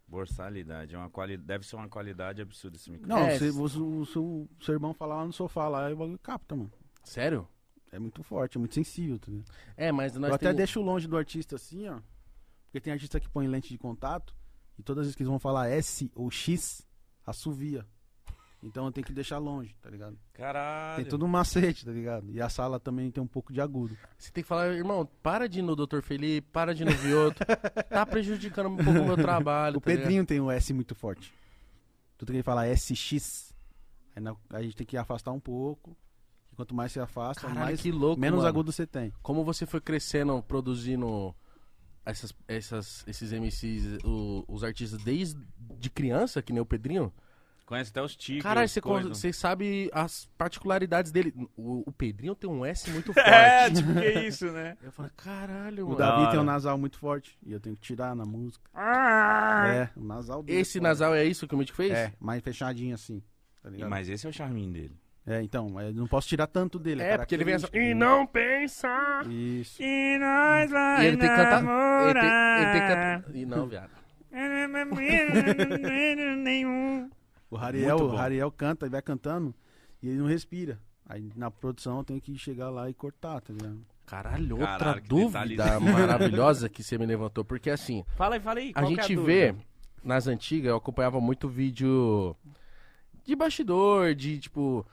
Borsalidade. 0.08 0.96
É 0.96 0.98
uma 0.98 1.10
quali... 1.10 1.38
Deve 1.38 1.66
ser 1.66 1.76
uma 1.76 1.90
qualidade 1.90 2.42
absurda 2.42 2.78
esse 2.78 2.90
microfone. 2.90 3.20
Não, 3.22 3.28
É, 3.28 3.38
se, 3.38 3.48
s- 3.48 3.60
o, 3.60 4.06
seu- 4.06 4.50
seu 4.62 4.74
irmão 4.74 4.94
falar 4.94 5.18
lá 5.18 5.26
no 5.26 5.34
sofá, 5.34 5.68
lá, 5.68 5.86
aí 5.88 5.94
o 5.94 5.98
bagulho 5.98 6.20
capta, 6.20 6.56
mano. 6.56 6.72
Sério? 7.04 7.48
É 7.92 8.00
muito 8.00 8.22
forte, 8.24 8.58
é 8.58 8.60
muito 8.60 8.76
sensível, 8.76 9.18
tá 9.20 9.32
ligado? 9.32 9.52
É, 9.76 9.92
mas 9.92 10.14
nós 10.16 10.30
eu 10.30 10.36
até 10.36 10.46
temos- 10.48 10.58
deixo 10.58 10.82
longe 10.82 11.08
do 11.08 11.18
artista 11.18 11.56
assim, 11.56 11.88
ó. 11.88 12.00
Porque 12.78 12.84
tem 12.86 12.94
artista 12.94 13.20
que 13.20 13.28
põe 13.28 13.48
lente 13.48 13.70
de 13.70 13.78
contato 13.78 14.36
e 14.78 14.84
todas 14.84 15.02
as 15.02 15.06
vezes 15.08 15.16
que 15.16 15.24
eles 15.24 15.30
vão 15.30 15.40
falar 15.40 15.68
S 15.70 16.12
ou 16.14 16.30
X, 16.30 16.88
assovia. 17.26 17.84
Então 18.62 18.86
eu 18.86 18.92
tenho 18.92 19.06
que 19.06 19.14
deixar 19.14 19.40
longe, 19.40 19.76
tá 19.82 19.90
ligado? 19.90 20.18
Caralho. 20.34 20.98
Tem 20.98 21.06
todo 21.10 21.26
um 21.26 21.28
macete, 21.28 21.86
tá 21.86 21.92
ligado? 21.92 22.30
E 22.32 22.40
a 22.40 22.50
sala 22.50 22.80
também 22.80 23.10
tem 23.10 23.22
um 23.24 23.28
pouco 23.28 23.52
de 23.52 23.60
agudo. 23.62 23.98
Você 24.18 24.32
tem 24.32 24.44
que 24.44 24.48
falar, 24.48 24.68
irmão, 24.68 25.08
para 25.24 25.48
de 25.50 25.60
ir 25.60 25.62
no 25.64 25.76
Dr. 25.76 26.02
Felipe, 26.02 26.48
para 26.52 26.74
de 26.76 26.84
ir 26.84 26.86
no 26.86 26.92
Vioto. 26.92 27.44
tá 27.90 28.06
prejudicando 28.06 28.68
um 28.70 28.78
pouco 28.78 29.00
o 29.00 29.06
meu 29.06 29.18
trabalho. 29.18 29.78
O 29.78 29.82
tá 29.82 29.90
ligado? 29.90 30.04
Pedrinho 30.04 30.26
tem 30.26 30.40
um 30.40 30.52
S 30.52 30.72
muito 30.72 30.94
forte. 30.94 31.34
Tudo 32.16 32.32
que 32.32 32.38
ele 32.38 32.44
fala 32.44 32.68
SX, 32.68 33.54
aí 34.16 34.22
na- 34.22 34.36
a 34.52 34.62
gente 34.62 34.76
tem 34.76 34.86
que 34.86 34.98
afastar 34.98 35.32
um 35.32 35.40
pouco. 35.40 35.96
E 36.52 36.56
quanto 36.56 36.76
mais 36.76 36.92
você 36.92 37.00
afasta, 37.00 37.42
Caralho, 37.42 37.60
mais, 37.60 37.82
que 37.82 37.92
louco, 37.92 38.20
menos 38.20 38.38
mano. 38.38 38.50
agudo 38.50 38.72
você 38.72 38.86
tem. 38.86 39.12
Como 39.24 39.44
você 39.44 39.66
foi 39.66 39.82
crescendo, 39.82 40.42
produzindo 40.44 41.36
essas, 42.10 42.34
essas, 42.48 43.04
esses 43.08 43.32
MCs, 43.32 43.98
o- 44.04 44.44
os 44.48 44.64
artistas 44.64 45.02
desde 45.04 45.40
de 45.80 45.90
criança, 45.90 46.42
que 46.42 46.52
nem 46.54 46.62
o 46.62 46.66
Pedrinho? 46.66 47.12
Conhece 47.66 47.90
até 47.92 48.02
os 48.02 48.16
tigres. 48.16 48.44
Caralho, 48.44 48.70
você, 48.70 48.80
você 48.80 49.34
sabe 49.34 49.90
as 49.94 50.26
particularidades 50.38 51.12
dele. 51.12 51.34
O, 51.58 51.84
o 51.86 51.92
Pedrinho 51.92 52.34
tem 52.34 52.50
um 52.50 52.66
S 52.66 52.90
muito 52.92 53.12
forte. 53.14 53.28
É, 53.30 53.70
tipo, 53.70 53.94
que 53.94 54.20
isso, 54.26 54.50
né? 54.54 54.78
Eu 54.82 54.90
falo, 54.90 55.12
caralho, 55.18 55.84
O 55.86 55.90
mano. 55.90 56.00
Da 56.00 56.16
Davi 56.16 56.32
tem 56.32 56.40
um 56.40 56.44
nasal 56.44 56.78
muito 56.78 56.98
forte. 56.98 57.38
E 57.46 57.52
eu 57.52 57.60
tenho 57.60 57.76
que 57.76 57.82
tirar 57.82 58.16
na 58.16 58.26
música. 58.26 58.64
É, 58.74 59.90
o 59.98 60.04
nasal 60.04 60.42
dele. 60.42 60.60
Esse 60.60 60.78
é 60.78 60.82
nasal 60.82 61.14
é 61.14 61.26
isso 61.26 61.46
que 61.46 61.56
o 61.56 61.58
Mitch 61.58 61.72
fez? 61.72 61.92
É, 61.92 62.14
mais 62.22 62.42
fechadinho 62.42 62.96
assim. 62.96 63.22
Tá 63.62 63.70
E-? 63.70 63.84
Mas 63.84 64.08
esse 64.08 64.26
é 64.26 64.30
o 64.30 64.34
charminho 64.34 64.72
dele. 64.72 64.98
É, 65.28 65.42
então, 65.42 65.80
eu 65.82 65.94
não 65.94 66.08
posso 66.08 66.26
tirar 66.26 66.48
tanto 66.48 66.80
dele. 66.80 67.04
É, 67.04 67.18
porque 67.18 67.36
ele 67.36 67.44
vem 67.44 67.56
assim. 67.56 67.68
E 67.74 67.94
não 67.94 68.26
pensa! 68.26 68.88
Isso. 69.30 69.84
E 69.84 70.18
nós 70.18 70.72
vai 70.72 71.04
E 71.04 71.08
ele 71.08 71.18
tem 71.18 71.30
que 71.30 71.36
cantar. 71.36 71.62
Ele 72.06 72.14
tem, 72.14 72.30
ele 72.62 72.72
tem 72.72 72.82
que 72.82 72.88
cantar. 72.88 73.36
E 73.36 73.46
não, 73.46 73.68
viado. 73.68 73.90
Nenhum. 76.38 77.10
O 77.50 77.58
Rariel, 77.58 77.98
o 77.98 78.16
Rariel 78.16 78.52
canta 78.52 78.86
e 78.86 78.90
vai 78.90 79.02
cantando 79.02 79.54
e 80.02 80.10
ele 80.10 80.20
não 80.20 80.28
respira. 80.28 80.80
Aí 81.06 81.32
na 81.36 81.50
produção 81.50 81.98
eu 81.98 82.04
tenho 82.04 82.22
que 82.22 82.38
chegar 82.38 82.70
lá 82.70 82.90
e 82.90 82.94
cortar, 82.94 83.42
tá 83.42 83.54
ligado? 83.54 83.80
Caralho, 84.06 84.56
outra 84.56 84.78
Caralho, 84.78 85.04
dúvida 85.06 85.80
maravilhosa 85.80 86.70
que 86.70 86.84
você 86.84 86.98
me 86.98 87.06
levantou. 87.06 87.44
Porque 87.44 87.70
assim, 87.70 88.06
Fala 88.16 88.36
aí, 88.36 88.42
fala 88.42 88.60
aí. 88.60 88.72
a 88.76 88.84
é 88.84 88.86
gente 88.86 89.16
dúvida? 89.16 89.54
vê 89.54 89.56
nas 90.04 90.28
antigas, 90.28 90.70
eu 90.70 90.78
acompanhava 90.78 91.20
muito 91.20 91.50
vídeo 91.50 92.36
de 93.26 93.36
bastidor, 93.36 94.16
de 94.16 94.40
tipo, 94.40 94.86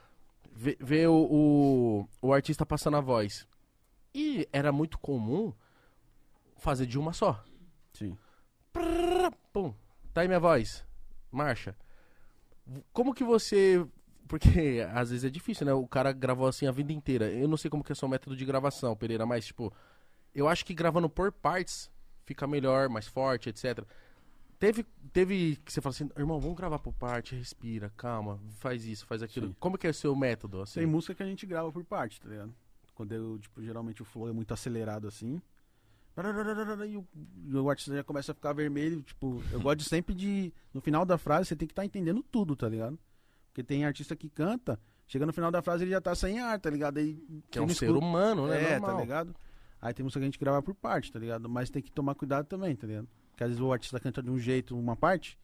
ver, 0.54 0.76
ver 0.80 1.08
o, 1.08 1.28
o, 1.30 2.08
o 2.22 2.32
artista 2.32 2.64
passando 2.64 2.96
a 2.96 3.00
voz. 3.00 3.46
E 4.14 4.48
era 4.52 4.70
muito 4.70 4.98
comum 4.98 5.52
fazer 6.56 6.86
de 6.86 6.98
uma 6.98 7.12
só. 7.12 7.42
Sim. 7.92 8.16
Prrr, 8.72 9.32
Pum, 9.52 9.74
tá 10.12 10.20
aí 10.20 10.28
minha 10.28 10.40
voz. 10.40 10.84
Marcha. 11.30 11.76
Como 12.92 13.14
que 13.14 13.24
você. 13.24 13.84
Porque 14.26 14.86
às 14.94 15.10
vezes 15.10 15.24
é 15.24 15.30
difícil, 15.30 15.66
né? 15.66 15.72
O 15.74 15.86
cara 15.86 16.12
gravou 16.12 16.46
assim 16.46 16.66
a 16.66 16.72
vida 16.72 16.92
inteira. 16.92 17.30
Eu 17.30 17.46
não 17.46 17.56
sei 17.56 17.70
como 17.70 17.84
que 17.84 17.92
é 17.92 17.94
o 17.94 17.96
seu 17.96 18.08
método 18.08 18.36
de 18.36 18.44
gravação, 18.44 18.96
Pereira, 18.96 19.26
mas 19.26 19.46
tipo, 19.46 19.72
eu 20.34 20.48
acho 20.48 20.64
que 20.64 20.72
gravando 20.72 21.08
por 21.10 21.30
partes 21.30 21.90
fica 22.24 22.46
melhor, 22.46 22.88
mais 22.88 23.06
forte, 23.06 23.50
etc. 23.50 23.84
Teve, 24.66 24.86
teve 25.12 25.56
que 25.64 25.72
você 25.72 25.80
fala 25.80 25.92
assim, 25.94 26.08
irmão, 26.16 26.40
vamos 26.40 26.56
gravar 26.56 26.78
por 26.78 26.92
parte, 26.92 27.34
respira, 27.34 27.92
calma, 27.96 28.38
faz 28.58 28.86
isso, 28.86 29.06
faz 29.06 29.22
aquilo. 29.22 29.48
Sim. 29.48 29.56
Como 29.60 29.76
que 29.76 29.86
é 29.86 29.90
o 29.90 29.94
seu 29.94 30.14
método? 30.16 30.62
Assim? 30.62 30.80
Tem 30.80 30.86
música 30.86 31.14
que 31.14 31.22
a 31.22 31.26
gente 31.26 31.44
grava 31.46 31.70
por 31.72 31.84
parte, 31.84 32.20
tá 32.20 32.28
ligado? 32.28 32.54
Quando 32.94 33.12
eu, 33.12 33.38
tipo, 33.38 33.60
geralmente 33.62 34.00
o 34.02 34.04
flow 34.04 34.28
é 34.28 34.32
muito 34.32 34.54
acelerado 34.54 35.06
assim. 35.08 35.40
E 36.16 36.96
o, 36.96 37.04
e 37.48 37.54
o 37.56 37.68
artista 37.68 37.94
já 37.94 38.04
começa 38.04 38.30
a 38.32 38.34
ficar 38.34 38.52
vermelho, 38.52 39.02
tipo, 39.02 39.42
eu 39.50 39.60
gosto 39.60 39.82
sempre 39.82 40.14
de. 40.14 40.52
No 40.72 40.80
final 40.80 41.04
da 41.04 41.18
frase 41.18 41.48
você 41.48 41.56
tem 41.56 41.66
que 41.66 41.72
estar 41.72 41.84
entendendo 41.84 42.22
tudo, 42.22 42.54
tá 42.54 42.68
ligado? 42.68 42.98
Porque 43.48 43.62
tem 43.64 43.84
artista 43.84 44.14
que 44.14 44.28
canta, 44.28 44.78
chega 45.08 45.26
no 45.26 45.32
final 45.32 45.50
da 45.50 45.60
frase 45.60 45.84
ele 45.84 45.90
já 45.90 46.00
tá 46.00 46.14
sem 46.14 46.38
ar, 46.40 46.58
tá 46.60 46.70
ligado? 46.70 46.98
Aí, 46.98 47.20
Que 47.50 47.58
é 47.58 47.62
um 47.62 47.68
ser 47.68 47.86
escuta- 47.86 47.98
humano, 48.04 48.46
né? 48.46 48.62
É, 48.74 48.78
Normal. 48.78 48.96
tá 48.96 49.02
ligado? 49.02 49.34
Aí 49.82 49.92
tem 49.92 50.04
música 50.04 50.20
que 50.20 50.24
a 50.24 50.28
gente 50.28 50.38
grava 50.38 50.62
por 50.62 50.74
parte, 50.74 51.12
tá 51.12 51.18
ligado? 51.18 51.48
Mas 51.48 51.68
tem 51.68 51.82
que 51.82 51.90
tomar 51.90 52.14
cuidado 52.14 52.46
também, 52.46 52.74
tá 52.76 52.86
ligado? 52.86 53.08
Porque 53.34 53.42
às 53.42 53.50
vezes 53.50 53.60
o 53.60 53.72
artista 53.72 53.98
canta 53.98 54.22
de 54.22 54.30
um 54.30 54.38
jeito 54.38 54.78
uma 54.78 54.94
parte, 54.94 55.36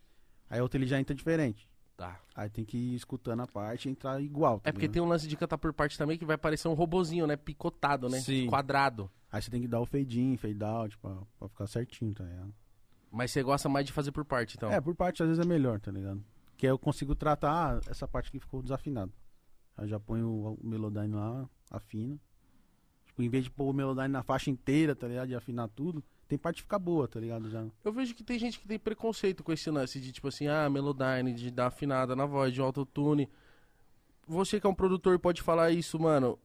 aí 0.48 0.60
a 0.60 0.62
outra 0.62 0.78
ele 0.78 0.86
já 0.86 0.98
entra 1.00 1.12
diferente. 1.12 1.68
Tá. 1.96 2.18
Aí 2.34 2.48
tem 2.48 2.64
que 2.64 2.78
ir 2.78 2.94
escutando 2.94 3.40
a 3.40 3.46
parte 3.48 3.88
e 3.88 3.90
entrar 3.90 4.22
igual. 4.22 4.60
tá 4.60 4.70
É 4.70 4.72
porque 4.72 4.86
ligado? 4.86 4.94
tem 4.94 5.02
um 5.02 5.08
lance 5.08 5.26
de 5.26 5.36
cantar 5.36 5.58
por 5.58 5.72
parte 5.72 5.98
também 5.98 6.16
que 6.16 6.24
vai 6.24 6.38
parecer 6.38 6.68
um 6.68 6.72
robozinho, 6.72 7.26
né? 7.26 7.36
Picotado, 7.36 8.08
né? 8.08 8.20
Sim. 8.20 8.46
Quadrado. 8.46 9.10
Aí 9.30 9.42
você 9.42 9.50
tem 9.50 9.60
que 9.60 9.68
dar 9.68 9.80
o 9.80 9.84
fade 9.86 10.20
in, 10.20 10.36
fade 10.36 10.62
out, 10.64 10.96
pra, 10.98 11.14
pra 11.38 11.48
ficar 11.48 11.66
certinho, 11.66 12.14
tá 12.14 12.24
ligado? 12.24 12.54
Mas 13.10 13.32
você 13.32 13.42
gosta 13.42 13.68
mais 13.68 13.84
de 13.84 13.92
fazer 13.92 14.12
por 14.12 14.24
parte, 14.24 14.56
então. 14.56 14.70
É, 14.72 14.80
por 14.80 14.94
parte 14.94 15.22
às 15.22 15.28
vezes 15.28 15.44
é 15.44 15.46
melhor, 15.46 15.80
tá 15.80 15.90
ligado? 15.90 16.24
Que 16.56 16.66
aí 16.66 16.72
eu 16.72 16.78
consigo 16.78 17.14
tratar 17.14 17.76
ah, 17.76 17.80
essa 17.90 18.06
parte 18.08 18.30
que 18.30 18.38
ficou 18.38 18.62
desafinada. 18.62 19.12
Aí 19.76 19.84
eu 19.84 19.88
já 19.88 19.98
ponho 20.00 20.26
o, 20.28 20.54
o 20.54 20.66
Melodyne 20.66 21.12
lá, 21.14 21.46
afina. 21.70 22.16
Tipo, 23.04 23.22
em 23.22 23.28
vez 23.28 23.44
de 23.44 23.50
pôr 23.50 23.68
o 23.68 23.72
Melodyne 23.74 24.08
na 24.08 24.22
faixa 24.22 24.48
inteira, 24.48 24.94
tá 24.94 25.06
ligado? 25.08 25.28
De 25.28 25.34
afinar 25.34 25.68
tudo, 25.68 26.02
tem 26.30 26.38
parte 26.38 26.58
que 26.58 26.62
fica 26.62 26.78
boa, 26.78 27.08
tá 27.08 27.18
ligado? 27.18 27.50
Já. 27.50 27.66
Eu 27.84 27.92
vejo 27.92 28.14
que 28.14 28.22
tem 28.22 28.38
gente 28.38 28.60
que 28.60 28.68
tem 28.68 28.78
preconceito 28.78 29.42
com 29.42 29.52
esse 29.52 29.68
lance 29.68 29.98
de 29.98 30.12
tipo 30.12 30.28
assim, 30.28 30.46
ah, 30.46 30.70
Melodyne, 30.70 31.34
de 31.34 31.50
dar 31.50 31.66
afinada 31.66 32.14
na 32.14 32.24
voz, 32.24 32.54
de 32.54 32.60
autotune. 32.60 33.28
Você 34.28 34.60
que 34.60 34.66
é 34.66 34.70
um 34.70 34.74
produtor 34.74 35.18
pode 35.18 35.42
falar 35.42 35.72
isso, 35.72 35.98
mano. 35.98 36.38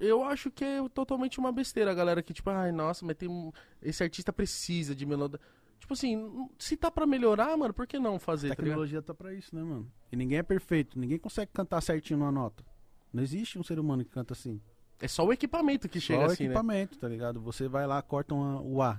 Eu 0.00 0.24
acho 0.24 0.50
que 0.50 0.64
é 0.64 0.88
totalmente 0.88 1.38
uma 1.38 1.52
besteira, 1.52 1.90
a 1.90 1.94
galera 1.94 2.22
que 2.22 2.32
tipo, 2.32 2.48
ai, 2.48 2.72
nossa, 2.72 3.04
mas 3.04 3.16
tem 3.16 3.52
esse 3.82 4.02
artista 4.02 4.32
precisa 4.32 4.94
de 4.94 5.04
Melodyne. 5.04 5.42
Tipo 5.78 5.92
assim, 5.92 6.48
se 6.58 6.74
tá 6.74 6.90
pra 6.90 7.06
melhorar, 7.06 7.54
mano, 7.54 7.74
por 7.74 7.86
que 7.86 7.98
não 7.98 8.18
fazer, 8.18 8.46
A 8.46 8.56
tá 8.56 8.62
tecnologia 8.62 9.02
tá 9.02 9.12
pra 9.12 9.34
isso, 9.34 9.54
né, 9.54 9.62
mano? 9.62 9.92
E 10.10 10.16
ninguém 10.16 10.38
é 10.38 10.42
perfeito, 10.42 10.98
ninguém 10.98 11.18
consegue 11.18 11.50
cantar 11.52 11.82
certinho 11.82 12.18
numa 12.18 12.32
nota. 12.32 12.64
Não 13.12 13.22
existe 13.22 13.58
um 13.58 13.62
ser 13.62 13.78
humano 13.78 14.02
que 14.02 14.10
canta 14.10 14.32
assim. 14.32 14.58
É 15.00 15.06
só 15.08 15.24
o 15.24 15.32
equipamento 15.32 15.88
que 15.88 16.00
chega 16.00 16.22
Só 16.22 16.28
o 16.28 16.32
assim, 16.32 16.44
né? 16.44 16.50
equipamento, 16.50 16.98
tá 16.98 17.08
ligado? 17.08 17.40
Você 17.42 17.68
vai 17.68 17.86
lá, 17.86 18.00
corta 18.02 18.34
uma- 18.34 18.60
o 18.62 18.80
A. 18.82 18.92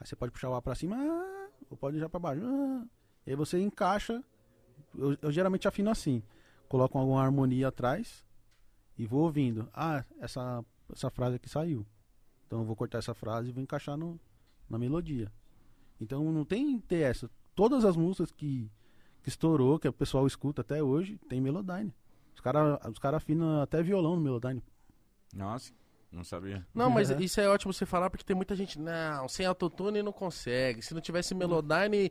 Aí 0.00 0.06
você 0.06 0.16
pode 0.16 0.32
puxar 0.32 0.50
o 0.50 0.54
A 0.54 0.62
pra 0.62 0.74
cima, 0.74 0.96
ah, 0.96 1.48
ou 1.70 1.76
pode 1.76 1.98
já 1.98 2.08
pra 2.08 2.18
baixo. 2.18 2.42
ah. 2.44 2.84
E 3.26 3.30
aí 3.30 3.36
você 3.36 3.60
encaixa. 3.60 4.22
Eu, 4.96 5.16
eu 5.22 5.30
geralmente 5.32 5.66
afino 5.68 5.90
assim. 5.90 6.22
Coloco 6.68 6.98
alguma 6.98 7.22
harmonia 7.22 7.68
atrás 7.68 8.24
e 8.98 9.06
vou 9.06 9.22
ouvindo. 9.22 9.68
Ah, 9.72 10.04
essa, 10.20 10.64
essa 10.92 11.10
frase 11.10 11.36
aqui 11.36 11.48
saiu. 11.48 11.86
Então 12.46 12.60
eu 12.60 12.64
vou 12.64 12.74
cortar 12.76 12.98
essa 12.98 13.14
frase 13.14 13.48
e 13.48 13.52
vou 13.52 13.62
encaixar 13.62 13.96
no, 13.96 14.18
na 14.68 14.78
melodia. 14.78 15.30
Então 16.00 16.32
não 16.32 16.44
tem 16.44 16.78
ter 16.80 16.98
essa. 17.00 17.30
Todas 17.54 17.84
as 17.84 17.96
músicas 17.96 18.32
que, 18.32 18.68
que 19.22 19.28
estourou, 19.28 19.78
que 19.78 19.86
o 19.88 19.92
pessoal 19.92 20.26
escuta 20.26 20.60
até 20.62 20.82
hoje, 20.82 21.18
tem 21.28 21.40
Melodyne. 21.40 21.94
Os 22.34 22.40
caras 22.40 22.78
os 22.90 22.98
cara 22.98 23.16
afinam 23.18 23.62
até 23.62 23.80
violão 23.82 24.16
no 24.16 24.20
Melodyne. 24.22 24.62
Nossa, 25.34 25.72
não 26.12 26.22
sabia. 26.24 26.64
Não, 26.74 26.88
mas 26.90 27.10
É. 27.10 27.20
isso 27.20 27.40
é 27.40 27.48
ótimo 27.48 27.72
você 27.72 27.84
falar 27.84 28.08
porque 28.10 28.24
tem 28.24 28.36
muita 28.36 28.54
gente, 28.54 28.78
não, 28.78 29.28
sem 29.28 29.44
autotune 29.46 30.02
não 30.02 30.12
consegue. 30.12 30.80
Se 30.82 30.94
não 30.94 31.00
tivesse 31.00 31.34
Melodyne, 31.34 32.10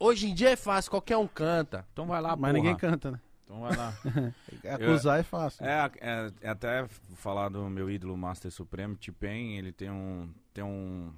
hoje 0.00 0.28
em 0.28 0.34
dia 0.34 0.50
é 0.50 0.56
fácil, 0.56 0.90
qualquer 0.90 1.16
um 1.16 1.28
canta. 1.28 1.86
Então 1.92 2.06
vai 2.06 2.20
lá, 2.20 2.30
Mas 2.30 2.38
porra. 2.40 2.52
ninguém 2.52 2.76
canta, 2.76 3.10
né? 3.12 3.20
Então 3.44 3.60
vai 3.60 3.76
lá. 3.76 3.94
Acusar 4.74 5.20
é 5.20 5.22
fácil. 5.22 5.64
É, 5.64 5.90
é, 6.00 6.30
é 6.40 6.48
até 6.48 6.86
falar 7.14 7.48
do 7.48 7.68
meu 7.70 7.88
ídolo 7.90 8.16
Master 8.16 8.50
Supremo, 8.50 8.96
T-Pain, 8.96 9.56
ele 9.56 9.70
tem 9.72 9.90
um 9.90 10.28
tem 10.52 10.64
um, 10.64 11.12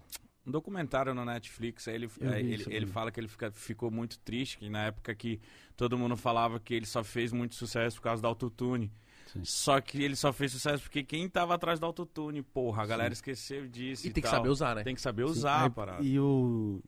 um 0.47 0.51
documentário 0.51 1.15
no 1.15 1.25
Netflix, 1.25 1.89
aí 1.89 1.95
ele, 1.95 2.11
Eu 2.21 2.33
é, 2.33 2.41
ele, 2.41 2.65
ele 2.69 2.87
fala 2.87 3.11
que 3.11 3.19
ele 3.21 3.29
fica- 3.29 3.51
ficou 3.53 3.91
muito 3.91 4.19
triste, 4.19 4.59
que 4.59 4.69
na 4.69 4.87
época 4.87 5.15
que 5.15 5.41
todo 5.77 5.97
mundo 5.97 6.17
falava 6.17 6.59
que 6.61 6.75
ele 6.75 6.85
só 6.87 7.03
fez 7.03 7.33
muito 7.33 7.55
sucesso 7.55 7.97
por 7.97 8.03
causa 8.03 8.21
do 8.21 8.27
autotune. 8.29 8.93
Sim. 9.33 9.45
Só 9.45 9.81
que 9.81 10.03
ele 10.03 10.17
só 10.17 10.33
fez 10.33 10.53
sucesso 10.53 10.83
porque 10.83 11.03
quem 11.05 11.29
tava 11.29 11.55
atrás 11.55 11.79
do 11.79 11.87
autotune, 11.87 12.43
porra, 12.43 12.83
a 12.83 12.87
galera 12.87 13.13
esqueceu 13.13 13.67
disso 13.69 14.07
E 14.07 14.11
e, 14.11 14.13
tem 14.13 14.23
que 14.23 14.29
tal. 14.29 14.39
saber 14.39 14.49
usar, 14.49 14.75
né? 14.75 14.83
Tem 14.85 14.95
que 14.95 15.01
saber 15.01 15.25
Sim, 15.27 15.31
usar 15.31 15.61
aí- 15.63 15.67
a 15.67 15.71
parada. 15.71 16.03
E 16.03 16.19
o 16.19 16.81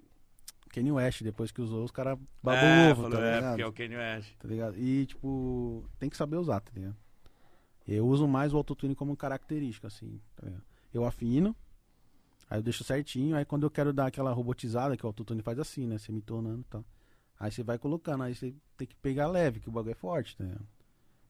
Kanye 0.70 0.92
West, 0.92 1.22
depois 1.22 1.50
que 1.52 1.60
usou, 1.60 1.84
os 1.84 1.90
caras 1.90 2.18
babou 2.42 2.60
é, 2.62 2.88
o 2.88 2.90
ovo, 2.92 3.02
falou, 3.02 3.18
tá 3.18 3.24
é, 3.26 3.34
ligado? 3.36 3.48
porque 3.50 3.62
é 3.62 3.66
o 3.66 3.72
Kanye 3.72 3.96
West. 3.96 4.32
Tá 4.38 4.48
ligado? 4.48 4.78
E, 4.78 5.06
tipo, 5.06 5.84
tem 5.98 6.08
que 6.08 6.16
saber 6.16 6.36
usar, 6.36 6.60
tá 6.60 6.70
ligado? 6.74 6.96
Eu 7.86 8.06
uso 8.06 8.26
mais 8.28 8.52
o 8.54 8.56
autotune 8.56 8.94
como 8.94 9.16
característica, 9.16 9.88
assim, 9.88 10.20
tá 10.36 10.46
ligado? 10.46 10.62
Eu 10.94 11.04
afino, 11.04 11.54
aí 12.48 12.58
eu 12.58 12.62
deixo 12.62 12.84
certinho, 12.84 13.36
aí 13.36 13.44
quando 13.44 13.64
eu 13.64 13.70
quero 13.70 13.92
dar 13.92 14.06
aquela 14.06 14.32
robotizada, 14.32 14.96
que 14.96 15.04
o 15.04 15.08
autotune 15.08 15.42
faz 15.42 15.58
assim, 15.58 15.86
né? 15.86 15.98
Semitonando 15.98 16.60
e 16.60 16.64
tal. 16.64 16.84
Aí 17.38 17.50
você 17.50 17.62
vai 17.62 17.78
colocando, 17.78 18.22
aí 18.22 18.34
você 18.34 18.54
tem 18.76 18.86
que 18.86 18.94
pegar 18.96 19.26
leve, 19.26 19.60
que 19.60 19.68
o 19.68 19.72
bagulho 19.72 19.92
é 19.92 19.94
forte, 19.94 20.36
tá 20.36 20.44
ligado? 20.44 20.66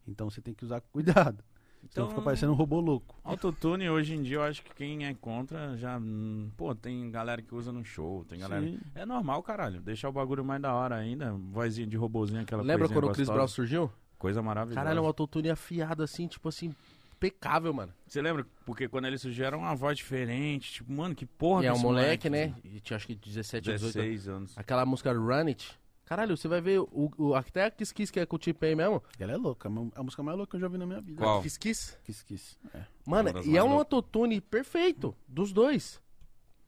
Então 0.06 0.28
você 0.30 0.40
tem 0.40 0.54
que 0.54 0.64
usar 0.64 0.80
com 0.80 0.88
cuidado. 0.92 1.42
Senão 1.88 2.06
Então- 2.06 2.08
fica 2.10 2.20
parecendo 2.22 2.52
um 2.52 2.54
robô 2.56 2.78
louco. 2.78 3.18
Autotune, 3.24 3.88
hoje 3.88 4.14
em 4.14 4.22
dia, 4.22 4.36
eu 4.36 4.42
acho 4.42 4.62
que 4.62 4.74
quem 4.74 5.06
é 5.06 5.14
contra 5.14 5.76
já. 5.78 5.96
hum, 5.98 6.50
Pô, 6.56 6.74
tem 6.74 7.10
galera 7.10 7.40
que 7.40 7.54
usa 7.54 7.72
no 7.72 7.82
show, 7.84 8.22
tem 8.26 8.38
galera. 8.38 8.62
Sim. 8.62 8.78
É 8.94 9.06
normal, 9.06 9.42
caralho. 9.42 9.80
Deixar 9.80 10.10
o 10.10 10.12
bagulho 10.12 10.44
mais 10.44 10.60
da 10.60 10.74
hora 10.74 10.96
ainda. 10.96 11.32
Vozinha 11.32 11.86
de 11.86 11.96
robozinho, 11.96 12.42
aquela 12.42 12.62
Lembra 12.62 12.80
coisinha 12.86 13.00
quando 13.00 13.10
o 13.10 13.14
Chris 13.14 13.28
gostosa. 13.28 13.36
Brown 13.38 13.48
surgiu? 13.48 13.90
Coisa 14.18 14.42
maravilhosa. 14.42 14.74
Caralho, 14.78 15.02
um 15.02 15.06
autotune 15.06 15.48
afiado 15.48 16.02
assim, 16.02 16.26
tipo 16.26 16.46
assim, 16.50 16.74
impecável, 17.16 17.72
mano. 17.72 17.94
Você 18.06 18.20
lembra? 18.20 18.46
Porque 18.66 18.86
quando 18.86 19.06
ele 19.06 19.16
surgiu 19.16 19.46
era 19.46 19.56
uma 19.56 19.74
voz 19.74 19.96
diferente. 19.96 20.72
Tipo, 20.74 20.92
mano, 20.92 21.14
que 21.14 21.24
porra 21.24 21.62
e 21.62 21.66
é 21.66 21.70
um 21.70 21.74
desse 21.74 21.84
moleque, 21.86 22.28
né? 22.28 22.54
E 22.62 22.80
tinha 22.80 22.98
acho 22.98 23.06
que 23.06 23.14
17, 23.14 23.64
18 23.72 23.92
16 23.94 24.28
anos. 24.28 24.58
Aquela 24.58 24.84
música 24.84 25.12
Run 25.14 25.46
It. 25.46 25.79
Caralho, 26.10 26.36
você 26.36 26.48
vai 26.48 26.60
ver 26.60 26.80
o, 26.80 27.08
o, 27.16 27.34
até 27.36 27.66
a 27.66 27.70
Kiss 27.70 27.94
Kiss 27.94 28.12
que 28.12 28.18
é 28.18 28.26
com 28.26 28.34
o 28.34 28.38
T-Pain 28.38 28.74
mesmo. 28.74 29.00
Ela 29.16 29.30
é 29.30 29.36
louca, 29.36 29.68
a 29.68 29.70
mu- 29.70 29.92
a 29.94 30.02
música 30.02 30.24
mais 30.24 30.36
louca 30.36 30.50
que 30.50 30.56
eu 30.56 30.60
já 30.60 30.66
vi 30.66 30.76
na 30.76 30.84
minha 30.84 31.00
vida. 31.00 31.22
Qual? 31.22 31.40
Kiss 31.40 31.56
Kiss. 31.56 31.96
Kiss 32.02 32.24
Kiss. 32.24 32.58
É. 32.74 32.82
Mano, 33.06 33.30
e 33.44 33.56
é 33.56 33.62
um 33.62 33.70
autotune 33.70 34.40
perfeito 34.40 35.14
dos 35.28 35.52
dois. 35.52 36.02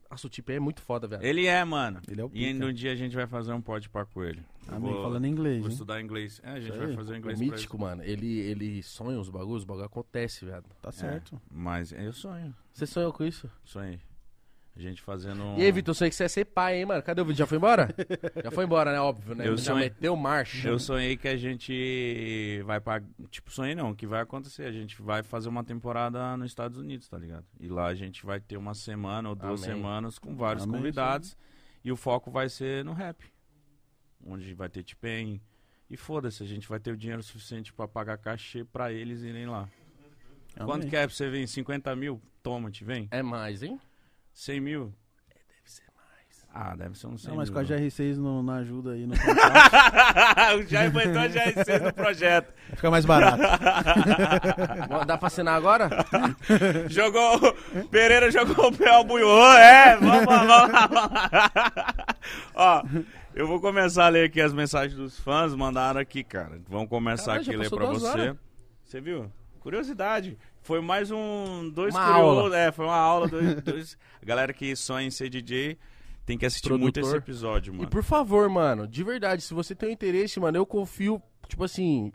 Nossa, 0.08 0.28
o 0.28 0.30
T-Pain 0.30 0.56
é 0.56 0.60
muito 0.60 0.80
foda, 0.80 1.08
velho. 1.08 1.24
Ele 1.24 1.46
é, 1.46 1.64
mano. 1.64 2.00
Ele 2.06 2.20
é 2.20 2.24
o 2.24 2.30
E 2.32 2.52
pica. 2.52 2.66
um 2.66 2.72
dia 2.72 2.92
a 2.92 2.94
gente 2.94 3.16
vai 3.16 3.26
fazer 3.26 3.52
um 3.52 3.60
pod 3.60 3.88
pra 3.90 4.04
com 4.04 4.22
ele. 4.22 4.44
Eu 4.68 4.76
Amém, 4.76 4.92
vou- 4.92 5.02
falando 5.02 5.26
inglês, 5.26 5.58
Vou 5.58 5.66
hein? 5.66 5.72
estudar 5.72 6.00
inglês. 6.00 6.40
É, 6.44 6.50
a 6.50 6.60
gente 6.60 6.68
Isso 6.74 6.78
vai 6.86 6.94
fazer 6.94 7.12
o 7.12 7.14
É 7.14 7.18
inglês 7.18 7.38
pra 7.38 7.46
mítico, 7.48 7.78
mano. 7.78 8.04
Ele, 8.04 8.38
ele 8.38 8.80
sonha 8.84 9.18
os 9.18 9.28
bagulhos, 9.28 9.62
os 9.62 9.64
bagulho 9.64 9.86
acontece, 9.86 10.44
velho. 10.44 10.62
Tá 10.80 10.92
certo. 10.92 11.34
É, 11.34 11.38
mas 11.50 11.90
eu 11.90 12.12
sonho. 12.12 12.54
Você 12.72 12.86
sonhou 12.86 13.12
com 13.12 13.24
isso? 13.24 13.50
Sonhei. 13.64 13.98
A 14.74 14.80
gente 14.80 15.02
fazendo 15.02 15.42
um... 15.44 15.58
E 15.58 15.62
aí, 15.64 15.70
Vitor, 15.70 15.94
sonhei 15.94 16.08
que 16.08 16.16
você 16.16 16.22
ia 16.22 16.28
ser 16.30 16.46
pai, 16.46 16.78
hein, 16.78 16.86
mano? 16.86 17.02
Cadê 17.02 17.20
o 17.20 17.24
vídeo? 17.26 17.38
Já 17.40 17.46
foi 17.46 17.58
embora? 17.58 17.94
Já 18.42 18.50
foi 18.50 18.64
embora, 18.64 18.90
né? 18.90 18.98
Óbvio, 19.00 19.34
né? 19.34 19.46
Eu 19.46 19.56
Já 19.58 19.64
sonhei- 19.74 19.90
meteu 19.90 20.16
marcha. 20.16 20.66
Eu 20.66 20.78
sonhei 20.78 21.14
que 21.14 21.28
a 21.28 21.36
gente 21.36 22.62
vai 22.64 22.80
pra. 22.80 23.02
Tipo, 23.30 23.50
sonhei 23.52 23.74
não, 23.74 23.94
que 23.94 24.06
vai 24.06 24.22
acontecer. 24.22 24.64
A 24.64 24.72
gente 24.72 25.00
vai 25.02 25.22
fazer 25.22 25.50
uma 25.50 25.62
temporada 25.62 26.34
nos 26.38 26.46
Estados 26.50 26.78
Unidos, 26.78 27.06
tá 27.06 27.18
ligado? 27.18 27.44
E 27.60 27.68
lá 27.68 27.86
a 27.88 27.94
gente 27.94 28.24
vai 28.24 28.40
ter 28.40 28.56
uma 28.56 28.72
semana 28.72 29.28
ou 29.28 29.34
duas 29.34 29.62
Amém. 29.62 29.76
semanas 29.76 30.18
com 30.18 30.34
vários 30.34 30.64
Amém, 30.64 30.76
convidados. 30.76 31.36
E 31.84 31.92
o 31.92 31.96
foco 31.96 32.30
vai 32.30 32.48
ser 32.48 32.82
no 32.82 32.94
rap. 32.94 33.22
Onde 34.26 34.54
vai 34.54 34.70
ter 34.70 34.82
T-Pain. 34.82 35.38
E 35.90 35.96
foda-se, 35.98 36.42
a 36.42 36.46
gente 36.46 36.66
vai 36.66 36.80
ter 36.80 36.92
o 36.92 36.96
dinheiro 36.96 37.22
suficiente 37.22 37.74
pra 37.74 37.86
pagar 37.86 38.16
cachê 38.16 38.64
pra 38.64 38.90
eles 38.90 39.20
irem 39.22 39.46
lá. 39.46 39.68
Quanto 40.64 40.86
que 40.86 40.96
é 40.96 41.06
pra 41.06 41.14
você 41.14 41.28
vir? 41.28 41.46
50 41.46 41.94
mil? 41.94 42.22
Toma, 42.42 42.70
te 42.70 42.84
vem? 42.84 43.06
É 43.10 43.22
mais, 43.22 43.62
hein? 43.62 43.78
100 44.34 44.60
mil? 44.60 44.92
Deve 45.28 45.70
ser 45.70 45.82
mais. 45.96 46.46
Ah, 46.54 46.74
deve 46.76 46.98
ser 46.98 47.06
uns 47.06 47.22
100 47.22 47.30
Não, 47.30 47.36
mas 47.36 47.48
mil. 47.50 47.54
com 47.54 47.60
a 47.60 47.76
né? 47.76 47.80
GR6 47.86 48.16
no- 48.16 48.42
na 48.42 48.56
ajuda 48.56 48.92
aí 48.92 49.06
no 49.06 49.14
contato, 49.20 50.58
o 50.58 50.62
Jair 50.68 50.90
botou 50.90 51.18
a 51.18 51.28
GR6 51.28 51.80
no 51.82 51.92
projeto. 51.92 52.52
fica 52.74 52.90
mais 52.90 53.04
barato. 53.04 53.42
Dá 55.06 55.16
pra 55.18 55.26
assinar 55.28 55.56
agora? 55.56 55.88
Jogou. 56.88 57.40
Pereira 57.90 58.30
jogou 58.30 58.68
o 58.68 58.76
pé 58.76 58.88
ao 58.90 59.04
buiô. 59.04 59.44
É, 59.52 59.96
vamos 59.96 60.26
lá, 60.26 60.44
vamos 60.44 60.48
lá, 60.72 60.86
vamos 60.86 60.94
lá. 60.94 62.06
Ó, 62.54 62.82
eu 63.34 63.46
vou 63.46 63.60
começar 63.60 64.06
a 64.06 64.08
ler 64.08 64.26
aqui 64.26 64.40
as 64.40 64.52
mensagens 64.52 64.94
dos 64.94 65.18
fãs. 65.18 65.54
Mandaram 65.54 66.00
aqui, 66.00 66.22
cara. 66.24 66.60
Vamos 66.68 66.88
começar 66.88 67.38
Caralho, 67.38 67.42
aqui 67.42 67.50
já 67.52 67.56
a 67.58 67.60
ler 67.62 67.70
pra 67.70 67.86
você. 67.86 68.06
horas. 68.06 68.36
Você 68.84 69.00
viu? 69.00 69.30
Curiosidade. 69.60 70.36
Foi 70.62 70.80
mais 70.80 71.10
um. 71.10 71.68
Dois 71.70 71.94
Uma 71.94 72.04
curiosos. 72.06 72.38
aula. 72.38 72.56
É, 72.58 72.72
foi 72.72 72.84
uma 72.84 72.96
aula. 72.96 73.28
Dois, 73.28 73.54
dois- 73.62 73.98
A 74.20 74.24
galera 74.24 74.52
que 74.52 74.74
sonha 74.76 75.06
em 75.06 75.10
ser 75.10 75.28
DJ 75.28 75.76
tem 76.24 76.38
que 76.38 76.46
assistir 76.46 76.70
muito 76.70 76.94
Produtor. 76.94 77.08
esse 77.08 77.16
episódio, 77.16 77.74
E 77.74 77.76
mano. 77.78 77.90
por 77.90 78.02
favor, 78.04 78.48
mano, 78.48 78.86
de 78.86 79.02
verdade, 79.02 79.42
se 79.42 79.52
você 79.52 79.74
tem 79.74 79.88
um 79.88 79.92
interesse, 79.92 80.38
mano, 80.38 80.56
eu 80.56 80.64
confio, 80.64 81.20
tipo 81.48 81.64
assim, 81.64 82.12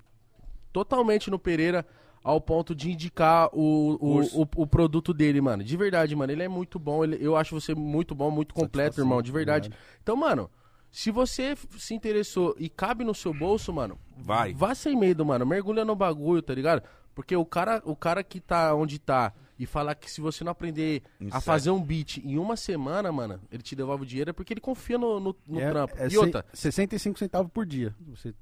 totalmente 0.72 1.30
no 1.30 1.38
Pereira 1.38 1.86
ao 2.24 2.40
ponto 2.42 2.74
de 2.76 2.92
indicar 2.92 3.50
o, 3.54 3.98
o, 4.02 4.42
o, 4.44 4.48
o 4.64 4.68
produto 4.68 5.14
dele, 5.14 5.40
mano. 5.42 5.64
De 5.64 5.76
verdade, 5.78 6.16
mano, 6.16 6.32
ele 6.32 6.44
é 6.44 6.48
muito 6.48 6.78
bom, 6.80 7.04
ele- 7.04 7.18
eu 7.20 7.36
acho 7.36 7.54
você 7.60 7.74
muito 7.76 8.14
bom, 8.16 8.30
muito 8.32 8.54
completo, 8.54 8.96
Satisfação, 8.96 9.06
irmão, 9.06 9.22
de 9.22 9.32
verdade. 9.32 9.68
obrigado. 9.68 9.86
Então, 10.02 10.16
mano, 10.16 10.50
se 10.92 11.12
você 11.12 11.56
se 11.78 11.94
interessou 11.94 12.56
e 12.58 12.70
cabe 12.70 13.04
no 13.04 13.14
seu 13.14 13.34
bolso, 13.34 13.72
mano, 13.74 13.98
Vai. 14.18 14.54
vá 14.54 14.74
sem 14.76 14.96
medo, 14.98 15.26
mano, 15.26 15.46
mergulha 15.46 15.84
no 15.86 15.96
bagulho, 15.96 16.42
tá 16.42 16.54
ligado? 16.54 16.82
Porque 17.18 17.36
o 17.36 17.44
cara, 17.44 17.82
o 17.84 17.96
cara 17.96 18.24
que 18.24 18.40
tá 18.40 18.76
onde 18.76 19.00
tá 19.00 19.34
e 19.58 19.66
falar 19.66 19.96
que 19.96 20.10
se 20.10 20.22
você 20.22 20.44
não 20.44 20.52
aprender 20.52 21.02
Em 21.20 21.30
a 21.32 21.42
fazer 21.42 21.72
um 21.72 21.82
beat 21.84 22.18
em 22.20 22.38
uma 22.38 22.56
semana, 22.56 23.12
mano, 23.12 23.42
ele 23.52 23.64
te 23.64 23.76
devolve 23.76 24.04
o 24.04 24.06
dinheiro 24.06 24.30
é 24.30 24.34
porque 24.34 24.54
ele 24.54 24.62
confia 24.62 25.00
no, 25.00 25.20
no, 25.20 25.36
no 25.48 25.60
É- 25.60 25.68
trampo. 25.72 25.96
é 25.98 26.08
e 26.10 26.16
outra, 26.16 26.46
65 26.54 27.18
centavos 27.18 27.52
por 27.52 27.66
dia. 27.66 27.96
Você, 28.10 28.36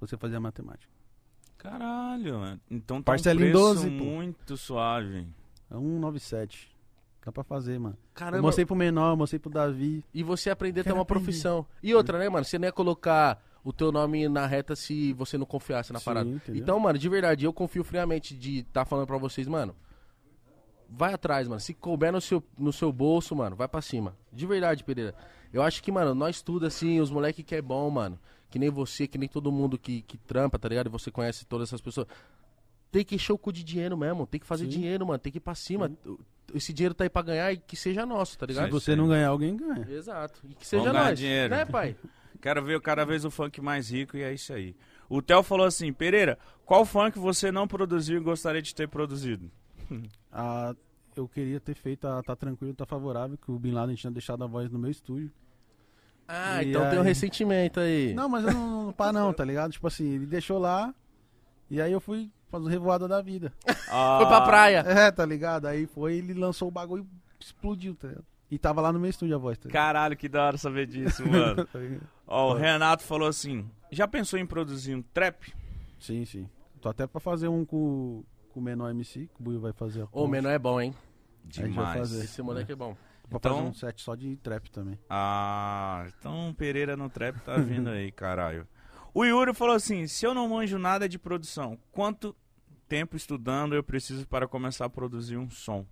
você 0.00 0.16
fazer 0.16 0.36
a 0.36 0.40
matemática. 0.40 0.90
Caralho, 1.58 2.38
mano. 2.38 2.60
Então 2.70 3.02
tá 3.02 3.12
Parcela 3.12 3.38
um 3.38 3.42
em 3.44 3.50
preço 3.50 3.58
12, 3.58 3.90
pô. 3.90 4.04
muito 4.04 4.56
suave. 4.56 5.26
É 5.70 5.74
197. 5.74 6.70
Dá 7.22 7.30
pra 7.30 7.44
fazer, 7.44 7.78
mano. 7.78 7.98
Caramba, 8.14 8.38
Eu 8.38 8.42
mostrei 8.42 8.64
pro 8.64 8.74
menor, 8.74 9.14
mostrei 9.14 9.38
pro 9.38 9.50
Davi. 9.50 10.02
e 10.14 10.22
você 10.22 10.48
aprender 10.48 10.80
a 10.80 10.84
ter 10.84 10.88
Quero 10.88 10.96
uma 10.96 11.02
aprender. 11.02 11.24
profissão. 11.26 11.66
E 11.82 11.94
outra, 11.94 12.18
né, 12.18 12.26
mano? 12.30 12.42
Você 12.46 12.58
não 12.58 12.64
ia 12.66 12.72
colocar 12.72 13.38
o 13.64 13.72
teu 13.72 13.92
nome 13.92 14.28
na 14.28 14.46
reta 14.46 14.74
se 14.74 15.12
você 15.12 15.36
não 15.36 15.46
confiasse 15.46 15.92
na 15.92 15.98
Sim, 15.98 16.04
parada. 16.04 16.28
entendeu? 16.28 16.62
Então, 16.62 16.78
mano, 16.80 16.98
de 16.98 17.08
verdade, 17.08 17.44
eu 17.44 17.52
confio 17.52 17.84
friamente 17.84 18.34
de 18.34 18.60
estar 18.60 18.84
falando 18.84 19.06
pra 19.06 19.18
vocês, 19.18 19.46
mano. 19.46 19.74
Vai 20.88 21.14
atrás, 21.14 21.46
mano. 21.46 21.60
Se 21.60 21.72
couber 21.72 22.12
no 22.12 22.20
seu, 22.20 22.42
no 22.58 22.72
seu 22.72 22.92
bolso, 22.92 23.34
mano, 23.36 23.54
vai 23.54 23.68
pra 23.68 23.80
cima. 23.80 24.16
De 24.32 24.44
verdade, 24.46 24.82
Pereira. 24.82 25.14
Eu 25.52 25.62
acho 25.62 25.82
que, 25.82 25.92
mano, 25.92 26.14
nós 26.14 26.42
tudo 26.42 26.66
assim, 26.66 27.00
os 27.00 27.10
moleque 27.10 27.42
que 27.42 27.54
é 27.54 27.62
bom, 27.62 27.88
mano. 27.90 28.18
Que 28.50 28.58
nem 28.58 28.68
você, 28.70 29.06
que 29.06 29.16
nem 29.16 29.28
todo 29.28 29.52
mundo 29.52 29.78
que, 29.78 30.02
que 30.02 30.16
trampa, 30.18 30.58
tá 30.58 30.68
ligado? 30.68 30.86
E 30.88 30.90
você 30.90 31.10
conhece 31.10 31.46
todas 31.46 31.68
essas 31.68 31.80
pessoas. 31.80 32.06
Tem 32.90 33.04
que 33.04 33.14
encher 33.14 33.32
o 33.32 33.38
cu 33.38 33.52
de 33.52 33.62
dinheiro 33.62 33.96
mesmo. 33.96 34.26
Tem 34.26 34.40
que 34.40 34.46
fazer 34.46 34.64
Sim. 34.64 34.70
dinheiro, 34.70 35.06
mano. 35.06 35.18
Tem 35.20 35.30
que 35.30 35.38
ir 35.38 35.40
pra 35.40 35.54
cima. 35.54 35.92
Esse 36.52 36.72
dinheiro 36.72 36.92
tá 36.94 37.04
aí 37.04 37.10
pra 37.10 37.22
ganhar 37.22 37.52
e 37.52 37.58
que 37.58 37.76
seja 37.76 38.04
nosso, 38.04 38.36
tá 38.36 38.46
Se 38.46 38.52
ligado? 38.52 38.70
você 38.72 38.96
não 38.96 39.06
ganhar, 39.06 39.28
alguém 39.28 39.56
ganha. 39.56 39.86
Exato. 39.88 40.40
E 40.48 40.54
que 40.54 40.66
seja 40.66 40.82
Vamos 40.92 41.00
nós. 41.08 41.18
dinheiro. 41.18 41.54
Né, 41.54 41.64
pai? 41.64 41.94
Quero 42.40 42.64
ver 42.64 42.80
cada 42.80 43.04
vez 43.04 43.24
o 43.24 43.30
funk 43.30 43.60
mais 43.60 43.90
rico 43.90 44.16
e 44.16 44.22
é 44.22 44.32
isso 44.32 44.52
aí. 44.52 44.74
O 45.08 45.20
Theo 45.20 45.42
falou 45.42 45.66
assim, 45.66 45.92
Pereira, 45.92 46.38
qual 46.64 46.84
funk 46.84 47.18
você 47.18 47.50
não 47.52 47.66
produziu 47.68 48.16
e 48.18 48.20
gostaria 48.20 48.62
de 48.62 48.74
ter 48.74 48.88
produzido? 48.88 49.50
Ah, 50.32 50.74
eu 51.16 51.26
queria 51.28 51.58
ter 51.58 51.74
feito 51.74 52.06
a 52.06 52.22
Tá 52.22 52.36
Tranquilo, 52.36 52.72
Tá 52.72 52.86
Favorável, 52.86 53.36
que 53.36 53.50
o 53.50 53.58
Bin 53.58 53.72
Laden 53.72 53.96
tinha 53.96 54.10
deixado 54.12 54.44
a 54.44 54.46
voz 54.46 54.70
no 54.70 54.78
meu 54.78 54.90
estúdio. 54.90 55.30
Ah, 56.28 56.62
E 56.62 56.68
então 56.70 56.88
tem 56.88 56.98
um 56.98 57.02
aí? 57.02 57.08
ressentimento 57.08 57.80
aí. 57.80 58.14
Não, 58.14 58.28
mas 58.28 58.44
eu 58.44 58.52
não, 58.52 58.84
não 58.86 58.92
pá 58.92 59.12
não, 59.12 59.32
tá 59.32 59.44
ligado? 59.44 59.72
Tipo 59.72 59.88
assim, 59.88 60.08
ele 60.14 60.26
deixou 60.26 60.58
lá, 60.60 60.94
e 61.68 61.80
aí 61.82 61.90
eu 61.90 62.00
fui 62.00 62.30
fazer 62.48 62.68
revoada 62.70 63.08
da 63.08 63.20
vida. 63.20 63.52
Foi 63.66 64.26
pra 64.26 64.40
praia. 64.42 64.78
É, 64.86 65.10
tá 65.10 65.26
ligado? 65.26 65.66
Aí 65.66 65.86
foi, 65.86 66.14
ele 66.18 66.32
lançou 66.34 66.68
o 66.68 66.70
bagulho 66.70 67.04
e 67.40 67.44
explodiu, 67.44 67.96
tá 67.96 68.06
ligado? 68.06 68.24
E 68.50 68.58
tava 68.58 68.80
lá 68.80 68.92
no 68.92 68.98
meu 68.98 69.08
estúdio 69.10 69.36
a 69.36 69.38
voz, 69.38 69.56
tá? 69.58 69.68
Caralho, 69.68 70.16
que 70.16 70.28
da 70.28 70.44
hora 70.46 70.58
saber 70.58 70.86
disso, 70.86 71.26
mano. 71.26 71.64
Tá? 71.72 71.78
Ó, 72.26 72.52
o 72.52 72.56
Renato 72.56 73.02
falou 73.04 73.28
assim, 73.28 73.68
já 73.90 74.06
pensou 74.08 74.38
em 74.38 74.46
produzir 74.46 74.94
um 74.94 75.02
trap? 75.02 75.52
sim, 75.98 76.24
sim. 76.24 76.48
Tô 76.80 76.88
até 76.88 77.06
pra 77.06 77.20
fazer 77.20 77.46
um 77.48 77.64
com, 77.64 78.24
com 78.52 78.58
o 78.60 78.62
menor 78.62 78.88
MC, 78.90 79.28
que 79.34 79.40
o 79.40 79.42
Buio 79.44 79.60
vai 79.60 79.72
fazer. 79.72 80.06
Ô, 80.12 80.24
o 80.24 80.28
menor 80.28 80.50
é 80.50 80.58
bom, 80.58 80.80
hein? 80.80 80.94
Demais. 81.44 81.98
fazer. 81.98 82.24
Esse 82.24 82.40
moleque 82.42 82.72
é 82.72 82.74
bom. 82.76 82.96
Pra 83.28 83.36
Então- 83.36 83.56
fazer 83.56 83.68
um 83.68 83.74
set 83.74 84.00
só 84.02 84.14
de 84.14 84.36
trap 84.36 84.70
também. 84.70 84.98
Ah, 85.08 86.06
então 86.18 86.52
Pereira 86.56 86.96
no 86.96 87.08
trap 87.10 87.38
tá 87.40 87.56
vindo 87.58 87.88
aí, 87.90 88.10
caralho. 88.12 88.66
O 89.12 89.24
Yuri 89.24 89.52
falou 89.54 89.74
assim, 89.74 90.06
se 90.06 90.24
eu 90.26 90.32
não 90.34 90.48
manjo 90.48 90.78
nada 90.78 91.08
de 91.08 91.18
produção, 91.18 91.78
quanto 91.92 92.34
tempo 92.88 93.16
estudando 93.16 93.74
eu 93.74 93.82
preciso 93.82 94.26
para 94.26 94.48
começar 94.48 94.86
a 94.86 94.90
produzir 94.90 95.36
um 95.36 95.50
som? 95.50 95.84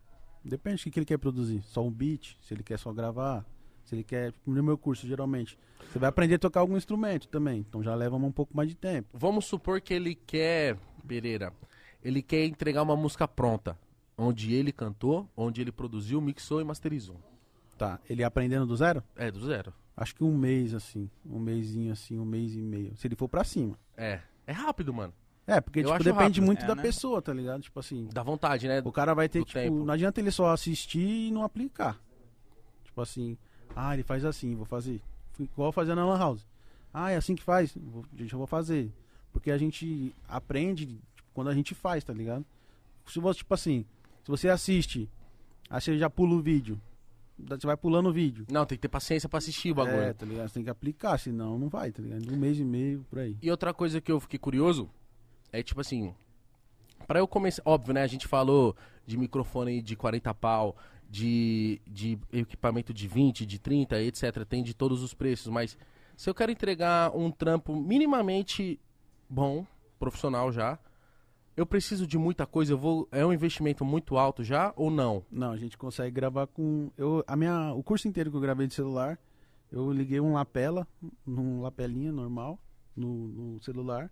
Depende 0.45 0.85
do 0.85 0.91
que 0.91 0.99
ele 0.99 1.07
quer 1.07 1.19
produzir. 1.19 1.63
Só 1.63 1.85
um 1.85 1.91
beat, 1.91 2.37
se 2.41 2.55
ele 2.55 2.63
quer 2.63 2.79
só 2.79 2.93
gravar, 2.93 3.45
se 3.85 3.95
ele 3.95 4.05
quer. 4.05 4.33
No 4.47 4.63
meu 4.63 4.79
curso, 4.79 5.07
geralmente. 5.07 5.59
Você 5.91 5.99
vai 5.99 6.09
aprender 6.09 6.35
a 6.37 6.39
tocar 6.39 6.61
algum 6.61 6.77
instrumento 6.77 7.29
também. 7.29 7.61
Então 7.61 7.83
já 7.83 7.95
leva 7.95 8.17
um 8.17 8.33
pouco 8.33 8.57
mais 8.57 8.69
de 8.69 8.75
tempo. 8.75 9.09
Vamos 9.13 9.47
supor 9.47 9.81
que 9.81 9.95
ele 9.95 10.15
quer, 10.15 10.77
Pereira, 11.07 11.53
ele 12.03 12.23
quer 12.23 12.45
entregar 12.45 12.83
uma 12.83 12.97
música 12.97 13.27
pronta. 13.27 13.79
Onde 14.17 14.53
ele 14.53 14.73
cantou, 14.73 15.29
onde 15.37 15.61
ele 15.61 15.71
produziu, 15.71 16.21
mixou 16.21 16.61
e 16.61 16.65
masterizou. 16.65 17.17
Tá. 17.77 18.01
Ele 18.11 18.25
aprendendo 18.25 18.67
do 18.67 18.77
zero? 18.77 19.03
É, 19.15 19.31
do 19.31 19.45
zero. 19.47 19.73
Acho 19.97 20.15
que 20.15 20.25
um 20.25 20.37
mês, 20.37 20.75
assim. 20.75 21.09
Um 21.25 21.39
mêsinho 21.39 21.93
assim, 21.93 22.19
um 22.19 22.25
mês 22.25 22.55
e 22.55 22.61
meio. 22.61 22.97
Se 22.97 23.07
ele 23.07 23.15
for 23.15 23.29
pra 23.29 23.45
cima. 23.45 23.79
É. 23.97 24.21
É 24.47 24.53
rápido, 24.53 24.93
mano. 24.93 25.13
É, 25.49 25.63
porque 25.63 25.83
tipo, 25.83 25.97
depende 26.05 26.41
rápido. 26.41 26.43
muito 26.45 26.63
É, 26.63 26.67
da 26.69 26.75
né? 26.75 26.83
pessoa, 26.83 27.23
tá 27.23 27.33
ligado? 27.33 27.63
Tipo 27.63 27.81
assim. 27.81 28.07
Dá 28.13 28.23
vontade, 28.23 28.69
né? 28.69 28.83
O 28.85 28.93
cara 28.93 29.15
vai 29.15 29.31
ter, 29.31 29.39
do 29.39 29.47
tipo, 29.47 29.59
tempo. 29.59 29.83
não 29.83 29.95
adianta 29.95 30.21
ele 30.21 30.31
só 30.31 30.51
assistir 30.51 31.29
e 31.29 31.31
não 31.31 31.43
aplicar. 31.43 31.99
Tipo 32.85 33.01
assim, 33.01 33.39
ah, 33.75 33.95
ele 33.95 34.03
faz 34.03 34.27
assim, 34.27 34.55
vou 34.55 34.67
fazer. 34.67 35.01
Igual 35.41 35.73
fazer 35.73 35.95
na 35.95 36.05
Lan 36.05 36.19
House. 36.19 36.47
Ah, 36.93 37.11
é 37.11 37.17
assim 37.17 37.35
que 37.35 37.43
faz? 37.43 37.73
Vou, 37.75 38.05
gente, 38.15 38.31
eu 38.31 38.39
vou 38.39 38.47
fazer. 38.47 38.93
Porque 39.33 39.51
a 39.51 39.57
gente 39.57 40.15
aprende 40.29 40.85
tipo, 40.87 41.29
quando 41.33 41.49
a 41.49 41.55
gente 41.55 41.75
faz, 41.75 42.05
tá 42.05 42.13
ligado? 42.13 42.45
Se 43.07 43.19
você, 43.19 43.39
tipo 43.39 43.55
assim, 43.55 43.87
se 44.25 44.31
você 44.31 44.51
assiste, 44.51 45.09
aí 45.71 45.81
você 45.81 45.97
já 45.97 46.11
pula 46.11 46.35
o 46.35 46.43
vídeo. 46.43 46.79
Você 47.39 47.67
vai 47.67 47.77
pulando 47.77 48.11
o 48.11 48.13
vídeo. 48.13 48.45
Não, 48.51 48.67
tem 48.67 48.77
que 48.77 48.83
ter 48.83 48.89
paciência 48.89 49.29
pra 49.29 49.39
assistir 49.39 49.71
o 49.71 49.75
bagulho. 49.77 49.97
É, 49.97 50.13
tá 50.13 50.27
ligado? 50.27 50.49
Você 50.49 50.55
tem 50.55 50.65
que 50.65 50.71
aplicar, 50.71 51.17
senão 51.19 51.59
não 51.59 51.69
vai, 51.69 51.91
tá 51.91 52.03
ligado? 52.03 52.31
Um 52.31 52.37
mês 52.37 52.59
e 52.59 52.65
meio, 52.65 53.07
por 53.09 53.21
aí. 53.21 53.37
E 53.41 53.51
outra 53.51 53.73
coisa 53.73 53.99
que 54.01 54.11
eu 54.13 54.19
fiquei 54.21 54.39
curioso 54.39 54.91
é 55.53 55.63
tipo 55.63 55.81
assim, 55.81 56.15
Pra 57.07 57.21
eu 57.21 57.29
começar, 57.29 57.63
óbvio, 57.65 57.95
né? 57.95 58.03
A 58.03 58.07
gente 58.07 58.27
falou 58.27 58.77
de 59.07 59.17
microfone 59.17 59.81
de 59.81 59.97
40 59.97 60.35
pau, 60.35 60.77
de, 61.09 61.81
de 61.87 62.19
equipamento 62.33 62.93
de 62.93 63.09
20, 63.09 63.47
de 63.47 63.59
30, 63.59 64.01
etc. 64.03 64.45
Tem 64.45 64.63
de 64.63 64.75
todos 64.75 65.03
os 65.03 65.15
preços, 65.15 65.49
mas 65.49 65.79
se 66.17 66.29
eu 66.29 66.35
quero 66.35 66.53
entregar 66.53 67.17
um 67.17 67.31
trampo 67.31 67.75
minimamente 67.75 68.79
bom, 69.29 69.65
profissional 69.99 70.53
já, 70.53 70.79
eu 71.57 71.65
preciso 71.65 72.07
de 72.07 72.19
muita 72.19 72.47
coisa, 72.47 72.75
eu 72.75 72.79
vou, 72.79 73.09
é 73.11 73.25
um 73.25 73.33
investimento 73.33 73.85
muito 73.85 74.17
alto 74.17 74.45
já 74.45 74.73
ou 74.77 74.91
não? 74.91 75.25
Não, 75.31 75.53
a 75.53 75.57
gente 75.57 75.79
consegue 75.79 76.11
gravar 76.11 76.47
com. 76.47 76.91
Eu, 76.97 77.25
a 77.27 77.35
minha, 77.37 77.73
o 77.73 77.83
curso 77.83 78.07
inteiro 78.07 78.31
que 78.31 78.37
eu 78.37 78.41
gravei 78.41 78.67
de 78.67 78.75
celular, 78.75 79.19
eu 79.73 79.91
liguei 79.91 80.21
um 80.21 80.35
lapela, 80.35 80.87
num 81.27 81.63
lapelinha 81.63 82.13
normal, 82.13 82.59
no, 82.95 83.29
no 83.29 83.63
celular, 83.63 84.11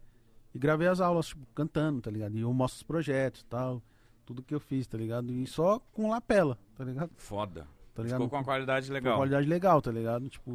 e 0.56 0.58
gravei 0.58 0.88
as 0.88 1.00
aulas, 1.00 1.26
tipo, 1.28 1.46
cantando, 1.54 2.00
tá 2.00 2.10
ligado? 2.10 2.36
E 2.36 2.40
eu 2.40 2.52
mostro 2.52 2.78
os 2.78 2.82
projetos 2.82 3.42
e 3.42 3.44
tal, 3.46 3.82
tudo 4.24 4.42
que 4.42 4.54
eu 4.54 4.60
fiz, 4.60 4.86
tá 4.86 4.96
ligado? 4.98 5.32
E 5.32 5.46
só 5.46 5.78
com 5.92 6.08
lapela, 6.10 6.58
tá 6.76 6.84
ligado? 6.84 7.10
Foda. 7.16 7.66
Tá 7.94 8.02
ligado? 8.02 8.18
Ficou 8.18 8.30
com 8.30 8.36
uma 8.36 8.44
qualidade 8.44 8.88
Com 8.88 8.92
legal. 8.94 9.16
qualidade 9.16 9.46
legal, 9.48 9.80
tá 9.80 9.90
ligado? 9.90 10.28
Tipo, 10.28 10.50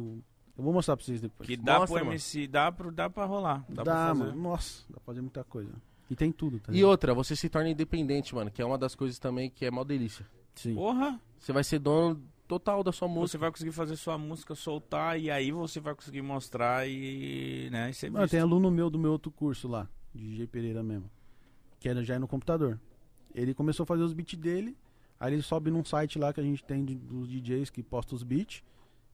eu 0.56 0.62
vou 0.64 0.72
mostrar 0.72 0.96
pra 0.96 1.04
vocês 1.04 1.20
depois. 1.20 1.46
Que 1.48 1.56
dá 1.56 1.78
Mostra, 1.80 1.96
pro 1.98 2.04
mano. 2.06 2.14
MC, 2.14 2.46
dá, 2.46 2.70
pro, 2.70 2.92
dá 2.92 3.10
pra 3.10 3.24
rolar. 3.24 3.64
Dá, 3.68 3.82
dá, 3.82 3.84
pra 3.84 4.08
fazer. 4.08 4.24
mano. 4.24 4.42
Nossa, 4.42 4.84
dá 4.88 4.94
pra 4.96 5.04
fazer 5.06 5.20
muita 5.22 5.42
coisa. 5.44 5.72
E 6.10 6.14
tem 6.14 6.30
tudo, 6.30 6.60
tá 6.60 6.70
E 6.70 6.74
ligado? 6.76 6.90
outra, 6.90 7.14
você 7.14 7.34
se 7.34 7.48
torna 7.48 7.70
independente, 7.70 8.34
mano, 8.34 8.50
que 8.50 8.60
é 8.60 8.64
uma 8.64 8.76
das 8.78 8.94
coisas 8.94 9.18
também 9.18 9.48
que 9.50 9.64
é 9.64 9.70
mó 9.70 9.82
delícia. 9.82 10.26
Sim. 10.54 10.74
Porra, 10.74 11.18
Você 11.38 11.52
vai 11.52 11.64
ser 11.64 11.78
dono 11.78 12.22
total 12.52 12.82
da 12.84 12.92
sua 12.92 13.08
você 13.08 13.14
música. 13.14 13.38
vai 13.38 13.50
conseguir 13.50 13.72
fazer 13.72 13.96
sua 13.96 14.18
música 14.18 14.54
soltar 14.54 15.18
e 15.18 15.30
aí 15.30 15.50
você 15.50 15.80
vai 15.80 15.94
conseguir 15.94 16.20
mostrar 16.20 16.86
e, 16.86 17.68
né, 17.70 17.88
e 17.90 17.94
ser 17.94 18.10
Mano, 18.10 18.28
tem 18.28 18.40
aluno 18.40 18.70
meu 18.70 18.90
do 18.90 18.98
meu 18.98 19.12
outro 19.12 19.30
curso 19.30 19.66
lá, 19.68 19.88
de 20.14 20.22
DJ 20.28 20.46
Pereira 20.46 20.82
mesmo, 20.82 21.10
que 21.80 21.88
era 21.88 22.02
já 22.04 22.18
no 22.18 22.28
computador. 22.28 22.78
Ele 23.34 23.54
começou 23.54 23.84
a 23.84 23.86
fazer 23.86 24.02
os 24.02 24.12
beats 24.12 24.38
dele, 24.38 24.76
aí 25.18 25.32
ele 25.32 25.42
sobe 25.42 25.70
num 25.70 25.82
site 25.82 26.18
lá 26.18 26.30
que 26.32 26.40
a 26.40 26.42
gente 26.42 26.62
tem 26.62 26.84
de- 26.84 26.94
dos 26.94 27.26
DJs 27.28 27.70
que 27.70 27.82
posta 27.82 28.14
os 28.14 28.22
beats, 28.22 28.62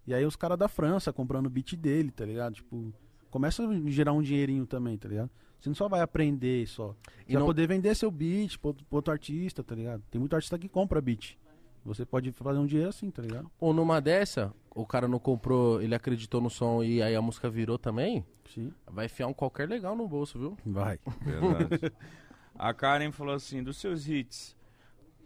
e 0.05 0.13
aí 0.13 0.25
os 0.25 0.35
caras 0.35 0.59
da 0.59 0.67
França 0.67 1.13
comprando 1.13 1.47
o 1.47 1.51
beat 1.51 1.77
dele, 1.77 2.11
tá 2.11 2.25
ligado? 2.25 2.55
Tipo, 2.55 2.93
começa 3.31 3.63
a 3.63 3.91
gerar 3.91 4.13
um 4.15 4.23
dinheirinho 4.23 4.67
também, 4.67 4.99
tá 4.99 5.09
ligado? 5.09 5.31
Você 5.61 5.69
não 5.69 5.77
só 5.77 5.89
vai 5.89 6.01
aprender 6.01 6.67
só. 6.67 6.89
Você 6.89 7.25
E 7.29 7.33
vai 7.35 7.41
não- 7.41 7.47
poder 7.47 7.69
vender 7.69 7.95
seu 7.95 8.11
beat 8.11 8.59
pro, 8.59 8.69
outro- 8.71 8.85
pro 8.87 8.97
outro 8.97 9.13
artista, 9.13 9.63
tá 9.63 9.75
ligado? 9.77 10.03
Tem 10.11 10.19
muito 10.19 10.35
artista 10.35 10.59
que 10.59 10.69
compra 10.69 11.01
beat. 11.01 11.37
Você 11.85 12.05
pode 12.05 12.33
fazer 12.33 12.59
um 12.59 12.67
dinheiro 12.67 12.91
assim, 12.91 13.11
tá 13.11 13.23
ligado? 13.23 13.51
Ou 13.59 13.73
numa 13.73 14.01
dessa, 14.01 14.53
o 14.75 14.87
cara 14.87 15.09
não 15.09 15.19
comprou, 15.19 15.81
ele 15.81 15.95
acreditou 15.95 16.41
no 16.41 16.51
som 16.51 16.83
e 16.83 17.03
aí 17.03 17.15
a 17.15 17.23
música 17.23 17.49
virou 17.49 17.79
também, 17.79 18.25
Sim. 18.53 18.73
vai 18.87 19.07
enfiar 19.07 19.27
um 19.27 19.33
qualquer 19.33 19.69
legal 19.69 19.97
no 19.97 20.07
bolso, 20.07 20.39
viu? 20.39 20.57
Vai. 20.65 20.99
Verdade. 21.21 21.93
A 22.59 22.75
Karen 22.75 23.13
falou 23.13 23.35
assim, 23.35 23.63
dos 23.63 23.77
seus 23.77 24.09
hits. 24.09 24.57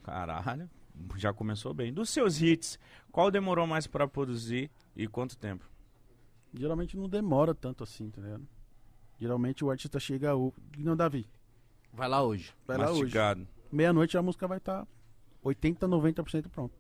Caralho, 0.02 0.68
já 1.16 1.32
começou 1.32 1.72
bem. 1.72 1.92
Dos 1.92 2.10
seus 2.10 2.42
hits, 2.42 2.78
qual 3.10 3.30
demorou 3.30 3.66
mais 3.66 3.86
pra 3.86 4.06
produzir 4.06 4.70
e 4.94 5.08
quanto 5.08 5.38
tempo? 5.38 5.64
Geralmente 6.52 6.96
não 6.96 7.08
demora 7.08 7.54
tanto 7.54 7.82
assim, 7.82 8.10
tá 8.10 8.20
ligado? 8.20 8.46
Geralmente 9.18 9.64
o 9.64 9.70
artista 9.70 9.98
chega 9.98 10.36
o. 10.36 10.52
Não, 10.76 10.94
Davi. 10.94 11.26
Vai 11.92 12.08
lá 12.08 12.22
hoje. 12.22 12.52
Vai 12.66 12.76
lá 12.76 12.90
hoje. 12.90 13.02
Mastigado. 13.02 13.48
Meia-noite 13.70 14.18
a 14.18 14.22
música 14.22 14.46
vai 14.46 14.58
estar 14.58 14.86
80, 15.42 15.86
90% 15.88 16.48
pronto. 16.48 16.74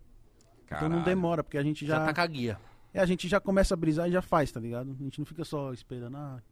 Então 0.64 0.82
não 0.82 0.88
Caralho. 0.88 1.04
demora, 1.04 1.44
porque 1.44 1.58
a 1.58 1.62
gente 1.62 1.84
Já, 1.86 1.98
já. 1.98 2.06
tá 2.06 2.14
com 2.14 2.20
a 2.20 2.26
guia. 2.26 2.58
É, 2.94 3.00
a 3.00 3.06
gente 3.06 3.26
já 3.28 3.40
começa 3.40 3.74
a 3.74 3.76
brisar 3.76 4.08
e 4.08 4.12
já 4.12 4.22
faz, 4.22 4.50
tá 4.52 4.60
ligado? 4.60 4.90
A 4.98 5.02
gente 5.02 5.18
não 5.18 5.24
fica 5.26 5.44
só 5.44 5.72
esperando, 5.72 6.16
ah, 6.16 6.42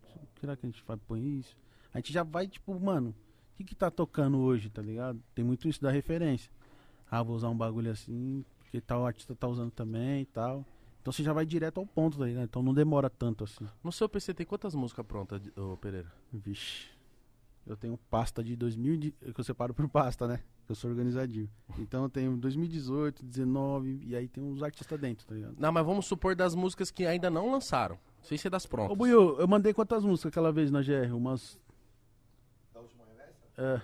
será 0.40 0.56
que 0.56 0.66
a 0.66 0.68
gente 0.68 0.82
vai 0.86 0.96
põe 0.96 1.38
isso? 1.38 1.56
A 1.92 1.98
gente 1.98 2.12
já 2.12 2.22
vai, 2.22 2.46
tipo, 2.48 2.78
mano, 2.80 3.10
o 3.10 3.56
que 3.56 3.64
que 3.64 3.74
tá 3.74 3.90
tocando 3.90 4.38
hoje, 4.38 4.68
tá 4.70 4.80
ligado? 4.80 5.22
Tem 5.34 5.44
muito 5.44 5.68
isso 5.68 5.80
da 5.82 5.90
referência. 5.90 6.50
Ah, 7.10 7.22
vou 7.22 7.36
usar 7.36 7.48
um 7.50 7.56
bagulho 7.56 7.90
assim, 7.90 8.44
porque 8.58 8.80
tal 8.80 9.04
artista 9.06 9.34
tá 9.34 9.46
usando 9.48 9.70
também 9.70 10.22
e 10.22 10.26
tal. 10.26 10.64
Então 11.02 11.12
você 11.12 11.22
já 11.22 11.32
vai 11.32 11.44
direto 11.44 11.78
ao 11.80 11.86
ponto, 11.86 12.18
tá 12.18 12.24
ligado? 12.26 12.44
Então 12.44 12.62
não 12.62 12.72
demora 12.74 13.08
tanto 13.10 13.44
assim. 13.44 13.66
No 13.82 13.90
seu 13.90 14.08
PC 14.08 14.32
tem 14.34 14.46
quantas 14.46 14.74
músicas 14.74 15.04
prontas, 15.06 15.40
ô 15.56 15.76
Pereira? 15.76 16.12
Vixe. 16.32 16.88
Eu 17.66 17.76
tenho 17.76 17.98
pasta 18.10 18.42
de 18.44 18.54
2000, 18.56 18.96
de- 18.96 19.10
que 19.12 19.40
eu 19.40 19.44
separo 19.44 19.74
por 19.74 19.88
pasta, 19.88 20.26
né? 20.28 20.40
Eu 20.70 20.74
sou 20.76 20.88
organizadinho. 20.88 21.50
Então 21.80 22.04
eu 22.04 22.08
tenho 22.08 22.36
2018, 22.36 23.24
19, 23.24 24.02
e 24.06 24.14
aí 24.14 24.28
tem 24.28 24.42
uns 24.42 24.62
artistas 24.62 24.98
dentro, 25.00 25.26
tá 25.26 25.34
ligado? 25.34 25.56
Não, 25.58 25.72
mas 25.72 25.84
vamos 25.84 26.06
supor 26.06 26.36
das 26.36 26.54
músicas 26.54 26.92
que 26.92 27.04
ainda 27.04 27.28
não 27.28 27.50
lançaram. 27.50 27.98
Sem 28.22 28.38
ser 28.38 28.50
das 28.50 28.64
Ô, 28.66 28.68
prontas. 28.68 28.96
Buiu, 28.96 29.36
eu 29.40 29.48
mandei 29.48 29.74
quantas 29.74 30.04
músicas 30.04 30.30
aquela 30.30 30.52
vez 30.52 30.70
na 30.70 30.80
GR? 30.80 31.12
Umas. 31.12 31.58
Da 32.72 32.78
última 32.80 33.04
remessa? 33.04 33.34
É. 33.58 33.82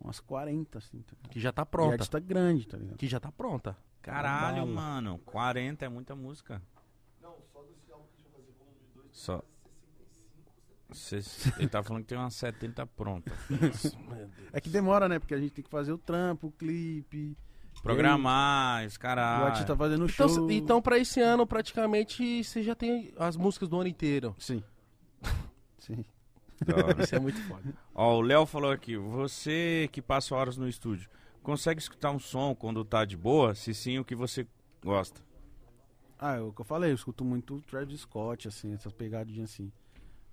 Umas 0.00 0.18
40, 0.18 0.78
assim. 0.78 1.02
Tá? 1.02 1.14
Que 1.30 1.38
já 1.38 1.52
tá 1.52 1.62
E 1.62 1.66
pronta. 1.66 1.92
artista 1.94 2.18
grande, 2.18 2.66
tá 2.66 2.76
ligado? 2.76 2.96
Que 2.96 3.06
já 3.06 3.20
tá 3.20 3.30
pronta. 3.30 3.76
Caralho, 4.02 4.62
Bala. 4.62 4.72
mano. 4.72 5.18
40 5.24 5.84
é 5.84 5.88
muita 5.88 6.16
música. 6.16 6.60
Não, 7.22 7.36
só 7.52 7.62
desse 7.62 7.92
álbum 7.92 8.06
que 8.08 8.14
a 8.14 8.24
gente 8.24 8.32
vai 8.32 8.40
fazer 8.40 8.52
volume 8.58 8.76
2. 8.94 9.06
Só. 9.12 9.42
Cê- 10.92 11.20
Ele 11.58 11.68
tá 11.68 11.82
falando 11.82 12.02
que 12.02 12.08
tem 12.08 12.18
umas 12.18 12.34
70 12.34 12.86
prontas. 12.86 13.32
É 14.52 14.60
que 14.60 14.68
demora, 14.70 15.08
né? 15.08 15.18
Porque 15.18 15.34
a 15.34 15.38
gente 15.40 15.52
tem 15.52 15.62
que 15.64 15.70
fazer 15.70 15.92
o 15.92 15.98
trampo, 15.98 16.46
o 16.48 16.52
clipe. 16.52 17.36
Programar, 17.82 18.84
os 18.86 18.96
O 18.96 19.00
caras. 19.00 19.42
artista 19.42 19.76
fazendo 19.76 20.04
Então, 20.06 20.28
show. 20.28 20.50
então, 20.50 20.82
pra 20.82 20.98
esse 20.98 21.20
ano, 21.20 21.46
praticamente, 21.46 22.42
você 22.42 22.62
já 22.62 22.74
tem 22.74 23.12
as 23.16 23.36
músicas 23.36 23.68
do 23.68 23.78
ano 23.78 23.88
inteiro. 23.88 24.34
Sim. 24.38 24.62
Sim. 25.78 26.04
Isso 27.00 27.14
é 27.14 27.20
muito 27.20 27.40
foda. 27.42 27.72
Ó, 27.94 28.16
o 28.16 28.20
Léo 28.20 28.44
falou 28.46 28.72
aqui, 28.72 28.96
você 28.96 29.88
que 29.92 30.02
passa 30.02 30.34
horas 30.34 30.56
no 30.56 30.68
estúdio, 30.68 31.08
consegue 31.40 31.80
escutar 31.80 32.10
um 32.10 32.18
som 32.18 32.52
quando 32.52 32.84
tá 32.84 33.04
de 33.04 33.16
boa? 33.16 33.54
Se 33.54 33.72
sim, 33.72 33.98
o 33.98 34.04
que 34.04 34.16
você 34.16 34.44
gosta? 34.82 35.20
Ah, 36.18 36.34
é 36.34 36.40
o 36.40 36.52
que 36.52 36.60
eu 36.60 36.64
falei, 36.64 36.90
eu 36.90 36.94
escuto 36.96 37.24
muito 37.24 37.60
Travis 37.62 38.00
Scott, 38.00 38.48
assim, 38.48 38.72
essas 38.74 38.92
pegadinhas 38.92 39.50
assim. 39.52 39.70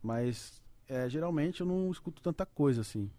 Mas 0.05 0.61
é, 0.87 1.09
geralmente 1.09 1.61
eu 1.61 1.65
não 1.65 1.89
escuto 1.91 2.21
tanta 2.21 2.45
coisa 2.45 2.81
assim. 2.81 3.09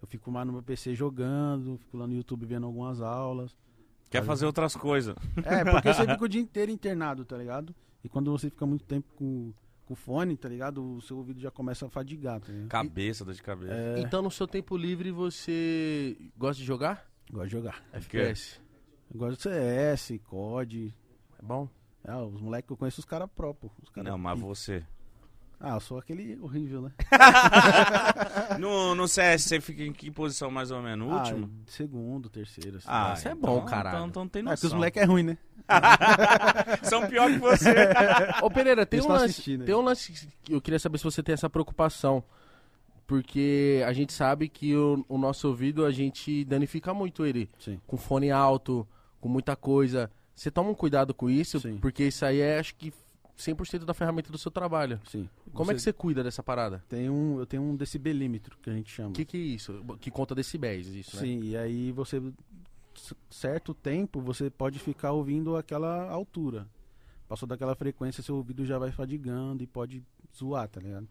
Eu 0.00 0.06
fico 0.06 0.30
mais 0.30 0.46
no 0.46 0.52
meu 0.52 0.62
PC 0.62 0.94
jogando, 0.94 1.76
fico 1.78 1.96
lá 1.96 2.06
no 2.06 2.14
YouTube 2.14 2.46
vendo 2.46 2.66
algumas 2.66 3.00
aulas. 3.00 3.56
Quer 4.08 4.24
fazer 4.24 4.46
outras 4.46 4.76
coisas? 4.76 5.16
É, 5.44 5.64
porque 5.64 5.92
você 5.92 6.06
fica 6.06 6.24
o 6.24 6.28
dia 6.28 6.40
inteiro 6.40 6.70
internado, 6.70 7.24
tá 7.24 7.36
ligado? 7.36 7.74
E 8.04 8.08
quando 8.08 8.30
você 8.30 8.48
fica 8.48 8.64
muito 8.64 8.84
tempo 8.84 9.12
com, 9.16 9.52
com 9.84 9.92
o 9.92 9.96
fone, 9.96 10.36
tá 10.36 10.48
ligado? 10.48 10.96
O 10.96 11.02
seu 11.02 11.16
ouvido 11.16 11.40
já 11.40 11.50
começa 11.50 11.86
a 11.86 11.90
fadigar, 11.90 12.40
tá 12.40 12.52
ligado? 12.52 12.68
Cabeça, 12.68 13.24
dor 13.24 13.34
de 13.34 13.42
cabeça. 13.42 13.74
É, 13.74 14.00
Então, 14.00 14.22
no 14.22 14.30
seu 14.30 14.46
tempo 14.46 14.76
livre, 14.76 15.10
você 15.10 16.16
gosta 16.38 16.60
de 16.60 16.64
jogar? 16.66 17.10
gosto 17.30 17.46
de 17.46 17.52
jogar. 17.52 17.82
FPS. 17.92 18.60
Eu 19.12 19.18
gosto 19.18 19.36
de 19.36 19.42
CS, 19.42 20.20
COD. 20.24 20.94
É 21.38 21.42
bom? 21.42 21.68
Ah, 22.04 22.22
os 22.22 22.40
moleques, 22.40 22.70
eu 22.70 22.76
conheço 22.76 23.00
os 23.00 23.04
caras 23.04 23.28
pró, 23.34 23.52
pô. 23.52 23.70
Os 23.82 23.90
cara 23.90 24.08
Não, 24.08 24.16
mas 24.16 24.38
você. 24.40 24.84
Ah, 25.62 25.74
eu 25.74 25.80
sou 25.80 25.98
aquele 25.98 26.38
horrível, 26.40 26.80
né? 26.82 26.92
No, 28.58 28.94
no 28.94 29.06
CS, 29.06 29.42
você 29.42 29.60
fica 29.60 29.82
em 29.82 29.92
que 29.92 30.10
posição 30.10 30.50
mais 30.50 30.70
ou 30.70 30.80
menos? 30.82 31.06
No 31.06 31.14
último? 31.14 31.50
Ah, 31.52 31.62
segundo, 31.70 32.28
terceiro, 32.30 32.78
assim. 32.78 32.86
Ah, 32.88 33.14
isso 33.16 33.28
é 33.28 33.34
bom, 33.34 33.60
caralho. 33.62 33.96
Então, 33.98 34.06
então 34.08 34.28
tem 34.28 34.40
É, 34.40 34.44
porque 34.44 34.50
noção. 34.52 34.68
os 34.68 34.74
moleques 34.74 35.02
é 35.02 35.04
ruim, 35.04 35.22
né? 35.22 35.38
São 36.82 37.06
pior 37.06 37.30
que 37.30 37.38
você. 37.38 37.74
Ô, 38.42 38.50
Pereira, 38.50 38.84
tem 38.86 38.98
Eles 38.98 39.06
um, 39.06 39.12
lance, 39.12 39.58
tem 39.58 39.74
um 39.74 39.80
lance 39.82 40.28
que 40.42 40.52
eu 40.54 40.60
queria 40.60 40.78
saber 40.78 40.98
se 40.98 41.04
você 41.04 41.22
tem 41.22 41.32
essa 41.34 41.48
preocupação. 41.50 42.24
Porque 43.06 43.82
a 43.86 43.92
gente 43.92 44.12
sabe 44.12 44.48
que 44.48 44.74
o, 44.76 45.04
o 45.08 45.18
nosso 45.18 45.48
ouvido, 45.48 45.84
a 45.84 45.90
gente 45.90 46.44
danifica 46.44 46.94
muito 46.94 47.26
ele. 47.26 47.50
Sim. 47.58 47.80
Com 47.86 47.96
fone 47.96 48.30
alto, 48.30 48.86
com 49.20 49.28
muita 49.28 49.56
coisa. 49.56 50.10
Você 50.34 50.50
toma 50.50 50.70
um 50.70 50.74
cuidado 50.74 51.12
com 51.12 51.28
isso? 51.28 51.58
Sim. 51.60 51.76
Porque 51.78 52.04
isso 52.04 52.24
aí 52.24 52.40
é, 52.40 52.58
acho 52.60 52.74
que, 52.76 52.92
100% 53.40 53.84
da 53.84 53.94
ferramenta 53.94 54.30
do 54.30 54.38
seu 54.38 54.50
trabalho. 54.50 55.00
Sim. 55.04 55.28
Como 55.52 55.70
é 55.70 55.74
que 55.74 55.80
você 55.80 55.92
cuida 55.92 56.22
dessa 56.22 56.42
parada? 56.42 56.84
Tem 56.88 57.08
um, 57.08 57.38
eu 57.38 57.46
tenho 57.46 57.62
um 57.62 57.74
decibelímetro 57.74 58.56
que 58.62 58.70
a 58.70 58.72
gente 58.72 58.90
chama. 58.90 59.10
O 59.10 59.12
que, 59.12 59.24
que 59.24 59.36
é 59.36 59.40
isso? 59.40 59.84
Que 60.00 60.10
conta 60.10 60.34
decibéis, 60.34 60.86
isso, 60.88 61.16
né? 61.16 61.22
Sim, 61.22 61.40
e 61.42 61.56
aí 61.56 61.92
você, 61.92 62.22
certo 63.30 63.74
tempo, 63.74 64.20
você 64.20 64.50
pode 64.50 64.78
ficar 64.78 65.12
ouvindo 65.12 65.56
aquela 65.56 66.10
altura. 66.10 66.68
Passou 67.28 67.48
daquela 67.48 67.74
frequência, 67.74 68.22
seu 68.22 68.36
ouvido 68.36 68.64
já 68.64 68.78
vai 68.78 68.90
fadigando 68.90 69.62
e 69.62 69.66
pode 69.66 70.02
zoar, 70.36 70.68
tá 70.68 70.80
ligado? 70.80 71.08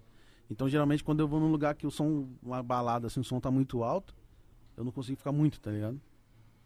Então, 0.49 0.68
geralmente, 0.68 1.03
quando 1.03 1.19
eu 1.19 1.27
vou 1.27 1.39
num 1.39 1.51
lugar 1.51 1.76
que 1.76 1.85
o 1.85 1.91
som, 1.91 2.27
uma 2.41 2.61
balada, 2.64 3.07
assim, 3.07 3.19
o 3.19 3.23
som 3.23 3.39
tá 3.39 3.51
muito 3.51 3.84
alto, 3.84 4.15
eu 4.76 4.84
não 4.84 4.91
consigo 4.91 5.18
ficar 5.18 5.31
muito, 5.31 5.60
tá 5.60 5.72
ligado? 5.72 5.99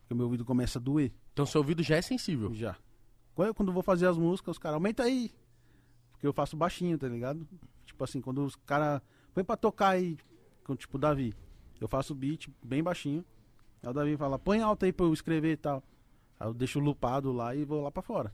Porque 0.02 0.14
o 0.14 0.18
meu 0.18 0.26
ouvido 0.26 0.46
começa 0.46 0.80
a 0.80 0.82
doer. 0.82 1.12
Então 1.34 1.46
seu 1.46 1.62
ouvido 1.62 1.82
já 1.82 1.96
é 1.96 2.02
sensível. 2.02 2.54
Já. 2.54 2.76
Quando 3.34 3.48
eu, 3.48 3.54
quando 3.56 3.68
eu 3.70 3.74
vou 3.74 3.84
fazer 3.84 4.06
as 4.08 4.18
músicas, 4.18 4.56
os 4.56 4.60
caras, 4.60 4.76
aumenta 4.76 5.04
aí. 5.04 5.32
Porque 6.24 6.30
eu 6.30 6.34
faço 6.34 6.56
baixinho, 6.56 6.98
tá 6.98 7.06
ligado? 7.06 7.46
Tipo 7.86 8.02
assim, 8.02 8.22
quando 8.22 8.46
os 8.46 8.56
caras. 8.56 9.02
Põe 9.34 9.44
pra 9.44 9.58
tocar 9.58 9.90
aí, 9.90 10.18
com, 10.64 10.74
tipo 10.74 10.98
Davi. 10.98 11.34
Eu 11.82 11.88
faço 11.90 12.14
o 12.14 12.16
beat 12.16 12.48
bem 12.64 12.82
baixinho. 12.82 13.26
Aí 13.82 13.90
o 13.90 13.94
Davi 13.94 14.16
fala, 14.16 14.40
põe 14.40 14.62
alto 14.62 14.86
aí 14.86 14.94
pra 14.94 15.06
eu 15.06 15.12
escrever 15.12 15.52
e 15.52 15.58
tal. 15.58 15.84
Aí 16.40 16.48
eu 16.48 16.54
deixo 16.54 16.80
lupado 16.80 17.34
lá 17.34 17.54
e 17.54 17.66
vou 17.66 17.84
lá 17.84 17.92
pra 17.92 18.02
fora. 18.02 18.34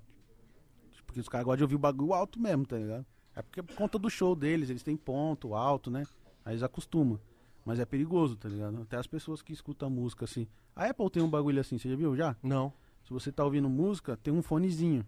Porque 1.04 1.20
os 1.20 1.28
caras 1.28 1.46
gostam 1.46 1.58
de 1.58 1.64
ouvir 1.64 1.76
o 1.78 1.80
bagulho 1.80 2.14
alto 2.14 2.40
mesmo, 2.40 2.64
tá 2.64 2.78
ligado? 2.78 3.04
É 3.36 3.42
porque 3.42 3.60
é 3.60 3.64
por 3.64 3.76
conta 3.76 3.98
do 3.98 4.08
show 4.08 4.36
deles, 4.36 4.70
eles 4.70 4.84
têm 4.84 4.96
ponto 4.96 5.56
alto, 5.56 5.90
né? 5.90 6.06
Aí 6.46 6.54
eles 6.54 6.62
acostumam. 6.62 7.20
Mas 7.66 7.80
é 7.80 7.86
perigoso, 7.86 8.36
tá 8.36 8.48
ligado? 8.48 8.84
Até 8.84 8.98
as 8.98 9.08
pessoas 9.08 9.42
que 9.42 9.52
escutam 9.52 9.90
música 9.90 10.26
assim. 10.26 10.48
A 10.76 10.86
Apple 10.86 11.10
tem 11.10 11.24
um 11.24 11.30
bagulho 11.30 11.60
assim, 11.60 11.80
você 11.80 11.90
já 11.90 11.96
viu 11.96 12.16
já? 12.16 12.36
Não. 12.44 12.72
Se 13.04 13.12
você 13.12 13.32
tá 13.32 13.44
ouvindo 13.44 13.68
música, 13.68 14.16
tem 14.16 14.32
um 14.32 14.44
fonezinho 14.44 15.04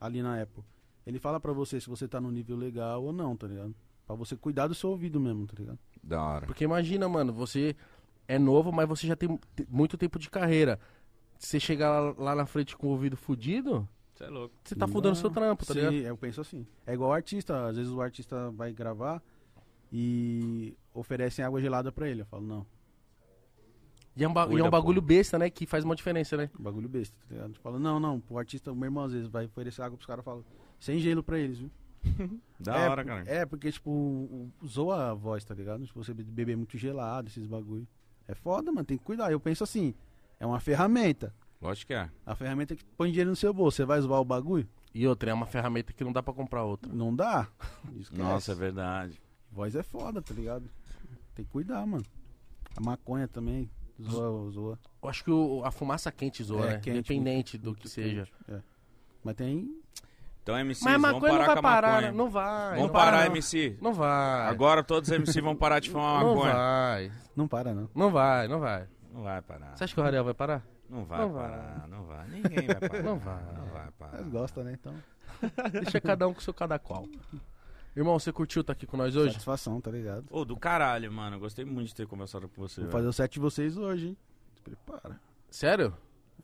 ali 0.00 0.20
na 0.22 0.42
Apple. 0.42 0.64
Ele 1.06 1.18
fala 1.20 1.38
pra 1.38 1.52
você 1.52 1.80
se 1.80 1.88
você 1.88 2.08
tá 2.08 2.20
no 2.20 2.30
nível 2.30 2.56
legal 2.56 3.02
ou 3.04 3.12
não, 3.12 3.36
tá 3.36 3.46
ligado? 3.46 3.74
Pra 4.06 4.16
você 4.16 4.36
cuidar 4.36 4.66
do 4.66 4.74
seu 4.74 4.90
ouvido 4.90 5.20
mesmo, 5.20 5.46
tá 5.46 5.54
ligado? 5.58 5.78
Da 6.02 6.22
hora. 6.22 6.46
Porque 6.46 6.64
imagina, 6.64 7.08
mano, 7.08 7.32
você 7.32 7.76
é 8.26 8.38
novo, 8.38 8.72
mas 8.72 8.88
você 8.88 9.06
já 9.06 9.14
tem 9.16 9.38
te- 9.54 9.66
muito 9.70 9.96
tempo 9.96 10.18
de 10.18 10.28
carreira. 10.28 10.78
Você 11.38 11.60
chegar 11.60 11.90
lá, 12.00 12.14
lá 12.18 12.34
na 12.34 12.46
frente 12.46 12.76
com 12.76 12.88
o 12.88 12.90
ouvido 12.90 13.16
fudido, 13.16 13.88
Você 14.14 14.24
é 14.24 14.28
louco. 14.28 14.54
você 14.64 14.74
tá 14.74 14.88
fudendo 14.88 15.14
seu 15.14 15.30
trampo, 15.30 15.64
tá 15.64 15.74
Sim, 15.74 15.80
ligado? 15.80 15.94
eu 16.06 16.16
penso 16.16 16.40
assim. 16.40 16.66
É 16.86 16.94
igual 16.94 17.10
o 17.10 17.12
artista, 17.12 17.66
às 17.68 17.76
vezes 17.76 17.92
o 17.92 18.00
artista 18.00 18.50
vai 18.50 18.72
gravar 18.72 19.22
e 19.92 20.76
oferecem 20.94 21.44
água 21.44 21.60
gelada 21.60 21.92
pra 21.92 22.08
ele. 22.08 22.22
Eu 22.22 22.26
falo, 22.26 22.44
não, 22.46 22.66
E 24.16 24.24
é 24.24 24.28
um, 24.28 24.32
ba- 24.32 24.48
e 24.50 24.58
é 24.58 24.64
um 24.64 24.70
bagulho 24.70 25.02
besta, 25.02 25.38
né? 25.38 25.50
Que 25.50 25.66
faz 25.66 25.84
uma 25.84 25.94
diferença, 25.94 26.36
né? 26.36 26.50
bagulho 26.58 26.88
besta, 26.88 27.14
tá 27.28 27.34
ligado? 27.34 27.50
Eu 27.54 27.60
falo, 27.60 27.78
não, 27.78 28.00
não, 28.00 28.22
o 28.30 28.38
artista, 28.38 28.72
o 28.72 28.74
meu 28.76 28.86
irmão 28.86 29.04
às 29.04 29.12
vezes 29.12 29.28
vai 29.28 29.44
oferecer 29.44 29.82
água 29.82 29.96
pros 29.96 30.06
caras, 30.06 30.24
fala, 30.24 30.42
sem 30.80 30.98
gelo 30.98 31.22
pra 31.22 31.38
eles, 31.38 31.58
viu? 31.58 31.70
Da 32.58 32.76
é, 32.78 32.88
hora, 32.88 33.04
cara. 33.04 33.24
É, 33.26 33.44
porque, 33.44 33.70
tipo, 33.70 34.50
zoa 34.66 35.10
a 35.10 35.14
voz, 35.14 35.44
tá 35.44 35.54
ligado? 35.54 35.86
Se 35.86 35.92
você 35.94 36.14
be- 36.14 36.22
beber 36.24 36.56
muito 36.56 36.78
gelado, 36.78 37.28
esses 37.28 37.46
bagulho. 37.46 37.86
É 38.26 38.34
foda, 38.34 38.72
mano, 38.72 38.84
tem 38.86 38.96
que 38.96 39.04
cuidar. 39.04 39.30
Eu 39.30 39.38
penso 39.38 39.62
assim, 39.62 39.94
é 40.40 40.46
uma 40.46 40.58
ferramenta. 40.58 41.34
Lógico 41.60 41.88
que 41.88 41.94
é. 41.94 42.10
A 42.24 42.34
ferramenta 42.34 42.74
que 42.74 42.84
põe 42.96 43.10
dinheiro 43.10 43.30
no 43.30 43.36
seu 43.36 43.52
bolso. 43.52 43.76
Você 43.76 43.84
vai 43.84 44.00
zoar 44.00 44.20
o 44.20 44.24
bagulho? 44.24 44.66
E 44.94 45.06
outra, 45.06 45.30
é 45.30 45.34
uma 45.34 45.44
ferramenta 45.46 45.92
que 45.92 46.02
não 46.02 46.12
dá 46.12 46.22
pra 46.22 46.32
comprar 46.32 46.64
outra. 46.64 46.90
Não 46.92 47.14
dá. 47.14 47.46
Esquece. 47.98 48.20
Nossa, 48.22 48.52
é 48.52 48.54
verdade. 48.54 49.20
Voz 49.52 49.74
é 49.74 49.82
foda, 49.82 50.22
tá 50.22 50.32
ligado? 50.32 50.64
Tem 51.34 51.44
que 51.44 51.50
cuidar, 51.50 51.84
mano. 51.86 52.04
A 52.76 52.80
maconha 52.80 53.28
também 53.28 53.70
zoa, 54.02 54.50
zoa. 54.50 54.78
Eu 55.02 55.08
acho 55.10 55.22
que 55.24 55.30
o- 55.30 55.62
a 55.64 55.70
fumaça 55.70 56.10
quente 56.10 56.42
zoa, 56.42 56.66
É, 56.66 56.70
né? 56.70 56.74
quente, 56.80 56.90
Independente 56.98 57.56
muito- 57.56 57.62
do 57.64 57.70
muito 57.70 57.80
que 57.82 57.88
seja. 57.88 58.24
quente, 58.26 58.32
é. 58.48 58.62
Mas 59.22 59.34
tem. 59.36 59.82
Então, 60.46 60.56
MC, 60.56 60.84
Mas 60.84 60.92
vamos 60.92 61.12
maconha 61.20 61.32
parar 61.32 61.38
não 61.38 61.46
vai 61.46 61.54
com 61.54 61.58
a 61.58 61.62
parar, 61.62 61.90
maconha. 61.90 62.12
Não 62.12 62.30
vai. 62.30 62.68
Vamos 62.70 62.82
não 62.84 62.88
parar, 62.88 63.16
vai, 63.16 63.26
MC. 63.26 63.78
Não 63.82 63.92
vai. 63.92 64.46
Agora 64.48 64.84
todos 64.84 65.10
os 65.10 65.16
MC 65.16 65.40
vão 65.40 65.56
parar 65.56 65.80
de 65.80 65.90
fumar 65.90 66.22
Não 66.22 66.36
maconha. 66.36 66.54
vai. 66.54 67.12
Não 67.34 67.48
para, 67.48 67.74
não. 67.74 67.90
Não 67.92 68.10
vai, 68.12 68.46
não 68.46 68.60
vai. 68.60 68.86
Não 69.12 69.24
vai 69.24 69.42
parar. 69.42 69.76
Você 69.76 69.82
acha 69.82 69.92
que 69.92 70.00
o 70.00 70.04
Rariel 70.04 70.22
vai 70.22 70.34
parar? 70.34 70.64
Não 70.88 71.04
vai 71.04 71.18
Não 71.18 71.32
vai. 71.32 71.48
parar, 71.50 71.88
não 71.88 72.04
vai. 72.04 72.28
Ninguém 72.28 72.64
vai 72.64 72.88
parar. 72.88 73.02
Não 73.02 73.18
vai. 73.18 73.42
Não 73.56 73.66
vai 73.66 73.90
parar. 73.98 74.18
Mas 74.18 74.28
gosta, 74.28 74.62
né? 74.62 74.78
Então. 74.80 74.94
Deixa 75.72 76.00
cada 76.00 76.28
um 76.28 76.32
com 76.32 76.40
seu 76.40 76.54
cada 76.54 76.78
qual. 76.78 77.08
Irmão, 77.96 78.16
você 78.16 78.30
curtiu 78.30 78.60
estar 78.60 78.72
aqui 78.74 78.86
com 78.86 78.96
nós 78.96 79.16
hoje? 79.16 79.32
Satisfação, 79.32 79.80
tá 79.80 79.90
ligado? 79.90 80.26
Ô, 80.30 80.44
do 80.44 80.56
caralho, 80.56 81.10
mano. 81.10 81.40
Gostei 81.40 81.64
muito 81.64 81.88
de 81.88 81.94
ter 81.96 82.06
conversado 82.06 82.48
com 82.48 82.62
você. 82.62 82.82
Vou 82.82 82.90
velho. 82.90 82.98
fazer 82.98 83.08
o 83.08 83.12
set 83.12 83.32
de 83.32 83.40
vocês 83.40 83.76
hoje, 83.76 84.08
hein? 84.10 84.16
Se 84.54 84.62
prepara. 84.62 85.18
Sério? 85.50 85.92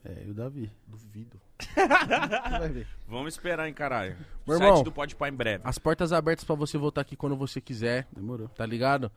É, 0.04 0.24
e 0.26 0.30
o 0.30 0.34
Davi. 0.34 0.70
Duvido. 0.86 1.40
Vai 1.76 2.68
ver. 2.68 2.86
Vamos 3.06 3.34
esperar, 3.34 3.68
hein, 3.68 3.74
caralho. 3.74 4.16
Meu 4.46 4.56
Site 4.58 4.68
irmão. 4.68 4.82
do 4.82 4.90
Pode 4.92 5.14
Pá 5.14 5.28
em 5.28 5.32
breve. 5.32 5.62
As 5.64 5.78
portas 5.78 6.12
abertas 6.12 6.44
pra 6.44 6.56
você 6.56 6.76
voltar 6.76 7.02
aqui 7.02 7.14
quando 7.14 7.36
você 7.36 7.60
quiser, 7.60 8.08
Demorou. 8.12 8.48
tá 8.48 8.66
ligado? 8.66 9.12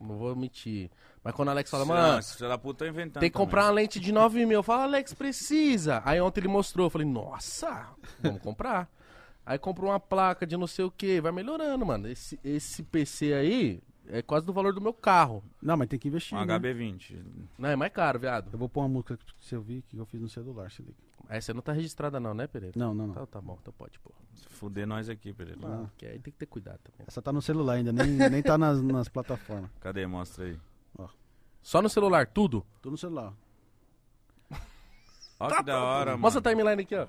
Não 0.00 0.16
vou 0.16 0.34
mentir. 0.36 0.90
Mas 1.22 1.34
quando 1.34 1.48
o 1.48 1.50
Alex 1.50 1.70
fala, 1.70 1.84
mano, 1.84 2.22
filho 2.22 2.48
da 2.48 2.58
puta 2.58 2.84
tá 2.84 2.90
inventando. 2.90 3.20
tem 3.20 3.30
que 3.30 3.34
também. 3.34 3.46
comprar 3.46 3.64
uma 3.64 3.70
lente 3.72 3.98
de 3.98 4.12
9 4.12 4.46
mil. 4.46 4.58
Eu 4.58 4.62
falo, 4.62 4.82
Alex, 4.82 5.12
precisa. 5.14 6.02
Aí 6.04 6.20
ontem 6.20 6.40
ele 6.40 6.48
mostrou. 6.48 6.86
Eu 6.86 6.90
falei, 6.90 7.06
nossa, 7.06 7.88
vamos 8.20 8.40
comprar. 8.40 8.88
Aí 9.44 9.58
comprou 9.58 9.90
uma 9.90 10.00
placa 10.00 10.46
de 10.46 10.56
não 10.56 10.66
sei 10.66 10.84
o 10.84 10.90
que. 10.90 11.20
Vai 11.20 11.32
melhorando, 11.32 11.84
mano. 11.86 12.08
Esse, 12.08 12.38
esse 12.44 12.82
PC 12.82 13.32
aí 13.32 13.80
é 14.08 14.22
quase 14.22 14.46
do 14.46 14.52
valor 14.52 14.72
do 14.72 14.80
meu 14.80 14.92
carro. 14.92 15.42
Não, 15.62 15.76
mas 15.76 15.88
tem 15.88 15.98
que 15.98 16.08
investir. 16.08 16.36
Um 16.36 16.44
né? 16.44 16.58
HB20. 16.58 17.22
Não, 17.58 17.68
é 17.68 17.76
mais 17.76 17.92
caro, 17.92 18.18
viado. 18.18 18.50
Eu 18.52 18.58
vou 18.58 18.68
pôr 18.68 18.80
uma 18.80 18.88
música 18.88 19.16
que 19.16 19.24
você 19.40 19.56
ouvir 19.56 19.82
que 19.82 19.96
eu 19.96 20.06
fiz 20.06 20.20
no 20.20 20.28
celular. 20.28 20.70
Se 20.70 20.82
liga. 20.82 20.94
Essa 21.28 21.52
não 21.52 21.60
tá 21.60 21.72
registrada, 21.72 22.20
não, 22.20 22.34
né, 22.34 22.46
Pereira? 22.46 22.78
Não, 22.78 22.94
não, 22.94 23.06
não. 23.06 23.12
Então 23.12 23.26
tá 23.26 23.40
bom, 23.40 23.58
então 23.60 23.74
pode, 23.76 23.98
pô. 23.98 24.12
Fuder 24.48 24.86
nós 24.86 25.08
aqui, 25.08 25.32
Pereira. 25.32 25.60
Ah. 25.64 25.86
Que 25.96 26.06
aí 26.06 26.18
tem 26.18 26.32
que 26.32 26.38
ter 26.38 26.46
cuidado 26.46 26.78
também. 26.78 27.04
Essa 27.06 27.20
tá 27.20 27.32
no 27.32 27.42
celular 27.42 27.74
ainda, 27.74 27.92
nem, 27.92 28.06
nem 28.30 28.42
tá 28.42 28.56
nas, 28.56 28.80
nas 28.80 29.08
plataformas. 29.08 29.70
Cadê? 29.80 30.06
Mostra 30.06 30.44
aí. 30.44 30.58
Só 31.66 31.82
no 31.82 31.88
celular, 31.88 32.28
tudo? 32.28 32.64
Tô 32.80 32.92
no 32.92 32.96
celular. 32.96 33.34
Ó 35.40 35.48
que 35.48 35.62
da 35.64 35.82
hora, 35.82 36.12
mano. 36.12 36.22
Mostra 36.22 36.38
a 36.38 36.54
timeline 36.54 36.82
aqui, 36.82 36.94
ó. 36.94 37.08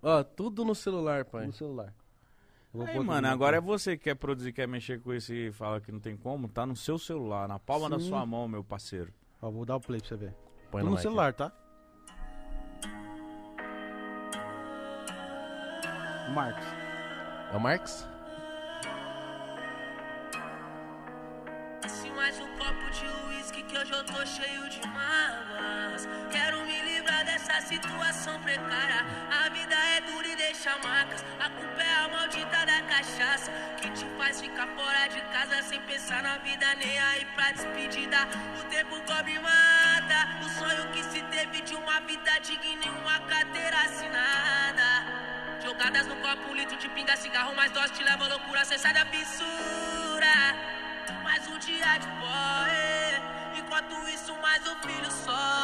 Ó, 0.00 0.22
tudo 0.22 0.64
no 0.64 0.72
celular, 0.72 1.24
pai. 1.24 1.46
No 1.46 1.52
celular. 1.52 1.92
Vou 2.74 2.84
Aí, 2.88 2.98
mano, 2.98 3.28
no- 3.28 3.32
agora 3.32 3.56
é 3.58 3.60
você 3.60 3.96
que 3.96 4.02
quer 4.04 4.16
produzir, 4.16 4.52
quer 4.52 4.66
mexer 4.66 5.00
com 5.00 5.14
isso 5.14 5.32
e 5.32 5.52
fala 5.52 5.80
que 5.80 5.92
não 5.92 6.00
tem 6.00 6.16
como, 6.16 6.48
tá 6.48 6.66
no 6.66 6.74
seu 6.74 6.98
celular, 6.98 7.46
na 7.46 7.56
palma 7.56 7.88
da 7.88 8.00
Sim. 8.00 8.08
sua 8.08 8.26
mão, 8.26 8.48
meu 8.48 8.64
parceiro. 8.64 9.12
Ó, 9.40 9.48
vou 9.48 9.64
dar 9.64 9.76
o 9.76 9.80
play 9.80 10.00
pra 10.00 10.08
você 10.08 10.16
ver. 10.16 10.34
Põe 10.72 10.80
Tô 10.82 10.86
no 10.88 10.94
no 10.96 10.98
celular, 11.00 11.32
tá? 11.32 11.52
O 16.28 16.32
Marcos. 16.32 16.64
É 17.52 17.56
o 17.56 17.60
Marx? 17.60 18.08
Desce 21.82 22.10
mais 22.10 22.40
um 22.40 22.48
copo 22.56 22.90
de 22.90 23.06
uísque 23.28 23.62
que 23.62 23.78
hoje 23.78 23.92
eu 23.92 24.04
tô 24.04 24.26
cheio 24.26 24.68
de 24.70 24.80
mágoas. 24.88 26.08
Quero 26.32 26.64
me 26.66 26.82
livrar 26.82 27.24
dessa 27.24 27.60
situação 27.60 28.40
precária. 28.42 29.04
Que 33.80 33.90
te 33.90 34.04
faz 34.16 34.40
ficar 34.40 34.66
fora 34.68 35.06
de 35.08 35.20
casa 35.32 35.62
sem 35.62 35.80
pensar 35.82 36.22
na 36.22 36.38
vida 36.38 36.66
nem 36.76 36.98
aí 36.98 37.24
pra 37.34 37.52
despedida. 37.52 38.18
O 38.60 38.64
tempo 38.64 39.00
cobre 39.02 39.38
mata. 39.38 40.20
O 40.44 40.48
sonho 40.58 40.90
que 40.92 41.02
se 41.04 41.22
teve 41.22 41.60
de 41.62 41.74
uma 41.74 42.00
vida 42.00 42.32
digna 42.40 42.84
e 42.84 42.88
uma 42.88 43.18
carteira 43.20 43.76
assinada. 43.86 44.90
Jogadas 45.64 46.06
no 46.06 46.16
copo, 46.16 46.50
um 46.50 46.54
litro 46.54 46.76
de 46.76 46.88
pinga, 46.90 47.16
cigarro 47.16 47.54
mais 47.56 47.72
dose 47.72 47.92
te 47.94 48.02
leva 48.04 48.24
à 48.24 48.28
loucura, 48.28 48.64
cê 48.64 48.78
sai 48.78 48.92
da 48.92 49.06
fissura. 49.06 50.36
Mais 51.22 51.46
um 51.48 51.58
dia 51.58 51.98
de 51.98 52.08
boy, 52.22 53.58
enquanto 53.58 54.08
isso 54.08 54.34
mais 54.42 54.62
o 54.66 54.76
filho 54.86 55.10
sofre. 55.10 55.63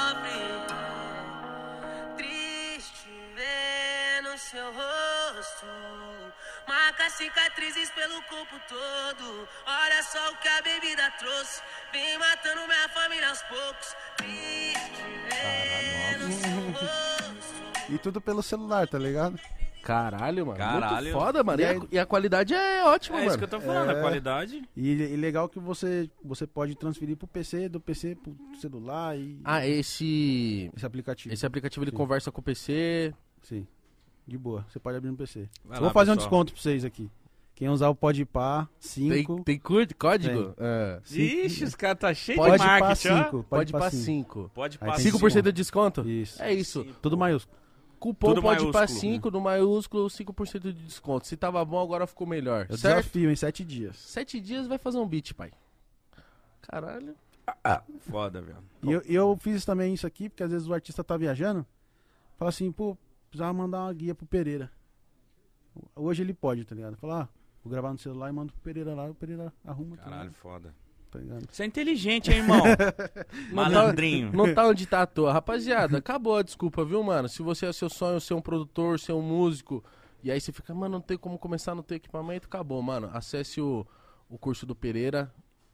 Marca 7.01 7.11
cicatrizes 7.11 7.91
pelo 7.91 8.21
corpo 8.23 8.57
todo. 8.69 9.49
Olha 9.67 10.03
só 10.03 10.33
o 10.33 10.37
que 10.37 10.49
a 10.49 10.63
bebida 10.63 11.11
trouxe, 11.19 11.63
vem 11.93 12.19
matando 12.19 12.61
minha 12.67 12.89
família 12.91 13.29
aos 13.29 13.43
poucos. 13.45 13.97
E 17.89 17.99
tudo 17.99 18.21
pelo 18.21 18.43
celular, 18.43 18.87
tá 18.87 18.99
ligado? 18.99 19.39
Caralho, 19.83 20.45
mano. 20.47 20.59
Caralho. 20.59 21.07
Muito 21.07 21.19
foda, 21.19 21.43
mano. 21.43 21.61
E, 21.63 21.65
a, 21.65 21.81
e 21.93 21.99
a 21.99 22.05
qualidade 22.05 22.53
é 22.53 22.85
ótima, 22.85 23.17
É 23.17 23.21
mano. 23.21 23.31
isso 23.31 23.39
que 23.39 23.45
eu 23.45 23.49
tô 23.49 23.61
falando, 23.61 23.91
a 23.91 23.99
É. 23.99 24.01
qualidade. 24.03 24.63
E, 24.77 24.91
e 24.91 25.17
legal 25.17 25.49
que 25.49 25.59
você, 25.59 26.11
você 26.23 26.47
pode 26.47 26.75
transferir 26.77 27.17
pro 27.17 27.27
PC, 27.27 27.69
do 27.71 27.81
PC 27.81 28.15
pro 28.15 28.37
celular 28.61 29.17
e 29.17 29.41
Ah, 29.43 29.67
esse. 29.67 30.71
esse 30.77 30.85
aplicativo. 30.85 31.33
Esse 31.33 31.47
aplicativo 31.47 31.83
ele 31.83 31.91
Sim. 31.93 31.97
conversa 31.97 32.31
com 32.31 32.41
o 32.43 32.45
PC. 32.45 33.15
Sim. 33.43 33.67
De 34.27 34.39
boa. 34.39 34.65
Você 34.69 34.79
pode 34.79 34.97
abrir 34.97 35.11
no 35.11 35.17
PC. 35.17 35.49
Vai 35.65 35.79
lá, 35.79 35.85
vou 35.85 35.91
fazer 35.91 36.11
um 36.11 36.15
pessoal. 36.15 36.29
desconto 36.31 36.53
pra 36.53 36.63
vocês 36.63 36.85
aqui. 36.85 37.11
Quem 37.55 37.69
usar 37.69 37.91
o 37.91 37.95
Podpah 37.95 38.67
Tem, 38.67 38.71
5, 38.81 39.45
tem 39.45 39.59
cur- 39.59 39.87
código? 39.99 40.55
É. 40.59 40.99
Ixi, 41.11 41.65
os 41.65 41.75
caras 41.75 41.99
tá 41.99 42.15
cheio 42.15 42.39
Pode 42.39 42.53
de 42.59 42.67
marketing, 42.67 43.09
ó. 43.09 43.25
5. 43.25 43.43
Pode 43.51 43.73
Pá 43.73 43.79
para 43.79 43.91
5. 43.91 44.03
5. 44.03 44.51
Pode 44.55 44.79
Aí 44.81 45.03
tem 45.03 45.13
5% 45.13 45.43
de 45.43 45.53
desconto? 45.53 46.09
Isso. 46.09 46.43
É 46.43 46.55
isso. 46.55 46.87
Tudo 47.03 47.19
maiúsculo. 47.19 47.59
Cupom 47.99 48.29
Tudo 48.29 48.41
pode 48.41 48.61
para 48.73 48.87
maiúsculo. 48.87 49.01
5 49.01 49.31
no 49.31 49.41
maiúsculo, 49.43 50.07
5% 50.09 50.61
de 50.61 50.73
desconto. 50.73 51.27
Se 51.27 51.37
tava 51.37 51.63
bom, 51.63 51.83
agora 51.83 52.07
ficou 52.07 52.27
melhor. 52.27 52.65
Eu 52.71 52.79
certo? 52.79 52.97
desafio 53.03 53.31
em 53.31 53.37
7 53.37 53.63
dias. 53.63 53.99
Sete 53.99 54.41
dias 54.41 54.67
vai 54.67 54.79
fazer 54.79 54.97
um 54.97 55.07
beat, 55.07 55.35
pai. 55.35 55.53
Caralho. 56.63 57.15
Foda, 58.01 58.41
velho. 58.41 58.57
E 58.83 58.91
eu, 58.91 59.03
eu 59.03 59.37
fiz 59.39 59.67
também 59.67 59.93
isso 59.93 60.07
aqui, 60.07 60.31
porque 60.31 60.43
às 60.43 60.51
vezes 60.51 60.67
o 60.67 60.73
artista 60.73 61.05
tá 61.05 61.15
viajando. 61.19 61.67
Fala 62.39 62.49
assim, 62.49 62.73
pô, 62.73 62.97
precisava 63.31 63.53
mandar 63.53 63.81
uma 63.85 63.93
guia 63.93 64.15
pro 64.15 64.27
Pereira. 64.27 64.71
Hoje 65.95 66.23
ele 66.23 66.35
pode, 66.35 66.65
tá 66.65 66.75
ligado? 66.75 66.97
Fala, 66.97 67.23
ah, 67.23 67.29
vou 67.63 67.71
gravar 67.71 67.93
no 67.93 67.99
celular 67.99 68.29
e 68.29 68.33
mando 68.33 68.53
pro 68.53 68.61
Pereira 68.61 68.95
lá, 68.95 69.09
o 69.09 69.15
Pereira 69.15 69.53
arruma, 69.65 69.97
tá 69.97 70.03
Caralho, 70.03 70.23
ligado? 70.25 70.35
foda. 70.35 70.75
Tá 71.11 71.19
ligado? 71.19 71.47
Você 71.51 71.63
é 71.63 71.67
inteligente, 71.67 72.31
hein, 72.31 72.39
irmão? 72.39 72.63
Malandrinho. 73.53 74.33
Não 74.33 74.53
tá 74.55 74.67
onde 74.67 74.87
tá 74.87 75.03
à 75.03 75.07
toa. 75.07 75.33
Rapaziada, 75.33 75.99
acabou 75.99 76.37
a 76.37 76.43
desculpa, 76.43 76.85
viu, 76.85 77.03
mano? 77.03 77.29
Se 77.29 77.43
você 77.43 77.67
é 77.67 77.73
seu 77.73 77.89
sonho 77.89 78.21
ser 78.21 78.35
um 78.35 78.41
produtor, 78.41 78.99
ser 78.99 79.13
um 79.13 79.23
músico, 79.23 79.83
e 80.23 80.31
aí 80.31 80.41
você 80.41 80.53
fica, 80.53 80.73
mano, 80.75 80.95
não 80.95 81.01
tem 81.01 81.17
como 81.17 81.39
começar, 81.39 81.75
não 81.75 81.83
tem 81.83 81.97
equipamento, 81.97 82.47
acabou, 82.47 82.81
mano. 82.83 83.11
Acesse 83.13 83.61
o, 83.61 83.87
o 84.29 84.39
curso 84.39 84.65
do 84.67 84.75
Pereira 84.75 85.33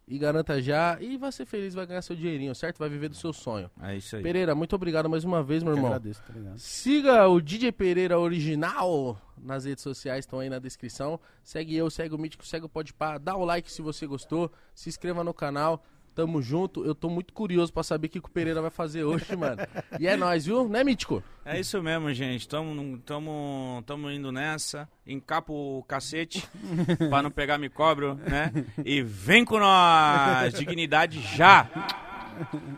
e 0.09 0.19
garanta 0.19 0.61
já. 0.63 0.97
E 1.01 1.17
vai 1.17 1.33
ser 1.33 1.45
feliz, 1.47 1.75
vai 1.75 1.87
ganhar 1.87 2.03
seu 2.03 2.15
dinheirinho, 2.15 2.55
certo? 2.55 2.79
Vai 2.79 2.89
viver 2.89 3.09
do 3.09 3.17
seu 3.17 3.33
sonho. 3.33 3.71
É 3.83 3.97
isso 3.97 4.17
aí. 4.17 4.23
Pereira, 4.23 4.55
muito 4.55 4.75
obrigado 4.77 5.09
mais 5.11 5.25
uma 5.25 5.43
vez, 5.43 5.63
meu 5.63 5.73
Eu 5.73 5.77
irmão. 5.77 5.93
agradeço, 5.93 6.23
tá 6.23 6.33
ligado? 6.33 6.59
Siga 6.59 7.27
o 7.29 7.41
DJ 7.41 7.73
Pereira 7.73 8.19
Original 8.19 9.21
nas 9.37 9.65
redes 9.65 9.83
sociais, 9.83 10.21
estão 10.25 10.39
aí 10.41 10.49
na 10.49 10.59
descrição. 10.59 11.19
Segue 11.43 11.77
eu, 11.77 11.91
segue 11.91 12.15
o 12.15 12.19
Mítico, 12.19 12.47
segue 12.47 12.67
o 12.67 12.69
Podpah, 12.69 13.19
dá 13.19 13.37
o 13.37 13.45
like 13.45 13.71
se 13.71 13.83
você 13.83 14.07
gostou, 14.07 14.51
se 14.75 14.89
inscreva 14.89 15.23
no 15.25 15.35
canal. 15.35 15.85
Tamo 16.17 16.41
junto. 16.41 16.83
Eu 16.83 16.95
tô 16.95 17.11
muito 17.11 17.35
curioso 17.35 17.71
pra 17.71 17.83
saber 17.83 18.07
o 18.07 18.11
que, 18.11 18.21
que 18.23 18.27
o 18.27 18.31
Pereira 18.31 18.63
vai 18.63 18.71
fazer 18.71 19.05
hoje, 19.05 19.27
mano. 19.37 19.59
E 20.01 20.09
é 20.09 20.17
nóis, 20.17 20.47
viu? 20.47 20.67
Né, 20.67 20.83
Mítico? 20.83 21.23
É 21.45 21.61
isso 21.61 21.81
mesmo, 21.83 22.13
gente. 22.15 22.49
Tamo, 22.49 22.99
tamo, 23.05 23.85
tamo 23.87 24.11
indo 24.11 24.33
nessa. 24.33 24.89
Encapa 25.07 25.53
o 25.53 25.85
cacete 25.87 26.43
pra 27.11 27.23
não 27.23 27.31
pegar 27.31 27.59
me 27.59 27.69
cobro, 27.69 28.15
né? 28.15 28.51
E 28.83 29.03
vem 29.03 29.45
com 29.45 29.59
nós! 29.59 30.55
Dignidade 30.55 31.21
já! 31.21 31.69